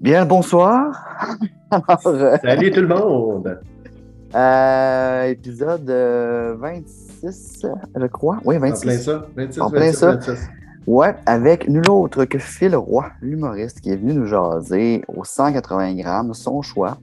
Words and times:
Bien, 0.00 0.24
bonsoir. 0.24 1.28
Alors, 1.70 2.00
Salut 2.42 2.70
tout 2.70 2.80
le 2.80 2.88
monde. 2.88 3.60
Euh, 4.34 5.24
épisode 5.24 5.90
26, 6.58 7.64
euh, 7.64 7.68
je 8.00 8.06
crois. 8.06 8.38
Oui, 8.46 8.56
26. 8.56 8.80
En 8.80 8.80
plein 8.80 8.98
ça. 8.98 9.26
26, 9.36 9.60
en 9.60 9.70
plein 9.70 9.92
ça. 9.92 10.18
Ouais, 10.86 11.14
avec 11.26 11.68
nul 11.68 11.90
autre 11.90 12.24
que 12.24 12.38
Phil 12.38 12.74
Roy, 12.74 13.10
l'humoriste, 13.20 13.82
qui 13.82 13.90
est 13.90 13.96
venu 13.96 14.14
nous 14.14 14.24
jaser 14.24 15.04
au 15.06 15.22
180 15.22 15.94
grammes, 15.96 16.32
son 16.32 16.62
choix. 16.62 16.96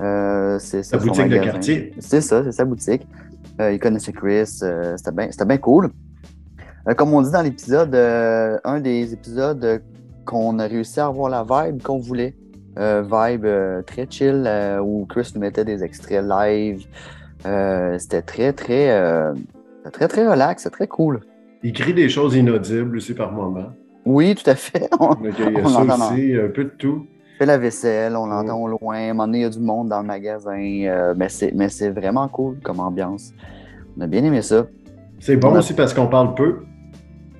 Euh, 0.00 0.60
c'est 0.60 0.84
sa 0.84 0.96
boutique 0.98 1.28
de 1.28 1.38
quartier. 1.38 1.92
C'est 1.98 2.20
ça, 2.20 2.44
c'est 2.44 2.52
sa 2.52 2.64
boutique. 2.64 3.04
il 3.58 3.80
connaissait 3.80 4.12
Chris, 4.12 4.46
c'était 4.46 5.10
bien 5.12 5.28
bien 5.44 5.58
cool. 5.58 5.90
comme 6.96 7.12
on 7.14 7.20
dit 7.20 7.32
dans 7.32 7.42
l'épisode, 7.42 7.96
un 7.96 8.78
des 8.78 9.12
épisodes 9.12 9.82
qu'on 10.28 10.58
a 10.58 10.66
réussi 10.66 11.00
à 11.00 11.06
avoir 11.06 11.30
la 11.30 11.42
vibe 11.42 11.82
qu'on 11.82 11.98
voulait. 11.98 12.34
Euh, 12.78 13.02
vibe 13.02 13.46
euh, 13.46 13.82
très 13.82 14.06
chill 14.08 14.44
euh, 14.46 14.78
où 14.78 15.06
Chris 15.06 15.32
nous 15.34 15.40
mettait 15.40 15.64
des 15.64 15.82
extraits 15.82 16.22
live. 16.22 16.84
c'était 17.98 18.22
très, 18.22 18.52
très, 18.52 19.32
très, 19.90 20.06
très 20.06 20.28
relax, 20.28 20.64
c'est 20.64 20.70
très 20.70 20.86
cool. 20.86 21.20
Il 21.62 21.72
crie 21.72 21.94
des 21.94 22.10
choses 22.10 22.36
inaudibles 22.36 22.98
aussi 22.98 23.14
par 23.14 23.32
moment. 23.32 23.70
Oui, 24.04 24.34
tout 24.34 24.48
à 24.48 24.54
fait. 24.54 24.88
On, 25.00 25.16
il 25.22 25.30
y 25.30 25.58
a 25.58 25.68
ça 25.68 25.82
aussi, 25.82 26.34
un 26.36 26.48
peu 26.48 26.64
de 26.64 26.72
tout. 26.76 27.06
Il 27.34 27.38
fait 27.38 27.46
la 27.46 27.58
vaisselle, 27.58 28.16
on 28.16 28.26
l'entend 28.26 28.60
au 28.60 28.66
loin. 28.66 28.96
À 28.96 28.98
un 28.98 29.08
moment 29.08 29.26
donné, 29.26 29.38
il 29.38 29.42
y 29.42 29.44
a 29.44 29.48
du 29.48 29.60
monde 29.60 29.88
dans 29.88 30.00
le 30.00 30.06
magasin. 30.06 30.56
mais 31.16 31.28
c'est 31.28 31.90
vraiment 31.90 32.28
cool 32.28 32.58
comme 32.62 32.80
ambiance. 32.80 33.32
On 33.96 34.02
a 34.02 34.06
bien 34.06 34.24
aimé 34.24 34.42
ça. 34.42 34.66
C'est 35.20 35.36
bon 35.36 35.56
aussi 35.56 35.72
parce 35.72 35.94
qu'on 35.94 36.08
parle 36.08 36.34
peu. 36.34 36.58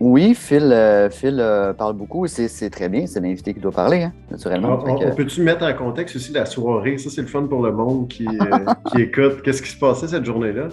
Oui, 0.01 0.35
Phil, 0.35 0.71
euh, 0.73 1.11
Phil 1.11 1.39
euh, 1.41 1.73
parle 1.73 1.95
beaucoup 1.95 2.25
et 2.25 2.29
c'est 2.29 2.71
très 2.71 2.89
bien. 2.89 3.07
C'est 3.07 3.21
l'invité 3.21 3.53
qui 3.53 3.61
doit 3.61 3.73
parler, 3.73 4.05
hein, 4.05 4.13
naturellement. 4.31 4.79
On, 4.87 5.15
peut-tu 5.15 5.43
mettre 5.43 5.65
en 5.65 5.75
contexte 5.75 6.17
aussi 6.17 6.33
la 6.33 6.47
soirée? 6.47 6.99
Ça, 6.99 7.11
c'est 7.11 7.23
le 7.23 7.27
fun 7.27 7.45
pour 7.45 7.63
le 7.63 7.73
monde 7.73 8.07
qui, 8.09 8.27
euh, 8.27 8.73
qui 8.93 9.03
écoute. 9.03 9.43
Qu'est-ce 9.43 9.61
qui 9.61 9.71
se 9.71 9.79
passait 9.79 10.09
cette 10.09 10.25
journée-là? 10.25 10.69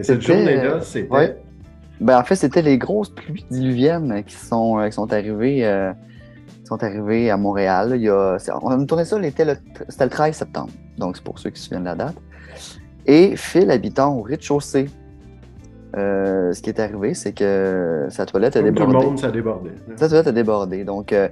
cette 0.00 0.22
journée-là, 0.22 0.80
c'était. 0.80 1.36
Ben, 2.00 2.18
en 2.18 2.24
fait, 2.24 2.36
c'était 2.36 2.62
les 2.62 2.78
grosses 2.78 3.10
pluies 3.10 3.44
diluviennes 3.50 4.24
qui 4.24 4.34
sont, 4.34 4.82
qui 4.86 4.92
sont 4.92 5.12
arrivées. 5.12 5.92
sont 6.64 6.78
à 6.82 7.36
Montréal. 7.36 7.92
Il 7.96 8.02
y 8.02 8.08
a, 8.08 8.38
on 8.62 8.70
a 8.70 8.86
tourné 8.86 9.04
ça, 9.04 9.22
c'était 9.22 9.44
le, 9.44 9.56
le 9.78 10.08
13 10.08 10.34
septembre. 10.34 10.70
Donc, 10.96 11.16
c'est 11.16 11.24
pour 11.24 11.38
ceux 11.38 11.50
qui 11.50 11.60
se 11.60 11.66
souviennent 11.66 11.82
de 11.82 11.88
la 11.88 11.96
date. 11.96 12.16
Et 13.04 13.36
Phil, 13.36 13.70
habitant 13.70 14.16
au 14.16 14.22
rez-de-chaussée 14.22 14.86
euh, 15.96 16.52
ce 16.52 16.62
qui 16.62 16.70
est 16.70 16.80
arrivé, 16.80 17.14
c'est 17.14 17.32
que 17.32 18.06
sa 18.10 18.26
toilette 18.26 18.56
a 18.56 18.62
débordé. 18.62 18.92
Tout 18.92 19.00
le 19.00 19.06
monde, 19.06 19.18
ça 19.18 19.28
a 19.28 19.30
débordé. 19.30 19.70
Sa 19.96 20.08
toilette 20.08 20.28
a 20.28 20.32
débordé. 20.32 20.84
Donc, 20.84 21.12
euh, 21.12 21.28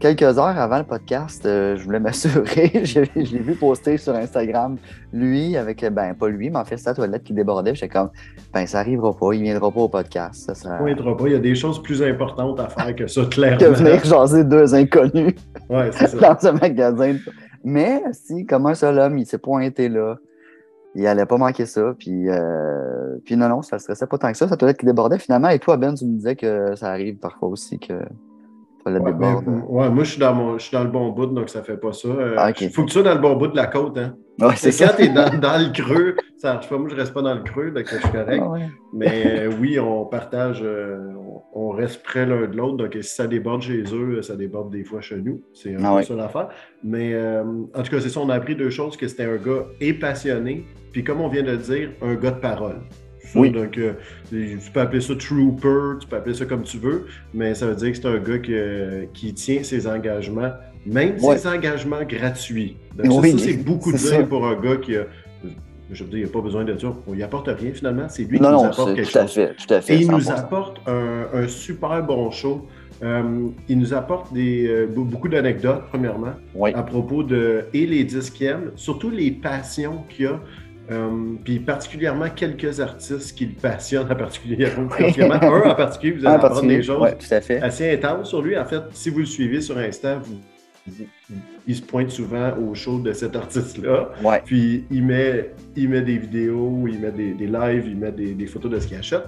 quelques 0.00 0.22
heures 0.22 0.58
avant 0.58 0.78
le 0.78 0.84
podcast, 0.84 1.44
euh, 1.44 1.76
je 1.76 1.84
voulais 1.84 2.00
m'assurer, 2.00 2.84
je, 2.84 3.00
l'ai 3.00 3.38
vu 3.38 3.54
poster 3.54 3.98
sur 3.98 4.14
Instagram, 4.14 4.76
lui, 5.12 5.56
avec, 5.56 5.84
ben, 5.92 6.14
pas 6.14 6.28
lui, 6.28 6.48
mais 6.50 6.58
en 6.58 6.64
fait, 6.64 6.78
sa 6.78 6.94
toilette 6.94 7.22
qui 7.22 7.34
débordait. 7.34 7.74
J'étais 7.74 7.88
comme, 7.88 8.10
ben, 8.52 8.66
ça 8.66 8.80
arrivera 8.80 9.14
pas, 9.14 9.32
il 9.34 9.42
viendra 9.42 9.70
pas 9.70 9.80
au 9.80 9.88
podcast. 9.88 10.46
Ça 10.46 10.54
sera... 10.54 10.78
Il 10.80 10.86
viendra 10.86 11.16
pas, 11.16 11.26
il 11.26 11.32
y 11.32 11.36
a 11.36 11.40
des 11.40 11.54
choses 11.54 11.82
plus 11.82 12.02
importantes 12.02 12.60
à 12.60 12.68
faire 12.68 12.94
que 12.96 13.06
ça, 13.06 13.24
clairement. 13.30 13.58
que 13.58 13.64
venir 13.66 14.04
jaser 14.04 14.44
deux 14.44 14.74
inconnus 14.74 15.34
ouais, 15.68 15.92
ça. 15.92 16.06
dans 16.34 16.48
un 16.48 16.52
magasin. 16.52 17.16
Mais 17.62 18.00
si, 18.12 18.46
comme 18.46 18.66
un 18.66 18.74
seul 18.74 18.98
homme, 18.98 19.18
il 19.18 19.26
s'est 19.26 19.38
pointé 19.38 19.88
là, 19.88 20.16
il 20.94 21.06
allait 21.06 21.26
pas 21.26 21.36
manquer 21.36 21.66
ça. 21.66 21.94
Puis, 21.98 22.28
euh, 22.28 23.18
puis 23.24 23.36
non, 23.36 23.48
non, 23.48 23.62
ça 23.62 23.76
ne 23.76 23.80
stressait 23.80 24.06
pas 24.06 24.18
tant 24.18 24.30
que 24.30 24.38
ça. 24.38 24.48
Ça 24.48 24.56
toilette 24.56 24.78
qui 24.78 24.86
débordait 24.86 25.18
finalement. 25.18 25.48
Et 25.48 25.58
toi, 25.58 25.76
Ben, 25.76 25.94
tu 25.94 26.04
me 26.04 26.16
disais 26.16 26.36
que 26.36 26.74
ça 26.76 26.90
arrive 26.90 27.18
parfois 27.18 27.48
aussi 27.48 27.78
que 27.78 27.94
la 28.90 29.00
ouais, 29.00 29.12
déborde. 29.12 29.44
ouais, 29.68 29.90
moi, 29.90 30.04
je 30.04 30.10
suis, 30.12 30.20
dans 30.20 30.34
mon, 30.34 30.58
je 30.58 30.64
suis 30.64 30.76
dans 30.76 30.84
le 30.84 30.90
bon 30.90 31.10
bout, 31.10 31.26
donc 31.26 31.48
ça 31.48 31.62
fait 31.62 31.76
pas 31.76 31.92
ça. 31.92 32.08
Il 32.08 32.14
euh, 32.14 32.34
ah, 32.38 32.52
faut 32.72 32.82
que 32.82 32.88
tu 32.88 32.92
sois 32.92 33.02
dans 33.02 33.14
le 33.14 33.20
bon 33.20 33.36
bout 33.36 33.48
de 33.48 33.56
la 33.56 33.66
côte. 33.66 33.98
Hein? 33.98 34.14
Ouais, 34.38 34.54
c'est 34.56 34.76
quand 34.76 34.94
tu 34.96 35.02
es 35.02 35.08
dans, 35.08 35.38
dans, 35.38 35.58
le 35.58 35.72
creux, 35.72 36.16
ça 36.36 36.54
marche 36.54 36.68
pas. 36.68 36.78
Moi, 36.78 36.88
je 36.90 36.94
reste 36.94 37.12
pas 37.12 37.22
dans 37.22 37.34
le 37.34 37.42
creux, 37.42 37.70
donc 37.70 37.86
je 37.90 37.96
suis 37.96 38.10
correct. 38.10 38.42
Ah, 38.42 38.54
Mais 38.92 39.24
euh, 39.26 39.52
oui, 39.60 39.78
on 39.80 40.04
partage, 40.04 40.64
on, 41.52 41.70
reste 41.70 42.02
près 42.02 42.24
l'un 42.24 42.46
de 42.46 42.56
l'autre. 42.56 42.76
Donc, 42.76 42.96
si 43.00 43.14
ça 43.14 43.26
déborde 43.26 43.62
chez 43.62 43.82
eux, 43.92 44.22
ça 44.22 44.36
déborde 44.36 44.70
des 44.70 44.84
fois 44.84 45.00
chez 45.00 45.16
nous. 45.16 45.42
C'est 45.52 45.74
un 45.74 45.84
ah, 45.84 45.96
peu 45.96 46.02
ça 46.02 46.14
l'affaire. 46.14 46.48
Mais 46.84 47.16
en 47.18 47.82
tout 47.82 47.90
cas, 47.90 48.00
c'est 48.00 48.08
ça, 48.08 48.20
on 48.20 48.28
a 48.28 48.34
appris 48.34 48.54
deux 48.54 48.70
choses, 48.70 48.96
que 48.96 49.08
c'était 49.08 49.24
un 49.24 49.36
gars 49.36 49.66
et 49.80 49.92
passionné, 49.92 50.64
puis 50.92 51.02
comme 51.02 51.20
on 51.20 51.28
vient 51.28 51.42
de 51.42 51.50
le 51.50 51.58
dire, 51.58 51.90
un 52.00 52.14
gars 52.14 52.30
de 52.30 52.40
parole. 52.40 52.80
Oui. 53.34 53.50
Donc, 53.50 53.78
euh, 53.78 53.92
tu 54.30 54.70
peux 54.72 54.80
appeler 54.80 55.00
ça 55.00 55.14
trooper, 55.14 55.98
tu 56.00 56.06
peux 56.08 56.16
appeler 56.16 56.34
ça 56.34 56.44
comme 56.44 56.62
tu 56.62 56.78
veux, 56.78 57.06
mais 57.34 57.54
ça 57.54 57.66
veut 57.66 57.74
dire 57.74 57.90
que 57.90 57.96
c'est 57.96 58.06
un 58.06 58.18
gars 58.18 58.38
qui, 59.12 59.34
tient 59.34 59.62
ses 59.62 59.86
engagements, 59.86 60.52
même 60.86 61.18
ses 61.18 61.46
engagements 61.46 62.02
gratuits. 62.02 62.76
Donc, 62.96 63.24
ça, 63.24 63.38
c'est 63.38 63.64
beaucoup 63.64 63.92
de 63.92 63.98
dire 63.98 64.28
pour 64.28 64.46
un 64.46 64.54
gars 64.54 64.76
qui 64.76 64.96
a. 64.96 65.06
Je 65.90 66.04
veux 66.04 66.10
dire, 66.10 66.18
il 66.18 66.24
n'y 66.24 66.28
a 66.28 66.32
pas 66.32 66.42
besoin 66.42 66.64
de 66.64 66.74
dire, 66.74 66.92
on 67.06 67.14
n'y 67.14 67.22
apporte 67.22 67.48
rien 67.48 67.72
finalement, 67.72 68.10
c'est 68.10 68.24
lui 68.24 68.38
qui 68.38 68.42
nous 68.42 68.64
apporte 68.64 68.94
quelque 68.94 69.06
tout 69.06 69.12
chose. 69.12 69.16
À 69.16 69.26
fait, 69.26 69.54
tout 69.54 69.74
à 69.74 69.80
fait, 69.80 69.94
Et 69.94 70.00
il 70.00 70.10
nous 70.10 70.30
apporte 70.30 70.80
un, 70.86 71.48
super 71.48 72.02
bon 72.04 72.30
show. 72.30 72.66
Euh, 73.02 73.48
il 73.68 73.78
nous 73.78 73.94
apporte 73.94 74.32
des, 74.34 74.66
euh, 74.66 74.86
beaucoup 74.86 75.28
d'anecdotes, 75.28 75.84
premièrement, 75.88 76.32
à 76.74 76.82
propos 76.82 77.22
de 77.22 77.64
et 77.72 77.86
les 77.86 78.04
disquièmes, 78.04 78.72
surtout 78.74 79.08
les 79.08 79.30
passions 79.30 80.02
qu'il 80.10 80.24
y 80.24 80.28
a 80.28 80.40
euh, 80.90 81.34
puis 81.44 81.58
particulièrement 81.58 82.30
quelques 82.34 82.80
artistes 82.80 83.36
qui 83.36 83.46
le 83.46 83.52
passionnent, 83.52 84.08
particulièrement, 84.18 84.88
un 84.90 85.70
en 85.70 85.74
particulier, 85.74 86.12
vous 86.12 86.26
allez 86.26 86.36
apprendre 86.36 86.66
des 86.66 86.82
choses 86.82 87.06
assez 87.62 87.90
intenses 87.92 88.30
sur 88.30 88.40
lui. 88.40 88.58
En 88.58 88.64
fait, 88.64 88.82
si 88.92 89.10
vous 89.10 89.18
le 89.18 89.26
suivez 89.26 89.60
sur 89.60 89.76
Insta, 89.76 90.20
il 91.66 91.76
se 91.76 91.82
pointe 91.82 92.10
souvent 92.10 92.52
au 92.56 92.74
show 92.74 92.98
de 92.98 93.12
cet 93.12 93.36
artiste-là. 93.36 94.10
Puis 94.44 94.84
il 94.90 95.04
met, 95.04 95.50
il 95.76 95.88
met 95.88 96.02
des 96.02 96.18
vidéos, 96.18 96.86
il 96.86 97.00
met 97.00 97.12
des, 97.12 97.34
lives, 97.34 97.86
il 97.86 97.96
met 97.96 98.12
des, 98.12 98.46
photos 98.46 98.70
de 98.70 98.80
ce 98.80 98.86
qu'il 98.86 98.96
achète. 98.96 99.24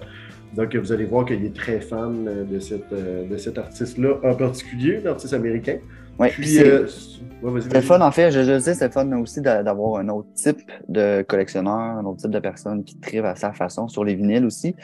Donc 0.55 0.75
vous 0.75 0.93
allez 0.93 1.05
voir 1.05 1.25
qu'il 1.25 1.45
est 1.45 1.55
très 1.55 1.81
fan 1.81 2.47
de, 2.51 2.59
cette, 2.59 2.93
de 2.93 3.37
cet 3.37 3.59
artiste-là, 3.59 4.19
en 4.25 4.35
particulier, 4.35 5.01
l'artiste 5.01 5.35
américain. 5.35 5.79
Oui, 6.21 6.29
puis 6.29 6.59
euh, 6.59 6.87
c'est 6.87 7.81
fun, 7.81 7.99
en 8.03 8.11
fait, 8.11 8.31
je, 8.31 8.43
je 8.43 8.59
sais, 8.59 8.75
c'est 8.75 8.93
fun 8.93 9.11
aussi 9.19 9.41
d'avoir 9.41 10.01
un 10.01 10.09
autre 10.11 10.29
type 10.35 10.61
de 10.87 11.23
collectionneur, 11.23 11.73
un 11.73 12.05
autre 12.05 12.19
type 12.19 12.31
de 12.31 12.39
personne 12.39 12.85
qui 12.85 12.99
trive 12.99 13.25
à 13.25 13.35
sa 13.37 13.55
façon 13.55 13.89
sur 13.89 14.05
les 14.05 14.15
vinyles 14.15 14.45
aussi. 14.45 14.77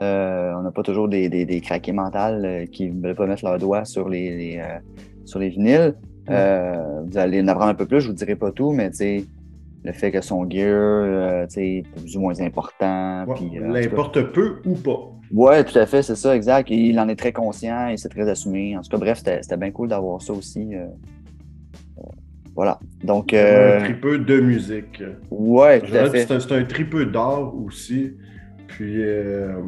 Euh, 0.00 0.52
on 0.56 0.62
n'a 0.62 0.70
pas 0.70 0.84
toujours 0.84 1.08
des, 1.08 1.28
des, 1.28 1.44
des 1.44 1.60
craqués 1.60 1.90
mentales 1.90 2.44
euh, 2.44 2.66
qui 2.66 2.88
ne 2.88 3.02
veulent 3.02 3.16
pas 3.16 3.26
mettre 3.26 3.44
leur 3.44 3.58
doigt 3.58 3.84
sur 3.84 4.08
les, 4.08 4.62
sur 5.24 5.40
les 5.40 5.48
vinyles. 5.48 5.96
Vous 6.28 7.18
allez 7.18 7.42
en 7.42 7.48
apprendre 7.48 7.70
un 7.70 7.74
peu 7.74 7.86
plus, 7.86 8.00
je 8.00 8.06
ne 8.06 8.12
vous 8.12 8.18
dirai 8.18 8.36
pas 8.36 8.52
tout, 8.52 8.72
mais 8.72 8.90
le 9.84 9.92
fait 9.92 10.10
que 10.10 10.20
son 10.20 10.48
gear 10.50 11.46
est 11.56 11.84
plus 11.96 12.16
ou 12.16 12.20
moins 12.20 12.40
important. 12.40 13.24
L'importe 13.52 14.22
peu 14.32 14.56
ou 14.64 14.74
pas. 14.74 15.12
Oui, 15.32 15.64
tout 15.64 15.78
à 15.78 15.86
fait, 15.86 16.02
c'est 16.02 16.14
ça, 16.14 16.36
exact. 16.36 16.70
Il 16.70 16.98
en 17.00 17.08
est 17.08 17.16
très 17.16 17.32
conscient 17.32 17.88
et 17.88 17.96
c'est 17.96 18.08
très 18.08 18.28
assumé. 18.28 18.76
En 18.76 18.80
tout 18.80 18.90
cas, 18.90 18.98
bref, 18.98 19.18
c'était 19.24 19.56
bien 19.56 19.70
cool 19.70 19.88
d'avoir 19.88 20.22
ça 20.22 20.32
aussi. 20.32 20.74
Euh, 20.74 20.86
euh, 21.98 22.02
voilà. 22.54 22.78
Donc. 23.02 23.34
Euh... 23.34 23.80
Un 23.80 23.84
tripeux 23.84 24.18
de 24.18 24.40
musique. 24.40 25.02
Ouais, 25.30 25.80
tout 25.80 25.94
à 25.94 26.10
fait. 26.10 26.26
C'est 26.26 26.52
un, 26.52 26.58
un 26.58 26.64
tripeux 26.64 27.06
d'art 27.06 27.54
aussi. 27.56 28.12
Puis, 28.68 29.02
euh, 29.02 29.60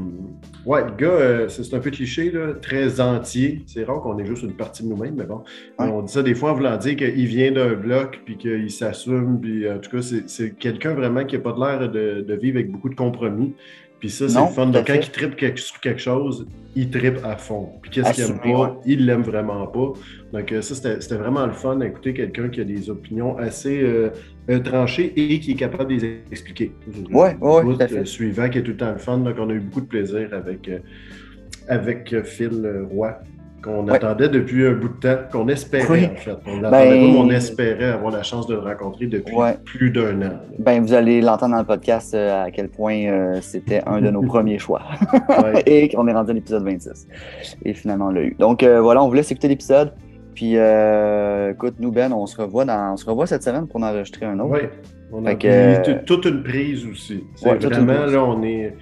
ouais, 0.67 0.85
le 0.85 0.93
gars, 0.97 1.49
c'est 1.49 1.75
un 1.75 1.79
peu 1.81 1.91
cliché, 1.91 2.31
là, 2.31 2.55
très 2.55 3.01
entier. 3.01 3.63
C'est 3.67 3.85
rare 3.85 4.01
qu'on 4.01 4.19
ait 4.19 4.27
juste 4.27 4.43
une 4.43 4.55
partie 4.55 4.83
de 4.83 4.89
nous-mêmes, 4.89 5.15
mais 5.17 5.27
bon. 5.27 5.43
On 5.79 6.03
dit 6.03 6.13
ça 6.13 6.23
des 6.23 6.35
fois 6.35 6.53
en 6.53 6.55
voulant 6.55 6.77
dire 6.77 6.97
qu'il 6.97 7.27
vient 7.27 7.53
d'un 7.53 7.75
bloc, 7.75 8.21
puis 8.25 8.37
qu'il 8.37 8.71
s'assume. 8.71 9.41
Puis, 9.41 9.71
en 9.71 9.79
tout 9.79 9.91
cas, 9.91 10.03
c'est 10.27 10.55
quelqu'un 10.59 10.95
vraiment 10.95 11.25
qui 11.25 11.37
n'a 11.37 11.43
pas 11.43 11.55
l'air 11.59 11.91
de, 11.91 12.25
de, 12.27 12.35
vivre 12.35 12.59
avec 12.59 12.71
beaucoup 12.71 12.89
de 12.89 12.95
compromis. 12.95 13.55
Puis 14.01 14.11
ça, 14.11 14.29
c'est 14.29 14.41
le 14.41 14.47
fun. 14.47 14.67
Donc, 14.67 14.87
quand 14.87 14.95
il 14.95 15.11
tripe 15.11 15.59
sur 15.59 15.81
quelque 15.81 16.01
chose, 16.01 16.47
il 16.77 16.91
tripe 16.91 17.19
à 17.25 17.37
fond. 17.37 17.71
Puis 17.83 17.91
qu'est-ce 17.91 18.13
qu'il 18.13 18.25
aime 18.25 18.41
pas, 18.41 18.81
il 18.87 19.07
l'aime 19.07 19.23
vraiment 19.23 19.67
pas. 19.67 19.93
Donc, 20.33 20.53
euh, 20.53 20.63
ça, 20.63 20.75
c'était 21.01 21.17
vraiment 21.17 21.47
le 21.47 21.53
fun 21.53 21.77
d'écouter 21.77 22.15
quelqu'un 22.15 22.49
qui 22.49 22.61
a 22.61 22.65
des 22.65 22.91
opinions 22.91 23.37
assez 23.39 23.83
euh, 23.83 24.11
euh, 24.49 24.61
tranchées 24.61 25.13
et 25.17 25.41
qui 25.41 25.53
est 25.53 25.57
capable 25.57 25.95
de 25.95 26.01
les 26.01 26.21
expliquer. 26.31 26.73
Oui, 27.11 27.29
oui, 27.41 27.77
tout 27.77 27.83
à 27.83 27.89
fait. 27.89 28.05
Suivant, 28.05 28.49
qui 28.49 28.59
est 28.59 28.63
tout 28.63 28.73
le 28.73 28.77
temps 28.77 28.93
le 28.93 28.99
fun. 28.99 29.19
Donc, 29.19 29.37
on 29.39 29.51
a 29.51 29.53
eu 29.53 29.61
beaucoup 29.61 29.83
de 29.83 29.87
plaisir 29.87 30.29
avec, 30.33 30.71
avec 31.69 32.23
Phil 32.25 32.87
Roy 32.91 33.19
qu'on 33.63 33.89
attendait 33.89 34.29
depuis 34.29 34.67
un 34.67 34.73
bout 34.73 34.89
de 34.89 34.95
temps, 34.95 35.23
qu'on 35.33 35.49
espérait 35.49 36.13
en 36.13 36.17
fait. 36.17 36.37
On 36.47 36.63
attendait 36.63 36.91
ben, 36.91 37.17
on 37.17 37.31
espérait 37.31 37.91
avoir 37.91 38.13
la 38.13 38.23
chance 38.23 38.47
de 38.47 38.55
le 38.55 38.61
rencontrer 38.61 39.07
depuis 39.07 39.35
plus 39.65 39.91
d'un 39.91 40.23
an. 40.23 40.33
Ben, 40.59 40.81
vous 40.81 40.93
allez 40.93 41.21
l'entendre 41.21 41.55
dans 41.55 41.61
le 41.61 41.67
podcast 41.67 42.15
euh, 42.15 42.45
à 42.45 42.51
quel 42.51 42.69
point 42.69 43.07
euh, 43.07 43.39
c'était 43.41 43.83
un 43.87 44.01
de 44.01 44.11
nos 44.11 44.23
premiers 44.27 44.59
choix. 44.59 44.83
Et 45.67 45.89
qu'on 45.89 46.07
est 46.07 46.13
rendu 46.13 46.31
à 46.31 46.35
l'épisode 46.35 46.65
26. 46.65 47.09
Et 47.65 47.75
finalement, 47.75 48.07
on 48.07 48.11
l'a 48.11 48.23
eu. 48.23 48.37
Donc 48.39 48.63
euh, 48.63 48.81
voilà, 48.81 49.03
on 49.03 49.09
vous 49.09 49.15
laisse 49.15 49.31
écouter 49.31 49.49
l'épisode. 49.49 49.93
Puis 50.39 50.55
écoute, 51.51 51.75
nous, 51.81 51.91
Ben, 51.91 52.13
on 52.13 52.27
se 52.27 52.41
revoit 52.41 52.65
dans, 52.65 52.93
on 52.93 52.97
se 52.97 53.05
revoit 53.05 53.27
cette 53.27 53.43
semaine 53.43 53.67
pour 53.67 53.83
enregistrer 53.83 54.25
un 54.25 54.39
autre. 54.39 54.53
Oui. 54.53 54.69
On 55.11 55.27
a 55.27 55.35
toute 55.35 56.27
une 56.27 56.45
prise 56.45 56.87
aussi. 56.87 57.25
C'est 57.35 57.65
vraiment, 57.65 58.07
là, 58.07 58.23
on 58.23 58.41
est 58.45 58.73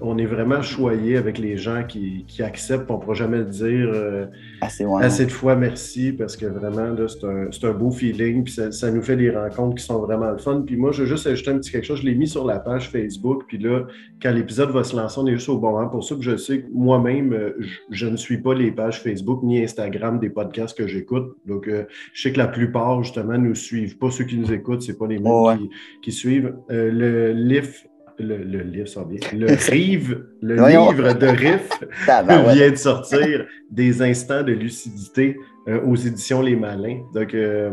on 0.00 0.18
est 0.18 0.26
vraiment 0.26 0.62
choyé 0.62 1.16
avec 1.16 1.38
les 1.38 1.56
gens 1.56 1.84
qui, 1.84 2.24
qui 2.26 2.42
acceptent. 2.42 2.90
On 2.90 2.96
ne 2.96 3.00
pourra 3.00 3.14
jamais 3.14 3.44
dire 3.44 3.90
euh, 3.92 4.26
assez, 4.60 5.26
de 5.26 5.30
fois 5.30 5.56
merci 5.56 6.12
parce 6.12 6.36
que 6.36 6.46
vraiment, 6.46 6.94
c'est 7.06 7.24
un, 7.24 7.70
un, 7.70 7.72
beau 7.72 7.90
feeling. 7.90 8.44
Puis 8.44 8.54
ça, 8.70 8.90
nous 8.90 9.02
fait 9.02 9.16
des 9.16 9.30
rencontres 9.30 9.76
qui 9.76 9.84
sont 9.84 10.00
vraiment 10.00 10.30
le 10.30 10.38
fun. 10.38 10.62
Puis 10.66 10.76
moi, 10.76 10.92
je 10.92 11.02
veux 11.02 11.08
juste 11.08 11.26
ajouter 11.26 11.50
un 11.50 11.58
petit 11.58 11.70
quelque 11.70 11.84
chose. 11.84 12.00
Je 12.00 12.06
l'ai 12.06 12.14
mis 12.14 12.28
sur 12.28 12.44
la 12.44 12.58
page 12.58 12.90
Facebook. 12.90 13.44
Puis 13.46 13.58
là, 13.58 13.86
quand 14.22 14.32
l'épisode 14.32 14.70
va 14.70 14.84
se 14.84 14.96
lancer, 14.96 15.18
on 15.20 15.26
est 15.26 15.34
juste 15.34 15.48
au 15.48 15.58
bon 15.58 15.72
moment 15.72 15.88
pour 15.88 16.04
ça. 16.04 16.14
Puis 16.14 16.24
je 16.24 16.36
sais 16.36 16.62
que 16.62 16.66
moi-même, 16.72 17.32
euh, 17.32 17.58
je, 17.90 18.06
ne 18.06 18.16
suis 18.16 18.38
pas 18.38 18.54
les 18.54 18.70
pages 18.70 19.00
Facebook 19.00 19.42
ni 19.42 19.62
Instagram 19.62 20.18
des 20.18 20.30
podcasts 20.30 20.76
que 20.76 20.86
j'écoute. 20.86 21.36
Donc, 21.46 21.68
euh, 21.68 21.84
je 22.14 22.22
sais 22.22 22.32
que 22.32 22.38
la 22.38 22.48
plupart, 22.48 23.02
justement, 23.02 23.36
nous 23.36 23.54
suivent. 23.54 23.98
Pas 23.98 24.10
ceux 24.10 24.24
qui 24.24 24.36
nous 24.38 24.52
écoutent, 24.52 24.82
c'est 24.82 24.98
pas 24.98 25.06
les 25.06 25.18
mêmes 25.18 25.58
qui, 25.58 25.70
qui, 26.02 26.12
suivent. 26.12 26.54
le 26.68 27.32
LIF 27.32 27.86
le, 28.20 28.62
livre 28.62 28.88
ça 28.88 29.04
bien. 29.04 29.18
Le, 29.36 29.46
rive, 29.70 30.24
le 30.42 30.54
livre 30.54 31.12
de 31.14 31.26
Riff 31.26 31.70
vient 32.54 32.70
de 32.70 32.76
sortir 32.76 33.46
des 33.70 34.02
instants 34.02 34.42
de 34.42 34.52
lucidité 34.52 35.36
euh, 35.68 35.80
aux 35.82 35.96
éditions 35.96 36.42
Les 36.42 36.56
Malins. 36.56 37.00
Donc, 37.14 37.34
euh, 37.34 37.70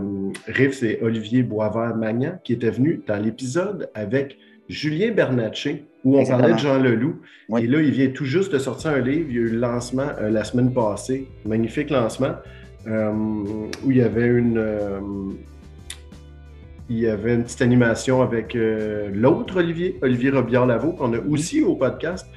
Riff, 0.47 0.73
c'est 0.73 1.01
Olivier 1.01 1.43
Boisvert-Magnan 1.43 2.39
qui 2.43 2.53
était 2.53 2.69
venu 2.69 3.01
dans 3.07 3.17
l'épisode 3.17 3.89
avec 3.93 4.37
Julien 4.69 5.11
Bernatchez, 5.11 5.85
où 6.03 6.17
on 6.17 6.25
parlait 6.25 6.53
de 6.53 6.57
Jean 6.57 6.79
Leloup. 6.79 7.21
Et 7.57 7.67
là, 7.67 7.81
il 7.81 7.91
vient 7.91 8.09
tout 8.09 8.25
juste 8.25 8.51
de 8.51 8.59
sortir 8.59 8.91
un 8.91 8.99
livre. 8.99 9.27
Il 9.29 9.35
y 9.35 9.39
a 9.39 9.41
eu 9.41 9.49
le 9.49 9.59
lancement 9.59 10.09
euh, 10.19 10.29
la 10.29 10.43
semaine 10.43 10.73
passée. 10.73 11.27
Magnifique 11.45 11.89
lancement. 11.89 12.35
où 12.85 13.91
il 13.91 13.97
y 13.97 14.01
avait 14.01 14.27
une 14.27 15.37
il 16.89 16.99
y 16.99 17.07
avait 17.07 17.33
une 17.33 17.43
petite 17.43 17.61
animation 17.61 18.21
avec 18.21 18.55
euh, 18.55 19.09
l'autre 19.13 19.57
Olivier, 19.57 19.97
Olivier 20.01 20.29
Robillard-Lavaux, 20.29 20.93
qu'on 20.93 21.13
a 21.13 21.19
aussi 21.19 21.61
au 21.61 21.75
podcast. 21.75 22.27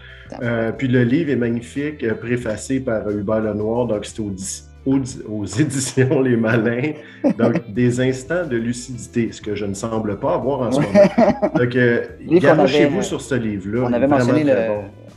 Euh, 0.43 0.73
puis 0.73 0.89
le 0.89 1.03
livre 1.05 1.31
est 1.31 1.37
magnifique, 1.37 2.03
euh, 2.03 2.15
préfacé 2.15 2.81
par 2.81 3.09
Hubert 3.11 3.41
Lenoir, 3.41 3.87
donc 3.87 4.05
c'est 4.05 4.21
aux, 4.21 5.45
éditions 5.61 6.21
Les 6.23 6.37
Malins. 6.37 6.93
Donc, 7.39 7.69
des 7.73 8.01
instants 8.01 8.47
de 8.47 8.57
lucidité, 8.57 9.31
ce 9.33 9.41
que 9.41 9.55
je 9.55 9.67
ne 9.67 9.75
semble 9.75 10.19
pas 10.19 10.35
avoir 10.35 10.61
en 10.61 10.73
ce 10.73 10.81
moment. 10.81 11.51
Donc, 11.55 12.41
garochez-vous 12.41 13.03
sur 13.03 13.21
ce 13.21 13.35
livre-là. 13.35 13.87
On 13.89 13.93
avait 13.93 14.07
mentionné 14.07 14.45
le, 14.45 14.53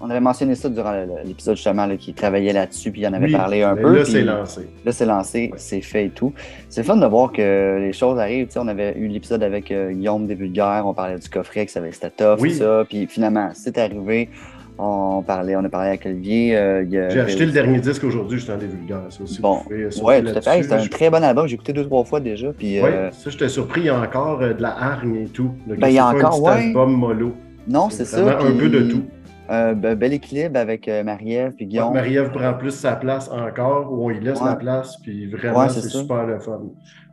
on 0.04 0.10
avait 0.10 0.20
mentionné 0.20 0.56
ça 0.56 0.68
durant 0.68 0.94
l'épisode 1.24 1.56
justement 1.56 1.88
qui 1.96 2.14
travaillait 2.14 2.52
là-dessus, 2.52 2.92
puis 2.92 3.02
il 3.02 3.08
en 3.08 3.14
avait 3.14 3.32
parlé 3.32 3.64
un 3.64 3.74
peu. 3.76 3.96
Là, 3.96 4.04
c'est 4.04 4.22
lancé. 4.22 4.68
Là, 4.84 4.92
c'est 4.92 5.06
lancé, 5.06 5.52
c'est 5.56 5.80
fait 5.80 6.08
et 6.08 6.10
tout. 6.10 6.34
C'est 6.68 6.84
fun 6.84 6.98
de 6.98 7.06
voir 7.06 7.32
que 7.32 7.78
les 7.80 7.94
choses 7.94 8.20
arrivent. 8.20 8.50
on 8.58 8.68
avait 8.68 8.98
eu 8.98 9.08
l'épisode 9.08 9.44
avec 9.44 9.72
euh, 9.72 9.92
Guillaume 9.92 10.28
des 10.28 10.36
Vulgaires, 10.36 10.84
on 10.86 10.94
parlait 10.94 11.18
du 11.18 11.30
coffret, 11.30 11.66
que 11.66 11.72
ça 11.72 11.80
avait 11.80 11.94
c'était 11.94 12.10
tough, 12.10 12.46
ça. 12.50 12.84
Puis 12.88 13.08
finalement, 13.08 13.52
c'est 13.54 13.78
arrivé. 13.78 14.30
On, 14.78 15.22
parlait, 15.22 15.56
on 15.56 15.64
a 15.64 15.70
parlé 15.70 15.90
avec 15.90 16.06
Olivier. 16.06 16.58
Euh, 16.58 16.84
J'ai 16.90 17.20
acheté 17.22 17.46
le 17.46 17.52
dernier 17.52 17.80
disque 17.80 18.04
aujourd'hui, 18.04 18.40
justement, 18.40 18.58
des 18.58 18.66
Vulgaires. 18.66 19.06
Ça 19.10 19.24
aussi, 19.24 19.40
bon, 19.40 19.60
ouais, 19.70 20.22
tout 20.22 20.38
à 20.38 20.42
fait. 20.42 20.64
C'est 20.64 20.74
un 20.74 20.88
très 20.88 21.12
bon 21.12 21.24
album. 21.24 21.48
J'ai 21.48 21.54
écouté 21.54 21.72
deux, 21.72 21.86
trois 21.86 22.04
fois 22.04 22.20
déjà. 22.20 22.52
Puis, 22.52 22.82
oui, 22.82 22.90
euh, 22.92 23.12
ça, 23.12 23.30
j'étais 23.30 23.48
surpris. 23.48 23.82
Il 23.82 23.86
y 23.86 23.90
a 23.90 24.02
encore 24.02 24.40
de 24.40 24.62
la 24.62 24.76
hargne 24.76 25.16
et 25.16 25.28
tout. 25.28 25.52
ben, 25.66 25.88
il 25.88 25.94
y 25.94 26.00
a 26.00 26.08
encore, 26.08 26.50
un 26.50 26.58
album 26.58 26.92
mollo. 26.92 27.34
Non, 27.68 27.90
c'est 27.90 28.04
ça. 28.04 28.40
Un 28.40 28.52
peu 28.52 28.68
de 28.68 28.82
tout. 28.92 29.04
Un 29.50 29.74
bel 29.74 30.14
équilibre 30.14 30.58
avec 30.58 30.88
euh, 30.88 31.04
Marie-Ève 31.04 31.54
puis 31.54 31.66
Guillaume. 31.66 31.94
Marie-Ève 31.94 32.32
prend 32.32 32.54
plus 32.54 32.72
sa 32.72 32.96
place 32.96 33.30
encore, 33.30 33.92
ou 33.92 34.06
on 34.06 34.10
y 34.10 34.20
laisse 34.20 34.42
la 34.42 34.56
place, 34.56 34.98
puis 35.02 35.28
vraiment, 35.28 35.68
c'est 35.68 35.82
super 35.82 36.26
le 36.26 36.40
fun. 36.40 36.62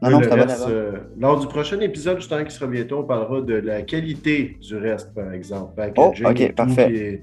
Non, 0.02 0.10
non, 0.10 0.18
reste, 0.18 0.66
euh, 0.68 0.92
lors 1.18 1.40
du 1.40 1.46
prochain 1.46 1.80
épisode, 1.80 2.18
justement, 2.18 2.44
qui 2.44 2.54
sera 2.54 2.66
bientôt, 2.66 3.00
on 3.00 3.04
parlera 3.04 3.40
de 3.40 3.54
la 3.54 3.82
qualité 3.82 4.56
du 4.60 4.76
reste, 4.76 5.12
par 5.12 5.32
exemple. 5.32 5.72
oh, 5.96 6.12
ok, 6.24 6.54
parfait. 6.54 7.22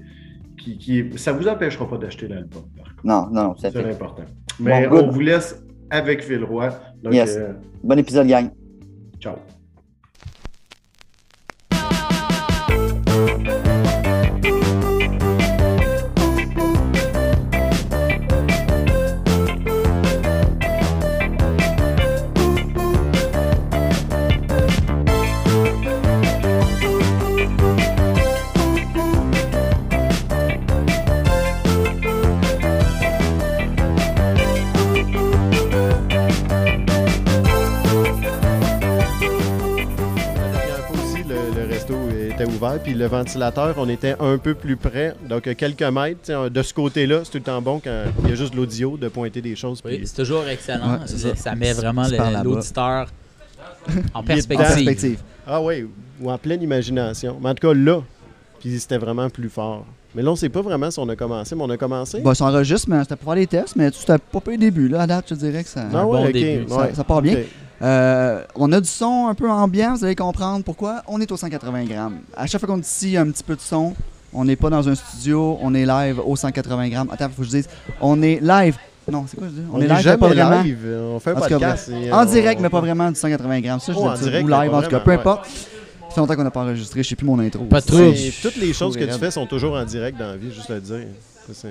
Qui, 0.58 0.76
qui, 0.76 1.04
ça 1.16 1.32
ne 1.32 1.38
vous 1.38 1.48
empêchera 1.48 1.88
pas 1.88 1.96
d'acheter 1.96 2.28
l'album, 2.28 2.64
Non, 3.02 3.28
non, 3.30 3.54
c'est 3.56 3.74
important. 3.76 4.24
Mais 4.60 4.86
on 4.88 5.08
vous 5.08 5.20
laisse 5.20 5.62
avec 5.90 6.22
Phil 6.22 6.44
Roy. 6.44 6.70
Donc, 7.02 7.14
yes. 7.14 7.36
Euh, 7.36 7.52
bon 7.82 7.98
épisode, 7.98 8.26
gang. 8.26 8.50
Ciao. 9.20 9.36
Puis 42.82 42.94
le 42.94 43.06
ventilateur, 43.06 43.74
on 43.78 43.88
était 43.88 44.16
un 44.20 44.38
peu 44.38 44.54
plus 44.54 44.76
près, 44.76 45.14
donc 45.28 45.42
quelques 45.54 45.82
mètres. 45.82 46.48
De 46.48 46.62
ce 46.62 46.74
côté-là, 46.74 47.20
c'est 47.24 47.30
tout 47.30 47.38
le 47.38 47.44
temps 47.44 47.62
bon 47.62 47.80
quand 47.82 48.04
il 48.24 48.30
y 48.30 48.32
a 48.32 48.34
juste 48.34 48.54
l'audio 48.54 48.96
de 48.96 49.08
pointer 49.08 49.40
des 49.40 49.56
choses. 49.56 49.80
Oui, 49.84 50.00
c'est 50.04 50.16
toujours 50.16 50.46
excellent. 50.46 51.00
ça. 51.06 51.54
met 51.54 51.72
vraiment 51.72 52.06
l'auditeur 52.42 53.06
en 54.14 54.22
perspective. 54.24 55.18
Ah 55.46 55.60
oui, 55.62 55.86
ou 56.20 56.30
en 56.30 56.38
pleine 56.38 56.62
imagination. 56.62 57.38
Mais 57.40 57.50
en 57.50 57.54
tout 57.54 57.68
cas, 57.68 57.74
là, 57.74 58.02
puis 58.60 58.78
c'était 58.78 58.98
vraiment 58.98 59.30
plus 59.30 59.48
fort. 59.48 59.86
Mais 60.14 60.22
là, 60.22 60.30
on 60.30 60.32
ne 60.32 60.38
sait 60.38 60.48
pas 60.48 60.62
vraiment 60.62 60.90
si 60.90 60.98
on 60.98 61.08
a 61.08 61.16
commencé, 61.16 61.54
mais 61.54 61.62
on 61.62 61.70
a 61.70 61.76
commencé. 61.76 62.20
Bon, 62.20 62.34
ça 62.34 62.46
enregistre, 62.46 62.88
mais 62.90 63.02
c'était 63.02 63.16
pour 63.16 63.26
faire 63.32 63.40
les 63.40 63.46
tests, 63.46 63.76
mais 63.76 63.90
c'était 63.92 64.18
pas 64.18 64.40
peu 64.40 64.56
début. 64.56 64.88
Là, 64.88 65.02
à 65.02 65.06
date, 65.06 65.26
je 65.30 65.34
dirais 65.34 65.62
que 65.62 65.68
ça, 65.68 65.84
ah 65.92 66.06
ouais, 66.06 66.32
début. 66.32 66.66
Ça, 66.68 67.04
part 67.04 67.22
bien. 67.22 67.36
Euh, 67.80 68.42
on 68.54 68.72
a 68.72 68.80
du 68.80 68.88
son 68.88 69.28
un 69.28 69.34
peu 69.34 69.48
ambiant, 69.48 69.94
vous 69.94 70.04
allez 70.04 70.16
comprendre 70.16 70.64
pourquoi. 70.64 71.02
On 71.06 71.20
est 71.20 71.30
au 71.30 71.36
180 71.36 71.84
grammes. 71.84 72.18
À 72.36 72.46
chaque 72.46 72.60
fois 72.60 72.68
qu'on 72.68 72.78
dit 72.78 72.86
ici, 72.86 73.06
il 73.06 73.12
y 73.12 73.16
a 73.16 73.20
un 73.20 73.30
petit 73.30 73.44
peu 73.44 73.54
de 73.54 73.60
son. 73.60 73.94
On 74.32 74.44
n'est 74.44 74.56
pas 74.56 74.68
dans 74.68 74.86
un 74.88 74.94
studio, 74.94 75.58
on 75.62 75.74
est 75.74 75.86
live 75.86 76.20
au 76.24 76.36
180 76.36 76.88
grammes. 76.88 77.08
Attends, 77.10 77.26
il 77.26 77.34
faut 77.34 77.42
que 77.42 77.48
je 77.48 77.56
dise. 77.56 77.68
On 78.00 78.20
est 78.22 78.40
live. 78.40 78.76
Non, 79.10 79.24
c'est 79.26 79.38
quoi 79.38 79.46
je 79.48 79.54
dis? 79.54 79.62
On, 79.72 79.80
est, 79.80 79.86
live, 79.86 80.18
pas 80.18 80.28
vraiment. 80.28 80.62
live. 80.62 80.86
On 81.14 81.18
fait 81.18 81.30
un 81.30 81.34
podcast. 81.34 81.90
en 82.12 82.24
direct, 82.26 82.60
mais 82.60 82.68
pas 82.68 82.80
vraiment 82.80 83.10
du 83.10 83.16
180 83.18 83.60
grammes. 83.60 83.80
Ça, 83.80 83.92
je 83.92 83.98
oh, 83.98 84.10
dis 84.20 84.44
ou 84.44 84.48
live, 84.48 84.74
en 84.74 84.82
tout 84.82 84.90
cas, 84.90 85.00
peu 85.00 85.12
importe. 85.12 85.46
Ça 85.46 86.14
fait 86.14 86.20
longtemps 86.20 86.36
qu'on 86.36 86.44
n'a 86.44 86.50
pas 86.50 86.62
enregistré, 86.62 87.02
je 87.02 87.08
sais 87.08 87.16
plus 87.16 87.26
mon 87.26 87.38
intro. 87.38 87.64
Pas 87.64 87.82
trop. 87.82 88.12
Toutes 88.42 88.56
les 88.56 88.72
choses 88.72 88.96
que 88.96 89.04
tu 89.04 89.18
fais 89.18 89.30
sont 89.30 89.46
toujours 89.46 89.74
en 89.74 89.84
direct 89.84 90.18
dans 90.18 90.26
la 90.26 90.36
vie, 90.36 90.52
juste 90.52 90.70
à 90.70 90.74
le 90.74 90.80
dire. 90.80 91.06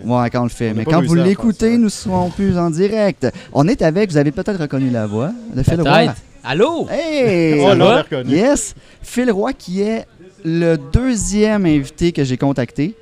Ouais, 0.06 0.30
quand 0.30 0.42
on 0.42 0.44
le 0.44 0.50
fait. 0.50 0.74
Mais 0.74 0.86
quand 0.86 1.04
vous 1.04 1.16
l'écoutez, 1.16 1.78
nous 1.78 1.90
serons 1.90 2.30
plus 2.30 2.58
en 2.58 2.70
direct. 2.70 3.28
On 3.54 3.68
est 3.68 3.82
avec, 3.82 4.12
vous 4.12 4.18
avez 4.18 4.32
peut-être 4.32 4.62
reconnu 4.62 4.90
la 4.90 5.06
voix 5.06 5.32
de 5.54 5.64
Phil 5.64 5.82
Roy. 5.82 6.14
Allô? 6.44 6.88
Hey! 6.90 7.62
reconnu. 7.62 8.32
Yes! 8.34 8.74
Phil 9.02 9.32
Roy, 9.32 9.54
qui 9.54 9.82
est 9.82 10.06
le 10.46 10.78
deuxième 10.78 11.66
invité 11.66 12.12
que 12.12 12.24
j'ai 12.24 12.38
contacté. 12.38 12.96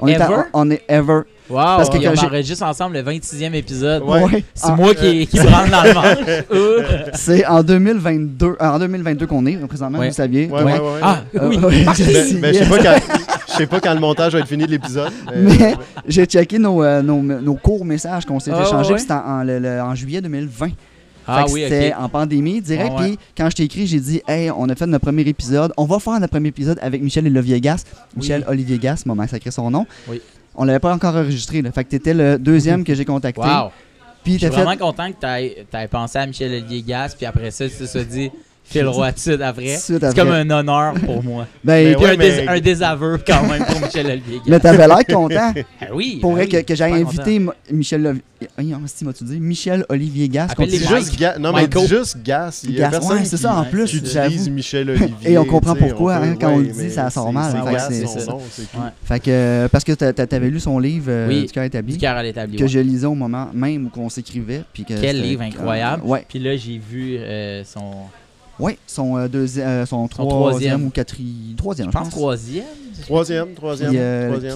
On 0.00 0.06
ever? 0.06 0.22
Est 0.22 0.50
on 0.52 0.70
est 0.70 0.82
ever. 0.88 1.22
Wow, 1.50 1.56
Parce 1.56 1.88
que 1.88 1.96
on 1.96 2.26
enregistre 2.26 2.64
ensemble 2.64 2.96
le 2.96 3.02
26e 3.02 3.54
épisode. 3.54 4.02
Ouais. 4.02 4.44
C'est 4.54 4.74
moi 4.74 4.94
qui, 4.94 5.26
qui 5.26 5.40
rentre 5.40 5.70
dans 5.70 5.82
le 5.82 5.94
manche. 5.94 7.10
C'est 7.14 7.46
en 7.46 7.62
2022, 7.62 8.46
euh, 8.46 8.54
en 8.60 8.78
2022 8.78 9.26
qu'on 9.26 9.46
est, 9.46 9.56
présentement, 9.66 10.02
vous 10.02 10.12
saviez. 10.12 10.46
Ouais, 10.48 10.62
ouais, 10.62 10.78
ouais. 10.78 11.00
Ah, 11.02 11.20
oui. 11.42 11.58
mais, 12.40 12.52
je 12.52 12.58
sais 12.58 12.68
pas 12.68 12.78
quand... 12.78 13.37
Je 13.58 13.64
sais 13.64 13.66
pas 13.68 13.80
quand 13.80 13.94
le 13.94 14.00
montage 14.00 14.32
va 14.32 14.38
être 14.38 14.48
fini 14.48 14.64
de 14.66 14.70
l'épisode. 14.70 15.12
Mais, 15.34 15.74
j'ai 16.06 16.26
checké 16.26 16.58
nos, 16.58 16.82
euh, 16.82 17.02
nos, 17.02 17.20
nos, 17.22 17.54
courts 17.54 17.84
messages 17.84 18.24
qu'on 18.24 18.38
s'est 18.38 18.52
ah, 18.54 18.62
échangés, 18.62 18.98
c'était 18.98 19.14
en, 19.14 19.46
en, 19.48 19.94
juillet 19.94 20.20
2020. 20.20 20.70
Ah 21.26 21.44
oui, 21.50 21.62
C'était 21.64 21.92
en 21.92 22.08
pandémie 22.08 22.60
direct. 22.62 22.92
Puis 22.96 23.18
quand 23.36 23.50
je 23.50 23.56
t'ai 23.56 23.64
écrit, 23.64 23.86
j'ai 23.86 24.00
dit 24.00 24.22
Hey, 24.26 24.50
on 24.50 24.68
a 24.68 24.74
fait 24.74 24.86
notre 24.86 25.04
premier 25.04 25.22
épisode. 25.22 25.72
On 25.76 25.84
va 25.84 25.98
faire 25.98 26.14
notre 26.14 26.30
premier 26.30 26.48
épisode 26.48 26.78
avec 26.80 27.02
Michel 27.02 27.26
Olivier 27.26 27.60
Gas. 27.60 27.84
Michel 28.16 28.44
Olivier 28.48 28.78
Gas 28.78 29.02
m'a 29.04 29.14
massacré 29.14 29.50
son 29.50 29.70
nom. 29.70 29.86
Oui. 30.08 30.22
On 30.54 30.64
l'avait 30.64 30.78
pas 30.78 30.94
encore 30.94 31.14
enregistré. 31.14 31.60
Là. 31.60 31.70
Fait 31.70 31.84
que 31.84 31.90
t'étais 31.90 32.14
le 32.14 32.38
deuxième 32.38 32.82
que 32.82 32.94
j'ai 32.94 33.04
contacté. 33.04 33.42
Wow. 33.42 33.70
Puis 34.24 34.34
je 34.34 34.38
suis 34.38 34.48
vraiment 34.48 34.76
content 34.76 35.12
que 35.12 35.18
tu 35.20 35.76
aies, 35.76 35.88
pensé 35.88 36.18
à 36.18 36.26
Michel 36.26 36.50
Olivier 36.50 36.82
Gas. 36.82 37.14
Puis 37.16 37.26
après 37.26 37.50
ça, 37.50 37.68
tu 37.68 37.76
te 37.76 37.84
sois 37.84 38.04
dit 38.04 38.30
Phil 38.68 38.86
Roy 38.86 39.12
tout 39.12 39.38
après. 39.42 39.76
C'est 39.76 40.14
comme 40.14 40.30
un 40.30 40.48
honneur 40.50 40.94
pour 40.94 41.24
moi. 41.24 41.46
ben, 41.64 41.96
ben 41.98 42.48
un, 42.48 42.60
désaveu 42.60 43.18
quand 43.26 43.42
même 43.48 43.64
pour 43.64 43.80
Michel 43.80 44.06
Olivier. 44.06 44.40
Mais 44.46 44.60
t'avais 44.60 44.86
l'air 44.86 45.04
content. 45.06 45.54
Ah 45.80 45.86
oui. 45.94 46.18
Pour 46.20 46.36
ah 46.36 46.44
que, 46.44 46.60
que 46.62 46.74
j'aille 46.74 47.02
inviter 47.02 47.40
Michel 47.70 48.20
Olivier. 48.58 48.76
tu 49.16 49.24
dit? 49.24 49.40
Michel 49.40 49.84
Olivier 49.88 50.28
Gas. 50.28 50.48
Juste 50.58 51.38
Non, 51.38 51.52
mais 51.52 51.68
juste 51.86 52.18
Gas. 52.22 52.62
Il 52.64 52.74
y 52.74 52.82
a 52.82 52.90
ouais, 52.90 53.24
c'est 53.24 53.36
ça 53.36 53.54
en 53.54 53.64
plus. 53.64 53.86
Tu 53.86 53.96
utilises 53.98 54.50
Michel 54.50 54.90
Olivier. 54.90 55.14
Et 55.32 55.38
on 55.38 55.44
comprend 55.44 55.74
pourquoi. 55.74 56.16
Hein, 56.16 56.36
quand 56.38 56.52
on 56.52 56.58
le 56.58 56.66
dit, 56.66 56.90
ça 56.90 57.10
sort 57.10 57.32
mal. 57.32 57.54
Fait 59.04 59.20
que, 59.20 59.68
parce 59.70 59.84
que 59.84 59.92
t'avais 59.92 60.50
lu 60.50 60.60
son 60.60 60.78
livre 60.78 61.06
euh, 61.08 61.42
Du 61.42 61.52
cœur 61.52 61.64
établi. 61.64 61.94
Du 61.94 61.98
cœur 61.98 62.18
établi. 62.20 62.58
Que 62.58 62.66
je 62.66 62.80
lisais 62.80 63.06
au 63.06 63.14
moment 63.14 63.48
même 63.54 63.86
où 63.86 64.00
on 64.00 64.08
s'écrivait. 64.08 64.62
Quel 64.86 65.22
livre 65.22 65.42
incroyable. 65.42 66.02
Puis 66.28 66.38
là, 66.38 66.56
j'ai 66.56 66.78
vu 66.78 67.16
euh, 67.18 67.62
son 67.64 67.92
Oui, 68.58 68.76
son, 68.86 69.16
euh, 69.16 69.28
deuxième, 69.28 69.86
son, 69.86 70.08
troisième, 70.08 70.86
ou 70.86 70.90
quatrième. 70.90 71.56
Troisième, 71.56 71.88
je 71.88 71.92
pense. 71.92 72.10
Troisième 72.10 72.64
Troisième, 73.02 73.54
troisième. 73.54 73.92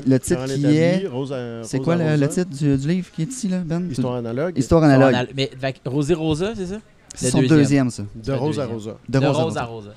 Le 0.06 0.18
titre 0.18 0.44
qui 0.46 0.66
est. 0.66 1.08
C'est 1.62 1.78
quoi 1.78 1.96
le, 1.96 2.28
titre 2.28 2.50
du, 2.50 2.76
livre 2.76 3.10
qui 3.12 3.22
est 3.22 3.30
ici, 3.30 3.48
là, 3.48 3.58
Ben? 3.58 3.88
Histoire 3.90 4.14
analogue. 4.16 4.58
Histoire 4.58 4.82
analogue. 4.84 5.28
Mais 5.36 5.50
Rosé 5.84 6.14
Rosa, 6.14 6.52
c'est 6.56 6.66
ça? 6.66 6.76
C'est 7.14 7.30
son 7.30 7.42
deuxième, 7.42 7.90
ça. 7.90 8.04
De 8.14 8.32
Rose 8.32 8.58
à 8.58 8.66
Rosa. 8.66 8.96
De 9.08 9.18
Rose 9.18 9.56
à 9.56 9.64
Rosa. 9.64 9.90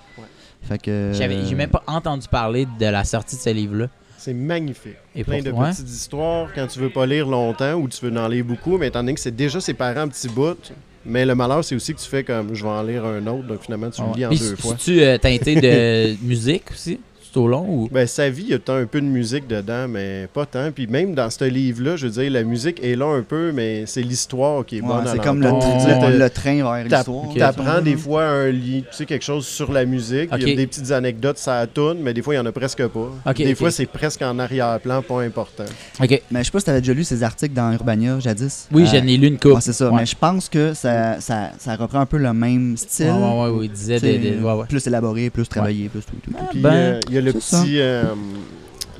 Fait 0.62 0.82
que. 0.82 1.12
J'ai 1.14 1.56
même 1.56 1.70
pas 1.70 1.84
entendu 1.88 2.28
parler 2.28 2.68
de 2.80 2.86
la 2.86 3.04
sortie 3.04 3.36
de 3.36 3.42
ce 3.42 3.50
livre-là. 3.50 3.88
C'est 4.18 4.34
magnifique. 4.34 4.96
Et 5.14 5.24
Plein 5.24 5.42
de 5.42 5.52
petites 5.52 5.88
histoires 5.88 6.50
quand 6.56 6.66
tu 6.66 6.80
veux 6.80 6.90
pas 6.90 7.06
lire 7.06 7.28
longtemps 7.28 7.76
ou 7.76 7.88
tu 7.88 8.04
veux 8.04 8.18
en 8.18 8.28
lire 8.28 8.44
beaucoup, 8.44 8.76
mais 8.80 8.88
étant 8.88 9.02
donné 9.02 9.14
que 9.14 9.20
c'est 9.20 9.36
déjà 9.36 9.62
ses 9.62 9.76
parents 9.76 10.00
un 10.00 10.08
petit 10.08 10.30
bout, 10.30 10.74
mais 11.06 11.26
le 11.26 11.36
malheur, 11.36 11.64
c'est 11.64 11.76
aussi 11.76 11.94
que 11.94 12.00
tu 12.00 12.08
fais 12.08 12.24
comme 12.24 12.54
je 12.54 12.64
vais 12.64 12.70
en 12.70 12.84
lire 12.84 13.06
un 13.06 13.26
autre, 13.28 13.48
donc 13.48 13.62
finalement 13.62 13.90
tu 13.90 14.02
le 14.02 14.08
lis 14.16 14.26
en 14.26 14.30
deux 14.30 14.56
fois. 14.56 14.76
Tu 14.76 15.02
euh, 15.02 15.18
teinté 15.18 15.56
de 15.56 16.16
musique 16.26 16.72
aussi? 16.72 17.00
Au 17.38 17.48
long 17.48 17.66
ou... 17.68 17.90
Ben, 17.92 18.08
sa 18.08 18.30
vie, 18.30 18.44
il 18.44 18.50
y 18.50 18.54
a 18.54 18.74
un 18.74 18.86
peu 18.86 19.02
de 19.02 19.06
musique 19.06 19.48
dedans, 19.48 19.88
mais 19.88 20.28
pas 20.34 20.46
tant. 20.46 20.72
Puis 20.72 20.88
même 20.88 21.14
dans 21.14 21.30
ce 21.30 21.46
livre-là, 21.46 21.96
je 21.96 22.08
veux 22.08 22.22
dire, 22.22 22.32
la 22.32 22.44
musique 22.44 22.84
est 22.84 22.96
là 22.96 23.06
un 23.06 23.22
peu, 23.22 23.52
mais 23.52 23.86
c'est 23.86 24.02
l'histoire 24.02 24.66
qui 24.66 24.78
est 24.78 24.82
bonne. 24.82 25.06
c'est 25.06 25.22
comme 25.22 25.42
le, 25.42 26.30
train 26.30 26.64
vers 26.64 26.84
l'histoire. 26.84 27.26
Tu 27.34 27.42
apprends 27.42 27.82
des 27.82 27.96
fois 27.96 28.24
un 28.24 28.50
lit, 28.50 28.84
tu 28.90 28.98
sais, 28.98 29.06
quelque 29.06 29.26
chose 29.26 29.46
sur 29.46 29.72
la 29.72 29.86
musique. 29.86 30.30
Il 30.38 30.48
y 30.48 30.52
a 30.52 30.56
des 30.56 30.68
petites 30.68 30.92
anecdotes, 30.92 31.38
ça 31.38 31.66
tourne, 31.68 32.00
mais 32.00 32.14
des 32.14 32.22
fois, 32.22 32.34
il 32.34 32.38
y 32.38 32.40
en 32.40 32.46
a 32.46 32.52
presque 32.52 32.86
pas. 32.88 33.34
des 33.34 33.56
fois, 33.56 33.72
c'est 33.72 33.86
presque 33.86 34.22
en 34.22 34.40
arrière-plan, 34.40 35.02
pas 35.02 35.22
important. 35.22 35.66
OK. 36.02 36.22
Mais 36.32 36.40
je 36.40 36.46
sais 36.46 36.52
pas 36.52 36.60
si 36.60 36.66
tu 36.66 36.72
avais 36.72 36.82
déjà 36.82 36.94
lu 36.94 37.04
ces 37.04 37.24
articles 37.24 37.54
dans 37.54 37.72
Urbania 37.72 38.20
jadis. 38.20 38.68
Oui, 38.72 38.86
j'en 38.86 39.06
ai 39.06 39.18
lu 39.18 39.28
une 39.28 39.40
coupe. 39.40 39.60
c'est 39.62 39.74
ça. 39.74 39.92
Mais 39.92 40.06
je 40.06 40.16
pense 40.16 40.50
que 40.50 40.74
ça, 40.74 41.20
ça, 41.20 41.52
ça, 41.58 41.76
reprend 41.76 42.00
un 42.00 42.06
peu 42.06 42.18
le 42.18 42.34
même 42.34 42.78
style. 42.78 43.12
Ouais, 43.12 43.50
ouais, 43.50 43.66
il 43.66 43.72
disait 43.72 44.00
des, 44.00 44.38
plus 44.68 44.88
élaboré, 44.88 45.30
plus 45.30 45.48
travaillé, 45.48 45.90
plus 45.90 46.02
tout. 46.02 46.16
Ah, 46.38 46.48
puis, 46.50 46.60
ben, 46.60 46.74
euh, 46.74 47.00
il 47.10 47.16
y 47.16 47.18
a 47.18 47.22
le 47.26 47.34
petit, 47.34 47.80
euh, 47.80 48.04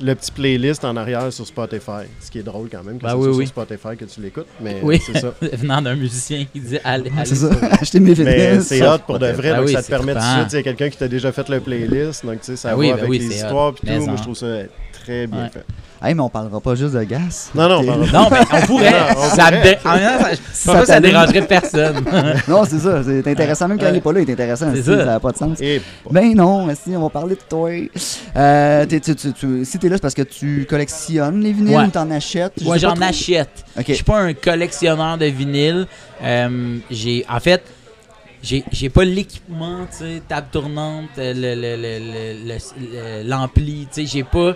le 0.00 0.14
petit 0.14 0.30
playlist 0.32 0.84
en 0.84 0.96
arrière 0.96 1.32
sur 1.32 1.46
Spotify. 1.46 2.06
Ce 2.20 2.30
qui 2.30 2.38
est 2.38 2.42
drôle 2.42 2.68
quand 2.70 2.82
même, 2.82 2.98
que 2.98 3.04
ben 3.04 3.16
c'est 3.18 3.32
sur 3.32 3.48
Spotify 3.48 3.96
que 3.96 4.04
tu 4.04 4.20
l'écoutes. 4.20 4.46
Mais 4.60 4.80
oui. 4.82 5.00
c'est 5.04 5.18
ça. 5.18 5.34
Venant 5.52 5.80
d'un 5.82 5.94
musicien 5.94 6.44
qui 6.52 6.60
dit 6.60 6.78
allez, 6.84 7.10
allez. 7.16 7.26
C'est 7.26 7.36
ça, 7.36 7.50
acheter 7.70 8.00
mes 8.00 8.14
Mais 8.14 8.60
c'est 8.60 8.86
hot 8.86 8.98
pour 9.06 9.18
de 9.18 9.28
vrai, 9.28 9.52
ben 9.52 9.60
donc 9.60 9.70
ça 9.70 9.82
te 9.82 9.88
permet 9.88 10.14
de 10.14 10.20
suite. 10.20 10.52
Il 10.52 10.56
y 10.56 10.58
a 10.58 10.62
quelqu'un 10.62 10.88
qui 10.90 10.98
t'a 10.98 11.08
déjà 11.08 11.32
fait 11.32 11.48
le 11.48 11.60
playlist, 11.60 12.24
donc 12.24 12.40
tu 12.40 12.46
sais, 12.46 12.56
ça 12.56 12.74
ben 12.74 12.88
va 12.88 12.94
avec 12.94 13.10
les 13.10 13.26
histoires 13.26 13.74
et 13.82 13.86
tout. 13.86 14.04
Moi, 14.04 14.16
je 14.16 14.22
trouve 14.22 14.36
ça 14.36 14.46
très 15.06 15.26
bien 15.26 15.48
fait. 15.48 15.64
Hey, 16.02 16.14
mais 16.14 16.20
on 16.20 16.28
parlera 16.28 16.60
pas 16.60 16.74
juste 16.74 16.94
de 16.94 17.02
gaz. 17.04 17.50
Non, 17.54 17.68
non, 17.68 17.82
non, 17.82 17.96
non 17.96 18.28
mais 18.30 18.40
on 18.52 18.66
pourrait. 18.66 19.14
ça, 19.14 19.50
ça, 20.52 20.84
ça, 20.84 21.00
dérangerait 21.00 21.46
personne. 21.46 22.04
non, 22.48 22.64
c'est 22.66 22.78
ça. 22.78 23.02
C'est 23.02 23.26
intéressant. 23.26 23.66
Même 23.68 23.78
quand 23.78 23.86
il 23.88 23.94
n'est 23.94 24.00
pas 24.00 24.12
là, 24.12 24.20
il 24.20 24.28
est 24.28 24.32
intéressant. 24.32 24.74
ça 24.74 25.04
n'a 25.04 25.20
pas 25.20 25.32
de 25.32 25.36
sens. 25.36 25.58
Ben 26.10 26.34
non, 26.34 26.68
si, 26.74 26.94
on 26.96 27.02
va 27.02 27.08
parler 27.08 27.36
de 27.36 27.40
toi. 27.48 27.70
Euh, 28.36 28.86
tu, 28.86 29.00
tu, 29.00 29.64
si 29.64 29.78
t'es 29.78 29.88
là, 29.88 29.96
c'est 29.96 30.02
parce 30.02 30.14
que 30.14 30.22
tu 30.22 30.66
collectionnes 30.68 31.40
les 31.40 31.52
vinyles 31.52 31.86
ou 31.86 31.90
t'en 31.90 32.10
achètes? 32.10 32.62
Moi, 32.62 32.76
j'en 32.76 33.00
achète. 33.00 33.64
Je 33.86 33.94
suis 33.94 34.04
pas 34.04 34.18
un 34.18 34.34
collectionneur 34.34 35.16
de 35.16 35.26
vinyles. 35.26 35.86
Euh, 36.22 36.78
j'ai, 36.90 37.24
en 37.28 37.40
fait, 37.40 37.62
j'ai 38.42 38.90
pas 38.90 39.04
l'équipement, 39.04 39.86
tu 39.90 39.98
sais, 39.98 40.22
table 40.28 40.46
tournante, 40.52 41.10
l'ampli, 43.24 43.88
tu 43.92 44.02
sais, 44.02 44.06
j'ai 44.06 44.24
pas 44.24 44.54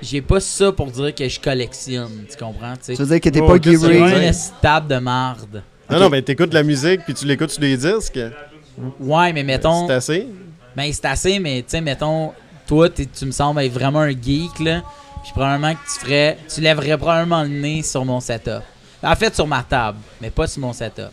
j'ai 0.00 0.22
pas 0.22 0.40
ça 0.40 0.72
pour 0.72 0.86
dire 0.86 1.14
que 1.14 1.28
je 1.28 1.40
collectionne, 1.40 2.24
tu 2.30 2.36
comprends? 2.36 2.74
Tu 2.82 2.94
veux 2.94 3.06
dire 3.06 3.20
que 3.20 3.28
t'es 3.28 3.40
oh, 3.40 3.46
pas? 3.46 3.58
C'est 3.62 4.50
une 4.52 4.60
table 4.62 4.88
de 4.88 4.98
marde. 4.98 5.62
Non, 5.90 5.98
non, 5.98 6.08
mais 6.08 6.22
t'écoutes 6.22 6.50
de 6.50 6.54
la 6.54 6.62
musique 6.62 7.00
puis 7.04 7.14
tu 7.14 7.26
l'écoutes 7.26 7.50
sur 7.50 7.60
des 7.60 7.76
disques. 7.76 8.20
Ouais, 8.98 9.32
mais 9.32 9.42
mettons. 9.42 9.86
C'est 9.88 9.94
assez? 9.94 10.26
Ben, 10.76 10.92
c'est 10.92 11.04
assez, 11.04 11.38
mais 11.38 11.62
tu 11.62 11.70
sais, 11.70 11.80
mettons, 11.80 12.32
toi, 12.66 12.88
tu 12.88 13.26
me 13.26 13.32
sembles 13.32 13.60
être 13.60 13.72
vraiment 13.72 14.00
un 14.00 14.10
geek, 14.10 14.60
là. 14.60 14.82
Puis 15.22 15.32
probablement 15.32 15.74
que 15.74 15.80
tu 15.92 16.00
ferais. 16.00 16.38
Tu 16.52 16.60
lèverais 16.60 16.96
probablement 16.96 17.42
le 17.42 17.48
nez 17.48 17.82
sur 17.82 18.04
mon 18.04 18.20
setup. 18.20 18.62
En 19.02 19.16
fait, 19.16 19.34
sur 19.34 19.46
ma 19.46 19.62
table, 19.62 19.98
mais 20.20 20.30
pas 20.30 20.46
sur 20.46 20.60
mon 20.60 20.72
setup. 20.72 21.10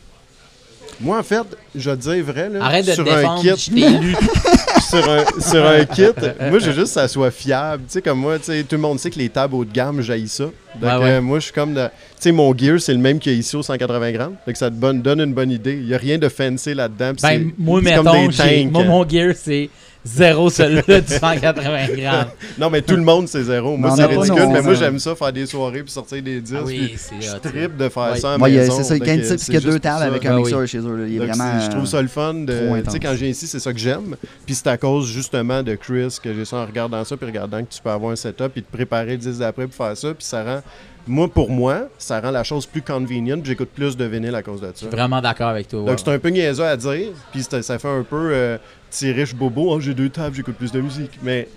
Moi, 0.99 1.19
en 1.19 1.23
fait, 1.23 1.43
je 1.75 1.91
dis 1.91 2.21
vrai, 2.21 2.49
là, 2.49 2.65
Arrête 2.65 2.87
de 2.87 2.91
sur 2.91 3.03
défendre, 3.03 3.39
un 3.39 3.41
kit, 3.41 3.51
sur, 4.89 5.09
un, 5.09 5.25
sur 5.39 5.65
un 5.65 5.85
kit, 5.85 6.03
moi, 6.49 6.59
j'ai 6.59 6.73
juste 6.73 6.77
que 6.77 6.85
ça 6.87 7.07
soit 7.07 7.31
fiable. 7.31 7.83
Tu 7.87 7.93
sais, 7.93 8.01
comme 8.01 8.19
moi, 8.19 8.39
tu 8.39 8.45
sais, 8.45 8.63
tout 8.63 8.75
le 8.75 8.81
monde 8.81 8.99
sait 8.99 9.09
que 9.09 9.19
les 9.19 9.29
tables 9.29 9.55
haut 9.55 9.65
de 9.65 9.71
gamme, 9.71 10.01
j'haïs 10.01 10.27
ça. 10.27 10.45
Donc, 10.81 10.91
euh, 11.03 11.21
moi, 11.21 11.39
je 11.39 11.45
suis 11.45 11.53
comme 11.53 11.73
Tu 11.73 11.81
sais, 12.19 12.31
mon 12.31 12.55
gear, 12.57 12.79
c'est 12.79 12.93
le 12.93 12.99
même 12.99 13.19
qu'il 13.19 13.31
y 13.31 13.35
a 13.35 13.37
ici 13.37 13.55
au 13.55 13.63
180 13.63 14.11
grammes. 14.11 14.35
Donc, 14.45 14.57
ça 14.57 14.69
te 14.69 14.75
donne 14.75 15.21
une 15.21 15.33
bonne 15.33 15.51
idée. 15.51 15.73
Il 15.73 15.87
n'y 15.87 15.93
a 15.93 15.97
rien 15.97 16.17
de 16.17 16.29
fancy 16.29 16.73
là-dedans. 16.73 17.13
Ben, 17.21 17.51
moi, 17.57 17.81
mettons, 17.81 18.03
comme 18.03 18.27
des 18.29 18.65
moi, 18.65 18.83
mon 18.83 19.07
gear, 19.07 19.33
c'est 19.35 19.69
Zéro 20.07 20.49
celui-là 20.49 21.01
du 21.01 21.13
180 21.13 21.87
grammes. 21.95 22.27
non, 22.57 22.69
mais 22.69 22.81
tout 22.81 22.95
le 22.95 23.03
monde, 23.03 23.27
c'est 23.27 23.43
zéro. 23.43 23.75
Moi, 23.77 23.93
c'est 23.95 24.05
ridicule, 24.05 24.47
mais 24.51 24.61
moi, 24.61 24.73
j'aime 24.73 24.99
ça, 24.99 25.15
faire 25.15 25.33
des 25.33 25.45
soirées 25.45 25.83
puis 25.83 25.91
sortir 25.91 26.21
des 26.23 26.39
disques. 26.39 26.57
Ah 26.59 26.65
oui, 26.65 26.95
je 27.19 27.49
tripe 27.49 27.77
de 27.77 27.89
faire 27.89 28.17
ça 28.17 28.33
à 28.33 28.37
maison. 28.37 28.77
C'est 28.77 28.83
ça, 28.83 28.95
il 28.95 29.05
y 29.05 29.09
a 29.09 29.13
une 29.13 29.21
type 29.21 29.37
qui 29.37 29.57
a 29.57 29.59
deux 29.59 29.79
tables 29.79 30.03
avec 30.03 30.25
un 30.25 30.37
mixeur 30.37 30.65
chez 30.67 30.79
eux. 30.79 31.05
Il 31.07 31.15
est 31.21 31.25
vraiment. 31.25 31.59
Je 31.59 31.69
trouve 31.69 31.85
ça 31.85 32.01
le 32.01 32.07
fun. 32.07 32.45
Tu 32.47 32.91
sais, 32.91 32.99
quand 32.99 33.11
je 33.11 33.17
viens 33.17 33.29
ici, 33.29 33.47
c'est 33.47 33.59
ça 33.59 33.73
que 33.73 33.79
j'aime. 33.79 34.15
Puis 34.45 34.55
c'est 34.55 34.67
à 34.67 34.77
cause 34.77 35.07
justement 35.07 35.63
de 35.63 35.75
Chris 35.75 36.17
que 36.21 36.33
j'ai 36.33 36.45
ça 36.45 36.57
en 36.57 36.65
regardant 36.65 37.03
ça 37.03 37.17
puis 37.17 37.25
regardant 37.25 37.63
que 37.63 37.73
tu 37.73 37.81
peux 37.81 37.89
avoir 37.89 38.11
un 38.11 38.15
setup 38.15 38.51
et 38.55 38.61
te 38.61 38.71
préparer 38.71 39.11
le 39.11 39.17
10 39.17 39.39
d'après 39.39 39.67
pour 39.67 39.75
faire 39.75 39.97
ça. 39.97 40.13
Puis 40.13 40.25
ça 40.25 40.43
rend 40.43 40.61
moi, 41.07 41.27
pour 41.27 41.49
moi, 41.49 41.87
ça 41.97 42.19
rend 42.19 42.31
la 42.31 42.43
chose 42.43 42.65
plus 42.65 42.81
convenient. 42.81 43.37
J'écoute 43.43 43.69
plus 43.73 43.95
de 43.95 44.05
vinyle 44.05 44.35
à 44.35 44.43
cause 44.43 44.61
de 44.61 44.67
ça. 44.67 44.71
Je 44.73 44.79
suis 44.79 44.87
vraiment 44.87 45.21
d'accord 45.21 45.47
avec 45.47 45.67
toi. 45.67 45.83
Donc, 45.83 45.99
c'est 45.99 46.11
un 46.11 46.19
peu 46.19 46.29
niaiseux 46.29 46.65
à 46.65 46.75
dire. 46.75 47.11
Puis 47.31 47.43
ça 47.43 47.79
fait 47.79 47.87
un 47.87 48.03
peu 48.03 48.29
euh, 48.33 48.57
petit 48.89 49.11
riche 49.11 49.35
bobo. 49.35 49.73
Oh, 49.73 49.79
j'ai 49.79 49.93
deux 49.93 50.09
tables, 50.09 50.35
j'écoute 50.35 50.55
plus 50.55 50.71
de 50.71 50.81
musique. 50.81 51.19
Mais 51.21 51.47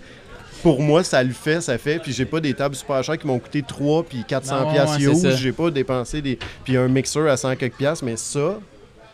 pour 0.61 0.81
moi, 0.81 1.03
ça 1.03 1.23
le 1.23 1.33
fait, 1.33 1.61
ça 1.61 1.77
fait. 1.77 1.99
Puis 1.99 2.11
j'ai 2.11 2.25
pas 2.25 2.39
des 2.39 2.53
tables 2.53 2.75
super 2.75 3.03
chères 3.03 3.17
qui 3.17 3.27
m'ont 3.27 3.39
coûté 3.39 3.63
3 3.63 4.03
puis 4.03 4.23
400 4.27 4.71
pièces 4.71 5.37
J'ai 5.37 5.51
pas 5.51 5.71
dépensé 5.71 6.21
des. 6.21 6.37
Puis 6.63 6.77
un 6.77 6.87
mixeur 6.87 7.29
à 7.29 7.37
100 7.37 7.55
quelques 7.55 7.77
piastres. 7.77 8.05
Mais 8.05 8.17
ça, 8.17 8.59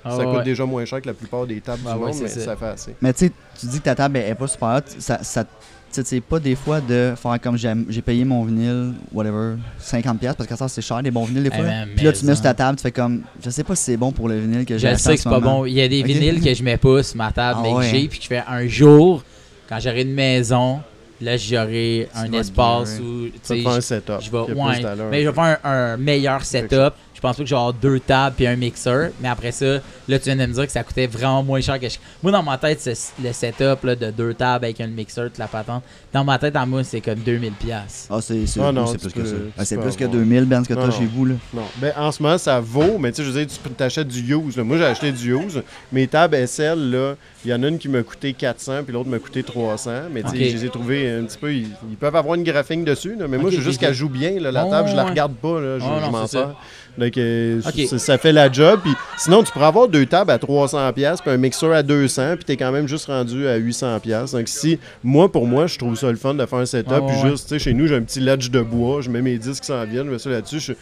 ah 0.04 0.16
ça 0.16 0.24
coûte 0.24 0.44
déjà 0.44 0.66
moins 0.66 0.86
cher 0.86 1.02
que 1.02 1.08
la 1.08 1.14
plupart 1.14 1.46
des 1.46 1.62
tables 1.62 1.80
du 1.80 1.88
monde, 1.88 2.16
mais 2.22 2.28
ça. 2.28 2.56
fait 2.56 2.66
assez. 2.66 2.96
Mais 3.02 3.14
tu 3.14 3.28
sais, 3.28 3.32
tu 3.60 3.66
dis 3.68 3.80
que 3.80 3.86
ta 3.86 3.96
table 3.96 4.18
est 4.18 4.36
pas 4.36 4.48
super 4.48 4.78
haute. 4.78 4.96
Ça, 5.00 5.24
ça 5.24 5.46
c'est 5.92 6.22
pas 6.22 6.40
des 6.40 6.56
fois 6.56 6.82
de 6.82 7.14
faire 7.16 7.40
comme 7.42 7.58
j'ai 7.58 8.02
payé 8.02 8.26
mon 8.26 8.44
vinyle, 8.44 8.94
whatever, 9.12 9.56
50$ 9.82 10.18
parce 10.36 10.48
que 10.48 10.56
ça 10.56 10.68
c'est 10.68 10.82
cher 10.82 11.02
des 11.02 11.12
bons 11.12 11.26
vinyles 11.26 11.44
des 11.44 11.52
fois. 11.52 11.66
Eh, 11.66 11.96
puis 11.96 12.06
là 12.06 12.14
tu 12.14 12.26
mets 12.26 12.36
sur 12.36 12.44
ta 12.44 12.54
table, 12.54 12.78
tu 12.78 12.84
fais 12.84 12.92
comme 12.92 13.24
je 13.44 13.50
sais 13.50 13.64
pas 13.64 13.76
si 13.76 13.84
c'est 13.84 13.98
bon 13.98 14.12
pour 14.12 14.30
le 14.30 14.40
vinyle 14.40 14.66
que 14.66 14.78
j'ai. 14.78 14.92
Je 14.92 14.96
sais 14.96 15.16
que 15.16 15.22
c'est 15.22 15.30
pas 15.30 15.40
bon. 15.40 15.66
Il 15.66 15.74
y 15.74 15.82
a 15.82 15.88
des 15.88 16.04
vinyles 16.04 16.42
que 16.42 16.54
je 16.54 16.64
mets 16.64 16.78
pas 16.78 17.04
sur 17.04 17.18
ma 17.18 17.32
table, 17.32 17.60
ah 17.62 17.64
mais 17.64 17.74
que 17.76 17.82
j'ai, 17.84 18.08
puis 18.08 18.20
que 18.20 18.24
je 18.24 18.30
fais 18.30 18.44
un 18.48 18.68
jour, 18.68 19.24
quand 19.68 19.80
j'aurai 19.80 20.04
une 20.04 20.14
maison, 20.14 20.80
là 21.22 21.38
j'aurai 21.38 22.10
un 22.16 22.32
espace 22.34 23.00
où. 23.00 23.28
Tu 23.28 23.62
sais, 23.64 23.68
un 23.68 23.82
setup. 23.82 24.22
Je 24.22 24.32
vais, 24.32 24.38
ouais, 24.38 24.84
mais 25.10 25.24
je 25.24 25.30
vais 25.30 25.36
faire 25.36 25.58
un 25.64 25.98
meilleur 25.98 26.44
setup 26.44 26.94
je 27.18 27.22
pense 27.22 27.36
pas 27.36 27.44
que 27.44 27.50
avoir 27.52 27.74
deux 27.74 28.00
tables 28.00 28.36
puis 28.36 28.46
un 28.46 28.56
mixeur. 28.56 29.10
Mais 29.20 29.28
après 29.28 29.52
ça, 29.52 29.80
là, 30.08 30.20
tu 30.20 30.26
viens 30.26 30.36
de 30.36 30.46
me 30.46 30.54
dire 30.54 30.68
que 30.68 30.72
ça 30.72 30.84
coûtait 30.84 31.08
vraiment 31.08 31.42
moins 31.42 31.60
cher 31.62 31.80
que 31.80 31.90
je... 31.90 31.98
Moi, 32.22 32.32
dans 32.32 32.44
ma 32.44 32.60
tête, 32.60 32.88
le 33.24 33.34
setup 33.34 33.84
là, 33.84 33.96
de 33.96 34.12
deux 34.12 34.36
tables 34.36 34.66
avec 34.66 34.80
un 34.82 34.86
mixeur, 34.86 35.26
toute 35.26 35.40
la 35.40 35.48
patente, 35.48 35.82
dans 36.14 36.24
ma 36.24 36.38
tête, 36.38 36.56
en 36.56 36.68
moi, 36.68 36.84
c'est 36.84 37.02
comme 37.02 37.18
2000$. 37.18 37.50
Ah, 37.72 38.20
c'est 38.22 38.44
ah, 38.62 38.72
plus 39.00 39.14
que 39.14 39.26
ça. 39.26 39.36
Ah, 39.58 39.66
c'est 39.66 39.78
plus 39.78 39.96
que 39.96 40.04
2000$, 40.04 40.46
Ben, 40.46 40.64
ce 40.64 40.70
que 40.70 40.76
tu 40.76 40.80
as 40.80 40.92
chez 40.92 41.08
vous. 41.08 41.26
Là. 41.26 41.36
Non. 41.56 41.64
Ben, 41.78 41.92
en 41.98 42.12
ce 42.12 42.22
moment, 42.22 42.38
ça 42.38 42.60
vaut, 42.60 43.00
mais 43.00 43.12
tu 43.12 43.18
sais, 43.18 43.24
je 43.24 43.32
veux 43.32 43.46
dire, 43.46 43.58
tu 43.64 43.70
t'achètes 43.72 44.08
du 44.08 44.20
use. 44.20 44.56
Moi, 44.58 44.78
j'ai 44.78 44.86
acheté 44.86 45.12
du 45.12 45.36
use. 45.36 45.64
Mes 45.92 46.06
tables 46.06 46.48
SL, 46.48 46.92
là, 46.92 47.16
il 47.44 47.50
y 47.50 47.54
en 47.54 47.64
a 47.64 47.68
une 47.68 47.80
qui 47.80 47.90
m'a 47.90 48.04
coûté 48.04 48.34
400, 48.34 48.84
puis 48.84 48.94
l'autre 48.94 49.10
m'a 49.10 49.18
coûté 49.18 49.42
300. 49.42 49.92
Mais 50.12 50.22
tu 50.22 50.30
sais, 50.30 50.50
je 50.52 50.58
les 50.58 50.66
ai 50.66 50.70
trouvés 50.70 51.10
un 51.10 51.24
petit 51.24 51.38
peu. 51.40 51.52
Ils, 51.52 51.98
peuvent 52.00 52.16
avoir 52.16 52.36
une 52.36 52.44
graphing 52.44 52.86
dessus, 52.86 53.18
mais 53.28 53.40
moi, 53.40 53.50
je 53.50 53.58
veux 53.58 53.64
juste 53.64 53.80
qu'elle 53.80 53.96
joue 53.96 54.10
bien. 54.10 54.40
la 54.40 54.66
table, 54.66 54.90
je 54.90 54.96
la 54.96 55.06
regarde 55.06 55.34
pas. 55.34 55.60
Là, 55.60 55.80
je, 55.80 55.84
oh, 55.84 56.12
m'en 56.12 56.28
sers. 56.28 56.56
Donc, 56.98 57.18
euh, 57.18 57.62
ça, 57.62 58.18
fait 58.18 58.32
la 58.32 58.52
job. 58.52 58.80
Puis, 58.84 58.94
sinon, 59.18 59.44
tu 59.44 59.52
pourrais 59.52 59.66
avoir 59.68 59.88
deux 59.88 60.06
tables 60.06 60.32
à 60.32 60.38
300$, 60.38 60.94
puis 60.94 61.32
un 61.32 61.38
mixeur 61.38 61.74
à 61.74 61.84
200$, 61.84 62.36
puis 62.36 62.46
tu 62.46 62.52
es 62.54 62.58
quand 62.58 62.72
même 62.72 62.88
juste 62.88 63.06
rendu 63.06 63.48
à 63.48 63.60
800$. 63.60 64.32
Donc, 64.32 64.48
si, 64.48 64.80
moi, 65.04 65.32
pour 65.32 65.48
moi, 65.48 65.68
je 65.68 65.78
trouve 65.78 65.96
ça 65.96 66.10
le 66.10 66.18
fun 66.18 66.34
de 66.34 66.46
faire 66.46 66.60
un 66.60 66.66
setup. 66.66 67.06
puis, 67.08 67.30
juste, 67.30 67.48
tu 67.48 67.56
sais, 67.56 67.60
chez 67.60 67.74
nous, 67.74 67.88
j'ai 67.88 67.96
un 67.96 68.02
petit 68.02 68.20
ledge 68.20 68.50
de 68.50 68.62
bois, 68.62 69.02
je 69.02 69.10
mets 69.10 69.22
mes 69.22 69.38
disques 69.38 69.62
qui 69.62 69.68
s'en 69.68 69.86
viennent, 69.86 70.08
je 70.08 70.12
mets 70.12 70.20
ça 70.20 70.30
là-dessus. 70.30 70.60
Je, 70.60 70.74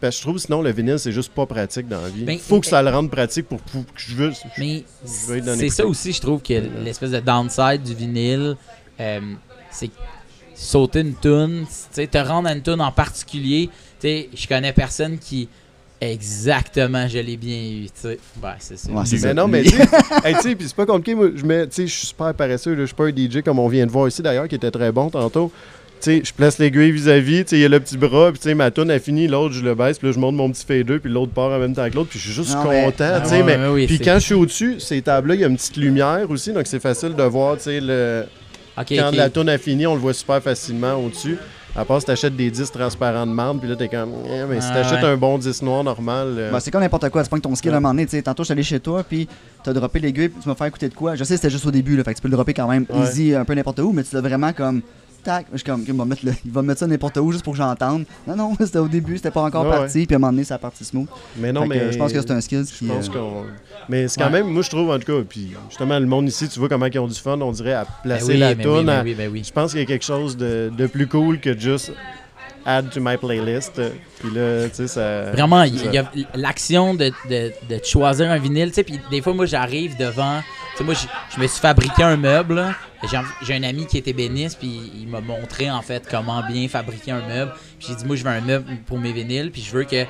parce 0.00 0.16
que 0.16 0.20
je 0.20 0.26
trouve 0.26 0.38
sinon 0.38 0.60
le 0.60 0.70
vinyle 0.70 0.98
c'est 0.98 1.12
juste 1.12 1.32
pas 1.32 1.46
pratique 1.46 1.88
dans 1.88 2.00
la 2.00 2.08
vie. 2.08 2.20
Il 2.20 2.26
ben, 2.26 2.38
faut 2.38 2.60
que 2.60 2.66
ça 2.66 2.82
le 2.82 2.90
rende 2.90 3.10
pratique 3.10 3.46
pour, 3.48 3.58
que 3.62 3.74
je 3.96 4.14
veux. 4.14 4.32
Mais 4.58 4.84
c'est 5.04 5.70
ça 5.70 5.86
aussi, 5.86 6.12
je 6.12 6.20
trouve 6.20 6.42
que 6.42 6.52
l'espèce 6.84 7.10
de 7.10 7.20
downside 7.20 7.82
du 7.82 7.94
vinyle, 7.94 8.56
euh, 9.00 9.20
c'est 9.70 9.90
sauter 10.54 11.00
une 11.00 11.14
tune, 11.14 11.66
te 11.94 12.18
rendre 12.18 12.48
à 12.48 12.52
une 12.52 12.62
tune 12.62 12.80
en 12.80 12.92
particulier, 12.92 13.70
je 14.04 14.46
connais 14.46 14.72
personne 14.72 15.18
qui 15.18 15.48
Exactement, 16.00 17.08
je 17.08 17.18
l'ai 17.18 17.36
bien 17.36 17.56
eu, 17.56 17.84
tu 17.86 17.92
sais. 17.94 18.18
Ouais, 18.42 18.50
c'est 18.58 18.76
ça. 18.76 18.90
mais 19.22 19.34
non, 19.34 19.48
mais 19.48 19.62
tu 19.62 19.70
sais, 19.72 20.54
puis 20.54 20.66
c'est 20.66 20.76
pas 20.76 20.86
compliqué. 20.86 21.14
Moi, 21.14 21.30
je 21.34 21.44
mets, 21.46 21.66
tu 21.66 21.74
sais, 21.74 21.86
je 21.86 21.92
suis 21.92 22.06
super 22.08 22.34
paresseux. 22.34 22.76
Je 22.76 22.84
suis 22.84 22.94
pas 22.94 23.06
un 23.06 23.10
DJ 23.10 23.42
comme 23.42 23.58
on 23.58 23.68
vient 23.68 23.86
de 23.86 23.90
voir 23.90 24.08
ici 24.08 24.20
d'ailleurs, 24.20 24.48
qui 24.48 24.54
était 24.54 24.70
très 24.70 24.92
bon 24.92 25.08
tantôt. 25.08 25.50
Tu 26.02 26.18
sais, 26.18 26.22
je 26.22 26.32
place 26.34 26.58
l'aiguille 26.58 26.90
vis-à-vis, 26.90 27.44
tu 27.44 27.50
sais, 27.50 27.56
il 27.56 27.62
y 27.62 27.64
a 27.64 27.68
le 27.68 27.80
petit 27.80 27.96
bras, 27.96 28.30
puis 28.32 28.40
tu 28.40 28.48
sais, 28.48 28.54
ma 28.54 28.70
toune 28.70 28.90
a 28.90 28.98
fini, 28.98 29.28
l'autre, 29.28 29.54
je 29.54 29.62
le 29.62 29.74
baisse, 29.74 29.98
puis 29.98 30.08
là, 30.08 30.12
je 30.12 30.18
monte 30.18 30.34
mon 30.34 30.50
petit 30.50 30.66
fader, 30.66 30.98
puis 30.98 31.10
l'autre 31.10 31.32
part 31.32 31.50
en 31.50 31.58
même 31.58 31.74
temps 31.74 31.88
que 31.88 31.94
l'autre, 31.94 32.10
puis 32.10 32.18
je 32.18 32.24
suis 32.24 32.34
juste 32.34 32.54
content, 32.56 33.20
tu 33.22 33.28
sais, 33.30 33.42
mais... 33.42 33.86
puis 33.86 33.98
quand 34.00 34.16
je 34.16 34.24
suis 34.24 34.34
au-dessus, 34.34 34.80
ces 34.80 35.00
tables-là, 35.00 35.34
il 35.36 35.40
y 35.40 35.44
a 35.44 35.46
une 35.46 35.56
petite 35.56 35.78
lumière 35.78 36.26
aussi, 36.28 36.52
donc 36.52 36.66
c'est 36.66 36.80
facile 36.80 37.14
de 37.14 37.22
voir, 37.22 37.56
tu 37.56 37.62
sais, 37.62 37.80
le... 37.80 38.24
quand 38.76 39.12
la 39.12 39.30
toune 39.30 39.48
a 39.48 39.56
fini, 39.56 39.86
on 39.86 39.94
le 39.94 40.00
voit 40.00 40.12
super 40.12 40.42
facilement 40.42 40.94
au-dessus. 40.96 41.38
À 41.76 41.84
part 41.84 42.00
si 42.00 42.06
t'achètes 42.06 42.36
des 42.36 42.50
disques 42.52 42.74
transparents 42.74 43.26
de 43.26 43.32
marde, 43.32 43.58
puis 43.58 43.68
là, 43.68 43.74
t'es 43.74 43.88
comme. 43.88 44.12
Eh, 44.26 44.44
mais 44.48 44.60
si 44.60 44.68
ah, 44.70 44.74
t'achètes 44.74 45.02
un 45.02 45.16
bon 45.16 45.38
disque 45.38 45.62
noir 45.62 45.82
normal. 45.82 46.34
Euh, 46.38 46.52
bah, 46.52 46.60
c'est 46.60 46.70
comme 46.70 46.82
n'importe 46.82 47.08
quoi. 47.10 47.24
C'est 47.24 47.30
pas 47.30 47.36
que 47.36 47.42
ton 47.42 47.54
skill 47.56 47.72
à 47.72 47.78
un 47.78 47.80
moment 47.80 47.92
donné. 47.92 48.06
sais 48.06 48.22
Tantôt, 48.22 48.44
je 48.44 48.46
suis 48.46 48.52
allé 48.52 48.62
chez 48.62 48.78
toi, 48.78 49.02
puis 49.02 49.28
t'as 49.64 49.72
droppé 49.72 49.98
l'aiguille, 49.98 50.28
puis 50.28 50.40
tu 50.40 50.48
m'as 50.48 50.54
fait 50.54 50.68
écouter 50.68 50.88
de 50.88 50.94
quoi. 50.94 51.16
Je 51.16 51.24
sais, 51.24 51.36
c'était 51.36 51.50
juste 51.50 51.66
au 51.66 51.72
début, 51.72 51.96
là. 51.96 52.04
Fait 52.04 52.12
que 52.12 52.18
tu 52.18 52.22
peux 52.22 52.28
le 52.28 52.36
dropper 52.36 52.54
quand 52.54 52.68
même 52.68 52.86
easy, 52.94 53.34
un 53.34 53.44
peu 53.44 53.54
n'importe 53.54 53.80
où, 53.80 53.92
mais 53.92 54.04
tu 54.04 54.14
l'as 54.14 54.20
vraiment 54.20 54.52
comme 54.52 54.82
tac. 55.24 55.46
Je 55.52 55.58
suis 55.58 55.64
comme, 55.64 55.84
il 55.86 55.94
va, 55.94 56.04
mettre 56.04 56.22
il 56.44 56.50
va 56.50 56.62
mettre 56.62 56.80
ça 56.80 56.86
n'importe 56.86 57.16
où 57.16 57.32
juste 57.32 57.44
pour 57.44 57.54
que 57.54 57.58
j'entende. 57.58 58.04
Non, 58.26 58.36
non, 58.36 58.56
c'était 58.60 58.78
au 58.78 58.88
début, 58.88 59.16
c'était 59.16 59.30
pas 59.30 59.42
encore 59.42 59.68
parti, 59.68 60.06
puis 60.06 60.14
à 60.14 60.16
un 60.16 60.20
moment 60.20 60.32
donné, 60.32 60.44
ça 60.44 60.54
a 60.54 60.58
parti 60.58 60.84
smooth. 60.84 61.08
Mais 61.36 61.52
non, 61.52 61.66
mais. 61.66 61.92
je 61.92 61.98
pense 61.98 62.12
que 62.12 62.20
c'est 62.20 62.30
un 62.30 62.40
skill. 62.40 62.64
Je 62.64 62.86
pense 62.86 63.10
euh, 63.14 63.42
Mais 63.88 64.08
c'est 64.08 64.20
quand 64.20 64.30
même, 64.30 64.48
moi, 64.48 64.62
je 64.62 64.70
trouve, 64.70 64.90
en 64.90 64.98
tout 64.98 65.12
cas, 65.12 65.24
puis 65.28 65.52
justement, 65.68 65.98
le 65.98 66.06
monde 66.06 66.28
ici, 66.28 66.48
tu 66.48 66.58
vois 66.58 66.68
comment 66.68 66.86
ils 66.86 66.98
ont 66.98 67.08
du 67.08 67.14
fun, 67.14 67.40
on 67.40 67.52
dirait, 67.52 67.74
à 67.74 67.86
placer 68.02 68.34
ben 68.34 68.40
la 68.40 68.54
toune. 68.54 68.86
Ben 68.86 69.14
ben 69.16 69.44
je 69.44 69.52
pense 69.52 69.72
qu'il 69.72 69.80
y 69.80 69.84
a 69.84 69.86
quelque 69.86 70.04
chose 70.04 70.36
de, 70.36 70.70
de 70.76 70.86
plus 70.86 71.06
cool 71.06 71.40
que 71.40 71.58
juste 71.58 71.92
add 72.66 72.90
to 72.90 73.00
my 73.00 73.16
playlist. 73.16 73.80
Puis 74.20 74.30
là, 74.34 74.68
tu 74.68 74.74
sais, 74.74 74.88
ça. 74.88 75.30
Vraiment, 75.32 75.62
il 75.62 75.92
y, 75.92 75.98
a 75.98 76.10
l'action 76.34 76.94
de, 76.94 77.12
de, 77.28 77.52
de, 77.68 77.80
choisir 77.84 78.30
un 78.30 78.38
vinyle. 78.38 78.68
Tu 78.68 78.74
sais, 78.74 78.84
puis 78.84 79.00
des 79.10 79.20
fois, 79.20 79.34
moi, 79.34 79.46
j'arrive 79.46 79.96
devant. 79.96 80.40
Sais, 80.76 80.84
moi, 80.84 80.94
je 80.94 81.40
me 81.40 81.46
suis 81.46 81.60
fabriqué 81.60 82.02
un 82.02 82.16
meuble. 82.16 82.74
J'ai 83.42 83.54
un 83.54 83.62
ami 83.62 83.86
qui 83.86 83.98
était 83.98 84.12
béniste, 84.12 84.58
puis 84.58 84.92
il 84.94 85.08
m'a 85.08 85.20
montré, 85.20 85.70
en 85.70 85.82
fait, 85.82 86.08
comment 86.10 86.42
bien 86.46 86.66
fabriquer 86.68 87.12
un 87.12 87.26
meuble. 87.26 87.52
Puis 87.78 87.88
j'ai 87.88 87.94
dit, 87.96 88.04
moi, 88.06 88.16
je 88.16 88.24
veux 88.24 88.30
un 88.30 88.40
meuble 88.40 88.78
pour 88.86 88.98
mes 88.98 89.12
vinyles, 89.12 89.50
puis 89.50 89.62
je 89.62 89.70
veux 89.70 89.84
que 89.84 90.04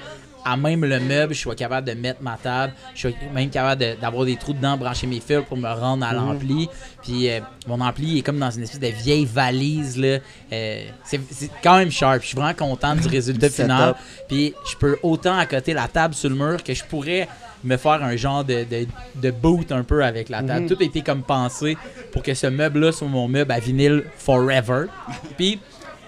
à 0.44 0.56
même 0.56 0.84
le 0.84 1.00
meuble, 1.00 1.34
je 1.34 1.38
suis 1.38 1.50
capable 1.56 1.86
de 1.88 1.94
mettre 1.94 2.22
ma 2.22 2.36
table, 2.36 2.72
je 2.94 3.08
suis 3.08 3.16
même 3.32 3.50
capable 3.50 3.96
d'avoir 4.00 4.24
des 4.24 4.36
trous 4.36 4.52
dedans, 4.52 4.76
brancher 4.76 5.06
mes 5.06 5.20
fils 5.20 5.42
pour 5.48 5.56
me 5.56 5.68
rendre 5.68 6.04
à 6.04 6.12
mhm. 6.12 6.16
l'ampli. 6.16 6.68
Puis 7.02 7.30
euh, 7.30 7.40
mon 7.66 7.80
ampli 7.80 8.18
est 8.18 8.22
comme 8.22 8.38
dans 8.38 8.50
une 8.50 8.62
espèce 8.62 8.80
de 8.80 9.02
vieille 9.02 9.24
valise. 9.24 9.96
là. 9.96 10.18
Euh, 10.52 10.84
c'est 11.04 11.50
quand 11.62 11.78
même 11.78 11.90
sharp. 11.90 12.22
Je 12.22 12.28
suis 12.28 12.36
vraiment 12.36 12.54
content 12.54 12.94
du 12.94 13.08
résultat 13.08 13.48
final. 13.50 13.94
Puis 14.28 14.54
je 14.70 14.76
peux 14.76 14.98
autant 15.02 15.36
accoter 15.36 15.72
la 15.72 15.88
table 15.88 16.14
sur 16.14 16.28
le 16.28 16.36
mur 16.36 16.62
que 16.62 16.74
je 16.74 16.84
pourrais 16.84 17.28
me 17.62 17.78
faire 17.78 18.02
un 18.02 18.14
genre 18.16 18.44
de, 18.44 18.66
de, 19.14 19.30
boot 19.30 19.72
un 19.72 19.84
peu 19.84 20.04
avec 20.04 20.28
la 20.28 20.42
table. 20.42 20.62
Mhm. 20.62 20.68
Tout 20.68 20.76
a 20.80 20.84
été 20.84 21.00
comme 21.00 21.22
pensé 21.22 21.78
pour 22.12 22.22
que 22.22 22.34
ce 22.34 22.46
meuble-là 22.46 22.92
soit 22.92 23.08
mon 23.08 23.26
meuble 23.28 23.52
à 23.52 23.58
vinyle 23.58 24.04
forever. 24.18 24.86
Puis 25.38 25.58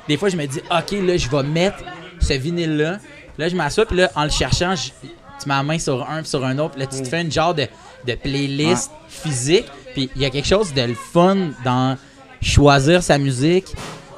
des 0.08 0.16
fois, 0.16 0.28
je 0.28 0.36
me 0.36 0.46
dis, 0.46 0.60
OK, 0.70 0.92
là, 0.92 1.16
je 1.16 1.28
vais 1.28 1.42
mettre 1.42 1.78
ce 2.20 2.34
vinyle-là 2.34 2.98
Là, 3.38 3.48
je 3.48 3.56
m'assois, 3.56 3.86
puis 3.86 3.96
là, 3.96 4.10
en 4.14 4.24
le 4.24 4.30
cherchant, 4.30 4.74
tu 4.74 5.48
mets 5.48 5.54
la 5.54 5.62
main 5.62 5.78
sur 5.78 6.08
un, 6.08 6.20
puis 6.20 6.28
sur 6.28 6.44
un 6.44 6.58
autre. 6.58 6.78
Là, 6.78 6.86
tu 6.86 6.98
te 6.98 7.02
mm. 7.02 7.06
fais 7.06 7.20
une 7.22 7.32
genre 7.32 7.54
de, 7.54 7.66
de 8.06 8.14
playlist 8.14 8.90
physique. 9.08 9.66
Puis 9.94 10.10
il 10.14 10.22
y 10.22 10.24
a 10.24 10.30
quelque 10.30 10.46
chose 10.46 10.72
de 10.74 10.82
le 10.82 10.94
fun 10.94 11.36
dans 11.64 11.96
choisir 12.42 13.02
sa 13.02 13.18
musique 13.18 13.66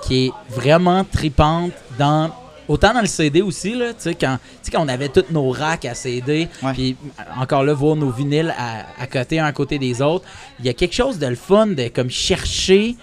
qui 0.03 0.27
est 0.27 0.33
vraiment 0.51 1.05
tripante 1.05 1.73
dans 1.99 2.31
autant 2.67 2.93
dans 2.93 3.01
le 3.01 3.07
CD 3.07 3.41
aussi 3.41 3.75
là, 3.75 3.95
tu 3.95 4.01
sais 4.01 4.15
quand 4.15 4.39
quand 4.71 4.85
on 4.85 4.89
avait 4.89 5.09
tous 5.09 5.25
nos 5.31 5.51
racks 5.51 5.87
à 5.87 5.95
CD, 5.95 6.49
puis 6.75 6.97
encore 7.41 7.63
là 7.65 7.73
voir 7.73 7.97
nos 7.97 8.11
vinyles 8.11 8.55
à, 8.59 8.85
à 9.01 9.07
côté 9.07 9.39
un 9.39 9.47
à 9.47 9.53
côté 9.53 9.79
des 9.79 10.03
autres, 10.03 10.27
il 10.59 10.67
y 10.67 10.69
a 10.69 10.75
quelque 10.75 10.95
chose 10.95 11.19
de 11.19 11.27
le 11.27 11.37
fun 11.37 11.69
de 11.69 11.89
comme 11.89 12.11
chercher 12.11 12.97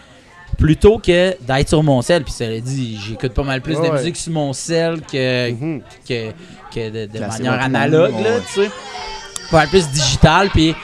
plutôt 0.55 0.97
que 0.97 1.35
d'être 1.41 1.69
sur 1.69 1.83
mon 1.83 2.01
sel. 2.01 2.23
Puis 2.23 2.33
ça 2.33 2.45
dit, 2.47 2.99
j'écoute 3.05 3.33
pas 3.33 3.43
mal 3.43 3.61
plus 3.61 3.75
de 3.75 3.89
musique 3.89 4.17
sur 4.17 4.33
mon 4.33 4.53
sel 4.53 5.01
que, 5.01 5.51
mhm. 5.51 5.81
que, 6.07 6.31
que, 6.73 7.05
de, 7.07 7.19
manière 7.19 7.61
analogue, 7.61 8.13
là, 8.23 8.39
tu 8.47 8.61
sais. 8.61 8.69
Pas 9.51 9.57
mal 9.57 9.67
plus 9.69 9.87
digital, 9.89 10.49
puis... 10.49 10.75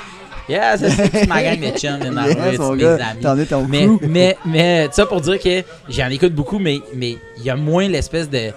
Yeah, 0.49 0.75
c'est 0.75 1.27
ma 1.27 1.41
gang 1.43 1.59
de 1.59 1.77
chums, 1.77 1.99
mes 1.99 2.85
amis. 2.85 3.69
mais, 3.69 3.87
mais, 4.01 4.37
mais, 4.43 4.89
ça 4.91 5.05
pour 5.05 5.21
dire 5.21 5.39
que 5.39 5.63
j'en 5.87 6.09
écoute 6.09 6.33
beaucoup, 6.33 6.59
mais 6.59 6.81
il 6.93 7.17
y 7.43 7.49
a 7.49 7.55
moins 7.55 7.87
l'espèce 7.87 8.29
de 8.29 8.49
tu 8.49 8.53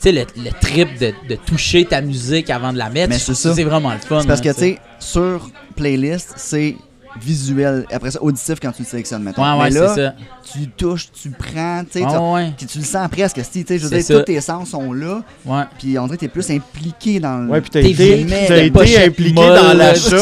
sais, 0.00 0.12
le, 0.12 0.26
le, 0.36 0.50
trip 0.60 0.98
de, 0.98 1.12
de, 1.28 1.36
toucher 1.36 1.84
ta 1.86 2.02
musique 2.02 2.50
avant 2.50 2.72
de 2.72 2.78
la 2.78 2.90
mettre. 2.90 3.10
Mais 3.10 3.18
c'est 3.18 3.34
ça. 3.34 3.54
C'est 3.54 3.64
vraiment 3.64 3.92
le 3.92 3.98
fun. 3.98 4.22
parce 4.26 4.42
que, 4.42 4.50
tu 4.50 4.60
sais, 4.60 4.78
sur 4.98 5.48
playlist, 5.74 6.34
c'est 6.36 6.76
visuel, 7.20 7.84
après 7.92 8.10
ça, 8.10 8.22
auditif 8.22 8.58
quand 8.60 8.72
tu 8.72 8.82
le 8.82 8.86
sélectionnes, 8.86 9.22
maintenant. 9.22 9.58
Ouais, 9.58 9.64
ouais, 9.64 9.70
c'est 9.70 10.02
ça. 10.02 10.14
Tu 10.52 10.68
touches, 10.68 11.08
tu 11.12 11.30
prends, 11.30 11.82
tu 11.84 12.00
sais, 12.00 12.04
ouais, 12.04 12.52
tu 12.56 12.78
le 12.78 12.84
sens 12.84 13.08
presque, 13.08 13.36
tu 13.36 13.64
sais, 13.66 13.78
je 13.78 13.86
veux 13.86 13.98
dire, 13.98 14.18
tous 14.18 14.24
tes 14.24 14.40
sens 14.40 14.70
sont 14.70 14.92
là. 14.92 15.22
Puis 15.78 15.98
on 15.98 16.04
dirait 16.04 16.16
que 16.16 16.20
t'es 16.20 16.28
plus 16.28 16.50
impliqué 16.50 17.20
dans 17.20 17.38
le. 17.38 17.50
Ouais, 17.50 17.60
puis 17.60 17.70
t'as 17.70 17.80
été, 17.80 18.20
été 18.20 19.04
impliqué 19.04 19.34
dans 19.34 19.76
l'achat. 19.76 20.16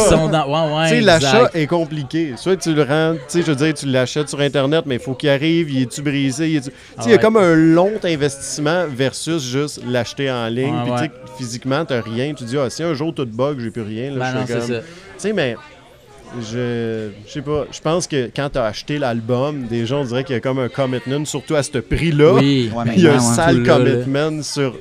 Tu 0.88 0.88
sais, 0.88 1.00
l'achat 1.00 1.50
est 1.54 1.66
compliqué. 1.66 2.34
Soit 2.36 2.56
tu 2.56 2.74
le 2.74 2.82
rends, 2.82 3.14
tu 3.14 3.20
sais, 3.28 3.42
je 3.42 3.46
veux 3.46 3.56
dire, 3.56 3.74
tu 3.74 3.86
l'achètes 3.86 4.28
sur 4.28 4.40
Internet, 4.40 4.84
mais 4.86 4.96
il 4.96 5.00
faut 5.00 5.14
qu'il 5.14 5.28
arrive, 5.28 5.70
il 5.70 5.82
est-tu 5.82 6.02
brisé, 6.02 6.60
tu 6.62 6.62
sais, 6.62 6.72
il 7.04 7.10
y 7.10 7.14
a 7.14 7.18
comme 7.18 7.36
un 7.36 7.54
long 7.54 7.92
investissement 8.02 8.86
versus 8.88 9.42
juste 9.42 9.80
l'acheter 9.86 10.30
en 10.30 10.46
ligne. 10.48 10.74
Puis 10.84 10.92
tu 10.92 10.98
sais, 10.98 11.10
physiquement, 11.38 11.84
t'as 11.84 12.00
rien. 12.00 12.34
Tu 12.34 12.44
dis, 12.44 12.56
ah, 12.58 12.70
si 12.70 12.82
un 12.82 12.94
jour 12.94 13.14
tout 13.14 13.26
bug, 13.26 13.60
j'ai 13.60 13.70
plus 13.70 13.82
rien. 13.82 14.10
Là, 14.14 14.32
ben 14.32 14.46
je 14.46 14.74
Tu 14.74 14.82
sais, 15.18 15.32
mais 15.32 15.56
je, 16.40 17.10
je 17.26 17.32
sais 17.32 17.42
pas. 17.42 17.66
Je 17.70 17.80
pense 17.80 18.06
que 18.06 18.30
quand 18.34 18.50
tu 18.50 18.58
as 18.58 18.64
acheté 18.64 18.98
l'album, 18.98 19.66
déjà, 19.66 19.96
on 19.96 20.04
dirait 20.04 20.24
qu'il 20.24 20.34
y 20.34 20.36
a 20.36 20.40
comme 20.40 20.58
un 20.58 20.68
commitment, 20.68 21.24
surtout 21.24 21.54
à 21.54 21.62
ce 21.62 21.78
prix-là. 21.78 22.34
Oui, 22.34 22.70
il 22.96 23.02
y 23.02 23.08
a 23.08 23.14
un 23.14 23.20
sale 23.20 23.62
commitment 23.64 24.42
sur. 24.42 24.76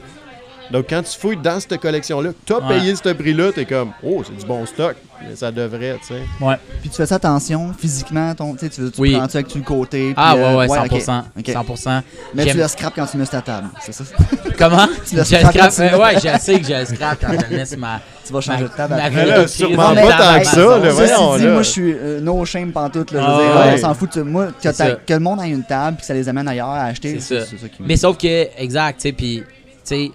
Donc, 0.71 0.85
quand 0.89 1.01
tu 1.03 1.17
fouilles 1.17 1.37
dans 1.37 1.59
cette 1.59 1.79
collection-là, 1.79 2.31
tu 2.45 2.53
as 2.53 2.61
payé 2.61 2.95
ce 2.95 3.09
prix-là, 3.09 3.51
tu 3.51 3.61
es 3.61 3.65
comme, 3.65 3.91
oh, 4.03 4.23
c'est 4.25 4.35
du 4.35 4.45
bon 4.45 4.65
stock. 4.65 4.95
Mais 5.21 5.35
ça 5.35 5.51
devrait, 5.51 5.97
tu 6.01 6.07
sais. 6.07 6.21
Ouais. 6.41 6.55
Puis 6.81 6.89
tu 6.89 6.97
fais 6.97 7.05
ça 7.05 7.15
attention, 7.15 7.73
physiquement, 7.77 8.33
ton, 8.35 8.55
tu, 8.55 8.69
tu 8.69 8.81
oui. 8.97 9.15
prends-tu 9.15 9.37
avec 9.37 9.55
le 9.55 9.61
côté. 9.61 10.13
ah, 10.17 10.35
ouais, 10.35 10.55
ouais, 10.55 10.67
100%. 10.67 11.23
Euh, 11.37 11.41
100%. 11.41 12.01
Mais 12.33 12.45
tu 12.45 12.57
le 12.57 12.67
scrap 12.67 12.93
quand 12.95 13.05
tu 13.05 13.17
mets 13.17 13.25
sur 13.25 13.31
ta 13.31 13.41
table, 13.41 13.67
c'est 13.79 13.93
ça? 13.93 14.03
Comment? 14.57 14.87
tu 15.07 15.15
le 15.15 15.23
scrap. 15.23 15.53
Quand 15.53 15.99
ouais, 15.99 16.15
je 16.15 16.39
sais 16.39 16.59
que 16.59 16.67
je 16.67 16.73
le 16.73 16.85
scrap 16.85 17.19
quand 17.21 17.33
je 17.49 17.55
mets 17.55 17.65
sur 17.65 17.77
ma. 17.77 18.01
Tu 18.25 18.33
vas 18.33 18.41
changer 18.41 18.63
de 18.63 18.69
table 18.69 18.95
après. 19.01 19.25
Là, 19.25 19.47
sûrement 19.47 19.93
pas 19.95 20.17
tant 20.17 20.39
que 20.39 20.45
ça, 20.45 20.77
là, 20.77 20.91
voyons, 20.91 21.35
là. 21.35 21.51
Moi, 21.51 21.63
je 21.63 21.69
suis 21.69 21.93
euh, 21.93 22.21
no 22.21 22.43
shame 22.45 22.71
pantoute, 22.71 23.11
là. 23.11 23.21
Je 23.21 23.25
veux 23.25 23.43
dire, 23.43 23.55
ah, 23.55 23.71
on 23.73 23.77
s'en 23.77 23.93
fout. 23.93 24.17
Moi, 24.17 24.47
que, 24.61 25.13
le 25.13 25.19
monde 25.19 25.41
ait 25.41 25.49
une 25.49 25.63
table 25.63 25.97
puis 25.97 26.01
que 26.01 26.07
ça 26.07 26.13
les 26.13 26.27
amène 26.27 26.47
ailleurs 26.47 26.69
à 26.69 26.85
acheter, 26.85 27.19
c'est 27.19 27.41
ça. 27.41 27.45
qui 27.45 27.81
Mais 27.81 27.97
sauf 27.97 28.17
que, 28.17 28.47
exact, 28.57 28.97
tu 28.97 29.09
sais, 29.09 29.11
puis, 29.11 29.43
tu 29.45 29.45
sais, 29.83 30.11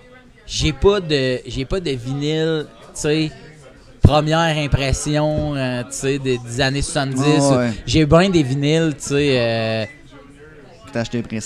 j'ai 0.48 0.72
pas 0.72 1.00
de, 1.00 1.40
j'ai 1.46 1.64
pas 1.64 1.80
de 1.80 1.90
vinyle, 1.90 2.66
tu 2.94 3.00
sais 3.00 3.30
première 4.08 4.56
impression, 4.56 5.54
euh, 5.54 5.82
tu 5.84 5.88
sais, 5.90 6.18
des, 6.18 6.60
années 6.60 6.82
70. 6.82 7.22
J'ai 7.86 8.06
bien 8.06 8.30
des 8.30 8.42
vinyles, 8.42 8.94
tu 8.94 9.08
sais. 9.08 9.38
Euh, 9.38 9.84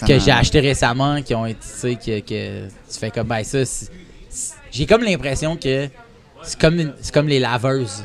que 0.07 0.19
j'ai 0.21 0.31
acheté 0.31 0.61
récemment, 0.61 1.21
qui 1.23 1.35
ont 1.35 1.47
été, 1.47 1.59
tu 1.61 1.67
sais, 1.67 1.95
que, 1.97 2.21
que, 2.21 2.67
tu 2.69 2.99
fais 2.99 3.11
comme, 3.11 3.27
ben 3.27 3.43
ça, 3.43 3.59
j'ai 4.71 4.87
comme 4.87 5.03
l'impression 5.03 5.57
que 5.57 5.89
c'est 6.45 6.59
comme, 6.59 6.93
comme 7.13 7.29
les 7.29 7.41
laveuses. 7.41 8.05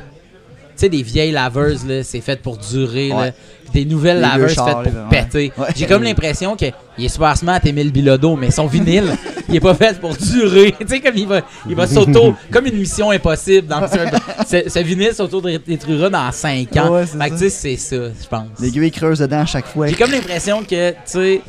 Tu 0.75 0.81
sais, 0.81 0.89
des 0.89 1.03
vieilles 1.03 1.31
laveuses, 1.31 1.85
là, 1.85 2.03
c'est 2.03 2.21
fait 2.21 2.41
pour 2.41 2.57
durer, 2.57 3.09
là 3.09 3.31
des 3.73 3.85
nouvelles 3.85 4.19
laveuses 4.19 4.55
faites 4.55 4.93
pour 4.93 5.09
péter. 5.09 5.51
J'ai 5.75 5.85
comme 5.85 6.03
l'impression 6.03 6.55
qu'il 6.55 6.73
est 6.97 7.07
super 7.07 7.35
smart, 7.37 7.59
Emile 7.65 7.91
Bilodeau, 7.91 8.35
mais 8.35 8.51
son 8.51 8.67
vinyle, 8.67 9.15
il 9.49 9.55
est 9.55 9.59
pas 9.59 9.73
fait 9.73 9.99
pour 9.99 10.15
durer. 10.15 10.75
tu 10.79 10.87
sais, 10.87 10.99
comme 10.99 11.15
il 11.15 11.27
va, 11.27 11.41
il 11.67 11.75
va 11.75 11.87
s'auto. 11.87 12.35
comme 12.51 12.65
une 12.65 12.77
mission 12.77 13.11
impossible. 13.11 13.67
Dans 13.67 13.87
ce, 13.87 14.79
vinyle 14.79 15.13
s'auto-détruira 15.13 16.09
dans 16.09 16.31
5 16.31 16.75
ans. 16.77 17.03
fait 17.05 17.29
que 17.29 17.33
tu 17.33 17.37
sais, 17.37 17.49
c'est 17.49 17.77
ça, 17.77 17.95
je 17.95 18.27
pense. 18.27 18.59
L'aiguille 18.59 18.91
creuse 18.91 19.19
dedans 19.19 19.41
à 19.41 19.45
chaque 19.45 19.67
fois. 19.67 19.87
J'ai 19.87 19.95
comme 19.95 20.11
l'impression 20.11 20.63
que, 20.63 20.91
tu 20.91 20.97
sais, 21.05 21.41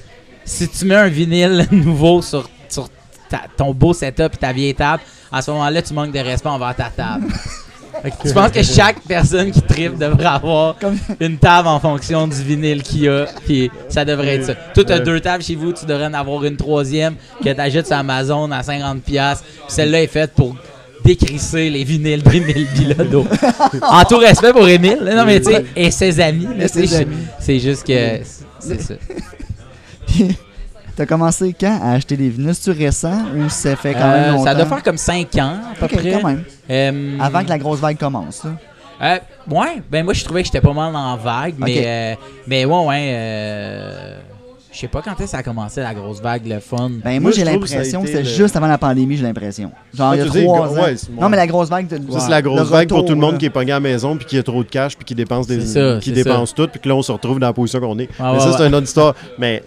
si 0.44 0.68
tu 0.68 0.84
mets 0.86 0.94
un 0.94 1.08
vinyle 1.08 1.66
nouveau 1.72 2.22
sur, 2.22 2.48
sur 2.68 2.88
ton 3.56 3.74
beau 3.74 3.92
setup 3.92 4.34
et 4.34 4.38
ta 4.38 4.52
vieille 4.52 4.74
table, 4.74 5.02
à 5.30 5.42
ce 5.42 5.50
moment-là, 5.50 5.82
tu 5.82 5.92
manques 5.94 6.12
de 6.12 6.20
respect 6.20 6.48
envers 6.48 6.74
ta 6.74 6.90
table. 6.90 7.26
Tu 8.24 8.32
penses 8.32 8.52
que 8.52 8.62
chaque 8.62 9.00
personne 9.00 9.50
qui 9.50 9.62
tripe 9.62 9.98
devrait 9.98 10.26
avoir 10.26 10.76
une 11.20 11.38
table 11.38 11.68
en 11.68 11.80
fonction 11.80 12.26
du 12.28 12.42
vinyle 12.42 12.82
qu'il 12.82 13.02
y 13.02 13.08
a, 13.08 13.26
puis 13.44 13.70
ça 13.88 14.04
devrait 14.04 14.36
être 14.36 14.44
ça. 14.46 14.54
Toi, 14.74 14.84
tu 14.84 14.92
as 14.92 14.98
deux 15.00 15.20
tables 15.20 15.42
chez 15.42 15.54
vous, 15.54 15.72
tu 15.72 15.86
devrais 15.86 16.06
en 16.06 16.14
avoir 16.14 16.44
une 16.44 16.56
troisième 16.56 17.14
que 17.42 17.50
tu 17.50 17.60
achètes 17.60 17.86
sur 17.86 17.96
Amazon 17.96 18.50
à 18.50 18.60
50$, 18.60 19.00
puis 19.04 19.18
celle-là 19.68 20.02
est 20.02 20.06
faite 20.06 20.32
pour 20.34 20.54
décrisser 21.04 21.70
les 21.70 21.84
vinyles 21.84 22.22
d'Émile 22.22 22.66
Bilodeau. 22.74 23.26
en 23.82 24.04
tout 24.04 24.18
respect 24.18 24.52
pour 24.52 24.68
Émile, 24.68 24.98
non 25.14 25.24
mais 25.24 25.40
tu 25.40 25.50
sais, 25.50 25.64
et 25.74 25.90
ses 25.90 26.20
amis, 26.20 26.48
c'est 27.40 27.58
juste 27.58 27.86
que 27.86 28.20
c'est 28.60 28.80
ça. 28.80 28.94
T'as 30.98 31.06
commencé 31.06 31.54
quand 31.58 31.78
à 31.80 31.92
acheter 31.92 32.16
des 32.16 32.28
vinyles? 32.28 32.56
C'est-tu 32.56 32.76
récent 32.76 33.22
ou 33.36 33.48
ça 33.48 33.76
fait 33.76 33.94
quand 33.94 34.00
même 34.00 34.32
longtemps? 34.32 34.42
Euh, 34.42 34.46
ça 34.46 34.54
doit 34.56 34.66
faire 34.66 34.82
comme 34.82 34.96
5 34.96 35.32
ans, 35.36 35.54
à 35.70 35.78
peu 35.78 35.86
près. 35.86 36.10
quand 36.10 36.26
même. 36.26 36.42
Euh, 36.68 37.18
Avant 37.20 37.44
que 37.44 37.48
la 37.48 37.58
grosse 37.58 37.78
vague 37.78 37.96
commence, 37.96 38.42
là. 38.42 38.50
Euh, 39.00 39.18
ouais, 39.48 39.80
ben 39.88 40.04
moi 40.04 40.12
je 40.12 40.24
trouvais 40.24 40.42
que 40.42 40.46
j'étais 40.46 40.60
pas 40.60 40.72
mal 40.72 40.96
en 40.96 41.16
vague, 41.16 41.54
mais, 41.56 41.84
euh, 41.86 42.14
mais 42.48 42.64
ouais, 42.64 42.84
ouais. 42.84 44.16
je 44.72 44.76
sais 44.76 44.88
pas 44.88 45.00
quand 45.00 45.12
est-ce 45.12 45.22
que 45.22 45.26
ça 45.28 45.38
a 45.38 45.42
commencé 45.44 45.80
la 45.82 45.94
grosse 45.94 46.20
vague, 46.20 46.44
le 46.44 46.58
fun. 46.58 46.90
Ben 47.04 47.22
moi, 47.22 47.30
j'ai 47.30 47.44
l'impression 47.44 48.02
que 48.02 48.08
c'était 48.08 48.24
juste 48.24 48.56
avant 48.56 48.66
la 48.66 48.76
pandémie, 48.76 49.16
j'ai 49.16 49.22
l'impression. 49.22 49.70
Genre 49.94 50.16
il 50.16 50.18
y 50.18 50.22
a 50.22 50.26
trois 50.26 50.80
ans. 50.80 50.86
non 51.12 51.28
mais 51.28 51.36
la 51.36 51.46
grosse 51.46 51.68
vague. 51.68 51.86
De... 51.86 52.12
Ça 52.12 52.18
c'est 52.18 52.30
la 52.30 52.42
grosse 52.42 52.70
vague 52.70 52.88
pour 52.88 53.04
tout 53.04 53.14
le 53.14 53.20
monde 53.20 53.38
qui 53.38 53.46
est 53.46 53.50
pogné 53.50 53.70
à 53.70 53.76
la 53.76 53.80
maison 53.80 54.16
puis 54.16 54.26
qui 54.26 54.36
a 54.36 54.42
trop 54.42 54.64
de 54.64 54.68
cash 54.68 54.96
puis 54.96 55.04
qui 55.04 55.14
dépense 55.14 55.46
des, 55.46 55.60
qui 56.00 56.10
dépense 56.10 56.52
tout 56.52 56.66
puis 56.66 56.80
que 56.80 56.88
là 56.88 56.96
on 56.96 57.02
se 57.02 57.12
retrouve 57.12 57.38
dans 57.38 57.46
la 57.46 57.52
position 57.52 57.78
qu'on 57.78 58.00
est. 58.00 58.08
mais 58.18 58.40
ça 58.40 58.56
c'est 58.58 58.66
une 58.66 58.74
autre 58.74 58.88
histoire. 58.88 59.14
Mais 59.38 59.62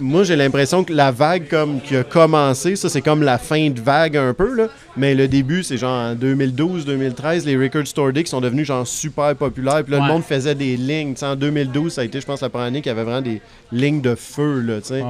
moi, 0.00 0.22
j'ai 0.22 0.36
l'impression 0.36 0.84
que 0.84 0.92
la 0.92 1.10
vague 1.10 1.48
comme 1.48 1.80
qui 1.80 1.96
a 1.96 2.04
commencé, 2.04 2.76
ça 2.76 2.88
c'est 2.88 3.00
comme 3.00 3.22
la 3.22 3.36
fin 3.36 3.70
de 3.70 3.80
vague 3.80 4.16
un 4.16 4.32
peu 4.32 4.54
là, 4.54 4.68
mais 4.96 5.14
le 5.14 5.26
début 5.26 5.64
c'est 5.64 5.76
genre 5.76 6.10
en 6.10 6.14
2012, 6.14 6.84
2013, 6.84 7.44
les 7.44 7.56
record 7.56 7.86
store 7.86 8.12
day 8.12 8.22
qui 8.22 8.30
sont 8.30 8.40
devenus 8.40 8.66
genre 8.66 8.86
super 8.86 9.34
populaires, 9.34 9.82
puis 9.82 9.92
là 9.92 10.00
le 10.00 10.12
monde 10.12 10.22
faisait 10.22 10.54
des 10.54 10.76
lignes, 10.76 11.14
en 11.22 11.34
2012, 11.34 11.92
ça 11.92 12.02
a 12.02 12.04
été 12.04 12.20
je 12.20 12.26
pense 12.26 12.40
la 12.40 12.48
première 12.48 12.68
année 12.68 12.80
qu'il 12.80 12.90
y 12.90 12.92
avait 12.92 13.02
vraiment 13.02 13.22
des 13.22 13.40
lignes 13.72 14.00
de 14.00 14.14
feu 14.14 14.60
là, 14.60 14.80
tu 14.80 15.00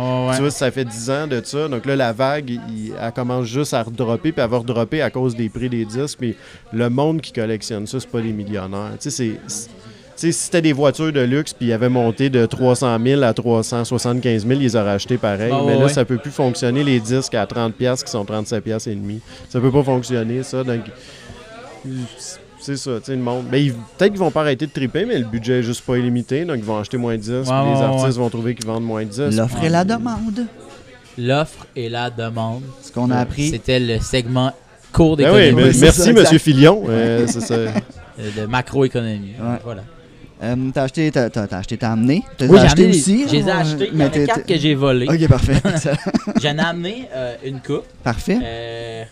vois, 0.40 0.50
ça 0.50 0.70
fait 0.70 0.86
10 0.86 1.10
ans 1.10 1.26
de 1.26 1.42
ça. 1.44 1.68
Donc 1.68 1.84
là 1.84 1.94
la 1.94 2.12
vague, 2.12 2.50
elle 2.50 3.12
commence 3.12 3.46
juste 3.46 3.74
à 3.74 3.82
redropper 3.82 4.32
puis 4.32 4.40
à 4.40 4.46
va 4.46 4.58
redropper 4.58 5.02
à 5.02 5.10
cause 5.10 5.36
des 5.36 5.50
prix 5.50 5.68
des 5.68 5.84
disques, 5.84 6.18
mais 6.20 6.34
le 6.72 6.88
monde 6.88 7.20
qui 7.20 7.32
collectionne 7.32 7.86
ça, 7.86 8.00
c'est 8.00 8.10
pas 8.10 8.22
des 8.22 8.32
millionnaires. 8.32 8.92
Tu 8.98 9.10
sais 9.10 9.36
c'est 9.46 9.68
si 10.18 10.32
c'était 10.32 10.62
des 10.62 10.72
voitures 10.72 11.12
de 11.12 11.20
luxe 11.20 11.52
puis 11.52 11.68
ils 11.68 11.72
avaient 11.72 11.88
monté 11.88 12.28
de 12.28 12.44
300 12.44 12.98
000 13.04 13.22
à 13.22 13.32
375 13.32 14.46
000, 14.46 14.54
ils 14.54 14.62
les 14.62 14.76
auraient 14.76 14.90
achetés 14.90 15.16
pareil. 15.16 15.52
Ah, 15.52 15.62
mais 15.64 15.78
là, 15.78 15.88
ça 15.88 16.04
peut 16.04 16.18
plus 16.18 16.32
fonctionner 16.32 16.82
les 16.82 16.98
disques 16.98 17.34
à 17.34 17.46
30 17.46 17.74
pièces 17.74 18.02
qui 18.02 18.10
sont 18.10 18.24
37 18.24 18.64
pièces 18.64 18.88
et 18.88 18.94
demi. 18.94 19.20
Ça 19.48 19.60
peut 19.60 19.70
pas 19.70 19.84
fonctionner 19.84 20.42
ça. 20.42 20.64
Donc 20.64 20.80
c'est 22.60 22.76
ça, 22.76 22.98
tu 22.98 23.04
sais, 23.04 23.12
le 23.12 23.22
monde. 23.22 23.44
Ben, 23.50 23.72
peut-être 23.96 24.10
qu'ils 24.10 24.18
vont 24.18 24.32
pas 24.32 24.40
arrêter 24.40 24.66
de 24.66 24.72
triper, 24.72 25.04
mais 25.04 25.18
le 25.18 25.24
budget 25.24 25.60
est 25.60 25.62
juste 25.62 25.82
pas 25.82 25.96
illimité, 25.96 26.44
donc 26.44 26.56
ils 26.58 26.64
vont 26.64 26.78
acheter 26.78 26.96
moins 26.96 27.14
de 27.14 27.20
disques. 27.20 27.46
les 27.46 27.82
artistes 27.82 28.18
vont 28.18 28.28
trouver 28.28 28.56
qu'ils 28.56 28.66
vendent 28.66 28.84
moins 28.84 29.04
de 29.04 29.10
disques. 29.10 29.38
L'offre 29.38 29.62
et 29.62 29.68
la 29.68 29.84
demande. 29.84 30.46
L'offre 31.16 31.66
et 31.76 31.88
la 31.88 32.10
demande. 32.10 32.62
Ce 32.82 32.90
qu'on 32.90 33.10
a 33.12 33.18
appris. 33.18 33.50
C'était 33.50 33.78
le 33.78 34.00
segment 34.00 34.52
court 34.92 35.16
ben 35.16 35.32
d'économie. 35.32 35.70
oui, 35.70 35.78
merci, 35.80 36.10
M. 36.10 36.38
Filion. 36.38 36.84
c'est 37.26 37.40
ça. 37.40 37.56
De 38.36 38.46
macroéconomie. 38.46 39.34
Voilà. 39.62 39.84
Euh, 40.42 40.54
t'as 40.72 40.84
acheté, 40.84 41.10
t'as, 41.10 41.28
acheté, 41.50 41.76
t'as 41.76 41.92
amené. 41.92 42.22
T'as 42.36 42.46
oui, 42.46 42.58
acheté 42.58 42.86
aussi? 42.86 43.26
J'ai 43.28 43.48
acheté. 43.50 43.90
Il 43.92 43.98
y 43.98 44.02
en 44.02 44.06
a 44.06 44.10
quatre 44.10 44.46
que 44.46 44.56
j'ai 44.56 44.74
volé. 44.74 45.06
Ok, 45.08 45.28
parfait. 45.28 45.60
J'en 46.40 46.56
ai 46.56 46.60
amené 46.60 47.08
euh, 47.12 47.34
une 47.44 47.60
coupe. 47.60 47.84
Parfait. 48.04 48.38
Euh, 48.42 49.04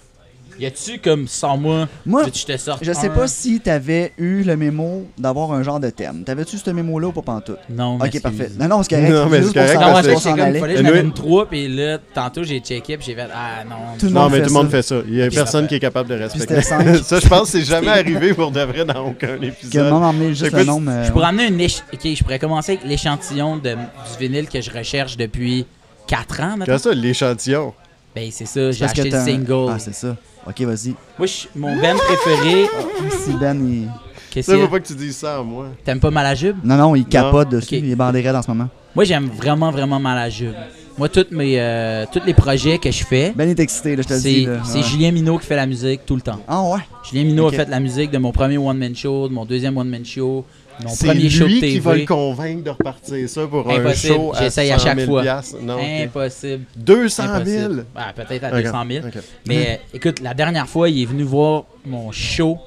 y 0.58 0.66
a-tu 0.66 0.98
comme 0.98 1.28
sans 1.28 1.56
moi, 1.56 1.88
moi 2.04 2.24
je 2.32 2.44
te 2.44 2.56
sorte 2.56 2.84
Je 2.84 2.92
sais 2.92 3.10
pas 3.10 3.28
si 3.28 3.60
t'avais 3.60 4.12
eu 4.18 4.42
le 4.42 4.56
mémo 4.56 5.06
d'avoir 5.18 5.52
un 5.52 5.62
genre 5.62 5.80
de 5.80 5.90
thème. 5.90 6.22
T'avais-tu 6.24 6.58
ce 6.58 6.70
mémo-là 6.70 7.08
ou 7.08 7.12
pas 7.12 7.22
pantoute? 7.22 7.58
Non. 7.70 7.96
Ok, 7.96 8.20
parfait. 8.20 8.50
Non, 8.58 8.68
non, 8.68 8.82
c'est 8.82 8.96
correct. 8.96 9.10
Non, 9.10 9.28
mais 9.28 9.42
c'est 9.42 9.54
correct. 9.54 9.80
Non, 9.80 9.90
moi, 9.90 10.02
je 10.02 10.12
comme, 10.12 10.54
il 10.54 10.60
fallait 10.60 10.74
que 10.74 10.78
je 10.78 10.82
m'amène 10.82 11.12
trois, 11.12 11.46
puis 11.46 11.68
là, 11.68 11.98
tantôt, 12.14 12.44
j'ai 12.44 12.60
checké, 12.60 12.96
puis 12.96 13.06
j'ai 13.06 13.14
fait, 13.14 13.28
ah 13.32 13.64
non. 13.68 13.76
Tout 13.98 14.08
non, 14.08 14.28
mais 14.28 14.40
tout 14.40 14.48
le 14.48 14.52
monde 14.52 14.70
fait 14.70 14.82
ça. 14.82 14.96
Il 15.06 15.14
y 15.14 15.22
a 15.22 15.30
personne 15.30 15.66
qui 15.66 15.74
est 15.74 15.80
capable 15.80 16.08
de 16.08 16.14
respecter. 16.14 16.62
ça, 16.62 16.78
je 16.80 17.28
pense 17.28 17.52
que 17.52 17.58
c'est 17.58 17.64
jamais 17.64 17.88
arrivé 17.88 18.34
pour 18.34 18.50
de 18.50 18.60
vrai 18.60 18.84
dans 18.84 19.06
aucun 19.06 19.40
épisode. 19.40 19.90
Que. 19.90 20.34
Je 20.34 21.10
pourrais 21.10 21.26
amener 21.26 21.46
une 21.48 21.66
Ok, 21.66 22.00
je 22.04 22.22
pourrais 22.22 22.38
commencer 22.38 22.72
avec 22.72 22.84
l'échantillon 22.84 23.56
du 23.56 23.74
vinyle 24.18 24.48
que 24.48 24.60
je 24.60 24.70
recherche 24.70 25.16
depuis 25.16 25.66
4 26.06 26.40
ans. 26.40 26.54
Qu'est-ce 26.64 26.84
ça, 26.84 26.94
l'échantillon? 26.94 27.74
Ben, 28.16 28.30
c'est 28.30 28.46
ça, 28.46 28.72
j'ai 28.72 28.82
acheté 28.82 29.10
le 29.10 29.20
single. 29.20 29.70
Ah, 29.70 29.78
c'est 29.78 29.94
ça. 29.94 30.16
Ok, 30.46 30.58
vas-y. 30.62 30.94
Moi, 31.18 31.28
mon 31.54 31.76
Ben 31.82 31.94
préféré. 31.98 32.64
si 33.10 33.32
Ben, 33.34 33.60
il. 33.68 33.90
Qu'est-ce 34.30 34.52
que 34.52 34.66
pas 34.66 34.80
que 34.80 34.86
tu 34.86 34.94
dises 34.94 35.18
ça 35.18 35.36
à 35.36 35.42
moi. 35.42 35.66
T'aimes 35.84 36.00
pas 36.00 36.10
Malajube? 36.10 36.56
Non, 36.64 36.76
non, 36.76 36.96
il 36.96 37.04
capote 37.04 37.50
dessus. 37.50 37.76
Il 37.76 37.90
est 37.90 37.94
bandé 37.94 38.22
raide 38.22 38.34
en 38.34 38.40
ce 38.40 38.48
moment. 38.48 38.70
Moi, 38.94 39.04
j'aime 39.04 39.26
vraiment, 39.26 39.70
vraiment 39.70 40.00
Malajube. 40.00 40.54
Moi, 40.96 41.10
toutes 41.10 41.30
mes, 41.30 41.60
euh, 41.60 42.06
tous 42.10 42.22
les 42.24 42.32
projets 42.32 42.78
que 42.78 42.90
je 42.90 43.04
fais. 43.04 43.34
Ben 43.36 43.50
est 43.50 43.60
excité, 43.60 43.94
là, 43.96 44.02
je 44.02 44.08
te 44.08 44.14
le 44.14 44.20
dis. 44.20 44.48
C'est 44.64 44.82
Julien 44.82 45.12
Minot 45.12 45.36
qui 45.36 45.46
fait 45.46 45.56
la 45.56 45.66
musique 45.66 46.06
tout 46.06 46.14
le 46.14 46.22
temps. 46.22 46.40
Ah 46.48 46.62
ouais? 46.62 46.80
Julien 47.10 47.24
Minot 47.24 47.48
a 47.48 47.52
fait 47.52 47.68
la 47.68 47.80
musique 47.80 48.10
de 48.10 48.16
mon 48.16 48.32
premier 48.32 48.56
one-man 48.56 48.96
show, 48.96 49.28
de 49.28 49.34
mon 49.34 49.44
deuxième 49.44 49.76
one-man 49.76 50.06
show, 50.06 50.46
mon 50.82 50.94
premier 50.94 51.30
show 51.30 51.44
de 51.46 51.60
TV. 51.60 51.72
qui 51.72 51.78
va 51.78 51.96
le 51.96 52.04
convaincre 52.06 52.64
de 52.64 52.70
repartir 52.70 53.28
ça 53.28 53.46
pour 53.46 53.70
un 53.70 53.94
show 53.94 54.32
à 54.34 54.42
J'essaye 54.42 54.72
à 54.72 54.78
chaque 54.78 55.00
fois. 55.00 55.42
Non, 55.62 55.78
Impossible. 55.78 56.64
200 56.76 57.44
000? 57.44 57.74
Peut-être 58.14 58.44
à 58.44 58.62
200 58.62 58.84
000. 58.90 59.06
Mais 59.46 59.80
écoute, 59.92 60.20
la 60.20 60.34
dernière 60.34 60.68
fois, 60.68 60.88
il 60.88 61.02
est 61.02 61.06
venu 61.06 61.22
voir 61.22 61.64
mon 61.84 62.12
show 62.12 62.58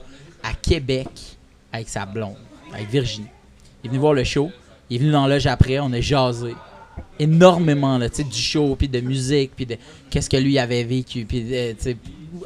à 0.44 0.54
Québec 0.54 1.08
avec 1.72 1.90
sa 1.90 2.06
blonde, 2.06 2.38
avec 2.74 2.90
Virginie. 2.90 3.28
Il 3.84 3.88
est 3.88 3.90
venu 3.90 4.00
voir 4.00 4.14
le 4.14 4.24
show. 4.24 4.50
Il 4.90 4.96
est 4.96 5.00
venu 5.00 5.12
dans 5.12 5.28
l'âge 5.28 5.46
après, 5.48 5.80
on 5.80 5.92
a 5.94 6.02
jasé 6.02 6.56
énormément 7.20 7.98
là, 7.98 8.08
du 8.10 8.38
show, 8.38 8.76
puis 8.76 8.88
de 8.88 9.02
musique, 9.02 9.52
puis 9.56 9.66
de 9.66 9.76
qu'est-ce 10.10 10.30
que 10.30 10.38
lui 10.38 10.58
avait 10.58 10.84
vécu, 10.84 11.26
puis 11.26 11.46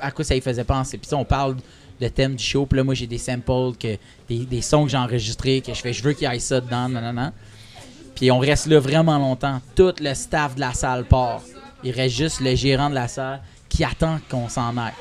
à 0.02 0.12
quoi 0.12 0.26
ça 0.26 0.34
lui 0.34 0.42
faisait 0.42 0.64
penser. 0.64 0.98
Puis 0.98 1.14
on 1.14 1.24
parle 1.24 1.56
le 2.00 2.10
thème 2.10 2.36
du 2.36 2.44
show. 2.44 2.66
Puis 2.66 2.78
là, 2.78 2.84
moi, 2.84 2.94
j'ai 2.94 3.08
des 3.08 3.18
samples, 3.18 3.78
que, 3.80 3.98
des, 4.28 4.46
des 4.46 4.62
sons 4.62 4.86
que 4.86 4.92
j'ai 4.92 4.98
enregistrés, 4.98 5.62
que 5.62 5.74
je 5.74 5.82
fais, 5.82 5.94
je 5.94 6.04
veux 6.04 6.14
qu'il 6.14 6.30
y 6.30 6.36
ait 6.36 6.40
ça 6.40 6.62
dedans, 6.62 6.90
non, 6.90 7.32
Puis 8.16 8.32
on 8.32 8.40
reste 8.40 8.68
là 8.68 8.80
vraiment 8.80 9.18
longtemps. 9.18 9.62
Tout 9.76 9.94
le 10.00 10.14
staff 10.14 10.56
de 10.56 10.60
la 10.60 10.74
salle 10.74 11.06
part. 11.06 11.42
Il 11.84 11.92
reste 11.92 12.16
juste 12.16 12.42
le 12.42 12.56
gérant 12.56 12.90
de 12.90 12.96
la 12.96 13.08
salle 13.08 13.42
qui 13.70 13.84
attend 13.84 14.20
qu'on 14.30 14.50
s'en 14.50 14.78
aille. 14.78 14.94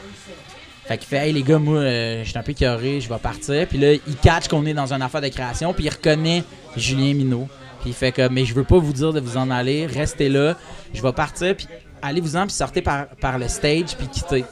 Fait 0.85 0.99
qu'il 0.99 1.07
fait, 1.07 1.29
hey 1.29 1.33
les 1.33 1.43
gars, 1.43 1.59
moi, 1.59 1.79
euh, 1.79 2.25
je 2.25 2.31
suis 2.31 2.39
un 2.39 2.43
peu 2.43 2.55
curé, 2.55 3.01
je 3.01 3.09
vais 3.09 3.19
partir. 3.19 3.67
Puis 3.69 3.79
là, 3.79 3.93
il 3.93 4.17
catch 4.17 4.49
qu'on 4.49 4.67
est 4.67 4.75
dans 4.75 4.93
une 4.93 5.03
affaire 5.03 5.21
de 5.21 5.29
création, 5.29 5.73
puis 5.73 5.85
il 5.85 5.91
reconnaît 5.91 6.43
Julien 6.77 7.15
Minot. 7.15 7.49
Puis 7.81 7.91
il 7.91 7.93
fait 7.95 8.13
comme, 8.13 8.33
mais 8.33 8.45
je 8.45 8.55
veux 8.55 8.65
pas 8.65 8.79
vous 8.79 8.93
dire 8.93 9.13
de 9.13 9.21
vous 9.21 9.37
en 9.37 9.51
aller, 9.51 9.87
restez 9.87 10.29
là, 10.29 10.57
je 10.93 11.03
vais 11.03 11.13
partir, 11.13 11.57
puis 11.57 11.67
allez-vous-en, 12.01 12.47
puis 12.47 12.55
sortez 12.55 12.83
par, 12.83 13.07
par 13.21 13.39
le 13.39 13.49
stage, 13.49 13.97
puis 13.97 14.09
quittez. 14.09 14.45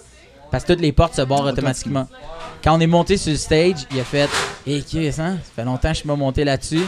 Parce 0.50 0.64
que 0.64 0.72
toutes 0.72 0.82
les 0.82 0.92
portes 0.92 1.14
se 1.14 1.22
barrent 1.22 1.46
automatiquement. 1.46 2.08
Quand 2.62 2.76
on 2.76 2.80
est 2.80 2.86
monté 2.86 3.16
sur 3.16 3.32
le 3.32 3.38
stage, 3.38 3.86
il 3.92 4.00
a 4.00 4.04
fait 4.04 4.28
hey, 4.66 5.12
ça 5.12 5.32
fait 5.56 5.64
longtemps 5.64 5.88
que 5.88 5.94
je 5.94 6.00
suis 6.00 6.08
pas 6.08 6.16
monté 6.16 6.44
là-dessus. 6.44 6.82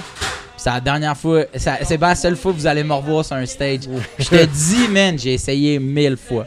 C'est 0.57 0.71
la 0.71 0.81
dernière 0.81 1.17
fois, 1.17 1.45
c'est 1.57 1.99
pas 1.99 2.11
la 2.11 2.15
seule 2.15 2.37
fois 2.37 2.53
que 2.53 2.59
vous 2.59 2.67
allez 2.67 2.85
me 2.85 2.93
revoir 2.93 3.25
sur 3.25 3.35
un 3.35 3.47
stage. 3.47 3.81
Je 4.19 4.29
te 4.29 4.45
dis, 4.47 4.87
man, 4.89 5.19
j'ai 5.19 5.35
essayé 5.35 5.79
mille 5.79 6.17
fois. 6.17 6.47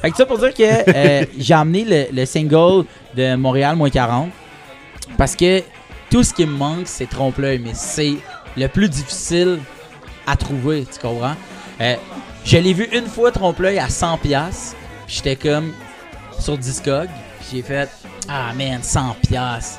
Fait 0.00 0.10
que 0.10 0.16
ça 0.16 0.26
pour 0.26 0.38
dire 0.38 0.54
que 0.54 0.62
euh, 0.62 1.24
j'ai 1.36 1.54
amené 1.54 2.08
le, 2.12 2.24
single 2.26 2.84
de 3.16 3.34
Montréal 3.34 3.74
moins 3.74 3.90
40 3.90 4.28
parce 5.18 5.34
que 5.34 5.62
tout 6.10 6.22
ce 6.22 6.32
qui 6.32 6.46
me 6.46 6.52
manque, 6.52 6.86
c'est 6.86 7.08
trompe-l'œil, 7.08 7.58
mais 7.58 7.72
c'est 7.74 8.14
le 8.56 8.68
plus 8.68 8.88
difficile 8.88 9.58
à 10.26 10.36
trouver, 10.36 10.86
tu 10.92 11.00
comprends? 11.00 11.34
Euh, 11.80 11.96
je 12.44 12.58
l'ai 12.58 12.72
vu 12.72 12.88
une 12.92 13.06
fois 13.06 13.32
trompe-l'œil 13.32 13.78
à 13.78 13.88
100$. 13.88 14.74
J'étais 15.08 15.36
comme, 15.36 15.72
sur 16.38 16.58
Discog. 16.58 17.08
J'ai 17.52 17.62
fait 17.62 17.88
Ah 18.28 18.52
man, 18.56 18.82
100 18.82 19.16
pièces. 19.28 19.78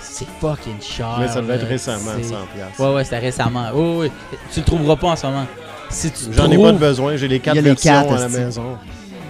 C'est 0.00 0.26
fucking 0.40 0.80
cher. 0.80 1.16
Mais 1.20 1.28
ça 1.28 1.40
devait 1.40 1.54
être 1.54 1.66
récemment, 1.66 2.12
100 2.12 2.18
pièces. 2.20 2.78
Ouais, 2.78 2.94
ouais, 2.94 3.04
c'était 3.04 3.18
récemment. 3.18 3.66
Oh, 3.74 3.98
oui, 4.00 4.10
tu 4.52 4.60
le 4.60 4.66
trouveras 4.66 4.96
pas 4.96 5.08
en 5.08 5.16
ce 5.16 5.26
moment. 5.26 5.46
Si 5.90 6.10
tu 6.10 6.32
J'en 6.32 6.50
ai 6.50 6.58
pas 6.58 6.72
de 6.72 6.78
besoin, 6.78 7.16
j'ai 7.16 7.28
les 7.28 7.38
quatre 7.40 7.60
versions 7.60 8.12
à 8.12 8.18
la 8.18 8.28
maison. 8.28 8.78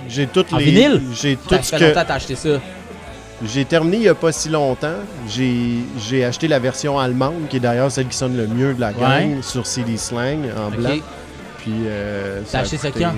J'ai 0.08 0.26
toutes 0.26 0.52
en 0.52 0.58
les. 0.58 0.64
vinyle? 0.64 1.00
J'ai 1.14 1.36
tout 1.36 1.56
ce 1.60 1.76
que. 1.76 1.84
longtemps 1.84 2.14
acheté 2.14 2.34
ça. 2.36 2.48
J'ai 3.44 3.64
terminé 3.64 3.96
il 3.96 4.02
n'y 4.02 4.08
a 4.08 4.14
pas 4.14 4.30
si 4.30 4.48
longtemps. 4.48 4.94
J'ai 5.28 6.24
acheté 6.24 6.48
la 6.48 6.58
version 6.58 6.98
allemande, 6.98 7.48
qui 7.50 7.56
est 7.56 7.60
d'ailleurs 7.60 7.90
celle 7.90 8.06
qui 8.08 8.16
sonne 8.16 8.36
le 8.36 8.46
mieux 8.46 8.74
de 8.74 8.80
la 8.80 8.92
gang, 8.92 9.42
sur 9.42 9.66
CD 9.66 9.96
Slang 9.96 10.44
en 10.56 10.70
blanc. 10.70 10.96
Puis. 11.58 11.72
Euh, 11.86 12.40
T'as 12.50 12.60
acheté 12.60 12.76
ça 12.76 12.90
quand? 12.90 13.12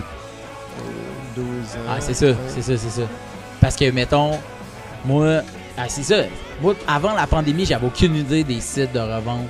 ah, 1.88 1.96
c'est 2.00 2.14
ça, 2.14 2.26
c'est 2.48 2.62
ça, 2.62 2.76
c'est 2.76 3.00
ça. 3.00 3.06
Parce 3.64 3.76
que, 3.76 3.90
mettons, 3.90 4.32
moi, 5.06 5.40
ah, 5.78 5.86
c'est 5.88 6.02
ça. 6.02 6.24
Moi, 6.60 6.74
avant 6.86 7.14
la 7.14 7.26
pandémie, 7.26 7.64
j'avais 7.64 7.86
aucune 7.86 8.14
idée 8.14 8.44
des 8.44 8.60
sites 8.60 8.92
de 8.92 8.98
revente. 8.98 9.48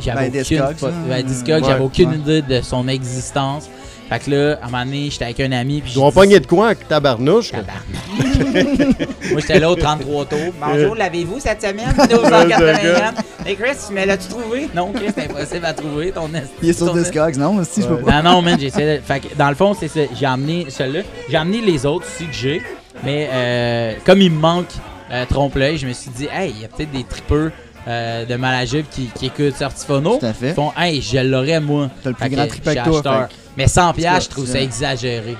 J'avais 0.00 0.30
ben, 0.30 0.40
aucune, 0.40 0.62
ben, 1.06 1.62
j'avais 1.62 1.84
aucune 1.84 2.14
idée 2.14 2.40
de 2.40 2.62
son 2.62 2.88
existence. 2.88 3.68
Fait 4.08 4.18
que 4.18 4.30
là, 4.30 4.58
à 4.60 4.66
un 4.66 4.70
moment 4.70 4.84
donné, 4.84 5.08
j'étais 5.10 5.24
avec 5.24 5.40
un 5.40 5.52
ami. 5.52 5.80
Puis 5.80 5.92
Ils 5.96 6.00
pas 6.00 6.10
pogné 6.12 6.38
de 6.38 6.46
quoi 6.46 6.66
avec 6.66 6.86
tabarnouche? 6.86 7.52
Tabarnouche. 7.52 9.14
Moi, 9.30 9.40
j'étais 9.40 9.58
là 9.58 9.70
au 9.70 9.74
33 9.74 10.26
tours. 10.26 10.38
Bonjour, 10.60 10.94
l'avez-vous 10.94 11.40
cette 11.40 11.62
semaine? 11.62 11.94
281. 12.10 13.14
Hey 13.46 13.56
Chris, 13.56 13.76
mais 13.92 14.04
l'as-tu 14.06 14.28
trouvé? 14.28 14.68
Non, 14.74 14.92
Chris, 14.92 15.06
c'est 15.14 15.30
impossible 15.30 15.64
à 15.64 15.72
trouver. 15.72 16.12
Ton 16.12 16.28
Il 16.62 16.68
est 16.68 16.72
sur 16.72 16.94
Discogs, 16.94 17.36
non? 17.36 17.62
Si, 17.64 17.82
je 17.82 17.86
peux 17.88 17.96
pas. 17.98 18.22
Non, 18.22 18.32
non, 18.32 18.42
man, 18.42 18.58
j'essaie 18.60 18.98
de... 18.98 19.02
Fait 19.02 19.20
que 19.20 19.34
dans 19.36 19.48
le 19.48 19.54
fond, 19.54 19.74
c'est 19.78 19.88
ça. 19.88 20.00
J'ai 20.14 20.26
amené 20.26 20.66
celui-là. 20.68 21.00
J'ai 21.28 21.36
amené 21.36 21.60
les 21.60 21.86
autres 21.86 22.06
aussi 22.06 22.26
que 22.26 22.34
j'ai. 22.34 22.62
Mais 23.02 23.28
euh, 23.32 23.94
comme 24.04 24.20
il 24.20 24.30
me 24.30 24.38
manque 24.38 24.68
euh, 25.10 25.24
trompe-l'œil, 25.26 25.78
je 25.78 25.86
me 25.86 25.92
suis 25.92 26.10
dit, 26.10 26.28
hey, 26.32 26.52
il 26.54 26.62
y 26.62 26.64
a 26.64 26.68
peut-être 26.68 26.90
des 26.90 27.04
tripeurs 27.04 27.50
euh, 27.86 28.24
de 28.24 28.34
Malajube 28.36 28.86
qui, 28.90 29.06
qui 29.14 29.26
écoutent 29.26 29.56
Sortifono. 29.56 30.18
Tout 30.18 30.26
à 30.26 30.32
fait. 30.32 30.50
Ils 30.50 30.54
font, 30.54 30.72
hey, 30.76 31.02
je 31.02 31.18
l'aurais 31.18 31.60
moi. 31.60 31.90
T'as 32.02 32.10
le 32.10 32.16
plus 32.16 32.30
grand 32.30 32.46
tripeur 32.46 32.74
que 32.74 33.02
toi. 33.02 33.28
Mais 33.56 33.68
100 33.68 33.92
pièces, 33.94 34.24
je 34.24 34.28
trouve 34.30 34.46
ça 34.46 34.60
exagéré. 34.60 35.36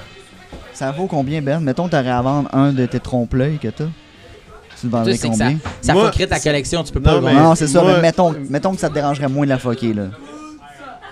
Ça 0.72 0.90
vaut 0.90 1.06
combien, 1.06 1.40
Ben? 1.40 1.60
Mettons, 1.60 1.88
t'aurais 1.88 2.10
à 2.10 2.20
vendre 2.20 2.48
un 2.52 2.72
de 2.72 2.84
tes 2.86 3.00
trompe-l'œil 3.00 3.58
que 3.58 3.68
t'as. 3.68 3.84
Tu 4.80 4.86
le 4.86 4.90
vendrais 4.90 5.16
combien? 5.18 5.58
Ça, 5.80 5.94
ça 5.94 6.26
ta 6.26 6.40
collection, 6.40 6.82
tu 6.82 6.92
peux 6.92 7.00
pas 7.00 7.20
Non, 7.20 7.32
non 7.32 7.54
c'est 7.54 7.68
ça, 7.68 7.82
mais 7.84 8.00
mettons, 8.00 8.34
mettons 8.50 8.74
que 8.74 8.80
ça 8.80 8.88
te 8.88 8.94
dérangerait 8.94 9.28
moins 9.28 9.44
de 9.44 9.50
la 9.50 9.58
foquer, 9.58 9.94
là. 9.94 10.04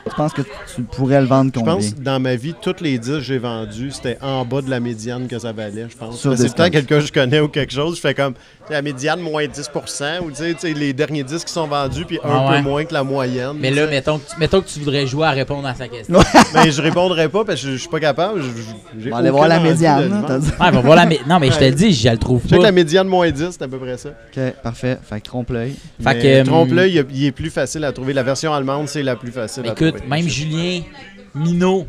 Tu 0.09 0.17
penses 0.17 0.33
que 0.33 0.43
tu 0.43 0.83
pourrais 0.83 1.21
le 1.21 1.27
vendre 1.27 1.53
combien? 1.55 1.81
Je 1.81 1.91
pense 1.91 1.95
dans 2.01 2.21
ma 2.21 2.37
vie, 2.37 2.55
toutes 2.61 2.81
les 2.81 2.99
disques 2.99 3.15
que 3.15 3.21
j'ai 3.21 3.39
vendus, 3.39 3.93
c'était 3.93 4.19
en 4.21 4.45
bas 4.45 4.63
de 4.63 4.71
la 4.71 4.81
médiane 4.81 5.29
que 5.29 5.39
ça 5.39 5.53
valait, 5.53 5.87
je 5.89 5.97
pense. 5.97 6.21
C'est 6.21 6.55
peut-être 6.55 6.71
quelqu'un 6.73 6.99
que 6.99 7.07
je 7.07 7.13
connais 7.13 7.41
ou 7.41 7.49
quelque 7.49 7.73
chose, 7.73 7.97
je 7.97 8.01
fais 8.01 8.15
comme 8.15 8.35
la 8.71 8.83
médiane 8.83 9.21
moins 9.21 9.45
10% 9.45 10.21
ou 10.21 10.31
tu 10.31 10.55
sais, 10.59 10.73
les 10.73 10.93
derniers 10.93 11.25
disques 11.25 11.47
qui 11.49 11.53
sont 11.53 11.67
vendus, 11.67 12.05
puis 12.05 12.19
un 12.25 12.47
ah 12.49 12.55
peu 12.55 12.63
moins 12.63 12.85
que 12.85 12.95
la 12.95 13.05
moyenne. 13.05 13.57
Mais 13.59 13.71
là, 13.71 13.87
mettons 13.87 14.19
que, 14.19 14.31
tu, 14.31 14.39
mettons 14.39 14.61
que 14.61 14.69
tu 14.69 14.79
voudrais 14.81 15.07
jouer 15.07 15.27
à 15.27 15.31
répondre 15.31 15.67
à 15.67 15.75
sa 15.75 15.89
question. 15.89 16.19
mais 16.55 16.71
je 16.71 16.81
répondrais 16.81 17.29
pas 17.29 17.45
parce 17.45 17.61
que 17.63 17.73
je, 17.73 17.77
suis 17.77 17.89
pas 17.89 18.01
capable. 18.01 18.41
On 18.41 19.11
va 19.11 19.17
aller 19.19 19.31
voir 19.31 19.49
la 19.49 19.61
médiane. 19.61 20.25
Ah, 20.59 20.71
va 20.71 20.81
voir 20.81 20.97
la 20.97 21.07
Non, 21.07 21.39
mais 21.41 21.51
je 21.51 21.59
te 21.59 21.65
le 21.65 21.73
dis, 21.73 21.93
je 21.93 22.09
le 22.09 22.19
trouve 22.19 22.41
pas. 22.41 22.49
Je 22.51 22.57
que 22.57 22.63
la 22.63 22.73
médiane 22.73 23.07
moins 23.07 23.31
10, 23.31 23.51
c'est 23.51 23.63
à 23.63 23.69
peu 23.69 23.79
près 23.79 23.99
ça. 23.99 24.11
Ok, 24.11 24.43
parfait. 24.63 24.99
Fait 25.03 25.21
que 25.21 25.27
trompe-l'œil. 25.27 25.75
Fait 26.03 26.19
que. 26.19 26.45
Trompe-l'œil, 26.45 27.05
il 27.13 27.27
est 27.27 27.33
plus 27.33 27.51
facile 27.51 27.85
à 27.85 27.93
trouver. 27.93 28.13
La 28.13 28.23
version 28.23 28.53
allemande, 28.53 28.89
c'est 28.89 29.03
la 29.03 29.17
plus 29.17 29.33
facile 29.33 29.67
à 29.69 29.73
trouver. 29.73 29.92
Écoute, 29.97 30.09
même 30.09 30.29
Julien 30.29 30.83
Minot 31.35 31.87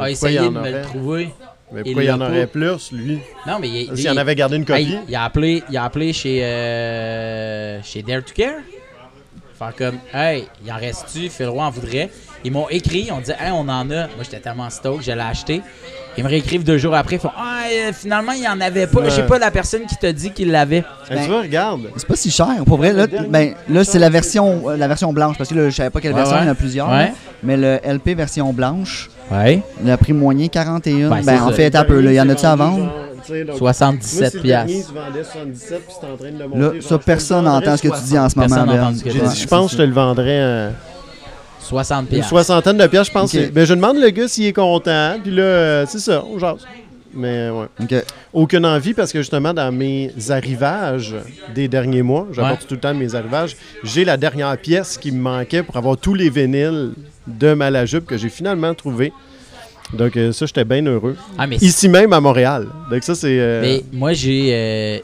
a 0.00 0.10
essayé 0.10 0.40
de 0.40 0.48
me 0.48 0.70
le 0.70 0.82
trouver. 0.82 1.28
Mais 1.72 1.82
pourquoi 1.82 2.02
il 2.04 2.06
y 2.06 2.12
en 2.12 2.20
aurait 2.20 2.46
plus, 2.46 2.92
lui? 2.92 3.18
Non, 3.46 3.58
mais 3.60 3.68
il, 3.68 3.96
S'il 3.96 4.08
en 4.08 4.16
avait 4.16 4.36
gardé 4.36 4.56
une 4.56 4.64
copie. 4.64 4.96
il, 5.08 5.16
a 5.16 5.24
appelé, 5.24 5.64
il 5.68 5.76
a 5.76 5.84
appelé 5.84 6.12
chez, 6.12 6.44
euh, 6.44 7.82
chez 7.82 8.02
Dare 8.02 8.22
to 8.22 8.32
Care. 8.32 8.60
Faire 9.58 9.74
comme, 9.74 9.98
hey, 10.14 10.44
il 10.64 10.70
en 10.70 10.76
reste-tu? 10.76 11.28
Roy 11.44 11.64
en 11.64 11.70
voudrait. 11.70 12.10
Ils 12.44 12.52
m'ont 12.52 12.68
écrit, 12.68 13.08
on 13.10 13.20
dit, 13.20 13.32
hey, 13.32 13.50
on 13.50 13.60
en 13.60 13.90
a. 13.90 14.06
Moi, 14.06 14.22
j'étais 14.22 14.38
tellement 14.38 14.70
stoked, 14.70 15.02
je 15.02 15.10
l'ai 15.10 15.20
acheté. 15.20 15.62
Ils 16.18 16.24
me 16.24 16.28
réécrivent 16.28 16.64
deux 16.64 16.78
jours 16.78 16.94
après. 16.94 17.16
Ils 17.16 17.20
font 17.20 17.30
Ah, 17.36 17.64
euh, 17.70 17.92
finalement, 17.92 18.32
il 18.32 18.40
n'y 18.40 18.48
en 18.48 18.60
avait 18.60 18.86
pas. 18.86 19.04
Je 19.04 19.10
sais 19.10 19.26
pas 19.26 19.38
la 19.38 19.50
personne 19.50 19.86
qui 19.86 19.96
t'a 19.96 20.12
dit 20.12 20.30
qu'il 20.30 20.50
l'avait. 20.50 20.84
Ben, 21.10 21.22
tu 21.22 21.28
vois, 21.28 21.42
regarde. 21.42 21.82
C'est 21.96 22.06
pas 22.06 22.16
si 22.16 22.30
cher. 22.30 22.48
Pour 22.66 22.78
vrai, 22.78 22.92
là, 22.92 23.06
ben, 23.06 23.54
là 23.68 23.84
c'est 23.84 23.98
la 23.98 24.08
version, 24.08 24.70
euh, 24.70 24.76
la 24.76 24.88
version 24.88 25.12
blanche. 25.12 25.36
Parce 25.36 25.50
que 25.50 25.54
là, 25.54 25.68
je 25.68 25.74
savais 25.74 25.90
pas 25.90 26.00
quelle 26.00 26.14
version, 26.14 26.36
il 26.40 26.44
y 26.44 26.48
en 26.48 26.52
a 26.52 26.54
plusieurs. 26.54 26.90
mais 27.42 27.56
le 27.56 27.78
LP 27.84 28.16
version 28.16 28.52
blanche, 28.52 29.10
ouais. 29.30 29.62
le 29.84 29.96
prix 29.96 30.12
moyen 30.12 30.48
41. 30.48 31.10
Ben, 31.10 31.22
ben 31.22 31.42
en 31.42 31.50
fait, 31.52 31.74
un 31.74 31.84
peu. 31.84 32.02
Il 32.02 32.12
y 32.12 32.20
en 32.20 32.28
a-tu 32.28 32.46
à 32.46 32.56
vendre? 32.56 32.90
77 33.58 34.40
piastres. 34.42 34.92
Là, 36.54 36.70
ça, 36.80 36.98
personne 36.98 37.44
n'entend 37.44 37.76
ce 37.76 37.82
que 37.82 37.88
tu 37.88 38.04
dis 38.04 38.18
en 38.18 38.28
ce 38.28 38.38
moment. 38.38 38.92
Je 38.92 39.46
pense 39.46 39.72
que 39.72 39.72
je 39.72 39.82
te 39.82 39.86
le 39.86 39.92
vendrais. 39.92 40.70
60 41.66 42.08
Une 42.12 42.22
soixantaine 42.22 42.76
de 42.76 42.86
pièces, 42.86 43.08
je 43.08 43.12
pense. 43.12 43.34
Mais 43.34 43.48
ben, 43.48 43.64
je 43.64 43.74
demande 43.74 43.98
le 43.98 44.10
gars 44.10 44.28
s'il 44.28 44.46
est 44.46 44.52
content. 44.52 45.16
Puis 45.22 45.32
là, 45.32 45.42
euh, 45.42 45.86
c'est 45.88 45.98
ça, 45.98 46.24
on 46.24 46.38
jase. 46.38 46.60
Mais 47.12 47.48
ouais. 47.48 48.04
Aucune 48.32 48.66
envie 48.66 48.92
parce 48.92 49.10
que 49.10 49.20
justement, 49.20 49.54
dans 49.54 49.72
mes 49.72 50.12
arrivages 50.28 51.14
des 51.54 51.66
derniers 51.66 52.02
mois, 52.02 52.26
j'apporte 52.32 52.66
tout 52.66 52.74
le 52.74 52.80
temps 52.80 52.94
mes 52.94 53.14
arrivages, 53.14 53.56
j'ai 53.82 54.04
la 54.04 54.18
dernière 54.18 54.56
pièce 54.58 54.98
qui 54.98 55.10
me 55.12 55.20
manquait 55.20 55.62
pour 55.62 55.76
avoir 55.76 55.96
tous 55.96 56.12
les 56.12 56.28
vinyles 56.28 56.92
de 57.26 57.54
Malajube 57.54 58.04
que 58.04 58.18
j'ai 58.18 58.28
finalement 58.28 58.74
trouvé. 58.74 59.12
Donc 59.94 60.16
euh, 60.16 60.32
ça, 60.32 60.44
j'étais 60.44 60.64
bien 60.64 60.84
heureux. 60.84 61.16
Ah, 61.38 61.46
Ici 61.60 61.88
même 61.88 62.12
à 62.12 62.20
Montréal. 62.20 62.66
Donc 62.90 63.02
ça, 63.02 63.14
c'est... 63.14 63.38
Euh, 63.40 63.62
mais 63.62 63.84
moi, 63.92 64.12
j'ai 64.12 65.02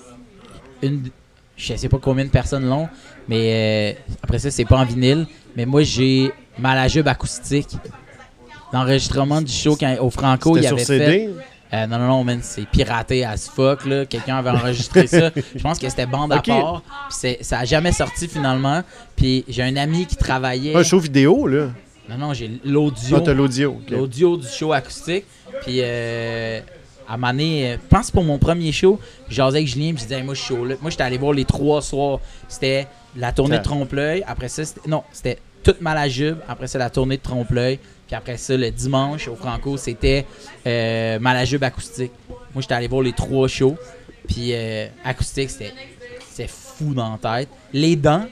une... 0.83 1.09
Je 1.57 1.75
sais 1.77 1.89
pas 1.89 1.99
combien 1.99 2.25
de 2.25 2.31
personnes 2.31 2.69
l'ont, 2.69 2.89
mais 3.29 3.97
après 4.23 4.39
ça, 4.39 4.51
c'est 4.51 4.65
pas 4.65 4.77
en 4.77 4.85
vinyle. 4.85 5.27
Mais 5.57 5.65
moi, 5.65 5.83
j'ai 5.83 6.33
Malajube 6.59 7.09
acoustique. 7.09 7.77
L'enregistrement 8.73 9.43
du 9.43 9.53
show 9.53 9.77
au 10.01 10.11
Franco, 10.11 10.57
il 10.57 10.67
avait 10.67 10.85
fait. 10.85 11.31
Euh, 11.75 11.87
non, 11.87 11.99
non, 11.99 12.07
non, 12.07 12.25
man, 12.25 12.41
c'est 12.43 12.67
piraté 12.67 13.25
as 13.25 13.49
fuck, 13.49 13.87
là. 13.87 14.05
Quelqu'un 14.05 14.37
avait 14.37 14.51
enregistré 14.51 15.07
ça. 15.07 15.31
Je 15.57 15.63
pense 15.63 15.79
que 15.79 15.89
c'était 15.89 16.05
bande 16.05 16.31
à 16.33 16.43
part. 16.43 16.83
Puis 17.09 17.39
ça 17.41 17.61
a 17.61 17.65
jamais 17.65 17.93
sorti 17.93 18.29
finalement. 18.29 18.83
Puis 19.17 19.45
j'ai 19.49 19.63
un 19.63 19.77
ami 19.77 20.05
qui 20.05 20.17
travaillait. 20.17 20.77
Un 20.77 20.83
show 20.83 20.99
vidéo, 20.99 21.47
là? 21.47 21.69
Non, 22.11 22.19
non, 22.19 22.35
j'ai 22.35 22.51
l'audio. 22.65 23.17
Ah, 23.17 23.23
t'as 23.25 23.33
l'audio. 23.33 23.81
L'audio 23.89 24.37
du 24.37 24.47
show 24.47 24.73
acoustique. 24.73 25.25
Puis 25.63 25.79
euh, 25.81 26.61
à 27.09 27.17
Mané, 27.17 27.73
euh, 27.73 27.77
je 27.83 27.89
pense 27.89 28.11
pour 28.11 28.25
mon 28.25 28.39
premier 28.39 28.73
show, 28.73 28.99
j'osais 29.29 29.59
avec 29.59 29.69
Julien, 29.69 29.93
je 29.97 30.03
disais, 30.03 30.23
moi, 30.23 30.35
je 30.35 30.41
suis 30.41 30.55
chaud, 30.55 30.65
là. 30.65 30.75
Moi, 30.83 30.91
j'étais 30.91 31.05
allé 31.05 31.17
voir 31.17 31.33
les 31.33 31.45
trois 31.45 31.81
soirs. 31.81 32.19
C'était 32.49 32.87
la 33.17 33.33
tournée 33.33 33.59
de 33.59 33.63
trompe-l'œil. 33.63 34.25
Après 34.27 34.49
ça, 34.49 34.65
c'était. 34.65 34.89
Non, 34.89 35.05
c'était 35.13 35.39
toute 35.63 35.81
Malajube. 35.81 36.39
Après 36.49 36.67
ça, 36.67 36.79
la 36.79 36.91
tournée 36.91 37.17
de 37.17 37.23
Trompe-l'œil. 37.23 37.79
Puis 38.07 38.17
après 38.17 38.37
ça, 38.37 38.57
le 38.57 38.71
dimanche 38.71 39.29
au 39.29 39.37
Franco, 39.37 39.77
c'était 39.77 40.27
euh, 40.67 41.19
Malajube 41.19 41.65
acoustique. 41.65 42.13
Moi, 42.29 42.61
j'étais 42.61 42.75
allé 42.75 42.89
voir 42.89 43.03
les 43.03 43.13
trois 43.13 43.49
shows. 43.49 43.77
Puis 44.29 44.51
euh, 44.53 44.87
acoustique, 45.05 45.51
c'était 45.51 46.49
fou 46.49 46.95
dans 46.95 47.19
la 47.23 47.41
tête. 47.41 47.49
Les 47.73 47.97
Dents, 47.97 48.27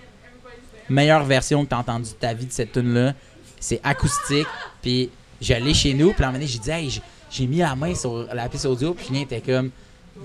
meilleure 0.88 1.24
version 1.24 1.64
que 1.64 1.70
tu 1.70 1.74
as 1.74 1.78
entendue 1.78 2.10
de 2.10 2.14
ta 2.14 2.34
vie 2.34 2.46
de 2.46 2.52
cette 2.52 2.72
tune-là, 2.72 3.14
c'est 3.58 3.80
acoustique. 3.82 4.46
Puis 4.82 5.10
j'allais 5.40 5.74
chez 5.74 5.94
nous. 5.94 6.12
Puis 6.12 6.24
moment 6.24 6.38
j'ai 6.40 6.58
dit, 6.58 6.70
hey, 6.70 7.00
j'ai 7.30 7.46
mis 7.46 7.58
la 7.58 7.74
main 7.74 7.94
sur 7.94 8.26
la 8.32 8.48
piste 8.48 8.66
audio. 8.66 8.94
Puis 8.94 9.06
Julien 9.06 9.22
était 9.22 9.40
comme 9.40 9.70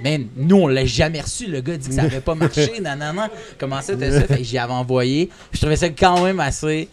man, 0.03 0.27
nous, 0.35 0.57
on 0.57 0.67
l'a 0.67 0.85
jamais 0.85 1.21
reçu. 1.21 1.47
Le 1.47 1.61
gars 1.61 1.77
dit 1.77 1.89
que 1.89 1.93
ça 1.95 2.03
n'avait 2.03 2.21
pas 2.21 2.35
marché. 2.35 2.79
non, 2.83 2.95
non, 2.95 3.13
non. 3.13 3.29
Comment 3.57 3.81
ça, 3.81 3.95
t'as 3.95 4.11
ça? 4.11 4.35
j'y 4.41 4.57
avais 4.57 4.73
envoyé. 4.73 5.29
Je 5.51 5.59
trouvais 5.59 5.75
ça 5.75 5.89
quand 5.89 6.23
même 6.23 6.39
assez. 6.39 6.89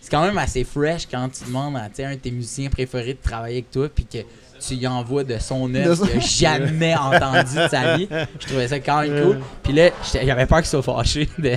C'est 0.00 0.10
quand 0.10 0.24
même 0.24 0.38
assez 0.38 0.62
fresh 0.62 1.06
quand 1.10 1.28
tu 1.28 1.44
demandes 1.44 1.76
à 1.76 1.88
un 2.04 2.12
de 2.12 2.20
tes 2.20 2.30
musiciens 2.30 2.70
préférés 2.70 3.14
de 3.14 3.18
travailler 3.20 3.56
avec 3.56 3.72
toi, 3.72 3.88
puis 3.92 4.04
que 4.04 4.18
tu 4.60 4.74
y 4.74 4.86
envoies 4.86 5.24
de 5.24 5.36
son 5.38 5.72
œuvre 5.74 6.06
qu'il 6.06 6.16
n'a 6.16 6.24
jamais 6.24 6.94
entendu 7.00 7.56
de 7.56 7.68
sa 7.68 7.96
vie. 7.96 8.08
Je 8.38 8.46
trouvais 8.46 8.68
ça 8.68 8.78
quand 8.78 9.02
même 9.02 9.22
cool. 9.22 9.40
Puis 9.64 9.72
là, 9.72 9.90
j'avais 10.12 10.46
peur 10.46 10.58
qu'il 10.58 10.68
soit 10.68 10.82
fâché 10.82 11.28
de, 11.38 11.56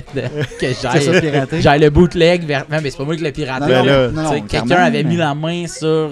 que 0.60 1.60
j'aille 1.60 1.80
le 1.80 1.90
bootleg 1.90 2.44
vers. 2.44 2.66
Non, 2.68 2.78
mais 2.82 2.90
c'est 2.90 2.96
pas 2.96 3.04
moi 3.04 3.16
qui 3.16 3.22
l'ai 3.22 3.32
piraté. 3.32 3.72
Quelqu'un 4.48 4.82
avait 4.82 5.04
mis 5.04 5.16
la 5.16 5.34
main 5.34 5.66
sur 5.66 6.10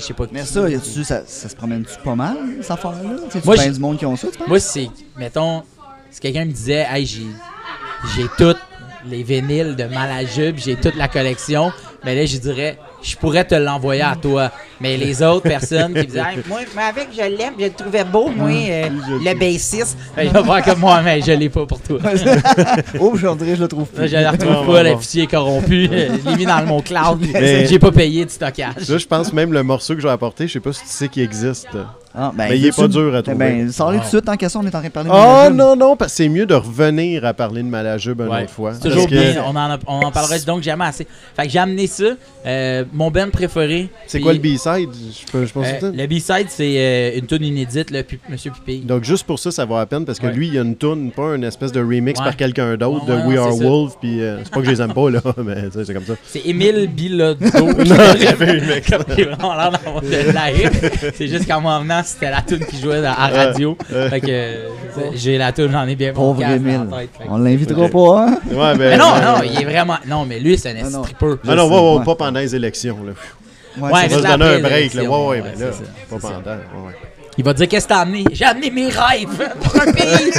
je 0.00 0.04
sais 0.06 0.14
pas 0.14 0.24
Mais 0.32 0.44
ça, 0.44 0.66
ça, 1.04 1.22
ça, 1.26 1.48
se 1.48 1.56
promène-tu 1.56 1.94
pas 2.04 2.14
mal, 2.14 2.36
cette 2.60 2.70
affaire-là? 2.70 3.16
Tu 3.30 3.38
moi, 3.44 3.56
du 3.56 3.80
monde 3.80 3.98
qui 3.98 4.06
ont 4.06 4.16
ça, 4.16 4.28
tu 4.28 4.38
Moi, 4.48 4.60
c'est, 4.60 4.88
mettons, 5.16 5.62
si 6.10 6.20
quelqu'un 6.20 6.44
me 6.44 6.52
disait, 6.52 6.86
hey, 6.90 7.06
j'ai, 7.06 7.26
j'ai 8.16 8.26
toutes 8.36 8.60
les 9.06 9.22
vinyles 9.22 9.76
de 9.76 9.84
Malajube, 9.84 10.56
j'ai 10.58 10.76
toute 10.76 10.96
la 10.96 11.08
collection, 11.08 11.72
mais 12.04 12.14
là, 12.14 12.24
je 12.26 12.38
dirais, 12.38 12.78
je 13.02 13.16
pourrais 13.16 13.44
te 13.44 13.54
l'envoyer 13.54 14.02
à 14.02 14.16
toi. 14.20 14.50
Mais 14.80 14.96
les 14.96 15.22
autres 15.22 15.48
personnes 15.48 15.94
qui 15.94 16.06
disaient, 16.06 16.22
moi, 16.48 16.60
mais 16.74 16.82
avec, 16.82 17.08
je 17.12 17.22
l'aime, 17.22 17.54
je 17.58 17.66
le 17.66 17.72
trouvais 17.72 18.04
beau, 18.04 18.28
moi, 18.28 18.50
euh, 18.50 18.88
le 18.88 19.38
bassiste. 19.38 19.96
Il 20.20 20.30
va 20.30 20.40
voir 20.40 20.64
comme 20.64 20.80
moi, 20.80 21.00
mais 21.02 21.20
je 21.20 21.32
l'ai 21.32 21.48
pas 21.48 21.66
pour 21.66 21.80
toi. 21.80 21.98
Aujourd'hui, 23.00 23.54
je 23.54 23.62
le 23.62 23.68
trouve 23.68 23.86
plus. 23.86 24.08
Je 24.08 24.16
le 24.16 24.28
retrouve 24.28 24.66
pas, 24.66 24.82
le 24.82 24.96
fichier 24.96 25.26
corrompu. 25.26 25.88
Je 25.92 26.28
l'ai 26.28 26.36
mis 26.36 26.46
dans 26.46 26.64
mon 26.64 26.80
cloud. 26.80 27.24
J'ai 27.32 27.78
pas 27.78 27.92
payé 27.92 28.24
de 28.24 28.30
stockage. 28.30 28.88
Là, 28.88 28.98
je 28.98 29.06
pense 29.06 29.32
même 29.32 29.52
le 29.52 29.62
morceau 29.62 29.94
que 29.94 30.00
je 30.00 30.06
vais 30.06 30.12
apporter, 30.12 30.46
je 30.46 30.54
sais 30.54 30.60
pas 30.60 30.72
si 30.72 30.82
tu 30.82 30.88
sais 30.88 31.08
qu'il 31.08 31.22
existe. 31.22 31.68
Ah, 32.14 32.30
ben, 32.34 32.48
mais 32.50 32.58
il 32.58 32.66
est 32.66 32.76
pas 32.76 32.88
dur 32.88 33.14
à 33.14 33.20
eh 33.20 33.22
trouver. 33.22 33.38
Ben, 33.38 33.72
sors 33.72 33.92
tout 33.92 33.98
de 33.98 34.04
suite 34.04 34.28
en 34.28 34.36
question, 34.36 34.60
on 34.60 34.64
est 34.64 34.74
en 34.74 34.80
train 34.80 34.82
de 34.82 34.88
parler 34.88 35.08
de 35.08 35.14
Oh 35.14 35.52
non, 35.52 35.76
non, 35.76 35.96
parce 35.96 36.12
que 36.12 36.16
c'est 36.18 36.28
mieux 36.28 36.46
de 36.46 36.54
revenir 36.54 37.24
à 37.24 37.32
parler 37.32 37.62
de 37.62 37.68
Malajube 37.68 38.20
une 38.20 38.28
autre 38.28 38.50
fois. 38.50 38.74
C'est 38.74 38.88
toujours 38.88 39.08
bien, 39.08 39.42
on 39.46 39.56
en, 39.56 39.78
on 39.86 40.06
en 40.06 40.10
parlerait 40.10 40.40
donc 40.40 40.62
jamais 40.62 40.84
assez. 40.84 41.06
Fait 41.36 41.44
que 41.44 41.50
j'ai 41.50 41.58
amené 41.58 41.86
ça. 41.86 42.04
Euh, 42.44 42.84
mon 42.92 43.10
band 43.10 43.30
préféré. 43.30 43.88
C'est 44.06 44.20
quoi 44.20 44.32
le 44.32 44.40
B-side? 44.40 44.90
Je, 45.32 45.52
pense 45.52 45.66
euh, 45.66 45.92
Le 45.94 46.06
B-side, 46.06 46.46
c'est 46.48 46.74
euh, 46.76 47.18
une 47.18 47.26
tune 47.26 47.44
inédite, 47.44 47.90
le 47.90 48.04
Monsieur 48.28 48.50
Pupille. 48.50 48.80
Donc 48.80 49.04
juste 49.04 49.24
pour 49.24 49.38
ça, 49.38 49.50
ça 49.50 49.64
va 49.64 49.80
à 49.80 49.86
peine 49.86 50.04
parce 50.04 50.18
que 50.18 50.26
lui, 50.26 50.48
il 50.48 50.54
y 50.54 50.58
a 50.58 50.62
une 50.62 50.76
tune, 50.76 51.12
pas 51.12 51.36
une 51.36 51.44
espèce 51.44 51.72
de 51.72 51.80
remix 51.80 52.18
par 52.18 52.36
quelqu'un 52.36 52.76
d'autre 52.76 53.06
de 53.06 53.14
We 53.26 53.38
Are 53.38 53.56
Wolf. 53.56 53.96
Puis 54.00 54.20
c'est 54.42 54.50
pas 54.50 54.60
que 54.60 54.66
je 54.66 54.70
les 54.70 54.82
aime 54.82 54.92
pas, 54.92 55.08
là, 55.08 55.20
mais 55.44 55.68
c'est 55.72 55.94
comme 55.94 56.04
ça. 56.04 56.14
C'est 56.24 56.44
Émile 56.44 56.90
Bilodeau. 56.92 57.42
C'est 61.14 61.28
juste 61.28 61.46
qu'en 61.46 61.60
c'était 62.04 62.30
la 62.30 62.42
tune 62.42 62.64
qui 62.64 62.80
jouait 62.80 63.04
à 63.04 63.14
radio. 63.14 63.76
fait 63.88 64.20
que 64.20 65.12
j'ai 65.14 65.38
la 65.38 65.52
tune, 65.52 65.70
j'en 65.70 65.86
ai 65.86 65.94
bien 65.94 66.12
Pauvre 66.12 66.42
Émile. 66.42 66.86
On 67.28 67.38
l'invitera 67.38 67.88
pas, 67.88 68.26
hein? 68.26 68.38
Ouais, 68.50 68.76
mais, 68.76 68.96
non, 68.96 69.14
non, 69.22 69.42
il 69.44 69.60
est 69.60 69.64
vraiment. 69.64 69.96
Non, 70.06 70.24
mais 70.24 70.38
lui, 70.38 70.58
c'est 70.58 70.78
un 70.78 70.88
stripper. 70.88 71.34
Non, 71.44 71.56
non, 71.56 72.04
pas 72.04 72.14
pendant 72.14 72.40
les 72.40 72.54
élections. 72.54 72.98
Là. 73.04 73.12
Ouais, 73.78 74.08
ça 74.08 74.18
va 74.18 74.32
se 74.32 74.36
donner 74.36 74.54
un 74.56 74.60
break. 74.60 74.94
Là. 74.94 75.02
Ouais, 75.04 75.26
ouais, 75.28 75.42
mais 75.42 75.64
là, 75.64 75.70
pas 76.10 76.18
pendant. 76.18 76.56
Il 77.38 77.44
va 77.44 77.54
dire 77.54 77.68
Qu'est-ce 77.68 77.86
que 77.86 77.92
t'as 77.94 78.00
amené? 78.00 78.24
J'ai 78.32 78.44
amené 78.44 78.70
mes 78.70 78.88
rêves 78.88 79.50
pour 79.62 79.80
un 79.80 79.92
pays 79.92 80.32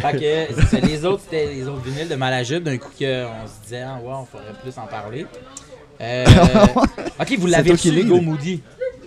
Fait 0.00 0.12
que 0.12 0.86
les 0.86 1.04
autres, 1.04 1.22
c'était 1.24 1.52
les 1.52 1.66
autres 1.68 1.82
vinyles 1.84 2.08
de 2.08 2.14
Malajube. 2.14 2.62
D'un 2.62 2.78
coup, 2.78 2.92
on 2.98 3.46
se 3.46 3.62
disait, 3.64 3.82
ah, 3.82 3.98
ouais, 4.02 4.14
on 4.14 4.24
faudrait 4.24 4.54
plus 4.62 4.76
en 4.78 4.86
parler. 4.86 5.26
Euh, 6.00 6.24
ok, 7.20 7.36
vous 7.38 7.46
l'avez 7.46 7.72
reçu, 7.72 7.88
Hugo 7.90 8.20
Moody. 8.20 8.62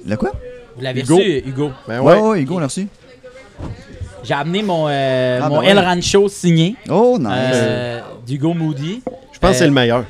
Le 0.05 0.15
quoi? 0.15 0.31
Vous 0.75 0.81
l'avez 0.81 1.01
reçu, 1.01 1.43
Hugo 1.45 1.71
Ben 1.87 2.01
ouais, 2.01 2.19
ouais, 2.19 2.41
Hugo, 2.41 2.55
on 2.55 2.59
l'a 2.59 2.67
reçu. 2.67 2.87
J'ai 4.23 4.33
amené 4.33 4.63
mon, 4.63 4.87
euh, 4.89 5.39
ah, 5.41 5.49
mon 5.49 5.61
ben 5.61 5.69
El 5.69 5.79
Rancho 5.79 6.27
signé. 6.29 6.75
Oh, 6.89 7.17
nice. 7.19 7.29
Euh, 7.31 8.01
D'Hugo 8.25 8.53
Moody. 8.53 9.01
Je 9.31 9.39
pense 9.39 9.51
que 9.51 9.57
c'est 9.57 9.67
le 9.67 9.71
meilleur. 9.71 10.03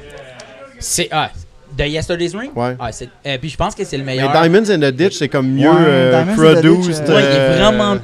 C'est. 0.79 1.09
Ah, 1.11 1.29
De 1.77 1.83
Yesterday's 1.83 2.33
Ring? 2.33 2.51
Ouais. 2.55 2.77
Ah, 2.79 2.89
euh, 3.25 3.37
puis 3.37 3.49
je 3.49 3.57
pense 3.57 3.75
que 3.75 3.83
c'est 3.83 3.97
le 3.97 4.05
meilleur. 4.05 4.31
Mais 4.31 4.49
Diamonds 4.49 4.69
in 4.69 4.79
the 4.79 4.95
Ditch, 4.95 5.17
c'est 5.17 5.27
comme 5.27 5.49
mieux 5.49 5.69
euh, 5.69 6.23
produced. 6.35 7.09
Ouais, 7.09 7.23
il 7.23 7.35
est 7.35 7.57
vraiment 7.57 7.97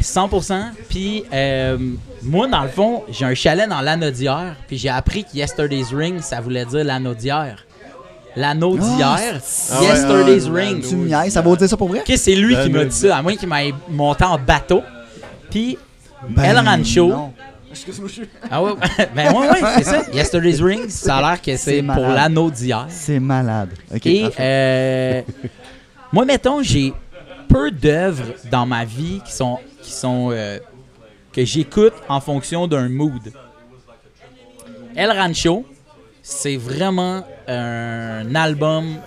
100%. 0.00 0.60
Puis 0.88 1.24
moi, 2.22 2.46
dans 2.46 2.62
le 2.62 2.68
fond, 2.68 3.02
j'ai 3.10 3.24
un 3.24 3.34
chalet 3.34 3.68
dans 3.68 3.80
l'anodière. 3.80 4.54
Puis 4.68 4.78
j'ai 4.78 4.90
appris 4.90 5.24
que 5.24 5.36
Yesterday's 5.36 5.92
Ring, 5.92 6.20
ça 6.20 6.40
voulait 6.40 6.64
dire 6.64 6.84
l'anodière. 6.84 7.64
L'anneau 8.38 8.78
d'hier, 8.78 9.40
ah, 9.72 9.82
Yesterday's 9.82 10.46
ah, 10.46 10.54
Ring. 10.54 10.88
Tu 10.88 10.94
me 10.94 11.08
ça 11.28 11.42
dire 11.42 11.68
ça 11.68 11.76
pour 11.76 11.88
vrai? 11.88 12.00
Ok, 12.06 12.12
c'est 12.16 12.36
lui 12.36 12.54
qui 12.62 12.70
m'a 12.70 12.84
dit 12.84 12.94
ça, 12.94 13.16
à 13.16 13.22
moins 13.22 13.34
qu'il 13.34 13.48
m'ait 13.48 13.74
monté 13.88 14.22
en 14.22 14.38
bateau. 14.38 14.82
Puis, 15.50 15.76
ben, 16.28 16.44
El 16.44 16.58
Rancho. 16.58 17.32
Excuse-moi, 17.68 18.08
je 18.08 18.22
Ah 18.48 18.62
ouais, 18.62 18.74
ben 19.14 19.32
ouais, 19.32 19.48
ouais, 19.48 19.60
c'est 19.78 19.82
ça. 19.82 20.02
Yesterday's 20.12 20.60
Ring, 20.60 20.88
ça 20.88 21.16
a 21.16 21.20
l'air 21.20 21.42
que 21.42 21.56
c'est 21.56 21.82
pour 21.82 22.06
l'anneau 22.06 22.48
d'hier. 22.48 22.86
C'est 22.88 23.18
malade. 23.18 23.70
Et 24.04 24.26
euh, 24.38 25.22
moi, 26.12 26.24
mettons, 26.24 26.62
j'ai 26.62 26.92
peu 27.48 27.72
d'œuvres 27.72 28.34
dans 28.52 28.66
ma 28.66 28.84
vie 28.84 29.20
qui 29.26 29.32
sont, 29.32 29.58
qui 29.82 29.90
sont 29.90 30.30
euh, 30.30 30.60
que 31.32 31.44
j'écoute 31.44 31.94
en 32.08 32.20
fonction 32.20 32.68
d'un 32.68 32.88
mood. 32.88 33.32
El 34.94 35.10
Rancho, 35.10 35.66
c'est 36.22 36.56
vraiment 36.56 37.24
un 37.48 38.34
album 38.34 38.98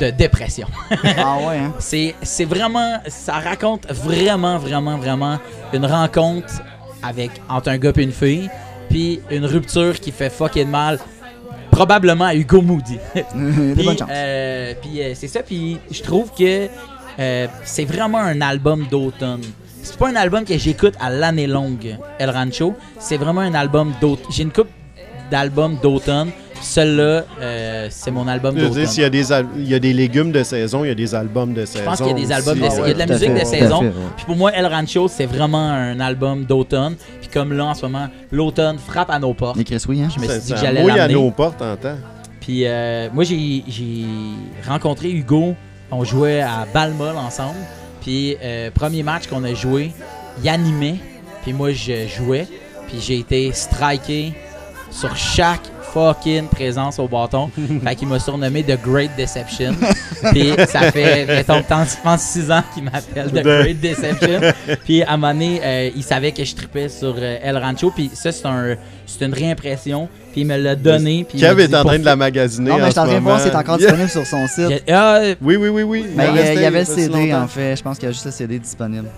de 0.00 0.10
dépression. 0.10 0.66
ah 0.90 1.38
ouais, 1.46 1.58
hein? 1.58 1.72
C'est 1.78 2.44
vraiment. 2.44 2.98
Ça 3.08 3.34
raconte 3.34 3.90
vraiment, 3.90 4.58
vraiment, 4.58 4.96
vraiment 4.98 5.38
une 5.72 5.86
rencontre 5.86 6.62
avec, 7.02 7.30
entre 7.48 7.68
un 7.68 7.78
gars 7.78 7.92
et 7.96 8.02
une 8.02 8.12
fille, 8.12 8.50
puis 8.88 9.20
une 9.30 9.44
rupture 9.44 9.98
qui 10.00 10.10
fait 10.10 10.30
fucking 10.30 10.68
mal, 10.68 10.98
probablement 11.70 12.26
à 12.26 12.34
Hugo 12.34 12.62
Moody. 12.62 12.98
puis 13.14 13.88
euh, 14.10 14.74
puis 14.80 15.02
euh, 15.02 15.12
c'est 15.14 15.28
ça, 15.28 15.42
puis 15.42 15.78
je 15.90 16.02
trouve 16.02 16.30
que 16.36 16.68
euh, 17.18 17.46
c'est 17.64 17.84
vraiment 17.84 18.18
un 18.18 18.40
album 18.40 18.86
d'automne. 18.90 19.42
C'est 19.82 19.98
pas 19.98 20.08
un 20.08 20.16
album 20.16 20.44
que 20.44 20.56
j'écoute 20.56 20.94
à 20.98 21.10
l'année 21.10 21.46
longue, 21.46 21.98
El 22.18 22.30
Rancho. 22.30 22.74
C'est 22.98 23.18
vraiment 23.18 23.42
un 23.42 23.54
album 23.54 23.92
d'automne. 24.00 24.30
J'ai 24.30 24.44
une 24.44 24.52
coupe 24.52 24.70
d'albums 25.30 25.76
d'automne 25.82 26.30
celui-là, 26.64 27.24
euh, 27.40 27.88
c'est 27.90 28.10
mon 28.10 28.26
album 28.26 28.54
d'automne. 28.54 28.86
S'il 28.86 29.02
y, 29.02 29.06
a 29.06 29.10
des 29.10 29.30
il 29.56 29.68
y 29.68 29.74
a 29.74 29.78
des 29.78 29.92
légumes 29.92 30.32
de 30.32 30.42
saison, 30.42 30.84
il 30.84 30.88
y 30.88 30.90
a 30.90 30.94
des 30.94 31.14
albums 31.14 31.52
de 31.52 31.64
saison. 31.64 31.80
Je 31.80 31.84
pense 31.84 31.98
qu'il 31.98 32.08
y 32.08 32.10
a 32.10 32.14
des 32.14 32.32
albums 32.32 32.58
de 32.58 32.68
saison. 32.68 32.82
il 32.84 32.88
y 32.88 32.90
a 32.90 32.94
de 32.94 32.98
la 32.98 33.06
musique 33.06 33.34
de 33.34 33.44
saison. 33.44 33.92
Puis 34.16 34.26
pour 34.26 34.36
moi, 34.36 34.52
El 34.52 34.66
Rancho, 34.66 35.08
c'est 35.08 35.26
vraiment 35.26 35.70
un 35.70 36.00
album 36.00 36.44
d'automne. 36.44 36.96
Puis 37.20 37.28
comme 37.28 37.52
là, 37.52 37.66
en 37.66 37.74
ce 37.74 37.82
moment, 37.82 38.08
l'automne 38.30 38.78
frappe 38.78 39.10
à 39.10 39.18
nos 39.18 39.34
portes. 39.34 39.62
Chris, 39.64 39.82
oui, 39.88 40.02
hein? 40.02 40.08
Je 40.14 40.20
me 40.20 40.28
suis 40.28 40.40
dit 40.40 40.52
que 40.52 40.58
j'allais 40.58 40.82
l'amener. 40.82 41.00
à 41.00 41.08
nos 41.08 41.30
portes 41.30 41.62
en 41.62 41.76
temps. 41.76 41.96
Puis 42.40 42.66
euh, 42.66 43.08
moi, 43.12 43.24
j'ai 43.24 43.64
rencontré 44.66 45.10
Hugo. 45.10 45.54
On 45.90 46.04
jouait 46.04 46.40
à 46.40 46.66
Balmol 46.72 47.16
ensemble. 47.16 47.58
Puis 48.00 48.36
euh, 48.42 48.70
premier 48.70 49.02
match 49.02 49.26
qu'on 49.26 49.44
a 49.44 49.54
joué, 49.54 49.92
il 50.42 50.48
animait. 50.48 50.96
Puis 51.42 51.52
moi, 51.52 51.72
je 51.72 52.06
jouais. 52.06 52.46
Puis 52.88 53.00
j'ai 53.00 53.18
été 53.18 53.52
striké 53.52 54.34
sur 54.90 55.16
chaque 55.16 55.62
fucking 55.94 56.48
présence 56.48 56.98
au 56.98 57.06
bâton. 57.06 57.50
fait 57.84 57.94
qu'il 57.94 58.08
m'a 58.08 58.18
surnommé 58.18 58.64
The 58.64 58.78
Great 58.82 59.12
Deception. 59.16 59.74
Puis 60.32 60.50
ça 60.68 60.90
fait, 60.90 61.24
mettons, 61.48 61.62
6 62.18 62.50
ans 62.50 62.62
qu'il 62.74 62.84
m'appelle 62.84 63.30
The 63.30 63.42
Great 63.42 63.80
Deception. 63.80 64.40
Puis 64.84 65.02
à 65.02 65.12
un 65.12 65.16
moment 65.16 65.32
donné, 65.32 65.60
euh, 65.62 65.90
il 65.94 66.02
savait 66.02 66.32
que 66.32 66.44
je 66.44 66.54
tripais 66.54 66.88
sur 66.88 67.14
euh, 67.16 67.38
El 67.42 67.56
Rancho. 67.56 67.92
Puis 67.92 68.10
ça, 68.12 68.32
c'est 68.32 68.46
un, 68.46 68.76
une 69.20 69.34
réimpression. 69.34 70.08
Puis 70.32 70.40
il 70.40 70.46
me 70.46 70.56
l'a 70.56 70.74
donné. 70.74 71.24
Puis 71.28 71.38
Kev 71.38 71.62
est 71.62 71.74
en 71.74 71.84
train 71.84 71.98
de 71.98 72.04
la 72.04 72.16
magasiner. 72.16 72.70
Non, 72.70 72.78
mais 72.78 72.86
je 72.86 72.90
suis 72.90 73.00
en 73.00 73.06
train 73.06 73.14
de 73.14 73.20
voir 73.20 73.40
si 73.40 73.48
c'est 73.48 73.56
encore 73.56 73.78
disponible 73.78 74.10
sur 74.10 74.26
son 74.26 74.48
site. 74.48 74.82
Ah, 74.90 75.20
oui, 75.40 75.56
oui, 75.56 75.68
oui, 75.68 75.82
oui. 75.84 76.06
Mais 76.16 76.28
il 76.30 76.60
y, 76.60 76.64
avait 76.64 76.80
le 76.80 76.84
CD, 76.84 77.32
en 77.32 77.46
fait. 77.46 77.76
Je 77.76 77.82
pense 77.82 77.98
qu'il 77.98 78.06
y 78.06 78.08
a 78.08 78.12
juste 78.12 78.26
le 78.26 78.32
CD 78.32 78.58
disponible. 78.58 79.08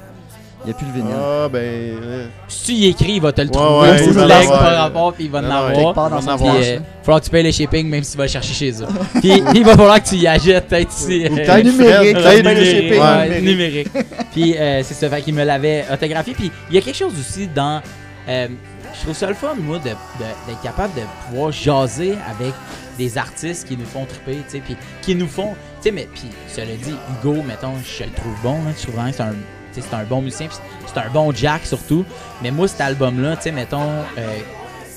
Il 0.67 0.71
n'y 0.71 0.75
a 0.75 0.79
plus 0.79 0.87
le 0.89 0.93
vinyle. 0.95 1.15
Ah, 1.17 1.49
ben. 1.49 2.29
Si 2.49 2.65
tu 2.65 2.73
y 2.73 2.87
écris, 2.87 3.13
il 3.13 3.23
va 3.23 3.31
te 3.31 3.41
le 3.41 3.49
trouver. 3.51 3.89
Ouais, 3.89 4.09
ouais, 4.09 4.27
leg 4.27 4.49
par 4.49 4.77
rapport, 4.77 5.13
puis 5.13 5.27
il 5.27 5.31
va 5.31 5.39
en 5.39 5.45
avoir. 5.45 5.95
Puis, 6.39 6.45
il 6.45 6.75
euh, 6.75 6.79
faudra 7.05 7.21
que 7.21 7.25
tu 7.25 7.31
payes 7.31 7.45
le 7.45 7.53
shipping, 7.53 7.89
même 7.89 8.03
si 8.03 8.11
tu 8.11 8.19
vas 8.19 8.25
le 8.25 8.31
chercher 8.31 8.53
chez 8.53 8.83
eux. 8.83 8.87
puis, 9.21 9.45
il 9.55 9.65
va 9.65 9.77
falloir 9.77 10.03
que 10.03 10.09
tu 10.09 10.17
y 10.17 10.27
achètes, 10.27 10.67
peut-être 10.67 10.93
ici. 10.93 11.25
Euh, 11.25 11.63
numérique. 11.63 12.17
le 12.17 12.65
shipping. 12.65 13.01
Ouais, 13.01 13.41
numérique. 13.41 13.89
puis, 14.33 14.57
euh, 14.57 14.83
c'est 14.83 14.95
ça, 14.95 15.09
fait 15.09 15.23
qu'il 15.23 15.35
me 15.35 15.45
l'avait 15.45 15.85
autographié. 15.93 16.35
Puis, 16.35 16.51
il 16.69 16.75
y 16.75 16.79
a 16.79 16.81
quelque 16.81 16.97
chose 16.97 17.15
aussi 17.17 17.47
dans. 17.47 17.81
Euh, 18.29 18.49
je 18.93 19.03
trouve 19.03 19.15
ça 19.15 19.29
le 19.29 19.35
fun, 19.35 19.55
moi, 19.57 19.79
d'être 19.79 20.63
capable 20.65 20.95
de 20.95 21.03
pouvoir 21.29 21.53
jaser 21.53 22.17
avec 22.29 22.55
des 22.99 23.17
artistes 23.19 23.69
qui 23.69 23.77
nous 23.77 23.87
font 23.87 24.05
triper, 24.05 24.39
tu 24.47 24.57
sais, 24.57 24.59
puis 24.59 24.77
qui 25.01 25.15
nous 25.15 25.29
font. 25.29 25.55
Tu 25.81 25.83
sais, 25.83 25.91
mais, 25.93 26.09
puis, 26.13 26.25
cela 26.49 26.67
dit, 26.83 26.95
Hugo, 27.13 27.41
mettons, 27.47 27.75
je 27.85 28.03
le 28.03 28.11
trouve 28.11 28.35
bon, 28.43 28.65
là, 28.65 28.73
je 28.77 28.83
trouve 28.83 28.97
vraiment 28.97 29.11
que 29.11 29.17
c'est 29.17 29.23
un 29.23 29.35
c'est 29.81 29.95
un 29.95 30.05
bon 30.05 30.23
musicien, 30.23 30.49
c'est 30.87 30.99
un 30.99 31.11
bon 31.11 31.33
Jack 31.33 31.67
surtout. 31.67 32.05
Mais 32.43 32.51
moi, 32.51 32.69
cet 32.69 32.81
album-là, 32.81 33.37
tu 33.37 33.43
sais, 33.43 33.53
mettons, 33.53 33.91
euh, 34.19 34.39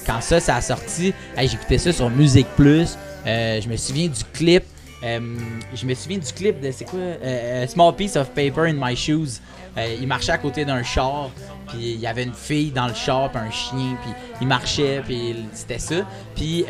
quand 0.05 0.21
ça, 0.21 0.39
ça 0.39 0.55
a 0.55 0.61
sorti, 0.61 1.13
j'écoutais 1.37 1.77
ça 1.77 1.91
sur 1.91 2.09
Musique 2.09 2.47
Plus. 2.55 2.97
Euh, 3.25 3.59
je 3.61 3.69
me 3.69 3.77
souviens 3.77 4.07
du 4.07 4.23
clip. 4.33 4.63
Euh, 5.03 5.19
je 5.73 5.85
me 5.85 5.93
souviens 5.93 6.17
du 6.17 6.33
clip 6.33 6.59
de 6.59 6.71
c'est 6.71 6.85
quoi 6.85 6.99
Small 7.67 7.95
Piece 7.95 8.17
of 8.17 8.29
Paper 8.31 8.67
in 8.67 8.73
My 8.73 8.95
Shoes. 8.95 9.39
il 9.77 10.07
marchait 10.07 10.33
à 10.33 10.37
côté 10.37 10.65
d'un 10.65 10.83
char, 10.83 11.29
puis 11.67 11.93
il 11.93 11.99
y 11.99 12.07
avait 12.07 12.23
une 12.23 12.33
fille 12.33 12.71
dans 12.71 12.87
le 12.87 12.93
char, 12.93 13.31
puis 13.31 13.39
un 13.39 13.51
chien, 13.51 13.97
puis 14.01 14.11
il 14.41 14.47
marchait, 14.47 15.01
puis 15.05 15.35
c'était 15.53 15.79
ça. 15.79 16.05
Puis 16.35 16.65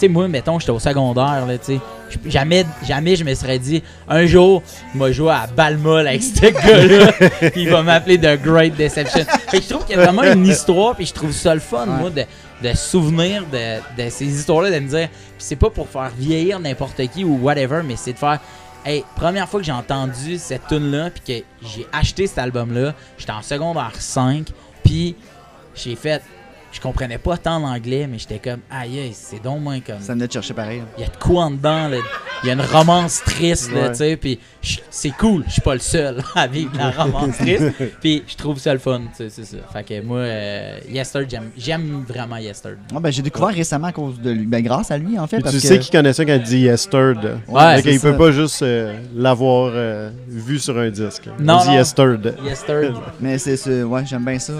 sais, 0.00 0.08
moi, 0.08 0.28
mettons, 0.28 0.58
j'étais 0.58 0.72
au 0.72 0.78
secondaire, 0.78 1.44
là, 1.46 1.58
tu 1.58 1.74
sais. 1.74 1.80
Jamais, 2.26 2.64
jamais 2.86 3.16
je 3.16 3.24
me 3.24 3.34
serais 3.34 3.58
dit, 3.58 3.82
un 4.08 4.24
jour, 4.24 4.62
il 4.94 4.98
m'a 4.98 5.12
joué 5.12 5.30
à 5.30 5.46
Balmol 5.46 6.06
avec 6.06 6.22
ce 6.22 6.40
gars-là, 6.40 7.50
il 7.54 7.68
va 7.68 7.82
m'appeler 7.82 8.18
The 8.18 8.40
Great 8.42 8.76
Deception. 8.76 9.24
Fait 9.48 9.58
que 9.58 9.64
je 9.64 9.68
trouve 9.68 9.84
qu'il 9.84 9.96
y 9.96 9.98
a 9.98 10.04
vraiment 10.04 10.22
une 10.22 10.46
histoire, 10.46 10.94
puis 10.96 11.04
je 11.04 11.12
trouve 11.12 11.32
ça 11.32 11.54
le 11.54 11.60
fun, 11.60 11.84
moi, 11.84 12.08
de, 12.10 12.22
de 12.62 12.74
souvenir 12.74 13.44
de, 13.52 14.02
de 14.02 14.08
ces 14.10 14.24
histoires-là, 14.24 14.70
de 14.70 14.78
me 14.78 14.88
dire, 14.88 15.08
c'est 15.36 15.56
pas 15.56 15.70
pour 15.70 15.88
faire 15.88 16.10
vieillir 16.16 16.58
n'importe 16.60 17.00
qui 17.08 17.24
ou 17.24 17.38
whatever, 17.42 17.82
mais 17.84 17.96
c'est 17.96 18.14
de 18.14 18.18
faire, 18.18 18.40
hey, 18.86 19.04
première 19.16 19.48
fois 19.48 19.60
que 19.60 19.66
j'ai 19.66 19.72
entendu 19.72 20.38
cette 20.38 20.66
tune-là, 20.68 21.10
puis 21.10 21.42
que 21.42 21.66
j'ai 21.66 21.86
acheté 21.92 22.26
cet 22.26 22.38
album-là, 22.38 22.94
j'étais 23.18 23.32
en 23.32 23.42
secondaire 23.42 23.92
5, 23.98 24.46
puis 24.82 25.14
j'ai 25.74 25.94
fait, 25.94 26.22
je 26.72 26.80
comprenais 26.80 27.18
pas 27.18 27.36
tant 27.36 27.58
l'anglais, 27.58 28.06
mais 28.06 28.18
j'étais 28.18 28.38
comme, 28.38 28.60
aïe, 28.70 29.12
c'est 29.14 29.42
donc 29.42 29.60
moins 29.60 29.80
comme. 29.80 30.00
Ça 30.00 30.12
venait 30.12 30.26
de 30.26 30.32
chercher 30.32 30.54
pareil. 30.54 30.82
Il 30.96 31.02
y 31.02 31.06
a 31.06 31.08
de 31.08 31.16
quoi 31.16 31.44
en 31.44 31.50
dedans, 31.50 31.90
Il 32.42 32.46
y 32.46 32.50
a 32.50 32.52
une 32.52 32.60
romance 32.60 33.22
triste, 33.24 33.70
tu 33.72 33.94
sais, 33.94 34.16
puis 34.16 34.38
c'est 34.90 35.10
cool, 35.10 35.44
je 35.46 35.52
suis 35.52 35.60
pas 35.60 35.74
le 35.74 35.80
seul 35.80 36.22
à 36.34 36.46
vivre 36.46 36.72
la 36.76 36.90
romance 37.04 37.36
triste, 37.36 37.72
puis 38.00 38.22
je 38.26 38.36
trouve 38.36 38.58
ça 38.58 38.72
le 38.72 38.78
fun, 38.78 39.02
c'est 39.12 39.30
ça. 39.30 39.56
Fait 39.72 39.84
que 39.84 40.02
moi, 40.02 40.18
euh, 40.18 40.78
Yester, 40.88 41.26
j'aime 41.56 42.04
vraiment 42.06 42.36
Yester. 42.36 42.70
Ah, 42.94 43.00
ben, 43.00 43.10
j'ai 43.10 43.22
découvert 43.22 43.54
récemment 43.54 43.88
à 43.88 43.92
cause 43.92 44.20
de 44.20 44.30
lui, 44.30 44.46
ben, 44.46 44.62
grâce 44.62 44.90
à 44.90 44.98
lui, 44.98 45.18
en 45.18 45.26
fait. 45.26 45.42
tu 45.42 45.60
sais 45.60 45.78
qu'il 45.78 45.92
connaît 45.92 46.12
ça 46.12 46.24
quand 46.24 46.34
il 46.34 46.42
dit 46.42 46.60
Yester. 46.60 47.14
Ouais, 47.48 47.80
il 47.80 48.00
peut 48.00 48.16
pas 48.16 48.30
juste 48.30 48.62
euh, 48.62 48.98
l'avoir 49.14 49.72
euh, 49.74 50.10
vu 50.28 50.58
sur 50.58 50.78
un 50.78 50.90
disque. 50.90 51.28
Non. 51.38 51.58
Il 51.64 51.70
dit 51.70 51.74
Yester. 51.76 52.16
mais 53.20 53.38
c'est, 53.38 53.82
ouais, 53.82 54.06
j'aime 54.06 54.24
bien 54.24 54.38
ça 54.38 54.52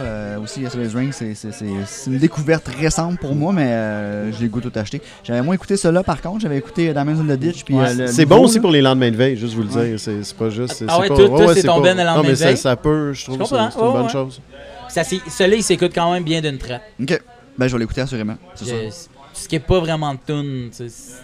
aussi, 0.42 0.60
Yester's 0.62 0.94
Ring, 0.94 1.12
c'est 1.12 1.34
c'est 1.34 2.10
une 2.10 2.18
découverte 2.18 2.68
récente 2.68 3.18
pour 3.18 3.34
moi, 3.34 3.52
mais 3.52 3.66
euh, 3.66 4.32
je 4.32 4.40
l'ai 4.40 4.48
goûté 4.48 4.70
tout 4.70 4.78
acheté. 4.78 5.00
J'avais 5.24 5.42
moins 5.42 5.54
écouté 5.54 5.76
cela 5.76 6.02
par 6.02 6.20
contre, 6.20 6.40
j'avais 6.40 6.58
écouté 6.58 6.92
Diamonds 6.92 7.20
in 7.20 7.36
the 7.36 7.38
Ditch. 7.38 7.64
Euh, 7.70 8.06
c'est 8.08 8.26
bon 8.26 8.42
aussi 8.42 8.60
pour 8.60 8.70
les 8.70 8.80
lendemains 8.80 9.10
de 9.10 9.16
veille, 9.16 9.36
juste 9.36 9.54
vous 9.54 9.62
le 9.62 9.68
dire. 9.68 9.97
C'est 9.98 10.36
pas 10.36 10.50
juste. 10.50 10.84
Ah 10.88 11.00
ouais, 11.00 11.08
tout, 11.08 11.16
c'est 11.54 11.62
tombé 11.62 11.94
le 11.94 12.04
lendemain 12.04 12.28
de 12.28 12.34
veille. 12.34 12.56
Ça, 12.56 12.76
peut, 12.76 13.12
je 13.12 13.24
trouve 13.24 13.38
que 13.38 13.44
c'est 13.44 13.56
une 13.56 13.92
bonne 13.92 14.08
chose. 14.08 14.40
Celui-là, 14.88 15.56
il 15.56 15.62
s'écoute 15.62 15.92
quand 15.94 16.12
même 16.12 16.24
bien 16.24 16.40
d'une 16.40 16.58
traite. 16.58 16.82
Ok. 17.00 17.20
Ben, 17.56 17.66
je 17.66 17.72
vais 17.72 17.80
l'écouter 17.80 18.02
assurément. 18.02 18.36
Ce 18.54 19.46
qui 19.46 19.56
est 19.56 19.60
pas 19.60 19.78
vraiment 19.78 20.14
de 20.14 20.18
tune, 20.26 20.70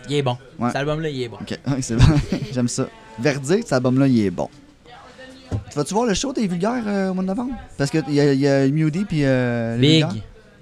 il 0.08 0.16
est 0.16 0.22
bon. 0.22 0.36
Cet 0.66 0.76
album-là, 0.76 1.08
il 1.08 1.22
est 1.22 1.28
bon. 1.28 1.38
Ok, 1.40 1.58
c'est 1.80 1.96
bon. 1.96 2.04
J'aime 2.52 2.68
ça. 2.68 2.86
Verdict, 3.18 3.64
cet 3.64 3.72
album-là, 3.74 4.06
il 4.06 4.26
est 4.26 4.30
bon. 4.30 4.48
Tu 5.70 5.76
vas-tu 5.76 5.94
voir 5.94 6.06
le 6.06 6.14
show 6.14 6.32
des 6.32 6.46
vulgaires 6.48 6.82
euh, 6.86 7.10
au 7.10 7.14
mois 7.14 7.22
de 7.22 7.28
novembre? 7.28 7.54
Parce 7.78 7.90
qu'il 7.90 8.02
y, 8.08 8.14
y, 8.14 8.48
a 8.48 8.68
Moody 8.68 9.04
puis 9.04 9.20
euh, 9.24 9.76
Big. 9.78 10.06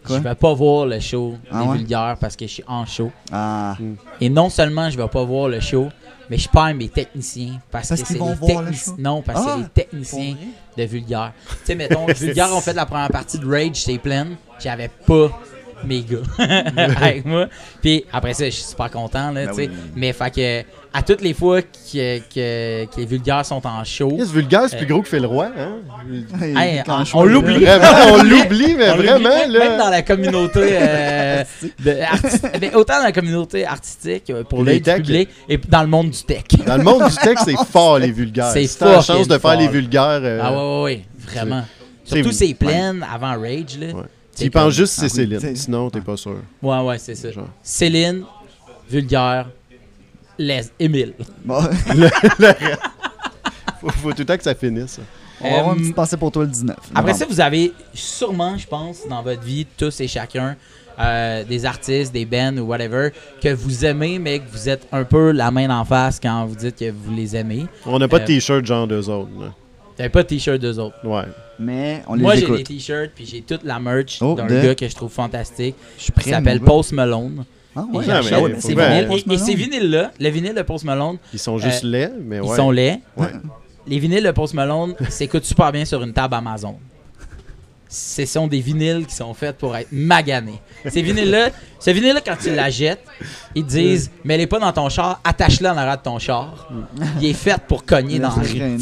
Je 0.08 0.14
vais 0.14 0.34
pas 0.34 0.52
voir 0.52 0.86
le 0.86 0.98
show 1.00 1.34
ah 1.50 1.62
des 1.62 1.78
vulgaires 1.78 2.16
parce 2.20 2.36
que 2.36 2.46
je 2.46 2.52
suis 2.52 2.64
en 2.66 2.84
show. 2.84 3.10
Ah. 3.30 3.76
Et 4.20 4.28
non 4.28 4.50
seulement 4.50 4.90
je 4.90 4.98
vais 4.98 5.08
pas 5.08 5.24
voir 5.24 5.48
le 5.48 5.60
show, 5.60 5.88
mais 6.32 6.38
je 6.38 6.48
perds 6.48 6.74
mes 6.74 6.88
techniciens 6.88 7.60
parce, 7.70 7.90
que 7.90 7.96
c'est 7.96 8.14
les 8.14 8.46
techniciens. 8.46 8.94
Non, 8.96 9.20
parce 9.20 9.44
que 9.44 9.50
c'est 9.50 9.56
les 9.58 9.64
ah, 9.64 9.68
techniciens 9.74 10.36
de 10.78 10.84
vulgaires. 10.84 11.34
tu 11.46 11.56
sais, 11.64 11.74
mettons, 11.74 12.06
vulgaires 12.14 12.56
ont 12.56 12.60
fait 12.62 12.72
la 12.72 12.86
première 12.86 13.10
partie 13.10 13.38
de 13.38 13.46
Rage, 13.46 13.82
c'est 13.82 13.98
plein. 13.98 14.28
J'avais 14.58 14.88
pas 14.88 15.28
mes 15.84 16.02
gars 16.02 16.18
avec 17.00 17.24
moi. 17.24 17.46
Puis 17.80 18.04
après 18.12 18.34
ça, 18.34 18.46
je 18.46 18.50
suis 18.50 18.64
super 18.64 18.90
content, 18.90 19.30
là, 19.30 19.46
ben 19.46 19.50
tu 19.50 19.64
sais. 19.64 19.70
Mais 19.96 20.12
fait 20.12 20.34
que 20.34 20.64
à 20.94 21.02
toutes 21.02 21.22
les 21.22 21.32
fois 21.32 21.62
que, 21.62 22.18
que, 22.18 22.84
que 22.84 22.96
les 22.98 23.06
vulgaires 23.06 23.46
sont 23.46 23.66
en 23.66 23.82
show. 23.84 24.10
Yes, 24.18 24.30
vulgaire, 24.30 24.64
c'est 24.68 24.76
plus 24.76 24.86
gros 24.86 25.00
que 25.00 25.08
fait 25.08 25.20
le 25.20 25.26
roi. 25.26 25.50
Hein? 25.56 25.78
on 27.14 27.24
l'oublie. 27.24 27.64
on 28.10 28.22
l'oublie, 28.22 28.74
mais 28.76 28.90
vraiment. 28.90 29.28
Là. 29.28 29.58
même 29.58 29.78
dans 29.78 29.90
la 29.90 30.02
communauté. 30.02 30.60
Euh, 30.72 31.44
de, 31.84 32.76
autant 32.76 32.98
dans 32.98 33.04
la 33.04 33.12
communauté 33.12 33.66
artistique, 33.66 34.28
euh, 34.30 34.44
pour 34.44 34.64
l'œil 34.64 34.80
du 34.80 34.92
public, 34.92 35.28
et 35.48 35.56
dans 35.56 35.82
le 35.82 35.88
monde 35.88 36.10
du 36.10 36.22
tech. 36.22 36.44
Dans 36.66 36.76
le 36.76 36.84
monde 36.84 37.08
du 37.08 37.16
tech, 37.16 37.38
c'est 37.44 37.56
fort, 37.70 37.98
les 37.98 38.12
vulgaires. 38.12 38.52
C'est 38.52 38.66
fort. 38.66 38.88
la 38.88 39.00
chance 39.00 39.28
de 39.28 39.38
faire 39.38 39.56
les 39.56 39.68
vulgaires. 39.68 40.20
Euh, 40.22 40.40
ah, 40.42 40.52
ouais, 40.52 40.82
ouais, 40.82 41.04
vraiment. 41.18 41.64
Surtout 42.04 42.32
c'est 42.32 42.54
pleines 42.54 43.06
avant 43.10 43.40
Rage. 43.40 43.78
Là. 43.80 43.86
Ouais. 43.94 44.02
Tu 44.36 44.50
penses 44.50 44.74
juste 44.74 44.94
c'est 44.94 45.06
ah 45.06 45.08
Céline. 45.08 45.56
Sinon, 45.56 45.90
t'es 45.90 46.00
pas 46.00 46.16
sûr. 46.16 46.36
Ouais, 46.62 46.80
ouais, 46.80 46.98
c'est 46.98 47.14
ça. 47.14 47.28
Céline, 47.62 48.24
vulgaire, 48.88 49.48
les 50.38 50.70
Émile. 50.78 51.14
Bon. 51.44 51.60
faut, 53.90 54.12
tout 54.12 54.18
le 54.18 54.24
temps 54.24 54.36
que 54.36 54.42
ça 54.42 54.54
finisse. 54.54 55.00
On 55.40 55.50
va 55.50 55.58
avoir 55.58 55.74
une 55.74 55.80
petite 55.80 55.94
pensée 55.94 56.16
pour 56.16 56.30
toi 56.30 56.44
le 56.44 56.50
19. 56.50 56.76
Après 56.94 57.14
ça, 57.14 57.26
vous 57.28 57.40
avez 57.40 57.72
sûrement, 57.92 58.56
je 58.56 58.66
pense, 58.66 59.06
dans 59.08 59.22
votre 59.22 59.42
vie, 59.42 59.66
tous 59.76 60.00
et 60.00 60.06
chacun, 60.06 60.56
euh, 60.98 61.42
des 61.44 61.66
artistes, 61.66 62.12
des 62.12 62.24
bands 62.24 62.56
ou 62.58 62.66
whatever, 62.66 63.10
que 63.42 63.52
vous 63.52 63.84
aimez, 63.84 64.18
mais 64.18 64.38
que 64.38 64.48
vous 64.50 64.68
êtes 64.68 64.86
un 64.92 65.04
peu 65.04 65.32
la 65.32 65.50
main 65.50 65.68
en 65.70 65.84
face 65.84 66.20
quand 66.20 66.46
vous 66.46 66.54
dites 66.54 66.76
que 66.76 66.90
vous 66.90 67.14
les 67.14 67.34
aimez. 67.34 67.66
On 67.86 67.98
n'a 67.98 68.08
pas 68.08 68.18
de 68.18 68.24
euh, 68.24 68.26
t-shirt 68.26 68.64
genre 68.64 68.86
d'eux 68.86 69.08
autres. 69.08 69.30
T'avais 69.96 70.08
pas 70.08 70.22
de 70.22 70.28
t-shirt 70.28 70.58
d'eux 70.58 70.78
autres. 70.78 70.96
Ouais. 71.04 71.24
Mais 71.58 72.02
on 72.08 72.14
les 72.14 72.22
Moi, 72.22 72.34
j'ai 72.36 72.46
des 72.46 72.62
t-shirts, 72.62 73.12
puis 73.14 73.26
j'ai 73.26 73.42
toute 73.42 73.64
la 73.64 73.78
merch 73.78 74.18
oh, 74.20 74.34
d'un 74.34 74.46
gars 74.46 74.74
que 74.74 74.88
je 74.88 74.94
trouve 74.94 75.12
fantastique. 75.12 75.74
Je 75.98 76.10
qui 76.10 76.30
s'appelle 76.30 76.60
Post 76.60 76.92
Malone. 76.92 77.44
Ah 77.74 77.86
ouais, 77.92 78.04
c'est 78.58 78.74
vinyle. 78.74 79.08
Et, 79.30 79.38
ces 79.38 79.54
vinyles-là, 79.54 80.10
le 80.20 80.28
vinyle 80.28 80.54
de 80.54 80.62
Post 80.62 80.84
Malone. 80.84 81.16
Ils 81.32 81.38
sont 81.38 81.56
juste 81.56 81.84
euh, 81.84 81.88
laids, 81.88 82.12
mais 82.22 82.40
ouais. 82.40 82.48
Ils 82.50 82.56
sont 82.56 82.70
laids. 82.70 83.00
Les 83.86 83.98
vinyles 83.98 84.24
de 84.24 84.30
Post 84.30 84.54
Malone 84.54 84.94
s'écoutent 85.08 85.44
super 85.44 85.72
bien 85.72 85.84
sur 85.84 86.02
une 86.02 86.12
table 86.12 86.34
Amazon. 86.34 86.76
Ce 87.94 88.24
sont 88.24 88.46
des 88.46 88.60
vinyles 88.60 89.04
qui 89.06 89.14
sont 89.14 89.34
faits 89.34 89.58
pour 89.58 89.76
être 89.76 89.92
maganés. 89.92 90.60
Ces 90.88 91.02
vinyles-là, 91.02 91.50
ce 91.78 91.90
vinyle-là, 91.90 92.22
quand 92.24 92.36
tu 92.40 92.54
la 92.54 92.70
jettes, 92.70 93.04
ils 93.54 93.64
te 93.64 93.68
disent 93.68 94.10
Mais 94.24 94.34
elle 94.34 94.40
est 94.40 94.46
pas 94.46 94.58
dans 94.58 94.72
ton 94.72 94.88
char, 94.88 95.20
attache-le 95.22 95.68
en 95.68 95.76
arrière 95.76 95.98
de 95.98 96.02
ton 96.02 96.18
char. 96.18 96.72
Il 97.20 97.26
est 97.26 97.34
fait 97.34 97.60
pour 97.68 97.84
cogner 97.84 98.18
dans 98.18 98.34
la 98.34 98.42
rue. 98.42 98.78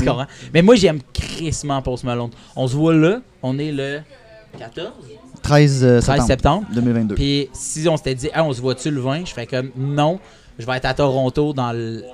Mais 0.54 0.62
moi, 0.62 0.76
j'aime 0.76 1.00
crissement 1.12 1.82
Post 1.82 2.04
Malone. 2.04 2.30
On 2.54 2.68
se 2.68 2.76
voit 2.76 2.94
là, 2.94 3.20
on 3.42 3.58
est 3.58 3.72
le 3.72 4.00
14 4.56 4.92
13, 5.42 5.84
euh, 5.84 6.00
septembre, 6.00 6.66
2022. 6.72 7.14
Puis 7.16 7.48
si 7.52 7.88
on 7.88 7.96
s'était 7.96 8.14
dit, 8.14 8.28
on 8.36 8.52
se 8.52 8.60
voit-tu 8.60 8.90
le 8.92 9.00
20 9.00 9.26
Je 9.26 9.32
fais 9.32 9.46
comme, 9.46 9.70
non, 9.76 10.20
je 10.58 10.66
vais 10.66 10.76
être 10.76 10.84
à 10.84 10.94
Toronto 10.94 11.52
dans 11.52 11.72
le, 11.72 12.04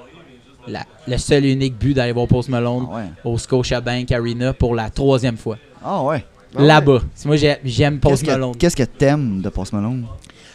le 1.07 1.19
seul 1.19 1.45
et 1.45 1.53
unique 1.53 1.77
but 1.77 1.93
d'aller 1.93 2.13
voir 2.13 2.27
Post 2.27 2.49
Malone 2.49 2.87
ah 2.91 3.03
au 3.25 3.37
Scotiabank 3.37 4.11
Arena 4.13 4.53
pour 4.53 4.75
la 4.75 4.89
troisième 4.91 5.37
fois. 5.37 5.59
Ah 5.85 6.03
ouais. 6.03 6.25
Ah 6.59 6.63
Là-bas. 6.63 7.01
Moi, 7.25 7.37
j'aime 7.65 7.99
Post 8.01 8.27
Malone. 8.27 8.57
Qu'est-ce 8.57 8.77
que 8.77 8.83
t'aimes 8.83 9.41
de 9.43 9.49
Post 9.49 9.73
Malone? 9.73 10.07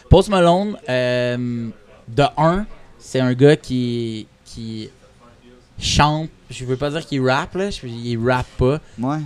Post 0.08 0.28
Malone, 0.28 0.76
euh, 0.88 1.68
de 2.08 2.22
un, 2.36 2.66
c'est 2.98 3.20
un 3.20 3.32
gars 3.34 3.56
qui, 3.56 4.26
qui 4.44 4.90
chante. 5.78 6.28
Je 6.50 6.64
veux 6.64 6.76
pas 6.76 6.90
dire 6.90 7.06
qu'il 7.06 7.26
rappe, 7.26 7.54
là. 7.54 7.70
Il 7.82 8.18
rappe 8.18 8.46
pas. 8.58 8.78
Ouais, 8.98 9.18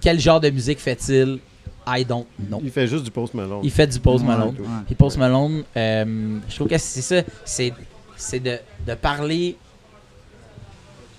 Quel 0.00 0.20
genre 0.20 0.40
de 0.40 0.50
musique 0.50 0.78
fait-il? 0.78 1.38
I 1.86 2.04
don't 2.04 2.24
know. 2.48 2.60
Il 2.64 2.70
fait 2.70 2.86
juste 2.86 3.04
du 3.04 3.10
Post 3.10 3.34
Malone. 3.34 3.60
Il 3.62 3.70
fait 3.70 3.86
du 3.86 3.98
Post 4.00 4.24
Malone. 4.24 4.54
Et 4.90 4.94
Post 4.94 5.18
Malone, 5.18 5.64
euh, 5.76 6.38
je 6.48 6.54
trouve 6.54 6.68
que 6.68 6.78
c'est 6.78 7.02
ça. 7.02 7.22
C'est 7.44 8.40
de, 8.40 8.58
de 8.86 8.94
parler 8.94 9.56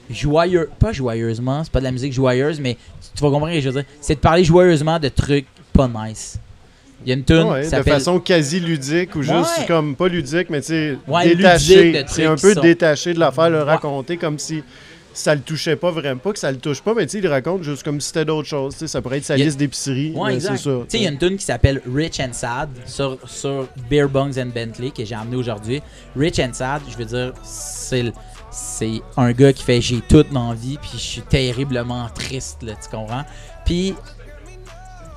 joyeux, 0.10 0.70
pas 0.80 0.91
joyeusement, 0.91 1.64
c'est 1.64 1.72
pas 1.72 1.80
de 1.80 1.86
la 1.86 1.91
musique 1.91 2.14
joyeuse, 2.14 2.60
mais 2.60 2.78
tu 3.16 3.22
vas 3.22 3.30
comprendre 3.30 3.51
ce 3.51 3.58
que 3.58 3.62
je 3.62 3.70
veux 3.70 3.82
dire. 3.82 3.89
C'est 4.01 4.16
de 4.16 4.20
parler 4.20 4.43
joyeusement 4.43 4.99
de 4.99 5.10
trucs 5.10 5.47
pas 5.74 5.88
nice. 5.88 6.39
Il 7.06 7.10
y 7.10 7.12
a 7.12 7.16
une 7.16 7.24
tune 7.24 7.43
ouais, 7.43 7.70
de 7.70 7.84
façon 7.84 8.20
quasi 8.20 8.60
ludique 8.60 9.16
ou 9.16 9.22
juste 9.22 9.68
comme 9.68 9.95
pas 9.95 10.08
ludique, 10.08 10.49
mais 10.49 10.62
tu 10.62 10.68
sais, 10.68 10.97
détaché. 11.26 12.03
C'est 12.08 12.26
un 12.26 12.36
peu 12.36 12.56
détaché 12.56 13.14
de 13.14 13.20
l'affaire, 13.20 13.49
le 13.49 13.62
raconter 13.62 14.18
comme 14.18 14.39
si 14.39 14.64
ça 15.14 15.34
le 15.34 15.41
touchait 15.41 15.76
pas 15.76 15.91
vraiment. 15.91 16.20
Pas 16.20 16.34
que 16.34 16.39
ça 16.39 16.51
le 16.51 16.58
touche 16.58 16.82
pas, 16.82 16.93
mais 16.93 17.06
tu 17.06 17.14
sais, 17.14 17.20
il 17.20 17.28
raconte 17.28 17.64
juste 17.64 17.84
comme 17.84 18.01
si 18.01 18.08
c'était 18.08 18.26
d'autres 18.26 18.47
choses. 18.47 18.76
Ça 18.76 19.01
pourrait 19.01 19.18
être 19.18 19.26
sa 19.26 19.38
liste 19.38 19.58
d'épicerie. 19.58 20.14
Ouais, 20.16 20.39
c'est 20.39 20.47
ça. 20.47 20.53
Tu 20.56 20.70
sais, 20.89 20.97
il 20.97 21.03
y 21.03 21.08
a 21.08 21.12
une 21.12 21.18
tune 21.18 21.38
qui 21.38 21.45
s'appelle 21.45 21.82
Rich 21.93 22.20
and 22.20 22.34
Sad 22.34 22.70
sur, 22.86 23.18
sur 23.26 23.68
Beer 23.89 24.08
Bungs 24.08 24.39
and 24.39 24.51
Bentley 24.53 24.91
que 24.91 25.06
j'ai 25.06 25.16
amené 25.16 25.38
aujourd'hui. 25.38 25.82
Rich 26.16 26.39
and 26.39 26.53
Sad, 26.53 26.82
je 26.89 26.97
veux 26.97 27.06
dire, 27.06 27.34
c'est 27.43 28.12
c'est 28.56 29.01
un 29.18 29.34
gars 29.34 29.51
qui 29.51 29.64
fait 29.64 29.82
j'ai 29.82 29.99
toute 29.99 30.28
vie 30.56 30.78
puis 30.82 30.91
je 30.93 30.97
suis 30.97 31.22
terriblement 31.22 32.08
triste 32.16 32.64
là, 32.64 32.74
tu 32.82 32.89
comprends? 32.89 33.26
Puis 33.66 33.93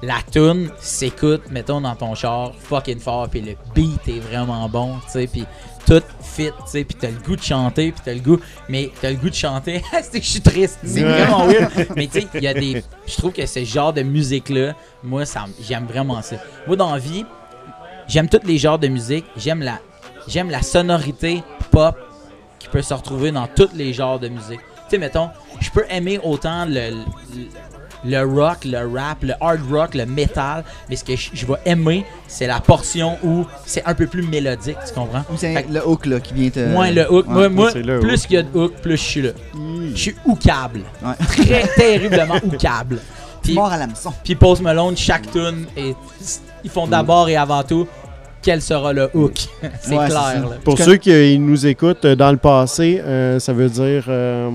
la 0.03 0.17
tune 0.31 0.71
s'écoute 0.81 1.43
mettons 1.49 1.81
dans 1.81 1.95
ton 1.95 2.17
char 2.17 2.53
fucking 2.59 2.99
fort 2.99 3.29
puis 3.29 3.41
le 3.41 3.55
beat 3.75 4.09
est 4.09 4.19
vraiment 4.19 4.69
bon 4.69 4.97
tu 5.07 5.13
sais 5.13 5.27
puis 5.29 5.45
tout 5.87 6.03
fit, 6.21 6.51
tu 6.51 6.53
sais, 6.67 6.85
puis 6.85 6.99
t'as 7.01 7.09
le 7.09 7.17
goût 7.17 7.35
de 7.35 7.43
chanter, 7.43 7.93
puis 7.93 8.03
t'as 8.05 8.13
le 8.13 8.21
goût, 8.21 8.39
mais 8.69 8.91
t'as 9.01 9.09
le 9.09 9.17
goût 9.17 9.31
de 9.31 9.35
chanter, 9.35 9.83
c'est 10.03 10.21
que 10.21 10.25
je 10.25 10.31
suis 10.31 10.41
triste, 10.43 10.79
c'est 10.85 11.01
vraiment 11.01 11.47
weird. 11.47 11.73
Mais 11.97 12.07
tu 12.09 12.21
sais, 12.21 12.29
il 12.35 12.43
y 12.43 12.47
a 12.47 12.53
des, 12.53 12.85
je 13.07 13.17
trouve 13.17 13.33
que 13.33 13.47
ce 13.47 13.65
genre 13.65 13.95
de 13.95 14.03
musique-là, 14.03 14.75
moi, 15.03 15.25
ça, 15.25 15.47
j'aime 15.59 15.87
vraiment 15.87 16.21
ça. 16.21 16.37
Moi, 16.67 16.77
dans 16.77 16.93
la 16.93 16.99
vie, 16.99 17.25
j'aime 18.07 18.29
tous 18.29 18.47
les 18.47 18.59
genres 18.59 18.79
de 18.79 18.89
musique, 18.89 19.25
j'aime 19.35 19.63
la, 19.63 19.81
j'aime 20.27 20.51
la 20.51 20.61
sonorité 20.61 21.43
pop 21.71 21.97
qui 22.69 22.73
peut 22.73 22.83
se 22.83 22.95
retrouver 22.95 23.33
dans 23.33 23.47
tous 23.47 23.71
les 23.75 23.93
genres 23.93 24.19
de 24.19 24.29
musique. 24.29 24.61
Tu 24.61 24.91
sais, 24.91 24.99
mettons, 24.99 25.31
je 25.61 25.71
peux 25.71 25.85
aimer 25.91 26.19
autant 26.23 26.65
le 26.67 26.93
le 28.05 28.23
rock, 28.23 28.65
le 28.65 28.79
rap, 28.79 29.23
le 29.23 29.35
hard 29.41 29.61
rock, 29.71 29.95
le 29.95 30.07
metal. 30.07 30.65
Mais 30.89 30.97
ce 30.97 31.05
que 31.05 31.15
je, 31.17 31.47
vais 31.47 31.59
aimer, 31.65 32.05
c'est 32.27 32.47
la 32.47 32.61
portion 32.61 33.19
où 33.25 33.45
c'est 33.67 33.85
un 33.85 33.95
peu 33.95 34.07
plus 34.07 34.23
mélodique, 34.23 34.77
tu 34.87 34.95
comprends? 34.95 35.25
c'est 35.37 35.69
le 35.69 35.87
hook 35.87 36.07
là, 36.07 36.21
qui 36.21 36.35
vient 36.35 36.51
te. 36.51 36.77
Ouais, 36.77 36.93
le 36.93 37.13
hook. 37.13 37.27
moi, 37.27 37.73
plus 37.73 38.27
qu'il 38.27 38.37
y 38.37 38.39
a 38.39 38.43
de 38.43 38.57
hook, 38.57 38.75
plus 38.75 38.97
je 38.97 39.03
suis 39.03 39.23
là. 39.23 39.31
Je 39.93 39.97
suis 39.97 40.15
hookable. 40.25 40.83
Très 41.29 41.67
terriblement 41.77 42.37
hookable. 42.45 42.99
Puis, 43.43 43.55
Mort 43.55 43.73
à 43.73 43.79
l'hameçon. 43.79 44.13
Puis 44.23 44.35
Post 44.35 44.63
Malone, 44.63 44.97
chaque 44.97 45.31
tune, 45.31 45.67
et, 45.77 45.95
ils 46.65 46.71
font 46.71 46.87
d'abord 46.87 47.29
et 47.29 47.37
avant 47.37 47.63
tout 47.63 47.87
quel 48.43 48.63
sera 48.63 48.93
le 48.93 49.11
hook. 49.15 49.35
c'est 49.81 49.97
clair. 49.97 50.59
Pour 50.65 50.79
ceux 50.79 50.97
qui 50.97 51.39
nous 51.39 51.67
écoutent 51.67 52.05
euh, 52.05 52.17
dans 52.17 52.31
le 52.31 52.39
passé, 52.39 53.01
euh, 53.05 53.39
ça 53.39 53.53
veut 53.53 53.69
dire 53.69 54.05
euh, 54.09 54.51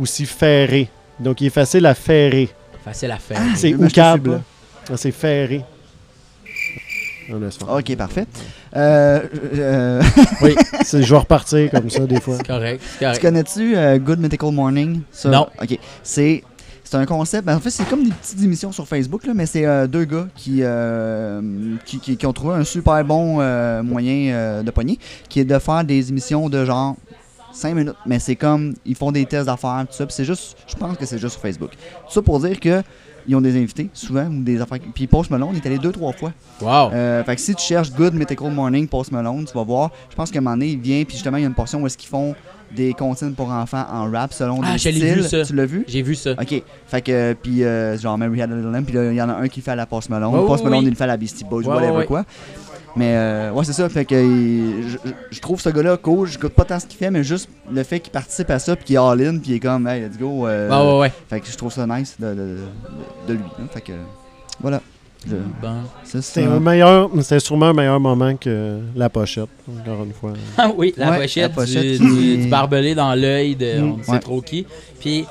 aussi 0.00 0.26
ferré. 0.26 0.88
Donc, 1.18 1.40
il 1.40 1.46
est 1.46 1.50
facile 1.50 1.86
à 1.86 1.94
ferrer. 1.94 2.48
Facile 2.84 3.10
à 3.12 3.18
faire. 3.18 3.40
c'est 3.54 3.74
ou 3.74 3.88
câble. 3.88 4.40
Ah, 4.90 4.96
c'est 4.96 5.12
ferré. 5.12 5.64
Ok, 7.68 7.96
parfait. 7.96 8.26
Euh, 8.76 9.20
euh 9.56 10.02
oui, 10.42 10.54
je 10.92 10.98
vais 10.98 11.16
repartir 11.16 11.70
comme 11.70 11.88
ça 11.88 12.00
des 12.00 12.20
fois. 12.20 12.36
C'est 12.36 12.46
correct, 12.46 12.82
correct. 12.98 13.14
Tu 13.14 13.20
connais-tu 13.20 13.76
euh, 13.76 13.98
Good 13.98 14.18
Mythical 14.18 14.52
Morning? 14.52 15.00
Non. 15.24 15.46
Ok. 15.60 15.78
C'est 16.02 16.42
c'est 16.84 16.96
un 16.96 17.06
concept. 17.06 17.46
Ben, 17.46 17.56
en 17.56 17.60
fait, 17.60 17.70
c'est 17.70 17.88
comme 17.88 18.04
des 18.04 18.12
petites 18.12 18.42
émissions 18.42 18.70
sur 18.70 18.86
Facebook, 18.86 19.26
là, 19.26 19.34
mais 19.34 19.46
c'est 19.46 19.66
euh, 19.66 19.86
deux 19.86 20.04
gars 20.04 20.28
qui, 20.36 20.62
qui, 21.84 22.16
qui, 22.16 22.26
ont 22.26 22.32
trouvé 22.32 22.54
un 22.54 22.64
super 22.64 23.04
bon 23.04 23.34
moyen 23.82 24.62
de 24.62 24.70
pogner, 24.70 24.98
qui 25.28 25.40
est 25.40 25.44
de 25.44 25.58
faire 25.58 25.84
des 25.84 26.10
émissions 26.10 26.48
de 26.48 26.64
genre 26.64 26.96
5 27.52 27.74
minutes. 27.74 27.96
Mais 28.06 28.18
c'est 28.18 28.36
comme, 28.36 28.74
ils 28.84 28.94
font 28.94 29.12
des 29.12 29.24
tests 29.24 29.46
d'affaires, 29.46 29.86
tout 29.88 29.96
ça. 29.96 30.06
Puis 30.06 30.14
c'est 30.14 30.24
juste, 30.24 30.56
je 30.66 30.74
pense 30.74 30.96
que 30.96 31.06
c'est 31.06 31.18
juste 31.18 31.32
sur 31.32 31.42
Facebook. 31.42 31.70
Tout 31.70 32.12
ça 32.12 32.22
pour 32.22 32.40
dire 32.40 32.58
que 32.60 32.82
ils 33.26 33.34
ont 33.34 33.40
des 33.40 33.56
invités, 33.56 33.88
souvent, 33.92 34.26
ou 34.26 34.42
des 34.42 34.60
affaires. 34.60 34.78
Puis 34.94 35.06
Post 35.06 35.30
Malone, 35.30 35.50
il 35.52 35.56
est 35.56 35.66
allé 35.66 35.78
deux, 35.78 35.92
trois 35.92 36.12
fois. 36.12 36.32
Wow! 36.60 36.92
Euh, 36.92 37.24
fait 37.24 37.36
que 37.36 37.40
si 37.40 37.54
tu 37.54 37.62
cherches 37.62 37.90
Good 37.92 38.14
Mythical 38.14 38.50
Morning, 38.50 38.86
Post 38.86 39.12
Malone, 39.12 39.44
tu 39.46 39.54
vas 39.54 39.62
voir. 39.62 39.90
Je 40.10 40.14
pense 40.14 40.30
qu'à 40.30 40.38
un 40.40 40.42
moment 40.42 40.56
donné, 40.56 40.72
il 40.72 40.78
vient, 40.78 41.02
puis 41.04 41.14
justement, 41.14 41.38
il 41.38 41.42
y 41.42 41.44
a 41.44 41.48
une 41.48 41.54
portion 41.54 41.80
où 41.80 41.86
est-ce 41.86 41.96
qu'ils 41.96 42.10
font 42.10 42.34
des 42.74 42.92
consignes 42.92 43.34
pour 43.34 43.50
enfants 43.50 43.84
en 43.90 44.10
rap 44.10 44.32
selon 44.32 44.60
ah, 44.62 44.72
des 44.72 44.78
styles. 44.78 45.14
Vu, 45.14 45.22
ça. 45.22 45.42
Tu 45.42 45.54
l'as 45.54 45.66
vu? 45.66 45.84
J'ai 45.86 46.02
vu 46.02 46.14
ça. 46.14 46.32
OK. 46.32 46.62
Fait 46.86 47.02
que, 47.02 47.34
puis 47.34 47.64
euh, 47.64 47.98
genre 47.98 48.18
Mary 48.18 48.42
Had 48.42 48.52
a 48.52 48.56
Little 48.56 48.70
Lamb, 48.72 48.84
puis 48.84 48.94
il 48.96 49.14
y 49.14 49.22
en 49.22 49.28
a 49.28 49.34
un 49.34 49.48
qui 49.48 49.60
fait 49.60 49.72
à 49.72 49.76
la 49.76 49.86
Post 49.86 50.10
Malone. 50.10 50.46
Post 50.46 50.64
Malone, 50.64 50.84
il 50.84 50.90
le 50.90 50.96
fait 50.96 51.04
à 51.04 51.08
la 51.08 51.16
Beastie 51.16 51.44
Boys, 51.44 51.62
whatever 51.62 52.06
quoi. 52.06 52.24
Mais 52.96 53.16
euh, 53.16 53.50
ouais, 53.50 53.64
c'est 53.64 53.72
ça. 53.72 53.88
Fait 53.88 54.04
que 54.04 54.14
je, 54.14 55.40
trouve 55.40 55.60
ce 55.60 55.68
gars-là 55.68 55.96
cool. 55.96 56.28
Je 56.28 56.38
pas 56.38 56.64
tant 56.64 56.78
ce 56.78 56.86
qu'il 56.86 56.98
fait, 56.98 57.10
mais 57.10 57.24
juste 57.24 57.48
le 57.70 57.82
fait 57.82 58.00
qu'il 58.00 58.12
participe 58.12 58.50
à 58.50 58.58
ça, 58.58 58.76
puis 58.76 58.84
qu'il 58.84 58.96
est 58.96 58.98
all-in, 58.98 59.38
puis 59.38 59.52
il 59.52 59.54
est 59.54 59.60
comme, 59.60 59.86
hey, 59.88 60.02
let's 60.02 60.16
go. 60.16 60.46
Euh, 60.46 60.68
ouais, 60.68 61.00
ouais. 61.00 61.12
Fait 61.28 61.40
que 61.40 61.46
je 61.46 61.56
trouve 61.56 61.72
ça 61.72 61.86
nice 61.86 62.16
de, 62.20 62.34
de, 62.34 62.56
de, 63.26 63.32
lui. 63.34 63.42
Hein. 63.58 63.66
Fait 63.72 63.80
que 63.80 63.92
voilà. 64.60 64.80
Bon. 65.26 65.82
C'est 66.04 66.44
un 66.44 66.60
meilleur, 66.60 67.10
c'est 67.22 67.40
sûrement 67.40 67.66
un 67.66 67.72
meilleur 67.72 68.00
moment 68.00 68.36
que 68.36 68.80
la 68.94 69.08
pochette, 69.08 69.48
encore 69.68 70.04
une 70.04 70.12
fois. 70.12 70.32
Ah 70.56 70.70
oui, 70.76 70.94
la, 70.96 71.12
pochette, 71.12 71.52
du, 72.00 72.46
barbelé 72.48 72.94
dans 72.94 73.14
l'œil 73.14 73.56
de 73.56 73.80
mm. 73.80 73.92
on 74.00 74.12
sait 74.12 74.20
trop 74.20 74.40
qui. 74.40 74.66
Puis 75.00 75.26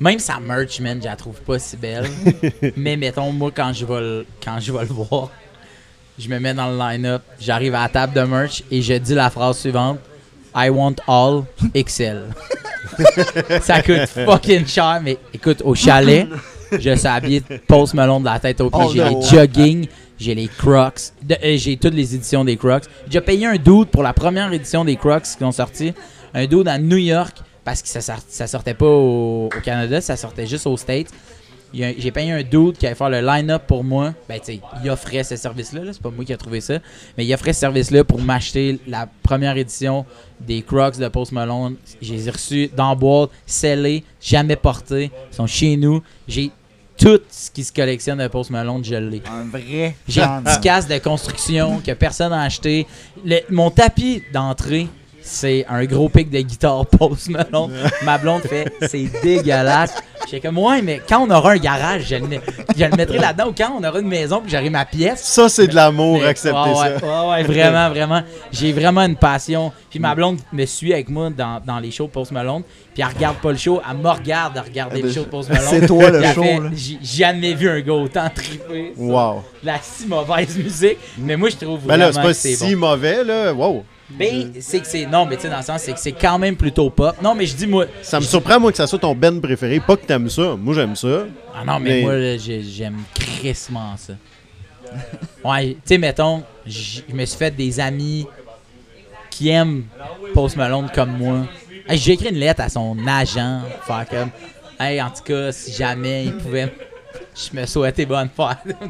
même 0.00 0.18
sa 0.18 0.40
merch, 0.40 0.80
man, 0.80 0.98
je 1.00 1.06
la 1.06 1.16
trouve 1.16 1.40
pas 1.40 1.58
si 1.58 1.76
belle. 1.76 2.08
mais 2.76 2.96
mettons, 2.96 3.32
moi, 3.32 3.50
quand 3.54 3.72
je 3.72 3.84
vais 3.86 4.26
quand 4.44 4.58
je 4.60 4.72
vais 4.72 4.80
le 4.80 4.92
voir, 4.92 5.30
je 6.18 6.28
me 6.28 6.38
mets 6.38 6.54
dans 6.54 6.70
le 6.70 6.78
line-up, 6.78 7.22
j'arrive 7.40 7.74
à 7.74 7.82
la 7.82 7.88
table 7.88 8.12
de 8.12 8.22
merch 8.22 8.62
et 8.70 8.82
je 8.82 8.94
dis 8.94 9.14
la 9.14 9.30
phrase 9.30 9.58
suivante 9.58 9.98
I 10.54 10.70
want 10.70 10.96
all 11.08 11.44
XL. 11.74 12.22
ça 13.60 13.82
coûte 13.82 14.06
fucking 14.06 14.66
cher, 14.66 15.00
mais 15.02 15.18
écoute, 15.32 15.62
au 15.64 15.74
chalet, 15.74 16.28
je 16.80 16.94
suis 16.94 17.06
habillé 17.06 17.40
de 17.40 17.56
Post 17.66 17.94
Malone 17.94 18.20
de 18.20 18.26
la 18.26 18.38
tête 18.38 18.60
au 18.60 18.70
pied. 18.70 18.80
Oh, 18.82 18.90
j'ai 18.92 19.04
les 19.04 19.22
jogging, 19.22 19.86
j'ai 20.18 20.34
les 20.34 20.48
Crocs, 20.48 21.12
euh, 21.30 21.56
j'ai 21.56 21.76
toutes 21.76 21.94
les 21.94 22.14
éditions 22.14 22.44
des 22.44 22.56
Crocs. 22.56 22.84
J'ai 23.10 23.20
payé 23.20 23.46
un 23.46 23.56
doute 23.56 23.90
pour 23.90 24.02
la 24.02 24.12
première 24.12 24.52
édition 24.52 24.84
des 24.84 24.96
Crocs 24.96 25.24
qui 25.36 25.44
ont 25.44 25.52
sorti. 25.52 25.92
Un 26.32 26.46
doute 26.46 26.66
à 26.66 26.78
New 26.78 26.96
York 26.96 27.36
parce 27.64 27.80
que 27.80 27.88
ça, 27.88 28.00
ça 28.28 28.46
sortait 28.46 28.74
pas 28.74 28.86
au, 28.86 29.46
au 29.46 29.60
Canada, 29.62 30.00
ça 30.00 30.16
sortait 30.16 30.46
juste 30.46 30.66
aux 30.66 30.76
States 30.76 31.10
j'ai 31.74 32.10
payé 32.10 32.32
un 32.32 32.42
dude 32.42 32.76
qui 32.76 32.86
allait 32.86 32.94
faire 32.94 33.10
le 33.10 33.20
line-up 33.20 33.64
pour 33.66 33.82
moi. 33.84 34.14
Ben, 34.28 34.38
tu 34.38 34.46
sais, 34.46 34.60
il 34.82 34.90
offrait 34.90 35.24
ce 35.24 35.36
service-là. 35.36 35.80
c'est 35.92 36.00
pas 36.00 36.10
moi 36.10 36.24
qui 36.24 36.32
ai 36.32 36.36
trouvé 36.36 36.60
ça. 36.60 36.78
Mais 37.16 37.26
il 37.26 37.34
offrait 37.34 37.52
ce 37.52 37.60
service-là 37.60 38.04
pour 38.04 38.20
m'acheter 38.20 38.78
la 38.86 39.08
première 39.22 39.56
édition 39.56 40.04
des 40.40 40.62
Crocs 40.62 40.98
de 40.98 41.08
Post 41.08 41.32
Malone. 41.32 41.76
J'ai 42.00 42.16
les 42.16 42.30
reçus 42.30 42.70
dans 42.76 42.94
boîte, 42.94 43.30
scellés, 43.46 44.04
jamais 44.20 44.56
portés. 44.56 45.10
Ils 45.32 45.34
sont 45.34 45.46
chez 45.46 45.76
nous. 45.76 46.02
J'ai 46.28 46.50
tout 47.04 47.20
ce 47.30 47.50
qui 47.50 47.62
se 47.62 47.70
collectionne 47.72 48.18
de 48.18 48.28
Post 48.28 48.48
Malone, 48.50 48.82
je 48.82 48.94
l'ai. 48.94 49.22
Un 49.26 49.44
vrai. 49.44 49.94
J'ai 50.08 50.22
un 50.22 50.40
petit 50.40 50.60
casque 50.60 50.88
de 50.88 50.98
construction 50.98 51.82
que 51.84 51.92
personne 51.92 52.30
n'a 52.30 52.42
acheté. 52.42 52.86
mon 53.50 53.70
tapis 53.70 54.22
d'entrée, 54.32 54.88
c'est 55.24 55.64
un 55.68 55.84
gros 55.86 56.08
pic 56.10 56.30
de 56.30 56.40
guitare 56.40 56.84
Post 56.86 57.30
Malone. 57.30 57.72
Ma 58.04 58.18
blonde 58.18 58.42
fait, 58.42 58.70
c'est 58.82 59.08
dégueulasse. 59.22 59.94
J'étais 60.26 60.40
comme, 60.40 60.58
ouais, 60.58 60.82
mais 60.82 61.00
quand 61.06 61.26
on 61.26 61.30
aura 61.30 61.52
un 61.52 61.56
garage, 61.56 62.06
je 62.08 62.16
le, 62.16 62.96
mettrai 62.96 63.18
là-dedans. 63.18 63.48
Ou 63.48 63.54
quand 63.56 63.72
on 63.78 63.84
aura 63.84 64.00
une 64.00 64.08
maison, 64.08 64.40
puis 64.40 64.50
j'aurai 64.50 64.70
ma 64.70 64.84
pièce. 64.84 65.22
Ça, 65.22 65.48
c'est 65.48 65.66
de 65.66 65.74
l'amour, 65.74 66.24
accepter 66.24 66.74
ça. 66.74 66.96
Ouais, 66.96 67.30
ouais, 67.30 67.42
vraiment, 67.42 67.88
vraiment. 67.90 68.22
J'ai 68.52 68.72
vraiment 68.72 69.02
une 69.02 69.16
passion. 69.16 69.72
Puis 69.90 69.98
ma 69.98 70.14
blonde 70.14 70.38
me 70.52 70.66
suit 70.66 70.92
avec 70.92 71.08
moi 71.08 71.30
dans, 71.30 71.60
dans 71.64 71.78
les 71.78 71.90
shows 71.90 72.08
Post 72.08 72.32
Malone. 72.32 72.62
Puis 72.92 73.02
elle 73.02 73.14
regarde 73.14 73.36
pas 73.36 73.50
le 73.50 73.58
show, 73.58 73.80
elle 73.88 73.96
me 73.96 74.08
regarde 74.08 74.56
à 74.58 74.62
regarder 74.62 75.02
le 75.02 75.10
show 75.10 75.24
de 75.24 75.28
Post 75.28 75.48
Malone. 75.50 75.68
C'est 75.68 75.86
toi 75.86 76.10
le 76.10 76.22
show, 76.32 76.44
J'ai 76.74 76.98
jamais 77.02 77.54
vu 77.54 77.68
un 77.68 77.80
gars 77.80 77.92
autant 77.94 78.30
triper. 78.34 78.92
Wow. 78.96 79.42
La 79.62 79.78
si 79.82 80.06
mauvaise 80.06 80.56
musique. 80.56 80.98
Mais 81.18 81.36
moi, 81.36 81.48
je 81.48 81.56
trouve 81.56 81.80
vraiment. 81.80 81.92
Mais 81.92 81.98
là, 81.98 82.12
c'est 82.12 82.52
pas 82.52 82.66
si 82.66 82.74
mauvais, 82.74 83.24
là. 83.24 83.52
Wow. 83.52 83.84
Mais 84.10 84.46
c'est 84.60 84.80
que 84.80 84.86
c'est. 84.86 85.06
Non, 85.06 85.24
mais 85.26 85.36
tu 85.36 85.42
sais, 85.42 85.48
dans 85.48 85.56
le 85.56 85.62
sens, 85.62 85.82
c'est 85.82 85.92
que 85.92 85.98
c'est 85.98 86.12
quand 86.12 86.38
même 86.38 86.56
plutôt 86.56 86.90
pop. 86.90 87.16
Non, 87.22 87.34
mais 87.34 87.46
je 87.46 87.54
dis, 87.56 87.66
moi. 87.66 87.86
Ça 88.02 88.20
me 88.20 88.24
surprend, 88.24 88.60
moi, 88.60 88.70
que 88.70 88.76
ça 88.76 88.86
soit 88.86 88.98
ton 88.98 89.14
band 89.14 89.40
préféré. 89.40 89.80
Pas 89.80 89.96
que 89.96 90.04
t'aimes 90.04 90.28
ça. 90.28 90.56
Moi, 90.56 90.74
j'aime 90.74 90.94
ça. 90.94 91.24
Ah 91.54 91.64
non, 91.64 91.80
mais, 91.80 92.02
moi, 92.02 92.14
j'aime 92.36 92.98
crissement 93.14 93.96
ça. 93.96 94.14
ouais, 95.44 95.70
tu 95.74 95.80
sais, 95.84 95.98
mettons, 95.98 96.42
je 96.66 97.00
me 97.12 97.24
suis 97.24 97.38
fait 97.38 97.50
des 97.50 97.80
amis 97.80 98.26
qui 99.30 99.48
aiment 99.48 99.84
Post 100.32 100.56
Malone 100.56 100.88
comme 100.94 101.16
moi. 101.16 101.46
J'ai 101.90 102.12
écrit 102.12 102.28
une 102.28 102.38
lettre 102.38 102.62
à 102.62 102.68
son 102.68 102.96
agent, 103.06 103.62
faire 103.86 104.06
comme. 104.08 104.30
Hey, 104.78 105.00
en 105.00 105.10
tout 105.10 105.22
cas, 105.22 105.50
si 105.52 105.72
jamais 105.72 106.26
il 106.26 106.36
pouvait. 106.36 106.72
Je 107.34 107.56
me 107.58 107.66
souhaitais 107.66 108.06
bonne 108.06 108.28
fête. 108.28 108.76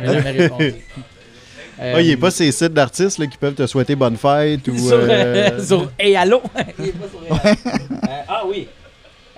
Il 0.00 0.06
jamais 0.06 0.30
répondu. 0.30 0.74
Euh, 1.80 1.94
ah, 1.96 2.00
il 2.00 2.08
n'est 2.08 2.16
pas 2.16 2.30
ces 2.30 2.50
sites 2.50 2.72
d'artistes 2.72 3.24
qui 3.28 3.38
peuvent 3.38 3.54
te 3.54 3.66
souhaiter 3.66 3.94
bonne 3.94 4.16
fête 4.16 4.66
ou. 4.68 4.76
Sur, 4.76 4.98
euh... 5.00 5.62
sur 5.62 5.90
Hey 5.98 6.16
Allo 6.16 6.42
il 6.78 6.86
est 6.86 6.92
pas 6.92 7.08
sur 7.08 7.20
euh, 7.22 8.22
Ah 8.28 8.42
oui. 8.46 8.66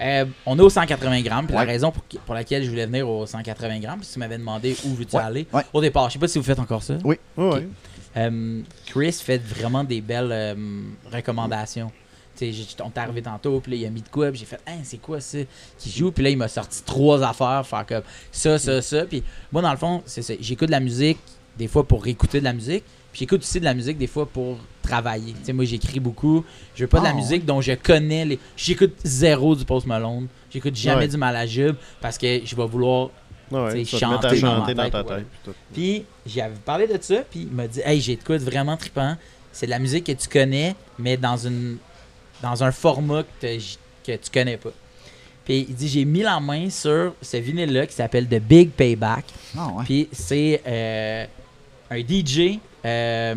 Euh, 0.01 0.25
on 0.47 0.59
est 0.59 0.63
au 0.63 0.71
180 0.71 1.21
grammes. 1.21 1.47
Puis 1.47 1.55
la 1.55 1.63
raison 1.63 1.93
pour, 1.93 2.35
laquelle 2.35 2.65
je 2.65 2.71
voulais 2.71 2.87
venir 2.87 3.07
au 3.07 3.27
180 3.27 3.81
grammes, 3.81 4.03
si 4.03 4.15
tu 4.15 4.19
m'avais 4.19 4.39
demandé 4.39 4.75
où 4.85 4.95
veux-tu 4.95 5.17
aller 5.17 5.47
au 5.73 5.81
départ. 5.81 6.09
Je 6.09 6.15
sais 6.15 6.19
pas 6.19 6.29
si 6.29 6.39
vous 6.39 6.45
faites 6.45 6.59
encore 6.59 6.83
ça. 6.83 6.95
Oui. 7.05 7.17
oui. 7.37 7.69
Chris 8.87 9.13
fait 9.23 9.39
vraiment 9.39 9.85
des 9.85 10.01
belles 10.01 10.57
recommandations. 11.13 11.93
on 12.83 12.91
t'est 12.91 13.01
arrivé 13.01 13.21
tantôt, 13.21 13.61
puis 13.61 13.73
là, 13.73 13.79
il 13.79 13.87
a 13.87 13.91
mis 13.91 14.01
de 14.01 14.09
quoi, 14.09 14.31
puis 14.31 14.41
j'ai 14.41 14.47
fait, 14.47 14.61
hein, 14.67 14.79
c'est 14.83 14.97
quoi 14.97 15.21
ça 15.21 15.39
qui 15.77 15.91
joue, 15.91 16.11
puis 16.11 16.25
là, 16.25 16.31
il 16.31 16.39
m'a 16.39 16.49
sorti 16.49 16.83
trois 16.83 17.23
affaires, 17.23 17.67
faire 17.67 17.85
comme 17.85 18.03
ça, 18.33 18.59
ça, 18.59 18.81
ça. 18.81 19.05
Puis 19.05 19.23
moi, 19.53 19.61
dans 19.61 19.73
le 19.73 19.77
fond, 19.77 20.03
c'est 20.07 20.39
j'écoute 20.41 20.69
de 20.69 20.73
la 20.73 20.81
musique 20.81 21.19
des 21.59 21.69
fois 21.69 21.85
pour 21.87 22.07
écouter 22.07 22.41
de 22.41 22.45
la 22.45 22.53
musique. 22.53 22.85
Puis 23.13 23.21
j'écoute 23.21 23.41
aussi 23.41 23.59
de 23.59 23.65
la 23.65 23.75
musique 23.75 23.99
des 23.99 24.07
fois 24.07 24.27
pour 24.27 24.59
travailler. 24.83 25.33
Tu 25.33 25.45
sais, 25.45 25.53
moi 25.53 25.65
j'écris 25.65 26.01
beaucoup. 26.01 26.45
Je 26.75 26.85
veux 26.85 26.89
pas 26.89 27.01
de 27.01 27.05
la 27.05 27.11
ah, 27.11 27.15
musique 27.15 27.45
dont 27.45 27.61
je 27.61 27.73
connais 27.73 28.25
les. 28.25 28.39
J'écoute 28.57 28.95
zéro 29.05 29.55
du 29.57 29.65
Post 29.65 29.87
Malone. 29.87 30.29
J'écoute 30.51 30.77
jamais 30.77 31.09
du 31.09 31.17
Malajube 31.17 31.77
parce 32.01 32.19
que 32.19 32.41
je 32.45 32.57
vais 32.57 32.67
vouloir 32.67 33.11
ouais, 33.51 33.85
chanter, 33.85 34.37
chanter, 34.37 34.75
dans, 34.75 34.91
ta 34.91 35.05
tête. 35.05 35.27
Puis 35.73 36.05
j'avais 36.27 36.55
parlé 36.65 36.87
de 36.87 36.99
ça, 37.01 37.23
puis 37.29 37.49
il 37.51 37.55
m'a 37.55 37.67
dit 37.67 37.81
Hey, 37.85 38.01
j'ai 38.01 38.17
de 38.17 38.23
quoi 38.23 38.39
vraiment 38.39 38.77
trippant. 38.77 39.17
C'est 39.53 39.67
de 39.67 39.71
la 39.71 39.81
musique 39.81 40.05
que 40.05 40.13
tu 40.13 40.29
connais, 40.29 40.77
mais 40.99 41.17
dans 41.17 41.37
une 41.37 41.79
dans 42.43 42.63
un 42.63 42.73
format 42.73 43.25
que, 43.41 43.59
que 44.07 44.17
tu 44.17 44.31
connais 44.33 44.57
pas. 44.57 44.71
Puis 45.45 45.67
il 45.69 45.75
dit 45.75 45.89
J'ai 45.89 46.05
mis 46.05 46.23
la 46.23 46.39
main 46.39 46.71
sur 46.71 47.15
ce 47.21 47.37
vinyle-là 47.37 47.87
qui 47.87 47.95
s'appelle 47.95 48.29
The 48.29 48.41
Big 48.41 48.71
Payback. 48.71 49.25
Ah, 49.59 49.71
puis 49.85 50.09
c'est. 50.13 50.63
Euh, 50.67 51.27
un 51.91 51.99
DJ, 51.99 52.59
euh, 52.85 53.35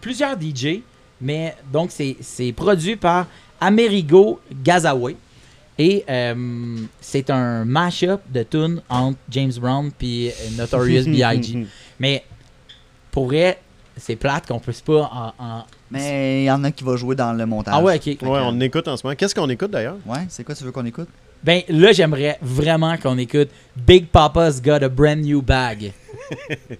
plusieurs 0.00 0.40
DJ, 0.40 0.80
mais 1.20 1.54
donc 1.72 1.90
c'est 1.92 2.52
produit 2.52 2.96
par 2.96 3.26
Amerigo 3.60 4.40
Gazaway. 4.62 5.16
Et 5.78 6.04
euh, 6.08 6.34
c'est 7.02 7.28
un 7.28 7.66
mash-up 7.66 8.22
de 8.30 8.42
tunes 8.44 8.80
entre 8.88 9.18
James 9.28 9.52
Brown 9.60 9.90
et 10.00 10.32
Notorious 10.56 11.04
B.I.G. 11.04 11.66
Mais 12.00 12.24
pour 13.10 13.26
vrai, 13.26 13.58
c'est 13.94 14.16
plate 14.16 14.46
qu'on 14.46 14.58
puisse 14.58 14.80
pas 14.80 15.34
en. 15.38 15.64
Mais 15.90 16.42
il 16.42 16.46
y 16.46 16.50
en 16.50 16.64
a 16.64 16.70
qui 16.70 16.82
va 16.82 16.96
jouer 16.96 17.14
dans 17.14 17.34
le 17.34 17.44
montage. 17.44 17.74
Ah 17.76 17.82
ouais, 17.82 17.96
ok. 17.96 18.22
Ouais, 18.22 18.40
on 18.42 18.58
écoute 18.60 18.88
en 18.88 18.96
ce 18.96 19.06
moment. 19.06 19.16
Qu'est-ce 19.16 19.34
qu'on 19.34 19.50
écoute 19.50 19.70
d'ailleurs? 19.70 19.96
Ouais, 20.06 20.24
c'est 20.30 20.44
quoi 20.44 20.54
tu 20.54 20.64
veux 20.64 20.72
qu'on 20.72 20.86
écoute? 20.86 21.08
Ben 21.42 21.62
là, 21.68 21.92
j'aimerais 21.92 22.38
vraiment 22.42 22.96
qu'on 22.96 23.18
écoute 23.18 23.48
Big 23.76 24.06
Papa's 24.06 24.60
Got 24.60 24.82
a 24.82 24.88
Brand 24.88 25.20
New 25.20 25.42
Bag. 25.42 25.92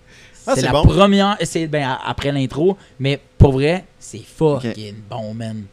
Ah, 0.49 0.55
c'est 0.55 0.63
la 0.63 0.71
première. 0.71 1.37
C'est 1.43 1.67
ben, 1.67 1.99
après 2.05 2.31
l'intro, 2.31 2.77
mais 3.01 3.21
pour 3.37 3.53
vrai, 3.53 3.85
c'est 3.99 4.23
fucking 4.23 4.95
bon, 5.11 5.35
man. 5.35 5.65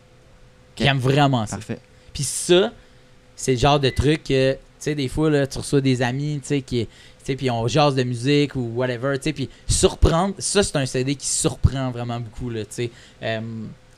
J'aime 0.75 0.97
vraiment 0.97 1.45
ça. 1.45 1.57
Parfait. 1.57 1.77
Puis 2.11 2.23
ça, 2.23 2.71
c'est 3.36 3.53
le 3.53 3.57
genre 3.59 3.79
de 3.79 3.89
truc 3.89 4.23
que, 4.23 4.53
tu 4.53 4.59
sais, 4.79 4.95
des 4.95 5.07
fois, 5.07 5.29
là, 5.29 5.45
tu 5.45 5.59
reçois 5.59 5.81
des 5.81 6.01
amis, 6.01 6.39
tu 6.41 6.47
sais, 6.47 6.61
qui. 6.61 6.88
Puis 7.23 7.49
on 7.49 7.67
jase 7.67 7.95
de 7.95 8.03
musique 8.03 8.55
ou 8.55 8.71
whatever, 8.75 9.17
tu 9.17 9.23
sais, 9.23 9.34
puis 9.34 9.49
surprendre, 9.65 10.34
ça 10.39 10.61
c'est 10.61 10.75
un 10.75 10.86
CD 10.86 11.15
qui 11.15 11.27
surprend 11.27 11.89
vraiment 11.89 12.19
beaucoup, 12.19 12.49
là, 12.49 12.61
tu 12.61 12.71
sais. 12.71 12.91
Euh, 13.21 13.39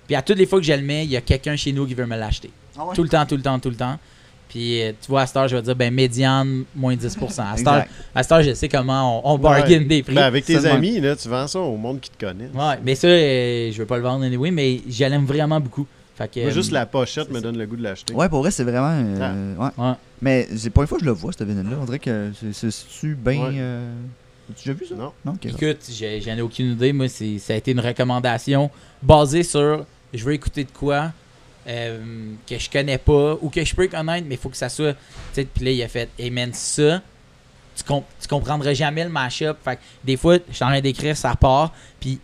puis 0.06 0.16
à 0.16 0.22
toutes 0.22 0.38
les 0.38 0.46
fois 0.46 0.60
que 0.60 0.66
je 0.66 0.74
le 0.74 0.84
mets, 0.84 1.06
il 1.06 1.12
y 1.12 1.18
a 1.18 1.22
quelqu'un 1.22 1.56
chez 1.56 1.72
nous 1.72 1.88
qui 1.88 1.96
veut 1.96 2.06
me 2.06 2.18
l'acheter. 2.18 2.52
Ah 2.78 2.84
tout 2.94 3.02
le 3.02 3.10
temps, 3.10 3.26
tout 3.26 3.36
le 3.36 3.42
temps, 3.42 3.58
tout 3.58 3.70
le 3.72 3.76
temps. 3.76 3.98
Puis, 4.56 4.82
euh, 4.82 4.94
tu 5.02 5.10
vois, 5.10 5.24
à 5.24 5.28
cette 5.28 5.50
je 5.50 5.56
vais 5.58 5.62
dire, 5.62 5.76
ben, 5.76 5.94
médiane, 5.94 6.64
moins 6.74 6.96
10% 6.96 7.42
À 8.16 8.24
cette 8.24 8.32
heure, 8.32 8.42
je 8.42 8.54
sais 8.54 8.70
comment 8.70 9.30
on, 9.30 9.38
bargain 9.38 9.82
des 9.82 10.02
prix. 10.02 10.16
Ben, 10.16 10.22
avec 10.22 10.46
tes 10.46 10.66
amis, 10.66 11.02
là, 11.02 11.14
tu 11.18 11.28
vends 11.28 11.46
ça 11.46 11.60
au 11.60 11.76
monde 11.76 12.00
qui 12.00 12.10
te 12.10 12.26
connaît. 12.26 12.50
Ouais, 12.54 12.80
mais 12.82 12.96
ça, 12.96 13.08
euh, 13.08 13.70
je 13.74 13.78
veux 13.78 13.86
pas 13.86 13.98
le 13.98 14.04
vendre 14.04 14.24
anyway, 14.24 14.52
mais 14.52 14.80
j'aime 14.88 15.26
vraiment 15.26 15.60
beaucoup. 15.60 15.86
Fait 16.16 16.32
que, 16.32 16.50
juste 16.52 16.72
la 16.72 16.86
pochette 16.86 17.30
me 17.32 17.42
donne 17.42 17.58
le 17.58 17.66
goût 17.66 17.76
de 17.76 17.84
l'acheter. 17.84 18.14
Ouais, 18.14 18.30
pour 18.30 18.40
vrai, 18.40 18.52
c'est 18.52 18.64
vraiment. 18.64 18.98
Euh, 18.98 19.56
ah. 19.60 19.74
ouais. 19.78 19.94
Mais 20.22 20.48
c'est 20.56 20.70
pas 20.70 20.84
une 20.84 20.88
fois 20.88 21.00
que 21.00 21.04
je 21.04 21.10
le 21.10 21.14
vois, 21.14 21.34
cette 21.34 21.46
vinyle-là. 21.46 21.76
On 21.82 21.84
dirait 21.84 22.00
que 22.00 22.32
c'est 22.42 23.06
bien. 23.08 23.52
Tu 24.56 24.70
as 24.70 24.74
vu 24.74 24.86
ça? 24.86 24.96
Non. 24.96 25.12
non 25.26 25.34
Écoute, 25.44 25.92
j'en 25.92 26.38
ai 26.38 26.42
aucune 26.42 26.72
idée. 26.72 26.94
Moi, 26.94 27.10
ça 27.10 27.54
a 27.54 27.58
été 27.58 27.72
une 27.72 27.82
recommandation 27.82 28.72
basée 29.04 29.44
sur 29.44 29.86
je 30.14 30.24
veux 30.24 30.34
écouter 30.34 30.64
de 30.64 30.72
quoi 30.72 31.12
euh, 31.68 32.34
que 32.48 32.58
je 32.58 32.70
connais 32.70 32.98
pas 32.98 33.36
ou 33.42 33.50
que 33.50 33.64
je 33.64 33.76
peux 33.76 33.88
connaître, 33.88 34.28
mais 34.28 34.36
il 34.36 34.38
faut 34.38 34.50
que 34.50 34.58
ça 34.58 34.70
soit. 34.70 34.96
Puis 35.34 35.46
là, 35.62 35.72
il 35.72 35.84
a 35.84 35.88
fait, 35.88 36.10
hey 36.18 36.30
man, 36.30 36.54
ça, 36.54 37.02
tu, 37.76 37.84
tu 37.84 38.28
comprendras 38.28 38.74
jamais 38.74 39.04
le 39.04 39.10
mashup. 39.10 39.58
Fait 39.64 39.80
des 40.04 40.18
fois, 40.18 40.38
je 40.48 40.54
suis 40.54 40.64
en 40.64 40.70
train 40.70 40.82
d'écrire, 40.82 41.18
ça 41.18 41.36
part, 41.36 41.74
puis, 42.00 42.20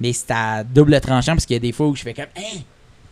mais 0.00 0.12
c'est 0.12 0.30
à 0.30 0.64
double 0.64 1.00
tranchant 1.00 1.32
parce 1.32 1.46
qu'il 1.46 1.54
y 1.54 1.58
a 1.58 1.60
des 1.60 1.72
fois 1.72 1.86
où 1.86 1.96
je 1.96 2.02
fais 2.02 2.14
comme, 2.14 2.26
hein, 2.36 2.60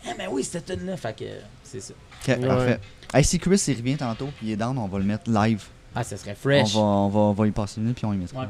hein 0.07 0.13
mais 0.17 0.27
oui, 0.27 0.43
cette 0.43 0.65
tune 0.65 0.85
là 0.85 0.97
Fait 0.97 1.15
que 1.17 1.25
c'est 1.63 1.81
ça. 1.81 1.93
parfait. 2.25 2.79
Hey, 3.13 3.23
si 3.23 3.39
Chris 3.39 3.63
il 3.67 3.77
revient 3.77 3.97
tantôt, 3.97 4.29
puis 4.37 4.47
il 4.47 4.51
est 4.51 4.57
down, 4.57 4.77
on 4.77 4.87
va 4.87 4.97
le 4.97 5.05
mettre 5.05 5.29
live. 5.31 5.63
Ah, 5.95 6.03
ça 6.03 6.17
serait 6.17 6.35
fresh. 6.35 6.75
On 6.75 6.79
va, 6.79 6.85
on 6.85 7.09
va, 7.09 7.19
on 7.19 7.33
va 7.33 7.47
y 7.47 7.51
passer 7.51 7.75
une 7.77 7.83
minute, 7.83 7.97
puis 7.97 8.05
on 8.05 8.13
y 8.13 8.17
mettra. 8.17 8.47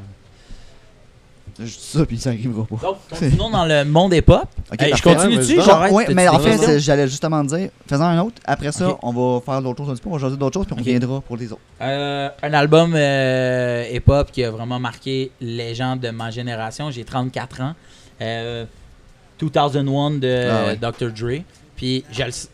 Je 1.58 1.64
dis 1.64 1.78
ça, 1.78 2.04
puis 2.04 2.18
ça 2.18 2.30
arrivera 2.30 2.66
pas. 2.66 2.76
Donc, 2.76 2.96
continuons 3.08 3.50
dans 3.50 3.64
le 3.64 3.84
monde 3.84 4.12
hip-hop. 4.12 4.48
je 4.72 5.02
continue 5.02 5.36
dessus, 5.36 5.58
Oui, 5.90 6.04
mais 6.14 6.28
en 6.28 6.38
fait, 6.38 6.78
j'allais 6.78 7.08
justement 7.08 7.42
dire, 7.44 7.70
faisons 7.86 8.04
un 8.04 8.20
autre. 8.20 8.36
Après 8.44 8.72
ça, 8.72 8.96
on 9.02 9.12
va 9.12 9.40
faire 9.40 9.62
d'autres 9.62 9.78
choses 9.78 9.90
un 9.90 9.94
petit 9.94 10.02
peu, 10.02 10.10
on 10.10 10.14
va 10.14 10.18
choisir 10.18 10.38
d'autres 10.38 10.54
choses, 10.54 10.66
puis 10.66 10.74
on 10.76 10.78
reviendra 10.78 11.20
pour 11.20 11.36
les 11.36 11.52
autres. 11.52 11.60
Euh, 11.80 12.28
un 12.42 12.54
album 12.54 12.92
euh, 12.94 13.84
hip-hop 13.90 14.30
qui 14.30 14.44
a 14.44 14.50
vraiment 14.50 14.78
marqué 14.78 15.30
les 15.40 15.74
gens 15.74 15.96
de 15.96 16.10
ma 16.10 16.30
génération. 16.30 16.90
J'ai 16.90 17.04
34 17.04 17.60
ans. 17.60 17.74
2001 18.20 20.22
euh, 20.22 20.76
de 20.76 20.78
ah 20.82 20.90
Dr. 20.90 21.12
Dre. 21.12 21.42
Puis, 21.76 22.04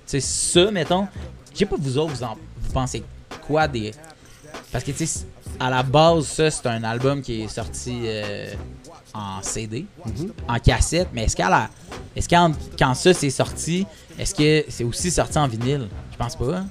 c'est 0.07 0.20
ça, 0.20 0.70
mettons. 0.70 1.07
Je 1.53 1.59
sais 1.59 1.66
pas, 1.66 1.76
vous 1.78 1.98
autres, 1.98 2.12
vous, 2.12 2.24
en, 2.24 2.36
vous 2.61 2.72
pensez 2.72 3.05
quoi 3.46 3.68
des 3.68 3.92
Parce 4.72 4.82
que, 4.82 4.90
tu 4.90 5.07
sais, 5.07 5.26
à 5.61 5.70
la 5.70 5.82
base, 5.82 6.26
ça, 6.26 6.50
c'est 6.50 6.66
un 6.66 6.82
album 6.82 7.22
qui 7.22 7.42
est 7.42 7.48
sorti 7.48 8.00
euh, 8.05 8.53
en 9.14 9.42
CD, 9.42 9.86
en 10.48 10.58
cassette, 10.58 11.08
mais 11.12 11.24
est-ce, 11.24 11.36
qu'à 11.36 11.50
la... 11.50 11.68
est-ce 12.16 12.28
quand, 12.28 12.52
quand 12.78 12.94
ça 12.94 13.12
c'est 13.12 13.30
sorti, 13.30 13.86
est-ce 14.18 14.34
que 14.34 14.64
c'est 14.68 14.84
aussi 14.84 15.10
sorti 15.10 15.38
en 15.38 15.48
vinyle? 15.48 15.88
Je 16.12 16.16
pense 16.16 16.36
pas. 16.36 16.58
Hein? 16.58 16.66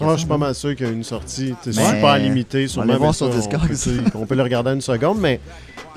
Oh, 0.00 0.12
je 0.12 0.16
suis 0.18 0.26
pas 0.26 0.38
mal 0.38 0.54
sûr 0.54 0.74
qu'il 0.74 0.86
y 0.86 0.88
a 0.88 0.92
une 0.92 1.04
sortie. 1.04 1.54
C'est 1.62 1.72
super 1.72 2.18
limité. 2.18 2.66
On, 2.76 2.84
va 2.84 2.98
voir 2.98 3.14
sur 3.14 3.28
Discord. 3.30 3.68
On, 4.14 4.26
peut 4.26 4.34
le 4.34 4.42
regarder 4.42 4.72
une 4.72 4.80
seconde, 4.80 5.18
mais 5.20 5.40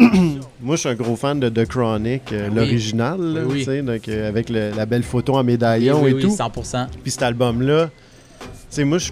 moi, 0.61 0.75
je 0.75 0.81
suis 0.81 0.89
un 0.89 0.95
gros 0.95 1.15
fan 1.15 1.39
de 1.39 1.49
The 1.49 1.67
Chronic, 1.67 2.31
euh, 2.31 2.49
l'original, 2.49 3.17
donc, 3.19 4.07
euh, 4.07 4.29
avec 4.29 4.49
la 4.49 4.85
belle 4.85 5.03
photo 5.03 5.35
en 5.35 5.43
médaillon 5.43 6.05
et 6.07 6.19
tout. 6.19 6.29
100%. 6.29 6.87
Puis 7.01 7.11
cet 7.11 7.23
album-là, 7.23 7.89
moi, 8.79 8.97
je 8.97 9.11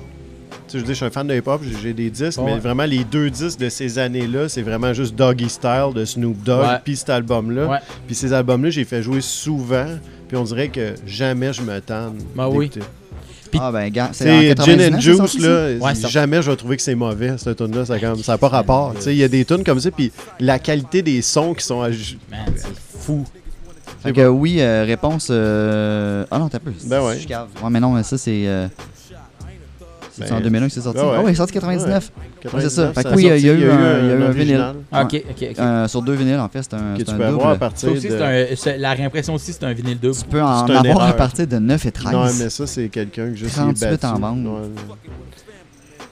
je 0.73 0.79
dis, 0.79 0.89
je 0.89 0.93
suis 0.93 1.05
un 1.05 1.09
fan 1.09 1.27
de 1.27 1.35
hip-hop, 1.35 1.61
j'ai 1.81 1.93
des 1.93 2.09
disques, 2.09 2.39
mais 2.43 2.57
vraiment, 2.57 2.85
les 2.85 3.03
deux 3.03 3.29
disques 3.29 3.59
de 3.59 3.69
ces 3.69 3.99
années-là, 3.99 4.49
c'est 4.49 4.61
vraiment 4.61 4.93
juste 4.93 5.15
Doggy 5.15 5.49
Style 5.49 5.91
de 5.93 6.05
Snoop 6.05 6.41
Dogg, 6.43 6.81
puis 6.83 6.95
cet 6.95 7.09
album-là. 7.09 7.81
Puis 8.05 8.15
ces 8.15 8.33
albums-là, 8.33 8.69
j'ai 8.69 8.85
fait 8.85 9.01
jouer 9.03 9.21
souvent, 9.21 9.87
puis 10.27 10.37
on 10.37 10.43
dirait 10.43 10.69
que 10.69 10.95
jamais 11.05 11.53
je 11.53 11.61
me 11.61 11.79
tente. 11.79 12.15
Bah 12.35 12.47
oui. 12.49 12.71
ah 13.59 13.71
ben, 13.71 13.91
c'est 14.13 14.55
Gin 14.63 14.95
and 14.95 14.99
Juice, 14.99 15.39
là, 15.39 15.93
jamais 16.07 16.41
je 16.41 16.51
vais 16.51 16.57
trouver 16.57 16.77
que 16.77 16.83
c'est 16.83 16.95
mauvais, 16.95 17.37
cette 17.37 17.57
tune-là. 17.57 17.85
Ça 17.85 17.97
n'a 17.99 18.37
pas 18.37 18.47
rapport. 18.47 18.93
Il 19.05 19.13
y 19.13 19.23
a 19.23 19.27
des 19.27 19.45
tunes 19.45 19.63
comme 19.63 19.79
ça, 19.79 19.91
puis 19.91 20.11
la 20.39 20.59
qualité 20.59 21.01
des 21.01 21.21
sons 21.21 21.53
qui 21.53 21.65
sont... 21.65 21.83
C'est 21.91 22.67
fou. 22.99 23.25
Fait 24.01 24.13
que 24.13 24.27
oui, 24.27 24.57
euh, 24.59 24.83
réponse. 24.83 25.27
Euh... 25.29 26.25
Ah 26.31 26.39
non, 26.39 26.49
t'as 26.49 26.57
peu. 26.57 26.71
Ben 26.85 27.03
ouais. 27.03 27.19
Ouais, 27.27 27.69
mais 27.69 27.79
non, 27.79 27.91
mais 27.93 28.01
ça, 28.01 28.17
c'est. 28.17 28.47
Euh... 28.47 28.67
C'est 30.25 30.33
en 30.33 30.41
2001 30.41 30.67
que 30.67 30.73
c'est 30.73 30.81
sorti. 30.81 30.99
Ah 31.01 31.21
oui, 31.23 31.31
c'est 31.31 31.35
sorti 31.35 31.53
99. 31.53 32.11
c'est 32.59 32.69
ça. 32.69 32.93
Fait 32.93 33.03
que 33.03 33.15
oui, 33.15 33.29
il 33.35 33.45
y 33.45 33.49
a 33.49 33.53
eu 33.53 33.69
un, 33.69 34.29
vinyle. 34.29 34.65
ok, 34.91 35.23
ok, 35.29 35.47
ok. 35.57 35.89
sur 35.89 36.01
deux 36.01 36.13
vinyles, 36.13 36.39
en 36.39 36.49
fait, 36.49 36.63
c'est 36.63 36.73
un. 36.73 36.97
Que 36.97 37.03
tu 37.03 37.13
peux 37.13 37.25
avoir 37.25 37.49
à 37.49 37.55
partir 37.55 37.93
de. 37.93 38.77
La 38.77 38.93
réimpression 38.93 39.33
aussi, 39.33 39.53
c'est 39.53 39.63
un 39.63 39.73
vinyle 39.73 39.99
double. 39.99 40.15
Tu 40.15 40.25
peux 40.25 40.41
en 40.41 40.65
avoir 40.67 41.07
à 41.07 41.13
partir 41.13 41.47
de 41.47 41.57
9 41.57 41.85
et 41.85 41.91
13. 41.91 42.13
Non, 42.13 42.23
mais 42.25 42.49
ça, 42.49 42.67
c'est 42.67 42.89
quelqu'un 42.89 43.29
que 43.31 43.35
je 43.35 43.45
sais 43.45 43.61
38 43.61 44.05
en 44.05 44.19
vente. 44.19 44.37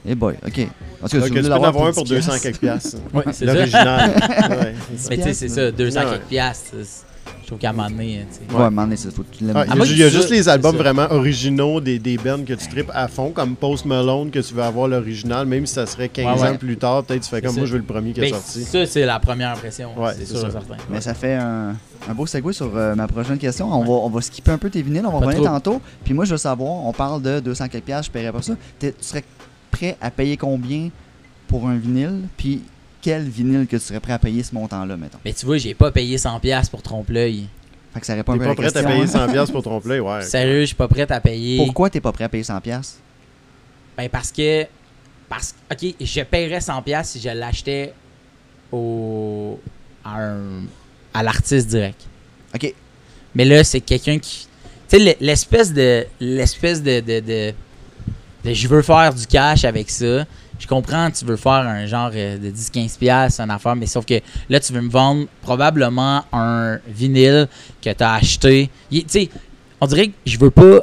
Eh 0.06 0.14
boy, 0.14 0.34
ok. 0.46 0.68
Parce 1.00 1.12
que 1.12 1.18
tu 1.18 1.42
peux 1.42 1.52
en 1.52 1.62
avoir 1.62 1.86
un 1.88 1.92
pour 1.92 2.04
200 2.04 2.32
quelques 2.42 2.58
piastres. 2.58 2.96
Oui, 3.12 3.22
c'est 3.32 3.44
L'original. 3.44 4.10
Mais 5.10 5.16
tu 5.16 5.22
sais, 5.22 5.34
c'est 5.34 5.48
ça, 5.48 5.70
200 5.70 6.00
quelques 6.00 6.22
piastres 6.22 6.74
trouve 7.50 7.58
qu'à 7.58 7.70
un 7.70 7.72
moment 7.72 7.90
donné, 7.90 8.26
Ouais, 8.50 8.56
à 8.56 8.66
un 8.66 8.70
moment 8.70 8.82
donné, 8.82 8.96
faut 8.96 9.22
que 9.22 9.36
tu 9.36 9.44
l'aimes. 9.44 9.56
Ah, 9.56 9.64
il 9.84 9.98
y 9.98 10.04
a, 10.04 10.08
juste 10.08 10.30
les 10.30 10.48
albums 10.48 10.76
vraiment 10.76 11.06
originaux 11.10 11.80
des, 11.80 11.98
des 11.98 12.16
bands 12.16 12.44
que 12.46 12.54
tu 12.54 12.68
tripes 12.68 12.90
à 12.94 13.08
fond, 13.08 13.32
comme 13.32 13.56
Post 13.56 13.84
Malone, 13.84 14.30
que 14.30 14.38
tu 14.38 14.54
veux 14.54 14.62
avoir 14.62 14.88
l'original, 14.88 15.46
même 15.46 15.66
si 15.66 15.74
ça 15.74 15.86
serait 15.86 16.08
15 16.08 16.42
ans 16.42 16.56
plus 16.56 16.76
tard, 16.76 17.04
peut-être 17.04 17.22
tu 17.22 17.28
fais 17.28 17.42
comme 17.42 17.56
moi, 17.56 17.64
je 17.64 17.72
veux 17.72 17.78
le 17.78 17.84
premier 17.84 18.12
qui 18.12 18.20
est 18.20 18.30
ben, 18.30 18.34
sorti. 18.34 18.64
Ça, 18.64 18.86
c'est 18.86 19.04
la 19.04 19.18
première 19.18 19.50
impression. 19.50 19.90
Ouais, 19.98 20.12
c'est 20.16 20.26
sûr, 20.26 20.40
certain. 20.40 20.76
Mais 20.88 21.00
ça 21.00 21.14
fait 21.14 21.34
un, 21.34 21.74
un 22.08 22.14
beau 22.14 22.26
segue 22.26 22.52
sur 22.52 22.70
euh, 22.74 22.94
ma 22.94 23.08
prochaine 23.08 23.38
question. 23.38 23.72
On 23.72 23.84
va, 23.84 23.92
on 23.92 24.08
va 24.08 24.20
skipper 24.20 24.52
un 24.52 24.58
peu 24.58 24.70
tes 24.70 24.82
vinyles, 24.82 25.06
on 25.06 25.18
va 25.18 25.26
revenir 25.26 25.42
tantôt. 25.42 25.80
Puis 26.04 26.14
moi, 26.14 26.24
je 26.24 26.32
veux 26.32 26.38
savoir, 26.38 26.70
on 26.86 26.92
parle 26.92 27.20
de 27.22 27.40
200 27.40 27.68
quelques 27.68 27.84
piastres, 27.84 28.06
je 28.06 28.10
paierais 28.10 28.32
pas 28.32 28.42
ça. 28.42 28.54
Tu 28.78 28.92
serais 29.00 29.24
prêt 29.70 29.96
à 30.00 30.10
payer 30.10 30.36
combien 30.36 30.90
pour 31.48 31.68
un 31.68 31.76
vinyle? 31.76 32.22
Puis 32.36 32.62
quel 33.00 33.28
vinyle 33.28 33.66
que 33.66 33.76
tu 33.76 33.82
serais 33.82 34.00
prêt 34.00 34.12
à 34.12 34.18
payer 34.18 34.42
ce 34.42 34.54
montant-là, 34.54 34.96
mettons? 34.96 35.18
Mais 35.24 35.32
tu 35.32 35.46
vois, 35.46 35.58
j'ai 35.58 35.74
pas 35.74 35.90
payé 35.90 36.16
100$ 36.16 36.70
pour 36.70 36.82
trompe-l'œil. 36.82 37.48
Fait 37.92 38.00
que 38.00 38.06
ça 38.06 38.14
répond 38.14 38.38
T'es 38.38 38.44
pas 38.44 38.54
prêt 38.54 38.76
à 38.76 38.82
payer 38.82 39.04
100$ 39.04 39.50
pour 39.50 39.62
trompe 39.62 39.84
ouais. 39.86 40.22
Sérieux, 40.22 40.60
je 40.60 40.66
suis 40.66 40.74
pas 40.76 40.86
prêt 40.88 41.10
à 41.10 41.20
payer. 41.20 41.56
Pourquoi 41.56 41.90
t'es 41.90 42.00
pas 42.00 42.12
prêt 42.12 42.24
à 42.24 42.28
payer 42.28 42.44
100$? 42.44 42.94
Ben 43.96 44.08
parce 44.08 44.30
que. 44.30 44.64
Parce 45.28 45.54
Ok, 45.70 45.94
je 46.00 46.20
paierais 46.22 46.58
100$ 46.58 47.04
si 47.04 47.20
je 47.20 47.28
l'achetais 47.30 47.92
au. 48.70 49.58
à, 50.04 50.30
à 51.14 51.22
l'artiste 51.22 51.68
direct. 51.68 52.06
Ok. 52.54 52.72
Mais 53.34 53.44
là, 53.44 53.64
c'est 53.64 53.80
quelqu'un 53.80 54.18
qui. 54.18 54.46
Tu 54.88 54.98
sais, 54.98 55.16
l'espèce 55.20 55.72
de. 55.72 56.06
L'espèce 56.20 56.82
de, 56.82 57.00
de, 57.00 57.20
de, 57.20 57.52
de. 58.44 58.54
Je 58.54 58.68
veux 58.68 58.82
faire 58.82 59.12
du 59.12 59.26
cash 59.26 59.64
avec 59.64 59.90
ça 59.90 60.24
je 60.60 60.66
comprends, 60.66 61.10
tu 61.10 61.24
veux 61.24 61.36
faire 61.36 61.52
un 61.52 61.86
genre 61.86 62.10
euh, 62.14 62.36
de 62.38 62.50
10-15$, 62.50 63.40
une 63.40 63.50
affaire, 63.50 63.74
mais 63.74 63.86
sauf 63.86 64.04
que 64.04 64.20
là, 64.48 64.60
tu 64.60 64.72
veux 64.72 64.82
me 64.82 64.90
vendre 64.90 65.26
probablement 65.42 66.22
un 66.32 66.78
vinyle 66.86 67.48
que 67.82 67.90
tu 67.90 68.04
as 68.04 68.14
acheté. 68.14 68.70
Tu 68.90 69.02
sais, 69.06 69.30
on 69.80 69.86
dirait 69.86 70.08
que 70.08 70.14
je 70.26 70.38
veux 70.38 70.50
pas. 70.50 70.80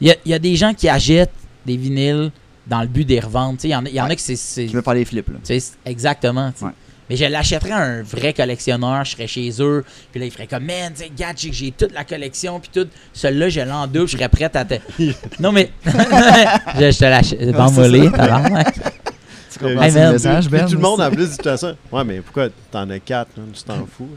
Il 0.00 0.14
y 0.24 0.32
a, 0.32 0.38
des 0.38 0.56
gens 0.56 0.72
qui 0.72 0.88
achètent 0.88 1.34
des 1.66 1.76
vinyles 1.76 2.30
dans 2.66 2.80
le 2.80 2.86
but 2.86 3.04
de 3.04 3.10
les 3.10 3.20
revendre. 3.20 3.58
Il 3.64 3.70
y, 3.70 3.76
en, 3.76 3.84
y 3.84 4.00
en 4.00 4.06
a 4.06 4.14
qui 4.16 4.36
c'est. 4.36 4.66
Qui 4.66 4.72
veulent 4.72 4.82
faire 4.82 4.94
les 4.94 5.04
flips. 5.04 5.28
Là. 5.28 5.58
Exactement. 5.84 6.52
Mais 7.10 7.16
je 7.16 7.24
l'achèterais 7.24 7.72
à 7.72 7.78
un 7.78 8.02
vrai 8.02 8.32
collectionneur, 8.32 9.04
je 9.04 9.10
serais 9.10 9.26
chez 9.26 9.50
eux, 9.58 9.84
puis 10.12 10.20
là, 10.20 10.26
il 10.26 10.30
ferait 10.30 10.46
comme, 10.46 10.64
man, 10.64 10.92
gars, 11.18 11.32
j'ai 11.36 11.72
toute 11.72 11.92
la 11.92 12.04
collection, 12.04 12.60
puis 12.60 12.70
tout. 12.72 12.88
Celui-là, 13.12 13.48
je 13.48 13.60
l'ai 13.62 13.72
en 13.72 13.88
double, 13.88 14.06
je 14.06 14.16
serais 14.16 14.28
prêt 14.28 14.48
à 14.54 14.64
te. 14.64 14.74
non, 15.40 15.50
mais. 15.50 15.72
je, 15.84 16.96
te 16.96 17.04
l'achète. 17.04 17.50
Bon, 17.50 17.66
t'as 17.68 18.70
Tu 18.70 18.80
comprends 19.64 19.82
hey, 19.82 19.92
le 19.92 20.12
message, 20.12 20.48
Ben? 20.48 20.66
tout 20.66 20.74
le 20.74 20.80
monde, 20.80 21.00
en 21.00 21.10
plus, 21.10 21.28
dit 21.28 21.56
ça. 21.56 21.74
Ouais, 21.92 22.04
mais 22.04 22.20
pourquoi 22.20 22.48
t'en 22.70 22.88
as 22.90 22.98
quatre, 22.98 23.30
tu 23.34 23.62
t'en 23.62 23.86
fous? 23.86 24.08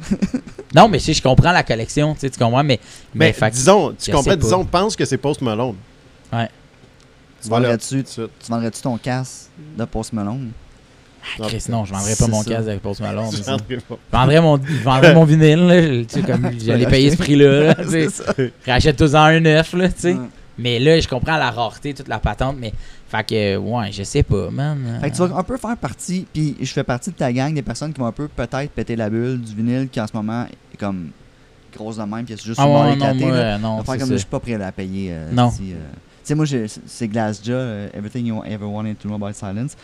non, 0.74 0.88
mais 0.88 0.98
si 0.98 1.12
je 1.12 1.22
comprends 1.22 1.52
la 1.52 1.62
collection, 1.62 2.14
tu 2.18 2.30
comprends, 2.30 2.64
mais. 2.64 2.80
Mais, 3.14 3.34
disons, 3.52 3.94
tu 3.98 4.10
comprends, 4.10 4.36
disons, 4.36 4.64
pense 4.64 4.96
que 4.96 5.04
c'est 5.04 5.18
Post 5.18 5.42
Malone. 5.42 5.76
Ouais. 6.32 6.48
Tu 7.42 7.48
vendrais-tu 7.48 8.04
vendrais 8.48 8.70
ton 8.70 8.98
casse 8.98 9.50
de 9.76 9.84
Post 9.84 10.12
Malone? 10.12 10.50
Ah, 11.38 11.44
Chris, 11.48 11.64
non, 11.68 11.84
je 11.84 11.92
vendrais 11.92 12.16
pas 12.16 12.26
mon 12.28 12.42
casque 12.42 12.68
avec 12.68 12.80
Post 12.80 13.00
Malone. 13.00 13.30
Je 13.32 13.86
vendrais 14.10 14.40
mon, 14.40 14.56
je 14.56 14.82
vendrais 14.82 15.14
mon 15.14 15.24
vinyle, 15.24 15.66
là, 15.66 15.82
tu 15.82 16.06
sais, 16.08 16.22
comme 16.22 16.50
j'allais 16.58 16.86
payer 16.86 17.10
ce 17.10 17.16
prix-là. 17.16 17.74
Rachète 18.66 18.96
tous 18.96 19.14
en 19.14 19.24
un 19.24 19.40
neuf, 19.40 19.72
là, 19.74 19.88
tu 19.88 20.00
sais. 20.00 20.16
Mais 20.58 20.78
là, 20.78 20.98
je 21.00 21.08
comprends 21.08 21.36
la 21.36 21.50
rareté, 21.50 21.94
toute 21.94 22.08
la 22.08 22.18
patente, 22.18 22.56
mais 22.58 22.72
fait 23.10 23.24
que, 23.24 23.56
ouais, 23.56 23.90
je 23.90 24.04
sais 24.04 24.22
pas, 24.22 24.50
man. 24.52 24.98
Fait 25.00 25.10
que 25.10 25.16
tu 25.16 25.26
vas 25.26 25.36
un 25.36 25.42
peu 25.42 25.56
faire 25.56 25.76
partie, 25.76 26.28
puis 26.32 26.56
je 26.60 26.72
fais 26.72 26.84
partie 26.84 27.10
de 27.10 27.16
ta 27.16 27.32
gang 27.32 27.52
des 27.52 27.62
personnes 27.62 27.92
qui 27.92 27.98
vont 27.98 28.06
un 28.06 28.12
peu 28.12 28.28
peut-être 28.28 28.70
péter 28.70 28.94
la 28.94 29.10
bulle 29.10 29.40
du 29.40 29.52
vinyle 29.52 29.88
qui 29.88 30.00
en 30.00 30.06
ce 30.06 30.12
moment 30.14 30.46
est 30.72 30.76
comme 30.76 31.10
grosse 31.76 31.96
de 31.96 32.02
même, 32.04 32.24
puis 32.24 32.36
c'est 32.38 32.46
juste 32.46 32.60
ah, 32.62 32.68
ouais, 32.68 32.94
non, 32.94 33.14
moi, 33.16 33.58
non, 33.58 33.82
faire 33.82 33.98
comme 33.98 34.10
je 34.10 34.16
suis 34.16 34.26
pas 34.26 34.38
prêt 34.38 34.54
à 34.54 34.58
la 34.58 34.70
payer. 34.70 35.08
Euh, 35.10 35.32
non. 35.32 35.50
Si, 35.50 35.72
euh, 35.72 35.74
tu 35.74 36.06
sais, 36.22 36.34
moi, 36.36 36.46
c'est 36.86 37.08
Glassjaw, 37.08 37.52
uh, 37.52 37.96
Everything 37.96 38.26
You 38.26 38.44
Ever 38.44 38.66
Wanted 38.66 38.98
to 38.98 39.08
Know 39.08 39.16
About 39.16 39.32
Silence 39.32 39.76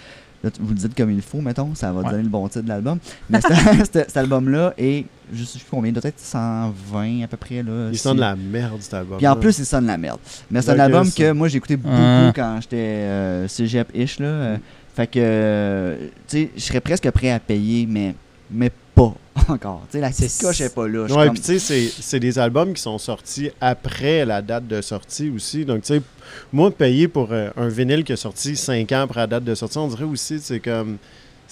vous 0.43 0.69
le 0.69 0.75
dites 0.75 0.95
comme 0.95 1.11
il 1.11 1.23
faut, 1.23 1.41
mettons, 1.41 1.75
ça 1.75 1.93
va 1.93 2.03
donner 2.03 2.23
le 2.23 2.29
bon 2.29 2.47
titre 2.49 2.65
de 2.65 2.69
l'album. 2.69 2.99
Mais 3.31 3.41
cet 3.93 4.17
album-là 4.17 4.75
est, 4.79 5.07
je 5.33 5.45
sais 5.45 5.59
plus 5.59 5.69
combien, 5.71 5.93
peut-être 5.93 6.19
120 6.19 7.23
à 7.23 7.27
peu 7.27 7.37
près. 7.37 7.63
Là, 7.63 7.89
il 7.91 7.99
sonne 7.99 8.21
la 8.21 8.37
merde, 8.37 8.81
cet 8.81 8.95
album. 8.95 9.19
Puis 9.19 9.27
en 9.27 9.37
plus, 9.37 9.59
il 9.59 9.67
sonne 9.67 9.87
la 9.87 9.99
merde. 9.99 10.19
Mais 10.51 10.63
c'est 10.63 10.73
un 10.73 10.79
album 10.79 11.11
que 11.11 11.33
moi, 11.33 11.49
j'ai 11.49 11.59
écouté 11.59 11.77
beaucoup 11.77 12.33
quand 12.35 12.59
j'étais 12.61 12.77
euh, 12.77 13.49
cégep-ish. 13.49 14.19
Là. 14.19 14.27
Euh, 14.27 14.57
fait 14.95 15.07
que, 15.07 15.97
tu 16.27 16.39
sais, 16.39 16.51
je 16.57 16.63
serais 16.63 16.81
presque 16.81 17.11
prêt 17.11 17.31
à 17.31 17.39
payer, 17.39 17.87
mais, 17.87 18.15
mais 18.51 18.71
pas 18.97 19.15
encore. 19.49 19.83
Tu 19.91 19.93
sais, 19.93 20.01
la 20.01 20.09
petite 20.11 20.41
coche 20.41 20.61
n'est 20.61 20.69
pas 20.71 20.89
là. 20.89 21.05
Ouais, 21.05 21.31
puis 21.31 21.41
tu 21.41 21.59
sais, 21.61 21.91
c'est 22.01 22.19
des 22.19 22.39
albums 22.39 22.73
qui 22.73 22.83
sont 22.83 22.99
sortis 22.99 23.51
après 23.61 24.25
la 24.25 24.43
date 24.43 24.67
de 24.67 24.81
sortie 24.81 25.31
aussi. 25.31 25.65
Donc, 25.65 25.83
tu 25.83 25.95
sais, 25.95 26.03
moi, 26.53 26.71
payer 26.71 27.07
pour 27.07 27.29
euh, 27.31 27.51
un 27.57 27.69
vinyle 27.69 28.03
qui 28.03 28.13
est 28.13 28.17
sorti 28.17 28.57
5 28.57 28.91
ans 28.93 29.03
après 29.03 29.21
la 29.21 29.27
date 29.27 29.45
de 29.45 29.55
sortie, 29.55 29.79
on 29.79 29.89
dirait 29.89 30.05
aussi, 30.05 30.41
c'est 30.41 30.61
comme. 30.61 30.97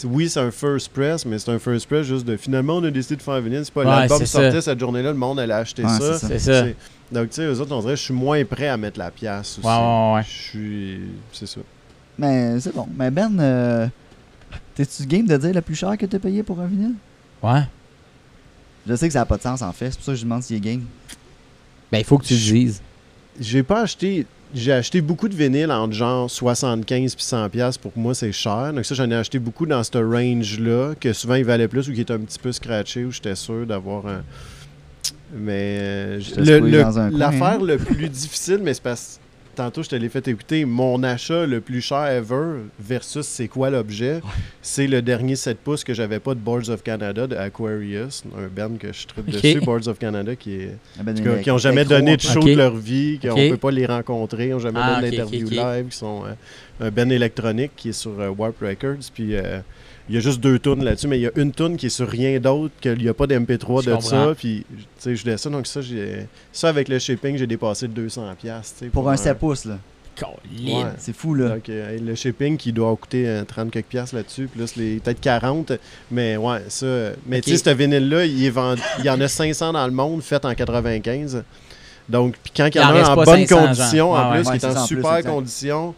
Oui, 0.02 0.28
c'est 0.28 0.40
un 0.40 0.50
first 0.50 0.88
press, 0.88 1.24
mais 1.24 1.38
c'est 1.38 1.52
un 1.52 1.58
first 1.60 1.86
press 1.86 2.04
juste 2.04 2.24
de 2.26 2.36
finalement 2.36 2.78
on 2.78 2.82
a 2.84 2.90
décidé 2.90 3.14
de 3.14 3.22
faire 3.22 3.34
un 3.34 3.40
vinyle. 3.40 3.60
C'est 3.64 3.72
pas 3.72 3.84
l'album 3.84 4.18
qui 4.18 4.26
sortait 4.26 4.60
cette 4.60 4.80
journée-là, 4.80 5.12
le 5.12 5.18
monde 5.18 5.38
allait 5.38 5.54
acheter 5.54 5.84
ça. 5.84 6.18
C'est 6.18 6.38
ça. 6.40 6.64
Donc, 7.12 7.28
tu 7.30 7.36
sais, 7.36 7.42
eux 7.42 7.60
autres, 7.60 7.72
on 7.76 7.80
dirait 7.80 7.94
je 7.96 8.02
suis 8.02 8.14
moins 8.14 8.44
prêt 8.44 8.66
à 8.68 8.76
mettre 8.76 8.98
la 8.98 9.10
pièce 9.12 9.58
aussi. 9.58 9.68
Ouais, 9.68 9.72
ouais, 9.72 10.14
ouais. 10.14 10.22
Je 10.26 10.48
suis. 10.50 11.00
C'est 11.32 11.46
ça. 11.46 11.60
Mais 12.18 12.58
c'est 12.58 12.74
bon. 12.74 12.88
Mais 12.98 13.10
Ben, 13.10 13.38
euh, 13.38 13.86
t'es-tu 14.74 15.04
game 15.06 15.26
de 15.26 15.36
dire 15.36 15.52
le 15.54 15.60
plus 15.60 15.74
cher 15.76 15.96
que 15.96 16.06
t'as 16.06 16.18
payé 16.18 16.42
pour 16.42 16.58
un 16.60 16.66
vinyle? 16.66 16.94
Ouais. 17.44 17.62
Je 18.86 18.94
sais 18.94 19.06
que 19.06 19.12
ça 19.12 19.20
n'a 19.20 19.26
pas 19.26 19.36
de 19.36 19.42
sens 19.42 19.60
en 19.60 19.72
fait, 19.72 19.90
c'est 19.90 19.96
pour 19.96 20.04
ça 20.04 20.12
que 20.12 20.18
je 20.18 20.24
demande 20.24 20.42
s'il 20.42 20.56
est 20.56 20.60
game. 20.60 20.84
Ben, 21.92 21.98
il 21.98 22.04
faut 22.04 22.16
que 22.16 22.24
tu 22.24 22.34
le 22.34 22.40
dises. 22.40 22.82
J'ai 23.38 23.62
pas 23.62 23.82
acheté. 23.82 24.26
J'ai 24.54 24.72
acheté 24.72 25.00
beaucoup 25.00 25.28
de 25.28 25.34
vinyles 25.34 25.72
entre 25.72 25.94
genre 25.94 26.30
75 26.30 27.16
puis 27.16 27.24
100 27.24 27.48
pièces 27.50 27.76
pour 27.76 27.90
moi 27.96 28.14
c'est 28.14 28.30
cher. 28.30 28.72
Donc 28.72 28.84
ça 28.84 28.94
j'en 28.94 29.10
ai 29.10 29.16
acheté 29.16 29.40
beaucoup 29.40 29.66
dans 29.66 29.82
ce 29.82 29.98
range 29.98 30.60
là 30.60 30.94
que 30.94 31.12
souvent 31.12 31.34
il 31.34 31.44
valait 31.44 31.66
plus 31.66 31.88
ou 31.88 31.92
qui 31.92 32.02
était 32.02 32.12
un 32.12 32.20
petit 32.20 32.38
peu 32.38 32.52
scratché 32.52 33.04
où 33.04 33.10
j'étais 33.10 33.34
sûr 33.34 33.66
d'avoir 33.66 34.06
un 34.06 34.22
mais 35.32 35.78
euh, 35.80 36.20
l'affaire 37.10 37.60
le, 37.60 37.78
plus 37.78 38.08
difficile 38.08 38.60
mais 38.62 38.74
c'est 38.74 38.82
parce 38.82 39.18
tantôt, 39.54 39.82
je 39.82 39.88
te 39.88 39.96
l'ai 39.96 40.08
fait 40.08 40.26
écouter. 40.28 40.64
Mon 40.64 41.02
achat 41.02 41.46
le 41.46 41.60
plus 41.60 41.80
cher 41.80 42.06
ever 42.06 42.62
versus 42.78 43.26
c'est 43.26 43.48
quoi 43.48 43.70
l'objet, 43.70 44.20
c'est 44.62 44.86
le 44.86 45.02
dernier 45.02 45.36
7 45.36 45.58
pouces 45.58 45.84
que 45.84 45.94
j'avais 45.94 46.20
pas 46.20 46.34
de 46.34 46.40
Boards 46.40 46.68
of 46.68 46.82
Canada 46.82 47.26
de 47.26 47.36
Aquarius, 47.36 48.24
un 48.36 48.48
band 48.48 48.76
que 48.76 48.92
je 48.92 49.06
trouve 49.06 49.24
dessus, 49.24 49.60
Boards 49.60 49.88
of 49.88 49.98
Canada, 49.98 50.36
qui 50.36 50.54
est. 50.54 50.76
qui 51.42 51.48
n'ont 51.48 51.58
jamais 51.58 51.84
donné 51.84 52.16
de 52.16 52.22
show 52.22 52.40
de 52.40 52.54
leur 52.54 52.76
vie, 52.76 53.18
qu'on 53.20 53.36
ne 53.36 53.50
peut 53.50 53.56
pas 53.56 53.70
les 53.70 53.86
rencontrer, 53.86 54.48
n'ont 54.48 54.58
jamais 54.58 54.80
ah, 54.82 54.96
donné 54.96 55.10
d'interview 55.10 55.48
live, 55.48 55.88
qui 55.88 55.96
sont 55.96 56.24
euh, 56.24 56.86
un 56.86 56.90
band 56.90 57.10
électronique 57.10 57.72
qui 57.76 57.90
est 57.90 57.92
sur 57.92 58.18
euh, 58.20 58.28
Warp 58.28 58.60
Records. 58.60 59.10
Puis. 59.14 59.36
Euh, 59.36 59.60
il 60.08 60.14
y 60.14 60.18
a 60.18 60.20
juste 60.20 60.40
deux 60.40 60.58
tunes 60.58 60.84
là-dessus, 60.84 61.08
mais 61.08 61.18
il 61.18 61.22
y 61.22 61.26
a 61.26 61.30
une 61.36 61.52
tune 61.52 61.76
qui 61.76 61.86
est 61.86 61.90
sur 61.90 62.08
rien 62.08 62.38
d'autre, 62.38 62.74
qu'il 62.80 62.98
n'y 62.98 63.08
a 63.08 63.14
pas 63.14 63.26
d'MP3 63.26 63.84
de 63.84 64.00
ça. 64.02 64.34
Puis, 64.36 64.66
tu 64.68 64.84
sais, 64.98 65.16
je 65.16 65.36
ça. 65.36 65.50
Donc, 65.50 65.66
ça, 65.66 65.80
j'ai, 65.80 66.26
ça, 66.52 66.68
avec 66.68 66.88
le 66.88 66.98
shipping, 66.98 67.36
j'ai 67.36 67.46
dépassé 67.46 67.88
de 67.88 68.08
200$. 68.08 68.90
Pour, 68.90 69.02
pour 69.02 69.10
un 69.10 69.16
7 69.16 69.38
pouces, 69.38 69.64
là. 69.64 69.78
C'est 70.98 71.14
fou, 71.14 71.34
là. 71.34 71.56
Euh, 71.68 71.98
le 71.98 72.14
shipping 72.14 72.56
qui 72.56 72.72
doit 72.72 72.94
coûter 72.96 73.42
30 73.46 73.66
euh, 73.66 73.70
quelques 73.70 73.86
piastres 73.86 74.14
là-dessus, 74.14 74.46
plus 74.46 74.76
les 74.76 74.96
peut-être 74.96 75.20
40. 75.20 75.72
Mais 76.10 76.36
ouais, 76.36 76.62
ça. 76.68 76.86
Mais 77.26 77.40
tu 77.40 77.50
sais, 77.50 77.56
ce 77.56 77.74
vinyle-là, 77.74 78.24
il, 78.26 78.42
il 78.42 79.04
y 79.04 79.10
en 79.10 79.20
a 79.20 79.28
500 79.28 79.72
dans 79.72 79.86
le 79.86 79.92
monde, 79.92 80.22
fait 80.22 80.44
en 80.44 80.52
dans 80.52 81.44
Donc, 82.08 82.36
puis 82.42 82.52
quand 82.56 82.66
il 82.66 82.76
y 82.76 82.80
en, 82.80 82.94
a 82.94 83.10
en 83.10 83.24
bonne 83.24 83.46
condition, 83.46 84.12
en 84.12 84.32
plus, 84.32 84.50
qui 84.50 84.56
est 84.56 84.64
en 84.64 84.86
super 84.86 85.22
condition, 85.22 85.94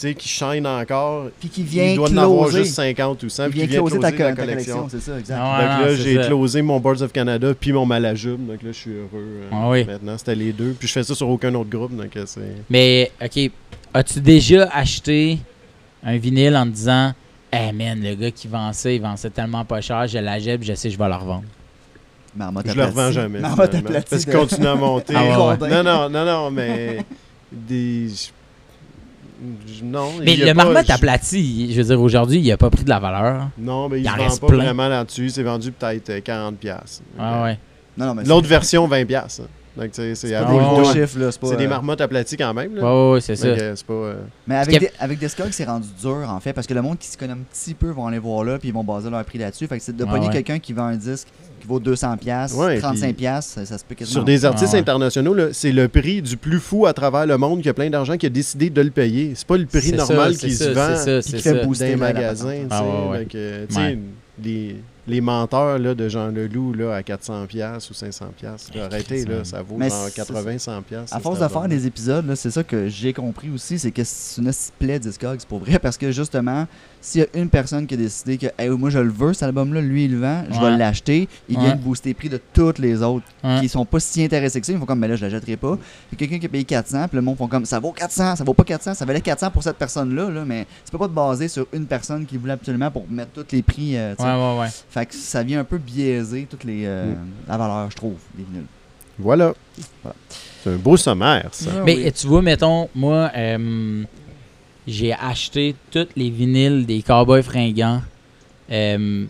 sais, 0.00 0.14
qui 0.14 0.28
shine 0.28 0.66
encore. 0.66 1.28
Puis 1.40 1.48
qui 1.48 1.62
vient 1.62 1.84
Il 1.84 1.96
doit 1.96 2.10
en 2.10 2.16
avoir 2.16 2.50
juste 2.50 2.74
50 2.74 3.22
ou 3.22 3.28
100. 3.28 3.50
Puis 3.50 3.60
qui 3.60 3.66
vient 3.66 3.80
closer 3.80 3.98
ta, 3.98 4.12
ta, 4.12 4.32
collection. 4.32 4.88
C'est 4.88 5.00
ça, 5.00 5.18
exact. 5.18 5.36
donc 5.36 5.86
là, 5.86 5.94
j'ai 5.94 6.16
closé 6.20 6.62
mon 6.62 6.80
Boards 6.80 7.02
of 7.02 7.12
Canada 7.12 7.52
puis 7.58 7.72
mon 7.72 7.86
Malajube. 7.86 8.46
Donc 8.46 8.62
là, 8.62 8.72
je 8.72 8.76
suis 8.76 8.92
heureux. 8.92 9.08
Euh, 9.14 9.48
ah 9.52 9.68
oui. 9.68 9.84
Maintenant, 9.84 10.18
c'était 10.18 10.34
les 10.34 10.52
deux. 10.52 10.74
Puis 10.78 10.88
je 10.88 10.92
fais 10.92 11.02
ça 11.02 11.14
sur 11.14 11.28
aucun 11.28 11.54
autre 11.54 11.70
groupe. 11.70 11.96
Donc 11.96 12.16
euh, 12.16 12.24
c'est... 12.26 12.56
Mais, 12.70 13.10
OK. 13.22 13.50
As-tu 13.94 14.20
déjà 14.20 14.68
acheté 14.72 15.38
un 16.02 16.18
vinyle 16.18 16.56
en 16.56 16.64
te 16.64 16.70
disant 16.70 17.12
Hey 17.52 17.72
man, 17.72 18.00
le 18.02 18.14
gars 18.14 18.30
qui 18.30 18.48
vend 18.48 18.72
ça, 18.72 18.90
il 18.90 19.00
vend 19.00 19.16
ça 19.16 19.30
tellement 19.30 19.64
pas 19.64 19.80
cher, 19.80 20.06
je 20.06 20.18
l'achète, 20.18 20.62
je 20.62 20.74
sais 20.74 20.88
que 20.88 20.94
je 20.94 20.98
vais 20.98 21.08
le 21.08 21.14
revendre. 21.14 21.44
je 22.66 22.74
le 22.74 22.84
revends 22.84 23.12
jamais. 23.12 23.40
Parce 23.40 24.24
qu'il 24.24 24.34
continue 24.34 24.66
à 24.66 24.74
monter. 24.74 25.14
Ah 25.16 25.56
non, 25.58 25.68
non, 25.68 26.10
non, 26.10 26.24
non, 26.24 26.50
mais 26.50 26.98
des, 27.50 28.08
non. 29.82 30.12
Mais 30.22 30.36
le 30.36 30.54
marmotte 30.54 30.90
aplati, 30.90 31.72
je 31.72 31.80
veux 31.80 31.88
dire, 31.88 32.00
aujourd'hui, 32.00 32.38
il 32.38 32.48
n'a 32.48 32.56
pas 32.56 32.70
pris 32.70 32.84
de 32.84 32.88
la 32.88 32.98
valeur. 32.98 33.48
Non, 33.58 33.88
mais 33.88 34.00
il, 34.00 34.04
ne 34.04 34.28
vend 34.28 34.36
pas 34.36 34.54
vraiment 34.54 34.88
là-dessus. 34.88 35.30
C'est 35.30 35.42
vendu 35.42 35.72
peut-être 35.72 36.10
40$. 36.10 36.56
Euh, 36.66 36.76
ah 37.18 37.42
ouais. 37.44 37.58
L'autre 38.24 38.48
version, 38.48 38.88
20$. 38.88 39.40
Donc, 39.76 39.90
c'est 39.92 40.10
à 40.12 40.14
C'est 40.14 41.56
des 41.56 41.64
euh, 41.64 41.68
marmottes 41.68 42.00
aplaties 42.00 42.36
quand 42.36 42.54
même. 42.54 42.78
Oui, 42.80 43.20
c'est 43.20 43.36
ça. 43.36 43.46
Pas, 43.86 43.92
euh, 43.92 44.14
Mais 44.46 44.56
avec, 44.56 44.80
des, 44.80 44.90
avec 44.98 45.18
Discog, 45.18 45.48
c'est 45.50 45.64
rendu 45.64 45.88
dur, 46.00 46.26
en 46.28 46.40
fait, 46.40 46.52
parce 46.52 46.66
que 46.66 46.74
le 46.74 46.82
monde 46.82 46.98
qui 46.98 47.08
se 47.08 47.18
connaît 47.18 47.34
un 47.34 47.38
petit 47.52 47.74
peu 47.74 47.90
vont 47.90 48.06
aller 48.06 48.18
voir 48.18 48.44
là, 48.44 48.58
puis 48.58 48.68
ils 48.68 48.74
vont 48.74 48.84
baser 48.84 49.10
leur 49.10 49.24
prix 49.24 49.38
là-dessus. 49.38 49.66
Fait 49.66 49.78
que 49.78 49.84
c'est 49.84 49.96
de 49.96 50.04
pogner 50.04 50.28
quelqu'un 50.30 50.58
qui 50.58 50.72
vend 50.72 50.86
un 50.86 50.96
disque 50.96 51.28
qui 51.60 51.66
vaut 51.66 51.80
200 51.80 52.16
pièces, 52.16 52.54
35 52.54 53.16
pièces, 53.16 53.58
ça, 53.64 53.78
se 53.78 53.84
peut 53.84 53.94
quasiment. 53.94 54.14
Sur 54.14 54.24
des 54.24 54.44
artistes 54.44 54.74
internationaux, 54.74 55.52
c'est 55.52 55.72
le 55.72 55.88
prix 55.88 56.22
du 56.22 56.36
plus 56.36 56.60
fou 56.60 56.86
à 56.86 56.92
travers 56.92 57.26
le 57.26 57.36
monde 57.36 57.62
qui 57.62 57.68
a 57.68 57.74
plein 57.74 57.90
d'argent 57.90 58.16
qui 58.16 58.26
a 58.26 58.30
décidé 58.30 58.70
de 58.70 58.80
le 58.80 58.90
payer. 58.90 59.32
C'est 59.34 59.46
pas 59.46 59.56
le 59.56 59.66
prix 59.66 59.92
normal 59.92 60.36
qui 60.36 60.52
se 60.52 60.70
vend 60.70 61.20
qui 61.20 61.38
fait 61.38 61.64
booster 61.64 61.88
les 61.88 61.96
magasins. 61.96 62.66
Ah, 62.70 62.82
les 64.42 64.76
menteurs 65.20 65.78
là, 65.78 65.94
de 65.94 66.08
Jean 66.08 66.28
Leloup 66.28 66.74
là, 66.74 66.96
à 66.96 67.00
400$ 67.00 67.90
ou 67.90 67.92
500$. 67.92 68.80
arrêtez, 68.80 69.24
là, 69.24 69.44
ça 69.44 69.62
vaut 69.62 69.80
genre 69.80 70.08
80-100$. 70.08 70.82
À 71.12 71.20
force 71.20 71.40
de 71.40 71.48
faire 71.48 71.68
des 71.68 71.86
épisodes, 71.86 72.34
c'est 72.34 72.50
ça 72.50 72.64
que 72.64 72.88
j'ai 72.88 73.12
compris 73.12 73.50
aussi, 73.50 73.78
c'est 73.78 73.92
que 73.92 74.02
c'est 74.04 74.40
une 74.40 74.52
plaît 74.78 74.98
Discogs 74.98 75.44
pour 75.48 75.60
vrai, 75.60 75.78
parce 75.78 75.96
que 75.96 76.10
justement, 76.10 76.66
s'il 77.06 77.20
y 77.20 77.24
a 77.24 77.40
une 77.40 77.48
personne 77.48 77.86
qui 77.86 77.94
a 77.94 77.96
décidé 77.96 78.36
que 78.36 78.68
moi 78.70 78.90
je 78.90 78.98
le 78.98 79.10
veux, 79.10 79.32
cet 79.32 79.44
album-là, 79.44 79.80
lui 79.80 80.06
il 80.06 80.12
le 80.12 80.18
vend, 80.18 80.42
je 80.50 80.60
vais 80.60 80.76
l'acheter, 80.76 81.28
il 81.48 81.56
vient 81.56 81.76
de 81.76 81.80
booster 81.80 82.08
le 82.08 82.14
prix 82.16 82.28
de 82.28 82.40
toutes 82.52 82.80
les 82.80 83.00
autres 83.00 83.24
qui 83.60 83.68
sont 83.68 83.84
pas 83.84 84.00
si 84.00 84.24
intéressés 84.24 84.60
que 84.60 84.66
ça. 84.66 84.72
Ils 84.72 84.78
font 84.78 84.86
comme, 84.86 84.98
mais 84.98 85.06
là 85.06 85.14
je 85.14 85.24
l'achèterai 85.24 85.56
pas. 85.56 85.74
A 85.74 86.16
quelqu'un 86.16 86.40
qui 86.40 86.46
a 86.46 86.48
payé 86.48 86.64
400, 86.64 87.06
puis 87.06 87.16
le 87.16 87.22
monde 87.22 87.36
font 87.36 87.46
comme, 87.46 87.64
ça 87.64 87.78
vaut 87.78 87.92
400, 87.92 88.34
ça 88.36 88.42
vaut 88.42 88.54
pas 88.54 88.64
400, 88.64 88.94
ça 88.94 89.04
valait 89.04 89.20
400 89.20 89.52
pour 89.52 89.62
cette 89.62 89.76
personne-là, 89.76 90.30
là, 90.30 90.44
mais 90.44 90.66
tu 90.84 90.90
peux 90.90 90.98
pas 90.98 91.06
te 91.06 91.12
baser 91.12 91.46
sur 91.46 91.68
une 91.72 91.86
personne 91.86 92.26
qui 92.26 92.36
voulait 92.38 92.54
absolument 92.54 92.90
pour 92.90 93.04
mettre 93.08 93.30
tous 93.30 93.54
les 93.54 93.62
prix. 93.62 93.96
Euh, 93.96 94.16
ouais, 94.18 94.24
ouais, 94.24 94.60
ouais. 94.62 94.68
Fait 94.90 95.06
que 95.06 95.14
ça 95.14 95.44
vient 95.44 95.60
un 95.60 95.64
peu 95.64 95.78
biaiser 95.78 96.48
toutes 96.50 96.64
les, 96.64 96.86
euh, 96.86 97.12
mm. 97.12 97.16
la 97.46 97.56
valeur, 97.56 97.88
je 97.88 97.96
trouve, 97.96 98.16
des 98.34 98.42
vinyles. 98.42 98.66
Voilà. 99.16 99.54
C'est 100.64 100.70
un 100.70 100.76
beau 100.76 100.96
sommaire, 100.96 101.50
ça. 101.52 101.70
mais 101.84 102.10
tu 102.10 102.26
vois, 102.26 102.42
mettons, 102.42 102.88
moi, 102.96 103.30
euh, 103.36 104.02
j'ai 104.86 105.12
acheté 105.12 105.74
tous 105.90 106.08
les 106.16 106.30
vinyles 106.30 106.86
des 106.86 107.02
Cowboys 107.02 107.42
fringants. 107.42 108.02
Euh, 108.70 109.26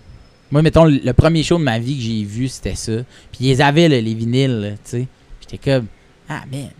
moi, 0.51 0.63
mettons, 0.63 0.85
le 0.85 1.13
premier 1.13 1.43
show 1.43 1.59
de 1.59 1.65
ma 1.65 1.79
vie 1.79 1.97
que 1.97 2.03
j'ai 2.03 2.25
vu, 2.25 2.49
c'était 2.49 2.75
ça. 2.75 2.99
Puis 3.33 3.51
ils 3.51 3.63
avaient, 3.63 3.89
les 3.89 4.15
vinyles, 4.15 4.77
tu 4.85 4.91
sais. 4.91 5.09
J'étais 5.41 5.59
comme, 5.59 5.87
ah, 6.29 6.43
mais 6.51 6.71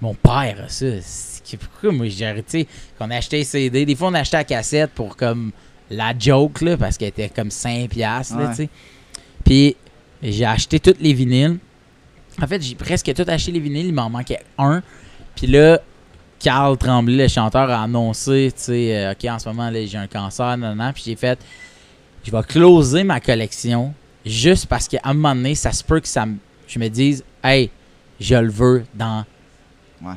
mon 0.00 0.14
père 0.14 0.64
a 0.64 0.68
ça. 0.68 0.86
Pourquoi 1.58 1.92
moi 1.92 2.08
j'ai 2.08 2.26
arrêté? 2.26 2.68
Qu'on 2.98 3.10
achetait 3.10 3.42
CD. 3.44 3.84
Des 3.84 3.96
fois, 3.96 4.08
on 4.08 4.14
achetait 4.14 4.36
la 4.36 4.44
cassette 4.44 4.90
pour 4.92 5.16
comme 5.16 5.52
la 5.90 6.16
joke, 6.16 6.60
là, 6.60 6.76
parce 6.76 6.96
qu'elle 6.96 7.08
était 7.08 7.28
comme 7.28 7.48
5$, 7.48 7.98
là, 7.98 8.22
tu 8.50 8.54
sais. 8.54 8.68
Puis 9.44 9.76
j'ai 10.22 10.44
acheté 10.44 10.78
tous 10.78 10.94
les 11.00 11.12
vinyles. 11.12 11.58
En 12.40 12.46
fait, 12.46 12.62
j'ai 12.62 12.74
presque 12.74 13.12
tout 13.12 13.24
acheté 13.26 13.50
les 13.52 13.60
vinyles. 13.60 13.86
Il 13.86 13.94
m'en 13.94 14.08
manquait 14.08 14.40
un. 14.58 14.82
Puis 15.34 15.46
là, 15.46 15.80
Carl 16.40 16.76
Tremblay, 16.76 17.16
le 17.16 17.28
chanteur, 17.28 17.70
a 17.70 17.82
annoncé, 17.82 18.52
tu 18.56 18.62
sais, 18.62 18.96
euh, 18.96 19.12
OK, 19.12 19.24
en 19.30 19.38
ce 19.38 19.48
moment, 19.48 19.70
j'ai 19.72 19.98
un 19.98 20.06
cancer, 20.06 20.56
nan, 20.56 20.92
puis 20.92 21.04
j'ai 21.06 21.16
fait, 21.16 21.38
je 22.24 22.30
vais 22.30 22.42
closer 22.42 23.04
ma 23.04 23.20
collection 23.20 23.94
juste 24.24 24.66
parce 24.66 24.88
qu'à 24.88 25.00
un 25.04 25.14
moment 25.14 25.34
donné, 25.34 25.54
ça 25.54 25.72
se 25.72 25.84
peut 25.84 26.00
que 26.00 26.08
ça 26.08 26.26
je 26.66 26.78
me 26.78 26.88
dise, 26.88 27.24
hey, 27.42 27.68
je 28.20 28.36
le 28.36 28.50
veux 28.50 28.84
dans, 28.94 29.24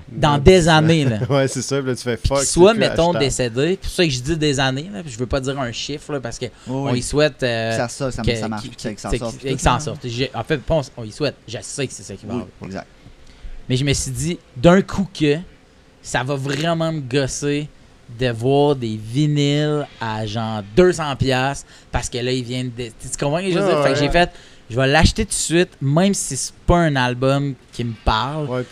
dans 0.07 0.37
des 0.37 0.67
années. 0.67 1.05
Là. 1.05 1.19
ouais, 1.29 1.47
c'est 1.47 1.61
ça, 1.61 1.81
là, 1.81 1.95
tu 1.95 2.03
fais 2.03 2.17
fuck. 2.17 2.43
Soit, 2.43 2.73
mettons, 2.75 3.13
décédé, 3.13 3.69
c'est 3.71 3.77
pour 3.77 3.89
ça 3.89 4.03
que 4.05 4.11
je 4.11 4.21
dis 4.21 4.37
des 4.37 4.59
années, 4.59 4.89
là, 4.93 5.01
je 5.05 5.17
veux 5.17 5.25
pas 5.25 5.39
dire 5.39 5.59
un 5.59 5.71
chiffre, 5.71 6.13
là, 6.13 6.19
parce 6.19 6.39
qu'on 6.39 6.93
y 6.93 7.01
souhaite. 7.01 7.41
Euh, 7.43 7.75
ça, 7.75 7.87
ça, 7.87 8.11
ça, 8.11 8.23
ça 8.23 8.47
marche, 8.47 8.69
que 8.69 8.99
ça 8.99 9.17
sorte. 9.17 9.39
Que 9.39 9.57
ça 9.57 9.79
sorte. 9.79 10.05
En 10.35 10.43
fait, 10.43 10.59
on 10.95 11.03
y 11.03 11.11
souhaite, 11.11 11.35
je 11.47 11.57
sais 11.61 11.87
que 11.87 11.93
c'est 11.93 12.03
ça 12.03 12.15
qui 12.15 12.25
va 12.25 12.45
Exact. 12.63 12.87
Mais 13.67 13.77
je 13.77 13.85
me 13.85 13.93
suis 13.93 14.11
dit, 14.11 14.39
d'un 14.57 14.81
coup 14.81 15.07
que 15.17 15.37
ça 16.03 16.23
va 16.23 16.35
vraiment 16.35 16.91
me 16.91 16.99
gosser 16.99 17.67
de 18.19 18.29
voir 18.29 18.75
des 18.75 18.99
vinyles 19.01 19.87
à 19.99 20.25
genre 20.25 20.61
200 20.75 21.15
pièces 21.15 21.65
parce 21.91 22.09
que 22.09 22.17
là 22.17 22.31
ils 22.31 22.43
viennent 22.43 22.71
de 22.77 22.87
tu 22.87 23.17
comprends 23.19 23.39
ce 23.39 23.45
que 23.45 23.51
je 23.51 23.57
veux 23.57 23.65
dire? 23.65 23.83
Fait 23.83 23.93
que 23.93 23.99
j'ai 23.99 24.09
fait 24.09 24.29
je 24.69 24.75
vais 24.75 24.87
l'acheter 24.87 25.25
tout 25.25 25.29
de 25.29 25.33
suite 25.33 25.69
même 25.81 26.13
si 26.13 26.35
c'est 26.35 26.53
pas 26.67 26.77
un 26.77 26.95
album 26.95 27.55
qui 27.71 27.83
me 27.83 27.93
parle. 28.03 28.65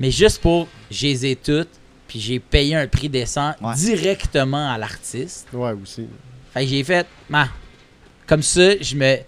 Mais 0.00 0.10
juste 0.10 0.40
pour 0.40 0.66
j'ai 0.90 1.08
les 1.08 1.26
ai 1.26 1.36
toutes 1.36 1.68
puis 2.08 2.18
j'ai 2.18 2.40
payé 2.40 2.74
un 2.74 2.86
prix 2.86 3.10
décent 3.10 3.54
directement 3.76 4.72
à 4.72 4.78
l'artiste. 4.78 5.46
Ouais 5.52 5.74
aussi. 5.80 6.06
Fait 6.54 6.64
que 6.64 6.70
j'ai 6.70 6.82
fait 6.82 7.06
comme 8.26 8.42
ça 8.42 8.80
je 8.80 8.96
me 8.96 9.18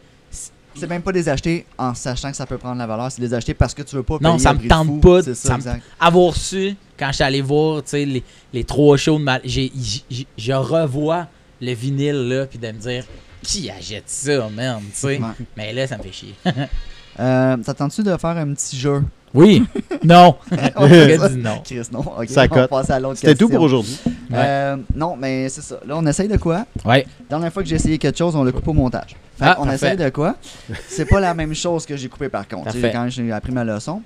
c'est 0.75 0.87
même 0.87 1.03
pas 1.03 1.13
des 1.13 1.29
acheter 1.29 1.67
en 1.77 1.95
sachant 1.95 2.31
que 2.31 2.37
ça 2.37 2.47
peut 2.47 2.57
prendre 2.57 2.79
la 2.79 2.87
valeur, 2.87 3.11
c'est 3.11 3.21
des 3.21 3.35
acheter 3.35 3.55
parce 3.55 3.75
que 3.75 3.83
tu 3.83 3.97
veux 3.97 4.03
pas 4.03 4.19
payer 4.19 4.31
Non, 4.31 4.39
ça 4.39 4.55
me 4.55 4.67
tente 4.67 5.01
pas. 5.03 5.23
Ça, 5.35 5.59
avoir 5.99 6.35
su, 6.37 6.77
quand 7.01 7.09
je 7.09 7.15
suis 7.15 7.25
allé 7.25 7.41
voir 7.41 7.83
les, 7.93 8.23
les 8.53 8.65
trois 8.65 8.97
shows 8.97 9.19
de 9.19 9.25
ma... 9.25 9.41
je 9.45 10.53
revois 10.53 11.27
le 11.61 11.73
vinyle 11.73 12.29
là, 12.29 12.47
puis 12.47 12.59
de 12.59 12.67
me 12.69 12.79
dire 12.79 13.05
qui 13.43 13.71
achète 13.71 14.05
ça, 14.07 14.49
merde, 14.55 14.83
tu 14.93 14.99
sais? 14.99 15.21
Mais 15.57 15.73
là, 15.73 15.87
ça 15.87 15.97
me 15.97 16.03
fait 16.03 16.13
chier. 16.13 16.35
euh, 17.19 17.57
T'attends-tu 17.57 18.03
de 18.03 18.15
faire 18.17 18.37
un 18.37 18.53
petit 18.53 18.77
jeu? 18.77 19.03
Oui. 19.33 19.65
Non. 20.03 20.37
on 20.77 20.87
dit 20.87 21.37
non. 21.37 21.61
Chris, 21.63 21.83
non. 21.93 22.01
OK, 22.01 22.29
ça 22.29 22.47
on 22.51 22.55
va 22.55 22.69
passer 22.69 22.93
à 22.93 23.01
l'autre 23.01 23.19
C'était 23.19 23.35
tout 23.35 23.51
pour 23.51 23.61
aujourd'hui. 23.61 23.99
Euh, 24.33 24.77
non, 24.95 25.15
mais 25.15 25.51
c'est 25.51 25.61
ça. 25.61 25.79
Là, 25.87 25.95
on 25.99 26.07
essaye 26.07 26.27
de 26.27 26.39
quoi? 26.39 26.65
Ouais. 26.87 27.07
La 27.29 27.37
dernière 27.37 27.53
fois 27.53 27.63
que 27.63 27.69
j'ai 27.69 27.77
essayé 27.77 27.99
quelque 27.99 28.17
chose, 28.17 28.35
on 28.35 28.43
l'a 28.43 28.51
coupé 28.51 28.71
au 28.71 28.73
montage. 28.73 29.15
Fait 29.39 29.45
ah, 29.45 29.59
on 29.61 29.71
essaye 29.71 29.99
de 29.99 30.09
quoi? 30.09 30.37
C'est 30.89 31.05
pas 31.05 31.21
la 31.21 31.35
même 31.35 31.55
chose 31.55 31.85
que 31.85 31.99
j'ai 31.99 32.09
coupé 32.09 32.31
par 32.31 32.49
contre. 32.49 32.73
Quand 32.81 33.09
j'ai 33.11 33.31
appris 33.31 33.53
ma 33.53 33.63
leçon. 33.63 34.01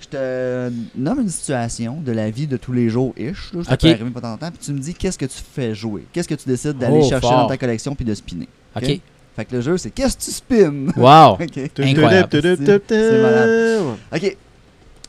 Je 0.00 0.06
te 0.06 0.70
nomme 0.94 1.20
une 1.20 1.28
situation 1.28 2.00
de 2.00 2.12
la 2.12 2.30
vie 2.30 2.46
de 2.46 2.56
tous 2.56 2.72
les 2.72 2.88
jours 2.88 3.12
ish. 3.16 3.52
Là, 3.52 3.62
je 3.62 3.86
arriver 3.88 4.10
pas 4.10 4.20
tant 4.20 4.36
puis 4.36 4.58
tu 4.60 4.72
me 4.72 4.78
dis 4.78 4.94
qu'est-ce 4.94 5.18
que 5.18 5.26
tu 5.26 5.38
fais 5.52 5.74
jouer? 5.74 6.04
Qu'est-ce 6.12 6.28
que 6.28 6.34
tu 6.34 6.48
décides 6.48 6.78
d'aller 6.78 7.00
oh, 7.02 7.08
chercher 7.08 7.30
dans 7.30 7.46
ta 7.46 7.56
collection 7.56 7.94
puis 7.94 8.04
de 8.04 8.14
spinner? 8.14 8.48
OK? 8.76 9.00
Fait 9.38 9.44
que 9.44 9.54
le 9.54 9.60
jeu, 9.60 9.76
c'est 9.76 9.90
qu'est-ce 9.90 10.16
que 10.16 10.22
tu 10.22 10.30
spins? 10.32 10.86
Wow! 10.96 11.38
C'est 11.38 13.22
malade. 13.22 13.96
OK. 14.12 14.36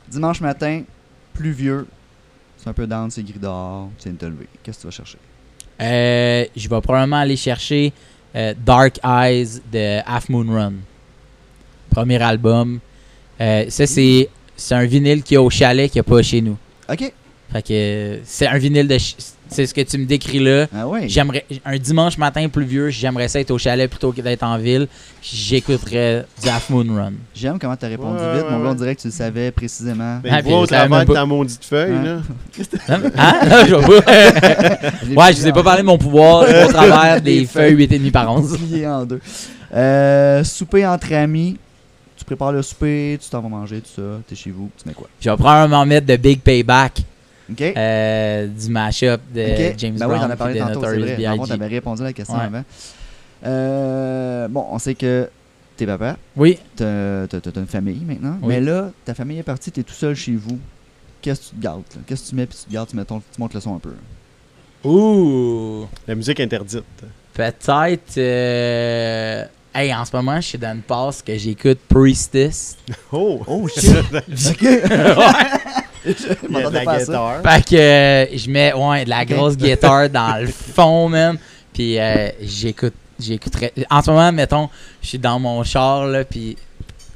Dimanche 0.08 0.40
matin, 0.40 0.82
pluvieux. 1.34 1.86
C'est 2.56 2.68
un 2.68 2.72
peu 2.72 2.86
down, 2.86 3.10
c'est 3.10 3.22
gris 3.22 3.38
dehors, 3.40 3.88
c'est 3.98 4.10
une 4.10 4.16
lever. 4.20 4.46
Qu'est-ce 4.62 4.78
que 4.78 4.82
tu 4.82 4.86
vas 4.86 4.92
chercher? 4.92 5.18
Euh, 5.80 6.44
je 6.54 6.68
vais 6.68 6.80
probablement 6.80 7.16
aller 7.16 7.36
chercher 7.36 7.92
euh, 8.36 8.54
Dark 8.64 9.00
Eyes 9.02 9.60
de 9.72 9.98
Half 10.06 10.28
Moon 10.28 10.46
Run. 10.52 10.74
Premier 11.90 12.22
album. 12.22 12.78
Euh, 13.40 13.64
ça, 13.68 13.86
c'est, 13.86 14.28
c'est 14.60 14.74
un 14.74 14.84
vinyle 14.84 15.22
qui 15.22 15.34
est 15.34 15.38
au 15.38 15.50
chalet 15.50 15.90
qui 15.90 15.96
n'y 15.96 16.00
a 16.00 16.04
pas 16.04 16.22
chez 16.22 16.40
nous. 16.42 16.56
OK. 16.88 17.12
Fait 17.52 17.62
que 17.66 18.20
c'est 18.24 18.46
un 18.46 18.58
vinyle 18.58 18.86
de. 18.86 18.96
C'est 19.48 19.66
ce 19.66 19.74
que 19.74 19.80
tu 19.80 19.98
me 19.98 20.04
décris 20.04 20.38
là. 20.38 20.66
Ah 20.72 20.86
oui. 20.86 21.08
J'aimerais 21.08 21.44
un 21.64 21.76
dimanche 21.76 22.16
matin 22.18 22.48
pluvieux, 22.48 22.90
j'aimerais 22.90 23.26
ça 23.26 23.40
être 23.40 23.50
au 23.50 23.58
chalet 23.58 23.90
plutôt 23.90 24.12
que 24.12 24.20
d'être 24.20 24.44
en 24.44 24.56
ville. 24.58 24.86
J'écouterais 25.20 26.24
du 26.40 26.48
Half 26.48 26.70
Moon 26.70 26.86
Run. 26.94 27.14
J'aime 27.34 27.58
comment 27.58 27.74
tu 27.74 27.86
as 27.86 27.88
répondu 27.88 28.18
vite. 28.18 28.44
Mon 28.48 28.62
gars, 28.62 28.70
on 28.70 28.74
dirait 28.74 28.94
que 28.94 29.00
tu 29.00 29.08
le 29.08 29.12
savais 29.12 29.50
précisément. 29.50 30.20
Ben, 30.22 30.40
ah, 30.44 30.48
au 30.48 30.66
travers 30.66 31.04
de 31.04 31.12
ta 31.12 31.26
maudite 31.26 31.64
feuille, 31.64 32.04
là. 32.04 32.20
Hein? 32.88 33.00
hein? 33.16 33.64
je 33.66 33.74
ouais, 35.14 35.32
je 35.32 35.40
vous 35.40 35.46
ai 35.48 35.52
pas 35.52 35.62
parlé 35.62 35.82
de 35.82 35.86
mon 35.86 35.98
pouvoir 35.98 36.42
au 36.42 36.68
travers 36.72 37.20
des 37.20 37.46
feuilles 37.46 37.74
8,5 37.74 38.10
par 38.12 38.32
11. 38.32 38.58
Plié 38.58 38.86
en 38.86 39.04
deux. 39.04 39.20
Euh, 39.74 40.44
souper 40.44 40.86
entre 40.86 41.12
amis 41.14 41.56
prépares 42.30 42.52
le 42.52 42.62
souper, 42.62 43.18
tu 43.20 43.28
t'en 43.28 43.40
vas 43.40 43.48
manger, 43.48 43.80
tout 43.80 43.90
ça, 43.96 44.20
t'es 44.28 44.36
chez 44.36 44.50
vous, 44.50 44.70
tu 44.80 44.88
mets 44.88 44.94
quoi? 44.94 45.08
Je 45.20 45.28
vais 45.28 45.36
probablement 45.36 45.84
mettre 45.84 46.06
de 46.06 46.14
Big 46.14 46.40
Payback. 46.40 47.02
OK. 47.50 47.60
Euh, 47.60 48.46
du 48.46 48.70
mashup 48.70 49.20
de 49.34 49.72
James 49.76 49.96
ben 49.96 50.06
Brown. 50.06 50.12
Oui, 50.12 50.18
j'en 50.20 50.30
ai 50.32 50.36
parlé 50.36 50.58
tantôt, 50.60 50.80
c'est 50.84 50.98
vrai. 50.98 51.22
Par 51.24 51.36
contre, 51.36 51.48
t'avais 51.48 51.66
répondu 51.66 52.02
à 52.02 52.04
la 52.04 52.12
question 52.12 52.36
avant. 52.36 52.62
Euh, 53.44 54.46
bon, 54.46 54.64
on 54.70 54.78
sait 54.78 54.94
que 54.94 55.28
t'es 55.76 55.86
papa. 55.86 56.16
Oui. 56.36 56.58
T'as 56.76 57.24
as, 57.24 57.56
une 57.56 57.66
famille 57.66 58.04
maintenant. 58.04 58.38
Mais 58.42 58.60
là, 58.60 58.92
ta 59.04 59.14
famille 59.14 59.38
est 59.38 59.42
partie, 59.42 59.72
t'es 59.72 59.82
tout 59.82 59.92
seul 59.92 60.14
chez 60.14 60.36
vous. 60.36 60.58
Qu'est-ce 61.22 61.40
que 61.40 61.46
tu 61.46 61.56
te 61.56 61.62
gardes? 61.62 61.82
Qu'est-ce 62.06 62.24
que 62.24 62.28
tu 62.28 62.34
mets 62.36 62.46
puis 62.46 62.58
tu 62.58 62.66
te 62.66 62.72
gardes, 62.72 62.88
tu, 62.88 62.96
mets 62.96 63.04
tu 63.04 63.14
montes 63.38 63.54
le 63.54 63.60
son 63.60 63.74
un 63.74 63.80
peu? 63.80 63.94
Ouh! 64.84 65.86
La 66.06 66.14
musique 66.14 66.38
interdite. 66.38 66.84
Peut-être... 67.34 68.18
Euh, 68.18 69.44
Hey, 69.72 69.94
en 69.94 70.04
ce 70.04 70.14
moment, 70.16 70.40
je 70.40 70.46
suis 70.48 70.58
dans 70.58 70.72
une 70.74 70.82
passe 70.82 71.22
que 71.22 71.36
j'écoute 71.38 71.78
Priestess. 71.88 72.76
Oh! 73.12 73.40
Oh, 73.46 73.68
shit! 73.74 73.86
ouais. 74.12 74.24
de 76.04 76.72
la 76.72 76.98
guitare. 76.98 77.42
Fait 77.42 77.64
que 77.64 77.76
euh, 77.76 78.36
je 78.36 78.50
mets 78.50 78.72
ouais, 78.72 79.04
de 79.04 79.10
la 79.10 79.24
grosse 79.24 79.56
guitare 79.56 80.10
dans 80.10 80.40
le 80.40 80.46
fond, 80.74 81.08
même. 81.08 81.38
Puis 81.72 82.00
euh, 82.00 82.30
j'écoute, 82.40 82.94
j'écouterais. 83.18 83.72
En 83.90 84.02
ce 84.02 84.10
moment, 84.10 84.32
mettons, 84.32 84.68
je 85.02 85.08
suis 85.08 85.18
dans 85.18 85.38
mon 85.38 85.62
char, 85.62 86.06
là, 86.06 86.24
puis 86.24 86.56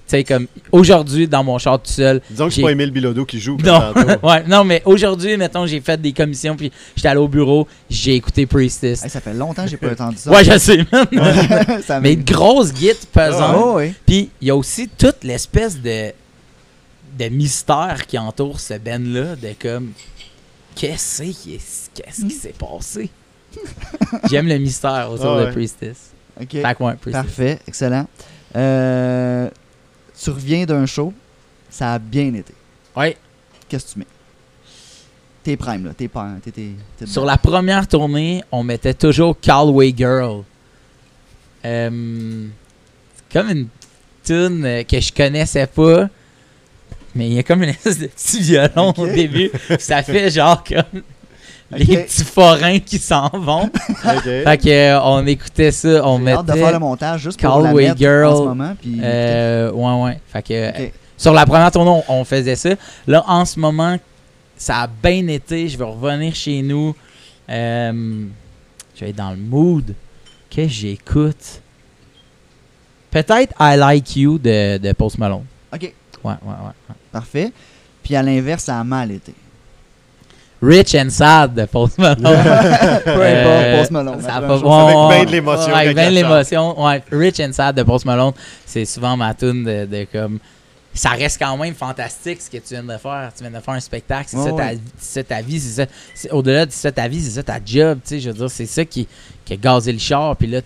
sais, 0.07 0.25
comme 0.25 0.47
aujourd'hui, 0.73 1.27
dans 1.27 1.43
mon 1.45 1.59
char 1.59 1.81
tout 1.81 1.91
seul. 1.91 2.21
Disons 2.31 2.49
que 2.49 2.55
c'est 2.55 2.63
pas 2.63 2.73
Emile 2.73 2.91
Bilodeau 2.91 3.25
qui 3.25 3.41
joue. 3.41 3.57
Non, 3.65 3.93
ouais, 4.23 4.45
non 4.47 4.65
mais 4.65 4.83
aujourd'hui, 4.85 5.37
mettons, 5.37 5.67
j'ai 5.67 5.81
fait 5.81 6.01
des 6.01 6.13
commissions, 6.13 6.57
puis 6.57 6.71
j'étais 6.97 7.09
allé 7.09 7.21
au 7.21 7.29
bureau, 7.29 7.67
j'ai 7.89 8.15
écouté 8.15 8.47
Priestess. 8.47 9.01
ça 9.01 9.21
fait 9.21 9.35
longtemps 9.35 9.65
que 9.65 9.71
j'ai 9.71 9.77
pas 9.77 9.93
entendu 9.93 10.17
ça. 10.19 10.31
ouais, 10.31 10.45
je 10.45 10.59
sais, 10.59 10.85
mais 12.01 12.13
une 12.15 12.25
grosse 12.25 12.73
guitare 12.73 13.31
pesante. 13.31 13.57
Oh, 13.59 13.81
Puis 14.07 14.31
il 14.41 14.49
y 14.49 14.51
a 14.51 14.57
aussi 14.57 14.89
toute 14.89 15.25
l'espèce 15.25 15.81
de, 15.81 16.13
de 17.19 17.29
mystère 17.31 18.07
qui 18.07 18.19
entoure 18.19 18.61
ce 18.61 18.75
band-là, 18.75 19.37
de 19.37 19.55
comme, 19.59 19.93
qu'est-ce 20.75 21.23
qui 21.23 21.59
qu'est-ce 21.95 22.25
qui 22.25 22.31
s'est 22.31 22.55
passé? 22.59 23.11
J'aime 24.31 24.49
le 24.49 24.59
mystère 24.59 25.11
autour 25.13 25.37
de 25.37 25.47
Priestess. 25.47 26.11
OK. 26.41 26.49
Priestess. 27.01 27.13
Parfait, 27.13 27.59
excellent. 27.69 28.07
Euh, 28.57 29.49
tu 30.19 30.31
reviens 30.31 30.65
d'un 30.65 30.87
show, 30.87 31.12
ça 31.71 31.95
a 31.95 31.99
bien 31.99 32.33
été. 32.35 32.55
Oui. 32.97 33.17
Qu'est-ce 33.69 33.87
que 33.87 33.93
tu 33.93 33.99
mets? 34.01 34.07
T'es 35.43 35.57
prime, 35.57 35.85
là. 35.85 35.93
T'es 35.95 36.09
pas. 36.09 36.37
Sur 37.05 37.25
la 37.25 37.37
première 37.37 37.87
tournée, 37.87 38.43
on 38.51 38.62
mettait 38.62 38.95
toujours 38.95 39.39
Callaway 39.39 39.93
Girl. 39.95 40.43
Euh, 41.65 42.47
comme 43.33 43.51
une 43.51 43.69
tune 44.23 44.65
euh, 44.65 44.83
que 44.85 45.01
je 45.01 45.12
connaissais 45.12 45.67
pas. 45.67 46.09
Mais 47.15 47.29
il 47.29 47.35
y 47.35 47.39
a 47.39 47.43
comme 47.43 47.62
une 47.62 47.69
espèce 47.71 47.99
de 47.99 48.07
petit 48.07 48.41
violon 48.41 48.95
au 48.97 49.07
début. 49.07 49.51
ça 49.79 50.03
fait 50.03 50.31
genre 50.31 50.65
comme 50.65 51.03
les 51.77 51.97
petits 51.99 52.25
forains 52.25 52.79
qui 52.79 52.99
s'en 52.99 53.29
vont. 53.29 53.70
Fait 54.03 54.59
que 54.59 54.68
euh, 54.68 55.01
on 55.03 55.27
écoutait 55.27 55.70
ça, 55.70 56.07
on 56.07 56.18
mettait. 56.18 56.39
hâte 56.39 56.47
de 56.47 56.53
faire 56.53 56.72
le 56.72 56.79
montage 56.79 57.20
juste 57.22 57.41
pour 57.41 57.61
la 57.61 57.72
mettre 57.72 57.99
Girl, 57.99 58.27
en 58.27 58.37
ce 58.37 58.43
moment. 58.43 58.77
Puis 58.81 58.99
euh, 59.03 59.72
ouais, 59.72 60.03
ouais. 60.03 60.20
Fait 60.33 60.43
que 60.43 60.91
sur 61.16 61.33
la 61.33 61.47
première 61.47 61.70
tournée, 61.70 62.03
on, 62.09 62.25
faisait 62.25 62.57
ça. 62.57 62.70
Là, 63.07 63.25
en 63.27 63.45
ce 63.45 63.59
moment, 63.59 63.97
ça 64.57 64.83
a 64.83 64.87
bien 64.87 65.27
été. 65.29 65.68
Je 65.68 65.79
vais 65.79 65.85
revenir 65.85 66.35
chez 66.35 66.62
nous. 66.62 66.95
Euh, 67.49 68.25
je 68.95 69.01
vais 69.01 69.11
être 69.11 69.16
dans 69.16 69.31
le 69.31 69.37
mood. 69.37 69.95
Qu'est-ce 70.51 70.68
que 70.68 70.72
j'écoute? 70.72 71.61
Peut-être 73.11 73.55
I 73.61 73.77
Like 73.77 74.16
You 74.16 74.39
de, 74.39 74.79
de 74.79 74.93
Post 74.93 75.18
Malone. 75.18 75.45
OK. 75.72 75.83
Ouais, 75.83 75.93
ouais, 76.25 76.33
ouais. 76.43 76.95
Parfait. 77.12 77.53
Puis 78.03 78.16
à 78.16 78.22
l'inverse, 78.22 78.64
ça 78.64 78.79
a 78.79 78.85
mal 78.85 79.11
été. 79.11 79.35
Rich 80.65 80.95
and 80.95 81.11
Sad 81.11 81.55
de 81.55 81.67
Post 81.67 81.99
Malone. 81.99 82.23
Peu 82.23 82.31
importe, 82.31 83.05
euh, 83.07 83.79
Post 83.79 83.91
Malone. 83.91 84.21
Ça 84.23 84.41
pas, 84.41 84.59
bon, 84.59 85.09
avec 85.09 85.17
bien 85.17 85.25
de 85.27 85.31
l'émotion. 85.31 85.75
avec 85.75 85.95
bien 85.95 86.11
de 86.11 86.15
l'émotion. 86.15 86.85
Ouais, 86.85 87.03
Rich 87.12 87.41
and 87.41 87.53
Sad 87.53 87.77
de 87.77 87.83
Post 87.83 88.07
Malone, 88.07 88.33
c'est 88.65 88.85
souvent 88.87 89.17
ma 89.17 89.35
tune 89.35 89.65
de, 89.65 89.85
de, 89.85 90.07
comme. 90.11 90.39
Ça 90.95 91.11
reste 91.11 91.39
quand 91.41 91.57
même 91.57 91.75
fantastique 91.75 92.41
ce 92.41 92.49
que 92.49 92.59
tu 92.59 92.73
viens 92.73 92.85
de 92.85 92.97
faire. 92.97 93.33
Tu 93.37 93.43
viens 93.43 93.51
de 93.51 93.62
faire 93.62 93.75
un 93.75 93.81
spectacle, 93.81 94.29
c'est 94.31 94.39
ça, 94.99 95.25
ta 95.25 95.43
vie, 95.43 95.61
c'est 95.61 95.87
ça. 96.15 96.33
Au-delà 96.33 96.67
de 96.67 96.71
ça 96.71 96.93
ta 96.93 97.09
vie, 97.09 97.21
c'est 97.21 97.31
ça 97.31 97.43
ta 97.43 97.59
job. 97.65 97.99
Tu 98.03 98.11
sais, 98.11 98.21
je 98.21 98.31
veux 98.31 98.37
dire, 98.37 98.51
c'est 98.51 98.67
ça 98.67 98.85
qui, 98.85 99.09
qui 99.45 99.53
a 99.55 99.57
gazé 99.57 99.93
le 99.93 99.99
char. 99.99 100.37
Puis 100.37 100.47
là, 100.47 100.61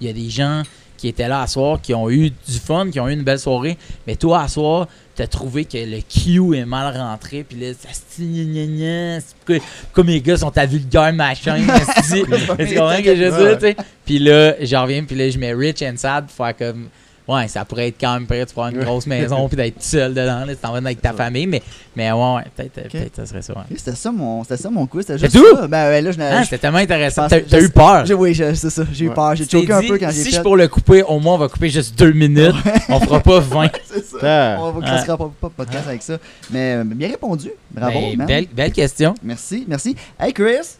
il 0.00 0.06
y 0.06 0.10
a 0.10 0.12
des 0.14 0.30
gens 0.30 0.62
qui 0.96 1.08
étaient 1.08 1.28
là 1.28 1.42
à 1.42 1.46
soir, 1.46 1.82
qui 1.82 1.92
ont 1.92 2.08
eu 2.08 2.30
du 2.30 2.58
fun, 2.64 2.90
qui 2.90 2.98
ont 2.98 3.08
eu 3.08 3.12
une 3.12 3.24
belle 3.24 3.38
soirée. 3.38 3.76
Mais 4.06 4.16
toi, 4.16 4.40
à 4.40 4.48
soir, 4.48 4.88
t'as 5.14 5.26
trouvé 5.26 5.64
que 5.64 5.78
le 5.78 6.00
Q 6.00 6.56
est 6.56 6.64
mal 6.64 6.96
rentré, 6.96 7.44
puis 7.44 7.58
là, 7.58 7.72
ça 7.72 7.90
se 7.92 9.60
comme 9.92 10.06
les 10.06 10.20
gars 10.20 10.36
sont 10.36 10.56
à 10.56 10.66
vulgaire 10.66 11.12
machin, 11.12 11.56
tu 12.08 12.24
comprends 12.24 12.56
que 12.56 13.16
je 13.16 13.66
dis, 13.66 13.76
Puis 14.04 14.18
là, 14.18 14.54
j'en 14.60 14.82
reviens, 14.82 15.04
puis 15.04 15.16
là, 15.16 15.30
je 15.30 15.38
mets 15.38 15.52
Rich 15.52 15.82
and 15.82 15.96
Sad 15.96 16.26
pour 16.26 16.46
faire 16.46 16.56
comme 16.56 16.88
ouais, 17.28 17.48
ça 17.48 17.64
pourrait 17.64 17.88
être 17.88 18.00
quand 18.00 18.14
même 18.14 18.26
prêt 18.26 18.44
de 18.44 18.50
prendre 18.50 18.76
une 18.76 18.84
grosse 18.84 19.06
maison 19.06 19.48
puis 19.48 19.56
d'être 19.56 19.82
seul 19.82 20.14
dedans, 20.14 20.44
tu 20.46 20.56
t'en 20.56 20.72
vas 20.72 20.78
avec 20.78 21.00
ta 21.00 21.12
famille, 21.12 21.46
mais, 21.46 21.62
mais 21.96 22.12
ouais, 22.12 22.34
ouais 22.34 22.42
peut-être 22.54 22.90
peut 22.90 22.98
ça 23.14 23.26
serait 23.26 23.42
ça. 23.42 23.54
Ouais. 23.54 23.76
C'était 23.76 23.94
ça 23.94 24.12
mon, 24.12 24.42
c'était 24.42 24.56
ça 24.56 24.70
mon 24.70 24.86
quiz, 24.86 25.06
c'était 25.06 25.18
juste 25.18 25.34
tout? 25.34 25.56
Ça. 25.56 25.66
Ben, 25.66 25.88
ouais, 25.88 26.02
là, 26.02 26.12
je, 26.12 26.20
ah, 26.20 26.44
c'était 26.44 26.58
tellement 26.58 26.78
intéressant. 26.78 27.26
T'as, 27.28 27.60
eu 27.60 27.70
peur? 27.70 28.04
Oui, 28.16 28.34
c'est 28.34 28.54
ça, 28.54 28.84
j'ai 28.92 29.06
eu 29.06 29.10
peur. 29.10 29.34
J'ai 29.34 29.48
choqué 29.48 29.72
un 29.72 29.82
peu 29.82 29.98
quand 29.98 30.10
j'ai 30.10 30.24
fait. 30.24 30.30
Si 30.30 30.36
je 30.36 30.40
pour 30.40 30.56
le 30.56 30.68
couper, 30.68 31.02
au 31.02 31.18
moins 31.18 31.34
on 31.34 31.38
va 31.38 31.48
couper 31.48 31.68
juste 31.68 31.98
deux 31.98 32.12
minutes. 32.12 32.54
on 32.88 33.00
fera 33.00 33.20
pas 33.20 33.40
20. 33.40 33.70
c'est 33.84 34.04
ça. 34.04 34.56
On 34.60 34.70
va 34.72 34.86
ah. 34.86 35.16
pas, 35.16 35.30
pas 35.40 35.50
podcast 35.50 35.88
avec 35.88 36.02
ça. 36.02 36.18
Mais 36.50 36.76
euh, 36.76 36.84
bien 36.84 37.08
répondu. 37.08 37.50
Bravo. 37.70 37.98
Ben, 38.16 38.26
belle, 38.26 38.46
belle 38.52 38.72
question. 38.72 39.14
Merci, 39.22 39.64
merci. 39.66 39.96
Hey 40.18 40.32
Chris. 40.32 40.76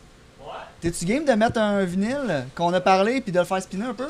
T'es-tu 0.81 1.07
game 1.07 1.25
de 1.25 1.33
mettre 1.33 1.59
un 1.59 1.83
vinyle 1.85 2.45
qu'on 2.55 2.71
a 2.75 2.81
parlé 2.81 3.23
puis 3.23 3.33
de 3.33 3.39
le 3.39 3.47
faire 3.47 3.63
spinner 3.63 3.87
un 3.87 3.95
peu? 3.95 4.09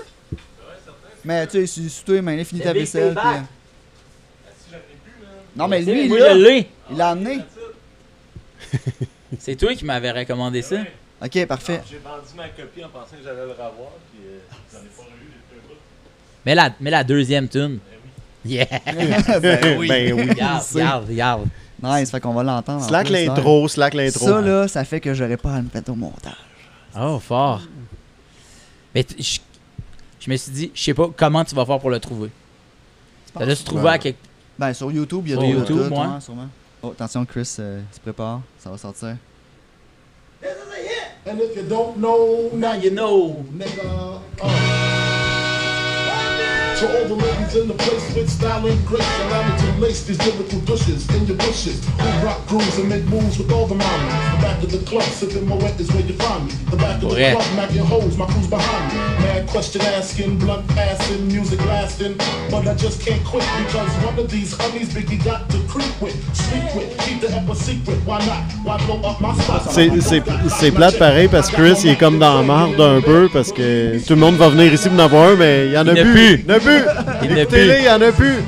Mais 1.24 1.46
tu 1.46 1.66
sais, 1.66 1.88
si 1.88 2.04
toi, 2.04 2.16
il 2.16 2.44
fini 2.44 2.60
ta 2.60 2.72
vaisselle. 2.72 3.14
Puis... 3.14 3.24
Euh. 3.26 4.76
Non, 5.56 5.68
mais 5.68 5.80
lui, 5.82 6.06
il 6.06 6.14
l'a. 6.14 6.34
Il 6.90 6.96
l'a 6.96 7.08
amené. 7.10 7.40
C'est 9.38 9.56
toi 9.56 9.74
qui 9.74 9.84
m'avais 9.84 10.10
recommandé 10.10 10.62
ça. 10.62 10.76
Ok, 11.22 11.46
parfait. 11.46 11.82
J'ai 11.88 11.98
vendu 11.98 12.34
ma 12.36 12.48
copie 12.48 12.84
en 12.84 12.88
pensant 12.88 13.16
que 13.16 13.22
j'allais 13.24 13.46
le 13.46 13.52
revoir, 13.52 13.92
puis 14.12 14.22
euh, 14.26 14.38
j'en 14.72 14.78
ai 14.78 14.82
pas 14.82 15.02
eu. 15.02 15.74
Mais 16.44 16.54
la, 16.54 16.70
mais 16.80 16.90
la 16.90 17.04
deuxième 17.04 17.48
tune. 17.48 17.78
Ben 18.44 18.50
yeah! 18.50 18.66
ben 19.40 19.78
oui. 19.78 19.88
Ben 19.88 20.12
oui. 20.12 20.28
Regarde, 20.28 21.08
regarde, 21.08 21.48
Nice, 21.82 22.10
fait 22.10 22.20
qu'on 22.20 22.34
va 22.34 22.42
l'entendre. 22.42 22.84
Slack 22.84 23.08
l'intro, 23.08 23.68
slack 23.68 23.94
l'intro. 23.94 24.26
Ça, 24.26 24.40
là, 24.40 24.68
ça 24.68 24.84
fait 24.84 25.00
que 25.00 25.14
j'aurais 25.14 25.36
pas 25.36 25.54
à 25.54 25.62
me 25.62 25.68
mettre 25.72 25.90
au 25.90 25.94
montage. 25.94 26.32
Oh, 26.98 27.18
fort. 27.18 27.62
Mais 28.94 29.04
je 29.18 29.38
je 30.24 30.30
me 30.30 30.36
suis 30.36 30.52
dit, 30.52 30.70
je 30.74 30.82
sais 30.82 30.94
pas 30.94 31.10
comment 31.14 31.44
tu 31.44 31.54
vas 31.54 31.66
faire 31.66 31.78
pour 31.78 31.90
le 31.90 32.00
trouver. 32.00 32.30
Tu 33.36 33.44
vas 33.44 33.54
se 33.54 33.64
trouver 33.64 33.88
à 33.90 33.98
quelque. 33.98 34.18
Ben, 34.58 34.72
sur 34.72 34.90
YouTube, 34.90 35.24
il 35.26 35.32
y 35.32 35.34
a 35.34 35.36
des 35.36 35.48
YouTube, 35.48 35.88
moi. 35.90 36.18
sûrement. 36.20 36.48
Oh, 36.82 36.92
attention, 36.92 37.24
Chris 37.24 37.56
euh, 37.58 37.80
se 37.92 38.00
prépare, 38.00 38.40
ça 38.58 38.70
va 38.70 38.78
sortir. 38.78 39.16
And 41.26 41.38
if 41.40 41.56
you 41.56 41.62
don't 41.62 41.96
know, 41.96 42.50
now 42.54 42.74
you 42.74 42.90
know, 42.90 43.44
nigga. 43.52 44.20
Uh. 44.42 45.03
To 46.84 47.00
all 47.00 47.08
the 47.08 47.14
ladies 47.14 47.56
in 47.56 47.66
the 47.66 47.72
place 47.72 48.14
with 48.14 48.28
style 48.28 48.66
and 48.66 48.86
grace, 48.86 49.00
allow 49.22 49.40
me 49.48 49.56
to 49.56 49.80
lace 49.80 50.04
these 50.04 50.18
lyrical 50.18 50.60
douches 50.68 51.08
in 51.16 51.24
your 51.24 51.38
bushes. 51.38 51.82
Who 51.88 52.26
rock 52.26 52.46
grooves 52.46 52.76
and 52.76 52.90
make 52.90 53.04
moves 53.04 53.38
with 53.38 53.50
all 53.52 53.66
the 53.66 53.74
mommies. 53.74 54.36
The 54.36 54.42
back 54.44 54.62
of 54.62 54.70
the 54.70 54.78
club, 54.84 55.04
sipping 55.04 55.48
my 55.48 55.56
wet 55.56 55.80
is 55.80 55.90
where 55.92 56.02
you 56.02 56.12
find 56.12 56.44
me. 56.44 56.52
The 56.68 56.76
back 56.76 57.02
of 57.02 57.08
the 57.08 57.18
yeah. 57.18 57.34
club, 57.36 57.46
macking 57.56 57.86
hoes, 57.86 58.18
my 58.18 58.26
crew's 58.26 58.48
behind 58.48 58.92
me. 58.92 58.98
Mad 59.24 59.46
question 59.48 59.80
asking, 59.80 60.38
blunt 60.40 60.68
passing, 60.76 61.26
music 61.26 61.58
lasting. 61.64 62.18
But 62.50 62.68
I 62.68 62.74
just 62.74 63.00
can't 63.00 63.24
quit 63.24 63.48
because 63.64 63.90
one 64.04 64.18
of 64.18 64.30
these 64.30 64.52
honeys 64.52 64.92
Biggie 64.92 65.24
got 65.24 65.48
to 65.52 65.58
creep 65.66 65.94
with, 66.02 66.20
sleep 66.36 66.68
with, 66.76 66.98
keep 66.98 67.22
the 67.22 67.34
ever 67.34 67.54
secret. 67.54 67.96
Why 68.04 68.18
not? 68.26 68.44
Why 68.62 68.76
blow 68.84 69.00
up 69.08 69.22
my 69.22 69.32
spot? 69.40 69.72
C'est 69.72 70.70
plate 70.70 70.98
pareil 70.98 71.28
parce 71.28 71.48
que 71.48 71.56
Chris 71.56 71.80
il 71.84 71.92
est 71.92 71.96
comme 71.96 72.18
dans 72.18 72.34
la 72.34 72.42
marde 72.42 72.78
un 72.78 73.00
peu 73.00 73.30
parce 73.32 73.52
que 73.52 73.98
tout 74.06 74.14
le 74.14 74.20
monde 74.20 74.36
va 74.36 74.50
venir 74.50 74.70
ici 74.70 74.90
pour 74.90 74.98
en 74.98 75.04
avoir 75.04 75.30
un, 75.30 75.36
mais 75.36 75.66
il 75.68 75.72
y 75.72 75.78
en 75.78 75.86
a 75.86 75.94
plus. 75.94 76.44
Il 76.46 76.60
plus. 76.60 76.73
Il 77.22 77.34
n'est 77.34 77.46
plus. 77.46 77.60
il 77.60 77.82
n'y 77.82 77.88
en 77.88 78.00
a 78.00 78.12
plus. 78.12 78.38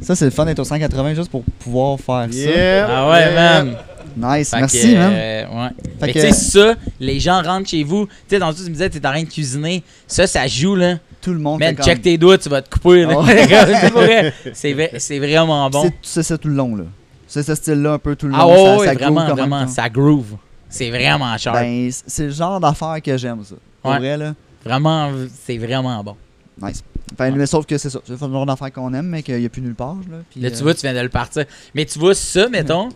Ça, 0.00 0.16
c'est 0.16 0.24
le 0.24 0.30
fun 0.30 0.46
d'être 0.46 0.58
au 0.58 0.64
180 0.64 1.14
juste 1.14 1.30
pour 1.30 1.44
pouvoir 1.58 1.98
faire 1.98 2.28
ça. 2.30 2.86
Ah 2.88 3.10
ouais, 3.10 3.34
man. 3.34 3.76
Nice, 4.16 4.52
merci, 4.56 4.96
man. 4.96 5.12
Euh, 5.14 5.44
ouais. 5.46 5.68
Fait 6.00 6.12
que, 6.12 6.18
tu 6.18 6.20
sais, 6.20 6.32
ça, 6.32 6.74
les 6.98 7.20
gens 7.20 7.42
rentrent 7.42 7.68
chez 7.68 7.84
vous. 7.84 8.06
Tu 8.06 8.12
sais, 8.28 8.38
dans 8.38 8.52
tout, 8.52 8.62
tu 8.62 8.70
me 8.70 8.74
disais, 8.74 8.90
t'es 8.90 9.06
en 9.06 9.10
train 9.10 9.22
de 9.22 9.28
cuisiner. 9.28 9.82
Ça, 10.06 10.26
ça 10.26 10.46
joue, 10.46 10.74
là. 10.74 10.96
Tout 11.20 11.32
le 11.32 11.38
monde 11.38 11.60
Man, 11.60 11.76
check 11.76 12.00
tes 12.00 12.16
doigts, 12.16 12.38
tu 12.38 12.48
vas 12.48 12.62
te 12.62 12.70
couper. 12.70 13.06
Ah 13.08 14.30
c'est 14.54 15.18
vraiment 15.18 15.68
bon. 15.68 15.90
C'est 16.00 16.22
ça 16.22 16.38
tout 16.38 16.48
le 16.48 16.54
long, 16.54 16.74
là. 16.74 16.84
C'est 17.26 17.42
ce 17.42 17.54
style-là 17.54 17.92
un 17.92 17.98
peu 17.98 18.16
tout 18.16 18.26
le 18.26 18.34
ah 18.34 18.38
long. 18.38 18.54
Ah 18.56 18.78
ouais, 18.78 18.86
ça, 18.86 18.94
vraiment, 18.94 19.28
vraiment. 19.28 19.68
Ça 19.68 19.88
groove. 19.88 20.36
C'est 20.70 20.88
vraiment 20.88 21.36
cher. 21.36 21.52
Ben, 21.52 21.90
c'est 21.90 22.26
le 22.26 22.30
genre 22.30 22.60
d'affaire 22.60 23.02
que 23.02 23.16
j'aime, 23.16 23.44
ça. 23.44 23.56
Pour 23.82 23.92
vrai, 23.92 24.16
là. 24.16 24.34
Vraiment, 24.64 25.10
c'est 25.42 25.58
vraiment 25.58 26.02
bon. 26.04 26.16
Nice. 26.62 26.84
Enfin, 27.12 27.30
mais 27.32 27.46
sauf 27.46 27.66
que 27.66 27.76
c'est 27.76 27.90
ça. 27.90 28.00
C'est 28.04 28.12
le 28.12 28.18
genre 28.18 28.46
d'affaire 28.46 28.72
qu'on 28.72 28.92
aime, 28.94 29.06
mais 29.06 29.22
qu'il 29.22 29.38
n'y 29.38 29.46
a 29.46 29.48
plus 29.48 29.62
nulle 29.62 29.74
part. 29.74 29.96
Là, 30.10 30.18
là 30.36 30.50
tu 30.50 30.62
vois, 30.62 30.74
tu 30.74 30.82
viens 30.82 30.94
de 30.94 31.00
le 31.00 31.08
partir. 31.08 31.44
Mais 31.74 31.84
tu 31.84 31.98
vois, 31.98 32.14
ça, 32.14 32.48
mettons, 32.50 32.88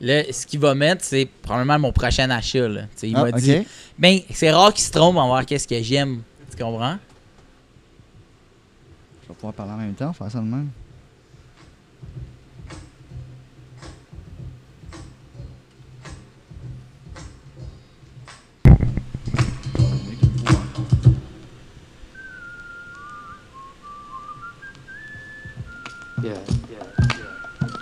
là, 0.00 0.24
ce 0.32 0.46
qu'il 0.46 0.58
va 0.58 0.74
mettre, 0.74 1.04
c'est 1.04 1.28
probablement 1.42 1.78
mon 1.78 1.92
prochain 1.92 2.28
achat. 2.30 2.68
Là. 2.68 2.82
il 3.02 3.16
ah, 3.16 3.24
m'a 3.24 3.32
dit. 3.32 3.64
Ben, 3.98 4.18
c'est 4.32 4.50
rare 4.50 4.72
qu'il 4.72 4.84
se 4.84 4.90
trompe 4.90 5.16
en 5.16 5.26
voir 5.26 5.46
qu'est-ce 5.46 5.68
que 5.68 5.80
j'aime. 5.82 6.22
Tu 6.50 6.62
comprends? 6.62 6.96
Je 9.22 9.28
vais 9.28 9.34
pouvoir 9.34 9.52
parler 9.52 9.72
en 9.72 9.76
même 9.76 9.94
temps, 9.94 10.12
faire 10.12 10.30
ça 10.30 10.38
de 10.38 10.44
même. 10.44 10.68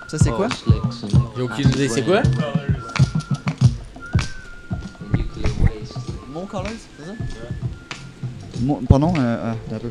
Ça, 0.09 0.16
c'est 0.16 0.30
quoi? 0.30 0.48
J'ai 1.36 1.42
aucune 1.42 1.68
idée. 1.68 1.88
C'est 1.88 2.02
quoi? 2.02 2.22
Mon 6.32 6.46
Colors, 6.46 6.66
c'est 6.98 7.06
ça? 7.06 7.12
Mon, 8.62 8.76
pardon, 8.88 9.12
euh, 9.18 9.20
euh, 9.20 9.52
un 9.74 9.78
peu. 9.78 9.90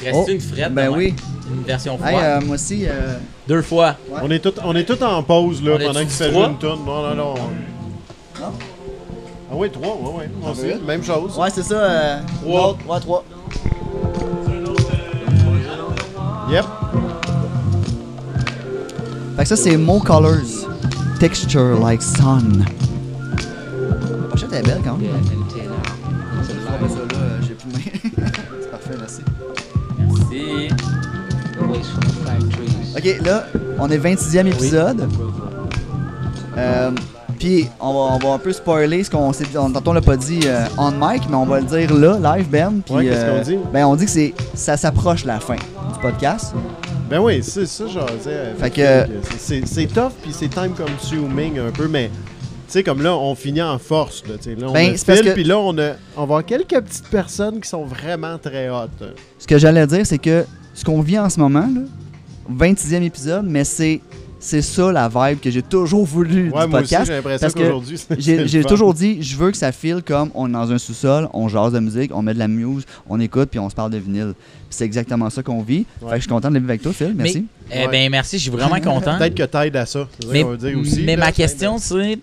Il 0.00 0.08
reste 0.08 0.18
oh, 0.28 0.30
une 0.30 0.40
frette. 0.40 0.72
Ben 0.72 0.88
oui. 0.90 1.14
Une 1.50 1.62
version 1.64 1.98
froide. 1.98 2.14
Hey, 2.14 2.20
euh, 2.22 2.40
moi 2.42 2.54
aussi. 2.54 2.86
Euh... 2.86 3.18
Deux 3.48 3.62
fois. 3.62 3.96
Ouais. 4.08 4.20
On 4.22 4.30
est 4.30 4.38
tout, 4.38 4.54
on 4.64 4.76
est 4.76 4.84
tout 4.84 5.02
en 5.02 5.22
pause 5.24 5.60
là, 5.62 5.78
pendant 5.78 6.00
qu'il 6.00 6.10
fait 6.10 6.30
jouer 6.30 6.44
une 6.44 6.58
tonne. 6.58 6.84
Non, 6.86 7.02
non, 7.02 7.14
non. 7.16 7.34
Non? 7.34 8.52
Ah 9.50 9.54
oui, 9.54 9.70
trois, 9.70 9.96
ouais, 9.96 10.18
ouais. 10.18 10.30
Moi 10.40 10.52
aussi, 10.52 10.74
même 10.86 11.02
chose. 11.02 11.36
Ouais, 11.36 11.50
c'est 11.50 11.64
ça. 11.64 11.74
Euh, 11.74 12.20
trois. 12.42 12.78
Ouais, 12.88 13.00
trois. 13.00 13.24
Fait 19.36 19.42
que 19.42 19.48
ça, 19.48 19.56
c'est 19.56 19.76
Mo 19.76 20.00
Colors. 20.00 20.66
Texture 21.20 21.78
like 21.78 22.00
sun. 22.00 22.64
La 24.20 24.28
pochette 24.28 24.52
est 24.52 24.62
belle 24.62 24.80
quand 24.82 24.96
même. 24.96 25.10
J'ai 27.42 27.54
plus 27.54 27.70
C'est 28.60 28.70
parfait, 28.70 28.94
merci. 28.98 29.20
Merci. 29.98 30.68
Ok, 32.96 33.26
là, 33.26 33.44
on 33.78 33.90
est 33.90 33.98
26e 33.98 34.46
épisode. 34.46 35.06
Euh, 36.56 36.90
puis 37.38 37.68
on 37.78 37.92
va, 37.92 38.14
on 38.14 38.18
va 38.18 38.34
un 38.34 38.38
peu 38.38 38.52
spoiler 38.52 39.04
ce 39.04 39.10
qu'on 39.10 39.32
s'est 39.34 39.44
tantôt 39.44 39.90
on 39.90 39.92
l'a 39.92 40.00
pas 40.00 40.16
dit 40.16 40.40
euh, 40.46 40.64
on 40.78 40.90
mic, 40.92 41.28
mais 41.28 41.36
on 41.36 41.44
va 41.44 41.60
le 41.60 41.66
dire 41.66 41.94
là, 41.94 42.36
live 42.36 42.48
Ben. 42.48 42.80
Puis, 42.84 43.06
qu'est-ce 43.06 43.26
qu'on 43.26 43.36
euh, 43.36 43.42
dit? 43.42 43.58
Ben 43.72 43.84
on 43.84 43.96
dit 43.96 44.06
que 44.06 44.10
c'est 44.10 44.32
ça 44.54 44.78
s'approche 44.78 45.26
la 45.26 45.38
fin 45.40 45.56
du 45.56 46.00
podcast. 46.00 46.54
Ben 47.08 47.20
oui, 47.20 47.40
c'est 47.42 47.66
ça, 47.66 47.86
genre, 47.86 48.08
fait 48.10 48.70
que... 48.70 49.06
C'est 49.38 49.86
tough, 49.86 50.12
puis 50.22 50.32
c'est 50.32 50.48
time 50.48 50.74
consuming 50.74 51.58
un 51.58 51.70
peu, 51.70 51.88
mais... 51.88 52.10
Tu 52.66 52.72
sais, 52.72 52.82
comme 52.82 53.00
là, 53.00 53.16
on 53.16 53.36
finit 53.36 53.62
en 53.62 53.78
force. 53.78 54.24
Là, 54.26 54.34
là 54.44 54.66
on 54.68 54.72
ben, 54.72 54.92
a 54.92 55.32
puis 55.34 55.44
là, 55.44 55.56
on, 55.56 55.78
a, 55.78 55.92
on 56.16 56.24
avoir 56.24 56.44
quelques 56.44 56.80
petites 56.80 57.08
personnes 57.08 57.60
qui 57.60 57.68
sont 57.68 57.84
vraiment 57.84 58.38
très 58.38 58.68
hautes. 58.68 59.04
Ce 59.38 59.46
que 59.46 59.56
j'allais 59.56 59.86
dire, 59.86 60.04
c'est 60.04 60.18
que 60.18 60.44
ce 60.74 60.84
qu'on 60.84 61.00
vit 61.00 61.16
en 61.16 61.30
ce 61.30 61.38
moment, 61.38 61.68
là, 61.72 61.82
26e 62.52 63.02
épisode, 63.02 63.46
mais 63.48 63.62
c'est 63.62 64.00
c'est 64.38 64.62
ça 64.62 64.92
la 64.92 65.08
vibe 65.08 65.40
que 65.40 65.50
j'ai 65.50 65.62
toujours 65.62 66.04
voulu 66.04 66.44
du 66.44 66.50
podcast. 66.50 67.10
parce 67.40 67.54
que 67.54 67.72
j'ai 68.18 68.64
toujours 68.64 68.94
dit, 68.94 69.22
je 69.22 69.36
veux 69.36 69.50
que 69.50 69.56
ça 69.56 69.72
file 69.72 70.02
comme 70.04 70.30
on 70.34 70.48
est 70.48 70.52
dans 70.52 70.70
un 70.70 70.78
sous-sol, 70.78 71.28
on 71.32 71.48
jase 71.48 71.72
de 71.72 71.80
musique, 71.80 72.14
on 72.14 72.22
met 72.22 72.34
de 72.34 72.38
la 72.38 72.48
muse, 72.48 72.84
on 73.08 73.20
écoute 73.20 73.48
puis 73.50 73.58
on 73.58 73.70
se 73.70 73.74
parle 73.74 73.90
de 73.90 73.98
vinyle. 73.98 74.34
C'est 74.68 74.84
exactement 74.84 75.30
ça 75.30 75.42
qu'on 75.42 75.62
vit. 75.62 75.86
Fait 76.00 76.06
que 76.06 76.14
je 76.16 76.20
suis 76.20 76.28
content 76.28 76.50
de 76.50 76.58
vivre 76.58 76.70
avec 76.70 76.82
toi, 76.82 76.92
Phil. 76.92 77.14
Merci. 77.16 77.46
Mais, 77.70 77.84
eh 77.84 77.88
ben 77.88 78.10
merci, 78.10 78.36
je 78.38 78.42
suis 78.42 78.50
vraiment 78.50 78.80
content. 78.80 79.18
Peut-être 79.18 79.34
que 79.34 79.42
t'aides 79.42 79.76
à 79.76 79.86
ça. 79.86 80.08
Mais, 80.30 80.44
aussi, 80.44 81.02
mais 81.04 81.16
ma 81.16 81.32
question 81.32 81.78
c'est, 81.78 82.18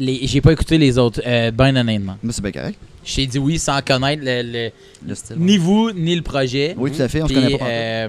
j'ai 0.00 0.40
pas 0.40 0.52
écouté 0.52 0.78
les 0.78 0.98
autres, 0.98 1.20
euh, 1.26 1.50
ben 1.50 1.76
honnêtement. 1.76 2.16
Mais 2.22 2.32
c'est 2.32 2.42
bien 2.42 2.52
correct. 2.52 2.78
J'ai 3.04 3.26
dit 3.26 3.38
oui 3.38 3.58
sans 3.58 3.80
connaître 3.82 4.22
le, 4.24 4.70
ni 5.36 5.58
vous 5.58 5.92
ni 5.92 6.16
le 6.16 6.22
projet. 6.22 6.74
Oui, 6.76 6.90
tout 6.90 7.02
à 7.02 7.08
fait, 7.08 7.22
on 7.22 7.28
se 7.28 7.34
connaît 7.34 7.56
pas. 7.56 7.66
Euh, 7.66 8.08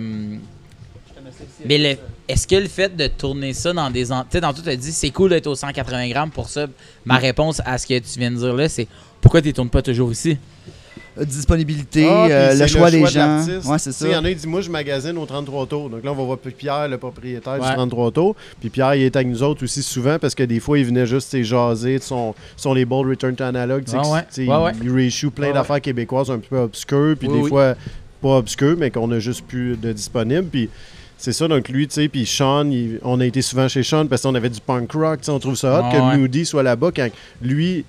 mais 1.65 1.77
le, 1.77 1.95
est-ce 2.27 2.47
que 2.47 2.55
le 2.55 2.67
fait 2.67 2.95
de 2.95 3.07
tourner 3.07 3.53
ça 3.53 3.73
dans 3.73 3.89
des. 3.89 4.05
Tu 4.05 4.13
sais, 4.29 4.41
dans 4.41 4.53
tout, 4.53 4.61
tu 4.61 4.69
as 4.69 4.75
dit 4.75 4.91
c'est 4.91 5.11
cool 5.11 5.29
d'être 5.29 5.47
au 5.47 5.55
180 5.55 6.09
grammes 6.09 6.31
pour 6.31 6.49
ça. 6.49 6.67
Ma 7.05 7.17
réponse 7.17 7.61
à 7.65 7.77
ce 7.77 7.87
que 7.87 7.97
tu 7.99 8.19
viens 8.19 8.31
de 8.31 8.37
dire 8.37 8.53
là, 8.53 8.67
c'est 8.67 8.87
pourquoi 9.21 9.41
tu 9.41 9.47
ne 9.47 9.53
tournes 9.53 9.69
pas 9.69 9.81
toujours 9.81 10.11
ici? 10.11 10.37
Euh, 11.17 11.25
Disponibilité, 11.25 12.07
ah, 12.07 12.27
euh, 12.27 12.55
le, 12.55 12.67
choix 12.67 12.91
des 12.91 13.05
gens. 13.05 13.43
Ouais, 13.65 13.79
c'est 13.79 13.91
ça. 13.91 14.07
Il 14.07 14.11
y 14.11 14.15
en 14.15 14.23
a 14.23 14.29
qui 14.29 14.35
disent 14.35 14.45
Moi, 14.45 14.61
je 14.61 14.69
magasine 14.69 15.17
au 15.17 15.25
33 15.25 15.65
tours. 15.65 15.89
Donc 15.89 16.03
là, 16.03 16.11
on 16.11 16.15
va 16.15 16.23
voir 16.23 16.37
Pierre, 16.37 16.87
le 16.87 16.97
propriétaire 16.97 17.55
du 17.55 17.61
33 17.61 18.11
tours. 18.11 18.35
Puis 18.59 18.69
Pierre, 18.69 18.95
il 18.95 19.03
est 19.03 19.15
avec 19.15 19.27
nous 19.27 19.41
autres 19.41 19.63
aussi 19.63 19.81
souvent 19.81 20.19
parce 20.19 20.35
que 20.35 20.43
des 20.43 20.59
fois, 20.59 20.77
il 20.79 20.85
venait 20.85 21.05
juste 21.05 21.41
jaser 21.41 21.99
de 21.99 22.03
son, 22.03 22.35
son 22.55 22.73
label 22.73 23.07
Return 23.07 23.35
to 23.35 23.43
Analog. 23.43 23.83
Ah, 23.93 24.25
il, 24.37 24.51
il 24.83 24.91
reissue 24.91 25.31
plein 25.31 25.53
d'affaires 25.53 25.81
québécoises 25.81 26.29
un 26.29 26.39
peu 26.39 26.57
obscures. 26.57 27.15
Puis 27.17 27.29
des 27.29 27.47
fois, 27.47 27.75
pas 28.21 28.37
obscures, 28.37 28.75
mais 28.77 28.91
qu'on 28.91 29.11
a 29.11 29.19
juste 29.19 29.45
plus 29.45 29.77
de 29.77 29.91
disponibles. 29.93 30.47
Puis 30.47 30.69
c'est 31.17 31.33
ça, 31.33 31.47
donc 31.47 31.67
lui, 31.69 31.87
tu 31.87 31.95
sais, 31.95 32.07
puis 32.07 32.25
Sean, 32.25 32.69
on 33.01 33.19
a 33.19 33.25
été 33.25 33.41
souvent 33.41 33.67
chez 33.67 33.81
Sean 33.81 34.05
parce 34.05 34.21
qu'on 34.21 34.35
avait 34.35 34.49
du 34.49 34.61
punk 34.61 34.91
rock, 34.91 35.19
tu 35.19 35.25
sais, 35.25 35.31
on 35.31 35.39
trouve 35.39 35.55
ça 35.55 35.79
hot 35.79 35.83
ah 35.85 35.91
que 35.91 36.17
Moody 36.17 36.45
soit 36.45 36.61
là-bas 36.61 36.91
quand 36.95 37.09
lui, 37.41 37.85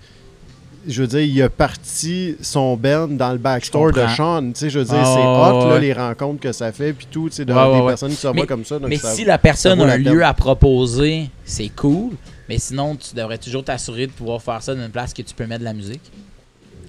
je 0.87 1.03
veux 1.03 1.09
dire, 1.09 1.20
il 1.20 1.43
a 1.43 1.51
parti 1.51 2.37
son 2.41 2.76
band 2.76 3.09
dans 3.09 3.33
le 3.33 3.39
backstore 3.39 3.93
de 3.93 4.07
Sean, 4.16 4.53
tu 4.53 4.61
sais, 4.61 4.70
je 4.70 4.79
veux 4.79 4.87
dire, 4.87 4.99
ah 4.99 5.14
c'est 5.14 5.20
hot, 5.20 5.68
là, 5.68 5.79
les 5.79 5.93
rencontres 5.93 6.41
que 6.41 6.53
ça 6.53 6.72
fait, 6.72 6.95
puis 6.95 7.07
tout, 7.11 7.29
tu 7.29 7.37
sais, 7.37 7.45
de, 7.45 7.53
des 7.53 7.87
personnes 7.87 8.11
qui 8.11 8.16
sont 8.16 8.33
pas 8.33 8.47
comme 8.47 8.64
ça. 8.64 8.79
mais 8.81 8.97
si 8.97 9.24
la 9.24 9.37
personne 9.37 9.81
a 9.83 9.93
un 9.93 9.99
lieu 9.99 10.24
à 10.24 10.33
proposer, 10.33 11.29
c'est 11.45 11.68
cool, 11.68 12.12
mais 12.49 12.59
sinon, 12.59 12.97
tu 12.97 13.14
devrais 13.14 13.39
toujours 13.39 13.62
t'assurer 13.62 14.07
de 14.07 14.12
pouvoir 14.12 14.41
faire 14.41 14.62
ça 14.62 14.74
dans 14.74 14.83
une 14.83 14.91
place 14.91 15.12
que 15.12 15.20
tu 15.20 15.35
peux 15.35 15.47
mettre 15.47 15.61
de 15.61 15.64
la 15.64 15.74
musique. 15.74 16.11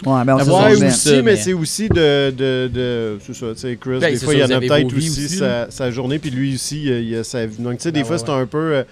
Ouais, 0.06 0.24
mais 0.26 0.32
on 0.32 0.38
ouais, 0.38 0.88
aussi, 0.88 1.22
mais, 1.22 1.36
c'est 1.36 1.54
aussi 1.54 1.90
de. 1.90 2.32
de, 2.32 2.70
de 2.74 3.18
c'est 3.26 3.34
ça, 3.34 3.48
tu 3.54 3.60
sais, 3.60 3.78
Chris, 3.80 4.00
ben, 4.00 4.14
des 4.14 4.20
fois, 4.20 4.34
il 4.34 4.40
y 4.40 4.44
en 4.44 4.50
a 4.50 4.60
peut-être 4.60 4.96
aussi, 4.96 5.28
sa, 5.28 5.70
sa, 5.70 5.92
journée, 5.92 6.20
puis 6.20 6.30
lui 6.30 6.56
aussi, 6.56 6.86
il 6.86 7.10
y 7.10 7.18
a 7.18 7.24
sa 7.26 7.46
vie. 7.46 7.62
Donc, 7.62 7.78
tu 7.78 7.84
sais, 7.84 7.92
des 7.92 8.02
ben 8.02 8.06
fois, 8.06 8.18
c'est 8.18 8.30
un 8.30 8.46
peu. 8.46 8.86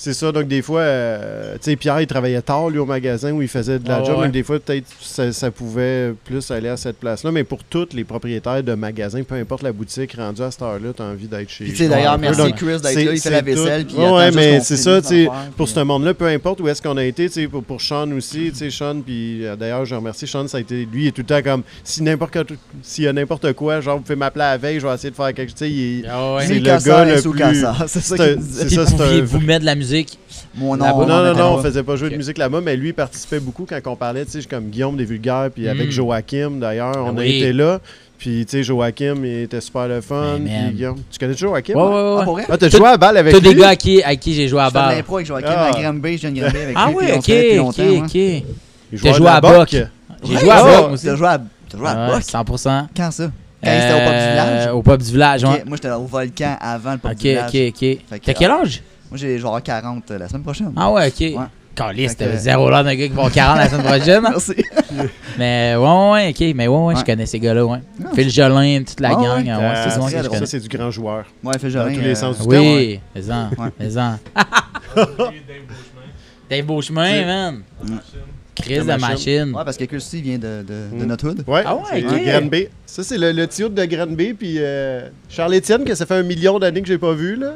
Euh, 0.00 0.10
c'est 0.10 0.14
ça, 0.14 0.32
donc 0.32 0.48
des 0.48 0.62
fois, 0.62 0.80
euh, 0.80 1.54
tu 1.54 1.70
sais, 1.70 1.76
Pierre, 1.76 2.00
il 2.00 2.06
travaillait 2.06 2.40
tard, 2.40 2.70
lui, 2.70 2.78
au 2.78 2.86
magasin 2.86 3.32
où 3.32 3.42
il 3.42 3.48
faisait 3.48 3.78
de 3.78 3.88
la 3.88 3.96
ah, 3.96 4.04
job, 4.04 4.18
mais 4.22 4.28
des 4.28 4.42
fois, 4.42 4.58
peut-être, 4.58 4.86
ça, 5.00 5.50
pouvait 5.50 6.14
plus 6.24 6.50
aller 6.50 6.68
à 6.68 6.76
cette 6.76 6.98
place-là. 6.98 7.30
Mais 7.32 7.44
pour 7.44 7.64
tous 7.64 7.88
les 7.92 8.04
propriétaires 8.04 8.62
de 8.62 8.74
magasins, 8.74 9.22
peu 9.22 9.34
importe 9.34 9.62
la 9.62 9.72
boutique 9.72 10.14
rendue 10.14 10.42
à 10.42 10.50
cette 10.50 10.62
heure-là, 10.62 10.92
tu 10.96 11.02
as 11.02 11.04
envie 11.04 11.26
d'être 11.26 11.50
chez 11.50 11.64
eux. 11.64 11.68
Tu 11.68 11.76
sais, 11.76 11.88
d'ailleurs, 11.88 12.18
merci 12.18 12.52
Chris 12.54 12.80
d'être 12.80 12.94
là, 12.94 13.12
il 13.12 13.20
fait 13.20 13.30
la 13.30 13.42
vaisselle. 13.42 13.86
Puis 13.86 13.96
ouais, 13.96 14.30
mais 14.30 14.60
c'est 14.60 14.76
ça, 14.76 15.02
tu 15.02 15.08
sais, 15.08 15.28
pour 15.56 15.68
ce 15.68 15.80
monde-là, 15.80 16.14
peu 16.14 16.26
importe 16.26 16.60
où 16.60 16.68
est-ce 16.68 16.80
qu'on 16.80 16.96
a 16.96 17.04
été, 17.04 17.28
tu 17.28 17.34
sais, 17.42 17.48
pour, 17.48 17.62
pour 17.62 17.80
Sean 17.80 18.10
aussi, 18.12 18.50
tu 18.50 18.56
sais, 18.56 18.70
Sean, 18.70 19.00
puis 19.00 19.44
euh, 19.44 19.56
d'ailleurs, 19.56 19.84
je 19.84 19.94
remercie 19.94 20.26
Sean, 20.26 20.48
ça 20.48 20.58
a 20.58 20.60
été, 20.60 20.86
lui, 20.90 21.04
il 21.04 21.06
est 21.08 21.12
tout 21.12 21.22
le 21.22 21.26
temps 21.26 21.42
comme, 21.42 21.62
si 21.84 22.02
n'importe 22.02 22.38
s'il 22.82 23.04
y 23.04 23.08
a 23.08 23.12
n'importe 23.12 23.52
quoi, 23.52 23.80
genre, 23.80 23.96
vous 23.96 24.02
pouvez 24.02 24.16
m'appeler 24.16 24.44
à 24.44 24.50
la 24.52 24.58
veille, 24.58 24.80
je 24.80 24.86
vais 24.86 24.94
essayer 24.94 25.10
de 25.10 25.16
faire 25.16 25.34
quelque 25.34 25.50
chose, 25.50 25.58
tu 25.58 26.02
sais, 26.02 26.08
ah 26.08 26.38
c'est 26.40 26.54
le 26.54 26.60
gars 26.60 27.04
le 27.04 27.20
plus... 27.20 27.40
C'est 27.86 28.00
ça, 28.00 28.16
c'est 28.16 28.70
ça, 28.70 28.86
c'est 28.86 29.20
Vous 29.22 29.40
mettre 29.40 29.60
de 29.60 29.66
la 29.66 29.74
musique 29.74 29.89
mon 30.54 30.76
nom. 30.76 31.06
Non, 31.06 31.22
non, 31.22 31.34
non, 31.34 31.54
on 31.54 31.62
faisait 31.62 31.82
pas 31.82 31.96
jouer 31.96 32.10
de 32.10 32.16
musique 32.16 32.38
là-bas, 32.38 32.60
mais 32.60 32.76
lui, 32.76 32.88
il 32.88 32.94
participait 32.94 33.40
beaucoup 33.40 33.66
quand 33.68 33.80
on 33.86 33.96
parlait, 33.96 34.24
tu 34.24 34.40
sais, 34.40 34.48
comme 34.48 34.68
Guillaume 34.68 34.96
des 34.96 35.04
Vulgaires, 35.04 35.50
puis 35.54 35.68
avec 35.68 35.88
hmm. 35.88 35.92
Joachim, 35.92 36.50
d'ailleurs, 36.60 36.96
on 36.96 37.16
a 37.18 37.24
été 37.24 37.52
là. 37.52 37.80
Puis, 38.18 38.44
tu 38.44 38.58
sais, 38.58 38.62
Joachim, 38.62 39.24
il 39.24 39.44
était 39.44 39.62
super 39.62 39.88
le 39.88 40.02
fun. 40.02 40.40
puis, 40.44 40.74
Guillaume. 40.74 40.98
Tu 41.10 41.18
connais 41.18 41.34
Joachim? 41.34 41.74
Ouais, 41.74 41.82
ouais, 41.82 41.90
ouais. 41.90 42.18
Ah, 42.20 42.24
pour 42.24 42.40
ah 42.50 42.58
t'as 42.58 42.68
joué 42.68 42.86
à 42.86 42.96
balle 42.98 43.16
avec 43.16 43.32
lui? 43.32 43.40
T'as 43.40 43.48
des 43.48 43.58
gars 43.58 43.68
à 43.68 43.76
qui, 43.76 44.02
à 44.02 44.14
qui 44.16 44.34
j'ai 44.34 44.46
joué 44.46 44.60
à 44.60 44.70
balle. 44.70 44.92
Je 44.92 44.96
l'impro 44.96 45.16
avec 45.16 45.26
Joachim 45.26 45.46
ah. 45.48 45.70
à 45.74 45.80
Granby, 45.80 46.18
je 46.18 46.28
viens 46.28 46.30
de 46.32 46.40
Granby 46.40 46.58
avec 46.58 46.76
ah, 46.76 46.88
lui. 46.88 46.96
Ah, 47.00 47.14
ouais, 47.14 47.62
ok, 47.62 47.68
ok, 47.68 48.04
ok. 48.04 49.00
T'as 49.02 49.12
joué 49.12 49.28
à 49.28 49.40
Boc. 49.40 49.68
J'ai 50.22 50.36
joué 50.36 50.50
à 50.50 50.62
Boc 50.62 50.92
aussi. 50.92 51.06
T'as 51.06 51.16
joué 51.16 51.88
à 51.88 52.08
Boc? 52.08 52.20
100%. 52.20 52.86
Quand 52.94 53.10
ça? 53.10 53.30
Quand 53.62 53.70
c'était 53.70 53.94
au 53.94 54.02
pop 54.04 54.12
du 54.12 54.30
village? 54.30 54.74
Au 54.74 54.82
pop 54.82 55.02
du 55.02 55.10
village, 55.10 55.44
ouais. 55.44 55.64
Moi, 55.66 55.76
j'étais 55.76 55.90
au 55.90 56.04
volcan 56.04 56.56
avant 56.60 56.92
le 56.92 56.98
pop 56.98 57.14
du 57.14 57.22
village. 57.22 57.48
Ok, 57.48 57.74
ok, 57.82 57.98
ok. 58.12 58.20
T'as 58.22 58.34
quel 58.34 58.50
âge? 58.50 58.82
Moi, 59.10 59.18
j'ai 59.18 59.38
genre 59.38 59.60
40 59.60 60.10
la 60.10 60.28
semaine 60.28 60.42
prochaine. 60.42 60.72
Ah 60.76 60.90
ouais, 60.92 61.08
ok. 61.08 61.20
Ouais. 61.20 61.46
Calice, 61.74 62.16
zéro 62.36 62.68
là 62.68 62.82
d'un 62.82 62.94
gars 62.94 63.08
qui 63.08 63.14
va 63.14 63.30
40 63.30 63.56
la 63.56 63.68
semaine 63.68 63.86
prochaine. 63.86 64.22
Merci. 64.22 64.54
Mais 65.38 65.74
ouais, 65.76 66.10
ouais, 66.10 66.28
ok. 66.30 66.54
Mais 66.54 66.68
ouais, 66.68 66.78
ouais, 66.78 66.96
je 66.96 67.04
connais 67.04 67.26
ces 67.26 67.38
gars-là, 67.38 67.64
ouais. 67.64 67.78
Phil 68.14 68.30
Jolin, 68.30 68.82
toute 68.86 69.00
la 69.00 69.10
gang. 69.10 69.46
Ouais, 69.46 69.74
c'est 69.84 70.38
ça, 70.38 70.46
c'est 70.46 70.60
du 70.60 70.68
grand 70.68 70.90
joueur. 70.90 71.24
Ouais, 71.42 71.58
Phil 71.58 71.70
Jolin. 71.70 71.90
Dans 71.90 71.94
tous 71.94 72.00
les 72.00 72.14
sens 72.14 72.38
du 72.38 72.48
terme. 72.48 72.64
Oui, 72.64 73.00
mais-en. 73.14 73.50
Mais-en. 73.78 74.18
Dave 76.50 76.64
Beauchemin, 76.64 77.24
man. 77.24 77.62
Crise 78.56 78.84
de 78.84 78.96
machine. 78.96 79.54
Ouais, 79.54 79.64
parce 79.64 79.76
que 79.76 79.96
aussi 79.96 80.20
vient 80.20 80.38
de, 80.38 80.62
de, 80.62 80.98
de, 80.98 81.04
notre 81.04 81.28
hood. 81.28 81.44
Ouais, 81.46 81.62
ah 81.64 81.76
ouais, 81.76 82.02
de 82.02 82.30
Granby. 82.30 82.66
Ça, 82.84 83.02
c'est 83.02 83.16
le, 83.16 83.32
le 83.32 83.46
de 83.46 83.84
Granby. 83.84 84.34
Puis 84.34 84.56
euh, 84.58 85.08
Charles-Étienne, 85.28 85.84
que 85.84 85.94
ça 85.94 86.04
fait 86.04 86.16
un 86.16 86.22
million 86.22 86.58
d'années 86.58 86.82
que 86.82 86.88
j'ai 86.88 86.98
pas 86.98 87.14
vu, 87.14 87.36
là. 87.36 87.54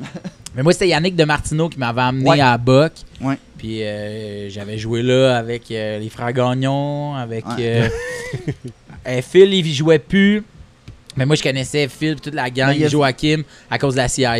Mais 0.54 0.62
moi, 0.62 0.72
c'était 0.72 0.88
Yannick 0.88 1.14
de 1.16 1.24
Martineau 1.24 1.68
qui 1.68 1.78
m'avait 1.78 2.00
amené 2.00 2.40
à 2.40 2.58
Buck. 2.58 2.92
Ouais. 3.20 3.36
Puis 3.56 3.82
euh, 3.82 4.48
j'avais 4.48 4.78
joué 4.78 5.02
là 5.02 5.36
avec 5.36 5.70
euh, 5.70 5.98
les 5.98 6.08
frères 6.08 6.32
Gagnon, 6.32 7.14
avec 7.14 7.44
Phil, 9.22 9.54
il 9.54 9.72
jouait 9.72 9.98
plus. 9.98 10.42
Mais 11.16 11.26
moi, 11.26 11.36
je 11.36 11.42
connaissais 11.42 11.88
Phil 11.88 12.16
toute 12.16 12.34
la 12.34 12.50
gang, 12.50 12.76
Joachim, 12.88 13.42
à 13.70 13.78
cause 13.78 13.94
de 13.94 13.98
la 13.98 14.08
CIA. 14.08 14.38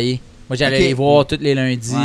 Moi, 0.49 0.57
j'allais 0.57 0.79
les 0.79 0.93
voir 0.93 1.25
tous 1.27 1.37
les 1.39 1.55
lundis 1.55 1.95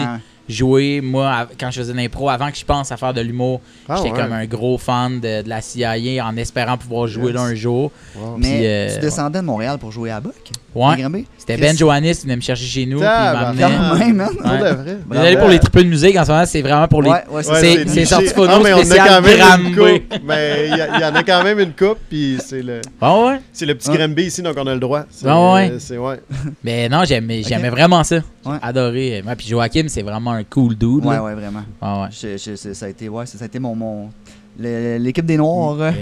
jouer, 0.48 1.00
moi, 1.00 1.48
quand 1.58 1.70
je 1.70 1.80
faisais 1.80 1.92
l'impro, 1.92 2.28
avant 2.28 2.50
que 2.50 2.56
je 2.56 2.64
pense 2.64 2.92
à 2.92 2.96
faire 2.96 3.14
de 3.14 3.20
l'humour, 3.20 3.60
ah, 3.88 3.96
j'étais 3.96 4.10
comme 4.10 4.32
un 4.32 4.46
gros 4.46 4.78
fan 4.78 5.20
de, 5.20 5.48
la 5.48 5.60
CIA 5.60 6.24
en 6.24 6.36
espérant 6.36 6.76
pouvoir 6.76 7.06
jouer 7.06 7.32
là 7.32 7.42
un 7.42 7.54
jour. 7.54 7.90
Mais 8.38 8.60
euh, 8.62 8.94
tu 8.94 9.00
descendais 9.00 9.40
de 9.40 9.44
Montréal 9.44 9.78
pour 9.78 9.92
jouer 9.92 10.10
à 10.10 10.20
Buck? 10.20 10.34
Ouais. 10.74 11.24
C'était 11.38 11.56
Ben 11.56 11.76
Johannis 11.76 12.16
qui 12.16 12.22
venait 12.24 12.36
me 12.36 12.42
chercher 12.42 12.66
chez 12.66 12.86
nous. 12.86 13.00
Quand 13.00 13.54
même, 13.54 14.20
hein? 14.20 14.30
ouais. 14.44 14.96
Désolé 15.10 15.36
pour 15.38 15.48
les 15.48 15.58
triples 15.58 15.84
de 15.84 15.88
musique, 15.88 16.16
en 16.16 16.24
ce 16.24 16.30
moment, 16.30 16.44
c'est 16.46 16.62
vraiment 16.62 16.88
pour 16.88 17.02
les. 17.02 17.10
Ouais, 17.10 17.42
c'est 17.42 18.04
sorti 18.04 18.28
phono 18.28 18.60
mais 18.62 18.72
spécial 18.72 19.08
on 19.08 19.12
a 19.12 19.20
quand 19.20 19.22
même 19.22 19.66
une 19.66 19.76
coupe, 19.76 20.14
Mais 20.24 20.68
il 20.68 21.00
y, 21.00 21.04
en 21.04 21.14
a 21.14 21.22
quand 21.22 21.42
même 21.42 21.60
une 21.60 21.72
coupe, 21.72 21.98
puis 22.08 22.38
c'est 22.44 22.62
le. 22.62 22.82
Ah 23.00 23.18
ouais? 23.18 23.40
C'est 23.52 23.66
le 23.66 23.74
petit 23.74 23.90
Granby 23.90 24.24
ici, 24.24 24.42
donc 24.42 24.56
on 24.58 24.66
a 24.66 24.74
le 24.74 24.80
droit. 24.80 25.04
Ah 25.24 25.54
ouais. 25.54 25.72
ouais. 25.90 26.20
Mais 26.62 26.88
non, 26.88 27.04
j'aimais 27.04 27.70
vraiment 27.70 28.04
ça. 28.04 28.16
Adoré. 28.62 29.22
Moi, 29.24 29.34
puis 29.36 29.46
Joachim, 29.48 29.86
c'est 29.88 30.02
vraiment 30.02 30.32
un 30.32 30.44
cool 30.44 30.74
dude. 30.76 31.04
Ouais, 31.04 31.18
ouais, 31.18 31.34
vraiment. 31.34 31.62
Ah 31.80 32.02
ouais. 32.02 32.36
ça 32.38 32.86
a 32.86 32.88
été, 32.88 33.08
ouais, 33.08 33.26
ça 33.26 33.38
a 33.42 33.46
été 33.46 33.58
mon, 33.58 33.74
mon 33.74 34.10
l'équipe 34.58 35.26
des 35.26 35.36
Noirs. 35.36 35.92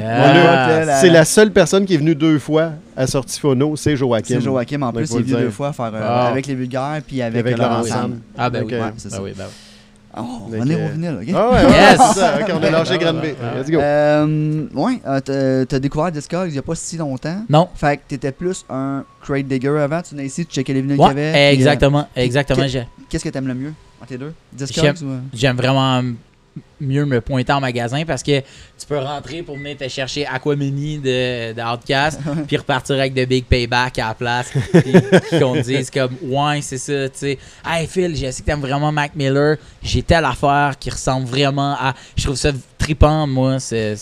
C'est 1.00 1.10
la 1.10 1.24
seule 1.24 1.50
personne 1.50 1.84
qui 1.84 1.94
est 1.94 1.98
venue 1.98 2.14
deux 2.14 2.38
fois 2.38 2.72
à 2.96 3.06
Sortie 3.06 3.40
Phono, 3.40 3.76
c'est 3.76 3.96
Joachim. 3.96 4.24
C'est 4.26 4.40
Joachim, 4.40 4.82
en 4.82 4.92
plus, 4.92 5.10
il 5.10 5.18
est 5.18 5.22
venu 5.22 5.42
deux 5.42 5.50
fois 5.50 5.72
faire, 5.72 5.92
euh, 5.94 6.00
ah. 6.02 6.28
avec 6.28 6.46
les 6.46 6.54
vulgaires 6.54 7.00
puis 7.06 7.20
avec, 7.22 7.40
avec 7.40 7.58
Laurent 7.58 7.82
Ah, 8.36 8.50
ben 8.50 8.64
oui, 8.64 8.74
c'est 8.96 9.10
ça. 9.10 9.22
oui, 9.22 9.32
ben 9.36 9.46
Oh, 10.16 10.22
on 10.48 10.52
est 10.52 10.86
revenu 10.86 11.06
là, 11.06 11.14
ok? 11.20 11.28
Ah 11.34 11.50
ouais, 11.50 11.70
yes! 11.72 12.00
ok, 12.40 12.54
on 12.54 12.62
a 12.62 12.70
lâché 12.70 12.98
Granby. 12.98 13.28
Let's 13.56 13.70
go. 13.70 13.78
Euh, 13.80 14.66
ouais, 14.74 15.00
euh, 15.06 15.64
t'as 15.64 15.78
découvert 15.78 16.12
Discogs 16.12 16.48
il 16.48 16.52
n'y 16.52 16.58
a 16.58 16.62
pas 16.62 16.74
si 16.74 16.96
longtemps. 16.96 17.42
Non. 17.48 17.68
Fait 17.74 17.96
que 17.96 18.02
t'étais 18.08 18.30
plus 18.30 18.64
un 18.70 19.04
crate 19.20 19.46
digger 19.46 19.76
avant. 19.80 20.02
Tu 20.02 20.14
venais 20.14 20.26
ici, 20.26 20.46
tu 20.46 20.54
checkais 20.54 20.72
les 20.72 20.82
vinyles 20.82 20.98
qu'il 20.98 21.06
y 21.06 21.10
avait. 21.10 21.52
Exactement, 21.54 22.08
exactement. 22.14 22.64
Qu'est-ce 23.08 23.24
que 23.24 23.28
t'aimes 23.28 23.48
le 23.48 23.54
mieux 23.54 23.72
entre 24.00 24.12
les 24.12 24.18
deux? 24.18 24.32
Discogs 24.52 25.02
ou... 25.02 25.16
J'aime 25.32 25.56
vraiment 25.56 26.02
mieux 26.84 27.04
me 27.04 27.20
pointer 27.20 27.52
en 27.52 27.60
magasin 27.60 28.04
parce 28.04 28.22
que 28.22 28.40
tu 28.40 28.86
peux 28.88 28.98
rentrer 28.98 29.42
pour 29.42 29.56
venir 29.56 29.76
te 29.76 29.88
chercher 29.88 30.26
Aquamini 30.26 30.98
de, 30.98 31.52
de 31.52 31.62
Outcast 31.62 32.20
puis 32.46 32.56
repartir 32.56 32.96
avec 32.96 33.14
de 33.14 33.24
Big 33.24 33.44
Payback 33.44 33.98
à 33.98 34.08
la 34.08 34.14
place. 34.14 34.52
puis 34.72 34.92
qu'on 35.38 35.54
te 35.54 35.60
dise 35.60 35.90
comme 35.90 36.16
ouais, 36.22 36.60
c'est 36.60 36.78
ça, 36.78 37.08
tu 37.08 37.18
sais. 37.18 37.38
Hey 37.66 37.86
Phil, 37.86 38.16
je 38.16 38.30
sais 38.30 38.42
que 38.42 38.46
t'aimes 38.46 38.60
vraiment 38.60 38.92
Mac 38.92 39.14
Miller. 39.14 39.56
J'ai 39.82 40.02
telle 40.02 40.24
affaire 40.24 40.74
qui 40.78 40.90
ressemble 40.90 41.26
vraiment 41.26 41.72
à. 41.72 41.94
Je 42.16 42.24
trouve 42.24 42.36
ça 42.36 42.52
tripant, 42.84 43.26
moi. 43.26 43.58
C'est, 43.58 43.96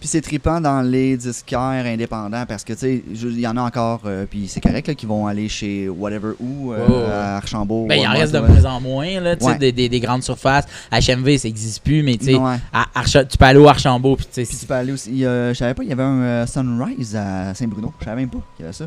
Puis 0.00 0.08
c'est 0.08 0.20
tripant 0.20 0.60
dans 0.60 0.80
les 0.82 1.16
disquaires 1.16 1.84
indépendants 1.86 2.44
parce 2.46 2.64
que, 2.64 2.72
tu 2.72 2.78
sais, 2.78 3.04
il 3.12 3.40
y 3.40 3.46
en 3.46 3.56
a 3.56 3.62
encore, 3.62 4.02
euh, 4.06 4.26
puis 4.28 4.46
c'est 4.48 4.60
correct, 4.60 4.94
qui 4.94 5.06
vont 5.06 5.26
aller 5.26 5.48
chez 5.48 5.88
whatever 5.88 6.32
où, 6.40 6.72
euh, 6.72 7.10
à 7.10 7.36
Archambault. 7.38 7.86
Ben, 7.86 7.96
il 7.96 8.06
en 8.06 8.12
reste 8.12 8.32
de 8.32 8.38
moins 8.38 8.64
en 8.64 8.80
moins, 8.80 9.20
là, 9.20 9.36
tu 9.36 9.44
sais, 9.44 9.58
des, 9.58 9.88
des, 9.88 10.00
grandes 10.00 10.22
surfaces. 10.22 10.66
HMV, 10.92 11.38
ça 11.38 11.48
n'existe 11.48 11.82
plus, 11.82 12.02
mais 12.02 12.16
tu 12.16 12.26
sais, 12.26 13.26
tu 13.26 13.38
peux 13.38 13.44
aller 13.44 13.58
au 13.58 13.68
Archambault. 13.68 14.16
Puis, 14.16 14.26
puis 14.32 14.46
tu 14.46 14.66
peux 14.66 14.74
aller 14.74 14.92
aussi. 14.92 15.20
je 15.20 15.54
savais 15.54 15.74
pas, 15.74 15.82
il 15.82 15.88
y 15.88 15.92
avait 15.92 16.02
un 16.02 16.22
euh, 16.22 16.46
Sunrise 16.46 17.16
à 17.16 17.54
Saint-Bruno. 17.54 17.92
Je 18.00 18.04
savais 18.04 18.20
même 18.20 18.30
pas 18.30 18.38
qu'il 18.56 18.64
y 18.64 18.68
avait 18.68 18.72
ça. 18.72 18.86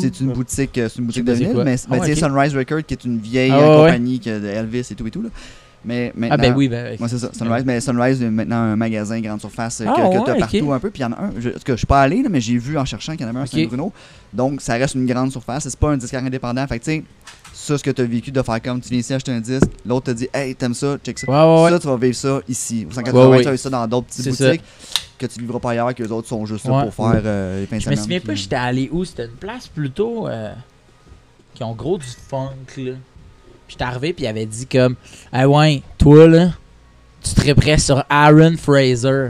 c'est 0.00 0.20
une 0.20 0.32
boutique, 0.32 0.70
c'est 0.74 0.96
une 0.96 1.06
boutique 1.06 1.24
de 1.24 1.32
ville, 1.32 1.62
mais, 1.64 1.76
ah, 1.90 1.98
tu 2.00 2.06
sais, 2.06 2.14
Sunrise 2.14 2.56
Record, 2.56 2.84
qui 2.86 2.94
est 2.94 3.04
une 3.04 3.18
vieille 3.18 3.52
ah, 3.52 3.82
compagnie 3.84 4.18
de 4.18 4.46
Elvis 4.46 4.86
et 4.90 4.94
tout 4.94 5.06
et 5.06 5.10
tout, 5.10 5.22
là. 5.22 5.28
Mais 5.84 6.12
maintenant, 6.14 6.36
ah 6.38 6.42
ben 6.42 6.54
oui, 6.56 6.68
ben, 6.68 6.96
moi 6.98 7.08
c'est 7.08 7.18
ça. 7.18 7.30
Sunrise, 7.32 7.64
mais 7.64 7.80
Sunrise 7.80 8.22
est 8.22 8.30
maintenant 8.30 8.56
un 8.56 8.76
magasin 8.76 9.20
grande 9.20 9.40
surface 9.40 9.82
ah, 9.86 9.92
que, 9.92 10.24
tu 10.24 10.30
as 10.30 10.34
partout 10.34 10.72
un 10.72 10.78
peu. 10.78 10.90
Puis 10.90 11.02
il 11.02 11.04
y 11.04 11.06
en 11.06 11.12
a 11.12 11.20
un, 11.22 11.30
je, 11.38 11.50
je 11.66 11.74
suis 11.74 11.86
pas 11.86 12.02
allé, 12.02 12.24
mais 12.28 12.40
j'ai 12.40 12.58
vu 12.58 12.76
en 12.76 12.84
cherchant 12.84 13.12
qu'il 13.12 13.22
y 13.22 13.24
en 13.24 13.28
avait 13.28 13.38
un 13.38 13.42
à 13.42 13.46
Saint-Bruno. 13.46 13.92
Donc 14.32 14.60
ça 14.60 14.74
reste 14.74 14.94
une 14.94 15.06
grande 15.06 15.30
surface. 15.30 15.68
C'est 15.68 15.78
pas 15.78 15.90
un 15.90 15.96
disque 15.96 16.14
indépendant. 16.14 16.66
Fait 16.66 16.78
que 16.78 16.84
tu 16.84 16.90
sais, 16.90 17.04
ça, 17.52 17.78
ce 17.78 17.82
que 17.82 17.90
tu 17.90 18.02
as 18.02 18.04
vécu 18.04 18.30
de 18.30 18.42
faire 18.42 18.60
comme 18.60 18.80
tu 18.80 18.88
viens 18.88 18.98
ici 18.98 19.14
acheter 19.14 19.32
un 19.32 19.40
disque, 19.40 19.70
l'autre 19.86 20.06
te 20.06 20.10
dit 20.10 20.28
Hey, 20.34 20.54
t'aimes 20.54 20.74
ça, 20.74 20.96
check 20.98 21.18
ça. 21.18 21.26
ça, 21.26 21.78
tu 21.78 21.86
vas 21.86 21.96
vivre 21.96 22.16
ça 22.16 22.40
ici. 22.48 22.86
Au 22.88 22.92
180, 22.92 23.38
tu 23.38 23.44
vas 23.44 23.50
vivre 23.50 23.56
ça 23.56 23.70
dans 23.70 23.86
d'autres 23.86 24.06
petites 24.08 24.28
boutiques 24.28 24.62
que 25.18 25.26
tu 25.26 25.40
livres 25.40 25.58
pas 25.58 25.72
ailleurs, 25.72 25.94
que 25.94 26.02
les 26.02 26.12
autres 26.12 26.28
sont 26.28 26.46
juste 26.46 26.66
là 26.66 26.84
pour 26.84 26.94
faire 26.94 27.22
euh, 27.24 27.60
les 27.60 27.66
pinceaux. 27.66 27.90
Je 27.90 27.96
me 27.96 27.96
souviens 27.96 28.20
pas, 28.20 28.34
j'étais 28.34 28.56
allé 28.56 28.88
où? 28.92 29.04
C'était 29.04 29.26
une 29.26 29.32
place 29.32 29.66
plutôt 29.66 30.28
euh, 30.28 30.52
qui 31.54 31.64
ont 31.64 31.74
gros 31.74 31.98
du 31.98 32.06
funk, 32.06 32.54
là. 32.76 32.92
Puis 33.68 33.76
j'étais 33.78 33.84
arrivé, 33.84 34.14
puis 34.14 34.24
il 34.24 34.28
avait 34.28 34.46
dit 34.46 34.66
comme 34.66 34.96
Ah 35.30 35.46
ouais, 35.46 35.82
toi 35.98 36.26
là, 36.26 36.52
tu 37.22 37.34
te 37.34 37.52
prêt 37.52 37.78
sur 37.78 38.02
Aaron 38.08 38.56
Fraser. 38.56 39.28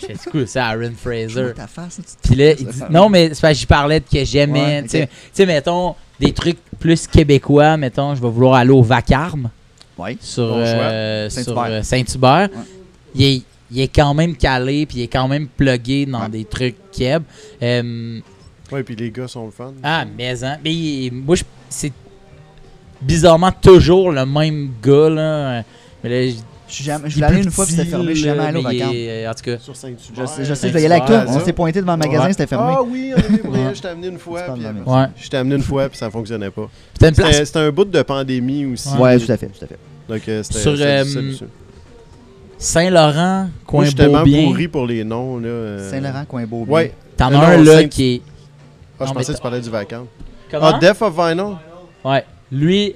Je 0.00 0.06
fais 0.06 0.14
c'est 0.18 0.30
cool 0.30 0.48
ça, 0.48 0.68
Aaron 0.68 0.92
Fraser. 0.96 1.52
Puis 2.22 2.34
là, 2.34 2.52
il 2.52 2.66
dit 2.66 2.82
Non, 2.90 3.10
mais 3.10 3.34
c'est 3.34 3.40
parce 3.42 3.52
que 3.52 3.60
j'y 3.60 3.66
parlais 3.66 4.00
de 4.00 4.06
que 4.10 4.24
j'aimais. 4.24 4.82
Tu 4.84 5.06
sais, 5.32 5.46
mettons, 5.46 5.94
des 6.18 6.32
trucs 6.32 6.58
plus 6.80 7.06
québécois, 7.06 7.76
mettons, 7.76 8.14
je 8.14 8.22
vais 8.22 8.30
vouloir 8.30 8.54
aller 8.54 8.70
au 8.70 8.82
Vacarme. 8.82 9.50
Sur, 10.20 10.52
euh, 10.54 11.28
Saint-Hubert. 11.28 12.48
Euh, 12.54 12.62
il, 13.14 13.24
est, 13.24 13.42
il, 13.70 13.80
est, 13.80 13.88
quand 13.88 14.12
même 14.14 14.36
calé, 14.36 14.86
puis 14.86 14.98
il 14.98 15.02
est 15.02 15.08
quand 15.08 15.28
même 15.28 15.48
plugué 15.48 16.06
dans 16.06 16.28
des 16.28 16.44
trucs 16.44 16.76
keb. 16.92 17.22
Euh, 17.62 18.20
ouais, 18.72 18.82
puis 18.82 18.96
les 18.96 19.10
gars 19.10 19.28
sont 19.28 19.46
le 19.46 19.50
fun. 19.50 19.72
Ah, 19.82 20.04
mais, 20.16 20.44
hein, 20.44 20.58
mais 20.62 21.10
moi, 21.12 21.36
c'est 21.70 21.92
bizarrement 23.00 23.52
toujours 23.52 24.10
le 24.12 24.24
même 24.26 24.70
gars. 24.82 25.10
Là. 25.10 25.62
Mais 26.02 26.10
là, 26.10 26.32
je, 26.68 26.82
je 26.82 27.14
voulais 27.14 27.26
aller 27.26 27.42
une 27.42 27.50
fois, 27.50 27.64
puis 27.64 27.74
c'était 27.74 27.88
fermé. 27.88 28.14
Je 28.14 28.20
suis 28.20 28.24
jamais 28.24 28.42
allé 28.42 28.58
au 28.58 28.62
vacances. 28.62 29.30
En 29.30 29.34
tout 29.34 29.50
cas, 29.50 29.58
sur 29.58 29.76
Saint-Hubert. 29.76 30.26
Je, 30.38 30.44
je, 30.44 30.54
sais, 30.54 30.68
je 30.68 30.72
vais 30.72 30.82
y 30.82 30.86
aller 30.86 30.94
avec 30.96 31.06
toi. 31.06 31.24
On 31.28 31.40
s'est 31.40 31.52
pointé 31.52 31.80
devant 31.80 31.92
le 31.92 31.98
magasin, 31.98 32.28
c'était 32.30 32.46
fermé. 32.46 32.74
Ah 32.76 32.82
oui, 32.82 33.12
je 33.74 33.80
t'ai 33.80 33.88
amené 33.88 34.08
une 34.08 34.18
fois. 34.18 34.42
Puis, 34.42 34.64
ouais. 34.64 35.06
Je 35.16 35.28
t'ai 35.28 35.36
amené 35.36 35.56
une 35.56 35.62
fois, 35.62 35.88
puis 35.88 35.98
ça 35.98 36.10
fonctionnait 36.10 36.50
pas. 36.50 36.68
C'était 37.00 37.58
un 37.58 37.70
bout 37.70 37.84
de 37.84 38.02
pandémie 38.02 38.66
aussi. 38.66 38.88
Ouais, 38.96 39.18
tout 39.18 39.30
à 39.30 39.36
fait. 39.36 39.46
Tout 39.46 39.64
à 39.64 39.68
fait. 39.68 39.78
Donc, 40.08 40.28
euh, 40.28 40.42
c'était. 40.42 40.60
Sur 40.60 40.76
euh, 40.78 41.04
Saint-Laurent, 42.58 43.48
coin 43.66 43.82
Je 43.82 43.88
suis 43.88 43.96
tellement 43.96 44.22
pourri 44.22 44.68
pour 44.68 44.86
les 44.86 45.04
noms. 45.04 45.40
Euh. 45.44 45.90
Saint-Laurent, 45.90 46.24
coin 46.26 46.46
Beaubien. 46.46 46.74
Ouais. 46.74 46.94
T'en 47.16 47.32
as 47.32 47.46
un 47.46 47.62
là 47.62 47.84
qui 47.84 48.14
est. 48.14 48.22
Ah, 48.98 49.06
je 49.06 49.12
pensais 49.12 49.32
que 49.32 49.36
tu 49.36 49.42
parlais 49.42 49.60
du 49.60 49.68
vacances. 49.68 50.06
Ah, 50.52 50.78
Death 50.80 51.02
of 51.02 51.14
Vinyl? 51.14 51.56
Ouais. 52.04 52.24
Lui, 52.50 52.94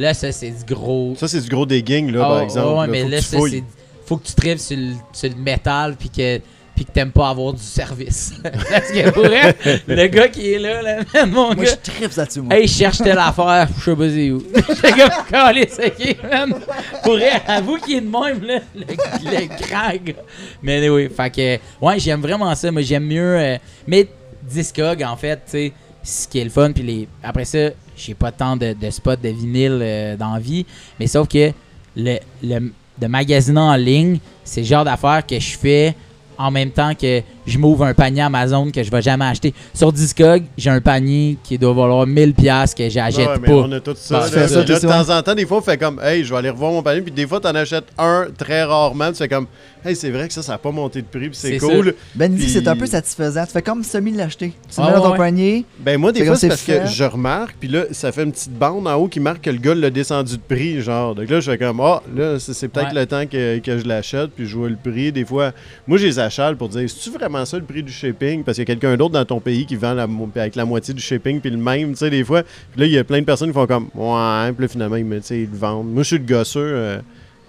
Là, 0.00 0.14
ça, 0.14 0.32
c'est 0.32 0.50
du 0.50 0.64
gros. 0.64 1.14
Ça, 1.18 1.28
c'est 1.28 1.42
du 1.42 1.48
gros 1.50 1.66
digging, 1.66 2.10
là, 2.10 2.20
par 2.20 2.32
ah, 2.38 2.44
exemple. 2.44 2.78
Ouais, 2.78 2.86
mais 2.86 3.04
là, 3.06 3.20
ça, 3.20 3.36
c'est. 3.50 3.62
Faut 4.06 4.16
que 4.16 4.26
tu 4.26 4.32
tripes 4.32 4.58
sur 4.58 4.78
le, 4.78 4.94
sur 5.12 5.28
le 5.28 5.34
métal, 5.36 5.94
puis 5.94 6.08
que 6.08 6.40
puis 6.74 6.86
que 6.86 6.92
t'aimes 6.92 7.12
pas 7.12 7.28
avoir 7.28 7.52
du 7.52 7.62
service. 7.62 8.32
Parce 8.42 8.90
que 8.90 9.10
pour 9.10 9.24
le 9.86 10.06
gars 10.06 10.28
qui 10.28 10.54
est 10.54 10.58
là, 10.58 10.80
là 10.80 10.96
man, 11.12 11.30
mon 11.30 11.54
moi, 11.54 11.56
gars. 11.56 11.72
je 11.72 11.90
tripe 11.90 12.16
là-dessus, 12.16 12.40
moi. 12.40 12.56
Hey, 12.56 12.66
je 12.66 12.72
cherche 12.72 12.96
telle 12.96 13.18
affaire, 13.18 13.68
je 13.78 13.84
sais 13.84 13.94
pas 13.94 14.08
c'est 14.08 14.30
où. 14.30 14.38
Le 14.54 14.96
gars, 14.96 15.24
calé, 15.30 15.68
c'est 15.70 15.94
qui, 15.94 16.16
man? 16.26 16.54
Pour 17.02 17.16
vrai, 17.16 17.42
avoue 17.46 17.76
qu'il 17.76 17.96
est 17.96 18.00
de 18.00 18.06
même, 18.06 18.42
là, 18.42 18.60
le, 18.74 18.84
le 18.86 19.46
grand 19.46 19.92
gars. 20.02 20.22
Mais 20.62 20.88
oui, 20.88 21.10
fait 21.14 21.30
que, 21.30 21.84
ouais, 21.84 21.98
j'aime 21.98 22.22
vraiment 22.22 22.54
ça. 22.54 22.72
Moi, 22.72 22.80
j'aime 22.80 23.04
mieux. 23.04 23.36
Euh, 23.38 23.58
mais 23.86 24.08
Discog, 24.42 25.02
en 25.02 25.16
fait, 25.18 25.36
tu 25.44 25.50
sais, 25.50 25.72
ce 26.02 26.26
qui 26.26 26.38
est 26.38 26.44
le 26.44 26.50
fun, 26.50 26.72
puis 26.72 26.82
les... 26.82 27.08
après 27.22 27.44
ça, 27.44 27.68
j'ai 28.04 28.14
pas 28.14 28.32
tant 28.32 28.56
de, 28.56 28.74
spots 28.90 29.16
de 29.16 29.28
vinyle 29.28 29.78
euh, 29.82 30.16
dans 30.16 30.38
vie, 30.38 30.66
mais 30.98 31.06
sauf 31.06 31.28
que 31.28 31.52
le, 31.96 32.18
le 32.42 32.72
de 33.00 33.06
magasiner 33.06 33.60
en 33.60 33.76
ligne, 33.76 34.18
c'est 34.44 34.60
le 34.60 34.66
genre 34.66 34.84
d'affaires 34.84 35.24
que 35.26 35.40
je 35.40 35.56
fais 35.56 35.94
en 36.40 36.50
même 36.50 36.70
temps 36.70 36.94
que 36.94 37.20
je 37.46 37.58
m'ouvre 37.58 37.84
un 37.84 37.92
panier 37.92 38.22
Amazon 38.22 38.70
que 38.70 38.82
je 38.82 38.90
vais 38.90 39.02
jamais 39.02 39.26
acheter. 39.26 39.52
Sur 39.74 39.92
Discog, 39.92 40.44
j'ai 40.56 40.70
un 40.70 40.80
panier 40.80 41.36
qui 41.44 41.58
doit 41.58 41.74
valoir 41.74 42.06
1000 42.06 42.32
pièces 42.32 42.74
que 42.74 42.88
j'achète 42.88 43.28
ouais, 43.28 43.38
pas. 43.38 43.52
On 43.52 43.72
a 43.72 43.80
tout 43.80 43.94
ça. 43.94 44.26
de 44.26 44.78
temps 44.78 45.18
en 45.18 45.22
temps, 45.22 45.34
des 45.34 45.44
fois, 45.44 45.58
on 45.58 45.60
fait 45.60 45.76
comme, 45.76 46.00
hey, 46.02 46.24
je 46.24 46.32
vais 46.32 46.38
aller 46.38 46.48
revoir 46.48 46.72
mon 46.72 46.82
panier, 46.82 47.02
puis 47.02 47.12
des 47.12 47.26
fois, 47.26 47.40
tu 47.40 47.46
en 47.46 47.54
achètes 47.54 47.88
un 47.98 48.28
très 48.38 48.64
rarement, 48.64 49.10
tu 49.10 49.18
fais 49.18 49.28
comme, 49.28 49.46
hey, 49.84 49.96
c'est 49.96 50.10
vrai 50.10 50.28
que 50.28 50.34
ça, 50.34 50.42
ça 50.42 50.52
n'a 50.52 50.58
pas 50.58 50.70
monté 50.70 51.02
de 51.02 51.06
prix, 51.06 51.28
puis 51.28 51.38
c'est 51.38 51.58
cool. 51.58 51.94
Ben, 52.14 52.36
c'est 52.38 52.66
un 52.66 52.76
peu 52.76 52.86
satisfaisant. 52.86 53.44
Tu 53.46 53.52
fais 53.52 53.62
comme 53.62 53.82
semi 53.82 54.12
l'acheter. 54.12 54.52
Tu 54.72 54.80
mets 54.80 54.92
dans 54.92 55.10
ton 55.10 55.16
panier. 55.16 55.64
Ben, 55.78 55.98
moi, 55.98 56.12
des 56.12 56.24
fois, 56.24 56.36
c'est 56.36 56.48
parce 56.48 56.62
que 56.62 56.86
je 56.86 57.04
remarque, 57.04 57.56
puis 57.58 57.68
là, 57.68 57.84
ça 57.92 58.12
fait 58.12 58.24
une 58.24 58.32
petite 58.32 58.52
bande 58.52 58.86
en 58.86 58.94
haut 58.94 59.08
qui 59.08 59.20
marque 59.20 59.42
que 59.42 59.50
le 59.50 59.58
gars 59.58 59.74
l'a 59.74 59.90
descendu 59.90 60.36
de 60.36 60.42
prix, 60.42 60.80
genre. 60.80 61.14
Donc 61.14 61.28
là, 61.28 61.40
je 61.40 61.50
fais 61.50 61.58
comme, 61.58 61.80
ah, 61.80 62.02
là, 62.14 62.38
c'est 62.38 62.68
peut-être 62.68 62.94
le 62.94 63.06
temps 63.06 63.26
que, 63.26 63.58
que 63.58 63.78
je 63.78 63.86
l'achète, 63.86 64.30
puis 64.30 64.46
je 64.46 64.56
vois 64.56 64.68
le 64.68 64.76
prix. 64.76 65.12
Des 65.12 65.24
fois, 65.24 65.52
moi, 65.86 65.98
j'ai 65.98 66.06
les 66.06 66.18
achète 66.18 66.56
pour 66.56 66.68
dire, 66.68 66.88
c'est-tu 66.88 67.10
vraiment 67.10 67.44
ça 67.44 67.58
le 67.58 67.64
prix 67.64 67.82
du 67.82 67.92
shipping? 67.92 68.44
Parce 68.44 68.56
qu'il 68.56 68.68
y 68.68 68.70
a 68.70 68.74
quelqu'un 68.74 68.96
d'autre 68.96 69.12
dans 69.12 69.24
ton 69.24 69.40
pays 69.40 69.66
qui 69.66 69.76
vend 69.76 69.96
avec 69.96 70.56
la 70.56 70.64
moitié 70.64 70.94
du 70.94 71.02
shipping, 71.02 71.40
puis 71.40 71.50
le 71.50 71.56
même, 71.56 71.92
tu 71.92 71.98
sais, 71.98 72.10
des 72.10 72.24
fois. 72.24 72.42
Puis 72.42 72.80
là, 72.80 72.86
il 72.86 72.92
y 72.92 72.98
a 72.98 73.04
plein 73.04 73.20
de 73.20 73.24
personnes 73.24 73.48
qui 73.48 73.54
font 73.54 73.66
comme, 73.66 73.88
ouais, 73.94 74.52
puis 74.52 74.62
là, 74.62 74.68
finalement, 74.68 74.96
ils, 74.96 75.22
ils 75.30 75.50
le 75.50 75.56
vendent. 75.56 75.92
Moi, 75.92 76.02
je 76.02 76.08
suis 76.08 76.18
le 76.18 76.24
gosseux. 76.24 76.60
Euh, 76.60 77.00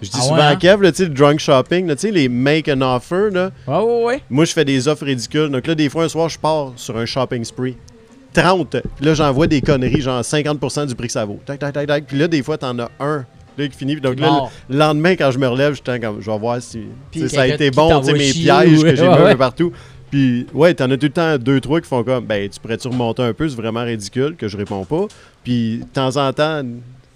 je 0.02 0.10
dis 0.10 0.18
ah 0.18 0.22
souvent 0.22 0.36
à 0.36 0.48
hein? 0.48 0.56
Kev, 0.56 0.82
le 0.82 1.08
drunk 1.08 1.38
shopping, 1.38 1.96
sais, 1.96 2.10
les 2.10 2.28
make 2.28 2.68
an 2.68 2.80
offer, 2.82 3.30
là. 3.30 3.50
Ouais, 3.66 3.76
ouais, 3.76 4.04
ouais. 4.04 4.22
Moi, 4.28 4.44
je 4.44 4.52
fais 4.52 4.64
des 4.64 4.88
offres 4.88 5.04
ridicules. 5.04 5.48
Donc 5.48 5.66
là, 5.66 5.74
des 5.74 5.88
fois, 5.88 6.04
un 6.04 6.08
soir, 6.08 6.28
je 6.28 6.38
pars 6.38 6.72
sur 6.76 6.96
un 6.96 7.06
shopping 7.06 7.44
spree. 7.44 7.76
30. 8.34 8.76
Puis 8.96 9.04
là, 9.04 9.14
j'envoie 9.14 9.46
des 9.46 9.60
conneries, 9.60 10.00
genre 10.00 10.22
50% 10.22 10.86
du 10.86 10.94
prix 10.94 11.06
que 11.06 11.12
ça 11.12 11.24
vaut. 11.24 11.38
Tac, 11.44 11.58
tac, 11.58 11.72
tac, 11.72 11.86
tac. 11.86 12.04
Puis 12.06 12.18
là, 12.18 12.28
des 12.28 12.42
fois, 12.42 12.58
t'en 12.58 12.78
as 12.78 12.90
un 12.98 13.24
là, 13.58 13.68
qui 13.68 13.76
finit. 13.76 13.96
Donc 13.96 14.18
là, 14.18 14.48
le 14.68 14.76
lendemain, 14.76 15.14
quand 15.16 15.30
je 15.30 15.38
me 15.38 15.46
relève, 15.46 15.74
je 15.74 16.00
comme, 16.00 16.20
je 16.20 16.30
vais 16.30 16.38
voir 16.38 16.60
si 16.60 16.84
ça 17.28 17.42
a 17.42 17.46
été 17.46 17.70
bon, 17.70 18.02
mes 18.12 18.32
pièges 18.32 18.82
que 18.82 18.96
j'ai 18.96 19.08
mis 19.08 19.14
un 19.14 19.30
peu 19.30 19.36
partout. 19.36 19.72
Puis, 20.10 20.46
ouais, 20.52 20.74
t'en 20.74 20.90
as 20.90 20.98
tout 20.98 21.06
le 21.06 21.12
temps 21.12 21.38
deux, 21.38 21.58
trois 21.60 21.80
qui 21.80 21.88
font 21.88 22.04
comme, 22.04 22.26
ben, 22.26 22.46
tu 22.46 22.60
pourrais-tu 22.60 22.86
remonter 22.88 23.22
un 23.22 23.32
peu, 23.32 23.48
c'est 23.48 23.56
vraiment 23.56 23.82
ridicule, 23.82 24.36
que 24.36 24.46
je 24.46 24.58
réponds 24.58 24.84
pas. 24.84 25.06
Puis, 25.42 25.78
de 25.78 25.84
temps 25.84 26.18
en 26.18 26.30
temps, 26.34 26.62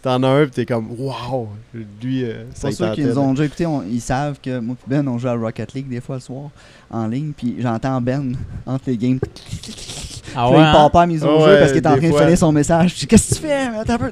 t'en 0.06 0.22
as 0.22 0.28
un, 0.28 0.42
puis 0.44 0.52
t'es 0.52 0.66
comme, 0.66 0.88
waouh, 0.96 1.48
lui, 1.74 2.24
euh, 2.24 2.44
ça 2.54 2.68
Pour 2.68 2.76
ceux 2.76 2.92
qui 2.92 3.02
nous 3.02 3.18
ont 3.18 3.32
déjà 3.32 3.44
écouté, 3.44 3.66
ils 3.90 4.00
savent 4.00 4.38
que 4.40 4.60
moi 4.60 4.76
et 4.78 4.90
Ben, 4.90 5.08
on 5.08 5.18
joue 5.18 5.26
à 5.26 5.34
Rocket 5.34 5.74
League 5.74 5.88
des 5.88 6.00
fois 6.00 6.16
le 6.16 6.20
soir, 6.20 6.50
en 6.90 7.08
ligne, 7.08 7.32
puis 7.36 7.56
j'entends 7.58 8.00
Ben 8.00 8.36
entre 8.66 8.84
les 8.86 8.96
games. 8.96 9.18
Ah 10.36 10.50
ouais, 10.50 10.58
il 10.58 10.62
part 10.62 10.84
hein? 10.84 10.90
pas 10.90 11.02
à 11.02 11.06
mise 11.06 11.24
au 11.24 11.40
jeu 11.40 11.58
parce 11.58 11.72
qu'il 11.72 11.80
est 11.80 11.86
en 11.86 11.96
train 11.96 12.10
de 12.10 12.16
finir 12.16 12.38
son 12.38 12.52
message. 12.52 13.06
Qu'est-ce 13.08 13.30
que 13.30 13.34
tu 13.36 13.40
fais? 13.40 13.68
Attends 13.78 13.94
un 13.94 13.98
peu, 13.98 14.10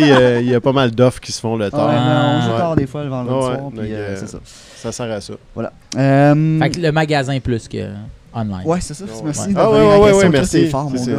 il 0.00 0.48
y, 0.48 0.54
a 0.54 0.60
pas 0.60 0.72
mal 0.72 0.90
d'offres 0.92 1.20
qui 1.20 1.32
se 1.32 1.40
font 1.40 1.56
le 1.56 1.70
temps. 1.70 1.88
on 1.88 2.42
joue 2.42 2.56
tard 2.56 2.76
des 2.76 2.86
fois 2.86 3.04
le 3.04 3.10
vendredi 3.10 3.44
soir, 3.44 3.70
puis 3.76 3.92
euh, 3.92 4.16
c'est 4.16 4.28
ça. 4.28 4.38
Ça 4.76 4.92
sert 4.92 5.10
à 5.10 5.20
ça. 5.20 5.34
Voilà. 5.54 5.72
Euh, 5.96 6.58
fait 6.60 6.70
que 6.70 6.80
le 6.80 6.92
magasin 6.92 7.40
plus 7.40 7.68
que 7.68 7.88
online. 8.38 8.62
Ouais, 8.64 8.80
c'est 8.80 8.94
ça. 8.94 9.04
Merci. 9.24 9.50
Ah 9.56 9.70
ouais, 9.70 9.98
ouais, 9.98 10.12
ouais, 10.12 10.28
merci. 10.28 10.50
C'est 10.50 10.66
fort, 10.68 10.90
mon 10.90 11.04
gars. 11.04 11.12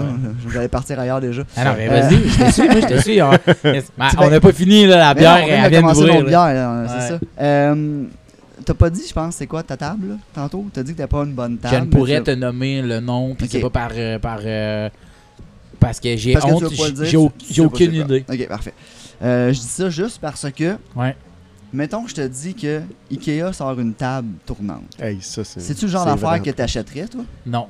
Je 0.43 0.49
vais 0.49 0.59
aller 0.59 0.67
partir 0.67 0.99
ailleurs 0.99 1.21
déjà. 1.21 1.43
Ah 1.55 1.65
non, 1.65 1.71
mais 1.77 1.87
vas-y, 1.87 2.29
je 2.29 2.45
te 2.45 2.51
suis, 2.51 2.67
moi, 2.67 2.81
je 2.81 2.87
te 2.87 3.01
suis. 3.01 3.21
On 4.17 4.29
n'a 4.29 4.39
pas 4.39 4.53
fini, 4.53 4.85
là, 4.85 4.97
la 4.97 5.13
bière, 5.13 5.37
elle 5.37 5.69
vient 5.69 5.81
d'ouvrir. 5.81 6.25
bière, 6.25 6.85
c'est 6.87 7.07
ça. 7.09 7.19
Euh, 7.41 8.03
t'as 8.65 8.73
pas 8.73 8.89
dit, 8.89 9.03
je 9.07 9.13
pense, 9.13 9.35
c'est 9.35 9.47
quoi 9.47 9.63
ta 9.63 9.77
table, 9.77 10.09
là, 10.09 10.15
tantôt? 10.33 10.65
T'as 10.73 10.83
dit 10.83 10.93
que 10.93 10.97
t'as 10.97 11.07
pas 11.07 11.23
une 11.23 11.33
bonne 11.33 11.57
table. 11.57 11.75
Je 11.75 11.81
ne 11.81 11.85
pourrais 11.85 12.21
te 12.21 12.31
nommer 12.31 12.81
le 12.81 12.99
nom, 12.99 13.35
puis 13.35 13.47
c'est 13.49 13.59
pas 13.61 13.69
par... 13.69 13.91
Euh, 13.95 14.19
par 14.19 14.39
euh, 14.43 14.89
parce 15.79 15.99
que 15.99 16.15
j'ai 16.17 16.35
honte, 16.43 16.65
j'ai 17.49 17.61
aucune 17.61 17.93
idée. 17.93 18.25
Ok, 18.29 18.47
parfait. 18.47 18.73
Euh, 19.21 19.51
je 19.53 19.59
dis 19.59 19.67
ça 19.67 19.89
juste 19.89 20.19
parce 20.21 20.45
que... 20.51 20.75
Ouais. 20.95 21.15
Mettons 21.71 22.03
que 22.03 22.09
je 22.09 22.15
te 22.15 22.27
dis 22.27 22.55
que 22.55 22.81
Ikea 23.11 23.53
sort 23.53 23.79
une 23.79 23.93
table 23.93 24.29
tournante. 24.45 24.97
Hey, 24.99 25.19
ça, 25.21 25.43
c'est... 25.43 25.59
C'est-tu 25.59 25.85
le 25.85 25.91
genre 25.91 26.05
d'affaire 26.05 26.41
que 26.41 26.49
t'achèterais, 26.49 27.07
toi? 27.07 27.21
Non. 27.45 27.67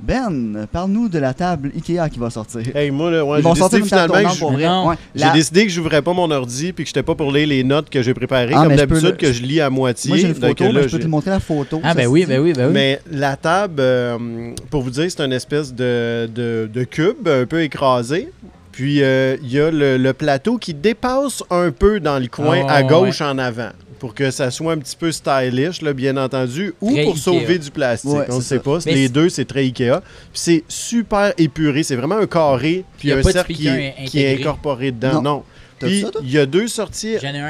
Ben, 0.00 0.66
parle-nous 0.70 1.08
de 1.08 1.18
la 1.18 1.32
table 1.32 1.70
Ikea 1.74 2.08
qui 2.10 2.18
va 2.18 2.28
sortir. 2.28 2.76
Hey, 2.76 2.90
moi, 2.90 3.10
là, 3.10 3.24
ouais, 3.24 3.42
j'ai 3.42 3.52
décidé 3.52 3.82
finalement 3.82 4.14
que 4.14 4.28
je... 4.28 5.20
J'ai 5.20 5.32
décidé 5.32 5.64
que 5.64 5.72
j'ouvrais 5.72 6.02
pas 6.02 6.12
mon 6.12 6.30
ordi 6.30 6.72
puis 6.72 6.84
que 6.84 6.88
j'étais 6.88 7.02
pas 7.02 7.14
pour 7.14 7.32
lire 7.32 7.46
les 7.46 7.64
notes 7.64 7.88
que 7.88 8.02
j'ai 8.02 8.12
préparées 8.12 8.52
ah, 8.54 8.64
comme 8.64 8.76
d'habitude 8.76 9.16
que 9.16 9.32
je 9.32 9.42
lis 9.42 9.60
à 9.60 9.70
moitié. 9.70 10.10
Moi, 10.10 10.18
j'ai 10.18 10.28
une 10.28 10.34
photo, 10.34 10.64
je 10.64 10.96
peux 10.96 10.98
te 10.98 11.06
montrer 11.06 11.30
la 11.30 11.40
photo. 11.40 11.80
Ah, 11.82 11.94
ben 11.94 12.06
oui, 12.06 12.26
ben 12.26 12.40
oui, 12.40 12.52
ben 12.52 12.66
oui. 12.66 12.72
Mais 12.72 13.00
la 13.10 13.36
table, 13.36 13.76
euh, 13.78 14.52
pour 14.70 14.82
vous 14.82 14.90
dire, 14.90 15.06
c'est 15.08 15.22
une 15.22 15.32
espèce 15.32 15.72
de, 15.72 16.28
de, 16.32 16.68
de, 16.72 16.84
cube 16.84 17.26
un 17.26 17.46
peu 17.46 17.62
écrasé. 17.62 18.28
Puis, 18.74 19.04
euh, 19.04 19.36
il 19.40 19.52
y 19.52 19.60
a 19.60 19.70
le, 19.70 20.12
plateau 20.12 20.58
qui 20.58 20.74
dépasse 20.74 21.44
un 21.48 21.70
peu 21.70 22.00
dans 22.00 22.18
le 22.18 22.26
coin 22.26 22.66
ah, 22.68 22.74
à 22.74 22.82
gauche 22.82 23.20
en 23.20 23.38
avant 23.38 23.70
pour 24.00 24.14
que 24.14 24.32
ça 24.32 24.50
soit 24.50 24.72
un 24.72 24.78
petit 24.78 24.96
peu 24.96 25.12
stylish, 25.12 25.80
là, 25.80 25.92
bien 25.92 26.16
entendu, 26.16 26.74
ou 26.80 26.94
pour 27.04 27.16
sauver 27.16 27.58
du 27.58 27.70
plastique. 27.70 28.10
on 28.28 28.36
ne 28.36 28.42
sait 28.42 28.58
pas. 28.58 28.78
les 28.84 29.08
deux, 29.08 29.28
c'est 29.28 29.44
très 29.44 29.60
Ikea. 29.60 30.00
c'est 30.32 30.64
super 30.68 31.32
épuré. 31.38 31.84
C'est 31.84 31.94
vraiment 31.94 32.16
un 32.16 32.26
carré, 32.26 32.84
puis 32.98 33.12
un 33.12 33.22
cercle 33.22 33.54
qui, 33.54 33.68
est 33.68 34.40
incorporé 34.40 34.90
dedans. 34.90 35.22
Non. 35.22 35.42
Puis 35.78 36.04
il 36.22 36.30
y 36.30 36.38
a 36.38 36.46
deux 36.46 36.66
sorties. 36.66 37.16
J'en 37.22 37.32
ai 37.32 37.38
un, 37.38 37.46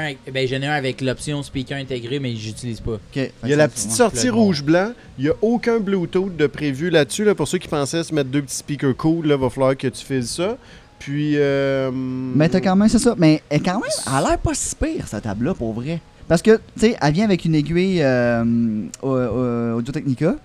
avec, 0.77 0.99
ben, 0.99 1.07
l'option 1.07 1.41
speaker 1.41 1.77
intégré, 1.77 2.19
mais 2.19 2.35
j'utilise 2.35 2.79
pas. 2.79 2.99
Il 3.15 3.49
y 3.49 3.53
a 3.53 3.55
la 3.55 3.67
petite 3.67 3.91
sortie 3.91 4.29
rouge-blanc. 4.29 4.93
Il 5.17 5.25
n'y 5.25 5.29
a 5.31 5.33
aucun 5.41 5.79
Bluetooth 5.79 6.35
de 6.37 6.47
prévu 6.47 6.89
là-dessus. 6.89 7.23
Là, 7.23 7.33
pour 7.33 7.47
ceux 7.47 7.57
qui 7.57 7.67
pensaient 7.67 8.03
se 8.03 8.13
mettre 8.13 8.29
deux 8.29 8.43
petits 8.43 8.57
speakers 8.57 8.95
cool, 8.95 9.25
il 9.25 9.33
va 9.33 9.49
falloir 9.49 9.75
que 9.75 9.87
tu 9.87 10.05
files 10.05 10.27
ça. 10.27 10.57
Puis. 10.99 11.33
Euh... 11.35 11.91
Mais 11.93 12.49
t'as 12.49 12.61
quand 12.61 12.75
même, 12.75 12.89
c'est 12.89 12.99
ça. 12.99 13.15
Mais 13.17 13.41
elle, 13.49 13.61
quand 13.61 13.73
même, 13.73 13.89
elle 14.07 14.13
a 14.13 14.29
l'air 14.29 14.37
pas 14.39 14.53
si 14.53 14.75
pire, 14.75 15.07
cette 15.07 15.23
table-là, 15.23 15.53
pour 15.53 15.73
vrai. 15.73 15.99
Parce 16.27 16.41
que, 16.41 16.55
tu 16.55 16.61
sais, 16.77 16.97
elle 16.99 17.13
vient 17.13 17.25
avec 17.25 17.45
une 17.45 17.53
aiguille 17.53 18.01
euh, 18.01 18.87
Audio 19.01 19.93
Technica 19.93 20.35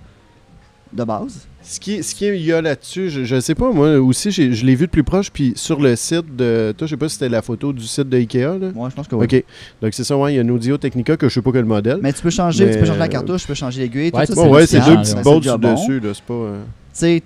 de 0.93 1.05
base. 1.05 1.47
Ce 1.63 1.79
qui, 1.79 2.03
ce 2.03 2.15
qu'il 2.15 2.37
y 2.37 2.53
a 2.53 2.61
là-dessus, 2.61 3.11
je, 3.11 3.35
ne 3.35 3.41
sais 3.41 3.55
pas, 3.55 3.71
moi 3.71 3.99
aussi, 3.99 4.31
je 4.31 4.65
l'ai 4.65 4.75
vu 4.75 4.87
de 4.87 4.91
plus 4.91 5.05
proche, 5.05 5.31
puis 5.31 5.53
sur 5.57 5.81
le 5.81 5.95
site 5.95 6.35
de. 6.35 6.75
Toi, 6.77 6.87
je 6.87 6.91
sais 6.91 6.97
pas 6.97 7.09
si 7.09 7.15
c'était 7.15 7.29
la 7.29 7.43
photo 7.43 7.73
du 7.73 7.87
site 7.87 8.09
de 8.09 8.17
Ikea. 8.17 8.59
Là. 8.59 8.69
Ouais, 8.75 8.91
je 8.91 8.95
pense 8.95 9.07
que 9.07 9.15
oui. 9.15 9.27
OK. 9.27 9.45
Donc, 9.81 9.95
c'est 9.95 10.05
ça, 10.05 10.17
ouais, 10.17 10.33
il 10.33 10.37
y 10.37 10.39
a 10.39 10.43
une 10.43 10.51
Audio 10.51 10.79
Technica 10.79 11.17
que 11.17 11.29
je 11.29 11.35
sais 11.35 11.43
pas 11.43 11.53
quel 11.53 11.67
modèle. 11.67 11.99
Mais 12.03 12.13
tu 12.13 12.23
peux 12.23 12.31
changer, 12.31 12.71
tu 12.71 12.79
peux 12.79 12.87
changer 12.87 12.99
la 12.99 13.09
cartouche, 13.09 13.43
tu 13.43 13.47
peux 13.49 13.55
changer 13.55 13.83
l'aiguille. 13.83 14.11
Ouais, 14.13 14.27
c'est 14.27 14.37
ouais, 14.37 14.67
c'est 14.67 14.81
deux 14.81 14.97
petites 14.97 15.23
bolts 15.23 15.61
dessus, 15.61 16.01
là, 16.01 16.13
c'est 16.15 16.25
pas. 16.25 16.35
Euh, 16.35 16.63
sais, 16.93 17.23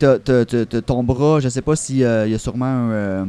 ton 0.86 1.02
bras, 1.02 1.40
je 1.40 1.48
sais 1.48 1.62
pas 1.62 1.76
s'il 1.76 1.98
y 1.98 2.04
a 2.04 2.38
sûrement 2.38 2.66
un. 2.66 2.90
Euh, 2.90 3.24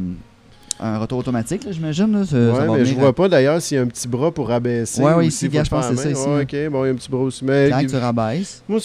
un 0.78 0.98
retour 0.98 1.18
automatique, 1.18 1.66
j'imagine. 1.70 2.26
Oui, 2.30 2.76
mais 2.76 2.84
je 2.84 2.94
vois 2.94 3.14
pas 3.14 3.28
d'ailleurs 3.28 3.62
s'il 3.62 3.76
y 3.76 3.80
a 3.80 3.82
un 3.82 3.86
petit 3.86 4.06
bras 4.06 4.30
pour 4.30 4.48
rabaisser. 4.48 5.02
Oui, 5.02 5.12
oui, 5.16 5.26
ici, 5.28 5.48
je 5.50 5.70
pense 5.70 5.88
que 5.88 5.96
c'est 5.96 6.14
ça 6.14 6.20
ici. 6.20 6.28
ok, 6.28 6.70
bon, 6.70 6.84
il 6.84 6.88
y 6.88 6.90
a 6.90 6.92
un 6.92 6.96
petit 6.96 7.10
bras 7.10 7.22
aussi. 7.22 7.44
Mais 7.44 7.70
Quand 7.70 7.86
tu 7.86 7.96
rabaisses. 7.96 8.62
Moi, 8.68 8.78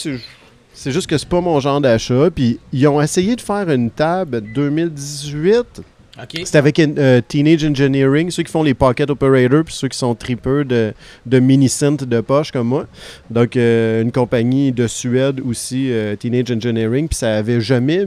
c'est 0.74 0.90
juste 0.90 1.06
que 1.06 1.18
c'est 1.18 1.28
pas 1.28 1.40
mon 1.40 1.60
genre 1.60 1.80
d'achat. 1.80 2.30
Puis 2.34 2.58
ils 2.72 2.86
ont 2.88 3.00
essayé 3.00 3.36
de 3.36 3.40
faire 3.40 3.68
une 3.68 3.90
table 3.90 4.42
2018. 4.54 5.82
C'était 6.28 6.58
avec 6.58 6.78
euh, 6.78 7.22
Teenage 7.26 7.64
Engineering, 7.64 8.30
ceux 8.30 8.42
qui 8.42 8.52
font 8.52 8.62
les 8.62 8.74
Pocket 8.74 9.08
Operators, 9.08 9.64
puis 9.64 9.74
ceux 9.74 9.88
qui 9.88 9.96
sont 9.96 10.14
tripeurs 10.14 10.64
de, 10.64 10.92
de 11.24 11.38
mini-synth 11.38 12.04
de 12.04 12.20
poche 12.20 12.52
comme 12.52 12.68
moi. 12.68 12.86
Donc, 13.30 13.56
euh, 13.56 14.02
une 14.02 14.12
compagnie 14.12 14.72
de 14.72 14.86
Suède 14.86 15.40
aussi, 15.40 15.90
euh, 15.90 16.14
Teenage 16.16 16.50
Engineering, 16.50 17.08
puis 17.08 17.16
ça 17.16 17.36
avait 17.36 17.60
jamais 17.60 18.06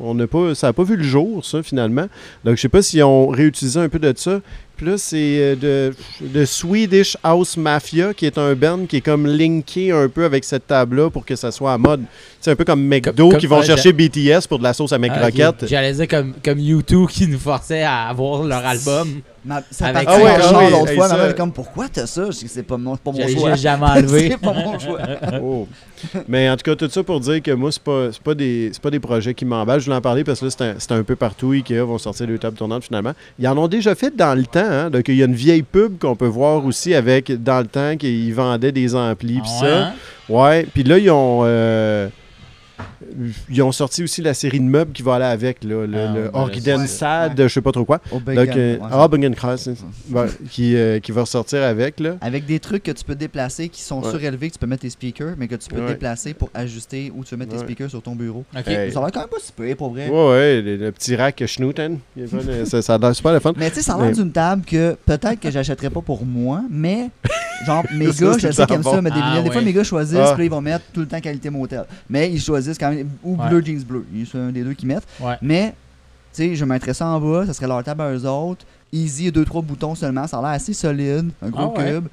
on 0.00 0.14
n'a 0.14 0.26
pas, 0.26 0.54
ça 0.54 0.68
n'a 0.68 0.72
pas 0.72 0.84
vu 0.84 0.96
le 0.96 1.02
jour, 1.02 1.44
ça, 1.44 1.62
finalement. 1.62 2.06
Donc, 2.44 2.56
je 2.56 2.62
sais 2.62 2.68
pas 2.68 2.82
s'ils 2.82 3.02
ont 3.02 3.28
réutilisé 3.28 3.78
un 3.78 3.88
peu 3.88 3.98
de 3.98 4.12
ça. 4.16 4.40
Puis 4.78 4.86
là, 4.86 4.96
c'est 4.96 5.56
euh, 5.60 5.90
de, 6.20 6.44
Swedish 6.44 7.16
House 7.24 7.56
Mafia, 7.56 8.14
qui 8.14 8.26
est 8.26 8.38
un 8.38 8.54
band 8.54 8.86
qui 8.86 8.98
est 8.98 9.00
comme 9.00 9.26
linké 9.26 9.90
un 9.90 10.08
peu 10.08 10.24
avec 10.24 10.44
cette 10.44 10.68
table-là 10.68 11.10
pour 11.10 11.26
que 11.26 11.34
ça 11.34 11.50
soit 11.50 11.72
à 11.72 11.78
mode. 11.78 12.04
C'est 12.40 12.52
un 12.52 12.54
peu 12.54 12.64
comme 12.64 12.86
McDo 12.86 13.30
qui 13.30 13.48
vont 13.48 13.60
chercher 13.60 13.92
BTS 13.92 14.46
pour 14.48 14.60
de 14.60 14.62
la 14.62 14.72
sauce 14.72 14.92
à 14.92 14.98
McRocket. 14.98 15.56
Ah, 15.62 15.66
J'allais 15.66 15.94
dire 15.94 16.06
comme, 16.06 16.32
comme 16.44 16.58
U2 16.58 17.08
qui 17.08 17.26
nous 17.26 17.40
forçait 17.40 17.82
à 17.82 18.04
avoir 18.04 18.44
leur 18.44 18.64
album. 18.64 19.20
Ça 19.70 19.86
avec 19.86 20.08
ah 20.08 20.16
ouais, 20.16 20.36
ah 20.36 20.70
l'autre 20.70 20.94
fois, 20.94 21.08
ma 21.08 21.32
comme 21.32 21.52
pourquoi 21.52 21.88
t'as 21.88 22.06
ça? 22.06 22.28
C'est 22.32 22.62
pas, 22.62 22.76
mon, 22.76 22.96
pas 22.96 23.12
mon 23.12 23.28
choix. 23.28 23.54
J'ai 23.54 23.62
jamais 23.62 23.86
enlevé. 23.96 24.28
c'est 24.30 24.38
pas 24.38 24.52
mon 24.52 24.78
choix. 24.78 25.00
oh. 25.42 25.68
Mais 26.28 26.48
en 26.48 26.56
tout 26.56 26.62
cas, 26.62 26.76
tout 26.76 26.88
ça 26.88 27.02
pour 27.02 27.20
dire 27.20 27.42
que 27.42 27.50
moi, 27.52 27.72
c'est 27.72 27.82
pas, 27.82 28.08
pas, 28.22 28.34
des, 28.34 28.70
pas 28.80 28.90
des 28.90 29.00
projets 29.00 29.34
qui 29.34 29.44
m'emballent. 29.44 29.80
Je 29.80 29.86
voulais 29.86 29.96
en 29.96 30.00
parler 30.00 30.24
parce 30.24 30.40
que 30.40 30.46
là, 30.46 30.50
c'est 30.78 30.92
un, 30.92 30.98
un, 30.98 31.02
peu 31.02 31.16
partout. 31.16 31.52
Ikea 31.52 31.80
vont 31.80 31.98
sortir 31.98 32.26
deux 32.26 32.38
tables 32.38 32.56
tournantes 32.56 32.84
finalement. 32.84 33.12
Ils 33.38 33.48
en 33.48 33.56
ont 33.58 33.68
déjà 33.68 33.94
fait 33.94 34.14
dans 34.14 34.34
le 34.34 34.44
temps. 34.44 34.60
Hein? 34.60 34.90
Donc, 34.90 35.08
il 35.08 35.16
y 35.16 35.22
a 35.22 35.26
une 35.26 35.34
vieille 35.34 35.62
pub 35.62 35.98
qu'on 35.98 36.16
peut 36.16 36.26
voir 36.26 36.64
aussi 36.64 36.94
avec, 36.94 37.30
dans 37.42 37.60
le 37.60 37.66
temps, 37.66 37.96
qu'ils 37.96 38.32
vendaient 38.34 38.72
des 38.72 38.94
amplis. 38.94 39.40
Puis 39.40 39.50
ça. 39.60 39.78
Hein? 39.78 39.92
Ouais. 40.28 40.66
Puis 40.72 40.84
là, 40.84 40.98
ils 40.98 41.10
ont. 41.10 41.40
Euh, 41.44 42.08
ils 43.48 43.62
ont 43.62 43.72
sorti 43.72 44.02
aussi 44.02 44.22
la 44.22 44.34
série 44.34 44.60
de 44.60 44.64
meubles 44.64 44.92
qui 44.92 45.02
va 45.02 45.16
aller 45.16 45.24
avec, 45.24 45.64
là, 45.64 45.86
le, 45.86 46.30
ah, 46.32 46.46
le 46.48 46.86
Sad, 46.86 47.40
je 47.40 47.48
sais 47.48 47.60
pas 47.60 47.72
trop 47.72 47.84
quoi. 47.84 48.00
Donc, 48.12 48.28
euh, 48.28 48.78
ah, 48.82 49.08
qui, 50.50 50.76
euh, 50.76 51.00
qui 51.00 51.12
va 51.12 51.22
ressortir 51.22 51.62
avec. 51.62 52.00
Là. 52.00 52.16
Avec 52.20 52.46
des 52.46 52.60
trucs 52.60 52.82
que 52.82 52.90
tu 52.90 53.04
peux 53.04 53.14
déplacer 53.14 53.68
qui 53.68 53.82
sont 53.82 54.02
surélevés, 54.02 54.48
que 54.48 54.54
tu 54.54 54.58
peux 54.58 54.66
mettre 54.66 54.82
tes 54.82 54.90
speakers, 54.90 55.34
mais 55.38 55.48
que 55.48 55.56
tu 55.56 55.68
peux 55.68 55.86
déplacer 55.86 56.34
pour 56.34 56.50
ajuster 56.54 57.12
où 57.14 57.24
tu 57.24 57.30
veux 57.30 57.38
mettre 57.38 57.52
tes 57.52 57.58
speakers 57.58 57.90
sur 57.90 58.02
ton 58.02 58.14
bureau. 58.14 58.44
Ça 58.52 59.00
va 59.00 59.10
quand 59.10 59.20
même 59.20 59.28
pas 59.28 59.40
super 59.40 59.76
pour 59.76 59.90
vrai. 59.90 60.08
Ouais, 60.08 60.28
ouais, 60.28 60.62
le, 60.62 60.92
petit 60.92 61.16
rack 61.16 61.44
Schnooten. 61.46 61.98
ça, 62.66 62.82
ça 62.82 62.94
a 62.94 62.98
l'air 62.98 63.14
super 63.14 63.32
le 63.32 63.40
fun. 63.40 63.52
Mais 63.56 63.70
tu 63.70 63.76
sais, 63.76 63.82
ça 63.82 63.94
a 63.94 64.02
l'air 64.02 64.12
d'une 64.12 64.32
table 64.32 64.62
que 64.64 64.96
peut-être 65.06 65.40
que 65.40 65.50
j'achèterais 65.50 65.90
pas 65.90 66.00
pour 66.00 66.24
moi, 66.24 66.62
mais 66.70 67.10
genre, 67.66 67.84
mes 67.92 68.06
gars, 68.06 68.36
je 68.38 68.50
sais 68.50 68.66
qu'ils 68.66 68.74
aiment 68.74 68.82
ça, 68.82 69.02
mais 69.02 69.10
des 69.10 69.20
ah, 69.20 69.42
Des 69.42 69.50
fois, 69.50 69.62
mes 69.62 69.72
gars 69.72 69.84
choisissent, 69.84 70.32
puis 70.34 70.46
ils 70.46 70.50
vont 70.50 70.60
mettre 70.60 70.84
tout 70.92 71.00
le 71.00 71.06
temps 71.06 71.20
qualité 71.20 71.50
motel. 71.50 71.84
Mais 72.08 72.30
ils 72.30 72.40
choisissent 72.40 72.78
quand 72.78 72.90
même, 72.90 72.97
ou 73.22 73.36
bleu 73.36 73.62
jeans 73.64 73.82
bleu. 73.82 74.06
C'est 74.30 74.38
un 74.38 74.50
des 74.50 74.64
deux 74.64 74.74
qui 74.74 74.86
mettent. 74.86 75.06
Mais, 75.42 75.74
tu 76.32 76.42
sais, 76.42 76.54
je 76.54 76.64
mettrais 76.64 76.94
ça 76.94 77.06
en 77.06 77.20
bas, 77.20 77.46
ça 77.46 77.52
serait 77.52 77.66
leur 77.66 77.82
table 77.82 78.02
à 78.02 78.12
eux 78.12 78.26
autres. 78.26 78.64
Easy, 78.92 79.30
deux, 79.30 79.44
trois 79.44 79.60
boutons 79.60 79.94
seulement. 79.94 80.26
Ça 80.26 80.38
a 80.38 80.40
l'air 80.40 80.50
assez 80.50 80.72
solide, 80.72 81.30
un 81.42 81.50
gros 81.50 81.74
ah 81.76 81.82
cube 81.82 82.08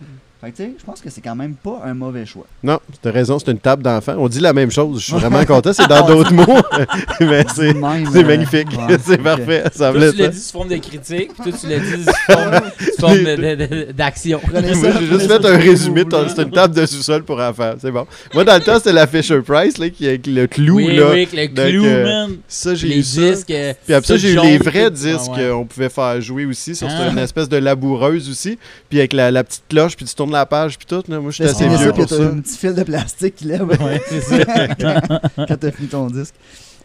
je 0.57 0.85
pense 0.85 1.01
que 1.01 1.09
c'est 1.09 1.21
quand 1.21 1.35
même 1.35 1.55
pas 1.55 1.81
un 1.83 1.93
mauvais 1.93 2.25
choix. 2.25 2.45
Non, 2.63 2.79
tu 3.01 3.07
as 3.07 3.11
raison, 3.11 3.39
c'est 3.39 3.51
une 3.51 3.59
table 3.59 3.83
d'enfant. 3.83 4.15
On 4.17 4.27
dit 4.27 4.39
la 4.39 4.53
même 4.53 4.71
chose. 4.71 4.99
Je 4.99 5.05
suis 5.05 5.13
vraiment 5.13 5.43
content. 5.45 5.73
C'est 5.73 5.87
dans 5.87 6.05
d'autres 6.07 6.33
mots. 6.33 6.45
mais 7.19 7.45
c'est 7.53 7.75
euh, 7.75 8.23
magnifique. 8.23 8.67
c'est 9.03 9.17
parfait. 9.17 9.63
Ça 9.73 9.91
toi, 9.91 10.11
tu 10.11 10.17
l'as 10.17 10.27
dit 10.27 10.39
sous 10.39 10.51
forme 10.51 10.69
de 10.69 10.77
critique, 10.77 11.31
puis 11.33 11.51
toi, 11.51 11.59
tu 11.59 11.67
l'as 11.67 11.79
dit 11.79 12.03
sous 12.03 13.01
forme, 13.01 13.91
d'action. 13.93 14.39
J'ai 14.53 15.07
juste 15.07 15.27
fait 15.27 15.45
un 15.45 15.57
résumé. 15.57 16.03
C'est 16.35 16.43
une 16.43 16.51
table 16.51 16.75
de 16.75 16.85
sous-sol 16.85 17.23
pour 17.23 17.39
enfants. 17.39 17.73
C'est 17.79 17.91
bon. 17.91 18.05
Moi, 18.33 18.43
dans 18.43 18.55
le 18.55 18.61
temps, 18.61 18.77
c'était 18.77 18.93
la 18.93 19.07
Fisher 19.07 19.41
Price 19.41 19.77
là, 19.77 19.89
qui 19.89 20.07
avec 20.07 20.27
le 20.27 20.47
clou. 20.47 20.75
Oui, 20.75 20.95
là. 20.95 21.11
oui, 21.11 21.27
avec 21.29 21.33
le 21.33 21.47
clou, 21.47 21.85
euh, 21.85 22.03
man. 22.03 22.37
Ça, 22.47 22.75
j'ai 22.75 22.97
eu 22.97 23.01
disques, 23.01 23.51
euh, 23.51 23.73
Puis 23.85 23.93
après 23.93 24.07
ça, 24.07 24.17
j'ai 24.17 24.33
eu 24.33 24.41
les 24.41 24.57
vrais 24.57 24.91
disques 24.91 25.31
qu'on 25.35 25.65
pouvait 25.65 25.89
faire 25.89 26.21
jouer 26.21 26.45
aussi. 26.45 26.75
Sur 26.75 26.87
ah. 26.89 27.09
une 27.09 27.17
espèce 27.17 27.49
de 27.49 27.57
laboureuse 27.57 28.29
aussi. 28.29 28.57
Puis 28.89 28.99
avec 28.99 29.13
la 29.13 29.43
petite 29.43 29.63
cloche, 29.69 29.95
puis 29.95 30.05
tu 30.05 30.13
tournes 30.13 30.34
la 30.35 30.45
page, 30.45 30.77
puis 30.77 30.85
tout. 30.85 31.03
Moi, 31.07 31.21
je 31.27 31.31
suis 31.31 31.43
assez 31.43 31.67
vieux 31.67 31.91
pour 31.91 32.07
ça. 32.07 32.15
un 32.15 32.39
petit 32.39 32.57
fil 32.57 32.73
de 32.73 32.83
plastique 32.83 33.35
qui 33.35 33.45
lève. 33.45 33.67
Ouais, 33.67 34.01
ça. 34.21 34.67
quand, 35.47 35.57
t'as 35.57 35.71
fini 35.71 35.87
ton 35.87 36.07
disque. 36.07 36.35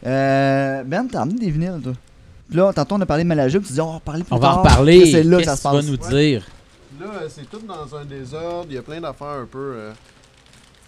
Euh, 0.06 0.82
ben, 0.84 1.06
t'as 1.10 1.22
amené 1.22 1.38
des 1.38 1.50
vinyles, 1.50 1.80
toi. 1.82 1.92
Puis 2.48 2.58
là, 2.58 2.72
tantôt, 2.72 2.96
on 2.96 3.00
a 3.00 3.06
parlé 3.06 3.22
de 3.22 3.28
Malajuk. 3.28 3.64
Tu 3.64 3.72
dis, 3.72 3.80
on 3.80 3.86
va 3.86 3.94
reparler 3.94 4.24
plus 4.24 4.34
on 4.34 4.38
tard. 4.38 4.50
On 4.50 4.54
va 4.54 4.60
en 4.60 4.62
reparler. 4.62 5.10
C'est 5.10 5.22
là 5.22 5.38
que 5.38 5.44
ça 5.44 5.56
se 5.56 5.62
passe. 5.62 5.72
tu 5.72 5.82
vas 5.82 5.90
nous 5.90 5.96
dire? 5.96 6.46
Là, 7.00 7.06
c'est 7.28 7.48
tout 7.48 7.60
dans 7.66 7.96
un 7.96 8.04
désordre. 8.04 8.66
Il 8.68 8.74
y 8.74 8.78
a 8.78 8.82
plein 8.82 9.00
d'affaires 9.00 9.28
un 9.28 9.46
peu 9.46 9.72
euh, 9.76 9.92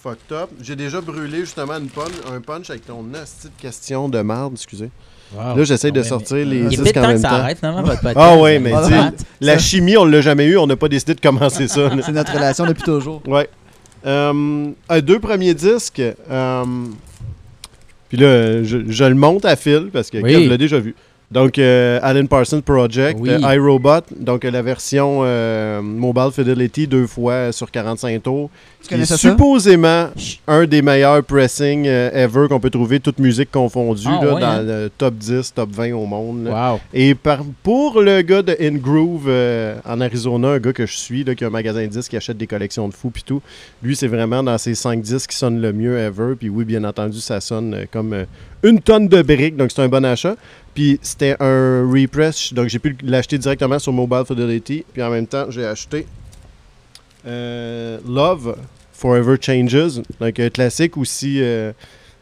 fucked 0.02 0.32
up. 0.32 0.50
J'ai 0.60 0.76
déjà 0.76 1.00
brûlé 1.00 1.40
justement 1.40 1.76
une 1.78 1.88
punch, 1.88 2.12
un 2.30 2.40
punch 2.40 2.70
avec 2.70 2.84
ton 2.86 3.02
nasty 3.02 3.48
de 3.48 3.60
question 3.60 4.08
de 4.08 4.20
merde, 4.20 4.54
excusez. 4.54 4.90
Là, 5.36 5.64
j'essaie 5.64 5.90
de 5.90 6.02
sortir 6.02 6.44
les 6.46 6.64
disques 6.64 6.96
en 6.96 7.06
même 7.08 7.22
temps. 7.22 7.28
Ça 7.28 7.34
arrête, 7.36 7.58
finalement, 7.58 7.82
votre 7.82 8.00
podcast. 8.00 8.18
Ah 8.18 8.36
ouais, 8.36 8.58
mais 8.58 8.72
la 9.40 9.58
chimie, 9.58 9.96
on 9.96 10.04
l'a 10.04 10.20
jamais 10.20 10.46
eu. 10.46 10.58
On 10.58 10.66
n'a 10.66 10.76
pas 10.76 10.88
décidé 10.88 11.14
de 11.14 11.20
commencer 11.20 11.68
ça. 11.68 11.90
C'est 12.04 12.12
notre 12.12 12.32
relation 12.32 12.66
depuis 12.66 12.82
toujours. 12.82 13.22
Ouais. 13.26 13.48
Euh, 14.04 14.70
deux 15.02 15.20
premiers 15.20 15.54
disques. 15.54 16.02
Euh, 16.30 16.64
puis 18.08 18.18
là, 18.18 18.62
je, 18.62 18.78
je, 18.88 19.04
le 19.04 19.14
monte 19.14 19.44
à 19.44 19.56
fil 19.56 19.88
parce 19.92 20.10
que 20.10 20.18
oui. 20.18 20.48
l'a 20.48 20.58
déjà 20.58 20.78
vu. 20.78 20.94
Donc, 21.32 21.58
euh, 21.58 21.98
Alan 22.02 22.26
Parsons 22.26 22.60
Project, 22.60 23.18
euh, 23.26 23.54
iRobot, 23.54 24.02
donc 24.14 24.44
euh, 24.44 24.50
la 24.50 24.60
version 24.60 25.22
Mobile 25.82 26.30
Fidelity 26.30 26.86
deux 26.86 27.06
fois 27.06 27.52
sur 27.52 27.70
45 27.70 28.22
tours. 28.22 28.50
Qui 28.82 28.94
est 28.94 29.16
supposément 29.16 30.08
un 30.46 30.66
des 30.66 30.82
meilleurs 30.82 31.22
pressing 31.22 31.86
ever 31.86 32.48
qu'on 32.48 32.58
peut 32.60 32.68
trouver, 32.68 32.98
toute 33.00 33.18
musique 33.20 33.50
confondue, 33.50 34.08
ah, 34.08 34.20
dans 34.20 34.36
hein? 34.36 34.62
le 34.62 34.90
top 34.98 35.14
10, 35.14 35.54
top 35.54 35.70
20 35.70 35.92
au 35.92 36.04
monde. 36.04 36.52
Et 36.92 37.14
pour 37.62 38.02
le 38.02 38.20
gars 38.22 38.42
de 38.42 38.56
In 38.60 38.74
Groove 38.74 39.30
en 39.86 40.00
Arizona, 40.00 40.48
un 40.48 40.58
gars 40.58 40.72
que 40.72 40.84
je 40.84 40.96
suis, 40.96 41.24
qui 41.24 41.44
a 41.44 41.46
un 41.46 41.50
magasin 41.50 41.82
de 41.82 41.86
disques 41.86 42.10
qui 42.10 42.16
achète 42.16 42.36
des 42.36 42.48
collections 42.48 42.88
de 42.88 42.94
fous 42.94 43.10
puis 43.10 43.22
tout, 43.24 43.40
lui, 43.82 43.96
c'est 43.96 44.08
vraiment 44.08 44.42
dans 44.42 44.58
ses 44.58 44.74
5 44.74 45.00
disques 45.00 45.30
qui 45.30 45.36
sonnent 45.36 45.62
le 45.62 45.72
mieux 45.72 45.96
ever. 45.96 46.34
Puis 46.38 46.48
oui, 46.48 46.64
bien 46.64 46.84
entendu, 46.84 47.20
ça 47.20 47.40
sonne 47.40 47.86
comme 47.90 48.26
une 48.62 48.80
tonne 48.80 49.08
de 49.08 49.22
briques, 49.22 49.56
donc 49.56 49.70
c'est 49.70 49.82
un 49.82 49.88
bon 49.88 50.04
achat. 50.04 50.36
Puis 50.74 50.98
c'était 51.02 51.36
un 51.40 51.86
repress, 51.86 52.52
donc 52.54 52.68
j'ai 52.68 52.78
pu 52.78 52.96
l'acheter 53.02 53.36
directement 53.36 53.78
sur 53.78 53.92
Mobile 53.92 54.22
Fidelity. 54.26 54.84
Puis 54.92 55.02
en 55.02 55.10
même 55.10 55.26
temps, 55.26 55.50
j'ai 55.50 55.66
acheté 55.66 56.06
euh, 57.26 57.98
Love 58.08 58.56
Forever 58.92 59.36
Changes, 59.40 60.00
donc 60.20 60.40
un 60.40 60.50
classique 60.50 60.96
aussi. 60.96 61.42
Euh, 61.42 61.72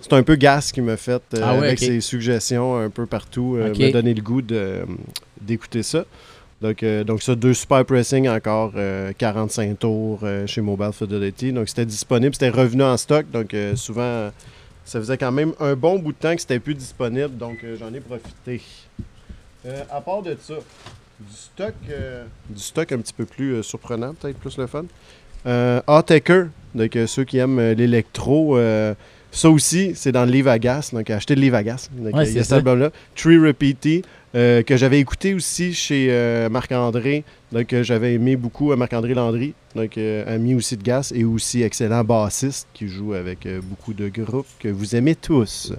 c'est 0.01 0.13
un 0.15 0.23
peu 0.23 0.35
Gas 0.35 0.71
qui 0.73 0.81
m'a 0.81 0.97
fait 0.97 1.23
euh, 1.35 1.41
ah 1.43 1.51
avec 1.51 1.79
ses 1.79 2.01
suggestions 2.01 2.77
un 2.77 2.89
peu 2.89 3.07
partout, 3.07 3.59
m'a 3.59 3.91
donné 3.91 4.15
le 4.15 4.23
goût 4.23 4.43
d'écouter 5.41 5.83
ça. 5.83 6.05
Donc, 6.63 6.85
donc 7.07 7.23
ça, 7.23 7.35
deux 7.35 7.55
super 7.55 7.85
pressing 7.85 8.29
encore, 8.29 8.73
45 9.17 9.79
tours 9.79 10.21
chez 10.47 10.61
Mobile 10.61 10.91
Fidelity. 10.93 11.53
Donc 11.53 11.69
c'était 11.69 11.87
disponible, 11.87 12.35
c'était 12.35 12.51
revenu 12.51 12.83
en 12.83 12.97
stock. 12.97 13.31
Donc 13.31 13.55
souvent 13.77 14.31
ça 14.85 14.99
faisait 14.99 15.19
quand 15.19 15.33
même 15.33 15.53
un 15.61 15.75
bon 15.75 15.99
bout 15.99 16.13
de 16.13 16.19
temps 16.19 16.35
que 16.35 16.41
c'était 16.41 16.59
plus 16.59 16.75
disponible, 16.75 17.37
donc 17.37 17.59
euh, 17.65 17.77
j'en 17.79 17.93
ai 17.93 18.01
profité. 18.01 18.61
Euh, 19.67 19.83
à 19.91 20.01
part 20.01 20.23
de 20.23 20.37
ça, 20.41 20.55
du 21.19 21.35
stock, 21.35 21.75
euh, 21.91 22.25
du 22.49 22.63
stock 22.63 22.93
un 22.93 22.99
petit 22.99 23.13
peu 23.13 23.27
plus 23.27 23.63
surprenant, 23.63 24.15
peut-être 24.15 24.39
plus 24.39 24.57
le 24.57 24.67
fun. 24.67 24.85
Euh, 25.47 25.81
donc 26.75 26.99
ceux 27.07 27.25
qui 27.25 27.39
aiment 27.39 27.61
l'électro, 27.73 28.59
ça 29.33 29.49
aussi, 29.49 29.93
c'est 29.95 30.13
dans 30.13 30.25
le 30.25 30.31
livre 30.31 30.51
à 30.51 30.59
gas, 30.59 30.91
donc 30.93 31.09
acheter 31.11 31.35
le 31.35 31.41
livre 31.41 31.57
à 31.57 31.63
gas. 31.63 31.89
il 31.99 32.11
y 32.11 32.39
a 32.39 32.43
cet 32.43 32.53
album-là. 32.53 32.91
Tree 33.15 33.39
Repeaty, 33.39 34.03
que 34.33 34.77
j'avais 34.77 35.01
écouté 35.01 35.35
aussi 35.35 35.75
chez 35.75 36.49
Marc-André, 36.51 37.25
donc 37.53 37.75
j'avais 37.83 38.15
aimé 38.15 38.37
beaucoup 38.37 38.75
Marc-André 38.75 39.15
Landry, 39.15 39.55
donc 39.75 39.99
ami 39.99 40.55
aussi 40.55 40.77
de 40.77 40.83
gas 40.83 41.13
et 41.15 41.25
aussi 41.25 41.63
excellent 41.63 42.05
bassiste 42.05 42.69
qui 42.73 42.89
joue 42.89 43.15
avec 43.15 43.49
beaucoup 43.63 43.93
de 43.93 44.09
groupes 44.09 44.47
que 44.59 44.69
vous 44.69 44.95
aimez 44.95 45.15
tous. 45.15 45.73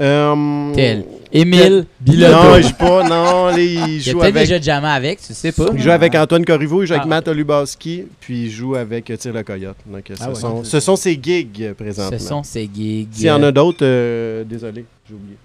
Euh, 0.00 0.72
Tel. 0.72 1.04
Émile 1.30 1.84
Bilodeau. 2.00 2.32
Non, 2.32 2.56
il 2.56 2.62
joue 2.62 2.72
pas. 2.72 3.08
Non, 3.08 3.56
il 3.56 4.00
joue 4.00 4.18
il 4.18 4.22
avec. 4.22 4.34
déjà 4.34 4.60
jamais 4.60 4.88
avec, 4.88 5.20
tu 5.20 5.34
sais 5.34 5.52
pas. 5.52 5.66
Il 5.74 5.80
joue 5.80 5.90
avec 5.90 6.14
Antoine 6.14 6.44
Corriveau, 6.44 6.82
il 6.82 6.86
joue 6.86 6.94
avec 6.94 7.04
ah. 7.04 7.08
Matt 7.08 7.28
Olubaski, 7.28 8.04
puis 8.18 8.44
il 8.44 8.50
joue 8.50 8.76
avec 8.76 9.12
Tire 9.18 9.34
le 9.34 9.42
Coyote. 9.42 9.76
Donc, 9.84 10.04
ce, 10.08 10.22
ah 10.22 10.34
sont, 10.34 10.64
ce 10.64 10.80
sont 10.80 10.96
ses 10.96 11.20
gigs 11.22 11.74
présentement. 11.74 12.18
Ce 12.18 12.24
sont 12.26 12.42
ses 12.42 12.68
gigs. 12.72 13.08
S'il 13.12 13.26
y 13.26 13.30
en 13.30 13.42
a 13.42 13.52
d'autres, 13.52 13.84
euh, 13.84 14.42
désolé, 14.44 14.86
j'ai 15.06 15.14
oublié. 15.14 15.36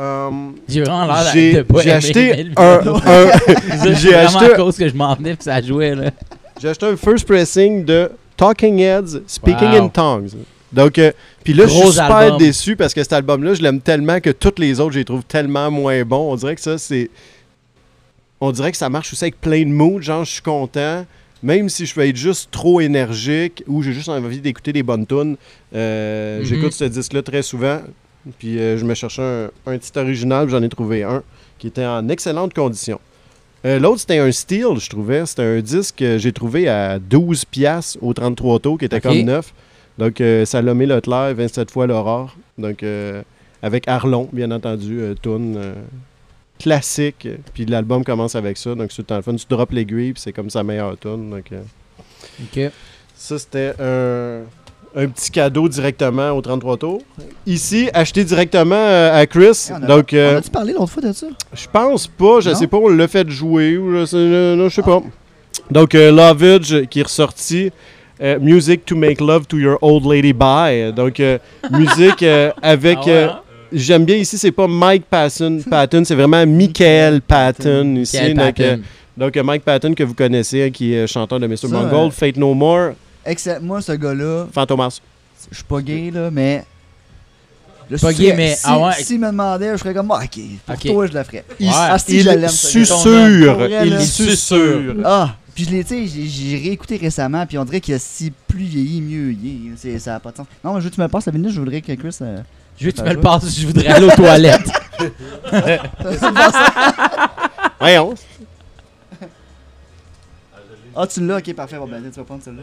Um, 0.00 0.54
j'ai 0.66 0.80
vraiment 0.80 1.04
l'air 1.04 1.34
de 1.34 1.62
pas 1.62 1.82
J'ai 1.82 1.92
acheté 1.92 2.46
un. 2.56 2.80
j'ai 3.96 4.14
acheté. 4.14 4.44
à 4.46 4.56
cause 4.56 4.78
que 4.78 4.88
je 4.88 4.94
m'en 4.94 5.14
venais 5.14 5.34
puis 5.34 5.44
ça 5.44 5.60
jouait, 5.60 5.94
là. 5.94 6.10
J'ai 6.60 6.68
acheté 6.68 6.86
un 6.86 6.96
first 6.96 7.26
pressing 7.26 7.84
de 7.84 8.10
Talking 8.34 8.78
Heads 8.78 9.20
Speaking 9.26 9.68
in 9.68 9.88
Tongues. 9.88 10.30
Donc, 10.72 10.98
euh, 10.98 11.12
puis 11.44 11.52
là, 11.52 11.66
je 11.66 11.72
suis 11.72 11.92
super 11.92 12.36
déçu 12.38 12.76
parce 12.76 12.94
que 12.94 13.02
cet 13.02 13.12
album-là, 13.12 13.52
je 13.54 13.62
l'aime 13.62 13.80
tellement 13.80 14.20
que 14.20 14.30
tous 14.30 14.54
les 14.58 14.80
autres, 14.80 14.92
je 14.92 15.00
les 15.00 15.04
trouve 15.04 15.24
tellement 15.24 15.70
moins 15.70 16.02
bons. 16.04 16.32
On 16.32 16.36
dirait 16.36 16.54
que 16.54 16.62
ça, 16.62 16.78
c'est. 16.78 17.10
On 18.40 18.52
dirait 18.52 18.70
que 18.70 18.78
ça 18.78 18.88
marche 18.88 19.12
aussi 19.12 19.24
avec 19.24 19.38
plein 19.38 19.60
de 19.60 19.70
moods. 19.70 20.00
Genre, 20.00 20.24
je 20.24 20.32
suis 20.32 20.42
content. 20.42 21.04
Même 21.42 21.68
si 21.68 21.84
je 21.84 21.94
peux 21.94 22.06
être 22.06 22.16
juste 22.16 22.50
trop 22.50 22.80
énergique 22.80 23.64
ou 23.66 23.82
j'ai 23.82 23.92
juste 23.92 24.08
envie 24.08 24.40
d'écouter 24.40 24.72
des 24.72 24.82
bonnes 24.82 25.06
tunes, 25.06 25.36
euh, 25.74 26.40
mm-hmm. 26.40 26.44
j'écoute 26.44 26.72
ce 26.72 26.84
disque-là 26.84 27.22
très 27.22 27.42
souvent. 27.42 27.80
Puis 28.38 28.58
euh, 28.58 28.76
je 28.76 28.84
me 28.84 28.94
cherchais 28.94 29.22
un, 29.22 29.50
un 29.72 29.78
petit 29.78 29.98
original, 29.98 30.48
j'en 30.48 30.62
ai 30.62 30.68
trouvé 30.68 31.02
un 31.02 31.22
qui 31.58 31.66
était 31.66 31.86
en 31.86 32.08
excellente 32.08 32.54
condition. 32.54 33.00
L'autre, 33.62 34.00
c'était 34.00 34.18
un 34.18 34.32
Steel, 34.32 34.78
je 34.78 34.88
trouvais. 34.88 35.26
C'était 35.26 35.42
un 35.42 35.60
disque 35.60 35.96
que 35.96 36.16
j'ai 36.16 36.32
trouvé 36.32 36.66
à 36.66 36.98
12 36.98 37.44
piastres 37.44 37.98
au 38.00 38.14
33 38.14 38.58
tours, 38.60 38.78
qui 38.78 38.86
était 38.86 39.02
comme 39.02 39.20
neuf. 39.20 39.52
Donc, 40.00 40.22
euh, 40.22 40.46
Salomé 40.46 40.86
Leclerc, 40.86 41.34
27 41.34 41.70
fois 41.70 41.86
l'aurore. 41.86 42.34
Donc, 42.56 42.82
euh, 42.82 43.22
avec 43.62 43.86
Arlon, 43.86 44.30
bien 44.32 44.50
entendu, 44.50 44.98
euh, 44.98 45.14
tune 45.20 45.74
classique. 46.58 47.28
Puis 47.52 47.66
l'album 47.66 48.02
commence 48.02 48.34
avec 48.34 48.56
ça. 48.56 48.74
Donc, 48.74 48.92
c'est 48.92 49.08
le 49.10 49.20
fun. 49.20 49.34
Tu 49.34 49.44
drops 49.46 49.74
l'aiguille, 49.74 50.14
puis 50.14 50.22
c'est 50.22 50.32
comme 50.32 50.48
sa 50.48 50.62
meilleure 50.62 50.98
tune. 50.98 51.28
Donc, 51.28 51.52
OK. 52.42 52.72
Ça, 53.14 53.38
c'était 53.38 53.74
un, 53.78 54.44
petit 54.94 55.30
cadeau 55.30 55.68
directement 55.68 56.30
au 56.30 56.40
33 56.40 56.76
tours. 56.76 57.02
Ici, 57.46 57.88
acheté 57.94 58.24
directement 58.24 59.10
à 59.12 59.24
Chris. 59.26 59.68
on 59.70 59.82
a, 59.82 59.86
donc, 59.86 60.10
on 60.12 60.36
a-tu 60.36 60.50
parlé 60.50 60.72
l'autre 60.72 60.90
fois 60.90 61.02
de 61.02 61.12
ça? 61.12 61.26
Je 61.52 61.66
pense 61.72 62.06
pas. 62.06 62.40
Je 62.40 62.54
sais 62.54 62.66
pas. 62.66 62.76
On 62.76 62.88
l'a 62.88 63.08
fait 63.08 63.28
jouer 63.28 63.76
ou 63.76 63.92
je 63.94 64.04
sais, 64.06 64.74
sais 64.74 64.82
pas. 64.82 65.02
Donc, 65.70 65.92
Lovage 65.92 66.86
qui 66.90 67.00
est 67.00 67.04
ressorti. 67.04 67.70
Euh, 68.22 68.38
music 68.38 68.84
to 68.84 68.94
make 68.96 69.18
love 69.18 69.46
to 69.46 69.56
your 69.56 69.78
old 69.80 70.04
lady 70.04 70.34
by. 70.34 70.92
Donc, 70.94 71.20
euh, 71.20 71.38
musique 71.70 72.22
euh, 72.22 72.50
avec. 72.62 72.98
Ah 73.06 73.10
hein? 73.10 73.40
J'aime 73.72 74.04
bien 74.04 74.16
ici, 74.16 74.36
c'est 74.36 74.50
pas 74.50 74.66
Mike 74.66 75.04
Patton, 75.08 75.60
Patton 75.70 76.02
c'est 76.04 76.16
vraiment 76.16 76.44
Michael 76.44 77.20
Patton 77.20 77.94
ici. 77.96 78.34
Donc, 79.16 79.36
Mike 79.36 79.62
Patton 79.62 79.94
que 79.94 80.02
vous 80.02 80.14
connaissez, 80.14 80.64
hein, 80.64 80.70
qui 80.70 80.92
est 80.92 81.06
chanteur 81.06 81.38
de 81.38 81.46
Mr. 81.46 81.68
Mongol, 81.70 82.10
Fate 82.10 82.36
No 82.36 82.52
More. 82.52 82.92
Moi, 83.62 83.82
ce 83.82 83.92
gars-là. 83.92 84.46
Fantomas. 84.52 85.00
Je 85.50 85.56
suis 85.56 85.64
pas 85.64 85.80
gay, 85.80 86.10
là, 86.12 86.30
mais 86.30 86.64
Le 87.88 87.98
pas 87.98 88.12
gay, 88.12 88.34
mais 88.36 88.54
si, 88.54 88.62
ah 88.64 88.78
ouais. 88.78 89.02
S'il 89.02 89.18
me 89.20 89.28
demandait, 89.28 89.72
je 89.72 89.76
serais 89.78 89.94
comme, 89.94 90.10
ah, 90.10 90.20
ok, 90.22 90.40
pour 90.66 90.76
toi, 90.78 91.06
je 91.06 91.12
le 91.12 91.24
ferais. 91.24 91.44
Il, 91.58 91.70
ah, 91.72 91.98
si, 91.98 92.20
je. 92.20 92.46
Susurre. 92.48 93.66
Il 93.84 94.06
susurre. 94.06 94.96
Ah, 95.04 95.34
puis 95.54 95.64
je 95.64 95.70
l'ai, 95.70 95.84
tu 95.84 96.06
sais, 96.08 96.26
j'ai 96.26 96.56
réécouté 96.56 96.96
récemment, 96.96 97.44
puis 97.46 97.58
on 97.58 97.64
dirait 97.64 97.80
que 97.80 97.98
si 97.98 98.32
plus 98.48 98.64
vieilli, 98.64 99.00
mieux 99.00 99.32
il 99.32 99.72
est. 99.74 99.98
Ça 99.98 100.12
n'a 100.12 100.20
pas 100.20 100.30
de 100.30 100.36
sens. 100.36 100.46
Non, 100.64 100.74
mais 100.74 100.80
je 100.80 100.84
veux 100.84 100.90
que 100.90 100.94
tu 100.94 101.00
me 101.00 101.08
passes 101.08 101.26
la 101.26 101.32
minute, 101.32 101.50
je 101.50 101.58
voudrais 101.58 101.80
que 101.80 101.92
Chris. 101.92 102.16
Euh, 102.22 102.40
je 102.78 102.86
veux 102.86 102.92
que 102.92 102.96
tu 102.96 103.02
me 103.02 103.12
le 103.12 103.20
passes, 103.20 103.58
je 103.58 103.66
voudrais 103.66 103.86
aller 103.88 104.06
aux 104.06 104.10
toilettes. 104.10 104.70
Voyons. 107.80 108.14
Ah, 110.94 111.06
tu 111.06 111.26
l'as, 111.26 111.38
ok, 111.38 111.54
parfait. 111.54 111.76
Bon, 111.78 111.86
ben, 111.86 112.02
tu 112.02 112.18
vas 112.18 112.24
prendre 112.24 112.42
celle-là. 112.42 112.62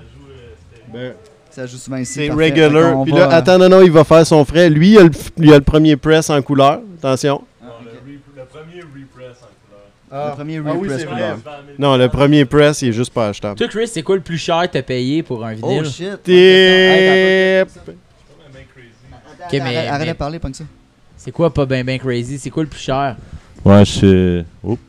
Ben, 0.94 1.14
ça 1.50 1.66
joue 1.66 1.78
souvent 1.78 1.98
ici. 1.98 2.14
C'est 2.14 2.30
regular. 2.30 3.04
Puis 3.04 3.14
là, 3.14 3.30
attends, 3.30 3.58
non, 3.58 3.70
non, 3.70 3.82
il 3.82 3.92
va 3.92 4.04
faire 4.04 4.26
son 4.26 4.46
frais. 4.46 4.70
Lui, 4.70 4.92
il 4.92 4.98
a 5.00 5.04
le, 5.04 5.54
a 5.54 5.58
le 5.58 5.62
premier 5.62 5.96
press 5.96 6.30
en 6.30 6.42
couleur. 6.42 6.82
Attention. 7.00 7.42
Non, 7.62 7.70
le, 7.84 8.46
premier 8.46 8.82
repress 8.82 9.38
en 9.42 9.50
couleur. 9.66 9.82
Ah, 10.12 10.30
le 10.30 10.36
premier 10.36 10.62
ah 10.66 10.72
repress 10.72 11.02
ah, 11.04 11.12
couleur. 11.12 11.38
Non, 11.80 11.98
le 11.98 12.10
premier 12.10 12.46
press, 12.46 12.82
il 12.82 12.90
est 12.90 12.94
juste 12.94 13.14
pas 13.14 13.30
achetable. 13.30 13.56
Toi, 13.56 13.68
Chris, 13.68 13.88
c'est 13.88 14.04
quoi 14.04 14.16
le 14.16 14.22
plus 14.22 14.38
cher 14.38 14.62
que 14.64 14.74
t'as 14.74 14.82
payé 14.82 15.24
pour 15.24 15.46
un 15.46 15.54
vinyle? 15.54 15.82
Oh 15.82 15.84
shit. 15.84 16.24
Tip. 16.24 17.70
Ok, 19.46 19.54
mais. 19.54 19.88
Arrête 19.88 20.10
de 20.10 20.14
parler, 20.14 20.40
pas 20.40 20.50
que 20.50 20.58
ça. 20.58 20.64
C'est 21.16 21.32
quoi 21.32 21.54
pas 21.54 21.66
ben 21.66 21.84
ben 21.84 22.00
crazy? 22.00 22.38
C'est 22.38 22.50
quoi 22.50 22.64
le 22.64 22.70
plus 22.70 22.80
cher? 22.80 23.16
Ouais, 23.66 23.84
je 23.84 23.92
suis. 23.92 24.46
Oups. 24.64 24.82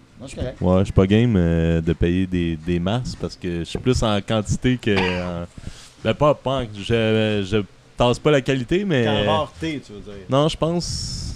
Ouais, 0.60 0.80
je 0.80 0.84
suis 0.84 0.92
pas 0.92 1.06
game 1.06 1.34
euh, 1.36 1.80
de 1.80 1.92
payer 1.92 2.26
des, 2.26 2.56
des 2.56 2.78
masses 2.78 3.16
parce 3.18 3.36
que 3.36 3.60
je 3.60 3.64
suis 3.64 3.78
plus 3.78 4.02
en 4.02 4.20
quantité 4.20 4.76
que 4.76 4.96
en... 4.98 5.46
Ben 6.04 6.14
pas, 6.14 6.34
pas 6.34 6.62
je, 6.74 7.44
je 7.48 7.62
tasse 7.96 8.18
pas 8.18 8.30
la 8.30 8.40
qualité, 8.40 8.84
mais. 8.84 9.08
En 9.08 9.40
rareté, 9.40 9.82
tu 9.84 9.92
veux 9.92 10.00
dire. 10.00 10.24
Non, 10.30 10.48
je 10.48 10.56
pense. 10.56 11.34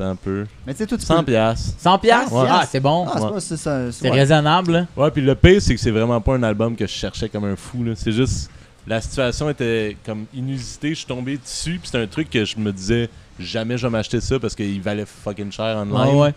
un 0.00 0.16
peu. 0.16 0.46
Mais 0.66 0.72
tu 0.72 0.78
sais, 0.78 0.86
tout 0.86 0.98
100 0.98 1.24
piastres. 1.24 1.74
100 1.78 1.98
piastres? 1.98 2.46
Ah, 2.48 2.64
c'est 2.68 2.80
bon. 2.80 3.06
Ah, 3.06 3.38
c'est 3.38 4.10
raisonnable. 4.10 4.86
Ouais, 4.96 5.10
puis 5.10 5.22
le 5.22 5.34
pire, 5.34 5.60
c'est 5.60 5.74
que 5.74 5.80
c'est 5.80 5.90
vraiment 5.90 6.20
pas 6.20 6.34
un 6.34 6.42
album 6.42 6.74
que 6.74 6.86
je 6.86 6.92
cherchais 6.92 7.28
comme 7.28 7.44
un 7.44 7.56
fou. 7.56 7.84
C'est 7.94 8.12
juste. 8.12 8.50
La 8.86 9.00
situation 9.00 9.50
était 9.50 9.96
comme 10.06 10.24
inusitée. 10.34 10.90
Je 10.90 10.94
suis 10.94 11.06
tombé 11.06 11.36
dessus, 11.36 11.78
puis 11.78 11.90
c'est 11.90 12.00
un 12.00 12.06
truc 12.06 12.30
que 12.30 12.44
je 12.46 12.56
me 12.56 12.72
disais 12.72 13.10
jamais 13.38 13.76
je 13.78 13.86
vais 13.86 13.90
m'acheter 13.90 14.20
ça 14.20 14.38
parce 14.38 14.54
qu'il 14.54 14.80
valait 14.80 15.04
fucking 15.06 15.52
cher 15.52 15.76
en 15.76 15.84
ligne. 15.84 16.32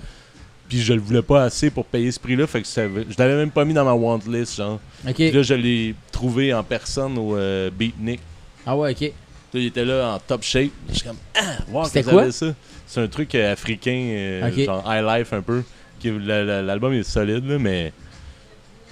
Puis 0.67 0.81
je 0.81 0.93
le 0.93 1.01
voulais 1.01 1.21
pas 1.21 1.43
assez 1.43 1.69
pour 1.69 1.85
payer 1.85 2.11
ce 2.11 2.19
prix-là. 2.19 2.47
Fait 2.47 2.61
que 2.61 2.67
je 2.67 3.17
l'avais 3.17 3.35
même 3.35 3.51
pas 3.51 3.65
mis 3.65 3.73
dans 3.73 3.85
ma 3.85 3.93
want 3.93 4.19
list, 4.27 4.57
genre. 4.57 4.79
Puis 5.13 5.31
là, 5.31 5.41
je 5.41 5.53
l'ai 5.53 5.95
trouvé 6.11 6.53
en 6.53 6.63
personne 6.63 7.17
au 7.17 7.35
euh, 7.35 7.69
Beatnik. 7.69 8.19
Ah 8.65 8.75
ouais, 8.77 8.91
ok. 8.91 9.11
il 9.53 9.65
était 9.65 9.85
là 9.85 10.15
en 10.15 10.19
top 10.19 10.43
shape. 10.43 10.71
Je 10.89 10.93
suis 10.95 11.03
comme, 11.03 11.17
ah, 11.35 11.57
wow, 11.69 11.85
C'était 11.85 12.03
quoi? 12.03 12.31
ça. 12.31 12.47
C'est 12.87 13.01
un 13.01 13.07
truc 13.07 13.33
euh, 13.35 13.51
africain, 13.51 14.07
euh, 14.11 14.65
genre 14.65 14.83
high 14.87 15.03
life 15.03 15.33
un 15.33 15.41
peu. 15.41 15.63
L'album 16.03 16.93
est 16.93 17.03
solide, 17.03 17.45
là, 17.45 17.57
mais 17.57 17.93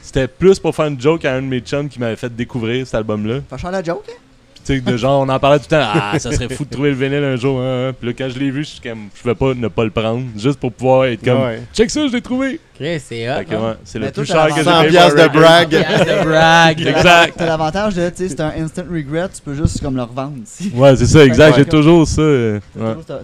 c'était 0.02 0.28
plus 0.28 0.60
pour 0.60 0.76
faire 0.76 0.88
une 0.88 1.00
joke 1.00 1.26
à 1.26 1.36
un 1.36 1.42
de 1.42 1.48
mes 1.48 1.60
chums 1.60 1.88
qui 1.88 2.00
m'avait 2.00 2.16
fait 2.16 2.34
découvrir 2.34 2.86
cet 2.86 2.96
album-là. 2.96 3.42
Faire 3.58 3.72
la 3.72 3.84
joke, 3.84 4.06
hein? 4.10 4.20
Sais, 4.64 4.82
de 4.82 4.98
genre, 4.98 5.22
on 5.22 5.30
en 5.30 5.40
parlait 5.40 5.60
tout 5.60 5.66
le 5.72 5.78
temps. 5.78 5.90
Ah, 5.94 6.20
ça 6.20 6.32
serait 6.32 6.54
fou 6.54 6.66
de 6.66 6.70
trouver 6.70 6.90
le 6.90 6.96
vinyle 6.96 7.24
un 7.24 7.36
jour. 7.36 7.60
Hein. 7.62 7.94
Puis 7.98 8.10
là, 8.10 8.14
quand 8.18 8.30
je 8.30 8.40
l'ai 8.40 8.52
vu, 8.52 8.64
je 8.64 8.70
suis 8.70 8.82
comme, 8.82 9.10
je 9.16 9.22
pouvais 9.22 9.36
pas 9.36 9.54
ne 9.54 9.68
pas 9.68 9.84
le 9.84 9.90
prendre. 9.90 10.24
Juste 10.38 10.60
pour 10.60 10.72
pouvoir 10.72 11.06
être 11.06 11.24
comme, 11.24 11.42
check 11.74 11.90
ça, 11.90 12.08
je 12.08 12.14
l'ai 12.14 12.22
trouvé. 12.22 12.60
c'est 12.80 13.30
hot. 13.30 13.44
Hein. 13.52 13.76
c'est 13.84 14.00
le 14.00 14.12
plus 14.12 14.26
cher 14.26 14.48
que 14.48 14.56
j'ai 14.56 14.90
payé. 14.90 15.00
100 15.00 15.10
de 15.10 15.28
brag. 15.28 15.70
de 15.70 16.26
brag. 16.30 16.82
exact. 16.82 17.34
T'as 17.38 17.46
l'avantage 17.46 17.96
de, 17.96 18.10
tu 18.10 18.16
sais, 18.18 18.30
c'est 18.30 18.42
un 18.42 18.54
instant 18.58 18.84
regret, 18.92 19.30
tu 19.34 19.42
peux 19.42 19.54
juste 19.54 19.82
comme 19.82 19.96
le 19.96 20.04
revendre. 20.04 20.38
Ouais, 20.74 20.96
c'est 20.96 21.08
ça, 21.08 21.26
exact. 21.26 21.58
J'ai 21.58 21.66
toujours 21.66 22.08
ça. 22.08 22.22
Euh, 22.22 22.60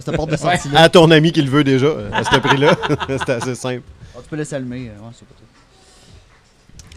cette 0.00 0.16
porte 0.16 0.30
de 0.30 0.36
sortie 0.36 0.68
À 0.74 0.88
ton 0.88 1.10
ami 1.10 1.32
qui 1.32 1.42
le 1.42 1.50
veut 1.50 1.64
déjà, 1.64 1.88
à 2.12 2.24
ce 2.24 2.38
prix-là. 2.38 2.76
c'est 3.08 3.30
assez 3.30 3.54
simple. 3.54 3.82
Ah, 4.14 4.20
tu 4.22 4.28
peux 4.28 4.36
laisser 4.36 4.56
allumer. 4.56 4.90
Ouais, 5.00 5.10
c'est 5.12 5.26
pas 5.26 5.34
tout. 5.38 5.47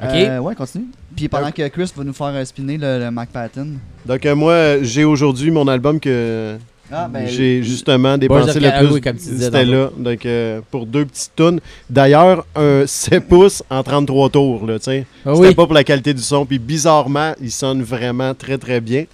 Ok. 0.02 0.15
Euh, 0.15 0.40
ouais, 0.40 0.56
continue. 0.56 0.86
Puis 1.15 1.28
pendant 1.28 1.52
que 1.52 1.68
Chris 1.68 1.91
va 1.95 2.03
nous 2.03 2.14
faire 2.14 2.28
euh, 2.28 2.45
spinner 2.45 2.78
le, 2.78 3.10
Mac 3.11 3.30
Patton. 3.30 3.73
Donc, 4.06 4.26
euh, 4.26 4.36
moi, 4.36 4.82
j'ai 4.82 5.03
aujourd'hui 5.03 5.52
mon 5.52 5.68
album 5.68 5.99
que 5.99 6.57
ah, 6.91 7.07
ben, 7.07 7.28
j'ai 7.28 7.61
justement 7.64 8.18
dépensé 8.18 8.60
le 8.60 8.99
plus. 8.99 9.19
C'était 9.19 9.65
là. 9.65 9.90
Donc, 9.95 10.28
pour 10.72 10.86
deux 10.86 11.06
petites 11.06 11.32
tonnes. 11.36 11.60
D'ailleurs, 11.90 12.45
un 12.56 12.86
7 12.86 13.28
pouces 13.28 13.64
en 13.69 13.84
33 13.84 14.30
tours. 14.30 14.65
Là, 14.65 14.78
ah 14.86 15.34
C'était 15.36 15.56
pas 15.56 15.65
pour 15.65 15.73
la 15.73 15.84
qualité 15.84 16.14
du 16.14 16.22
son. 16.22 16.45
Puis 16.45 16.60
bizarrement, 16.60 17.34
il 17.40 17.52
sonne 17.52 17.82
vraiment 17.84 18.34
très, 18.34 18.57
très 18.57 18.82
bien. 18.82 19.06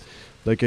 Donc, 0.46 0.64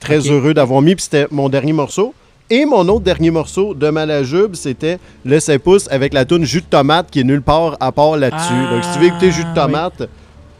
très 0.00 0.18
heureux 0.30 0.54
d'avoir 0.54 0.80
mis. 0.80 0.94
Puis 0.94 1.04
c'était 1.04 1.26
mon 1.30 1.48
dernier 1.48 1.72
morceau. 1.72 2.14
Et 2.48 2.64
mon 2.64 2.86
autre 2.88 3.00
dernier 3.00 3.32
morceau 3.32 3.74
de 3.74 3.90
Malajube, 3.90 4.54
c'était 4.54 4.98
le 5.24 5.40
7 5.40 5.60
pouces 5.60 5.88
avec 5.90 6.14
la 6.14 6.24
toune 6.24 6.44
Jus 6.44 6.60
de 6.60 6.66
tomate 6.66 7.10
qui 7.10 7.18
est 7.18 7.24
nulle 7.24 7.42
part 7.42 7.76
à 7.80 7.90
part 7.90 8.16
là-dessus. 8.16 8.70
Donc, 8.70 8.84
si 8.84 8.92
tu 8.92 8.98
veux 9.00 9.06
écouter 9.06 9.32
Jus 9.32 9.42
de 9.42 9.48
ah, 9.50 9.66
tomate, 9.66 10.08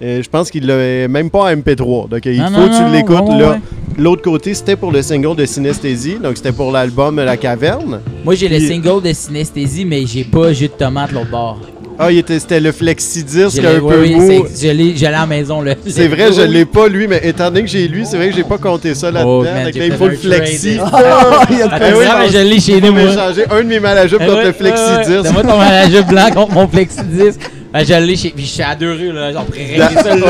euh, 0.03 0.21
je 0.21 0.29
pense 0.29 0.51
qu'il 0.51 0.67
l'a 0.67 1.07
même 1.07 1.31
pas 1.31 1.45
en 1.45 1.57
MP3. 1.57 2.09
Donc, 2.09 2.27
il 2.27 2.43
faut 2.43 2.67
que 2.67 2.77
tu 2.77 2.93
l'écoutes 2.93 3.39
là. 3.39 3.59
L'autre 3.97 4.23
côté, 4.23 4.53
c'était 4.55 4.75
pour 4.75 4.91
le 4.91 5.01
single 5.01 5.37
de 5.37 5.47
Synesthésie. 5.47 6.19
Donc, 6.21 6.37
c'était 6.37 6.51
pour 6.51 6.73
l'album 6.73 7.21
La 7.21 7.37
Caverne. 7.37 8.01
Moi, 8.25 8.35
j'ai 8.35 8.49
le 8.49 8.59
single 8.59 9.01
de 9.01 9.13
Synesthésie, 9.13 9.85
mais 9.85 10.05
j'ai 10.07 10.25
pas 10.25 10.53
Jus 10.53 10.67
de 10.67 10.73
tomate 10.73 11.13
l'autre 11.13 11.31
bord. 11.31 11.61
Ah, 11.99 12.09
c'était 12.27 12.61
le 12.61 12.73
flexi-disque 12.73 13.59
un 13.59 13.81
peu 13.81 14.01
oui, 14.01 14.15
mou. 14.15 14.47
Je 14.55 14.69
l'ai 14.69 15.07
à 15.07 15.11
la 15.11 15.27
maison. 15.27 15.65
C'est 15.87 16.09
vrai, 16.09 16.33
je 16.37 16.43
l'ai 16.43 16.65
pas 16.65 16.89
lui, 16.89 17.07
mais 17.07 17.21
étant 17.25 17.47
donné 17.47 17.63
que 17.63 17.69
j'ai 17.69 17.89
lui, 17.89 18.05
c'est 18.05 18.17
vrai 18.17 18.29
que 18.29 18.37
j'ai 18.37 18.45
pas 18.45 18.59
compté 18.59 18.95
ça 18.95 19.11
là-dedans. 19.11 19.45
Oh, 19.45 19.71
il 19.75 19.93
faut 19.93 20.09
le 20.09 20.17
flexi. 20.17 20.79
Ah, 20.93 21.47
il 21.51 21.59
y 21.59 21.63
a 21.63 21.69
ah, 21.71 21.79
oui, 21.97 22.05
mais 22.19 22.29
je 22.31 22.39
l'ai 22.39 22.61
chez 22.61 22.81
nous. 22.81 22.93
Moi. 22.93 23.13
changer 23.13 23.45
un 23.51 23.63
de 23.63 23.69
mes 23.69 23.81
malajupes 23.81 24.19
contre 24.19 24.45
le 24.45 24.53
flexi-disque. 24.53 25.23
C'est 25.25 25.33
moi 25.33 25.43
ton 25.43 25.59
malajupe 25.59 26.07
blanc 26.09 26.31
contre 26.35 26.53
mon 26.53 26.69
flexi-disque. 26.69 27.41
Ben, 27.73 27.85
je 27.85 27.95
l'ai 27.95 28.17
chez. 28.17 28.31
Puis 28.31 28.45
je 28.45 28.51
suis 28.51 28.63
à 28.63 28.75
deux 28.75 28.93
rues, 28.93 29.13
là. 29.13 29.33
Genre, 29.33 29.45
près 29.45 29.77
ça. 29.77 30.15
Le 30.15 30.23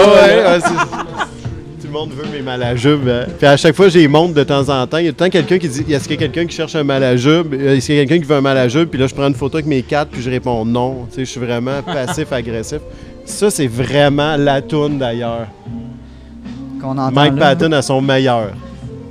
monde 1.97 2.13
veut 2.13 2.31
mes 2.31 2.43
malajubes. 2.43 3.09
Hein. 3.09 3.27
Puis 3.39 3.47
à 3.47 3.57
chaque 3.57 3.75
fois, 3.75 3.89
j'ai 3.89 4.07
montre 4.09 4.35
de 4.35 4.45
temps 4.45 4.69
en 4.69 4.87
temps. 4.87 4.99
Il 4.99 5.07
y 5.07 5.09
a 5.09 5.13
tout 5.13 5.25
le 5.25 5.31
temps 5.31 5.31
quelqu'un 5.31 5.59
qui 5.59 5.69
dit 5.69 5.93
Est-ce 5.93 6.09
qu'il 6.09 6.21
y 6.21 6.25
a 6.25 6.29
quelqu'un 6.29 6.47
qui 6.47 6.55
cherche 6.55 6.75
un 6.75 6.85
malajube? 6.85 7.55
Est-ce 7.55 7.87
qu'il 7.87 7.95
y 7.95 7.99
a 7.99 8.05
quelqu'un 8.05 8.23
qui 8.23 8.29
veut 8.29 8.37
un 8.37 8.41
malajube 8.41 8.89
Puis 8.89 9.01
là, 9.01 9.07
je 9.07 9.15
prends 9.15 9.29
une 9.29 9.35
photo 9.35 9.57
avec 9.57 9.67
mes 9.67 9.83
quatre, 9.83 10.11
puis 10.11 10.21
je 10.21 10.31
réponds 10.31 10.65
non. 10.65 11.07
Tu 11.09 11.17
sais, 11.17 11.25
je 11.25 11.31
suis 11.31 11.41
vraiment 11.41 11.83
passif-agressif. 11.83 12.81
Ça, 13.25 13.51
c'est 13.51 13.67
vraiment 13.67 14.37
la 14.37 14.63
toune 14.63 14.99
d'ailleurs. 14.99 15.47
Mike 17.13 17.37
Patton 17.37 17.73
à 17.73 17.83
son 17.83 18.01
meilleur. 18.01 18.51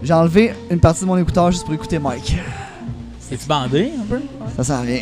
J'ai 0.03 0.13
enlevé 0.13 0.53
une 0.69 0.79
partie 0.79 1.01
de 1.01 1.07
mon 1.07 1.17
écouteur 1.17 1.51
juste 1.51 1.65
pour 1.65 1.73
écouter 1.73 1.99
Mike. 1.99 2.37
C'est-tu 3.19 3.47
bandé 3.47 3.91
un 3.99 4.05
peu? 4.05 4.21
Ça 4.55 4.63
sent 4.63 4.85
rien. 4.85 5.01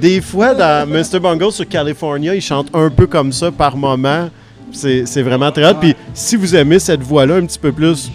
Des 0.00 0.20
fois, 0.20 0.54
dans 0.54 0.86
Mr. 0.88 1.20
Bungle 1.20 1.52
sur 1.52 1.66
California, 1.68 2.34
il 2.34 2.42
chante 2.42 2.68
un 2.74 2.90
peu 2.90 3.06
comme 3.06 3.32
ça 3.32 3.50
par 3.50 3.76
moment. 3.76 4.28
C'est 4.72 5.22
vraiment 5.22 5.50
très 5.50 5.68
hot. 5.70 5.74
Puis 5.80 5.94
si 6.14 6.36
vous 6.36 6.54
aimez 6.54 6.78
cette 6.78 7.02
voix-là 7.02 7.36
un 7.36 7.46
petit 7.46 7.58
peu 7.58 7.72
plus 7.72 8.10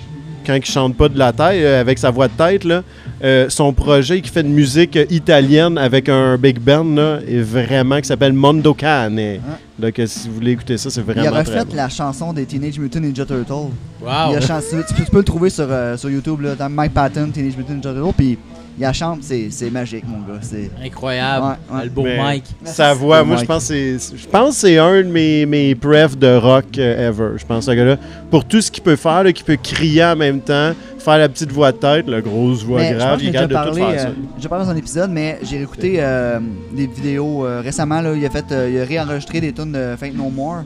quand 0.46 0.56
il 0.56 0.66
chante 0.66 0.96
pas 0.96 1.10
de 1.10 1.18
la 1.18 1.32
taille, 1.32 1.64
euh, 1.64 1.82
avec 1.82 1.98
sa 1.98 2.12
voix 2.12 2.28
de 2.28 2.34
tête, 2.34 2.64
là, 2.64 2.84
euh, 3.24 3.50
son 3.50 3.74
projet 3.74 4.22
qui 4.22 4.30
fait 4.30 4.44
de 4.44 4.50
musique 4.50 4.98
italienne 5.10 5.78
avec 5.78 6.10
un 6.10 6.38
big 6.38 6.60
band 6.60 6.84
là, 6.84 7.20
est 7.28 7.40
vraiment 7.40 8.00
qui 8.00 8.08
s'appelle 8.08 8.34
Mondo 8.34 8.74
Cane. 8.74 9.40
Donc 9.80 9.98
euh, 9.98 10.06
si 10.06 10.28
vous 10.28 10.36
voulez 10.36 10.52
écouter 10.52 10.78
ça, 10.78 10.90
c'est 10.90 11.02
vraiment 11.02 11.24
Il 11.24 11.28
a 11.28 11.32
refait 11.32 11.64
la 11.74 11.90
chanson 11.90 12.34
des 12.34 12.46
Teenage 12.46 12.78
Mutant 12.78 13.00
Ninja 13.00 13.26
Turtles. 13.26 13.72
Wow. 14.02 14.38
tu, 14.40 15.06
peux, 15.12 15.18
le 15.18 15.24
trouver 15.24 15.50
sur, 15.50 15.68
sur 15.98 16.10
YouTube 16.10 16.42
là, 16.42 16.56
dans 16.56 16.70
Mike 16.70 16.94
Patton 16.94 17.30
Teenage 17.34 17.58
Mutant 17.58 17.74
Ninja 17.74 17.94
Turtles. 17.94 18.14
Puis 18.18 18.38
il 18.78 18.86
a 18.86 18.94
chante, 18.94 19.20
c'est 19.24 19.70
magique, 19.70 20.04
mon 20.08 20.20
gars. 20.20 20.40
C'est 20.42 20.72
incroyable. 20.84 21.58
Le 21.84 21.90
beau 21.90 22.04
Mike. 22.04 22.46
Sa 22.64 22.94
voix, 22.94 23.24
moi, 23.24 23.38
je 23.38 23.46
pense 23.46 23.68
que 23.68 23.74
je 23.74 24.28
pense 24.28 24.58
c'est 24.58 24.78
un 24.78 25.02
de 25.02 25.08
mes, 25.08 25.46
mes 25.46 25.76
prefs 25.76 26.18
de 26.18 26.36
rock 26.36 26.66
euh, 26.78 27.10
ever. 27.10 27.38
Je 27.38 27.46
pense, 27.46 27.66
ce 27.66 27.72
gars-là. 27.72 27.98
Pour 28.32 28.46
tout 28.46 28.62
ce 28.62 28.72
qu'il 28.72 28.82
peut 28.82 28.96
faire, 28.96 29.24
qu'il 29.26 29.46
peut 29.46 29.58
crier 29.62 30.04
en 30.06 30.16
même 30.16 30.40
temps, 30.40 30.72
faire 30.98 31.20
la 31.20 31.30
petite 31.30 31.52
voix 31.52 31.72
de 31.72 31.78
tête, 31.78 32.08
la 32.08 32.22
grosse 32.22 32.64
voix 32.64 32.84
grave, 32.84 33.20
il 33.22 33.32
de 33.32 33.38
tout 33.38 33.50
faire 33.50 33.74
ça. 33.74 34.08
Euh, 34.08 34.12
j'ai 34.40 34.50
parlé 34.50 34.66
dans 34.66 34.72
un 34.72 34.76
épisode, 34.76 35.12
mais 35.12 35.40
j'ai 35.44 35.62
écouté 35.62 35.98
euh, 36.00 36.40
des 36.72 36.88
vidéos 36.88 37.46
récemment. 37.64 38.02
Là, 38.02 38.16
il, 38.16 38.26
a 38.26 38.30
fait, 38.30 38.46
il 38.50 38.80
a 38.80 38.86
réenregistré 38.86 39.40
des 39.40 39.54
tunes 39.54 39.74
de 39.74 39.96
Fake 39.98 40.16
No 40.16 40.30
More. 40.30 40.64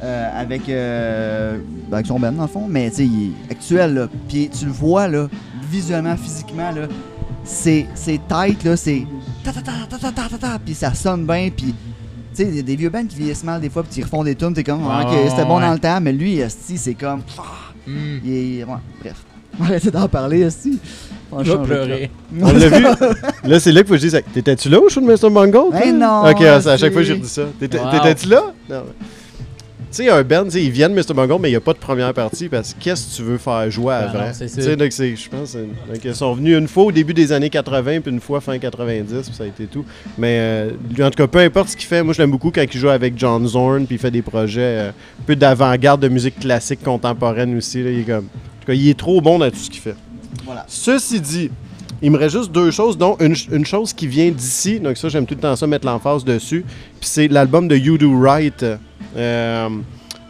avec, 0.00 0.68
avec 0.68 2.06
son 2.06 2.20
band 2.20 2.32
dans 2.32 2.42
le 2.42 2.48
fond, 2.48 2.66
mais 2.68 2.90
tu 2.90 2.96
sais, 2.96 3.04
il 3.04 3.32
est 3.48 3.52
actuel 3.52 3.94
là. 3.94 4.08
Puis 4.28 4.48
tu 4.48 4.66
le 4.66 4.70
vois 4.70 5.08
là, 5.08 5.26
visuellement, 5.68 6.16
physiquement 6.16 6.70
là, 6.70 6.86
c'est 7.44 7.86
tight, 8.04 8.64
là, 8.64 8.76
c'est 8.76 9.06
ta 9.44 9.52
ta 9.52 9.60
ta 9.60 9.72
ta 9.88 9.98
ta 9.98 10.12
ta 10.12 10.28
ta 10.28 10.38
ta, 10.38 10.58
puis 10.58 10.74
ça 10.74 10.94
sonne 10.94 11.26
bien, 11.26 11.50
puis 11.54 11.74
tu 12.34 12.44
sais, 12.44 12.48
il 12.48 12.56
y 12.56 12.58
a 12.58 12.62
des 12.62 12.76
vieux 12.76 12.90
bands 12.90 13.04
qui 13.06 13.16
vieillissent 13.16 13.44
mal 13.44 13.60
des 13.60 13.70
fois, 13.70 13.82
puis 13.82 14.00
ils 14.00 14.04
refont 14.04 14.22
des 14.22 14.34
tunes, 14.34 14.54
t'es 14.54 14.64
comme, 14.64 14.84
ok, 14.84 15.14
c'était 15.28 15.44
bon 15.44 15.60
dans 15.60 15.72
le 15.72 15.78
temps, 15.78 16.00
mais 16.00 16.12
lui, 16.12 16.40
c'est 16.48 16.94
comme, 16.94 17.22
mm. 17.86 18.18
il 18.24 18.32
est, 18.32 18.64
ouais, 18.64 18.74
bref, 19.00 19.24
arrêtez 19.60 19.90
d'en 19.90 20.08
parler, 20.08 20.40
esti. 20.40 20.78
On 21.30 21.42
va 21.42 21.58
pleurer. 21.58 22.10
On 22.40 22.52
l'a 22.52 22.68
vu. 22.68 22.82
Là, 23.44 23.60
c'est 23.60 23.72
là 23.72 23.82
qu'il 23.82 23.88
faut 23.88 23.94
que 23.94 24.00
je 24.00 24.08
dise 24.08 24.22
T'étais-tu 24.32 24.70
là 24.70 24.80
au 24.80 24.88
show 24.88 25.00
de 25.00 25.06
Mr. 25.06 25.30
Bungle? 25.30 25.72
Ben 25.72 25.98
non. 25.98 26.28
Ok, 26.30 26.40
à 26.40 26.76
chaque 26.76 26.92
fois, 26.92 27.02
j'ai 27.02 27.14
redis 27.14 27.28
ça. 27.28 27.42
T'étais-tu 27.58 28.28
là? 28.28 28.44
Non. 28.68 28.84
Tu 29.90 30.04
sais, 30.04 30.10
un 30.10 30.22
band, 30.22 30.48
ils 30.50 30.70
viennent 30.70 30.92
Mr. 30.92 31.14
Bungle, 31.14 31.38
mais 31.40 31.48
il 31.48 31.52
n'y 31.52 31.56
a 31.56 31.60
pas 31.60 31.72
de 31.72 31.78
première 31.78 32.12
partie 32.12 32.48
parce 32.48 32.74
que 32.74 32.80
qu'est-ce 32.80 33.10
que 33.10 33.16
tu 33.16 33.22
veux 33.22 33.38
faire 33.38 33.70
jouer 33.70 33.94
ben 34.12 34.20
avant? 34.20 34.32
Tu 34.38 34.48
sais, 34.48 34.76
donc 34.76 34.90
je 34.92 35.28
pense, 35.28 35.54
donc, 35.54 36.04
ils 36.04 36.14
sont 36.14 36.34
venus 36.34 36.58
une 36.58 36.68
fois 36.68 36.84
au 36.84 36.92
début 36.92 37.14
des 37.14 37.32
années 37.32 37.50
80 37.50 38.00
puis 38.00 38.10
une 38.10 38.20
fois 38.20 38.40
fin 38.40 38.58
90, 38.58 39.26
puis 39.26 39.34
ça 39.34 39.44
a 39.44 39.46
été 39.46 39.66
tout. 39.66 39.84
Mais 40.18 40.38
euh, 40.40 40.70
en 41.00 41.10
tout 41.10 41.16
cas, 41.16 41.26
peu 41.26 41.38
importe 41.38 41.70
ce 41.70 41.76
qu'il 41.76 41.86
fait, 41.86 42.02
moi 42.02 42.12
je 42.12 42.20
l'aime 42.20 42.30
beaucoup 42.30 42.50
quand 42.50 42.62
il 42.62 42.78
joue 42.78 42.90
avec 42.90 43.14
John 43.16 43.46
Zorn 43.46 43.86
puis 43.86 43.96
il 43.96 43.98
fait 43.98 44.10
des 44.10 44.22
projets 44.22 44.60
euh, 44.60 44.90
un 44.90 45.24
peu 45.24 45.36
d'avant-garde 45.36 46.02
de 46.02 46.08
musique 46.08 46.38
classique 46.38 46.82
contemporaine 46.82 47.56
aussi. 47.56 47.82
Là, 47.82 47.90
il, 47.90 48.00
est 48.00 48.04
comme, 48.04 48.26
en 48.26 48.60
tout 48.60 48.66
cas, 48.66 48.74
il 48.74 48.88
est 48.88 48.98
trop 48.98 49.20
bon 49.20 49.38
dans 49.38 49.50
tout 49.50 49.56
ce 49.56 49.70
qu'il 49.70 49.80
fait. 49.80 49.96
Voilà. 50.44 50.64
Ceci 50.68 51.20
dit, 51.20 51.50
il 52.00 52.10
me 52.10 52.18
reste 52.18 52.36
juste 52.36 52.52
deux 52.52 52.70
choses, 52.70 52.96
dont 52.96 53.16
une, 53.20 53.66
chose 53.66 53.92
qui 53.92 54.06
vient 54.06 54.30
d'ici, 54.30 54.78
donc 54.80 54.96
ça 54.96 55.08
j'aime 55.08 55.26
tout 55.26 55.34
le 55.34 55.40
temps 55.40 55.56
ça, 55.56 55.66
mettre 55.66 55.86
l'emphase 55.86 56.24
dessus, 56.24 56.64
puis 57.00 57.08
c'est 57.08 57.28
l'album 57.28 57.68
de 57.68 57.76
You 57.76 57.98
Do 57.98 58.20
Right. 58.20 58.64
Euh, 59.16 59.68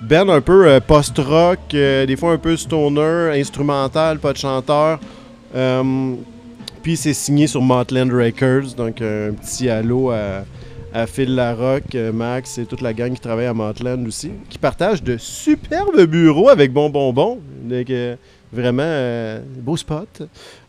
ben 0.01 0.31
un 0.31 0.41
peu 0.41 0.69
euh, 0.69 0.81
post-rock, 0.81 1.59
euh, 1.75 2.07
des 2.07 2.17
fois 2.17 2.33
un 2.33 2.39
peu 2.39 2.57
stoner, 2.57 3.39
instrumental, 3.39 4.19
pas 4.19 4.33
de 4.33 4.39
chanteur. 4.39 4.99
puis 6.83 6.97
c'est 6.97 7.15
signé 7.15 7.47
sur 7.47 7.61
Motland 7.61 8.11
Records, 8.13 8.75
donc 8.77 9.03
un 9.03 9.33
petit 9.33 9.69
halo 9.69 10.11
à, 10.11 10.45
Phil 11.07 11.35
Larocque, 11.35 11.97
Max 12.15 12.59
et 12.59 12.65
toute 12.65 12.81
la 12.81 12.93
gang 12.93 13.13
qui 13.13 13.21
travaille 13.21 13.47
à 13.47 13.55
Motland 13.55 14.05
aussi, 14.07 14.33
qui 14.49 14.59
partagent 14.59 15.03
de 15.03 15.17
superbes 15.17 16.03
bureaux 16.07 16.49
avec 16.49 16.73
Bon 16.73 16.89
Bon 16.89 17.13
Bon. 17.13 17.39
Donc, 17.63 17.93
vraiment, 18.53 19.41
beau 19.61 19.77
spot. 19.77 20.23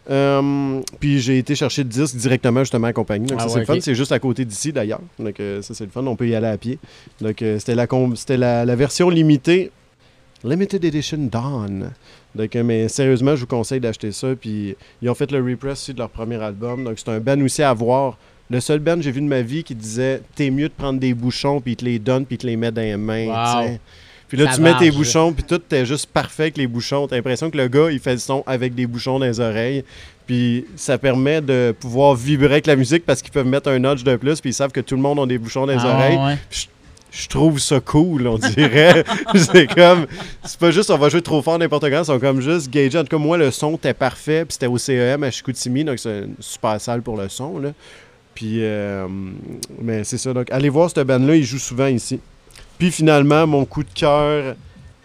Euh, 0.10 0.82
puis 1.00 1.20
j'ai 1.20 1.38
été 1.38 1.54
chercher 1.54 1.84
le 1.84 1.90
disque 1.90 2.16
directement 2.16 2.62
justement 2.62 2.88
à 2.88 2.94
compagnie. 2.94 3.28
Donc 3.28 3.40
ah 3.42 3.48
c'est 3.48 3.60
le 3.60 3.66
fun. 3.66 3.78
C'est 3.80 3.96
juste 3.96 4.12
à 4.12 4.20
côté 4.20 4.44
d'ici 4.44 4.74
d'ailleurs. 4.74 5.02
Donc 5.20 5.40
euh, 5.40 5.62
ça 5.62 5.74
c'est 5.74 5.86
le 5.86 5.92
fun. 5.92 6.06
On 6.06 6.16
peut 6.16 6.28
y 6.28 6.36
aller 6.36 6.48
à 6.48 6.58
pied. 6.58 6.80
Donc 7.22 7.42
euh, 7.42 7.60
c'était 7.60 7.76
la, 7.76 7.88
c'était 8.16 8.38
la, 8.38 8.76
version 8.76 9.10
limitée. 9.10 9.72
Limited 10.44 10.84
Edition 10.86 11.30
Dawn. 11.30 11.92
Donc, 12.34 12.56
mais 12.56 12.88
sérieusement, 12.88 13.36
je 13.36 13.42
vous 13.42 13.48
conseille 13.48 13.82
d'acheter 13.82 14.12
ça. 14.12 14.30
Puis 14.40 14.76
ils 15.02 15.10
ont 15.10 15.14
fait 15.14 15.32
le 15.32 15.44
repress 15.44 15.74
aussi 15.74 15.94
de 15.94 16.00
leur 16.00 16.10
premier 16.10 16.42
album. 16.42 16.86
Donc 16.86 16.98
c'est 16.98 17.10
un 17.10 17.20
band 17.20 17.40
aussi 17.42 17.62
à 17.62 17.74
voir. 17.74 18.18
Le 18.50 18.60
seul 18.62 18.80
band 18.80 18.96
que 18.96 19.04
j'ai 19.04 19.12
vu 19.12 19.22
de 19.22 19.28
ma 19.28 19.44
vie 19.44 19.64
qui 19.64 19.76
disait 19.76 20.24
T'es 20.36 20.50
mieux 20.50 20.70
de 20.70 20.74
prendre 20.74 21.00
des 21.00 21.14
bouchons, 21.14 21.62
puis 21.62 21.74
ils 21.74 21.76
te 21.76 21.86
les 21.86 22.00
donnent, 22.00 22.26
puis 22.26 22.36
ils 22.36 22.40
te 22.40 22.48
les 22.48 22.56
mettent 22.56 22.74
dans 22.74 22.82
les 22.82 22.98
mains. 22.98 23.78
Puis 24.30 24.38
là, 24.38 24.54
tu 24.54 24.62
mets 24.62 24.78
tes 24.78 24.92
bouchons, 24.92 25.34
puis 25.34 25.44
tout 25.44 25.62
est 25.72 25.86
juste 25.86 26.06
parfait 26.06 26.44
avec 26.44 26.58
les 26.58 26.68
bouchons. 26.68 27.08
T'as 27.08 27.16
l'impression 27.16 27.50
que 27.50 27.58
le 27.58 27.68
gars, 27.68 27.90
il 27.90 28.00
fait 28.00 28.14
le 28.14 28.20
son 28.20 28.44
avec 28.46 28.76
des 28.76 28.86
bouchons 28.86 29.18
dans 29.18 29.26
les 29.26 29.40
oreilles. 29.40 29.84
Puis 30.28 30.66
ça 30.76 31.00
permet 31.00 31.42
de 31.42 31.74
pouvoir 31.78 32.14
vibrer 32.14 32.54
avec 32.54 32.68
la 32.68 32.76
musique 32.76 33.04
parce 33.04 33.24
qu'ils 33.24 33.32
peuvent 33.32 33.48
mettre 33.48 33.70
un 33.70 33.80
notch 33.80 34.04
de 34.04 34.16
plus, 34.16 34.40
puis 34.40 34.52
ils 34.52 34.54
savent 34.54 34.72
que 34.72 34.82
tout 34.82 34.96
le 34.96 35.02
monde 35.02 35.20
a 35.20 35.26
des 35.26 35.40
bouchons 35.40 35.66
dans 35.66 35.74
les 35.74 35.80
ah, 35.82 35.96
oreilles. 35.96 36.38
Je, 37.12 37.28
trouve 37.28 37.58
ça 37.58 37.80
cool, 37.80 38.28
on 38.28 38.38
dirait. 38.38 39.04
c'est 39.34 39.66
comme. 39.66 40.06
C'est 40.46 40.60
pas 40.60 40.70
juste 40.70 40.92
on 40.92 40.98
va 41.00 41.10
jouer 41.10 41.24
trop 41.24 41.42
fort 41.42 41.58
n'importe 41.58 41.90
quand, 41.90 42.04
c'est 42.04 42.20
comme 42.20 42.40
juste 42.40 42.70
gager. 42.70 43.00
En 43.00 43.02
tout 43.02 43.18
cas, 43.18 43.18
moi, 43.18 43.36
le 43.40 43.50
son 43.50 43.74
était 43.74 43.96
parfait, 43.96 44.46
puis 44.46 44.54
c'était 44.54 44.68
au 44.68 44.78
CEM 44.78 45.24
à 45.24 45.32
Chicoutimi, 45.32 45.84
donc 45.84 45.98
c'est 45.98 46.20
une 46.20 46.36
super 46.40 46.80
salle 46.80 47.02
pour 47.02 47.18
le 47.18 47.28
son. 47.28 47.58
Là. 47.58 47.72
Puis, 48.36 48.60
euh, 48.60 49.08
mais 49.82 50.04
c'est 50.04 50.20
ça. 50.20 50.32
Donc, 50.32 50.52
allez 50.52 50.70
voir 50.70 50.92
cette 50.92 51.08
band-là, 51.08 51.36
il 51.36 51.44
joue 51.44 51.58
souvent 51.58 51.88
ici. 51.88 52.20
Puis 52.80 52.92
finalement, 52.92 53.46
mon 53.46 53.66
coup 53.66 53.84
de 53.84 53.90
cœur 53.94 54.56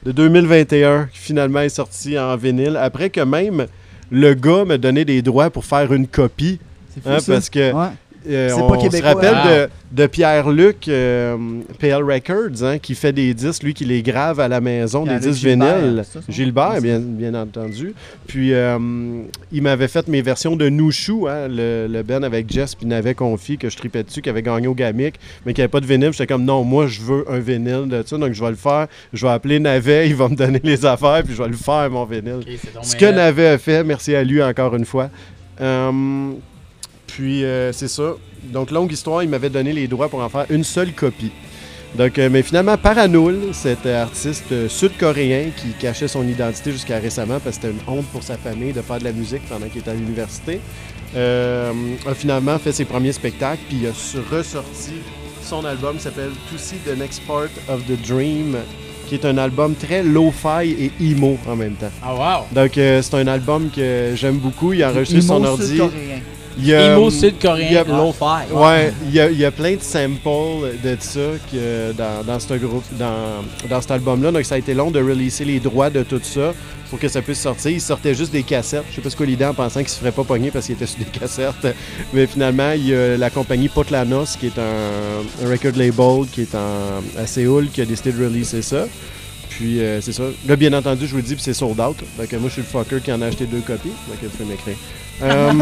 de 0.07 0.13
2021, 0.13 1.09
qui 1.13 1.19
finalement 1.19 1.61
est 1.61 1.69
sorti 1.69 2.19
en 2.19 2.37
vinyle, 2.37 2.79
après 2.81 3.11
que 3.11 3.21
même 3.21 3.67
le 4.11 4.35
gars 4.35 4.65
m'a 4.65 4.79
donné 4.79 5.05
des 5.05 5.21
droits 5.23 5.51
pour 5.51 5.65
faire 5.65 5.93
une 5.93 6.07
copie. 6.07 6.61
C'est 6.95 7.11
hein, 7.11 7.19
parce 7.27 7.51
que 7.51 7.73
euh, 8.27 8.51
on 8.55 8.91
se 8.91 9.03
rappelle 9.03 9.69
de, 9.93 10.03
de 10.03 10.07
Pierre-Luc 10.07 10.89
euh, 10.89 11.37
PL 11.79 12.03
Records, 12.03 12.63
hein, 12.63 12.79
qui 12.79 12.95
fait 12.95 13.13
des 13.13 13.35
disques, 13.35 13.63
lui 13.63 13.75
qui 13.75 13.85
les 13.85 14.03
grave 14.03 14.41
à 14.41 14.49
la 14.49 14.61
maison, 14.61 15.05
des 15.05 15.19
disques 15.19 15.45
vinyles. 15.45 16.03
Gilbert, 16.29 16.81
bien, 16.81 17.01
bien 17.01 17.35
entendu. 17.35 17.95
Puis 18.27 18.55
euh, 18.55 18.79
il 19.53 19.63
m'avait 19.63 19.89
fait 19.89 20.09
mes 20.09 20.23
versions 20.23 20.57
de 20.57 20.69
Nouchou, 20.69 21.27
hein, 21.29 21.49
le, 21.49 21.87
le, 21.89 22.03
Ben 22.03 22.25
avec 22.25 22.51
Jess, 22.51 22.75
puis 22.75 22.87
n'avait 22.87 23.15
confié 23.15 23.57
que 23.57 23.69
je 23.69 23.77
tripais 23.77 24.03
dessus, 24.03 24.23
qui 24.23 24.31
avait 24.31 24.43
gagné 24.43 24.67
au 24.67 24.75
Gamic, 24.75 25.17
mais 25.45 25.53
qui 25.53 25.61
avait 25.61 25.69
pas 25.69 25.81
de 25.81 25.87
vinyle. 25.87 26.13
J'étais 26.13 26.27
comme 26.27 26.45
non, 26.45 26.65
moi 26.65 26.87
je 26.87 27.01
veux 27.01 27.25
un 27.31 27.39
vinyle 27.39 27.89
de 27.89 28.03
ça, 28.07 28.17
donc 28.17 28.33
je 28.33 28.43
vais 28.43 28.51
le 28.51 28.57
faire. 28.57 28.87
Je 29.13 29.27
vais 29.27 29.33
appeler 29.33 29.59
Navet, 29.59 30.09
il 30.09 30.15
va 30.15 30.29
me 30.29 30.37
donner 30.37 30.61
les 30.63 30.87
affaires, 30.87 31.23
puis 31.25 31.35
je 31.35 31.43
vais 31.43 31.49
le 31.49 31.57
faire, 31.57 31.91
mon 31.91 32.05
vinyle. 32.05 32.41
Ce 32.83 32.97
que 32.97 33.07
Navet 33.07 33.49
a 33.49 33.59
fait, 33.59 33.85
merci 33.85 34.15
à 34.15 34.25
lui 34.25 34.43
encore 34.43 34.75
une 34.75 34.87
fois. 34.87 35.11
Puis 37.15 37.45
euh, 37.45 37.73
c'est 37.73 37.89
ça. 37.89 38.17
Donc, 38.43 38.73
longue 38.73 38.91
histoire, 38.91 39.23
il 39.23 39.29
m'avait 39.29 39.49
donné 39.49 39.73
les 39.73 39.87
droits 39.87 40.09
pour 40.09 40.21
en 40.21 40.29
faire 40.29 40.47
une 40.51 40.65
seule 40.65 40.93
copie. 40.93 41.31
Donc, 41.97 42.19
euh, 42.19 42.29
mais 42.29 42.43
finalement, 42.43 42.77
Paranoul, 42.77 43.51
cet 43.53 43.87
artiste 43.87 44.51
euh, 44.51 44.69
sud-coréen 44.69 45.51
qui 45.57 45.69
cachait 45.79 46.09
son 46.09 46.27
identité 46.27 46.73
jusqu'à 46.73 46.99
récemment 46.99 47.39
parce 47.39 47.57
que 47.57 47.63
c'était 47.63 47.71
une 47.71 47.95
honte 47.95 48.07
pour 48.07 48.25
sa 48.25 48.37
famille 48.37 48.73
de 48.73 48.83
faire 48.83 48.99
de 48.99 49.05
la 49.05 49.13
musique 49.13 49.43
pendant 49.49 49.69
qu'il 49.69 49.79
était 49.79 49.93
à 49.93 49.95
l'université, 49.95 50.59
a 51.15 52.15
finalement 52.17 52.59
fait 52.59 52.73
ses 52.73 52.85
premiers 52.85 53.13
spectacles, 53.13 53.63
puis 53.69 53.79
il 53.83 53.87
a 53.87 54.37
ressorti 54.37 54.95
son 55.41 55.65
album 55.65 55.97
qui 55.97 56.03
s'appelle 56.03 56.33
To 56.51 56.59
See 56.59 56.79
the 56.79 56.99
Next 56.99 57.23
Part 57.29 57.51
of 57.69 57.87
the 57.87 57.97
Dream, 58.05 58.57
qui 59.07 59.15
est 59.15 59.25
un 59.25 59.39
album 59.39 59.77
très 59.77 60.03
lo-fi 60.03 60.73
et 60.73 60.91
emo 61.01 61.39
en 61.47 61.55
même 61.55 61.75
temps. 61.75 61.93
Ah 62.03 62.15
wow! 62.41 62.47
Donc, 62.51 62.73
c'est 62.75 63.15
un 63.15 63.29
album 63.29 63.71
que 63.71 64.15
j'aime 64.17 64.39
beaucoup. 64.39 64.73
Il 64.73 64.83
a 64.83 64.91
enregistré 64.91 65.21
son 65.21 65.45
ordi. 65.45 65.81
Il 66.59 66.67
y 66.67 66.75
a, 66.75 66.97
fi 68.13 68.53
Ouais, 68.53 68.93
il 69.07 69.15
y, 69.15 69.21
a, 69.21 69.31
il 69.31 69.39
y, 69.39 69.45
a, 69.45 69.51
plein 69.51 69.75
de 69.75 69.83
samples 69.83 70.79
de 70.83 70.97
ça 71.01 71.21
que 71.51 71.93
dans, 71.93 72.25
dans 72.25 72.39
ce 72.39 72.55
groupe, 72.55 72.85
dans, 72.93 73.43
dans 73.69 73.81
cet 73.81 73.91
album-là. 73.91 74.31
Donc, 74.31 74.45
ça 74.45 74.55
a 74.55 74.59
été 74.59 74.75
long 74.75 74.91
de 74.91 75.01
releaser 75.01 75.45
les 75.45 75.61
droits 75.61 75.91
de 75.91 76.03
tout 76.03 76.21
ça 76.23 76.53
pour 76.91 76.99
que 76.99 77.09
ça 77.09 77.23
puisse 77.23 77.41
sortir. 77.41 77.73
Il 77.73 77.81
sortait 77.81 78.15
juste 78.15 78.31
des 78.31 78.45
cassettes. 78.45 78.85
Je 78.91 78.97
sais 78.97 79.01
pas 79.01 79.11
ce 79.11 79.17
qu'on 79.17 79.25
l'idée 79.25 79.45
en 79.45 79.55
pensant 79.55 79.81
qu'il 79.81 79.89
se 79.89 79.99
ferait 79.99 80.13
pas 80.13 80.23
pogner 80.23 80.51
parce 80.51 80.67
qu'il 80.67 80.77
était 80.77 80.87
sur 80.87 80.99
des 80.99 81.05
cassettes. 81.19 81.75
Mais 82.13 82.27
finalement, 82.27 82.71
il 82.73 82.89
y 82.89 82.95
a 82.95 83.17
la 83.17 83.31
compagnie 83.31 83.69
Potlanos, 83.69 84.37
qui 84.37 84.47
est 84.47 84.59
un, 84.59 85.49
record 85.49 85.77
label 85.77 86.29
qui 86.31 86.43
est 86.43 86.55
en, 86.55 87.03
à 87.21 87.27
Séoul, 87.27 87.69
qui 87.71 87.81
a 87.81 87.85
décidé 87.85 88.13
de 88.13 88.25
releaser 88.25 88.63
ça. 88.63 88.87
Puis 89.49 89.81
euh, 89.81 90.01
c'est 90.01 90.13
ça. 90.13 90.25
Là, 90.47 90.57
bien 90.57 90.73
entendu, 90.73 91.07
je 91.07 91.15
vous 91.15 91.23
dis, 91.23 91.37
c'est 91.39 91.55
sold 91.55 91.81
out. 91.81 91.97
Donc, 92.19 92.33
moi, 92.33 92.49
je 92.49 92.53
suis 92.53 92.63
le 92.63 92.69
fucker 92.69 93.01
qui 93.01 93.13
en 93.13 93.23
a 93.23 93.27
acheté 93.27 93.47
deux 93.47 93.61
copies. 93.61 93.89
Donc, 94.09 94.19
vous 94.23 94.29
pouvez 94.29 94.51
m'écrire. 94.51 94.77
Euh... 95.23 95.53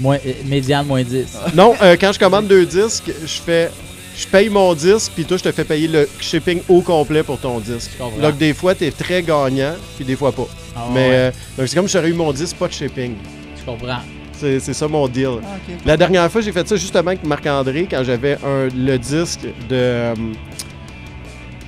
moins, 0.00 0.16
euh, 0.16 0.32
médiane, 0.44 0.86
moins 0.86 1.02
10. 1.02 1.26
Non, 1.54 1.74
euh, 1.82 1.96
quand 2.00 2.12
je 2.12 2.18
commande 2.18 2.46
deux 2.46 2.66
disques, 2.66 3.10
je 3.22 3.40
fais. 3.40 3.70
Je 4.16 4.26
paye 4.26 4.48
mon 4.48 4.72
disque, 4.72 5.12
puis 5.14 5.26
toi, 5.26 5.36
je 5.36 5.42
te 5.42 5.52
fais 5.52 5.64
payer 5.64 5.88
le 5.88 6.08
shipping 6.20 6.62
au 6.70 6.80
complet 6.80 7.22
pour 7.22 7.38
ton 7.38 7.60
disque. 7.60 7.90
Donc, 8.18 8.38
des 8.38 8.54
fois, 8.54 8.74
tu 8.74 8.86
es 8.86 8.90
très 8.90 9.22
gagnant, 9.22 9.74
puis 9.94 10.06
des 10.06 10.16
fois 10.16 10.32
pas. 10.32 10.46
Ah 10.74 10.86
Mais 10.94 11.32
donc 11.58 11.68
c'est 11.68 11.76
comme 11.76 11.86
si 11.86 11.92
j'aurais 11.92 12.08
eu 12.08 12.14
mon 12.14 12.32
disque, 12.32 12.56
pas 12.56 12.66
de 12.66 12.72
shipping. 12.72 13.14
Je 13.60 13.64
comprends. 13.70 13.98
C'est, 14.38 14.60
ça 14.60 14.88
mon 14.88 15.08
deal. 15.08 15.38
Ah, 15.42 15.56
La 15.84 15.96
dernière 15.96 16.30
fois, 16.30 16.40
j'ai 16.40 16.52
fait 16.52 16.66
ça 16.68 16.76
justement 16.76 17.08
avec 17.08 17.24
Marc-André 17.24 17.86
quand 17.90 18.02
j'avais 18.04 18.38
un, 18.44 18.68
le 18.74 18.96
disque 18.98 19.46
de. 19.68 20.14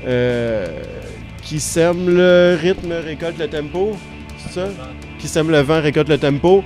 Euh, 0.06 0.66
qui 1.42 1.60
sème 1.60 2.08
le 2.08 2.58
rythme, 2.60 2.92
récolte 2.92 3.38
le 3.38 3.48
tempo. 3.48 3.96
C'est 4.38 4.60
ça? 4.60 4.68
Qui 5.18 5.28
sème 5.28 5.50
le 5.50 5.60
vent, 5.60 5.80
récolte 5.80 6.08
le 6.08 6.18
tempo. 6.18 6.62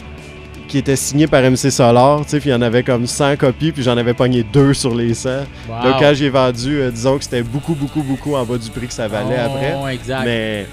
Qui 0.69 0.79
était 0.79 0.97
signé 0.97 1.27
par 1.27 1.43
MC 1.43 1.71
Solar, 1.71 2.23
tu 2.25 2.31
sais, 2.31 2.41
puis 2.41 2.49
il 2.49 2.53
y 2.53 2.55
en 2.55 2.63
avait 2.63 2.83
comme 2.83 3.07
100 3.07 3.37
copies, 3.37 3.73
puis 3.73 3.83
j'en 3.83 3.97
avais 3.99 4.15
pogné 4.15 4.43
deux 4.43 4.73
sur 4.73 4.95
les 4.95 5.13
100. 5.13 5.31
Donc 5.69 5.99
quand 5.99 6.13
j'ai 6.15 6.31
vendu, 6.31 6.81
euh, 6.81 6.91
disons 6.91 7.19
que 7.19 7.25
c'était 7.25 7.43
beaucoup, 7.43 7.75
beaucoup, 7.75 8.03
beaucoup 8.03 8.37
en 8.37 8.45
bas 8.45 8.57
du 8.57 8.71
prix 8.71 8.87
que 8.87 8.95
ça 8.95 9.07
valait 9.07 9.37
oh, 9.39 9.51
après. 9.51 9.95
Exact. 9.95 10.25
Mais 10.25 10.67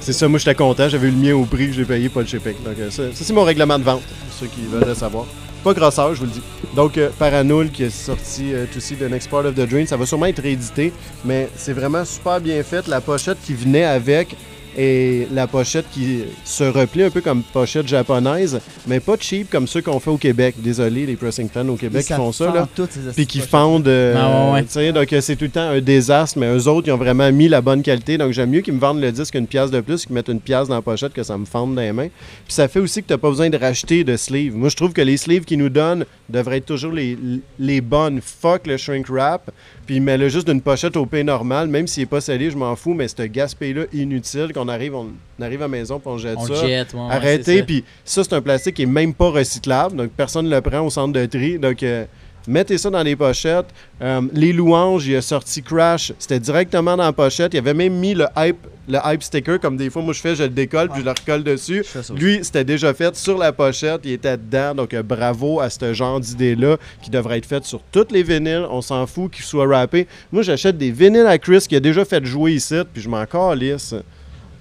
c'est 0.00 0.14
ça, 0.14 0.26
moi 0.26 0.38
j'étais 0.38 0.54
content, 0.56 0.88
j'avais 0.88 1.08
eu 1.08 1.12
le 1.12 1.16
mien 1.16 1.34
au 1.34 1.44
prix 1.44 1.66
que 1.68 1.74
j'ai 1.74 1.84
payé, 1.84 2.08
pas 2.08 2.22
le 2.22 2.26
shipping. 2.26 2.54
Donc 2.64 2.74
euh, 2.80 2.90
ça, 2.90 3.04
ça 3.12 3.24
c'est 3.24 3.32
mon 3.32 3.44
règlement 3.44 3.78
de 3.78 3.84
vente, 3.84 4.02
pour 4.02 4.32
ceux 4.40 4.46
qui 4.46 4.62
veulent 4.62 4.88
le 4.88 4.94
savoir. 4.94 5.26
Pas 5.62 5.74
grosseur, 5.74 6.14
je 6.14 6.20
vous 6.20 6.26
le 6.26 6.32
dis. 6.32 6.42
Donc, 6.74 6.96
euh, 6.96 7.10
Paranoul 7.18 7.70
qui 7.70 7.82
est 7.82 7.90
sorti 7.90 8.54
euh, 8.54 8.64
To 8.72 8.80
See 8.80 8.96
the 8.96 9.02
Next 9.02 9.28
Part 9.28 9.44
of 9.44 9.54
the 9.54 9.68
Dream, 9.68 9.86
ça 9.86 9.98
va 9.98 10.06
sûrement 10.06 10.26
être 10.26 10.40
réédité, 10.40 10.90
mais 11.22 11.50
c'est 11.54 11.74
vraiment 11.74 12.02
super 12.06 12.40
bien 12.40 12.62
fait. 12.62 12.88
La 12.88 13.02
pochette 13.02 13.36
qui 13.44 13.52
venait 13.52 13.84
avec, 13.84 14.34
et 14.76 15.26
la 15.32 15.46
pochette 15.46 15.86
qui 15.92 16.24
se 16.44 16.64
replie 16.64 17.02
un 17.02 17.10
peu 17.10 17.20
comme 17.20 17.42
pochette 17.42 17.88
japonaise, 17.88 18.60
mais 18.86 19.00
pas 19.00 19.16
cheap 19.18 19.50
comme 19.50 19.66
ceux 19.66 19.82
qu'on 19.82 20.00
fait 20.00 20.10
au 20.10 20.16
Québec. 20.16 20.56
Désolé, 20.58 21.06
les 21.06 21.16
pressing 21.16 21.48
fans 21.48 21.68
au 21.68 21.76
Québec 21.76 22.06
qui 22.06 22.12
font 22.12 22.32
ça. 22.32 22.52
Là, 22.52 22.68
puis 23.14 23.26
qui 23.26 23.40
fondent. 23.40 23.88
Euh, 23.88 24.14
ah, 24.16 24.92
donc 24.92 25.12
euh, 25.12 25.20
c'est 25.20 25.36
tout 25.36 25.44
le 25.44 25.50
temps 25.50 25.68
un 25.68 25.80
désastre, 25.80 26.38
mais 26.38 26.54
eux 26.54 26.68
autres, 26.68 26.88
ils 26.88 26.92
ont 26.92 26.96
vraiment 26.96 27.30
mis 27.32 27.48
la 27.48 27.60
bonne 27.60 27.82
qualité. 27.82 28.18
Donc 28.18 28.32
j'aime 28.32 28.50
mieux 28.50 28.60
qu'ils 28.60 28.74
me 28.74 28.80
vendent 28.80 29.00
le 29.00 29.12
disque 29.12 29.34
une 29.34 29.46
pièce 29.46 29.70
de 29.70 29.80
plus, 29.80 30.06
qu'ils 30.06 30.14
mettent 30.14 30.28
une 30.28 30.40
pièce 30.40 30.68
dans 30.68 30.76
la 30.76 30.82
pochette, 30.82 31.12
que 31.12 31.22
ça 31.22 31.36
me 31.36 31.44
fende 31.44 31.74
dans 31.74 31.82
les 31.82 31.92
mains. 31.92 32.08
Puis 32.44 32.54
ça 32.54 32.68
fait 32.68 32.80
aussi 32.80 33.02
que 33.02 33.08
tu 33.08 33.12
n'as 33.12 33.18
pas 33.18 33.30
besoin 33.30 33.50
de 33.50 33.56
racheter 33.56 34.04
de 34.04 34.16
sleeves. 34.16 34.56
Moi, 34.56 34.68
je 34.68 34.76
trouve 34.76 34.92
que 34.92 35.02
les 35.02 35.16
sleeves 35.16 35.44
qu'ils 35.44 35.58
nous 35.58 35.68
donnent 35.68 36.04
devraient 36.28 36.58
être 36.58 36.66
toujours 36.66 36.92
les, 36.92 37.16
les 37.58 37.80
bonnes. 37.80 38.20
Fuck 38.20 38.66
le 38.66 38.76
shrink 38.76 39.08
wrap. 39.08 39.50
Puis 39.86 39.98
mets-le 39.98 40.28
juste 40.28 40.46
d'une 40.46 40.60
pochette 40.60 40.96
au 40.96 41.04
pain 41.04 41.24
normal, 41.24 41.66
même 41.66 41.88
s'il 41.88 42.04
n'est 42.04 42.06
pas 42.06 42.20
salé, 42.20 42.50
je 42.50 42.56
m'en 42.56 42.76
fous, 42.76 42.94
mais 42.94 43.08
ce 43.08 43.22
gaspé-là 43.22 43.86
inutile, 43.92 44.52
arrive, 44.68 44.94
on, 44.94 45.08
arrive 45.40 45.60
à 45.60 45.64
la 45.64 45.68
maison 45.68 45.98
puis 45.98 46.08
on 46.08 46.18
jette 46.18 46.38
on 46.38 46.46
ça. 46.46 46.54
Jette, 46.54 46.94
ouais, 46.94 47.00
Arrêtez, 47.10 47.62
puis 47.62 47.84
ça, 48.04 48.24
c'est 48.24 48.34
un 48.34 48.40
plastique 48.40 48.76
qui 48.76 48.82
est 48.82 48.86
même 48.86 49.14
pas 49.14 49.30
recyclable, 49.30 49.96
donc 49.96 50.10
personne 50.10 50.46
ne 50.46 50.54
le 50.54 50.60
prend 50.60 50.80
au 50.80 50.90
centre 50.90 51.12
de 51.12 51.26
tri. 51.26 51.58
Donc, 51.58 51.82
euh, 51.82 52.04
mettez 52.46 52.78
ça 52.78 52.90
dans 52.90 53.02
les 53.02 53.16
pochettes. 53.16 53.66
Euh, 54.02 54.22
les 54.32 54.52
louanges, 54.52 55.06
il 55.06 55.16
a 55.16 55.22
sorti 55.22 55.62
Crash, 55.62 56.12
c'était 56.18 56.40
directement 56.40 56.96
dans 56.96 57.04
la 57.04 57.12
pochette. 57.12 57.54
Il 57.54 57.58
avait 57.58 57.74
même 57.74 57.94
mis 57.94 58.14
le 58.14 58.26
hype, 58.36 58.66
le 58.88 58.98
hype 59.04 59.22
sticker, 59.22 59.60
comme 59.60 59.76
des 59.76 59.90
fois, 59.90 60.02
moi 60.02 60.12
je 60.12 60.20
fais, 60.20 60.34
je 60.34 60.42
le 60.42 60.48
décolle 60.48 60.88
puis 60.88 61.00
je 61.00 61.04
le 61.04 61.10
recolle 61.10 61.44
dessus. 61.44 61.84
Lui, 62.14 62.40
c'était 62.42 62.64
déjà 62.64 62.92
fait 62.94 63.14
sur 63.16 63.38
la 63.38 63.52
pochette, 63.52 64.00
il 64.04 64.12
était 64.12 64.36
dedans. 64.36 64.74
Donc 64.74 64.94
euh, 64.94 65.02
bravo 65.02 65.60
à 65.60 65.70
ce 65.70 65.92
genre 65.92 66.20
d'idée-là 66.20 66.76
qui 67.02 67.10
devrait 67.10 67.38
être 67.38 67.46
faite 67.46 67.64
sur 67.64 67.80
toutes 67.92 68.12
les 68.12 68.22
vinyles. 68.22 68.66
On 68.70 68.80
s'en 68.80 69.06
fout 69.06 69.30
qu'il 69.30 69.44
soit 69.44 69.66
rappé. 69.66 70.06
Moi, 70.32 70.42
j'achète 70.42 70.76
des 70.76 70.90
vinyles 70.90 71.26
à 71.26 71.38
Chris 71.38 71.64
qui 71.68 71.76
a 71.76 71.80
déjà 71.80 72.04
fait 72.04 72.24
jouer 72.24 72.52
ici, 72.52 72.76
puis 72.92 73.02
je 73.02 73.08
m'en 73.08 73.24
calisse. 73.26 73.94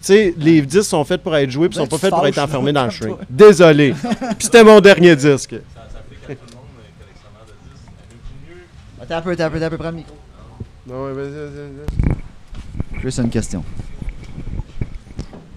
Tu 0.01 0.05
sais, 0.05 0.33
les 0.37 0.61
disques 0.61 0.89
sont 0.89 1.03
faits 1.03 1.21
pour 1.21 1.35
être 1.35 1.49
joués, 1.49 1.67
puis 1.67 1.75
sont 1.75 1.83
ben, 1.83 1.89
pas 1.89 1.97
faits 1.97 2.11
pour 2.11 2.25
être 2.25 2.37
enfermés 2.37 2.71
dans 2.71 2.85
le 2.85 2.89
shrink. 2.89 3.17
Désolé. 3.29 3.93
puis 3.93 4.35
c'était 4.39 4.63
mon 4.63 4.79
dernier 4.79 5.15
disque. 5.15 5.55
T'as 9.07 9.17
un 9.17 9.21
peu, 9.21 9.35
t'as 9.35 9.47
un 9.47 9.49
peu, 9.49 9.59
t'as 9.59 9.65
un 9.65 9.69
peu, 9.71 9.77
prends 9.77 9.89
le 9.89 9.95
micro. 9.97 10.15
Non, 10.87 11.05
ouais, 11.05 11.13
vas-y, 11.13 11.31
vas-y, 11.31 12.17
vas-y. 12.93 13.01
Juste 13.01 13.17
une 13.17 13.29
question. 13.31 13.63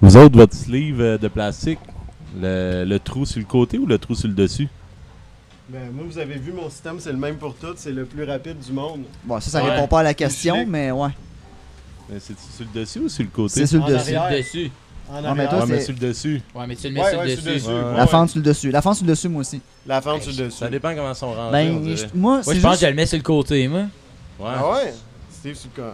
Vous 0.01 0.17
autres, 0.17 0.37
votre 0.37 0.55
sleeve 0.55 1.01
euh, 1.03 1.19
de 1.19 1.29
plastique, 1.29 1.79
le, 2.41 2.85
le, 2.85 2.99
trou 2.99 3.27
sur 3.27 3.41
le 3.41 3.45
côté 3.45 3.77
ou 3.77 3.85
le 3.85 3.99
trou 3.99 4.15
sur 4.15 4.29
le 4.29 4.35
dessus? 4.35 4.69
Ben, 5.69 5.91
moi, 5.93 6.05
vous 6.09 6.19
avez 6.19 6.37
vu, 6.37 6.51
mon 6.53 6.71
système, 6.71 6.99
c'est 6.99 7.13
le 7.13 7.19
même 7.19 7.37
pour 7.37 7.55
toutes. 7.55 7.79
C'est 7.79 7.93
le 7.93 8.07
plus 8.07 8.25
rapide 8.25 8.59
du 8.59 8.73
monde. 8.73 9.05
Bon, 9.25 9.39
ça, 9.39 9.51
ça 9.51 9.63
répond 9.63 9.87
pas 9.87 10.01
à 10.01 10.03
la 10.03 10.15
question, 10.15 10.65
mais 10.67 10.91
ouais. 10.91 11.11
Mais 12.13 12.19
c'est 12.21 12.39
sur 12.39 12.67
le 12.75 12.81
dessus 12.81 12.99
ou 12.99 13.09
sur 13.09 13.25
le 13.25 13.31
côté? 13.31 13.55
C'est 13.55 13.67
sur 13.67 13.87
le 13.87 13.95
dessus. 13.95 14.11
Sur 14.11 14.23
le 14.29 14.37
dessus. 14.37 14.71
En 15.11 15.23
ouais, 15.23 15.35
mais 15.35 15.49
toi, 15.49 15.61
ouais, 15.61 15.67
mais 15.67 15.81
sur 15.81 15.95
le 15.95 15.99
dessus. 15.99 16.43
Ouais, 16.55 16.67
mais 16.67 16.77
tu 16.77 16.89
le 16.89 16.95
mets 16.95 17.11
sur, 17.11 17.23
le 17.23 17.29
dessus. 17.29 17.71
La 17.97 18.07
fente 18.07 18.29
sur 18.29 18.39
le 18.39 18.45
dessus. 18.45 18.71
La 18.71 18.83
fente 18.83 18.97
sur 18.97 19.07
le 19.07 19.11
dessus, 19.11 19.29
moi 19.29 19.41
aussi. 19.41 19.61
La 19.87 20.01
fente 20.03 20.23
sur 20.23 20.31
le 20.33 20.45
dessus. 20.45 20.59
Ça 20.59 20.69
dépend 20.69 20.95
comment 20.95 21.15
sont 21.15 21.33
rangés. 21.33 21.53
Ben, 21.53 21.97
moi, 22.15 22.41
moi 22.45 22.55
je 22.55 22.61
pense 22.61 22.75
que 22.75 22.83
je 22.83 22.91
le 22.91 22.95
mets 22.95 23.07
sur 23.07 23.17
le 23.17 23.23
côté, 23.23 23.67
moi. 23.67 23.81
Ouais. 24.39 24.51
Ah 24.55 24.71
ouais? 24.71 24.95
Steve 25.31 25.55
sur 25.55 25.71
le. 25.77 25.85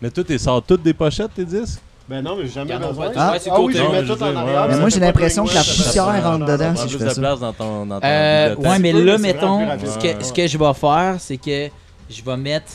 Mais 0.00 0.10
toi, 0.10 0.22
tu 0.22 0.38
sors 0.38 0.62
toutes 0.62 0.82
des 0.82 0.94
pochettes, 0.94 1.34
tes 1.34 1.44
disques? 1.44 1.80
Ben 2.08 2.22
non, 2.22 2.36
mais 2.36 2.44
j'ai 2.44 2.52
jamais 2.52 2.78
besoin. 2.78 3.10
Ah, 3.16 3.34
ah 3.50 3.60
oui, 3.60 3.74
je 3.76 3.82
mets 3.82 4.04
tout 4.04 4.22
en 4.22 4.36
arrière. 4.36 4.68
Mais 4.68 4.78
moi, 4.78 4.88
j'ai 4.88 5.00
l'impression 5.00 5.44
que 5.44 5.54
la 5.54 5.60
poussière 5.60 6.24
rentre 6.24 6.46
dedans 6.46 6.76
si 6.76 6.88
je 6.88 6.98
fais 6.98 7.10
ça. 7.10 7.20
place 7.20 7.40
dans 7.40 7.52
ton, 7.52 7.84
dans 7.84 8.00
ton 8.00 8.06
euh, 8.06 8.54
Ouais, 8.54 8.78
mais 8.78 8.92
là, 8.92 9.18
mettons, 9.18 9.66
ce 9.78 9.98
que, 9.98 10.24
ce 10.24 10.32
que 10.32 10.46
je 10.46 10.56
vais 10.56 10.74
faire, 10.74 11.16
c'est 11.18 11.36
que 11.36 11.68
je 12.08 12.22
vais 12.22 12.36
mettre 12.36 12.72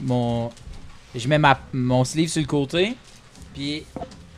mon... 0.00 0.50
Je 1.14 1.26
mets 1.28 1.38
ma, 1.38 1.58
mon 1.72 2.04
sleeve 2.04 2.28
sur 2.28 2.40
le 2.40 2.46
côté, 2.46 2.94
puis 3.54 3.84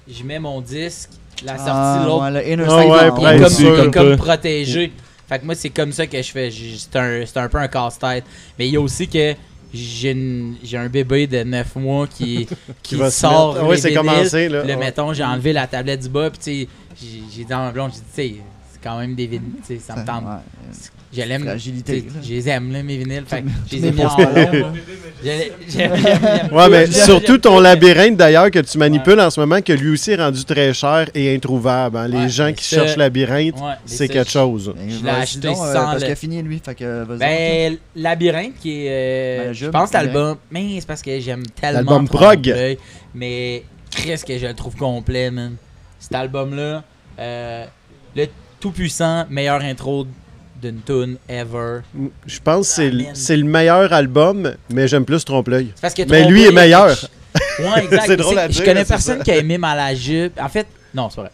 je 0.09 0.23
mets 0.25 0.39
mon 0.39 0.61
disque 0.61 1.11
la 1.45 1.57
sortie 1.57 1.71
ah, 1.73 2.05
l'autre. 2.07 3.23
Ouais, 3.23 3.81
comme, 3.81 3.91
comme, 3.91 4.17
protégé. 4.17 4.93
Fait 5.29 5.39
que 5.39 5.45
moi, 5.45 5.55
c'est 5.55 5.71
comme 5.71 5.93
ça 5.93 6.07
que 6.07 6.21
je 6.21 6.31
fais. 6.31 6.51
C'est 6.51 6.97
un, 6.97 7.25
un, 7.43 7.49
peu 7.49 7.59
un 7.59 7.69
casse-tête. 7.69 8.25
Mais 8.59 8.69
il 8.69 8.75
y 8.75 8.77
a 8.77 8.81
aussi 8.81 9.09
que 9.09 9.35
j'ai 9.73 10.77
un 10.77 10.89
bébé 10.89 11.27
de 11.27 11.43
9 11.43 11.77
mois 11.77 12.07
qui, 12.07 12.47
qui, 12.83 12.99
sort. 13.11 13.59
Oui, 13.67 13.79
c'est 13.79 13.95
commencé. 13.95 14.49
Là. 14.49 14.65
Le 14.65 14.77
mettons, 14.77 15.13
j'ai 15.13 15.25
enlevé 15.25 15.53
la 15.53 15.67
tablette 15.67 16.01
du 16.01 16.09
bas. 16.09 16.31
Puis, 16.31 16.69
j'ai 17.01 17.45
dit 17.45 17.45
dans 17.45 17.65
ma 17.65 17.73
blonde, 17.73 17.93
j'ai 17.93 18.29
dit, 18.29 18.35
tu 18.35 18.37
sais, 18.37 18.43
c'est 18.73 18.83
quand 18.83 18.99
même 18.99 19.15
des 19.15 19.27
vinyles. 19.27 19.81
Ça 19.81 19.97
me 19.97 20.05
tente. 20.05 20.25
Je 21.15 21.23
l'aime. 21.23 21.43
Fragilité. 21.43 22.07
Je 22.23 22.29
les 22.31 22.49
aime, 22.49 22.73
là, 22.73 22.83
mes 22.83 22.97
vinyles. 22.97 23.25
Fait 23.27 23.45
je 23.71 23.77
les 23.77 23.87
ai 23.87 23.93
mis 23.93 24.03
en 24.05 24.17
Ouais, 26.57 26.69
mais 26.71 26.87
surtout 26.91 27.39
ton 27.39 27.61
labyrinthe, 27.61 28.17
d'ailleurs, 28.17 28.51
que 28.51 28.59
tu 28.61 28.79
manipules 28.79 29.21
en 29.21 29.31
ce 29.31 29.39
moment, 29.39 29.61
que 29.61 29.73
lui 29.75 29.91
aussi 29.91 30.13
est 30.13 30.17
rendu 30.17 30.45
très 30.45 30.73
cher 30.73 31.09
et 31.15 31.35
introuvable. 31.35 31.99
Hein. 31.99 32.09
Les 32.09 32.29
gens 32.29 32.53
qui 32.53 32.65
cherchent 32.65 32.97
labyrinthe, 32.97 33.57
c'est 33.85 34.09
quelque 34.09 34.31
chose. 34.31 34.73
Ben, 34.75 34.91
je 34.91 35.05
l'ai 35.05 35.11
acheté 35.11 35.55
sans. 35.55 35.67
Euh, 35.67 35.75
parce 35.75 36.03
qu'il 36.03 36.13
a 36.13 36.17
fini, 36.17 36.43
lui. 36.43 36.61
Fait 36.65 36.75
que, 36.75 37.05
ben, 37.05 37.77
labyrinthe, 37.95 38.55
qui 38.61 38.87
est. 38.87 38.91
Euh, 38.91 39.53
je 39.53 39.67
pense 39.67 39.93
l'album. 39.93 40.37
Mais 40.51 40.81
c'est 40.81 40.87
parce 40.87 41.03
que 41.03 41.21
j'aime 41.21 41.45
tellement. 41.47 41.79
L'album 41.79 42.09
prog. 42.09 42.55
Mais 43.15 43.65
qu'est-ce 43.91 44.25
que 44.25 44.39
je 44.39 44.47
le 44.47 44.55
trouve 44.55 44.77
complet, 44.77 45.31
man. 45.31 45.57
Cet 45.99 46.15
album-là, 46.15 46.83
euh, 47.19 47.65
le 48.17 48.27
tout-puissant 48.59 49.27
meilleur 49.29 49.61
intro 49.61 50.07
d'une 50.63 50.81
tune 50.81 51.17
ever. 51.29 51.81
Je 52.27 52.39
pense 52.41 52.77
que 52.77 52.91
c'est 53.15 53.37
le 53.37 53.45
meilleur 53.45 53.93
album, 53.93 54.55
mais 54.71 54.87
j'aime 54.87 55.05
plus 55.05 55.25
Trompe-l'œil. 55.25 55.75
Mais 56.09 56.25
lui 56.29 56.45
est 56.45 56.53
meilleur. 56.53 56.97
Ouais, 57.59 57.85
exact. 57.85 58.05
c'est 58.07 58.17
drôle 58.17 58.39
à 58.39 58.49
dire. 58.49 58.61
Je 58.61 58.65
connais 58.65 58.85
personne 58.85 59.23
qui 59.23 59.31
a 59.33 59.37
aimé 59.37 59.59
Malajube. 59.59 60.33
En 60.41 60.49
fait, 60.49 60.67
non, 60.95 61.11
c'est 61.11 61.21
vrai. 61.21 61.31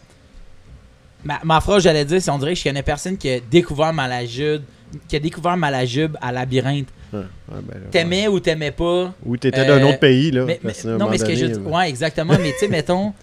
Ma, 1.23 1.39
ma 1.43 1.61
phrase, 1.61 1.83
j'allais 1.83 2.05
dire, 2.05 2.21
c'est 2.21 2.31
on 2.31 2.39
dirait 2.39 2.53
que 2.53 2.59
je 2.59 2.63
connais 2.63 2.83
personne 2.83 3.17
qui 3.17 3.29
a 3.29 3.39
découvert 3.39 3.93
Malajube, 3.93 4.63
qui 5.07 5.15
a 5.15 5.19
découvert 5.19 5.57
Malajube 5.57 6.17
à 6.21 6.31
Labyrinthe. 6.31 6.87
Ouais, 7.11 7.21
ben 7.49 7.81
t'aimais 7.91 8.27
ou 8.27 8.39
t'aimais 8.39 8.71
pas. 8.71 9.13
Ou 9.25 9.37
t'étais 9.37 9.65
d'un 9.65 9.83
autre 9.83 9.99
pays, 9.99 10.31
là. 10.31 10.45
non, 10.85 11.09
mais 11.09 11.17
ce 11.17 11.25
que 11.25 11.35
je 11.35 11.45
dis. 11.45 11.59
Ouais, 11.59 11.89
exactement. 11.89 12.35
mais 12.39 12.51
tu 12.53 12.59
sais, 12.59 12.67
mettons, 12.69 13.13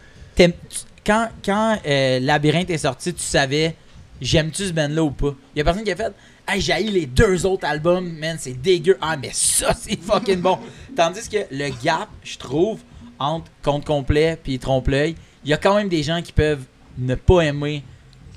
quand, 1.05 1.29
quand 1.45 1.79
euh, 1.87 2.21
Labyrinthe 2.21 2.71
est 2.71 2.79
sorti, 2.79 3.15
tu 3.15 3.23
savais 3.23 3.75
j'aime-tu 4.21 4.67
ce 4.67 4.73
band-là 4.73 5.03
ou 5.03 5.11
pas? 5.11 5.35
Il 5.55 5.59
y 5.59 5.61
a 5.61 5.65
personne 5.65 5.85
qui 5.85 5.93
a 5.93 5.97
fait, 5.97 6.13
hey, 6.49 6.61
j'ai 6.61 6.79
les 6.83 7.07
deux 7.07 7.47
autres 7.47 7.67
albums, 7.67 8.11
man, 8.19 8.37
c'est 8.39 8.61
dégueu. 8.61 8.97
Ah, 9.01 9.17
mais 9.17 9.31
ça, 9.33 9.75
c'est 9.79 10.01
fucking 10.01 10.41
bon. 10.41 10.59
Tandis 10.97 11.29
que 11.29 11.39
le 11.51 11.71
gap, 11.83 12.09
je 12.23 12.39
trouve, 12.39 12.81
entre 13.19 13.51
compte 13.63 13.85
complet 13.85 14.39
puis 14.43 14.59
trompe-l'œil, 14.59 15.15
il 15.45 15.51
y 15.51 15.55
a 15.55 15.57
quand 15.57 15.77
même 15.77 15.89
des 15.89 16.03
gens 16.03 16.23
qui 16.23 16.33
peuvent 16.33 16.65
ne 16.99 17.15
pas 17.15 17.41
aimer 17.43 17.83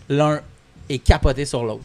l'un 0.10 0.42
et 0.90 1.00
capoter 1.00 1.46
sur 1.46 1.64
l'autre. 1.64 1.84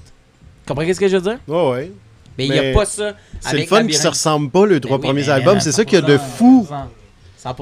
Comprenez 0.67 0.95
ce 0.95 1.01
que 1.01 1.09
je 1.09 1.17
veux 1.17 1.23
dire? 1.23 1.39
Ouais, 1.47 1.71
ouais. 1.71 1.93
Mais 2.37 2.47
il 2.47 2.53
n'y 2.53 2.59
a 2.59 2.73
pas 2.73 2.85
ça. 2.85 3.15
C'est 3.41 3.59
le 3.59 3.67
fun 3.67 3.87
qui 3.87 3.95
se 3.95 4.09
ressemble 4.09 4.51
pas, 4.51 4.67
les 4.67 4.81
trois 4.81 4.99
ben 4.99 5.09
premiers 5.09 5.29
albums. 5.29 5.61
C'est 5.61 5.73
ça 5.73 5.85
qu'il 5.85 5.99
y 5.99 6.03
a 6.03 6.07
de 6.07 6.19
fou. 6.19 6.67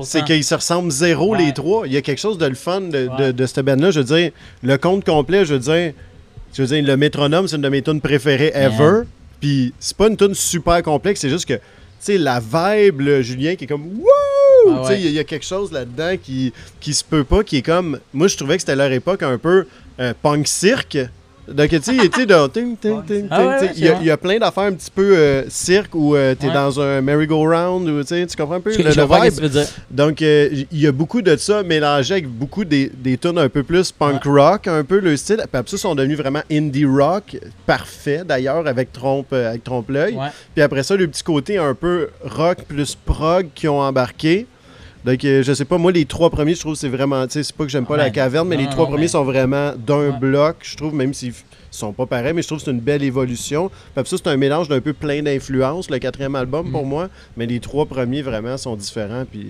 C'est 0.03 0.25
qu'ils 0.25 0.45
se 0.45 0.55
ressemblent 0.55 0.91
zéro, 0.91 1.35
les 1.35 1.53
trois. 1.53 1.87
Il 1.87 1.93
y 1.93 1.97
a 1.97 2.03
quelque 2.03 2.21
chose 2.21 2.39
de 2.39 2.47
le 2.47 2.55
fun 2.55 2.81
de, 2.83 3.33
de, 3.33 3.47
cette 3.47 3.65
band-là. 3.65 3.91
Je 3.91 4.01
veux 4.01 4.17
dire, 4.17 4.31
le 4.63 4.79
compte 4.79 5.05
complet, 5.05 5.45
je 5.45 5.55
veux 5.55 5.61
dire, 5.61 5.93
je 6.53 6.63
veux 6.63 6.69
dire, 6.69 6.85
le 6.85 6.97
métronome, 6.97 7.49
c'est 7.49 7.57
une 7.57 7.63
de 7.63 7.69
mes 7.69 7.83
tunes 7.83 8.01
préférées 8.01 8.53
ever. 8.55 9.03
Puis 9.41 9.73
c'est 9.81 9.97
pas 9.97 10.09
une 10.09 10.17
tune 10.17 10.35
super 10.35 10.83
complexe, 10.83 11.21
c'est 11.21 11.29
juste 11.29 11.47
que, 11.47 11.55
tu 11.55 11.61
sais, 12.01 12.19
la 12.19 12.41
vibe, 12.41 13.01
le 13.01 13.23
Julien 13.23 13.57
qui 13.57 13.65
est 13.65 13.67
comme 13.67 13.87
Wouh! 13.87 14.09
Ah 14.69 14.83
tu 14.83 14.95
sais, 14.95 15.01
il 15.01 15.11
y, 15.11 15.19
a 15.19 15.25
quelque 15.25 15.45
chose 15.45 15.73
là-dedans 15.73 16.17
qui, 16.23 16.53
qui 16.79 16.95
se 16.95 17.03
peut 17.03 17.25
pas, 17.25 17.43
qui 17.43 17.57
est 17.59 17.63
comme. 17.63 17.99
Moi, 18.13 18.29
je 18.29 18.37
trouvais 18.37 18.55
que 18.55 18.61
c'était 18.61 18.77
leur 18.77 18.93
époque 18.93 19.23
un 19.23 19.39
peu 19.39 19.67
euh, 19.99 20.15
punk 20.23 20.47
cirque. 20.47 20.99
Donc, 21.53 21.69
tu 21.69 21.83
sais, 21.83 21.93
il 23.77 24.05
y, 24.05 24.11
a 24.11 24.17
plein 24.17 24.39
d'affaires 24.39 24.65
un 24.65 24.73
petit 24.73 24.91
peu 24.91 25.17
euh, 25.17 25.45
cirque 25.49 25.95
où 25.95 26.15
euh, 26.15 26.35
tu 26.39 26.47
es 26.47 26.53
dans 26.53 26.81
un 26.81 27.01
merry-go-round, 27.01 27.89
ou 27.89 28.05
tu 28.05 28.27
comprends 28.37 28.57
un 28.57 28.61
peu 28.61 28.71
le, 28.71 28.91
vibe. 28.91 29.67
Donc, 29.91 30.23
euh, 30.23 30.49
il 30.71 30.81
y 30.81 30.87
a 30.87 30.93
beaucoup 30.93 31.23
de 31.23 31.37
ça 31.37 31.63
mélangé 31.63 32.15
avec 32.15 32.29
beaucoup 32.29 32.65
des, 32.65 32.91
des 32.95 33.19
tunes 33.19 33.39
un 33.39 33.49
peu 33.49 33.63
plus 33.63 33.93
punk 33.93 34.25
rock, 34.25 34.67
un 34.69 34.85
peu 34.85 35.01
le 35.01 35.17
style. 35.17 35.37
Puis 35.37 35.45
après 35.53 35.71
ça, 35.71 35.77
ils 35.77 35.81
sont 35.81 35.95
devenus 35.95 36.19
vraiment 36.19 36.43
indie 36.51 36.85
rock, 36.85 37.37
parfait 37.67 38.23
d'ailleurs, 38.27 38.67
avec 38.67 38.93
trompe 38.93 39.33
avec 39.33 39.65
trompe-l'œil. 39.65 40.19
Puis 40.55 40.63
après 40.63 40.83
ça, 40.83 40.97
le 40.97 41.07
petit 41.09 41.23
côté 41.23 41.59
un 41.59 41.75
peu 41.75 42.09
rock 42.25 42.59
plus 42.69 42.95
prog 42.95 43.49
qui 43.55 43.69
ont 43.69 43.81
embarqué. 43.81 44.47
Donc, 45.05 45.21
je 45.23 45.53
sais 45.53 45.65
pas, 45.65 45.79
moi, 45.79 45.93
les 45.93 46.05
trois 46.05 46.31
premiers, 46.31 46.55
je 46.55 46.61
trouve 46.61 46.75
c'est 46.75 46.89
vraiment, 46.89 47.27
tu 47.27 47.33
sais, 47.33 47.43
c'est 47.43 47.57
pas 47.57 47.65
que 47.65 47.71
j'aime 47.71 47.87
pas 47.87 47.97
la 47.97 48.11
caverne, 48.11 48.49
mais 48.49 48.57
les 48.57 48.69
trois 48.69 48.87
premiers 48.87 49.09
sont 49.09 49.25
vraiment 49.25 49.73
d'un 49.77 50.11
bloc, 50.11 50.57
je 50.63 50.77
trouve, 50.77 50.95
même 50.95 51.13
s'ils 51.13 51.35
sont 51.71 51.93
pas 51.93 52.07
pareils, 52.07 52.33
mais 52.35 52.43
je 52.43 52.47
trouve 52.47 52.59
que 52.59 52.65
c'est 52.65 52.71
une 52.71 52.81
belle 52.81 53.03
évolution. 53.03 53.71
Puis 53.95 54.07
ça, 54.07 54.17
c'est 54.17 54.29
un 54.29 54.37
mélange 54.37 54.69
d'un 54.69 54.81
peu 54.81 54.93
plein 54.93 55.23
d'influences, 55.23 55.91
le 55.91 55.99
quatrième 55.99 56.35
album 56.35 56.71
pour 56.71 56.85
mm. 56.85 56.89
moi, 56.89 57.09
mais 57.37 57.47
les 57.47 57.61
trois 57.61 57.87
premiers 57.87 58.23
vraiment 58.23 58.57
sont 58.57 58.77
différents, 58.77 59.25
puis 59.31 59.47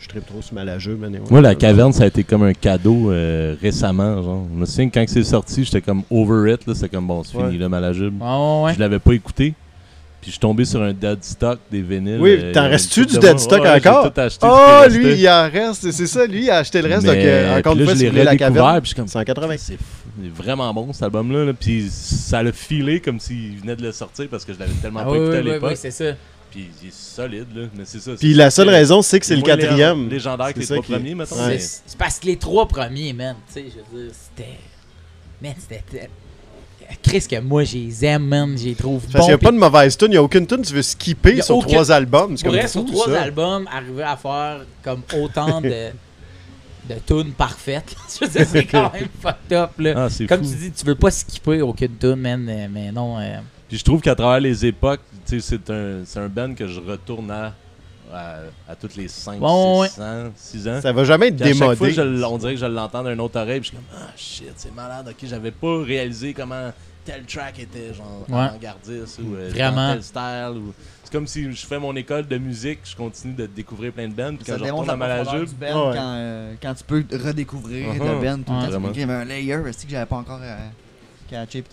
je 0.00 0.08
tripe 0.08 0.26
trop 0.26 0.42
sur 0.42 0.54
Malajeux. 0.54 0.98
Mais 1.00 1.08
moi, 1.30 1.40
la 1.40 1.54
caverne, 1.54 1.92
ça 1.92 2.04
a 2.04 2.06
été 2.06 2.24
comme 2.24 2.42
un 2.42 2.54
cadeau 2.54 3.12
euh, 3.12 3.54
récemment, 3.60 4.22
genre. 4.22 4.46
Je 4.52 4.60
me 4.60 4.66
souviens 4.66 4.88
que 4.88 4.94
quand 4.94 5.04
c'est 5.06 5.24
sorti, 5.24 5.64
j'étais 5.64 5.82
comme 5.82 6.02
over 6.10 6.52
it, 6.52 6.66
là, 6.66 6.74
c'est 6.74 6.88
comme 6.88 7.06
bon, 7.06 7.22
c'est 7.22 7.36
fini, 7.36 7.58
le. 7.58 7.68
Je 7.68 8.78
l'avais 8.78 8.98
pas 8.98 9.12
écouté. 9.12 9.54
Puis 10.22 10.30
je 10.30 10.34
suis 10.34 10.40
tombé 10.40 10.64
sur 10.64 10.80
un 10.80 10.92
dead 10.92 11.18
stock 11.24 11.58
des 11.68 11.82
vinyles. 11.82 12.20
Oui, 12.20 12.38
euh, 12.40 12.52
t'en 12.52 12.68
restes-tu 12.68 13.06
du 13.06 13.18
dead 13.18 13.40
stock 13.40 13.66
encore? 13.66 14.12
Tout 14.12 14.20
acheté, 14.20 14.46
oh, 14.48 14.84
lui, 14.88 15.14
il 15.14 15.28
en 15.28 15.50
reste. 15.50 15.90
C'est 15.90 16.06
ça, 16.06 16.24
lui, 16.26 16.44
il 16.44 16.50
a 16.50 16.58
acheté 16.58 16.80
le 16.80 16.88
reste. 16.88 17.04
donc, 17.04 17.16
euh, 17.16 17.58
encore 17.58 17.76
une 17.76 17.84
fois, 17.84 17.96
c'est 17.96 18.08
la 18.08 18.36
caverne. 18.36 18.80
Puis 18.80 18.94
comme, 18.94 19.08
180. 19.08 19.56
C'est 19.58 19.76
vraiment 20.32 20.72
bon, 20.72 20.92
cet 20.92 21.02
album-là. 21.02 21.52
Puis 21.58 21.88
ça 21.90 22.40
l'a 22.40 22.52
filé 22.52 23.00
comme 23.00 23.18
s'il 23.18 23.58
venait 23.58 23.74
de 23.74 23.82
le 23.82 23.90
sortir 23.90 24.28
parce 24.30 24.44
que 24.44 24.54
je 24.54 24.60
l'avais 24.60 24.70
tellement 24.74 25.00
ah 25.00 25.10
pas 25.10 25.16
écouté 25.16 25.36
à 25.38 25.42
l'époque. 25.42 25.70
Oui, 25.70 25.76
c'est 25.76 25.90
ça. 25.90 26.12
Puis 26.52 26.68
il 26.80 26.88
est 26.88 26.94
solide, 26.94 27.48
là. 27.52 27.62
Mais 27.74 27.82
c'est 27.84 27.98
ça. 27.98 28.12
Puis 28.16 28.32
la 28.32 28.50
seule 28.52 28.68
raison, 28.68 29.02
c'est 29.02 29.18
que 29.18 29.26
c'est 29.26 29.34
le 29.34 29.42
quatrième. 29.42 30.08
Légendaire 30.08 30.54
que 30.54 30.60
les 30.60 30.66
trois 30.66 30.82
premiers, 30.82 31.16
maintenant. 31.16 31.48
C'est 31.58 31.98
parce 31.98 32.20
que 32.20 32.26
les 32.26 32.36
trois 32.36 32.68
premiers, 32.68 33.12
man. 33.12 33.34
Tu 33.48 33.54
sais, 33.54 33.64
je 33.70 33.96
veux 33.96 34.04
dire, 34.04 34.12
c'était. 34.14 34.58
Man, 35.42 35.54
c'était 35.58 36.08
Chris, 37.02 37.26
que 37.28 37.40
moi, 37.40 37.64
je 37.64 37.76
les 37.76 38.04
aime, 38.04 38.26
man. 38.26 38.56
Je 38.56 38.64
les 38.64 38.74
trouve 38.74 39.02
Parce 39.12 39.24
qu'il 39.24 39.34
n'y 39.34 39.34
a 39.34 39.38
pas 39.38 39.52
de 39.52 39.58
mauvaise 39.58 39.96
tune. 39.96 40.08
Il 40.08 40.12
n'y 40.12 40.16
a 40.16 40.22
aucune 40.22 40.46
tune 40.46 40.62
tu 40.62 40.74
veux 40.74 40.82
skipper 40.82 41.40
sur 41.42 41.58
trois 41.60 41.90
albums. 41.90 42.36
C'est 42.36 42.46
comme 42.46 42.66
sur 42.66 42.84
trois 42.84 43.14
albums, 43.14 43.68
arriver 43.72 44.02
à 44.02 44.16
faire 44.16 44.60
comme 44.82 45.02
autant 45.20 45.60
de, 45.60 45.90
de 46.88 46.94
tunes 47.06 47.32
parfaites. 47.32 47.94
c'est 48.08 48.64
quand 48.64 48.92
même 48.92 49.08
fucked 49.20 49.52
up, 49.52 49.70
là. 49.78 50.08
Ah, 50.08 50.26
comme 50.26 50.42
tu 50.42 50.54
dis, 50.56 50.72
tu 50.72 50.84
veux 50.84 50.94
pas 50.94 51.10
skipper 51.10 51.62
aucune 51.62 51.96
tune, 51.98 52.16
man. 52.16 52.68
Mais 52.72 52.90
non. 52.92 53.18
Euh. 53.18 53.38
Puis 53.68 53.78
je 53.78 53.84
trouve 53.84 54.00
qu'à 54.00 54.14
travers 54.14 54.40
les 54.40 54.66
époques, 54.66 55.00
c'est 55.24 55.70
un, 55.70 56.02
un 56.16 56.28
band 56.28 56.54
que 56.54 56.66
je 56.66 56.80
retourne 56.80 57.30
à 57.30 57.54
à, 58.12 58.74
toutes 58.76 58.96
les 58.96 59.08
5, 59.08 59.34
6 59.36 59.42
ans, 59.42 60.32
6 60.36 60.68
ans. 60.68 60.80
Ça 60.80 60.92
va 60.92 61.04
jamais 61.04 61.28
être 61.28 61.36
démodé. 61.36 61.76
Fois, 61.76 61.90
je, 61.90 62.24
on 62.24 62.38
dirait 62.38 62.54
que 62.54 62.60
je 62.60 62.66
l'entends 62.66 63.02
d'un 63.02 63.18
autre 63.18 63.40
oreille, 63.40 63.60
puis 63.60 63.70
je 63.72 63.76
suis 63.76 63.76
comme, 63.76 63.98
ah 64.00 64.12
shit, 64.16 64.52
c'est 64.56 64.74
malade, 64.74 65.08
ok, 65.08 65.28
j'avais 65.28 65.50
pas 65.50 65.82
réalisé 65.82 66.34
comment 66.34 66.72
tel 67.04 67.24
track 67.24 67.58
était, 67.58 67.92
genre, 67.94 68.24
avant-gardiste 68.30 69.18
ou 69.18 69.34
euh, 69.34 69.50
Vraiment. 69.50 69.94
tel 69.94 70.02
style. 70.02 70.54
Ou... 70.56 70.72
C'est 71.02 71.12
comme 71.12 71.26
si 71.26 71.52
je 71.52 71.66
fais 71.66 71.78
mon 71.78 71.94
école 71.96 72.26
de 72.26 72.38
musique, 72.38 72.80
je 72.84 72.94
continue 72.94 73.34
de 73.34 73.46
découvrir 73.46 73.92
plein 73.92 74.08
de 74.08 74.14
bands, 74.14 74.36
puis 74.36 74.44
quand 74.46 74.58
je 74.58 74.64
retourne 74.64 74.90
à 74.90 75.24
quand, 75.24 75.94
euh, 75.98 76.54
quand 76.62 76.74
tu 76.74 76.84
peux 76.84 77.04
redécouvrir 77.12 77.88
uh 77.88 77.98
-huh. 77.98 78.20
le 78.20 78.24
band 78.24 78.42
tout 78.42 78.52
le 78.52 78.72
temps. 78.72 78.92
Il 78.94 79.00
y 79.00 79.02
avait 79.02 79.12
un 79.12 79.24
layer 79.24 79.56
aussi 79.56 79.86
que 79.86 79.92
j'avais 79.92 80.06
pas 80.06 80.16
encore. 80.16 80.40
Euh, 80.42 80.56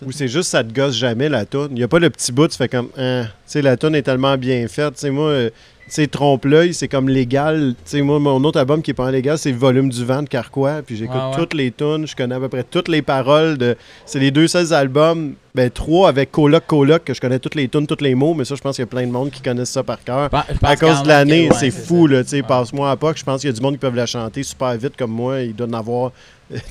ou 0.06 0.12
c'est 0.12 0.28
juste 0.28 0.50
ça 0.50 0.64
te 0.64 0.72
gosse 0.72 0.94
jamais 0.94 1.28
la 1.28 1.44
toune. 1.44 1.68
Il 1.72 1.74
n'y 1.74 1.82
a 1.82 1.88
pas 1.88 1.98
le 1.98 2.10
petit 2.10 2.32
bout, 2.32 2.48
tu 2.48 2.56
fais 2.56 2.68
comme. 2.68 2.88
Hein. 2.96 3.24
Tu 3.24 3.30
sais, 3.46 3.62
la 3.62 3.76
toune 3.76 3.94
est 3.94 4.02
tellement 4.02 4.36
bien 4.36 4.66
faite. 4.68 4.94
Tu 4.94 5.00
sais, 5.00 5.10
moi, 5.10 5.50
c'est 5.90 6.08
trompe-l'œil, 6.08 6.72
c'est 6.72 6.86
comme 6.86 7.08
légal. 7.08 7.74
Tu 7.84 7.90
sais, 7.90 8.02
moi, 8.02 8.20
mon 8.20 8.42
autre 8.44 8.60
album 8.60 8.80
qui 8.80 8.92
est 8.92 8.94
pas 8.94 9.10
légal, 9.10 9.36
c'est 9.38 9.50
Volume 9.50 9.88
du 9.88 10.04
vent 10.04 10.22
de 10.22 10.28
Carquois. 10.28 10.82
Puis 10.86 10.96
j'écoute 10.96 11.20
toutes 11.36 11.52
les 11.52 11.72
tunes, 11.72 12.06
je 12.06 12.14
connais 12.14 12.36
à 12.36 12.40
peu 12.40 12.48
près 12.48 12.62
toutes 12.62 12.86
les 12.86 13.02
paroles. 13.02 13.58
de 13.58 13.76
C'est 14.06 14.20
les 14.20 14.30
deux 14.30 14.46
seuls 14.46 14.72
albums, 14.72 15.34
ben 15.52 15.68
trois 15.68 16.08
avec 16.08 16.30
Coloc 16.30 16.64
Coloc, 16.66 17.02
que 17.02 17.12
je 17.12 17.20
connais 17.20 17.40
toutes 17.40 17.56
les 17.56 17.68
tunes, 17.68 17.88
tous 17.88 18.02
les 18.02 18.14
mots, 18.14 18.34
mais 18.34 18.44
ça, 18.44 18.54
je 18.54 18.60
pense 18.60 18.76
qu'il 18.76 18.84
y 18.84 18.84
a 18.84 18.86
plein 18.86 19.04
de 19.04 19.10
monde 19.10 19.30
qui 19.30 19.42
connaissent 19.42 19.70
ça 19.70 19.82
par 19.82 20.02
cœur. 20.04 20.30
À 20.62 20.76
cause 20.76 21.02
de 21.02 21.08
l'année, 21.08 21.48
c'est 21.58 21.72
fou, 21.72 22.06
là. 22.06 22.22
Tu 22.22 22.30
sais, 22.30 22.42
passe-moi 22.42 22.88
à 22.88 22.96
pas, 22.96 23.12
je 23.16 23.24
pense 23.24 23.40
qu'il 23.40 23.50
y 23.50 23.52
a 23.52 23.56
du 23.56 23.60
monde 23.60 23.74
qui 23.74 23.80
peuvent 23.80 23.96
la 23.96 24.06
chanter 24.06 24.44
super 24.44 24.76
vite 24.76 24.96
comme 24.96 25.10
moi. 25.10 25.40
Il 25.40 25.56
doit 25.56 25.66
en 25.66 25.72
avoir 25.72 26.12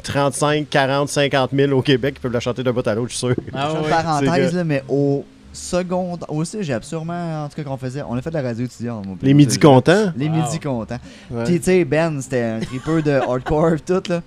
35, 0.03 0.69
40, 0.69 1.09
50 1.09 1.51
000 1.53 1.71
au 1.73 1.81
Québec 1.81 2.15
qui 2.15 2.21
peuvent 2.21 2.31
la 2.31 2.39
chanter 2.39 2.63
d'un 2.63 2.71
bout 2.71 2.87
à 2.87 2.95
l'autre, 2.95 3.11
je 3.11 3.17
suis 3.17 3.27
sûr. 3.27 3.35
Ah, 3.53 3.73
parenthèse, 3.89 4.53
là, 4.53 4.63
mais 4.63 4.81
au 4.87 5.25
seconde. 5.59 6.25
Aussi, 6.27 6.57
j'ai 6.61 6.77
sûrement, 6.81 7.45
en 7.45 7.49
tout 7.49 7.55
cas, 7.55 7.63
qu'on 7.63 7.77
faisait. 7.77 8.01
On 8.01 8.15
a 8.15 8.21
fait 8.21 8.29
de 8.29 8.35
la 8.35 8.41
radio 8.41 8.65
étudiante. 8.65 9.05
Les 9.21 9.33
midi 9.33 9.59
contents? 9.59 10.11
Les 10.15 10.29
midi 10.29 10.59
contents. 10.59 10.99
Puis, 11.45 11.59
tu 11.59 11.65
sais, 11.65 11.85
Ben, 11.85 12.21
c'était 12.21 12.41
un 12.41 12.59
tripeur 12.59 13.03
de 13.03 13.11
hardcore, 13.11 13.81
tout, 13.85 14.03
là. 14.09 14.21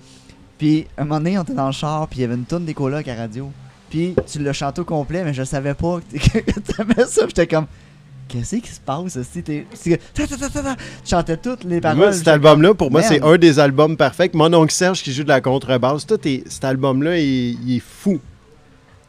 Puis, 0.58 0.86
un 0.96 1.04
moment 1.04 1.18
donné, 1.18 1.38
on 1.38 1.42
était 1.42 1.54
dans 1.54 1.66
le 1.66 1.72
char, 1.72 2.06
puis 2.06 2.20
il 2.20 2.22
y 2.22 2.24
avait 2.24 2.34
une 2.34 2.44
tonne 2.44 2.64
des 2.64 2.74
colocs 2.74 3.08
à 3.08 3.14
radio. 3.14 3.50
Puis, 3.90 4.14
tu 4.26 4.38
le 4.38 4.52
chantais 4.52 4.80
au 4.80 4.84
complet, 4.84 5.24
mais 5.24 5.34
je 5.34 5.42
savais 5.42 5.74
pas 5.74 5.98
que 6.12 6.60
t'aimais 6.60 7.04
ça. 7.06 7.26
J'étais 7.26 7.46
comme, 7.46 7.66
qu'est-ce 8.28 8.56
qui 8.56 8.70
se 8.70 8.80
passe 8.80 9.16
ici? 9.16 9.42
Tu 9.42 9.98
chantais 11.04 11.36
toutes 11.36 11.64
les 11.64 11.80
paroles. 11.80 11.98
Moi, 11.98 12.12
cet 12.12 12.28
album-là, 12.28 12.74
pour 12.74 12.90
moi, 12.90 13.02
c'est 13.02 13.22
un 13.22 13.36
des 13.36 13.58
albums 13.58 13.96
parfaits. 13.96 14.34
Mon 14.34 14.52
oncle 14.54 14.72
Serge 14.72 15.02
qui 15.02 15.12
joue 15.12 15.24
de 15.24 15.28
la 15.28 15.40
contrebasse, 15.40 16.06
tout 16.06 16.18
cet 16.22 16.64
album-là, 16.64 17.18
il, 17.18 17.76
est 17.76 17.80
fou. 17.80 18.20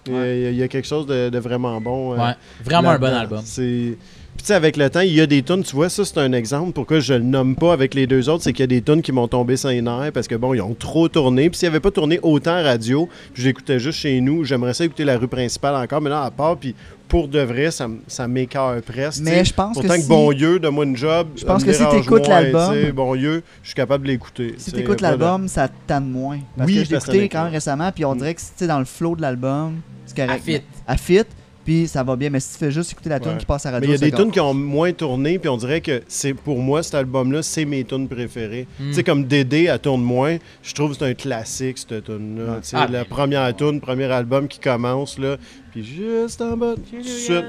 Il, 0.08 0.56
y 0.56 0.64
a, 0.64 0.68
quelque 0.68 0.88
chose 0.88 1.06
de, 1.06 1.38
vraiment 1.38 1.80
bon. 1.80 2.14
Euh, 2.14 2.18
ouais, 2.18 2.34
vraiment 2.64 2.90
un 2.90 3.00
bon 3.00 3.14
album. 3.14 3.42
C'est. 3.46 3.98
Puis 4.36 4.42
tu 4.42 4.48
sais, 4.48 4.56
avec 4.56 4.78
le 4.78 4.90
temps, 4.90 5.02
il 5.02 5.14
y 5.14 5.22
a 5.22 5.28
des 5.28 5.44
tunes, 5.44 5.64
tu 5.64 5.76
vois, 5.76 5.90
ça 5.90 6.04
c'est 6.04 6.18
un 6.18 6.34
exemple. 6.34 6.72
Pourquoi 6.72 7.00
je 7.00 7.14
le 7.14 7.20
nomme 7.20 7.56
pas 7.56 7.72
avec 7.72 7.94
les 7.94 8.08
deux 8.08 8.30
autres, 8.30 8.44
c'est 8.44 8.52
qu'il 8.52 8.62
y 8.62 8.64
a 8.64 8.68
des 8.68 8.82
tunes 8.82 9.04
qui 9.04 9.12
m'ont 9.12 9.28
tombé 9.28 9.58
sans 9.58 9.70
nerfs 9.70 10.12
parce 10.12 10.28
que 10.28 10.34
bon, 10.34 10.56
ils 10.56 10.62
ont 10.62 10.74
trop 10.74 11.08
tourné. 11.08 11.52
Puis 11.52 11.60
s'ils 11.60 11.70
n'avaient 11.70 11.80
pas 11.80 11.92
tourné 11.92 12.20
autant 12.24 12.62
radio, 12.64 13.08
je 13.36 13.46
l'écoutais 13.46 13.78
juste 13.78 14.00
chez 14.00 14.20
nous, 14.22 14.44
j'aimerais 14.44 14.74
ça 14.74 14.86
écouter 14.86 15.06
la 15.06 15.20
rue 15.20 15.28
principale 15.28 15.76
encore, 15.76 16.02
mais 16.02 16.10
là, 16.10 16.24
à 16.24 16.32
part, 16.32 16.58
puis 16.58 16.74
pour 17.08 17.28
de 17.28 17.40
vrai, 17.40 17.72
ça, 17.72 17.88
ça 18.08 18.28
m'écœure 18.28 18.82
presque. 18.82 19.22
Mais 19.22 19.46
je 19.46 19.54
pense 19.54 19.76
Pourtant 19.76 19.96
que, 19.96 20.08
bon 20.08 20.34
Dieu, 20.34 20.60
donne-moi 20.60 20.86
une 20.86 20.98
job. 20.98 21.28
Je 21.36 21.46
pense 21.46 21.64
que 21.64 21.72
si 21.72 21.84
tu 21.88 21.98
écoutes 21.98 22.28
l'album. 22.28 22.92
Bon 22.92 23.16
Dieu, 23.16 23.44
je 23.62 23.70
suis 23.70 23.76
capable 23.76 24.06
de 24.06 24.12
l'écouter. 24.12 24.56
Si 24.58 24.72
tu 24.72 24.80
écoutes 24.80 25.02
l'album, 25.02 25.48
ça 25.48 25.68
tanne 25.88 26.10
moins. 26.10 26.40
Parce 26.58 26.70
oui, 26.70 26.78
que 26.78 26.84
je 26.86 26.90
l'ai 26.90 26.98
écouté 26.98 27.30
quand 27.30 27.44
même 27.44 27.54
récemment, 27.54 27.92
puis 27.92 28.06
on 28.06 28.16
mm. 28.16 28.18
dirait 28.18 28.34
que 28.34 28.42
c'est 28.56 28.68
dans 28.68 28.80
le 28.80 28.86
flow 28.86 29.16
de 29.16 29.22
l'album. 29.22 29.82
C'est 30.06 30.16
correct. 30.16 30.32
À 30.32 30.38
fit. 30.40 30.62
À 30.88 30.98
fit 30.98 31.26
puis 31.64 31.88
ça 31.88 32.04
va 32.04 32.16
bien. 32.16 32.30
Mais 32.30 32.40
si 32.40 32.54
tu 32.54 32.58
fais 32.58 32.72
juste 32.72 32.92
écouter 32.92 33.10
la 33.10 33.20
tune 33.20 33.38
qui 33.38 33.46
passe 33.46 33.66
à 33.66 33.72
radio, 33.72 33.90
Mais 33.90 33.96
il 33.96 34.02
y 34.02 34.04
a 34.04 34.10
des 34.10 34.16
tunes 34.16 34.32
qui 34.32 34.40
ont 34.40 34.54
moins 34.54 34.92
tourné, 34.92 35.40
puis 35.40 35.50
on 35.50 35.58
dirait 35.58 35.82
que 35.82 36.02
c'est 36.08 36.34
pour 36.34 36.60
moi, 36.60 36.84
cet 36.84 36.96
album-là, 36.96 37.42
c'est 37.44 37.66
mes 37.66 37.84
tunes 37.84 38.08
préférées. 38.08 38.68
Hmm. 38.80 38.90
Tu 38.90 38.94
sais, 38.96 39.04
comme 39.04 39.26
Dédé, 39.26 39.66
elle 39.66 39.80
tourne 39.80 40.02
moins. 40.02 40.38
Je 40.62 40.74
trouve 40.74 40.92
que 40.92 40.98
c'est 40.98 41.06
un 41.06 41.14
classique, 41.14 41.78
cette 41.78 42.06
tune-là. 42.06 42.60
sais 42.62 42.78
ah, 42.78 42.88
la 42.90 43.06
première 43.06 43.56
tune, 43.56 43.80
premier 43.80 44.06
album 44.06 44.48
qui 44.48 44.60
commence, 44.60 45.18
là. 45.18 45.38
Puis 45.72 45.84
juste 45.84 46.42
en 46.42 46.56
bas, 46.58 46.76
suite. 46.86 47.46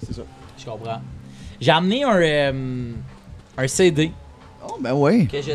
C'est 0.00 0.14
ça. 0.14 0.22
Je 0.58 0.64
comprends. 0.64 1.00
J'ai 1.60 1.70
amené 1.72 2.04
un, 2.04 2.20
euh, 2.20 2.92
un 3.56 3.68
CD. 3.68 4.12
Oh, 4.66 4.76
ben 4.80 4.92
oui. 4.94 5.26
Que 5.26 5.42
je, 5.42 5.52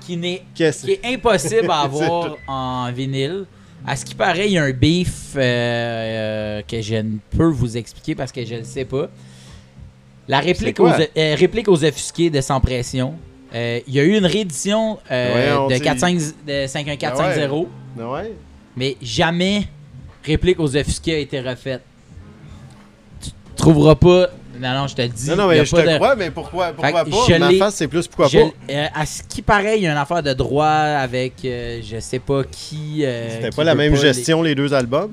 qui, 0.00 0.16
n'est, 0.16 0.42
qui 0.54 0.64
est 0.64 1.00
impossible 1.04 1.70
à 1.70 1.80
avoir 1.82 2.36
en 2.46 2.90
vinyle. 2.92 3.46
À 3.86 3.94
ce 3.94 4.04
qui 4.04 4.16
paraît, 4.16 4.48
il 4.48 4.52
y 4.54 4.58
a 4.58 4.64
un 4.64 4.72
beef 4.72 5.34
euh, 5.36 5.40
euh, 5.40 6.60
que 6.66 6.82
je 6.82 6.96
ne 6.96 7.18
peux 7.30 7.46
vous 7.46 7.76
expliquer 7.76 8.16
parce 8.16 8.32
que 8.32 8.44
je 8.44 8.56
ne 8.56 8.64
sais 8.64 8.84
pas. 8.84 9.08
La 10.26 10.40
réplique 10.40 10.80
aux, 10.80 10.88
euh, 10.88 11.06
réplique 11.14 11.68
aux 11.68 11.84
offusqués 11.84 12.28
de 12.28 12.40
Sans 12.40 12.60
Pression. 12.60 13.14
il 13.54 13.82
y 13.86 14.00
a 14.00 14.02
eu 14.02 14.18
une 14.18 14.26
réédition 14.26 14.98
de, 15.08 15.78
51450. 16.66 17.68
Mais 18.76 18.96
jamais 19.00 19.68
réplique 20.24 20.58
aux 20.58 20.76
offusqués 20.76 21.14
a 21.14 21.18
été 21.18 21.40
refaite. 21.40 21.82
Tu 23.22 23.30
trouveras 23.54 23.94
pas 23.94 24.30
non, 24.60 24.74
non, 24.74 24.86
je 24.86 24.94
te 24.94 25.02
le 25.02 25.08
dis. 25.08 25.28
Non, 25.30 25.36
non, 25.36 25.48
mais 25.48 25.64
je 25.64 25.74
te 25.74 25.96
crois, 25.96 26.16
mais 26.16 26.30
pourquoi, 26.30 26.72
pourquoi 26.72 27.04
pas? 27.04 27.38
Ma 27.38 27.52
face, 27.52 27.74
c'est 27.74 27.88
plus 27.88 28.06
pourquoi 28.06 28.28
pas. 28.28 28.50
Euh, 28.70 28.86
à 28.94 29.06
ce 29.06 29.22
qui 29.22 29.42
paraît, 29.42 29.78
il 29.78 29.82
y 29.82 29.86
a 29.86 29.92
une 29.92 29.98
affaire 29.98 30.22
de 30.22 30.32
droit 30.32 30.66
avec 30.66 31.34
euh, 31.44 31.80
je 31.82 32.00
sais 32.00 32.18
pas 32.18 32.42
qui. 32.44 33.04
Euh, 33.04 33.28
C'était 33.30 33.54
pas 33.54 33.64
la 33.64 33.74
même 33.74 33.96
gestion, 33.96 34.42
les... 34.42 34.54
deux 34.54 34.72
albums? 34.72 35.12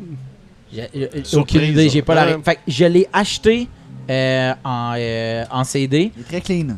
aucune 1.34 1.64
idée, 1.64 1.90
j'ai 1.90 2.02
pas 2.02 2.16
la. 2.16 2.40
Fait 2.40 2.60
je 2.68 2.86
l'ai 2.86 3.08
acheté 3.14 3.68
en, 4.10 4.96
en 5.52 5.64
CD. 5.64 6.12
Il 6.16 6.22
est 6.22 6.26
très 6.26 6.42
clean. 6.42 6.76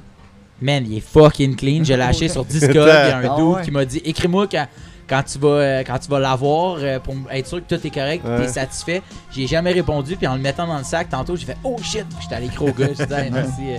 Man, 0.61 0.85
il 0.87 0.97
est 0.97 1.01
fucking 1.01 1.55
clean. 1.55 1.83
Je 1.83 1.93
l'ai 1.93 2.01
acheté 2.01 2.27
sur 2.29 2.45
Discord. 2.45 2.75
Il 2.75 2.77
y 2.77 2.91
a 2.91 3.17
un 3.17 3.29
ah 3.29 3.35
dude 3.37 3.65
qui 3.65 3.71
m'a 3.71 3.85
dit 3.85 4.01
écris-moi 4.03 4.47
quand 4.47 4.67
quand 5.07 5.23
tu 5.23 5.37
vas 5.39 5.47
euh, 5.47 5.83
quand 5.85 5.99
tu 5.99 6.09
vas 6.09 6.19
l'avoir 6.19 6.77
euh, 6.79 6.99
pour 6.99 7.15
être 7.31 7.47
sûr 7.47 7.65
que 7.65 7.75
tout 7.75 7.87
est 7.87 7.93
correct, 7.93 8.23
tu 8.25 8.43
es 8.43 8.47
satisfait. 8.47 9.01
J'ai 9.31 9.47
jamais 9.47 9.71
répondu 9.71 10.15
puis 10.15 10.27
en 10.27 10.35
le 10.35 10.41
mettant 10.41 10.67
dans 10.67 10.77
le 10.77 10.83
sac 10.83 11.09
tantôt, 11.09 11.35
j'ai 11.35 11.45
fait 11.45 11.57
oh 11.63 11.77
shit, 11.81 12.05
j'étais 12.21 12.35
allé 12.35 12.47
gros 12.47 12.71
gars, 12.71 12.87
merci. 13.31 13.61
Euh. 13.69 13.77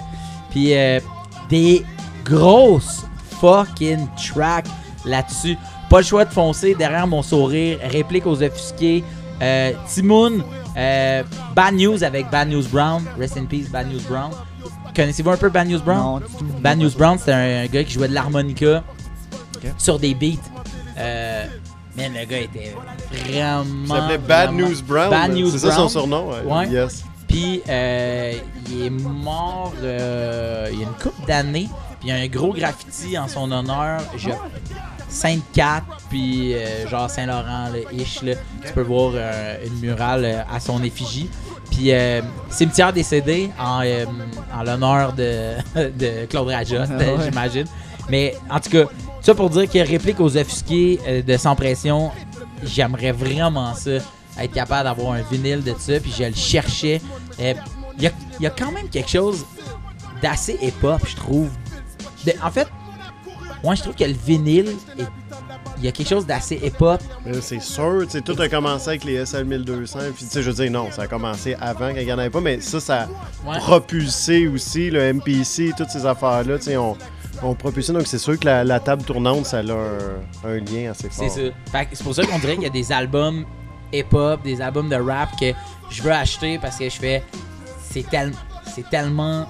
Puis 0.51 0.73
des 1.48 1.85
grosses 2.24 3.05
fucking 3.40 4.07
tracks 4.16 4.66
là-dessus. 5.05 5.57
Pas 5.90 5.98
le 5.98 6.05
choix 6.05 6.24
de 6.24 6.32
foncer 6.32 6.74
derrière 6.74 7.07
mon 7.07 7.23
sourire, 7.23 7.78
réplique 7.85 8.27
aux 8.27 8.43
offusqués. 8.43 9.05
Timoun, 9.89 10.43
Bad 11.55 11.74
News 11.74 12.03
avec 12.03 12.31
Bad 12.31 12.48
News 12.48 12.66
Brown. 12.70 13.05
Rest 13.19 13.36
in 13.36 13.44
peace, 13.44 13.69
Bad 13.69 13.93
News 13.93 14.01
Brown. 14.09 14.31
Connaissez-vous 14.94 15.31
un 15.31 15.36
peu 15.36 15.51
Bad 15.51 15.69
News 15.69 15.81
Brown? 15.81 16.23
Bad 16.61 16.78
News 16.78 16.93
Brown, 16.97 17.19
c'était 17.19 17.32
un, 17.32 17.66
gars 17.66 17.85
qui 17.85 17.93
jouait 17.93 18.09
de 18.09 18.15
l'harmonica 18.15 18.82
sur 19.77 19.98
des 19.98 20.15
beats. 20.15 20.40
Euh, 20.98 21.47
man, 21.97 22.12
le 22.18 22.24
gars 22.24 22.39
était 22.39 22.74
vraiment. 23.10 23.64
Il 23.82 23.89
s'appelait 23.89 24.18
Bad 24.18 24.52
News 24.52 24.82
Brown. 24.86 25.10
Bad 25.10 25.32
News 25.32 25.51
C'est 25.51 25.59
ça 25.59 25.73
son 25.73 25.89
surnom? 25.89 26.28
Ouais. 26.44 26.68
Yes. 26.68 27.05
Puis, 27.28 27.62
euh, 27.68 28.32
il 28.70 28.86
est 28.86 28.90
mort 28.90 29.73
euh, 29.82 30.68
il 30.73 30.81
y 30.81 30.85
a 30.85 30.86
une 30.86 30.94
couple 30.94 31.27
d'années. 31.27 31.68
Puis, 32.01 32.09
il 32.09 32.09
y 32.09 32.12
a 32.12 32.16
un 32.16 32.27
gros 32.28 32.52
graffiti 32.52 33.18
en 33.18 33.28
son 33.28 33.51
honneur. 33.51 34.01
Je... 34.16 34.31
Sainte-Cat, 35.09 35.82
puis 36.10 36.55
euh, 36.55 36.89
genre 36.89 37.09
Saint-Laurent, 37.09 37.68
ish, 37.93 38.23
là. 38.23 38.35
Tu 38.66 38.73
peux 38.73 38.82
voir 38.82 39.12
euh, 39.14 39.56
une 39.64 39.78
murale 39.81 40.44
à 40.52 40.60
son 40.60 40.82
effigie. 40.82 41.31
Puis 41.70 41.90
cimetière 42.48 42.93
décédé 42.93 43.51
en, 43.59 43.82
en 44.55 44.62
l'honneur 44.62 45.12
de, 45.12 45.55
de 45.74 46.27
Claude 46.27 46.48
Rajot, 46.48 46.77
ah 46.78 47.23
j'imagine. 47.23 47.66
Mais 48.09 48.35
en 48.48 48.60
tout 48.60 48.70
cas, 48.70 48.85
ça 49.27 49.35
pour 49.35 49.51
dire 49.51 49.69
qu'il 49.69 49.82
réplique 49.82 50.20
aux 50.20 50.36
offusqués 50.36 51.01
euh, 51.09 51.20
de 51.20 51.36
Sans 51.36 51.57
Pression, 51.57 52.12
j'aimerais 52.62 53.11
vraiment 53.11 53.74
ça, 53.74 53.97
être 54.39 54.53
capable 54.53 54.85
d'avoir 54.85 55.15
un 55.15 55.23
vinyle 55.23 55.65
de 55.65 55.74
ça, 55.77 55.98
puis 55.98 56.15
je 56.16 56.23
le 56.23 56.32
cherchais. 56.32 57.01
Euh, 57.40 57.55
il 57.98 58.05
y, 58.39 58.47
a, 58.47 58.51
quand 58.51 58.70
même 58.70 58.89
quelque 58.89 59.11
chose 59.11 59.44
d'assez 60.23 60.57
hip-hop, 60.62 61.01
je 61.05 61.16
trouve. 61.16 61.51
en 62.40 62.51
fait, 62.53 62.69
moi 63.65 63.74
je 63.74 63.82
trouve 63.82 63.97
que 63.97 64.05
le 64.05 64.12
vinyle 64.12 64.77
il 65.78 65.85
y 65.85 65.89
a 65.89 65.93
quelque 65.93 66.09
chose 66.09 66.27
d'assez 66.27 66.61
hip-hop. 66.62 67.01
C'est 67.40 67.61
sûr, 67.61 68.07
tout 68.24 68.40
a 68.40 68.48
commencé 68.48 68.90
avec 68.90 69.05
les 69.05 69.24
SL 69.27 69.44
1200. 69.44 69.98
Puis, 70.15 70.27
je 70.32 70.40
veux 70.40 70.53
dire, 70.53 70.70
non, 70.70 70.90
ça 70.90 71.03
a 71.03 71.07
commencé 71.07 71.55
avant 71.61 71.93
qu'il 71.93 72.05
n'y 72.05 72.12
en 72.12 72.19
avait 72.19 72.31
pas, 72.31 72.40
mais 72.40 72.61
ça, 72.61 72.81
ça 72.81 73.09
a 73.47 73.59
propulsé 73.59 74.48
aussi 74.48 74.90
le 74.90 75.12
MPC, 75.12 75.73
toutes 75.77 75.90
ces 75.90 76.07
affaires-là. 76.07 76.57
On, 76.78 76.97
on 77.43 77.55
propulse 77.55 77.91
donc 77.91 78.07
c'est 78.07 78.19
sûr 78.19 78.39
que 78.39 78.47
la, 78.47 78.81
table 78.81 79.03
tournante, 79.03 79.47
ça 79.47 79.59
a 79.59 79.63
un, 79.63 80.59
lien 80.59 80.91
assez 80.91 81.09
fort. 81.09 81.29
C'est 81.29 81.47
ça. 81.47 81.81
C'est 81.93 82.03
pour 82.03 82.15
ça 82.15 82.25
qu'on 82.25 82.39
dirait 82.39 82.55
qu'il 82.55 82.65
y 82.65 82.67
a 82.67 82.71
des 82.71 82.93
albums 82.93 83.45
hip-hop, 83.93 84.43
des 84.43 84.61
albums 84.61 84.89
de 84.89 84.97
rap 84.97 85.31
que 85.39 85.53
je 85.91 86.03
veux 86.03 86.13
acheter 86.13 86.59
parce 86.59 86.77
que 86.77 86.89
je 86.89 86.97
fais. 86.97 87.23
C'est 87.91 88.09
tellement. 88.09 88.37
C'est 88.75 88.89
tellement. 88.91 89.47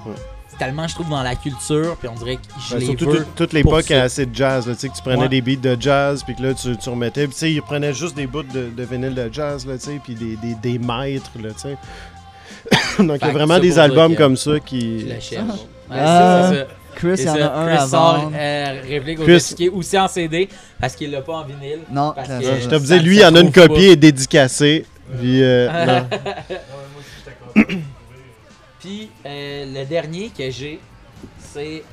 tellement, 0.59 0.87
je 0.87 0.95
trouve, 0.95 1.09
dans 1.09 1.23
la 1.23 1.35
culture, 1.35 1.97
puis 1.97 2.09
on 2.09 2.15
dirait 2.15 2.37
que 2.37 2.43
je 2.69 2.75
ben, 2.75 2.81
les 2.81 2.87
surtout 2.87 3.11
veux 3.11 3.27
toute 3.35 3.53
l'époque 3.53 3.91
assez 3.91 4.27
de 4.27 4.35
jazz, 4.35 4.65
tu 4.67 4.75
sais, 4.75 4.89
que 4.89 4.97
tu 4.97 5.03
prenais 5.03 5.29
des 5.29 5.41
beats 5.41 5.57
de 5.57 5.81
jazz, 5.81 6.23
puis 6.23 6.35
que 6.35 6.43
là, 6.43 6.55
tu, 6.55 6.77
tu 6.77 6.89
remettais, 6.89 7.27
puis 7.27 7.35
tu 7.35 7.41
sais, 7.41 7.53
ils 7.53 7.63
prenaient 7.63 7.93
juste 7.93 8.17
des 8.17 8.27
bouts 8.27 8.43
de, 8.43 8.69
de 8.75 8.83
vinyle 8.85 9.15
de 9.15 9.29
jazz, 9.33 9.67
là, 9.67 9.77
tu 9.77 9.85
sais, 9.85 10.01
puis 10.03 10.15
des, 10.15 10.37
des, 10.37 10.55
des 10.55 10.79
maîtres, 10.79 11.33
là, 11.43 11.51
tu 11.51 11.61
sais. 11.61 11.77
Donc, 12.99 13.19
il 13.21 13.27
y 13.27 13.31
a 13.31 13.33
vraiment 13.33 13.59
des 13.59 13.79
albums 13.79 14.15
comme 14.17 14.37
ça 14.37 14.59
qui. 14.61 15.01
Je 15.01 15.21
cherche. 15.21 15.61
Ah. 15.91 16.51
c'est 16.51 16.59
ça. 16.59 16.67
Chris, 16.97 17.14
il 17.18 17.24
y 17.24 17.31
en 17.31 17.36
a 17.36 17.52
un 17.55 17.66
Chris 17.66 17.77
à 17.77 17.86
sort 17.86 18.32
euh, 18.35 18.81
réplique 18.89 19.20
Chris... 19.20 19.55
qui 19.56 19.66
est 19.66 19.68
aussi 19.68 19.97
en 19.98 20.09
CD 20.09 20.48
parce 20.81 20.97
qu'il 20.97 21.10
l'a 21.12 21.23
pas 21.23 21.35
en 21.35 21.44
vinyle. 21.44 21.81
Non, 21.90 22.14
je 22.16 22.68
te 22.68 22.77
disais, 22.77 22.98
lui, 22.98 23.18
il 23.18 23.24
en 23.24 23.35
a 23.35 23.40
une 23.40 23.52
copie 23.52 23.85
et 23.85 23.97
dédicacée. 23.97 24.85
Puis, 25.18 25.43
euh, 25.43 26.01
Puis 28.81 29.09
euh, 29.24 29.64
le 29.73 29.85
dernier 29.85 30.32
que 30.36 30.51
j'ai, 30.51 30.81
c'est 31.52 31.85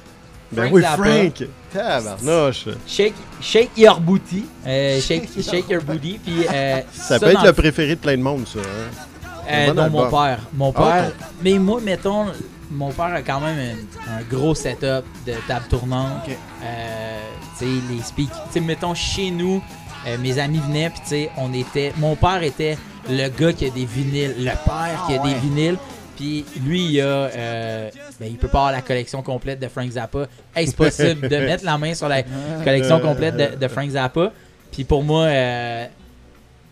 ben 0.53 0.69
oui, 0.71 0.83
Frank! 0.83 1.47
Tabarnouche! 1.73 2.67
Shake, 2.85 3.15
shake 3.41 3.71
Your 3.75 3.99
Booty. 3.99 4.45
Euh, 4.67 4.99
shake, 5.01 5.29
shake 5.41 5.69
Your 5.69 5.81
Booty. 5.81 6.19
Puis, 6.23 6.45
euh, 6.53 6.81
ça, 6.91 7.19
peut 7.19 7.31
être 7.31 7.43
le 7.43 7.53
préféré 7.53 7.95
de 7.95 7.99
plein 7.99 8.17
de 8.17 8.21
monde, 8.21 8.45
ça. 8.47 8.59
Hein? 8.59 9.31
Euh, 9.49 9.73
non, 9.73 9.89
mon 9.89 10.09
père. 10.09 10.39
Mon 10.53 10.73
ah, 10.75 10.81
père. 10.81 11.11
mais 11.43 11.57
moi, 11.57 11.81
mettons, 11.83 12.27
mon 12.71 12.91
père 12.91 13.13
a 13.13 13.21
quand 13.21 13.39
même 13.39 13.77
un, 14.07 14.21
gros 14.35 14.55
setup 14.55 15.05
de 15.25 15.33
table 15.47 15.65
tournante. 15.69 16.29
Euh, 16.63 17.21
tu 17.57 17.65
sais, 17.65 17.71
les. 17.89 18.25
Tu 18.25 18.29
sais, 18.51 18.59
mettons, 18.59 18.93
chez 18.93 19.31
nous, 19.31 19.61
euh, 20.07 20.17
mes 20.17 20.39
amis 20.39 20.59
venaient, 20.59 20.89
puis 20.89 21.01
tu 21.01 21.09
sais, 21.09 21.29
on 21.37 21.53
était. 21.53 21.93
Mon 21.97 22.15
père 22.15 22.41
était 22.43 22.77
le 23.09 23.29
gars 23.29 23.53
qui 23.53 23.65
a 23.65 23.69
des 23.69 23.85
vinyles, 23.85 24.35
le 24.37 24.51
père 24.65 25.03
qui 25.07 25.15
a 25.15 25.21
ah, 25.23 25.27
des 25.27 25.33
vinyles. 25.35 25.77
Puis 26.15 26.45
lui, 26.65 26.85
il 26.85 27.01
a. 27.01 27.05
Euh, 27.05 27.89
ben, 28.19 28.27
il 28.29 28.37
peut 28.37 28.47
pas 28.47 28.59
avoir 28.59 28.71
la 28.71 28.81
collection 28.81 29.21
complète 29.21 29.59
de 29.59 29.67
Frank 29.67 29.89
Zappa. 29.89 30.27
Est-ce 30.55 30.75
possible 30.75 31.27
de 31.27 31.37
mettre 31.37 31.65
la 31.65 31.77
main 31.77 31.93
sur 31.93 32.07
la 32.07 32.23
collection 32.63 32.99
complète 32.99 33.35
de, 33.35 33.55
de 33.55 33.67
Frank 33.67 33.89
Zappa? 33.89 34.31
Puis 34.71 34.83
pour 34.83 35.03
moi, 35.03 35.23
euh, 35.25 35.85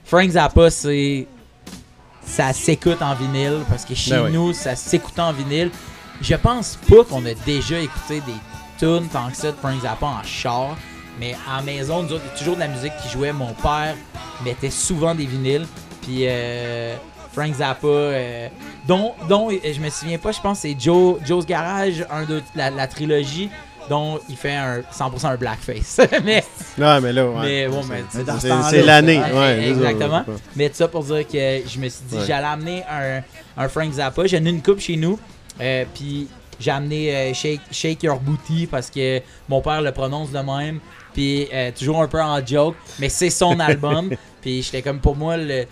Frank 0.06 0.30
Zappa, 0.30 0.70
c'est. 0.70 1.28
Ça 2.32 2.54
s'écoute 2.54 3.02
en 3.02 3.14
vinyle 3.14 3.60
parce 3.70 3.84
que 3.84 3.94
chez 3.94 4.12
ben 4.12 4.30
nous, 4.30 4.54
ça 4.54 4.78
s'écoute 4.78 5.20
en 5.20 5.34
vinyle. 5.34 5.70
Je 6.22 6.36
pense 6.36 6.80
pas 6.90 7.04
qu'on 7.04 7.26
a 7.26 7.34
déjà 7.46 7.78
écouté 7.78 8.22
des 8.22 8.32
tunes 8.80 9.10
tant 9.10 9.30
que 9.30 9.36
ça 9.36 9.52
de 9.52 9.58
Frank 9.58 9.82
Zappa 9.82 10.06
en 10.06 10.24
char. 10.24 10.78
Mais 11.20 11.36
à 11.46 11.58
la 11.58 11.62
maison, 11.62 12.04
nous 12.04 12.14
autres, 12.14 12.24
il 12.24 12.32
y 12.32 12.34
a 12.34 12.38
toujours 12.38 12.56
de 12.56 12.62
la 12.62 12.70
musique 12.70 12.94
qui 13.04 13.10
jouait. 13.10 13.34
Mon 13.34 13.52
père 13.52 13.96
mettait 14.46 14.70
souvent 14.70 15.14
des 15.14 15.26
vinyles. 15.26 15.68
Puis 16.04 16.20
euh, 16.22 16.96
Frank 17.34 17.54
Zappa, 17.54 17.86
euh, 17.86 18.48
dont, 18.88 19.12
dont 19.28 19.50
je 19.50 19.82
me 19.82 19.90
souviens 19.90 20.18
pas, 20.18 20.32
je 20.32 20.40
pense 20.40 20.60
c'est 20.60 20.76
Joe, 20.80 21.18
Joe's 21.26 21.46
Garage, 21.46 22.06
un 22.10 22.24
de 22.24 22.42
la, 22.56 22.88
trilogie 22.88 23.50
dont 23.90 24.20
il 24.30 24.36
fait 24.36 24.56
un 24.56 24.80
100% 24.80 25.28
un 25.28 25.36
blackface. 25.36 26.00
mais 26.24 26.44
non, 26.78 27.02
mais 27.02 27.14
là, 27.14 27.28
mais 27.42 27.68
bon, 27.68 27.82
mais 27.86 28.04
c'est 28.40 28.84
l'année, 28.84 29.20
ouais, 29.20 29.70
exactement. 29.70 30.24
Mais 30.56 30.70
tout 30.70 30.76
ça 30.76 30.88
pour 30.88 31.04
dire 31.04 31.28
que 31.28 31.62
je 31.68 31.80
me 31.80 31.90
suis 31.90 32.04
dit 32.10 32.18
j'allais 32.26 32.48
amener 32.48 32.84
un, 32.90 33.22
un, 33.58 33.70
Frank 33.70 33.92
Zappa. 33.92 34.26
J'ai 34.28 34.38
une 34.38 34.62
coupe 34.62 34.80
chez 34.80 34.98
nous, 34.98 35.20
euh, 35.60 35.86
puis 35.94 36.28
j'ai 36.60 36.72
amené 36.72 37.16
euh, 37.16 37.34
Shake, 37.34 37.62
Shake 37.72 38.04
Your 38.04 38.20
Booty 38.20 38.68
parce 38.68 38.90
que 38.90 39.22
mon 39.50 39.62
père 39.62 39.82
le 39.82 39.92
prononce 39.92 40.32
de 40.32 40.40
même. 40.40 40.80
Puis 41.14 41.50
toujours 41.78 42.02
un 42.02 42.08
peu 42.08 42.22
en 42.22 42.46
joke, 42.46 42.76
mais 42.98 43.10
c'est 43.10 43.30
son 43.30 43.60
album. 43.60 44.12
Puis 44.42 44.64
j'étais 44.64 44.82
comme 44.82 45.00
pour 45.00 45.18
moi 45.18 45.36
le 45.36 45.66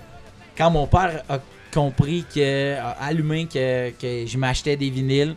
quand 0.59 0.69
mon 0.69 0.85
père 0.85 1.23
a 1.29 1.39
compris 1.73 2.25
que, 2.33 2.75
a 2.75 2.89
allumé 3.01 3.45
que, 3.45 3.91
que 3.91 4.25
je 4.27 4.37
m'achetais 4.37 4.75
des 4.75 4.89
vinyles, 4.89 5.35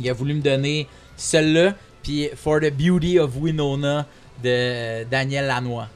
il 0.00 0.08
a 0.08 0.12
voulu 0.14 0.34
me 0.34 0.40
donner 0.40 0.88
celui-là, 1.16 1.74
puis 2.08 2.30
For 2.34 2.60
the 2.60 2.72
Beauty 2.72 3.18
of 3.18 3.36
Winona 3.36 4.06
de 4.42 5.04
Daniel 5.04 5.46
Lanois. 5.46 5.88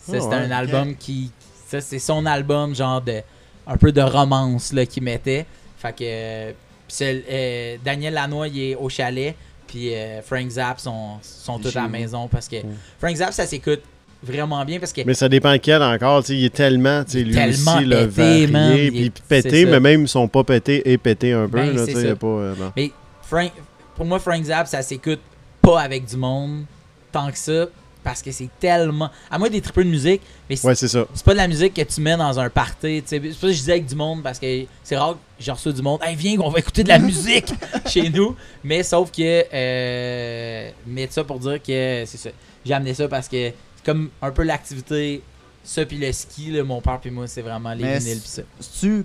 Ça, 0.00 0.18
oh, 0.20 0.20
c'est 0.20 0.36
un 0.36 0.50
album 0.52 0.94
qui. 0.94 1.32
Ça, 1.66 1.80
c'est 1.80 1.98
son 1.98 2.24
album, 2.26 2.74
genre 2.74 3.00
de. 3.00 3.20
Un 3.66 3.76
peu 3.76 3.90
de 3.90 4.00
romance 4.00 4.72
là, 4.72 4.86
qu'il 4.86 5.02
mettait. 5.02 5.46
Fait 5.76 5.92
que. 5.92 6.54
Euh, 7.02 7.76
Daniel 7.84 8.14
Lanois, 8.14 8.48
il 8.48 8.62
est 8.62 8.74
au 8.76 8.88
chalet. 8.88 9.34
Puis 9.66 9.92
euh, 9.92 10.22
Frank 10.22 10.48
Zapp 10.48 10.78
sont, 10.78 11.18
sont 11.20 11.58
tous 11.58 11.76
à 11.76 11.82
la 11.82 11.88
maison 11.88 12.26
parce 12.26 12.48
que 12.48 12.56
Frank 12.98 13.14
Zapp, 13.14 13.34
ça 13.34 13.44
s'écoute 13.44 13.82
vraiment 14.22 14.64
bien 14.64 14.78
parce 14.78 14.92
que. 14.92 15.02
Mais 15.04 15.12
ça 15.12 15.28
dépend 15.28 15.54
quel 15.60 15.82
encore. 15.82 16.22
Il 16.28 16.44
est 16.44 16.54
tellement, 16.54 17.02
lui 17.12 17.32
tellement 17.32 17.76
aussi, 17.76 17.84
le 17.84 18.06
varié, 18.06 18.90
puis 18.90 19.12
pété, 19.28 19.66
mais 19.66 19.80
même 19.80 20.02
ils 20.02 20.08
sont 20.08 20.28
pas 20.28 20.44
pétés 20.44 20.90
et 20.90 20.96
pétés 20.98 21.32
un 21.32 21.48
peu. 21.48 21.58
Ben, 21.58 21.74
là, 21.74 22.16
pas, 22.16 22.26
euh, 22.26 22.54
Mais 22.76 22.92
Frank, 23.22 23.52
pour 23.96 24.06
moi, 24.06 24.20
Frank 24.20 24.42
Zapp, 24.44 24.68
ça 24.68 24.80
s'écoute 24.80 25.20
pas 25.68 25.80
avec 25.82 26.06
du 26.06 26.16
monde 26.16 26.64
tant 27.12 27.30
que 27.30 27.38
ça. 27.38 27.66
Parce 28.04 28.22
que 28.22 28.30
c'est 28.30 28.48
tellement. 28.58 29.10
À 29.30 29.38
moins 29.38 29.50
des 29.50 29.60
tripes 29.60 29.84
de 29.84 29.90
musique, 29.90 30.22
mais 30.48 30.56
c'est 30.56 30.66
ouais, 30.66 30.74
ça. 30.74 31.04
pas 31.24 31.32
de 31.32 31.36
la 31.36 31.48
musique 31.48 31.74
que 31.74 31.82
tu 31.82 32.00
mets 32.00 32.16
dans 32.16 32.38
un 32.38 32.48
party. 32.48 33.02
C'est 33.04 33.20
pas 33.20 33.26
que 33.28 33.48
je 33.48 33.58
disais 33.58 33.72
avec 33.72 33.86
du 33.86 33.96
monde 33.96 34.22
parce 34.22 34.38
que 34.38 34.64
c'est 34.82 34.96
rare 34.96 35.14
que 35.14 35.18
j'ai 35.44 35.50
reçu 35.50 35.72
du 35.72 35.82
monde. 35.82 36.00
Hey, 36.02 36.16
viens, 36.16 36.38
on 36.40 36.48
va 36.48 36.60
écouter 36.60 36.84
de 36.84 36.88
la 36.88 36.98
musique 36.98 37.52
chez 37.86 38.08
nous. 38.08 38.34
Mais 38.64 38.82
sauf 38.82 39.10
que. 39.10 39.44
Euh, 39.52 40.70
mais 40.86 41.08
ça 41.10 41.24
pour 41.24 41.38
dire 41.40 41.60
que 41.60 42.04
c'est 42.06 42.16
ça. 42.16 42.30
J'ai 42.64 42.72
amené 42.72 42.94
ça 42.94 43.08
parce 43.08 43.28
que 43.28 43.50
comme 43.84 44.08
un 44.22 44.30
peu 44.30 44.44
l'activité, 44.44 45.20
ça 45.62 45.84
puis 45.84 45.98
le 45.98 46.10
ski, 46.12 46.52
là, 46.52 46.62
mon 46.62 46.80
père 46.80 47.00
puis 47.00 47.10
moi, 47.10 47.26
c'est 47.26 47.42
vraiment 47.42 47.74
les 47.74 47.82
Mais 47.82 47.98
vinyles 47.98 48.20
puis 48.20 48.28
ça. 48.28 48.42
tu 48.80 49.04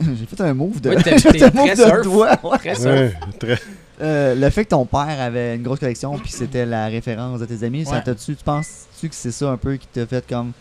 J'ai 0.00 0.26
fait 0.26 0.40
un 0.40 0.54
move 0.54 0.80
de. 0.80 0.90
Ouais, 0.90 0.96
t'es, 1.02 1.14
t'es 1.16 1.50
très 1.50 1.76
surf. 1.76 2.06
Ouais. 2.06 2.58
Très 2.58 2.74
surf. 2.74 3.12
très... 3.38 3.58
Euh, 4.00 4.34
le 4.34 4.50
fait 4.50 4.64
que 4.64 4.70
ton 4.70 4.86
père 4.86 5.20
avait 5.20 5.56
une 5.56 5.62
grosse 5.62 5.78
collection 5.78 6.18
puis 6.18 6.32
c'était 6.32 6.64
la 6.64 6.86
référence 6.86 7.40
de 7.40 7.46
tes 7.46 7.64
amis, 7.64 7.84
ça 7.84 8.00
t'a 8.00 8.14
tu 8.14 8.34
tu 8.34 8.44
penses-tu 8.44 9.08
que 9.08 9.14
c'est 9.14 9.32
ça 9.32 9.50
un 9.50 9.56
peu 9.56 9.76
qui 9.76 9.86
t'a 9.86 10.06
fait 10.06 10.26
comme 10.26 10.52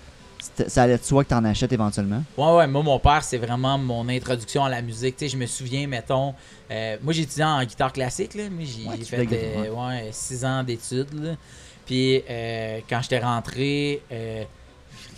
ça 0.68 0.84
allait 0.84 0.98
de 0.98 1.04
soi 1.04 1.24
que 1.24 1.30
t'en 1.30 1.44
achètes 1.44 1.72
éventuellement? 1.74 2.24
Ouais, 2.38 2.56
ouais. 2.56 2.68
Moi, 2.68 2.82
mon 2.84 3.00
père, 3.00 3.24
c'est 3.24 3.38
vraiment 3.38 3.78
mon 3.78 4.08
introduction 4.10 4.64
à 4.64 4.70
la 4.70 4.82
musique. 4.82 5.18
Tu 5.18 5.26
sais, 5.26 5.32
je 5.32 5.38
me 5.38 5.46
souviens, 5.46 5.88
mettons, 5.88 6.34
euh, 6.72 6.98
moi, 7.02 7.14
étudié 7.14 7.44
en 7.44 7.64
guitare 7.64 7.92
classique, 7.92 8.36
là. 8.36 8.44
mais 8.50 8.66
j'ai 8.66 9.04
fait 9.04 9.28
euh, 9.32 9.70
ouais, 9.70 10.10
six 10.12 10.46
ans 10.46 10.64
d'études. 10.64 11.38
Puis 11.86 12.24
euh, 12.30 12.80
quand 12.90 13.02
j'étais 13.02 13.20
rentré, 13.20 14.02
euh, 14.12 14.44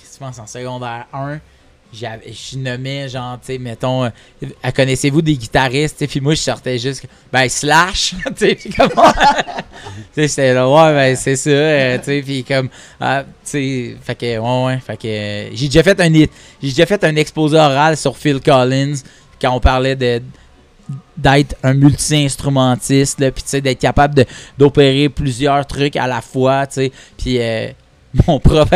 je 0.01 0.17
pense 0.17 0.39
en 0.39 0.47
secondaire 0.47 1.05
1, 1.13 1.39
je 1.93 2.57
nommais 2.57 3.09
genre, 3.09 3.39
tu 3.39 3.53
sais, 3.53 3.57
mettons, 3.57 4.05
euh, 4.05 4.09
connaissez-vous 4.75 5.21
des 5.21 5.35
guitaristes? 5.35 6.05
Puis 6.07 6.21
moi, 6.21 6.33
je 6.33 6.39
sortais 6.39 6.77
juste, 6.77 7.05
ben, 7.31 7.47
Slash, 7.49 8.15
tu 8.37 8.47
sais, 8.47 8.57
comment? 8.75 9.11
tu 10.15 10.27
sais, 10.27 10.53
là, 10.53 10.69
ouais, 10.69 10.93
ben, 10.93 11.15
c'est 11.15 11.35
ça, 11.35 11.49
euh, 11.49 11.97
tu 11.97 12.05
sais, 12.05 12.21
puis 12.21 12.43
comme, 12.43 12.69
ah, 12.99 13.23
tu 13.23 13.35
sais, 13.43 13.97
fait 14.01 14.15
que, 14.15 14.37
ouais, 14.37 14.65
ouais, 14.65 14.79
fait 14.79 14.97
que, 14.97 15.55
j'ai 15.55 15.67
déjà 15.67 15.83
fait 15.83 15.99
un, 15.99 16.13
j'ai 16.13 16.29
déjà 16.61 16.85
fait 16.85 17.03
un 17.03 17.15
exposé 17.15 17.57
oral 17.57 17.97
sur 17.97 18.15
Phil 18.17 18.39
Collins 18.39 18.95
quand 19.41 19.55
on 19.55 19.59
parlait 19.59 19.95
de 19.95 20.21
d'être 21.17 21.55
un 21.63 21.73
multi-instrumentiste, 21.73 23.23
puis 23.31 23.61
d'être 23.61 23.79
capable 23.79 24.25
d'opérer 24.57 25.07
plusieurs 25.09 25.65
trucs 25.65 25.95
à 25.95 26.07
la 26.07 26.21
fois, 26.21 26.65
tu 26.67 26.91
Puis 27.17 27.37
euh, 27.39 27.67
mon 28.27 28.39
prof, 28.39 28.69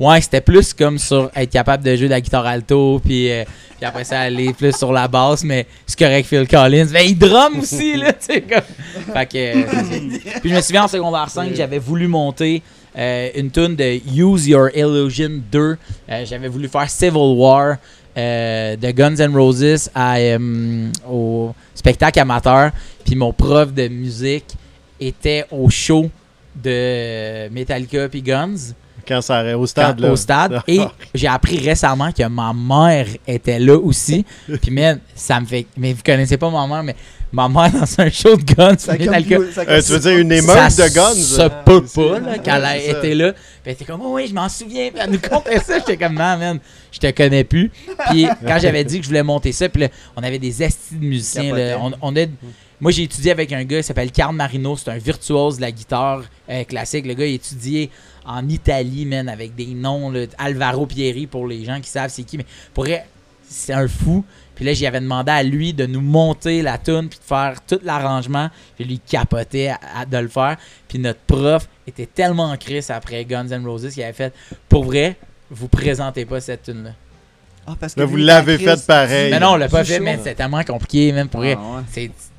ouais, 0.00 0.20
c'était 0.20 0.40
plus 0.40 0.74
comme 0.74 0.98
sur 0.98 1.30
être 1.34 1.50
capable 1.50 1.84
de 1.84 1.94
jouer 1.96 2.06
de 2.06 2.10
la 2.10 2.20
guitare 2.20 2.46
alto, 2.46 3.00
puis, 3.04 3.30
euh, 3.30 3.44
puis 3.76 3.84
après 3.84 4.04
ça, 4.04 4.20
aller 4.20 4.52
plus 4.52 4.76
sur 4.76 4.92
la 4.92 5.06
basse, 5.08 5.44
mais 5.44 5.66
c'est 5.86 5.98
correct, 5.98 6.26
Phil 6.26 6.48
Collins. 6.48 6.88
Mais 6.92 7.06
il 7.06 7.18
drum 7.18 7.60
aussi, 7.60 7.96
là, 7.96 8.12
tu 8.12 8.34
sais, 8.34 8.44
Fait 9.12 9.26
que... 9.26 9.36
Euh, 9.36 10.18
puis 10.40 10.50
je 10.50 10.54
me 10.54 10.60
souviens, 10.60 10.84
en 10.84 10.88
secondaire 10.88 11.28
5, 11.28 11.54
j'avais 11.54 11.78
voulu 11.78 12.08
monter... 12.08 12.62
une 12.96 13.50
tune 13.50 13.74
de 13.76 14.00
Use 14.16 14.46
Your 14.46 14.68
Illusion 14.74 15.42
2. 15.50 15.76
J'avais 16.24 16.48
voulu 16.48 16.68
faire 16.68 16.88
Civil 16.88 17.34
War. 17.36 17.78
Euh, 18.16 18.76
de 18.76 18.92
Guns 18.92 19.16
N' 19.16 19.34
Roses 19.34 19.90
à, 19.92 20.18
euh, 20.18 20.88
au 21.08 21.52
spectacle 21.74 22.20
amateur. 22.20 22.70
Puis 23.04 23.16
mon 23.16 23.32
prof 23.32 23.72
de 23.72 23.88
musique 23.88 24.54
était 25.00 25.44
au 25.50 25.68
show 25.68 26.08
de 26.54 27.48
Metallica 27.50 28.08
puis 28.08 28.22
Guns. 28.22 28.74
Quand 29.06 29.20
ça 29.20 29.36
arrive 29.36 29.60
au 29.60 29.66
stade. 29.66 30.02
Au 30.04 30.16
stade. 30.16 30.60
Et 30.68 30.80
j'ai 31.14 31.26
appris 31.26 31.58
récemment 31.58 32.10
que 32.12 32.26
ma 32.26 32.52
mère 32.54 33.06
était 33.26 33.58
là 33.58 33.76
aussi. 33.76 34.24
puis, 34.62 34.70
même, 34.70 34.98
ça 35.14 35.40
me 35.40 35.46
fait. 35.46 35.66
Mais 35.76 35.92
vous 35.92 36.02
connaissez 36.04 36.36
pas 36.36 36.48
ma 36.50 36.66
mère, 36.66 36.82
mais 36.82 36.96
ma 37.30 37.48
mère 37.48 37.70
dans 37.72 38.00
un 38.00 38.10
show 38.10 38.36
de 38.36 38.42
Guns. 38.42 38.76
Metallica. 38.98 39.36
Euh, 39.36 39.82
tu 39.82 39.92
veux 39.92 39.98
dire 39.98 40.18
une 40.18 40.32
émeute 40.32 40.76
de 40.76 40.94
Guns? 40.94 41.14
Ça 41.14 41.50
peut 41.50 41.84
pas, 41.84 42.38
qu'elle 42.38 42.64
a 42.64 42.78
été 42.78 43.14
là. 43.14 43.32
Puis 43.32 43.42
elle 43.66 43.72
était 43.72 43.84
comme, 43.84 44.00
oh, 44.02 44.14
oui, 44.14 44.26
je 44.28 44.34
m'en 44.34 44.48
souviens. 44.48 44.90
Puis 44.90 45.02
elle 45.02 45.10
nous 45.10 45.20
contait 45.20 45.58
ça. 45.58 45.78
J'étais 45.78 45.96
comme, 45.96 46.14
man, 46.14 46.38
man, 46.38 46.58
je 46.90 46.98
te 46.98 47.10
connais 47.10 47.44
plus. 47.44 47.70
Puis 48.10 48.26
quand 48.46 48.58
j'avais 48.60 48.84
dit 48.84 48.98
que 48.98 49.04
je 49.04 49.08
voulais 49.08 49.22
monter 49.22 49.52
ça, 49.52 49.68
puis 49.68 49.82
là, 49.82 49.88
on 50.16 50.22
avait 50.22 50.38
des 50.38 50.62
estis 50.62 50.94
de 50.94 51.04
musiciens. 51.04 51.54
Là, 51.54 51.78
on, 51.80 51.92
on 52.00 52.16
a, 52.16 52.24
moi, 52.80 52.90
j'ai 52.90 53.04
étudié 53.04 53.30
avec 53.30 53.52
un 53.52 53.64
gars 53.64 53.78
qui 53.78 53.84
s'appelle 53.84 54.10
Carl 54.10 54.34
Marino. 54.34 54.76
C'est 54.76 54.90
un 54.90 54.98
virtuose 54.98 55.56
de 55.56 55.62
la 55.62 55.72
guitare 55.72 56.22
euh, 56.50 56.64
classique. 56.64 57.06
Le 57.06 57.14
gars, 57.14 57.26
il 57.26 57.32
a 57.32 57.34
étudié 57.34 57.90
en 58.26 58.48
Italie, 58.48 59.06
man, 59.06 59.28
avec 59.28 59.54
des 59.54 59.74
noms. 59.74 60.12
Alvaro 60.38 60.86
Pieri, 60.86 61.26
pour 61.26 61.46
les 61.46 61.64
gens 61.64 61.80
qui 61.80 61.88
savent 61.88 62.10
c'est 62.10 62.24
qui. 62.24 62.38
Mais 62.38 62.46
pour 62.72 62.86
c'est 63.48 63.72
un 63.72 63.86
fou. 63.86 64.24
Puis 64.54 64.64
là, 64.64 64.72
j'avais 64.72 65.00
demandé 65.00 65.32
à 65.32 65.42
lui 65.42 65.72
de 65.72 65.86
nous 65.86 66.00
monter 66.00 66.62
la 66.62 66.78
tune 66.78 67.08
puis 67.08 67.18
de 67.18 67.24
faire 67.24 67.56
tout 67.66 67.80
l'arrangement. 67.82 68.50
Puis 68.76 68.84
lui 68.84 68.98
capotait 68.98 69.72
de 70.10 70.18
le 70.18 70.28
faire. 70.28 70.56
Puis 70.88 70.98
notre 70.98 71.20
prof 71.20 71.68
était 71.86 72.06
tellement 72.06 72.50
en 72.50 72.56
crise 72.56 72.90
après 72.90 73.24
Guns 73.24 73.48
N' 73.48 73.66
Roses 73.66 73.92
qu'il 73.92 74.02
avait 74.02 74.12
fait 74.12 74.32
Pour 74.68 74.84
vrai, 74.84 75.16
vous 75.50 75.68
présentez 75.68 76.24
pas 76.24 76.40
cette 76.40 76.62
tune 76.64 76.84
là 76.84 76.90
Ah, 77.66 77.74
parce 77.78 77.94
que 77.94 78.00
là, 78.00 78.06
vous 78.06 78.16
l'avez 78.16 78.58
fait 78.58 78.86
pareil. 78.86 79.30
Mais 79.30 79.40
non, 79.40 79.52
on 79.52 79.56
l'a 79.56 79.68
pas 79.68 79.84
fait, 79.84 80.00
mais 80.00 80.16
c'était 80.18 80.34
tellement 80.34 80.62
compliqué, 80.62 81.12
même 81.12 81.28
pour 81.28 81.42
ah, 81.44 81.82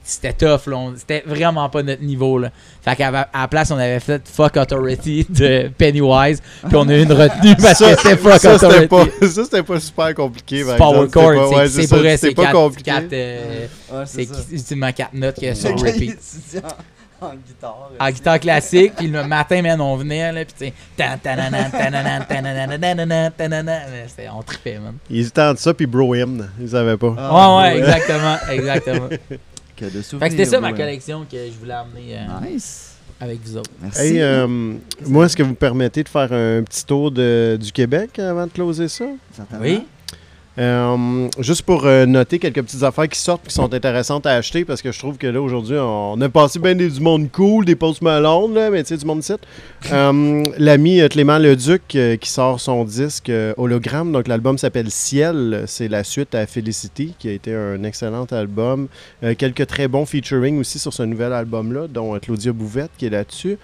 C'était 0.08 0.34
tough, 0.34 0.68
là. 0.68 0.92
C'était 0.96 1.24
vraiment 1.26 1.68
pas 1.68 1.82
notre 1.82 2.04
niveau, 2.04 2.38
là. 2.38 2.52
Fait 2.84 2.96
qu'à 2.96 3.10
la 3.12 3.48
place, 3.48 3.72
on 3.72 3.78
avait 3.78 4.00
fait 4.00 4.22
Fuck 4.28 4.56
Authority 4.56 5.26
de 5.30 5.72
Pennywise, 5.76 6.44
puis 6.68 6.76
on 6.76 6.88
a 6.88 6.94
eu 6.94 7.02
une 7.02 7.12
retenue 7.12 7.56
parce 7.56 7.80
que 7.80 7.96
c'était 7.96 8.16
Fuck 8.16 8.40
ça, 8.40 8.54
Authority. 8.54 8.88
Pas, 8.88 9.06
ça, 9.28 9.44
c'était 9.44 9.64
pas 9.64 9.80
super 9.80 10.14
compliqué, 10.14 10.64
C'est 10.64 10.78
Power 10.78 11.10
Chord, 11.10 11.68
c'est 11.68 11.88
pour 11.88 11.98
c'est 12.18 12.36
pas 12.36 12.52
compliqué. 12.52 12.92
C'est 14.06 14.28
ultimement 14.52 14.92
4 14.92 15.14
notes 15.14 15.36
qui 15.36 15.56
sont 15.56 15.76
repeat. 15.76 16.20
En 17.22 17.34
guitare. 17.34 17.92
En 18.00 18.12
guitare 18.12 18.40
classique. 18.40 18.94
Puis 18.98 19.08
le 19.08 19.24
matin, 19.24 19.62
man, 19.62 19.82
on 19.82 19.96
venait, 19.96 20.32
là, 20.32 20.46
puis 20.46 20.70
tu 20.70 20.74
sais, 20.98 21.10
on 24.32 24.44
tripait, 24.44 24.78
man. 24.80 24.96
Ils 25.10 25.32
de 25.32 25.56
ça, 25.58 25.74
puis 25.74 25.88
Bro 25.88 26.14
Hymn, 26.14 26.48
ils 26.60 26.70
savaient 26.70 26.98
pas. 26.98 27.08
ouais, 27.08 27.58
ouais, 27.58 27.78
exactement, 27.80 28.38
exactement. 28.52 29.10
Que 29.76 29.86
de 29.86 30.02
fait 30.02 30.20
que 30.20 30.30
c'était 30.30 30.46
ça 30.46 30.60
ma 30.60 30.74
collection 30.74 31.26
que 31.30 31.38
je 31.38 31.60
voulais 31.60 31.74
amener. 31.74 32.18
nice 32.50 32.96
avec 33.20 33.40
vous 33.44 33.58
autres. 33.58 33.72
Merci. 33.82 34.02
Hey, 34.02 34.22
euh, 34.22 34.48
moi, 35.06 35.26
est-ce 35.26 35.38
que 35.38 35.44
vous 35.44 35.52
me 35.52 35.56
permettez 35.56 36.04
de 36.04 36.10
faire 36.10 36.32
un 36.34 36.64
petit 36.64 36.86
tour 36.86 37.12
de, 37.12 37.58
du 37.60 37.72
Québec 37.72 38.20
avant 38.20 38.46
de 38.46 38.52
closer 38.52 38.88
ça? 38.88 39.06
Oui. 39.60 39.86
Euh, 40.58 41.28
juste 41.40 41.64
pour 41.64 41.86
euh, 41.86 42.06
noter 42.06 42.40
quelques 42.40 42.62
petites 42.62 42.84
affaires 42.84 43.10
qui 43.10 43.20
sortent 43.20 43.46
qui 43.46 43.54
sont 43.54 43.74
intéressantes 43.74 44.26
à 44.26 44.32
acheter 44.32 44.64
parce 44.64 44.82
que 44.82 44.92
je 44.94 44.98
trouve 44.98 45.18
que 45.18 45.28
là 45.28 45.42
aujourd'hui 45.42 45.76
on 45.78 46.20
a 46.22 46.30
passé 46.30 46.60
bien 46.60 46.76
du 46.76 46.90
monde 47.02 47.30
cool, 47.30 47.66
des 47.66 47.76
posts 47.76 48.02
Malone, 48.02 48.70
mais 48.72 48.84
tu 48.84 48.90
sais, 48.90 48.98
du 48.98 49.06
monde 49.06 49.22
site. 49.22 49.42
Euh, 49.92 50.44
L'ami 50.58 51.02
Clément 51.10 51.40
Leduc 51.40 51.82
qui 51.88 52.30
sort 52.30 52.62
son 52.62 52.86
disque 52.86 53.30
hologramme, 53.58 54.14
donc 54.14 54.30
l'album 54.30 54.58
s'appelle 54.58 54.90
Ciel, 54.92 55.66
c'est 55.68 55.90
la 55.90 56.06
suite 56.06 56.34
à 56.34 56.46
Felicity 56.46 57.16
qui 57.20 57.28
a 57.28 57.32
été 57.34 57.54
un 57.54 57.84
excellent 57.84 58.26
album. 58.32 58.88
quelques 59.38 59.68
très 59.68 59.90
bons 59.90 60.06
featuring 60.06 60.60
aussi 60.60 60.80
sur 60.80 60.94
ce 60.94 61.04
nouvel 61.04 61.34
album-là, 61.34 61.88
dont 61.88 62.18
Claudia 62.20 62.54
Bouvette 62.54 62.92
qui 62.98 63.08
est 63.08 63.10
là-dessus. 63.10 63.58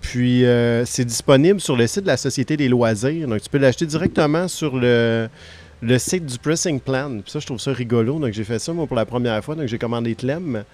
Puis 0.00 0.44
c'est 0.84 1.04
disponible 1.04 1.60
sur 1.60 1.76
le 1.76 1.86
site 1.86 2.02
de 2.02 2.08
la 2.08 2.16
Société 2.16 2.56
des 2.56 2.68
loisirs. 2.68 3.26
Donc 3.28 3.42
tu 3.42 3.48
peux 3.48 3.58
l'acheter 3.58 3.86
directement 3.86 4.48
sur 4.48 4.76
le, 4.76 5.28
le 5.82 5.98
site 5.98 6.26
du 6.26 6.38
Pressing 6.38 6.78
Plan. 6.80 7.20
Puis 7.22 7.30
ça, 7.30 7.38
je 7.38 7.46
trouve 7.46 7.58
ça 7.58 7.72
rigolo. 7.72 8.18
Donc, 8.18 8.32
j'ai 8.32 8.44
fait 8.44 8.58
ça, 8.58 8.72
moi, 8.72 8.86
pour 8.86 8.96
la 8.96 9.06
première 9.06 9.42
fois. 9.42 9.54
Donc, 9.54 9.66
j'ai 9.66 9.78
commandé 9.78 10.14
Clem. 10.14 10.64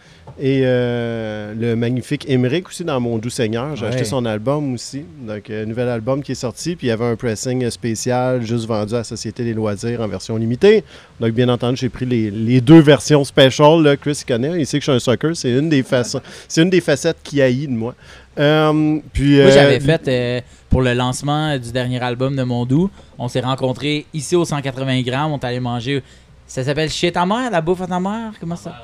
Et 0.40 0.62
euh, 0.64 1.54
le 1.54 1.76
magnifique 1.76 2.28
Emmerich 2.28 2.68
aussi 2.68 2.84
dans 2.84 3.00
Mon 3.00 3.18
Doux 3.18 3.30
Seigneur. 3.30 3.76
J'ai 3.76 3.86
acheté 3.86 4.04
son 4.04 4.24
album 4.24 4.74
aussi. 4.74 5.04
Donc, 5.20 5.48
un 5.50 5.64
nouvel 5.64 5.88
album 5.88 6.22
qui 6.22 6.32
est 6.32 6.36
sorti. 6.36 6.74
Puis, 6.76 6.88
il 6.88 6.90
y 6.90 6.92
avait 6.92 7.04
un 7.04 7.16
pressing 7.16 7.68
spécial 7.70 8.44
juste 8.44 8.66
vendu 8.66 8.94
à 8.94 8.98
la 8.98 9.04
Société 9.04 9.44
des 9.44 9.54
loisirs 9.54 10.00
en 10.00 10.08
version 10.08 10.36
limitée. 10.36 10.82
Donc, 11.20 11.32
bien 11.32 11.48
entendu, 11.48 11.76
j'ai 11.76 11.88
pris 11.88 12.06
les, 12.06 12.60
deux 12.60 12.80
versions 12.80 13.24
special. 13.24 13.82
Là. 13.82 13.96
Chris, 13.96 14.18
il 14.22 14.26
connaît. 14.26 14.60
Il 14.60 14.66
sait 14.66 14.78
que 14.78 14.84
je 14.84 14.90
suis 14.90 14.96
un 14.96 15.12
sucker. 15.12 15.34
C'est 15.34 15.52
une 15.52 15.68
des, 15.68 15.82
façons, 15.82 16.20
c'est 16.48 16.62
une 16.62 16.70
des 16.70 16.80
facettes 16.80 17.18
qui 17.22 17.40
haït 17.40 17.68
de 17.68 17.72
moi. 17.72 17.94
Euh, 18.38 19.00
puis, 19.12 19.40
Moi, 19.40 19.50
j'avais 19.50 19.80
euh, 19.80 19.98
fait 19.98 20.44
pour 20.68 20.82
le 20.82 20.92
lancement 20.94 21.56
du 21.58 21.72
dernier 21.72 22.00
album 22.02 22.36
de 22.36 22.42
Mondou. 22.42 22.90
On 23.18 23.28
s'est 23.28 23.40
rencontrés 23.40 24.06
ici 24.12 24.36
au 24.36 24.44
180 24.44 25.02
grammes. 25.02 25.32
On 25.32 25.38
est 25.38 25.44
allé 25.44 25.60
manger. 25.60 26.02
Ça 26.46 26.62
s'appelle 26.62 26.90
Chez 26.90 27.10
ta 27.10 27.24
mère, 27.24 27.50
la 27.50 27.60
bouffe 27.60 27.80
à 27.80 27.86
ta 27.86 27.98
mère 27.98 28.32
Comment 28.38 28.56
ça? 28.56 28.74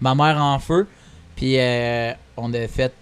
Ma 0.00 0.14
mère 0.14 0.42
en 0.42 0.58
feu. 0.58 0.86
Puis 1.36 1.58
euh, 1.58 2.12
on 2.36 2.52
a 2.54 2.68
fait 2.68 2.92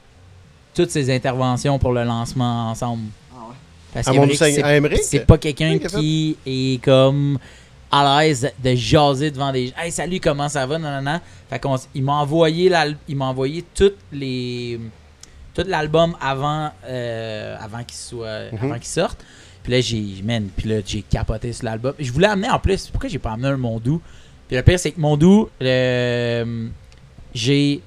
toutes 0.75 0.91
ces 0.91 1.15
interventions 1.15 1.79
pour 1.79 1.93
le 1.93 2.05
lancement 2.05 2.71
ensemble. 2.71 3.05
Ah 3.33 3.49
ouais. 3.49 3.55
Parce 3.93 4.07
que 4.07 4.97
c'est 5.03 5.27
pas 5.27 5.39
quelqu'un 5.39 5.79
qui 5.79 6.37
est 6.47 6.83
comme 6.83 7.39
à 7.91 8.23
l'aise 8.23 8.51
de 8.63 8.75
jaser 8.75 9.31
devant 9.31 9.53
des 9.53 9.69
gens. 9.69 9.75
Hey, 9.79 9.91
salut, 9.91 10.21
comment 10.21 10.49
ça 10.49 10.65
va? 10.65 10.79
Non, 10.79 10.91
non, 10.91 11.03
non. 11.03 11.21
Fait 11.49 11.61
il 11.95 12.05
m'a 12.05 12.15
envoyé, 12.15 12.73
il 13.09 13.17
m'a 13.17 13.27
envoyé 13.27 13.65
toutes 13.75 13.99
les 14.13 14.79
tout 15.55 15.65
l'album 15.67 16.17
avant, 16.21 16.71
euh, 16.87 17.57
avant 17.61 17.83
qu'il 17.85 17.97
soit, 17.97 18.53
mhm. 18.53 18.59
avant 18.63 18.75
qu'il 18.75 18.87
sorte. 18.87 19.25
Puis 19.63 19.73
là, 19.73 19.81
j'ai, 19.81 20.23
puis 20.57 20.69
là, 20.69 20.77
j'ai 20.85 21.03
capoté 21.03 21.53
sur 21.53 21.67
l'album. 21.67 21.93
Je 21.99 22.11
voulais 22.13 22.29
amener 22.29 22.51
en 22.51 22.59
plus, 22.59 22.89
pourquoi 22.89 23.09
j'ai 23.09 23.19
pas 23.19 23.33
amené 23.33 23.49
un 23.49 23.57
Mondou? 23.57 24.01
Puis 24.49 24.57
le 24.57 24.63
pire, 24.63 24.79
c'est 24.79 24.93
que 24.93 25.01
Mondou, 25.01 25.51
j'ai 27.35 27.83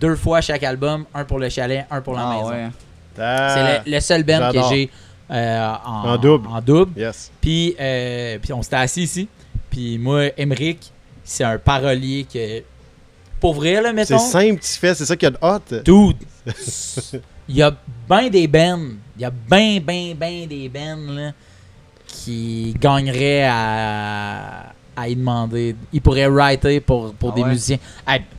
deux 0.00 0.16
fois 0.16 0.40
chaque 0.40 0.62
album, 0.62 1.04
un 1.14 1.24
pour 1.24 1.38
le 1.38 1.48
chalet, 1.48 1.86
un 1.90 2.00
pour 2.00 2.14
la 2.14 2.28
ah, 2.28 2.34
maison. 2.34 2.72
C'est 3.16 3.90
le, 3.90 4.00
seul 4.00 4.22
band 4.22 4.52
que 4.52 4.60
j'ai 4.70 4.90
euh, 5.30 5.74
en, 5.84 6.16
double. 6.16 6.48
En 6.48 6.60
double. 6.60 6.98
Yes. 6.98 7.30
Puis, 7.40 7.74
euh, 7.78 8.38
puis 8.40 8.52
on 8.52 8.62
s'était 8.62 8.76
assis 8.76 9.02
ici. 9.02 9.28
Puis 9.70 9.98
moi, 9.98 10.30
Emric, 10.38 10.92
c'est 11.24 11.44
un 11.44 11.58
parolier 11.58 12.26
que. 12.32 12.62
Pour 13.40 13.54
vrai, 13.54 13.80
là, 13.80 13.92
mettons. 13.92 14.18
C'est 14.18 14.32
simple, 14.32 14.60
tu 14.60 14.78
fais, 14.78 14.94
c'est 14.94 15.04
ça 15.04 15.16
qu'il 15.16 15.28
y 15.28 15.32
a 15.32 15.32
de 15.32 15.38
hot. 15.40 15.82
Dude, 15.84 16.16
il 17.48 17.56
y 17.56 17.62
a 17.62 17.72
bien 18.08 18.28
des 18.28 18.48
bands, 18.48 18.88
il 19.16 19.22
y 19.22 19.24
a 19.24 19.30
bien, 19.30 19.80
bien, 19.80 20.14
bien 20.14 20.46
des 20.46 20.68
bands 20.68 21.12
là, 21.12 21.32
qui 22.06 22.74
gagneraient 22.80 23.44
à, 23.44 24.72
à 24.96 25.08
y 25.08 25.14
demander. 25.14 25.76
Il 25.92 26.00
pourrait 26.00 26.26
writer 26.26 26.80
pour, 26.80 27.12
pour 27.14 27.30
ah 27.32 27.34
des 27.36 27.44
musiciens. 27.44 27.78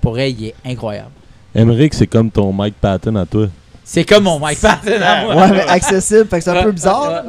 pour 0.01 0.19
elle, 0.19 0.39
il 0.39 0.47
est 0.47 0.55
incroyable. 0.65 1.11
Emmerich, 1.55 1.93
c'est 1.93 2.07
comme 2.07 2.29
ton 2.29 2.51
Mike 2.51 2.75
Patton 2.79 3.15
à 3.15 3.25
toi. 3.25 3.47
C'est 3.83 4.03
comme 4.03 4.25
mon 4.25 4.37
Mike 4.37 4.59
Patton 4.59 5.01
à 5.01 5.23
moi. 5.23 5.35
Ouais, 5.35 5.51
mais 5.51 5.61
accessible, 5.61 6.27
fait 6.29 6.37
que 6.37 6.43
c'est 6.43 6.51
un 6.51 6.63
peu 6.63 6.71
bizarre. 6.71 7.23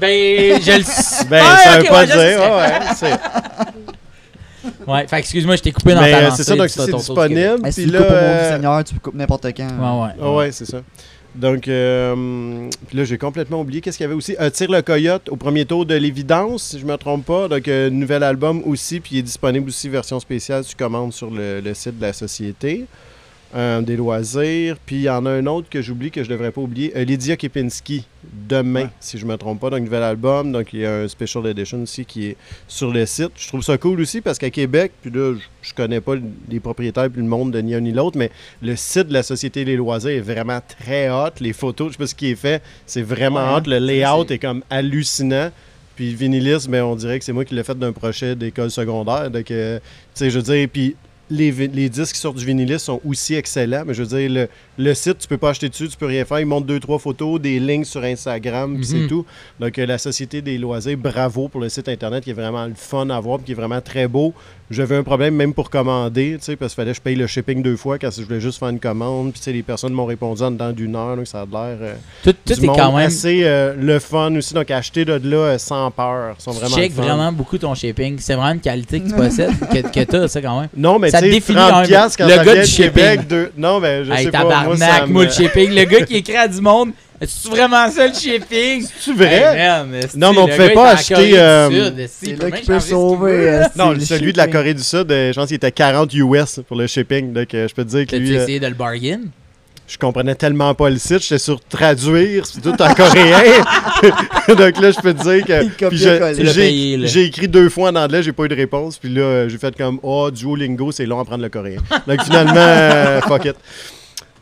ben, 0.00 0.60
je 0.60 0.72
le 0.72 1.28
Ben, 1.30 1.42
ah, 1.42 1.56
ça 1.56 1.78
veut 1.78 1.84
pas 1.84 2.06
dire. 2.06 2.40
Ouais, 2.40 3.10
Ouais, 4.86 5.06
fait 5.06 5.18
excuse-moi, 5.18 5.56
je 5.56 5.62
t'ai 5.62 5.72
coupé 5.72 5.94
dans 5.94 6.00
ta 6.00 6.22
lancée. 6.22 6.36
C'est 6.36 6.50
ça, 6.50 6.56
donc 6.56 6.68
c'est 6.68 6.92
disponible. 6.92 7.62
Puis 7.74 7.86
là, 7.86 8.02
pour 8.02 8.10
mon 8.10 8.16
euh, 8.16 8.52
Seigneur, 8.52 8.84
tu 8.84 8.94
peux 8.94 9.00
couper 9.00 9.18
n'importe 9.18 9.46
quand? 9.56 9.68
Ouais, 9.68 10.06
ouais. 10.06 10.12
Ah 10.20 10.32
ouais, 10.32 10.52
c'est 10.52 10.66
ça. 10.66 10.82
Donc, 11.34 11.66
euh, 11.66 12.70
là, 12.92 13.04
j'ai 13.04 13.18
complètement 13.18 13.60
oublié. 13.60 13.80
Qu'est-ce 13.80 13.96
qu'il 13.96 14.04
y 14.04 14.06
avait 14.06 14.14
aussi? 14.14 14.36
Euh, 14.40 14.50
Tire 14.50 14.70
le 14.70 14.82
Coyote 14.82 15.28
au 15.30 15.36
premier 15.36 15.64
tour 15.64 15.84
de 15.84 15.94
l'évidence, 15.96 16.62
si 16.62 16.78
je 16.78 16.86
ne 16.86 16.92
me 16.92 16.96
trompe 16.96 17.24
pas. 17.24 17.48
Donc, 17.48 17.66
euh, 17.66 17.90
nouvel 17.90 18.22
album 18.22 18.62
aussi, 18.66 19.00
puis 19.00 19.16
il 19.16 19.18
est 19.18 19.22
disponible 19.22 19.68
aussi 19.68 19.88
version 19.88 20.20
spéciale. 20.20 20.64
Tu 20.64 20.76
commandes 20.76 21.12
sur 21.12 21.30
le, 21.30 21.60
le 21.60 21.74
site 21.74 21.98
de 21.98 22.02
la 22.02 22.12
société. 22.12 22.84
Euh, 23.54 23.82
des 23.82 23.96
loisirs. 23.96 24.76
Puis 24.84 24.96
il 24.96 25.02
y 25.02 25.08
en 25.08 25.24
a 25.26 25.30
un 25.30 25.46
autre 25.46 25.68
que 25.68 25.80
j'oublie, 25.80 26.10
que 26.10 26.24
je 26.24 26.28
ne 26.28 26.32
devrais 26.34 26.50
pas 26.50 26.60
oublier. 26.60 26.92
Euh, 26.96 27.04
Lydia 27.04 27.36
Kepinski, 27.36 28.04
demain, 28.48 28.90
si 28.98 29.16
je 29.16 29.24
ne 29.24 29.30
me 29.30 29.36
trompe 29.36 29.60
pas. 29.60 29.70
Donc, 29.70 29.82
nouvel 29.82 30.02
album. 30.02 30.50
Donc, 30.50 30.72
il 30.72 30.80
y 30.80 30.86
a 30.86 31.02
un 31.02 31.08
special 31.08 31.46
edition 31.46 31.82
aussi 31.82 32.04
qui 32.04 32.26
est 32.26 32.36
sur 32.66 32.90
le 32.90 33.06
site. 33.06 33.30
Je 33.36 33.46
trouve 33.46 33.62
ça 33.62 33.78
cool 33.78 34.00
aussi 34.00 34.20
parce 34.20 34.38
qu'à 34.38 34.50
Québec, 34.50 34.90
puis 35.00 35.12
là, 35.12 35.36
je, 35.62 35.70
ne 35.70 35.76
connais 35.76 36.00
pas 36.00 36.14
les 36.48 36.58
propriétaires 36.58 37.08
puis 37.08 37.22
le 37.22 37.28
monde 37.28 37.52
de 37.52 37.60
ni 37.60 37.76
un 37.76 37.80
ni 37.80 37.92
l'autre, 37.92 38.18
mais 38.18 38.32
le 38.60 38.74
site 38.74 39.06
de 39.06 39.12
la 39.12 39.22
Société 39.22 39.64
des 39.64 39.76
loisirs 39.76 40.10
est 40.10 40.20
vraiment 40.20 40.58
très 40.80 41.08
hot. 41.08 41.30
Les 41.38 41.52
photos, 41.52 41.88
je 41.88 41.92
sais 41.92 41.98
pas 41.98 42.06
ce 42.08 42.14
qui 42.16 42.30
est 42.32 42.36
fait, 42.36 42.60
c'est 42.86 43.02
vraiment 43.02 43.54
hot. 43.54 43.68
Le 43.68 43.78
layout 43.78 44.26
est 44.30 44.40
comme 44.40 44.64
hallucinant. 44.68 45.52
Puis 45.94 46.12
Vinilis, 46.12 46.66
ben, 46.68 46.82
on 46.82 46.96
dirait 46.96 47.20
que 47.20 47.24
c'est 47.24 47.32
moi 47.32 47.44
qui 47.44 47.54
l'ai 47.54 47.62
fait 47.62 47.78
d'un 47.78 47.92
projet 47.92 48.34
d'école 48.34 48.72
secondaire. 48.72 49.30
Donc, 49.30 49.48
euh, 49.52 49.78
tu 49.78 49.84
sais, 50.14 50.30
je 50.30 50.40
veux 50.40 50.42
dire, 50.42 50.68
puis 50.72 50.96
les, 51.34 51.50
les, 51.68 51.88
disques 51.88 52.14
qui 52.14 52.20
sortent 52.20 52.36
du 52.36 52.44
vinyliste 52.44 52.86
sont 52.86 53.00
aussi 53.04 53.34
excellents. 53.34 53.84
Mais 53.86 53.94
je 53.94 54.02
veux 54.02 54.18
dire, 54.18 54.30
le, 54.30 54.48
le, 54.78 54.94
site, 54.94 55.18
tu 55.18 55.28
peux 55.28 55.38
pas 55.38 55.50
acheter 55.50 55.68
dessus, 55.68 55.88
tu 55.88 55.96
peux 55.96 56.06
rien 56.06 56.24
faire. 56.24 56.40
Ils 56.40 56.46
montrent 56.46 56.66
deux, 56.66 56.80
trois 56.80 56.98
photos, 56.98 57.40
des 57.40 57.58
links 57.60 57.86
sur 57.86 58.02
Instagram, 58.02 58.76
puis 58.76 58.86
c'est 58.86 58.96
mhm. 58.96 59.08
tout. 59.08 59.26
Donc, 59.60 59.78
euh, 59.78 59.86
la 59.86 59.98
Société 59.98 60.42
des 60.42 60.58
loisirs, 60.58 60.96
bravo 60.96 61.48
pour 61.48 61.60
le 61.60 61.68
site 61.68 61.88
Internet 61.88 62.24
qui 62.24 62.30
est 62.30 62.34
vraiment 62.34 62.66
le 62.66 62.74
fun 62.74 63.10
à 63.10 63.20
voir, 63.20 63.42
qui 63.42 63.52
est 63.52 63.56
vraiment 63.56 63.80
très 63.80 64.08
beau. 64.08 64.32
J'avais 64.70 64.96
un 64.96 65.02
problème 65.02 65.34
même 65.34 65.52
pour 65.52 65.68
commander, 65.68 66.36
tu 66.38 66.44
sais, 66.44 66.56
parce 66.56 66.72
qu'il 66.72 66.82
fallait 66.82 66.92
que 66.92 66.96
je 66.96 67.02
paye 67.02 67.16
le 67.16 67.26
shipping 67.26 67.62
deux 67.62 67.76
fois 67.76 67.98
quand 67.98 68.10
je 68.10 68.22
voulais 68.22 68.40
juste 68.40 68.58
faire 68.58 68.68
une 68.68 68.80
commande. 68.80 69.30
Puis, 69.32 69.40
tu 69.40 69.44
sais, 69.44 69.52
les 69.52 69.62
personnes 69.62 69.92
m'ont 69.92 70.06
répondu 70.06 70.42
en 70.42 70.50
dedans 70.50 70.72
d'une 70.72 70.96
heure, 70.96 71.16
donc 71.16 71.26
ça 71.26 71.42
a 71.42 71.44
l'air. 71.44 71.78
Euh, 71.80 71.94
tout, 72.22 72.32
tout 72.32 72.52
est 72.52 72.66
quand 72.66 72.92
même. 72.92 73.06
assez 73.06 73.42
euh, 73.44 73.74
le 73.78 73.98
fun 73.98 74.34
aussi. 74.36 74.54
Donc, 74.54 74.70
acheter 74.70 75.04
de 75.04 75.20
là 75.22 75.58
sans 75.58 75.90
peur. 75.90 76.36
Sont 76.38 76.52
vraiment 76.52 76.76
check 76.76 76.92
vraiment 76.92 77.30
beaucoup 77.30 77.58
ton 77.58 77.74
shipping. 77.74 78.16
C'est 78.18 78.34
vraiment 78.34 78.54
une 78.54 78.60
qualité 78.60 79.00
que 79.00 79.08
tu 79.08 79.14
possèdes, 79.14 79.58
que, 79.70 79.80
que 79.80 80.04
tu 80.04 80.16
as, 80.16 80.28
ça, 80.28 80.40
quand 80.40 80.60
même. 80.60 80.70
Non, 80.76 80.98
mais 80.98 81.10
tu 81.12 81.18
sais, 81.18 81.40
30 81.40 81.88
quand 82.16 82.26
le 82.26 82.44
gars 82.44 82.62
du 82.62 82.66
shipping. 82.66 83.20
Non, 83.58 83.80
mais 83.80 84.04
je 84.04 84.14
sais 84.14 84.30
pas. 84.30 84.64
Moi, 84.64 84.76
ça 84.76 85.06
me... 85.06 85.28
shipping. 85.28 85.74
Le 85.74 85.84
gars 85.84 86.06
qui 86.06 86.16
écrit 86.16 86.36
à 86.36 86.48
du 86.48 86.60
monde. 86.60 86.90
C'est 87.26 87.48
vraiment 87.48 87.90
ça 87.90 88.06
le 88.06 88.14
shipping? 88.14 88.86
C'est 88.98 89.12
vrai? 89.12 89.84
non, 90.16 90.32
mais 90.32 90.38
on 90.38 90.46
ne 90.46 90.52
pouvait 90.52 90.74
pas 90.74 90.90
acheter. 90.90 91.38
Euh, 91.38 91.90
c'est 92.08 92.40
là 92.40 92.50
qu'il 92.50 92.66
peut 92.66 92.80
sauver. 92.80 93.48
Euh, 93.48 93.64
non, 93.76 93.94
celui 94.00 94.32
de 94.32 94.38
la 94.38 94.48
Corée 94.48 94.74
du 94.74 94.82
Sud, 94.82 95.10
euh, 95.10 95.32
je 95.32 95.38
pense 95.38 95.48
qu'il 95.48 95.56
était 95.56 95.72
40 95.72 96.12
US 96.14 96.60
pour 96.66 96.76
le 96.76 96.86
shipping. 96.86 97.32
Donc, 97.32 97.48
je 97.52 97.72
peux 97.74 97.84
te 97.84 97.90
dire 97.90 98.06
que 98.06 98.16
lui. 98.16 98.28
Tu 98.28 98.34
essayé 98.34 98.60
de 98.60 98.66
le 98.66 98.74
bargain? 98.74 99.20
je 99.86 99.98
comprenais 99.98 100.34
tellement 100.34 100.74
pas 100.74 100.88
le 100.88 100.96
site, 100.96 101.20
j'étais 101.20 101.38
sur 101.38 101.60
traduire, 101.60 102.46
c'est 102.46 102.60
tout 102.60 102.80
en 102.80 102.94
coréen. 102.94 103.62
Donc 104.48 104.80
là, 104.80 104.90
je 104.90 105.00
peux 105.00 105.12
te 105.12 105.22
dire 105.22 105.44
que 105.76 107.06
j'ai 107.06 107.24
écrit 107.24 107.48
deux 107.48 107.68
fois 107.68 107.90
en 107.90 107.96
anglais, 107.96 108.22
j'ai 108.22 108.32
pas 108.32 108.44
eu 108.44 108.48
de 108.48 108.54
réponse, 108.54 108.98
puis 108.98 109.10
là, 109.10 109.48
j'ai 109.48 109.58
fait 109.58 109.76
comme 109.76 109.98
oh, 110.02 110.30
Duolingo, 110.30 110.90
c'est 110.90 111.06
long 111.06 111.20
à 111.20 111.24
prendre 111.24 111.42
le 111.42 111.48
coréen. 111.48 111.80
Donc 112.06 112.22
finalement, 112.22 113.20
fuck 113.26 113.44
it. 113.44 113.56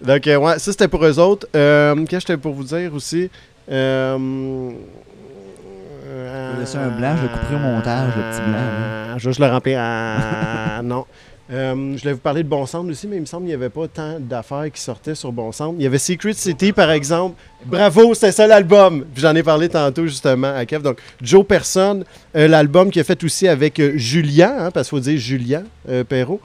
Donc, 0.04 0.26
euh, 0.26 0.36
ouais, 0.36 0.58
ça 0.58 0.72
c'était 0.72 0.88
pour 0.88 1.04
eux 1.04 1.18
autres. 1.18 1.46
Euh, 1.54 1.94
Qu'est-ce 2.06 2.26
que 2.26 2.32
j'étais 2.32 2.36
pour 2.36 2.54
vous 2.54 2.64
dire 2.64 2.92
aussi? 2.94 3.30
Euh, 3.70 4.70
laisser 6.58 6.78
un 6.78 6.88
blanc, 6.88 7.14
je 7.16 7.22
le 7.22 7.28
couperai 7.28 7.54
au 7.54 7.58
montage, 7.58 8.12
le 8.16 8.22
petit 8.22 8.40
blanc. 8.50 9.18
Je, 9.18 9.30
je 9.30 9.40
le 9.40 9.46
remplis. 9.46 9.74
non. 10.84 11.04
Euh, 11.52 11.74
je 11.96 12.00
voulais 12.00 12.12
vous 12.14 12.18
parler 12.20 12.42
de 12.42 12.48
Bon 12.48 12.64
Centre 12.64 12.88
aussi, 12.90 13.06
mais 13.06 13.16
il 13.16 13.20
me 13.20 13.26
semble 13.26 13.42
qu'il 13.42 13.48
n'y 13.48 13.54
avait 13.62 13.68
pas 13.68 13.86
tant 13.86 14.18
d'affaires 14.18 14.70
qui 14.72 14.80
sortaient 14.80 15.14
sur 15.14 15.32
Bon 15.32 15.52
Centre. 15.52 15.74
Il 15.76 15.82
y 15.82 15.86
avait 15.86 15.98
Secret 15.98 16.32
City, 16.32 16.72
par 16.72 16.90
exemple. 16.90 17.34
Bravo, 17.66 18.14
c'était 18.14 18.32
ça 18.32 18.46
l'album. 18.46 19.04
J'en 19.16 19.34
ai 19.34 19.42
parlé 19.42 19.68
tantôt 19.68 20.06
justement 20.06 20.54
à 20.54 20.64
Kev. 20.64 20.82
Donc, 20.82 20.98
Joe 21.20 21.44
Person, 21.44 22.04
euh, 22.36 22.48
l'album 22.48 22.90
qu'il 22.90 23.00
a 23.00 23.04
fait 23.04 23.22
aussi 23.22 23.48
avec 23.48 23.78
euh, 23.80 23.92
Julien, 23.96 24.54
hein, 24.58 24.70
parce 24.70 24.88
qu'il 24.88 24.98
faut 24.98 25.02
dire 25.02 25.18
Julien 25.18 25.64
Perrault. 26.08 26.40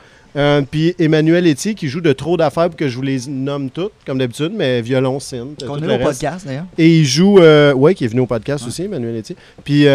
Puis 0.72 0.96
Emmanuel 1.00 1.48
Etier 1.48 1.74
qui 1.74 1.88
joue 1.88 2.02
de 2.02 2.14
trop 2.14 2.38
d'affaires 2.38 2.70
pour 2.70 2.78
que 2.78 2.88
je 2.88 2.96
vous 2.96 3.02
les 3.02 3.28
nomme 3.28 3.70
toutes, 3.70 3.94
comme 4.06 4.18
d'habitude, 4.18 4.52
mais 4.56 4.82
violon, 4.82 5.20
synth. 5.20 5.66
Qu'on 5.66 5.82
est 5.82 5.96
au 5.96 6.04
podcast 6.04 6.46
d'ailleurs. 6.46 6.66
Et 6.78 7.00
il 7.00 7.06
joue, 7.06 7.40
ouais, 7.40 7.96
qui 7.96 8.06
est 8.06 8.10
venu 8.10 8.22
au 8.22 8.28
podcast 8.28 8.66
aussi, 8.68 8.84
Emmanuel 8.84 9.18
Etier. 9.18 9.36
Puis 9.64 9.86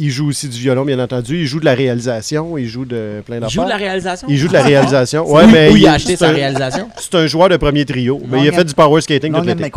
il 0.00 0.10
joue 0.10 0.28
aussi 0.28 0.48
du 0.48 0.58
violon, 0.58 0.84
bien 0.84 0.98
entendu. 0.98 1.40
Il 1.40 1.46
joue 1.46 1.60
de 1.60 1.66
la 1.66 1.74
réalisation. 1.74 2.56
Il 2.56 2.66
joue 2.66 2.86
de 2.86 3.22
plein 3.26 3.38
d'affaires. 3.38 3.50
Il 3.50 3.54
joue 3.54 3.64
de 3.64 3.68
la 3.68 3.76
réalisation? 3.76 4.28
Il 4.30 4.36
joue 4.38 4.48
de 4.48 4.52
la 4.54 4.62
réalisation. 4.62 5.30
ouais, 5.30 5.46
mais 5.46 5.70
où 5.70 5.76
il, 5.76 5.86
a 5.86 5.92
acheté 5.92 6.16
sa 6.16 6.30
réalisation? 6.30 6.88
C'est 6.96 7.14
un 7.16 7.26
joueur 7.26 7.50
de 7.50 7.58
premier 7.58 7.84
trio. 7.84 8.20
mais 8.28 8.42
il 8.42 8.48
a 8.48 8.52
fait 8.52 8.64
du 8.64 8.74
power 8.74 9.00
skating 9.02 9.32
toute 9.32 9.44
l'été. 9.44 9.70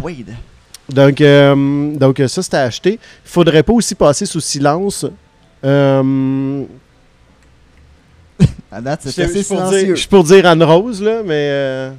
Donc, 0.89 1.21
euh, 1.21 1.95
donc 1.95 2.21
ça, 2.27 2.41
c'était 2.41 2.57
acheté. 2.57 2.93
Il 2.93 3.29
faudrait 3.29 3.63
pas 3.63 3.73
aussi 3.73 3.95
passer 3.95 4.25
sous 4.25 4.39
silence. 4.39 5.05
Euh, 5.65 6.63
à 8.71 8.81
date, 8.81 9.01
c'est 9.03 9.23
assez 9.23 9.43
silencieux. 9.43 9.95
Je 9.95 9.99
suis 9.99 10.07
pour 10.07 10.23
dire 10.23 10.45
Anne-Rose, 10.45 11.01
là, 11.01 11.21
mais... 11.23 11.49
Euh, 11.49 11.91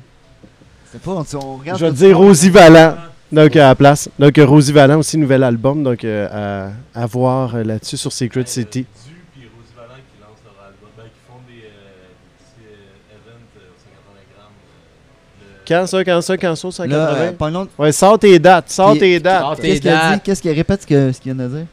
c'est 0.93 1.01
pas, 1.01 1.11
on 1.13 1.57
regarde... 1.59 1.79
Je 1.79 1.87
vais 1.87 1.93
dire 1.93 2.17
Rosie 2.19 2.51
Vallant. 2.51 2.95
Donc, 3.33 3.57
à 3.57 3.69
la 3.69 3.75
place. 3.75 4.09
Donc, 4.19 4.35
Rosie 4.39 4.73
Vallant 4.73 4.99
aussi, 4.99 5.19
nouvel 5.19 5.43
album. 5.43 5.83
Donc, 5.83 6.05
euh, 6.05 6.71
à, 6.95 7.01
à, 7.03 7.07
voir 7.07 7.57
euh, 7.57 7.65
là-dessus 7.65 7.97
sur 7.97 8.13
Secret 8.13 8.45
City. 8.47 8.87
Puis 9.33 9.43
Rosie 9.57 9.75
Vallant 9.77 9.95
qui 9.95 10.21
lance 10.21 10.39
leur 10.45 10.65
album. 10.65 10.91
Ben, 10.97 11.05
qui 11.05 11.21
font 11.27 11.41
des, 11.49 11.65
euh, 11.65 12.15
petits 12.39 12.65
euh, 12.65 13.17
events 13.17 13.43
au 13.57 13.75
180 13.83 14.21
grammes. 14.37 15.67
Quand 15.67 15.87
ça, 15.89 16.05
quand 16.05 16.21
ça, 16.21 16.37
quand 16.37 16.55
ça, 16.55 16.71
180? 16.71 17.51
Là, 17.51 17.67
ouais, 17.79 17.93
sors 17.93 18.19
tes 18.19 18.39
dates, 18.39 18.71
sors 18.71 18.97
tes 18.97 19.19
dates. 19.19 19.61
Qu'est-ce 19.61 19.81
qu'il 19.81 19.91
dit? 19.91 20.21
Qu'est-ce 20.23 20.43
qu'il 20.43 20.53
répète 20.53 20.83
ce 20.83 20.87
qu'il 20.87 21.35
vient 21.35 21.35
de 21.35 21.49
dire? 21.49 21.67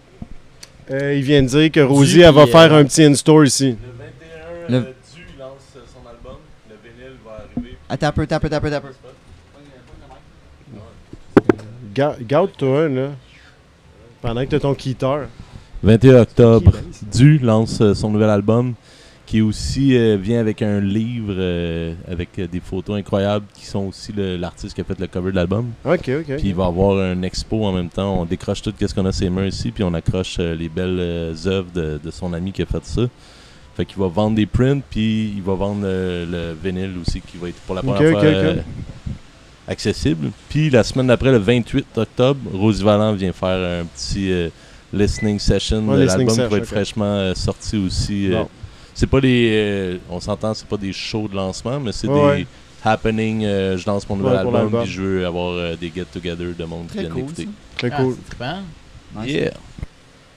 Euh, 0.90 1.14
il 1.16 1.24
vient 1.24 1.44
de 1.44 1.48
dire 1.48 1.72
que 1.72 1.80
Rosie, 1.80 2.22
elle 2.22 2.34
va 2.34 2.48
faire 2.48 2.74
un 2.74 2.84
petit 2.84 3.04
in-store 3.04 3.46
ici. 3.46 3.70
Le 3.70 3.76
21, 3.76 4.21
le... 4.70 4.80
Du 4.80 5.38
lance 5.40 5.78
son 5.88 6.08
album. 6.08 6.38
Le 6.70 6.76
vinyle 6.84 7.18
va 7.26 7.46
arriver. 7.46 7.78
Attends 7.90 8.08
un 8.08 8.12
peu, 8.12 8.22
attends 8.22 8.36
un 8.36 8.40
peu, 8.40 8.48
attends 8.48 8.78
un 8.78 8.82
peu. 8.82 8.88
Garde-toi, 11.94 12.90
là. 12.90 13.10
Pendant 14.22 14.44
que 14.44 14.50
tu 14.50 14.56
as 14.56 14.60
ton 14.60 14.74
quitteur. 14.74 15.28
21 15.84 16.22
octobre, 16.22 16.74
Du 17.12 17.40
lance 17.40 17.82
euh, 17.82 17.96
son 17.96 18.12
nouvel 18.12 18.30
album 18.30 18.76
qui 19.26 19.42
aussi 19.42 19.98
euh, 19.98 20.16
vient 20.16 20.40
avec 20.40 20.62
un 20.62 20.80
livre 20.80 21.34
euh, 21.36 21.96
avec 22.08 22.40
des 22.40 22.60
photos 22.60 23.00
incroyables 23.00 23.46
qui 23.56 23.66
sont 23.66 23.88
aussi 23.88 24.14
l'artiste 24.16 24.76
qui 24.76 24.82
a 24.82 24.84
fait 24.84 25.00
le 25.00 25.08
cover 25.08 25.32
de 25.32 25.38
l'album. 25.38 25.72
OK, 25.86 26.10
OK. 26.20 26.36
Puis 26.38 26.50
il 26.50 26.56
va 26.56 26.66
avoir 26.66 27.00
un 27.00 27.22
expo 27.24 27.66
en 27.66 27.72
même 27.72 27.90
temps. 27.90 28.22
On 28.22 28.26
décroche 28.26 28.62
tout 28.62 28.74
ce 28.80 28.94
qu'on 28.94 29.06
a 29.06 29.12
ses 29.12 29.30
mains 29.30 29.48
ici, 29.48 29.72
puis 29.72 29.84
on 29.84 29.94
accroche 29.94 30.38
les 30.38 30.70
belles 30.70 31.00
œuvres 31.46 31.72
de, 31.74 32.12
son 32.12 32.34
ami 32.34 32.52
qui 32.52 32.62
a 32.62 32.66
fait 32.66 32.86
ça. 32.86 33.04
Fait 33.76 33.86
qu'il 33.86 33.98
va 34.00 34.08
vendre 34.08 34.36
des 34.36 34.46
prints, 34.46 34.82
puis 34.90 35.34
il 35.36 35.42
va 35.42 35.54
vendre 35.56 35.84
le 35.84 36.56
vinyle 36.62 36.94
aussi 37.02 37.22
qui 37.22 37.38
va 37.38 37.50
être 37.50 37.60
pour 37.62 37.76
la 37.76 37.82
première 37.82 38.12
fois 38.12 38.64
accessible. 39.68 40.32
Puis 40.50 40.70
la 40.70 40.84
semaine 40.84 41.08
d'après, 41.08 41.32
le 41.32 41.38
28 41.38 41.98
octobre, 41.98 42.40
Rosie 42.54 42.84
Vallant 42.84 43.14
vient 43.14 43.34
faire 43.34 43.82
un 43.82 43.86
petit 43.86 44.32
euh, 44.32 44.50
listening 44.94 45.40
session 45.40 45.82
de 45.82 46.04
l'album 46.04 46.28
qui 46.28 46.48
va 46.48 46.58
être 46.58 46.66
fraîchement 46.66 47.06
euh, 47.06 47.34
sorti 47.34 47.78
aussi. 47.78 48.34
Euh. 48.34 48.44
c'est 48.94 49.08
pas 49.08 49.22
des. 49.22 50.00
on 50.10 50.20
s'entend, 50.20 50.54
c'est 50.54 50.68
pas 50.68 50.78
des 50.78 50.94
shows 50.94 51.28
de 51.28 51.36
lancement, 51.36 51.80
mais 51.80 51.92
c'est 51.92 52.08
des 52.08 52.46
happenings. 52.84 53.44
je 53.44 53.86
lance 53.86 54.08
mon 54.10 54.18
nouvel 54.18 54.38
album, 54.38 54.82
puis 54.82 54.92
je 54.92 55.02
veux 55.02 55.26
avoir 55.26 55.78
des 55.78 55.92
get-together 55.94 56.54
de 56.58 56.66
monde 56.66 56.88
qui 56.92 57.00
vient 57.00 57.16
écouter. 57.16 57.48
Très 57.78 57.92
cool. 57.92 58.16
Ah, 58.40 59.26
yeah. 59.26 59.52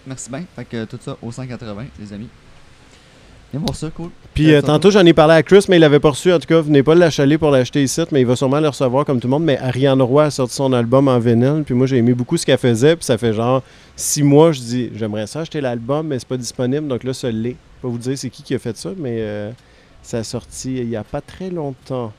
Merci 0.07 0.29
bien. 0.29 0.45
Fait 0.57 0.65
que 0.65 0.85
tout 0.85 0.99
ça 1.01 1.17
au 1.23 1.31
180, 1.31 1.85
les 2.01 2.13
amis. 2.13 2.29
Viens 3.55 3.61
voir 3.61 3.77
ça, 3.77 3.89
cool. 3.91 4.11
Puis 4.35 4.53
euh, 4.53 4.63
tantôt, 4.63 4.91
j'en 4.91 5.07
ai 5.07 5.13
parlé 5.13 5.35
à 5.35 5.43
Chris, 5.45 5.67
mais 5.69 5.77
il 5.77 5.79
l'avait 5.79 6.01
pas 6.01 6.11
reçu. 6.11 6.33
En 6.33 6.41
tout 6.41 6.49
cas, 6.49 6.61
venez 6.61 6.83
pas 6.83 6.97
l'achaler 6.97 7.39
pour 7.39 7.53
l'acheter 7.53 7.85
ici, 7.85 8.03
mais 8.11 8.23
il 8.23 8.27
va 8.27 8.35
sûrement 8.35 8.59
le 8.59 8.67
recevoir 8.67 9.05
comme 9.05 9.21
tout 9.21 9.29
le 9.29 9.31
monde. 9.31 9.45
Mais 9.45 9.57
Ariane 9.59 10.03
Roy 10.03 10.25
a 10.25 10.31
sorti 10.33 10.57
son 10.57 10.73
album 10.73 11.07
en 11.07 11.21
vinyle. 11.21 11.63
Puis 11.65 11.73
moi, 11.73 11.87
j'ai 11.87 11.99
aimé 11.99 12.15
beaucoup 12.15 12.37
ce 12.37 12.45
qu'elle 12.45 12.59
faisait. 12.59 12.97
Puis 12.97 13.05
ça 13.05 13.17
fait 13.17 13.33
genre 13.33 13.63
six 13.95 14.25
mois, 14.25 14.51
je 14.51 14.59
dis, 14.59 14.91
j'aimerais 14.97 15.29
ça 15.29 15.43
acheter 15.43 15.61
l'album, 15.61 16.09
mais 16.09 16.19
c'est 16.19 16.27
pas 16.27 16.37
disponible. 16.37 16.89
Donc 16.89 17.05
là, 17.05 17.15
ça 17.15 17.31
l'est. 17.31 17.55
Je 17.81 17.87
vais 17.87 17.93
vous 17.93 17.99
dire 17.99 18.19
c'est 18.19 18.29
qui 18.29 18.43
qui 18.43 18.57
a 18.57 18.59
fait 18.59 18.77
ça, 18.77 18.91
mais 18.99 19.19
euh, 19.21 19.53
ça 20.03 20.19
a 20.19 20.25
sorti 20.25 20.75
il 20.79 20.89
y 20.89 20.97
a 20.97 21.05
pas 21.05 21.21
très 21.21 21.49
longtemps. 21.49 22.13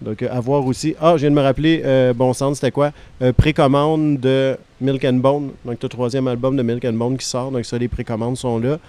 Donc, 0.00 0.20
euh, 0.20 0.28
à 0.32 0.40
voir 0.40 0.66
aussi. 0.66 0.96
Ah, 1.00 1.12
je 1.14 1.20
viens 1.20 1.30
de 1.30 1.36
me 1.36 1.42
rappeler, 1.42 2.12
bon 2.16 2.32
sens, 2.32 2.56
c'était 2.56 2.72
quoi? 2.72 2.90
précommande 3.36 4.18
de 4.18 4.56
Milk 4.80 5.04
and 5.04 5.12
Bone. 5.12 5.50
Donc, 5.64 5.80
le 5.80 5.88
troisième 5.88 6.26
album 6.26 6.56
de 6.56 6.64
Milk 6.64 6.84
and 6.84 6.94
Bone 6.94 7.16
qui 7.16 7.26
sort. 7.26 7.52
Donc, 7.52 7.64
ça, 7.66 7.78
les 7.78 7.86
précommandes 7.86 8.36
sont 8.36 8.58
là. 8.58 8.80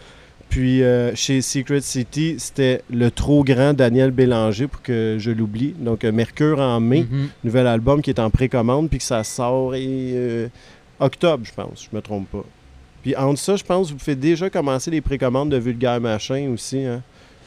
Puis 0.54 0.84
euh, 0.84 1.16
chez 1.16 1.42
Secret 1.42 1.82
City, 1.82 2.36
c'était 2.38 2.84
le 2.92 3.10
trop 3.10 3.44
grand 3.44 3.74
Daniel 3.74 4.12
Bélanger 4.12 4.68
pour 4.68 4.84
que 4.84 5.18
je 5.20 5.32
l'oublie. 5.32 5.74
Donc 5.80 6.04
euh, 6.04 6.12
Mercure 6.12 6.60
en 6.60 6.80
mai, 6.80 7.08
mhm. 7.10 7.30
nouvel 7.44 7.66
album 7.66 8.04
qui 8.04 8.12
est 8.12 8.20
en 8.20 8.30
précommande, 8.30 8.88
puis 8.88 9.00
que 9.00 9.04
ça 9.04 9.24
sort 9.24 9.74
et, 9.74 10.12
euh, 10.14 10.48
octobre, 11.00 11.44
je 11.44 11.52
pense, 11.54 11.90
je 11.90 11.96
me 11.96 12.04
trompe 12.04 12.30
pas. 12.30 12.46
Puis 13.02 13.16
entre 13.16 13.40
ça, 13.40 13.56
je 13.56 13.64
pense 13.64 13.88
que 13.88 13.94
vous 13.94 13.98
pouvez 13.98 14.16
déjà 14.16 14.52
commencer 14.52 14.92
les 14.92 15.02
précommandes 15.02 15.50
de 15.50 15.58
Vulgaire 15.58 16.00
Machin 16.00 16.52
aussi. 16.54 16.86
Hein. 16.86 17.02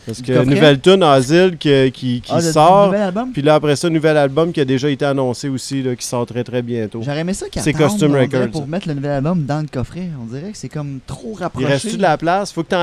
Parce 0.07 0.23
que 0.23 0.45
nouvelle 0.45 0.81
tune 0.81 1.03
Asile 1.03 1.57
qui, 1.59 1.91
qui, 1.91 2.21
qui 2.21 2.33
ah, 2.33 2.41
sort. 2.41 2.95
Puis 3.33 3.43
là, 3.43 3.57
après 3.57 3.75
ça, 3.75 3.91
nouvel 3.91 4.17
album 4.17 4.53
qui 4.53 4.61
a 4.61 4.65
déjà 4.65 4.89
été 4.89 5.05
annoncé 5.05 5.49
aussi, 5.49 5.83
là, 5.83 5.97
qui 5.97 6.07
sort 6.07 6.25
très 6.27 6.45
très 6.45 6.63
bientôt. 6.63 7.03
J'aurais 7.03 7.21
aimé 7.21 7.35
ça 7.35 7.47
C'est 7.57 7.73
Costume 7.73 8.15
Records. 8.15 8.51
Pour 8.51 8.67
mettre 8.69 8.87
le 8.89 8.95
nouvel 8.95 9.11
album 9.11 9.45
dans 9.45 9.61
le 9.61 9.67
coffret. 9.67 10.09
On 10.23 10.33
dirait 10.33 10.53
que 10.53 10.59
c'est 10.59 10.69
comme 10.69 11.01
trop 11.07 11.35
rapproché. 11.35 11.67
Il 11.67 11.71
reste-tu 11.71 11.97
de 11.97 12.03
la 12.03 12.17
place? 12.17 12.53
Faut 12.53 12.63
que 12.63 12.69
tu 12.69 12.75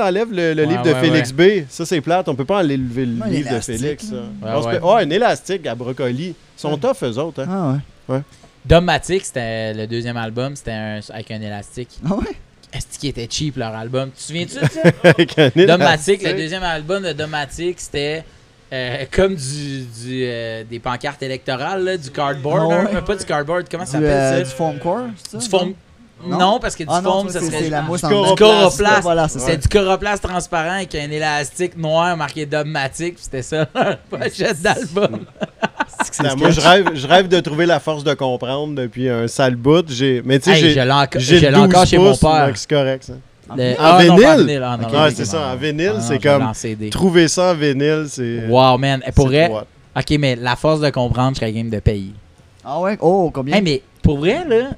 enlèves 0.00 0.32
le, 0.32 0.54
le 0.54 0.64
livre 0.64 0.82
de 0.82 0.94
Félix 0.94 1.32
B. 1.32 1.42
Ça, 1.68 1.84
c'est 1.84 2.00
plate. 2.00 2.28
On 2.28 2.34
peut 2.34 2.44
pas 2.44 2.60
enlever 2.60 3.06
le 3.06 3.26
livre 3.28 3.54
de 3.54 3.60
Félix. 3.60 4.12
Oh, 4.82 4.92
un 4.92 5.10
élastique 5.10 5.66
à 5.66 5.74
brocoli. 5.74 6.28
Ils 6.28 6.34
sont 6.56 6.76
tough, 6.78 7.02
eux 7.02 7.18
autres. 7.18 7.42
Hein. 7.42 7.48
Ah 7.50 7.72
ouais. 7.72 8.16
ouais. 8.16 8.22
Domatic, 8.64 9.24
c'était 9.24 9.74
le 9.74 9.86
deuxième 9.86 10.16
album. 10.16 10.54
C'était 10.54 11.00
avec 11.10 11.30
un 11.30 11.40
élastique. 11.40 11.98
Ah 12.08 12.14
ouais? 12.14 12.36
Est-ce 12.74 12.98
qu'il 12.98 13.10
était 13.10 13.28
cheap 13.30 13.56
leur 13.56 13.74
album? 13.74 14.10
Tu 14.10 14.16
te 14.16 14.22
souviens-tu 14.22 14.54
de 14.56 15.56
ça? 15.56 15.66
Domatic, 15.76 16.22
le 16.22 16.32
deuxième 16.34 16.62
album 16.62 17.04
de 17.04 17.12
Domatic, 17.12 17.80
c'était 17.80 18.24
euh, 18.72 19.04
comme 19.10 19.36
du, 19.36 19.82
du 19.84 20.24
euh, 20.24 20.64
des 20.64 20.80
pancartes 20.80 21.22
électorales, 21.22 21.98
du 21.98 22.10
cardboard. 22.10 22.88
Ah 22.92 23.02
pas 23.02 23.14
du 23.14 23.24
cardboard, 23.24 23.66
comment 23.70 23.86
ça 23.86 23.92
s'appelle 23.92 24.08
euh, 24.08 24.38
ça? 24.38 24.42
Du 24.42 24.50
foam 24.50 24.78
core? 24.78 25.06
Du 25.32 25.48
foam. 25.48 25.74
Non? 26.26 26.58
parce 26.58 26.74
que 26.74 26.84
du 26.84 26.88
ah 26.90 27.02
foam, 27.02 27.28
ça 27.28 27.40
serait 27.40 27.68
la 27.68 27.82
du 27.82 28.34
coroplast. 28.36 29.02
Voilà, 29.02 29.28
c'est 29.28 29.56
du 29.58 29.68
coroplast 29.68 30.22
transparent 30.22 30.76
avec 30.76 30.94
un 30.94 31.10
élastique 31.10 31.76
noir 31.76 32.16
marqué 32.16 32.46
Domatic. 32.46 33.16
C'était 33.18 33.42
ça, 33.42 33.66
pochette 34.10 34.60
d'album. 34.62 35.20
moi, 36.36 36.50
je 36.50 36.60
rêve, 36.60 36.90
je 36.94 37.06
rêve 37.06 37.28
de 37.28 37.40
trouver 37.40 37.66
la 37.66 37.80
force 37.80 38.04
de 38.04 38.14
comprendre 38.14 38.74
depuis 38.74 39.08
un 39.08 39.28
sale 39.28 39.56
bout. 39.56 39.86
Mais 40.24 40.38
tu 40.38 40.52
sais, 40.52 40.70
j'ai 40.70 41.50
le 41.50 41.58
encore 41.58 41.86
chez 41.86 41.98
mon 41.98 42.16
père. 42.16 42.52
C'est 42.54 42.70
correct, 42.70 43.04
ça. 43.04 43.14
en 43.50 43.56
ah, 43.78 43.98
vinyle? 44.00 44.62
Ah, 44.94 45.08
c'est 45.14 45.24
ça. 45.24 45.52
En 45.52 45.56
vinyle, 45.56 45.96
c'est 46.00 46.22
comme. 46.22 46.50
Trouver 46.90 47.28
ça 47.28 47.52
en 47.52 47.54
vinyle, 47.54 48.06
c'est. 48.08 48.46
Wow, 48.48 48.78
man. 48.78 49.02
Elle 49.04 49.12
pourrait. 49.12 49.50
Ok, 49.96 50.16
mais 50.18 50.34
la 50.34 50.56
force 50.56 50.80
de 50.80 50.90
comprendre, 50.90 51.36
je 51.36 51.40
serais 51.40 51.52
game 51.52 51.70
de 51.70 51.78
payer. 51.78 52.12
Ah 52.64 52.80
ouais? 52.80 52.96
Oh, 53.00 53.30
combien? 53.32 53.60
mais 53.60 53.82
pour 54.02 54.18
vrai, 54.18 54.44
là, 54.48 54.70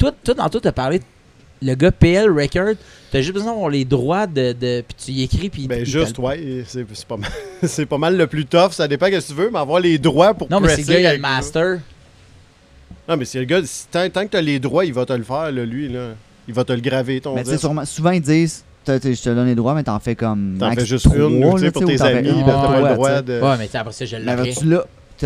toi, 0.00 0.12
toi 0.24 0.34
dans 0.34 0.48
tout, 0.48 0.60
t'as 0.60 0.72
parlé 0.72 1.00
le 1.62 1.74
gars 1.74 1.92
PL 1.92 2.30
Record, 2.30 2.74
t'as 3.12 3.20
juste 3.20 3.34
besoin 3.34 3.52
d'avoir 3.52 3.68
les 3.68 3.84
droits 3.84 4.26
de, 4.26 4.52
de 4.52 4.82
puis 4.86 4.96
tu 4.98 5.12
y 5.12 5.22
écris 5.22 5.50
puis 5.50 5.68
ben 5.68 5.84
juste 5.84 6.18
ouais, 6.18 6.64
c'est 6.66 7.06
pas 7.06 7.18
mal 7.18 7.30
c'est 7.62 7.84
pas 7.84 7.98
mal 7.98 8.16
le 8.16 8.26
plus 8.26 8.46
tough, 8.46 8.70
ça 8.72 8.88
dépend 8.88 9.10
que 9.10 9.20
tu 9.20 9.34
veux, 9.34 9.50
mais 9.52 9.58
avoir 9.58 9.78
les 9.78 9.98
droits 9.98 10.32
pour 10.32 10.50
Non, 10.50 10.58
mais 10.58 10.70
c'est 10.70 10.82
le 10.82 10.88
gars 10.88 11.00
il 11.00 11.06
a 11.06 11.14
le 11.14 11.20
master. 11.20 11.78
Non, 13.06 13.16
mais 13.16 13.26
c'est 13.26 13.40
le 13.40 13.44
gars 13.44 13.60
tant, 13.90 14.08
tant 14.08 14.22
que 14.24 14.30
t'as 14.30 14.40
les 14.40 14.58
droits, 14.58 14.86
il 14.86 14.94
va 14.94 15.04
te 15.04 15.12
le 15.12 15.22
faire 15.22 15.52
là, 15.52 15.64
lui 15.64 15.88
là. 15.88 16.14
Il 16.48 16.54
va 16.54 16.64
te 16.64 16.72
le 16.72 16.80
graver 16.80 17.20
ton 17.20 17.34
Mais 17.34 17.44
tu 17.44 17.58
souvent 17.58 18.10
ils 18.10 18.22
disent 18.22 18.64
je 18.86 19.22
te 19.22 19.28
donne 19.28 19.46
les 19.46 19.54
droits, 19.54 19.74
mais 19.74 19.84
t'en 19.84 20.00
fais 20.00 20.16
comme. 20.16 20.56
T'en 20.58 20.72
fais 20.72 20.86
juste 20.86 21.06
une, 21.06 21.52
tu 21.54 21.58
sais, 21.58 21.70
pour 21.70 21.84
tes 21.84 22.00
amis, 22.00 22.42
t'as 22.44 22.66
pas 22.66 22.80
le 22.80 22.94
droit 22.94 23.22
de. 23.22 23.40
Ouais, 23.40 23.56
mais 23.58 23.68
après 23.72 23.92
ça, 23.92 24.04
je 24.04 24.16
l'ai. 24.16 24.54
Tu 24.54 24.66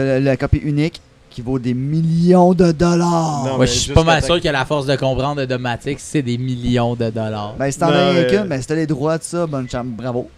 l'as, 0.00 0.18
la 0.20 0.36
copie 0.36 0.58
unique, 0.58 1.00
qui 1.34 1.42
vaut 1.42 1.58
des 1.58 1.74
millions 1.74 2.54
de 2.54 2.70
dollars. 2.70 3.56
Moi, 3.56 3.66
je 3.66 3.72
suis 3.72 3.92
pas 3.92 4.04
mal 4.04 4.22
sûr 4.22 4.40
que 4.40 4.48
la 4.48 4.64
force 4.64 4.86
de 4.86 4.94
comprendre 4.94 5.40
de 5.40 5.46
Domatic, 5.46 5.98
c'est 5.98 6.22
des 6.22 6.38
millions 6.38 6.94
de 6.94 7.10
dollars. 7.10 7.54
Ben, 7.58 7.70
si 7.72 7.78
t'en 7.78 7.88
as 7.88 8.10
rien 8.10 8.24
qu'une, 8.24 8.44
ben, 8.44 8.60
si 8.60 8.68
t'as 8.68 8.76
les 8.76 8.86
droits 8.86 9.18
de 9.18 9.24
ça, 9.24 9.44
bonne 9.46 9.68
chance, 9.68 9.84
bravo, 9.84 10.30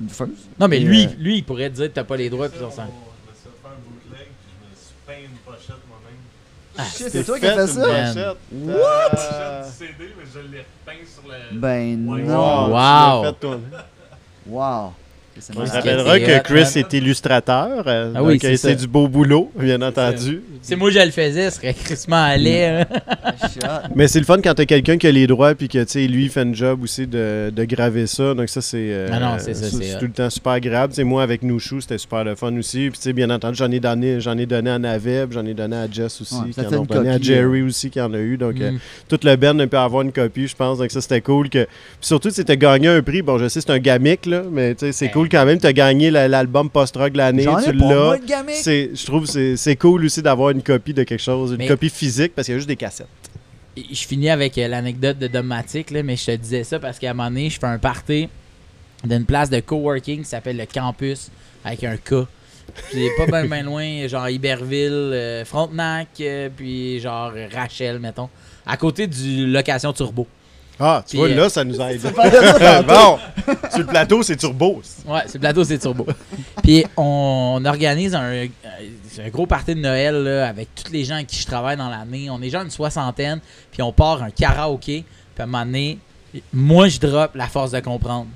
Non, 0.59 0.69
mais 0.69 0.79
lui, 0.79 1.05
euh, 1.05 1.09
lui, 1.19 1.37
il 1.39 1.45
pourrait 1.45 1.69
te 1.69 1.75
dire 1.77 1.89
que 1.89 1.93
t'as 1.93 2.05
pas 2.05 2.17
les 2.17 2.31
droits, 2.31 2.49
puis 2.49 2.61
on 2.67 2.71
s'en. 2.71 2.85
Ah, 6.79 6.83
c'est 6.91 7.25
toi 7.25 7.39
qui 7.39 7.47
as 7.47 7.55
fait 7.55 7.67
ça? 7.69 8.35
What? 8.53 9.65
CD, 9.65 10.13
mais 10.19 10.25
je 10.33 10.41
l'ai 10.41 10.59
repeint 10.59 11.05
sur 11.07 11.31
le. 11.31 11.59
Ben 11.59 11.97
non. 12.05 12.69
Wow. 12.71 13.35
Wow. 14.47 14.93
On 15.57 15.67
se 15.67 15.73
rappellera 15.73 16.19
que 16.19 16.43
Chris 16.43 16.67
est 16.77 16.93
illustrateur. 16.93 17.85
Euh, 17.87 18.13
ah 18.15 18.23
oui, 18.23 18.39
c'est 18.41 18.77
du 18.77 18.87
beau 18.87 19.09
boulot, 19.09 19.51
bien 19.59 19.81
entendu. 19.83 20.43
C'est 20.63 20.77
moi 20.77 20.91
je 20.91 20.99
le 20.99 21.11
faisais, 21.11 21.51
ce 21.51 21.57
serait 21.57 21.75
crissement 21.75 22.23
allé. 22.23 22.65
Hein. 22.65 22.87
Mais 23.95 24.09
c'est 24.09 24.19
le 24.19 24.25
fun 24.25 24.39
quand 24.43 24.55
t'as 24.55 24.65
quelqu'un 24.65 24.99
qui 24.99 25.07
a 25.07 25.13
les 25.13 25.27
droits 25.27 25.55
puis 25.55 25.69
que 25.69 25.83
tu 25.85 25.91
sais 25.91 26.07
lui 26.07 26.25
il 26.25 26.31
fait 26.31 26.41
un 26.41 26.53
job 26.53 26.83
aussi 26.83 27.07
de, 27.07 27.53
de 27.55 27.65
graver 27.65 28.07
ça. 28.07 28.35
Donc 28.35 28.49
ça 28.49 28.61
c'est 28.61 28.89
euh, 28.91 29.09
ah 29.13 29.39
c'est 29.39 29.99
tout 29.99 30.07
le 30.07 30.13
temps 30.13 30.31
super 30.31 30.53
agréable. 30.53 30.93
T'sais, 30.93 31.05
moi 31.05 31.23
avec 31.23 31.43
Nouchou, 31.43 31.81
c'était 31.81 31.99
super 31.99 32.25
le 32.25 32.35
fun 32.35 32.57
aussi. 32.57 32.91
Puis 32.91 33.13
bien 33.13 33.31
entendu, 33.31 33.57
j'en 33.57 33.71
ai 33.71 33.81
donné 33.81 34.21
j'en 34.21 34.37
ai 34.39 34.47
donné 34.47 34.71
à 34.71 34.79
Naveb, 34.79 35.33
j'en 35.33 35.47
ai 35.47 35.55
donné 35.55 35.77
à 35.77 35.87
Jess 35.91 36.21
aussi 36.21 36.37
qui 36.53 36.61
en 36.61 36.83
a 36.83 36.87
donné 36.87 37.11
à 37.11 37.19
Jerry 37.19 37.61
euh. 37.61 37.67
aussi 37.67 37.91
qui 37.91 38.01
en 38.01 38.13
a 38.13 38.19
eu. 38.19 38.37
Donc 38.37 38.57
mm. 38.57 38.79
toute 39.09 39.25
le 39.25 39.37
band 39.37 39.67
peut 39.69 39.79
avoir 39.79 40.03
une 40.03 40.13
copie, 40.13 40.49
je 40.49 40.57
pense. 40.57 40.79
Donc 40.79 40.91
ça 40.91 41.01
c'était 41.01 41.21
cool 41.21 41.49
que 41.49 41.67
surtout 42.01 42.31
c'était 42.31 42.57
gagné 42.57 42.89
un 42.89 43.03
prix. 43.03 43.23
Bon, 43.23 43.39
je 43.39 43.49
sais 43.49 43.61
c'est 43.61 43.71
un 43.71 43.79
gamique 43.79 44.27
là, 44.27 44.43
mais 44.51 44.75
c'est 44.91 45.11
cool 45.11 45.26
quand 45.29 45.45
même, 45.45 45.59
tu 45.59 45.67
as 45.67 45.73
gagné 45.73 46.11
l'album 46.11 46.71
post-rock 46.71 47.13
de 47.13 47.19
l'année, 47.19 47.47
tu 47.65 47.73
l'as. 47.73 48.17
Je 48.17 49.07
trouve 49.07 49.31
que 49.31 49.57
c'est 49.57 49.77
cool 49.77 50.05
aussi 50.05 50.23
d'avoir 50.23 50.51
une 50.51 50.63
copie 50.63 50.95
de 50.95 51.03
quelque 51.03 51.23
chose, 51.23 51.57
une 51.59 51.67
copie 51.69 51.91
physique, 51.91 52.35
parce 52.35 52.47
qu'il 52.47 52.53
y 52.53 52.57
a 52.57 52.59
juste 52.59 52.69
des 52.69 52.77
cassettes. 52.77 53.07
Je 53.77 54.07
finis 54.07 54.31
avec 54.31 54.57
euh, 54.57 54.69
l'anecdote 54.69 55.19
de 55.19 55.27
Domatic, 55.27 55.91
mais 55.91 56.17
je 56.17 56.25
te 56.25 56.37
disais 56.37 56.65
ça 56.65 56.79
parce 56.79 56.99
qu'à 56.99 57.11
un 57.11 57.15
moment 57.15 57.29
donné, 57.29 57.51
je 57.51 57.59
fais 57.59 57.67
un 57.67 57.79
party 57.79 58.27
d'une 59.05 59.27
place 59.27 59.51
de 59.51 59.61
coworking 59.61 60.21
qui 60.21 60.25
s'appelle 60.25 60.57
le 60.57 60.65
Campus, 60.65 61.31
avec 61.63 61.85
un 61.85 61.99
K. 61.99 62.27
Puis 62.91 63.09
pas 63.19 63.43
bien 63.43 63.63
loin, 63.65 64.09
genre 64.09 64.31
Iberville, 64.31 64.93
euh, 64.93 65.45
Frontenac, 65.45 66.09
euh, 66.21 66.49
puis 66.55 67.01
genre 67.01 67.33
Rachel, 67.53 67.99
mettons. 67.99 68.31
À 68.65 68.79
côté 68.79 69.07
du 69.07 69.47
location 69.47 69.93
turbo. 69.93 70.27
Ah, 70.79 71.03
tu 71.07 71.17
vois, 71.17 71.29
là, 71.29 71.45
euh, 71.45 71.49
ça 71.49 71.65
nous 71.65 71.81
aide. 71.81 72.03
bon, 72.87 73.19
sur 73.71 73.79
le 73.79 73.87
plateau, 73.87 74.23
c'est 74.23 74.37
turbo. 74.37 74.83
Ouais, 75.07 75.21
sur 75.23 75.35
le 75.35 75.41
plateau, 75.41 75.65
c'est 75.65 75.79
turbo. 75.79 76.07
Puis 76.63 76.85
on, 76.97 77.63
organise 77.65 78.15
un, 78.15 78.45
un, 78.45 79.29
gros 79.31 79.47
party 79.47 79.75
de 79.75 79.81
Noël 79.81 80.23
là, 80.23 80.49
avec 80.49 80.69
tous 80.75 80.93
les 80.93 81.05
gens 81.05 81.15
avec 81.15 81.29
qui 81.29 81.41
je 81.41 81.47
travaille 81.47 81.79
dans 81.79 81.89
l'année. 81.89 82.29
On 82.31 82.43
est 82.43 82.51
genre 82.51 82.63
une 82.63 82.71
soixantaine, 82.71 83.41
puis 83.73 83.81
on 83.81 83.93
part 83.93 84.23
un 84.23 84.31
karaoké. 84.31 85.05
Puis 85.35 85.41
à 85.41 85.45
un 85.45 85.47
moment 85.47 85.65
donné, 85.65 85.99
moi, 86.53 86.89
je 86.89 86.99
drop 86.99 87.35
la 87.35 87.47
force 87.47 87.71
de 87.71 87.81
comprendre. 87.81 88.27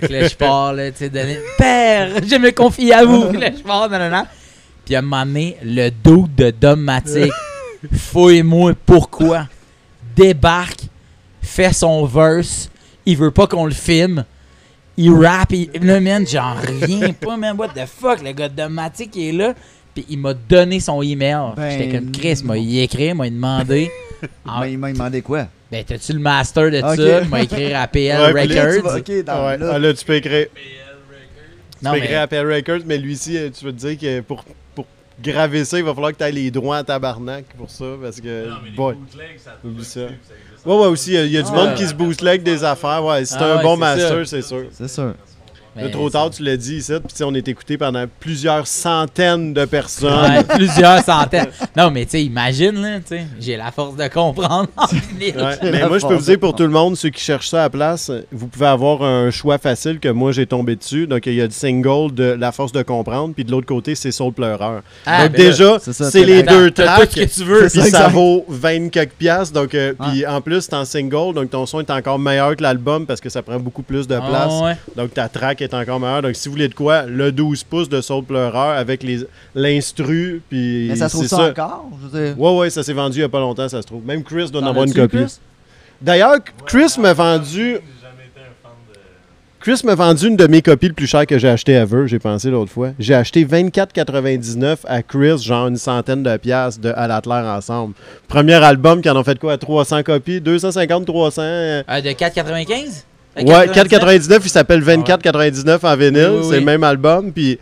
Fait 0.00 0.08
là, 0.08 0.26
je 0.26 0.36
pars, 0.36 0.72
là, 0.72 0.90
tu 0.90 0.98
sais, 0.98 1.10
donner 1.10 1.38
Père, 1.58 2.10
je 2.24 2.36
me 2.36 2.50
confie 2.50 2.92
à 2.92 3.04
vous. 3.04 3.32
là, 3.32 3.50
je 3.54 3.62
pars, 3.62 3.90
nan, 3.90 4.26
Puis 4.86 4.94
à 4.94 5.00
un 5.00 5.02
moment 5.02 5.26
donné, 5.26 5.56
le 5.62 5.90
dos 5.90 6.26
de 6.34 6.50
Domatic, 6.50 7.32
fouille-moi 7.92 8.72
pourquoi, 8.86 9.48
débarque 10.16 10.84
fait 11.48 11.72
son 11.72 12.04
verse, 12.04 12.70
il 13.06 13.16
veut 13.16 13.30
pas 13.30 13.46
qu'on 13.46 13.64
le 13.64 13.72
filme. 13.72 14.24
Il 14.96 15.12
rappe, 15.12 15.52
il, 15.52 15.70
le 15.80 16.00
man, 16.00 16.26
j'en 16.26 16.54
reviens 16.54 17.12
pas, 17.20 17.36
man. 17.36 17.56
What 17.56 17.68
the 17.68 17.86
fuck, 17.86 18.22
le 18.22 18.32
gars 18.32 18.48
de 18.48 18.64
Matic 18.64 19.16
est 19.16 19.32
là. 19.32 19.54
Puis 19.94 20.04
il 20.08 20.18
m'a 20.18 20.34
donné 20.34 20.80
son 20.80 21.02
email. 21.02 21.54
Ben 21.56 21.70
J'étais 21.70 21.96
comme 21.96 22.12
Chris, 22.12 22.42
m'a 22.44 22.58
écrit, 22.58 23.14
m'a 23.14 23.30
demandé. 23.30 23.90
il 24.66 24.78
m'a 24.78 24.92
demandé 24.92 25.22
quoi? 25.22 25.46
Ben, 25.70 25.84
t'as-tu 25.84 26.12
le 26.12 26.18
master 26.18 26.70
de 26.70 26.80
ça? 26.80 27.22
Il 27.22 27.28
m'a 27.28 27.42
écrit 27.42 27.72
à 27.72 27.86
PL 27.88 28.20
Records. 28.20 29.24
dans, 29.24 29.58
là. 29.58 29.70
Ah, 29.74 29.78
là, 29.78 29.94
tu 29.94 30.04
peux 30.04 30.16
écrire. 30.16 30.46
Tu 31.82 31.90
peux 31.90 31.96
écrire 31.96 32.22
à 32.22 32.26
PL 32.26 32.52
Records, 32.52 32.80
mais 32.86 32.98
lui-ci, 32.98 33.36
euh, 33.36 33.50
tu 33.56 33.64
veux 33.64 33.72
te 33.72 33.78
dire 33.78 33.98
que 33.98 34.20
pour, 34.20 34.44
pour 34.74 34.86
graver 35.22 35.64
ça, 35.64 35.78
il 35.78 35.84
va 35.84 35.94
falloir 35.94 36.12
que 36.12 36.18
tu 36.18 36.24
aies 36.24 36.32
les 36.32 36.50
droits 36.50 36.78
à 36.78 36.84
tabarnak 36.84 37.44
pour 37.56 37.70
ça. 37.70 37.84
Parce 38.00 38.20
que. 38.20 38.48
Non, 38.48 38.56
mais 38.64 38.70
boy, 38.70 38.96
ça. 39.38 39.58
Oublie 39.64 39.84
ça. 39.84 40.08
Ouais, 40.68 40.76
ouais, 40.76 40.86
aussi, 40.88 41.14
il 41.14 41.32
y, 41.32 41.38
a 41.38 41.42
du 41.42 41.50
monde 41.50 41.74
qui 41.76 41.86
se 41.86 41.94
booste 41.94 42.22
avec 42.22 42.42
des 42.42 42.62
affaires. 42.62 43.02
Ouais, 43.02 43.24
c'est 43.24 43.36
ah 43.40 43.58
un 43.58 43.62
bon 43.62 43.78
master, 43.78 44.28
c'est 44.28 44.42
sûr. 44.42 44.64
C'est 44.70 44.88
sûr. 44.88 45.14
Le 45.76 45.90
trop 45.90 46.10
tard, 46.10 46.30
tu 46.30 46.42
l'as 46.42 46.56
dit 46.56 46.76
ici. 46.76 46.92
Puis 47.14 47.24
on 47.24 47.34
est 47.34 47.46
écouté 47.48 47.78
pendant 47.78 48.04
plusieurs 48.20 48.66
centaines 48.66 49.52
de 49.54 49.64
personnes. 49.64 50.30
Ouais, 50.30 50.44
plusieurs 50.56 51.02
centaines. 51.02 51.50
Non, 51.76 51.90
mais 51.90 52.04
tu 52.04 52.12
sais, 52.12 52.24
imagine, 52.24 52.80
là, 52.80 53.00
tu 53.00 53.08
sais, 53.08 53.26
j'ai 53.38 53.56
la 53.56 53.70
force 53.70 53.96
de 53.96 54.08
comprendre. 54.08 54.68
mais 55.18 55.32
moi, 55.86 55.98
je 55.98 56.06
peux 56.06 56.14
vous 56.14 56.24
dire 56.24 56.38
pour 56.38 56.54
tout 56.54 56.64
le 56.64 56.70
monde, 56.70 56.96
ceux 56.96 57.10
qui 57.10 57.22
cherchent 57.22 57.48
ça 57.48 57.60
à 57.60 57.62
la 57.64 57.70
place, 57.70 58.10
vous 58.32 58.48
pouvez 58.48 58.66
avoir 58.66 59.02
un 59.02 59.30
choix 59.30 59.58
facile 59.58 60.00
que 60.00 60.08
moi, 60.08 60.32
j'ai 60.32 60.46
tombé 60.46 60.76
dessus. 60.76 61.06
Donc, 61.06 61.26
il 61.26 61.34
y 61.34 61.40
a 61.40 61.46
du 61.46 61.54
single 61.54 62.12
de 62.12 62.36
La 62.38 62.52
force 62.52 62.72
de 62.72 62.82
comprendre, 62.82 63.34
puis 63.34 63.44
de 63.44 63.50
l'autre 63.50 63.66
côté, 63.66 63.94
c'est 63.94 64.12
Soul 64.12 64.32
Pleureur. 64.32 64.82
Ah, 65.06 65.24
donc, 65.24 65.32
ben 65.32 65.38
déjà, 65.38 65.78
c'est 65.80 66.24
les 66.24 66.42
deux 66.42 66.70
tracks. 66.70 67.10
que 67.10 67.24
tu 67.24 67.44
veux. 67.44 67.68
Puis 67.68 67.90
ça, 67.90 68.08
vaut 68.08 68.44
20 68.48 68.90
quelques 68.90 69.12
piastres. 69.12 69.54
Donc, 69.54 69.74
euh, 69.74 69.94
puis 69.94 70.26
en 70.26 70.40
plus, 70.40 70.62
c'est 70.62 70.74
en 70.74 70.84
single, 70.84 71.34
donc 71.34 71.50
ton 71.50 71.66
son 71.66 71.80
est 71.80 71.90
encore 71.90 72.18
meilleur 72.18 72.56
que 72.56 72.62
l'album 72.62 73.06
parce 73.06 73.20
que 73.20 73.28
ça 73.28 73.42
prend 73.42 73.58
beaucoup 73.58 73.82
plus 73.82 74.06
de 74.06 74.14
ah, 74.14 74.26
place. 74.28 74.76
Donc, 74.96 75.14
ta 75.14 75.28
track 75.28 75.57
est 75.64 75.74
encore 75.74 76.00
meilleur. 76.00 76.22
Donc, 76.22 76.34
si 76.36 76.48
vous 76.48 76.52
voulez 76.52 76.68
de 76.68 76.74
quoi, 76.74 77.02
le 77.02 77.32
12 77.32 77.64
pouces 77.64 77.88
de 77.88 78.00
Saut 78.00 78.22
Pleureur 78.22 78.76
avec 78.76 79.04
l'instru. 79.54 80.42
Puis 80.48 80.86
Mais 80.88 80.96
ça 80.96 81.08
se 81.08 81.16
trouve 81.16 81.26
ça, 81.26 81.50
encore? 81.50 81.88
Je 82.12 82.34
Ouais, 82.34 82.56
ouais, 82.58 82.70
ça 82.70 82.82
s'est 82.82 82.92
vendu 82.92 83.16
il 83.16 83.20
n'y 83.20 83.24
a 83.24 83.28
pas 83.28 83.40
longtemps, 83.40 83.68
ça 83.68 83.82
se 83.82 83.86
trouve. 83.86 84.04
Même 84.04 84.22
Chris 84.22 84.50
doit 84.50 84.62
en 84.62 84.66
avoir 84.66 84.84
une 84.84 84.94
copie. 84.94 85.26
D'ailleurs, 86.00 86.36
Chris 86.66 86.94
m'a 86.98 87.12
vendu. 87.12 87.78
Chris 89.60 89.80
m'a 89.82 89.96
vendu 89.96 90.28
une 90.28 90.36
de 90.36 90.46
mes 90.46 90.62
copies 90.62 90.86
le 90.86 90.94
plus 90.94 91.08
cher 91.08 91.26
que 91.26 91.36
j'ai 91.36 91.48
acheté 91.48 91.72
ever, 91.72 92.06
j'ai 92.06 92.20
pensé 92.20 92.48
l'autre 92.48 92.70
fois. 92.70 92.92
J'ai 93.00 93.14
acheté 93.14 93.44
24,99 93.44 94.78
à 94.86 95.02
Chris, 95.02 95.38
genre 95.42 95.66
une 95.66 95.76
centaine 95.76 96.22
de 96.22 96.36
piastres 96.36 96.80
de 96.80 96.92
À 96.94 97.08
la 97.08 97.20
ensemble. 97.56 97.94
Premier 98.28 98.54
album 98.54 99.02
qui 99.02 99.10
en 99.10 99.16
ont 99.16 99.24
fait 99.24 99.38
quoi? 99.38 99.58
300 99.58 100.04
copies? 100.04 100.40
250, 100.40 101.04
300 101.04 101.42
euh, 101.42 101.82
De 101.82 102.08
4,95 102.10 103.04
Ouais, 103.36 103.66
4,99, 103.68 104.40
il 104.44 104.50
s'appelle 104.50 104.82
24,99 104.82 105.78
en 105.82 105.96
vinyle. 105.96 106.40
c'est 106.48 106.58
le 106.58 106.64
même 106.64 106.82
album. 106.82 107.32
Puis 107.32 107.58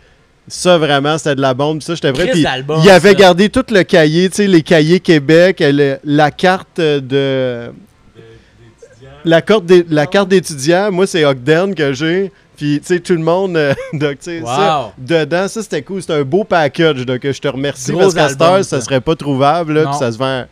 ça, 0.47 0.77
vraiment, 0.77 1.17
c'était 1.17 1.35
de 1.35 1.41
la 1.41 1.53
bombe. 1.53 1.81
Ça, 1.81 1.95
j'étais 1.95 2.11
vrai. 2.11 2.27
Puis 2.27 2.45
il 2.83 2.89
avait 2.89 3.15
gardé 3.15 3.49
tout 3.49 3.65
le 3.69 3.83
cahier, 3.83 4.29
tu 4.29 4.37
sais, 4.37 4.47
les 4.47 4.61
cahiers 4.61 4.99
Québec, 4.99 5.63
la 6.03 6.31
carte 6.31 6.79
de. 6.79 7.71
La 9.25 9.41
carte, 9.41 9.63
la 9.89 10.05
carte 10.05 10.29
d'étudiant, 10.29 10.89
moi, 10.89 11.05
c'est 11.05 11.25
Ogden 11.25 11.75
que 11.75 11.91
j'ai. 11.91 12.31
Puis, 12.55 12.79
tu 12.79 12.87
sais, 12.87 12.99
tout 12.99 13.13
le 13.13 13.19
monde, 13.19 13.55
euh, 13.55 13.73
donc, 13.93 14.17
ça, 14.21 14.93
dedans, 14.97 15.47
ça, 15.47 15.61
c'était 15.61 15.83
cool. 15.83 16.01
C'était 16.01 16.13
un 16.13 16.23
beau 16.23 16.43
package. 16.43 17.05
Donc, 17.05 17.19
je 17.23 17.39
te 17.39 17.47
remercie 17.47 17.91
parce 17.91 18.13
qu'à 18.13 18.29
cette 18.29 18.41
heure, 18.41 18.63
ça 18.63 18.81
serait 18.81 19.01
pas 19.01 19.15
trouvable. 19.15 19.73
Là, 19.73 19.85
puis 19.87 19.97
ça 19.99 20.11
se 20.11 20.17
vend 20.17 20.45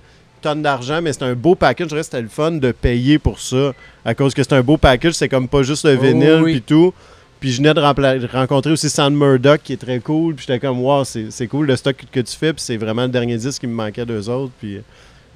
d'argent, 0.53 1.01
mais 1.01 1.13
c'est 1.13 1.23
un 1.23 1.33
beau 1.33 1.55
package. 1.55 1.89
Je 1.89 2.01
c'était 2.01 2.21
le 2.21 2.27
fun 2.27 2.51
de 2.51 2.71
payer 2.71 3.19
pour 3.19 3.39
ça. 3.39 3.73
À 4.03 4.13
cause 4.13 4.33
que 4.33 4.43
c'est 4.43 4.53
un 4.53 4.61
beau 4.61 4.77
package, 4.77 5.13
c'est 5.13 5.29
comme 5.29 5.47
pas 5.47 5.63
juste 5.63 5.85
le 5.85 5.97
oh 5.97 6.01
vinyle 6.01 6.41
puis 6.43 6.61
tout. 6.61 6.93
Puis 7.39 7.51
je 7.51 7.57
venais 7.57 7.73
de 7.73 8.27
rencontrer 8.27 8.71
aussi 8.71 8.89
Sand 8.89 9.13
Murdoch 9.13 9.61
qui 9.63 9.73
est 9.73 9.77
très 9.77 9.99
cool. 9.99 10.35
Puis 10.35 10.45
j'étais 10.47 10.59
comme, 10.59 10.79
wow, 10.81 11.03
c'est 11.03 11.47
cool 11.47 11.67
le 11.67 11.75
stock 11.75 11.95
que 12.11 12.19
tu 12.19 12.35
fais. 12.35 12.53
Puis 12.53 12.61
c'est 12.61 12.77
vraiment 12.77 13.03
le 13.03 13.09
dernier 13.09 13.37
disque 13.37 13.61
qui 13.61 13.67
me 13.67 13.73
manquait 13.73 14.05
d'eux 14.05 14.29
autres. 14.29 14.53
Puis 14.59 14.79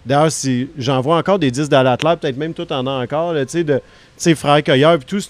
d'ailleurs, 0.05 0.31
si 0.31 0.69
j'envoie 0.77 1.17
encore 1.17 1.39
des 1.39 1.51
disques 1.51 1.71
d'Alatler, 1.71 2.15
peut-être 2.19 2.37
même 2.37 2.53
tout 2.53 2.71
en 2.71 2.85
a 2.87 2.91
encore, 2.91 3.33
tu 3.33 3.45
sais, 3.47 3.63
de, 3.63 3.81
Frère 4.35 4.63
Cueilleur, 4.63 4.97
puis 4.99 5.05
tout 5.05 5.23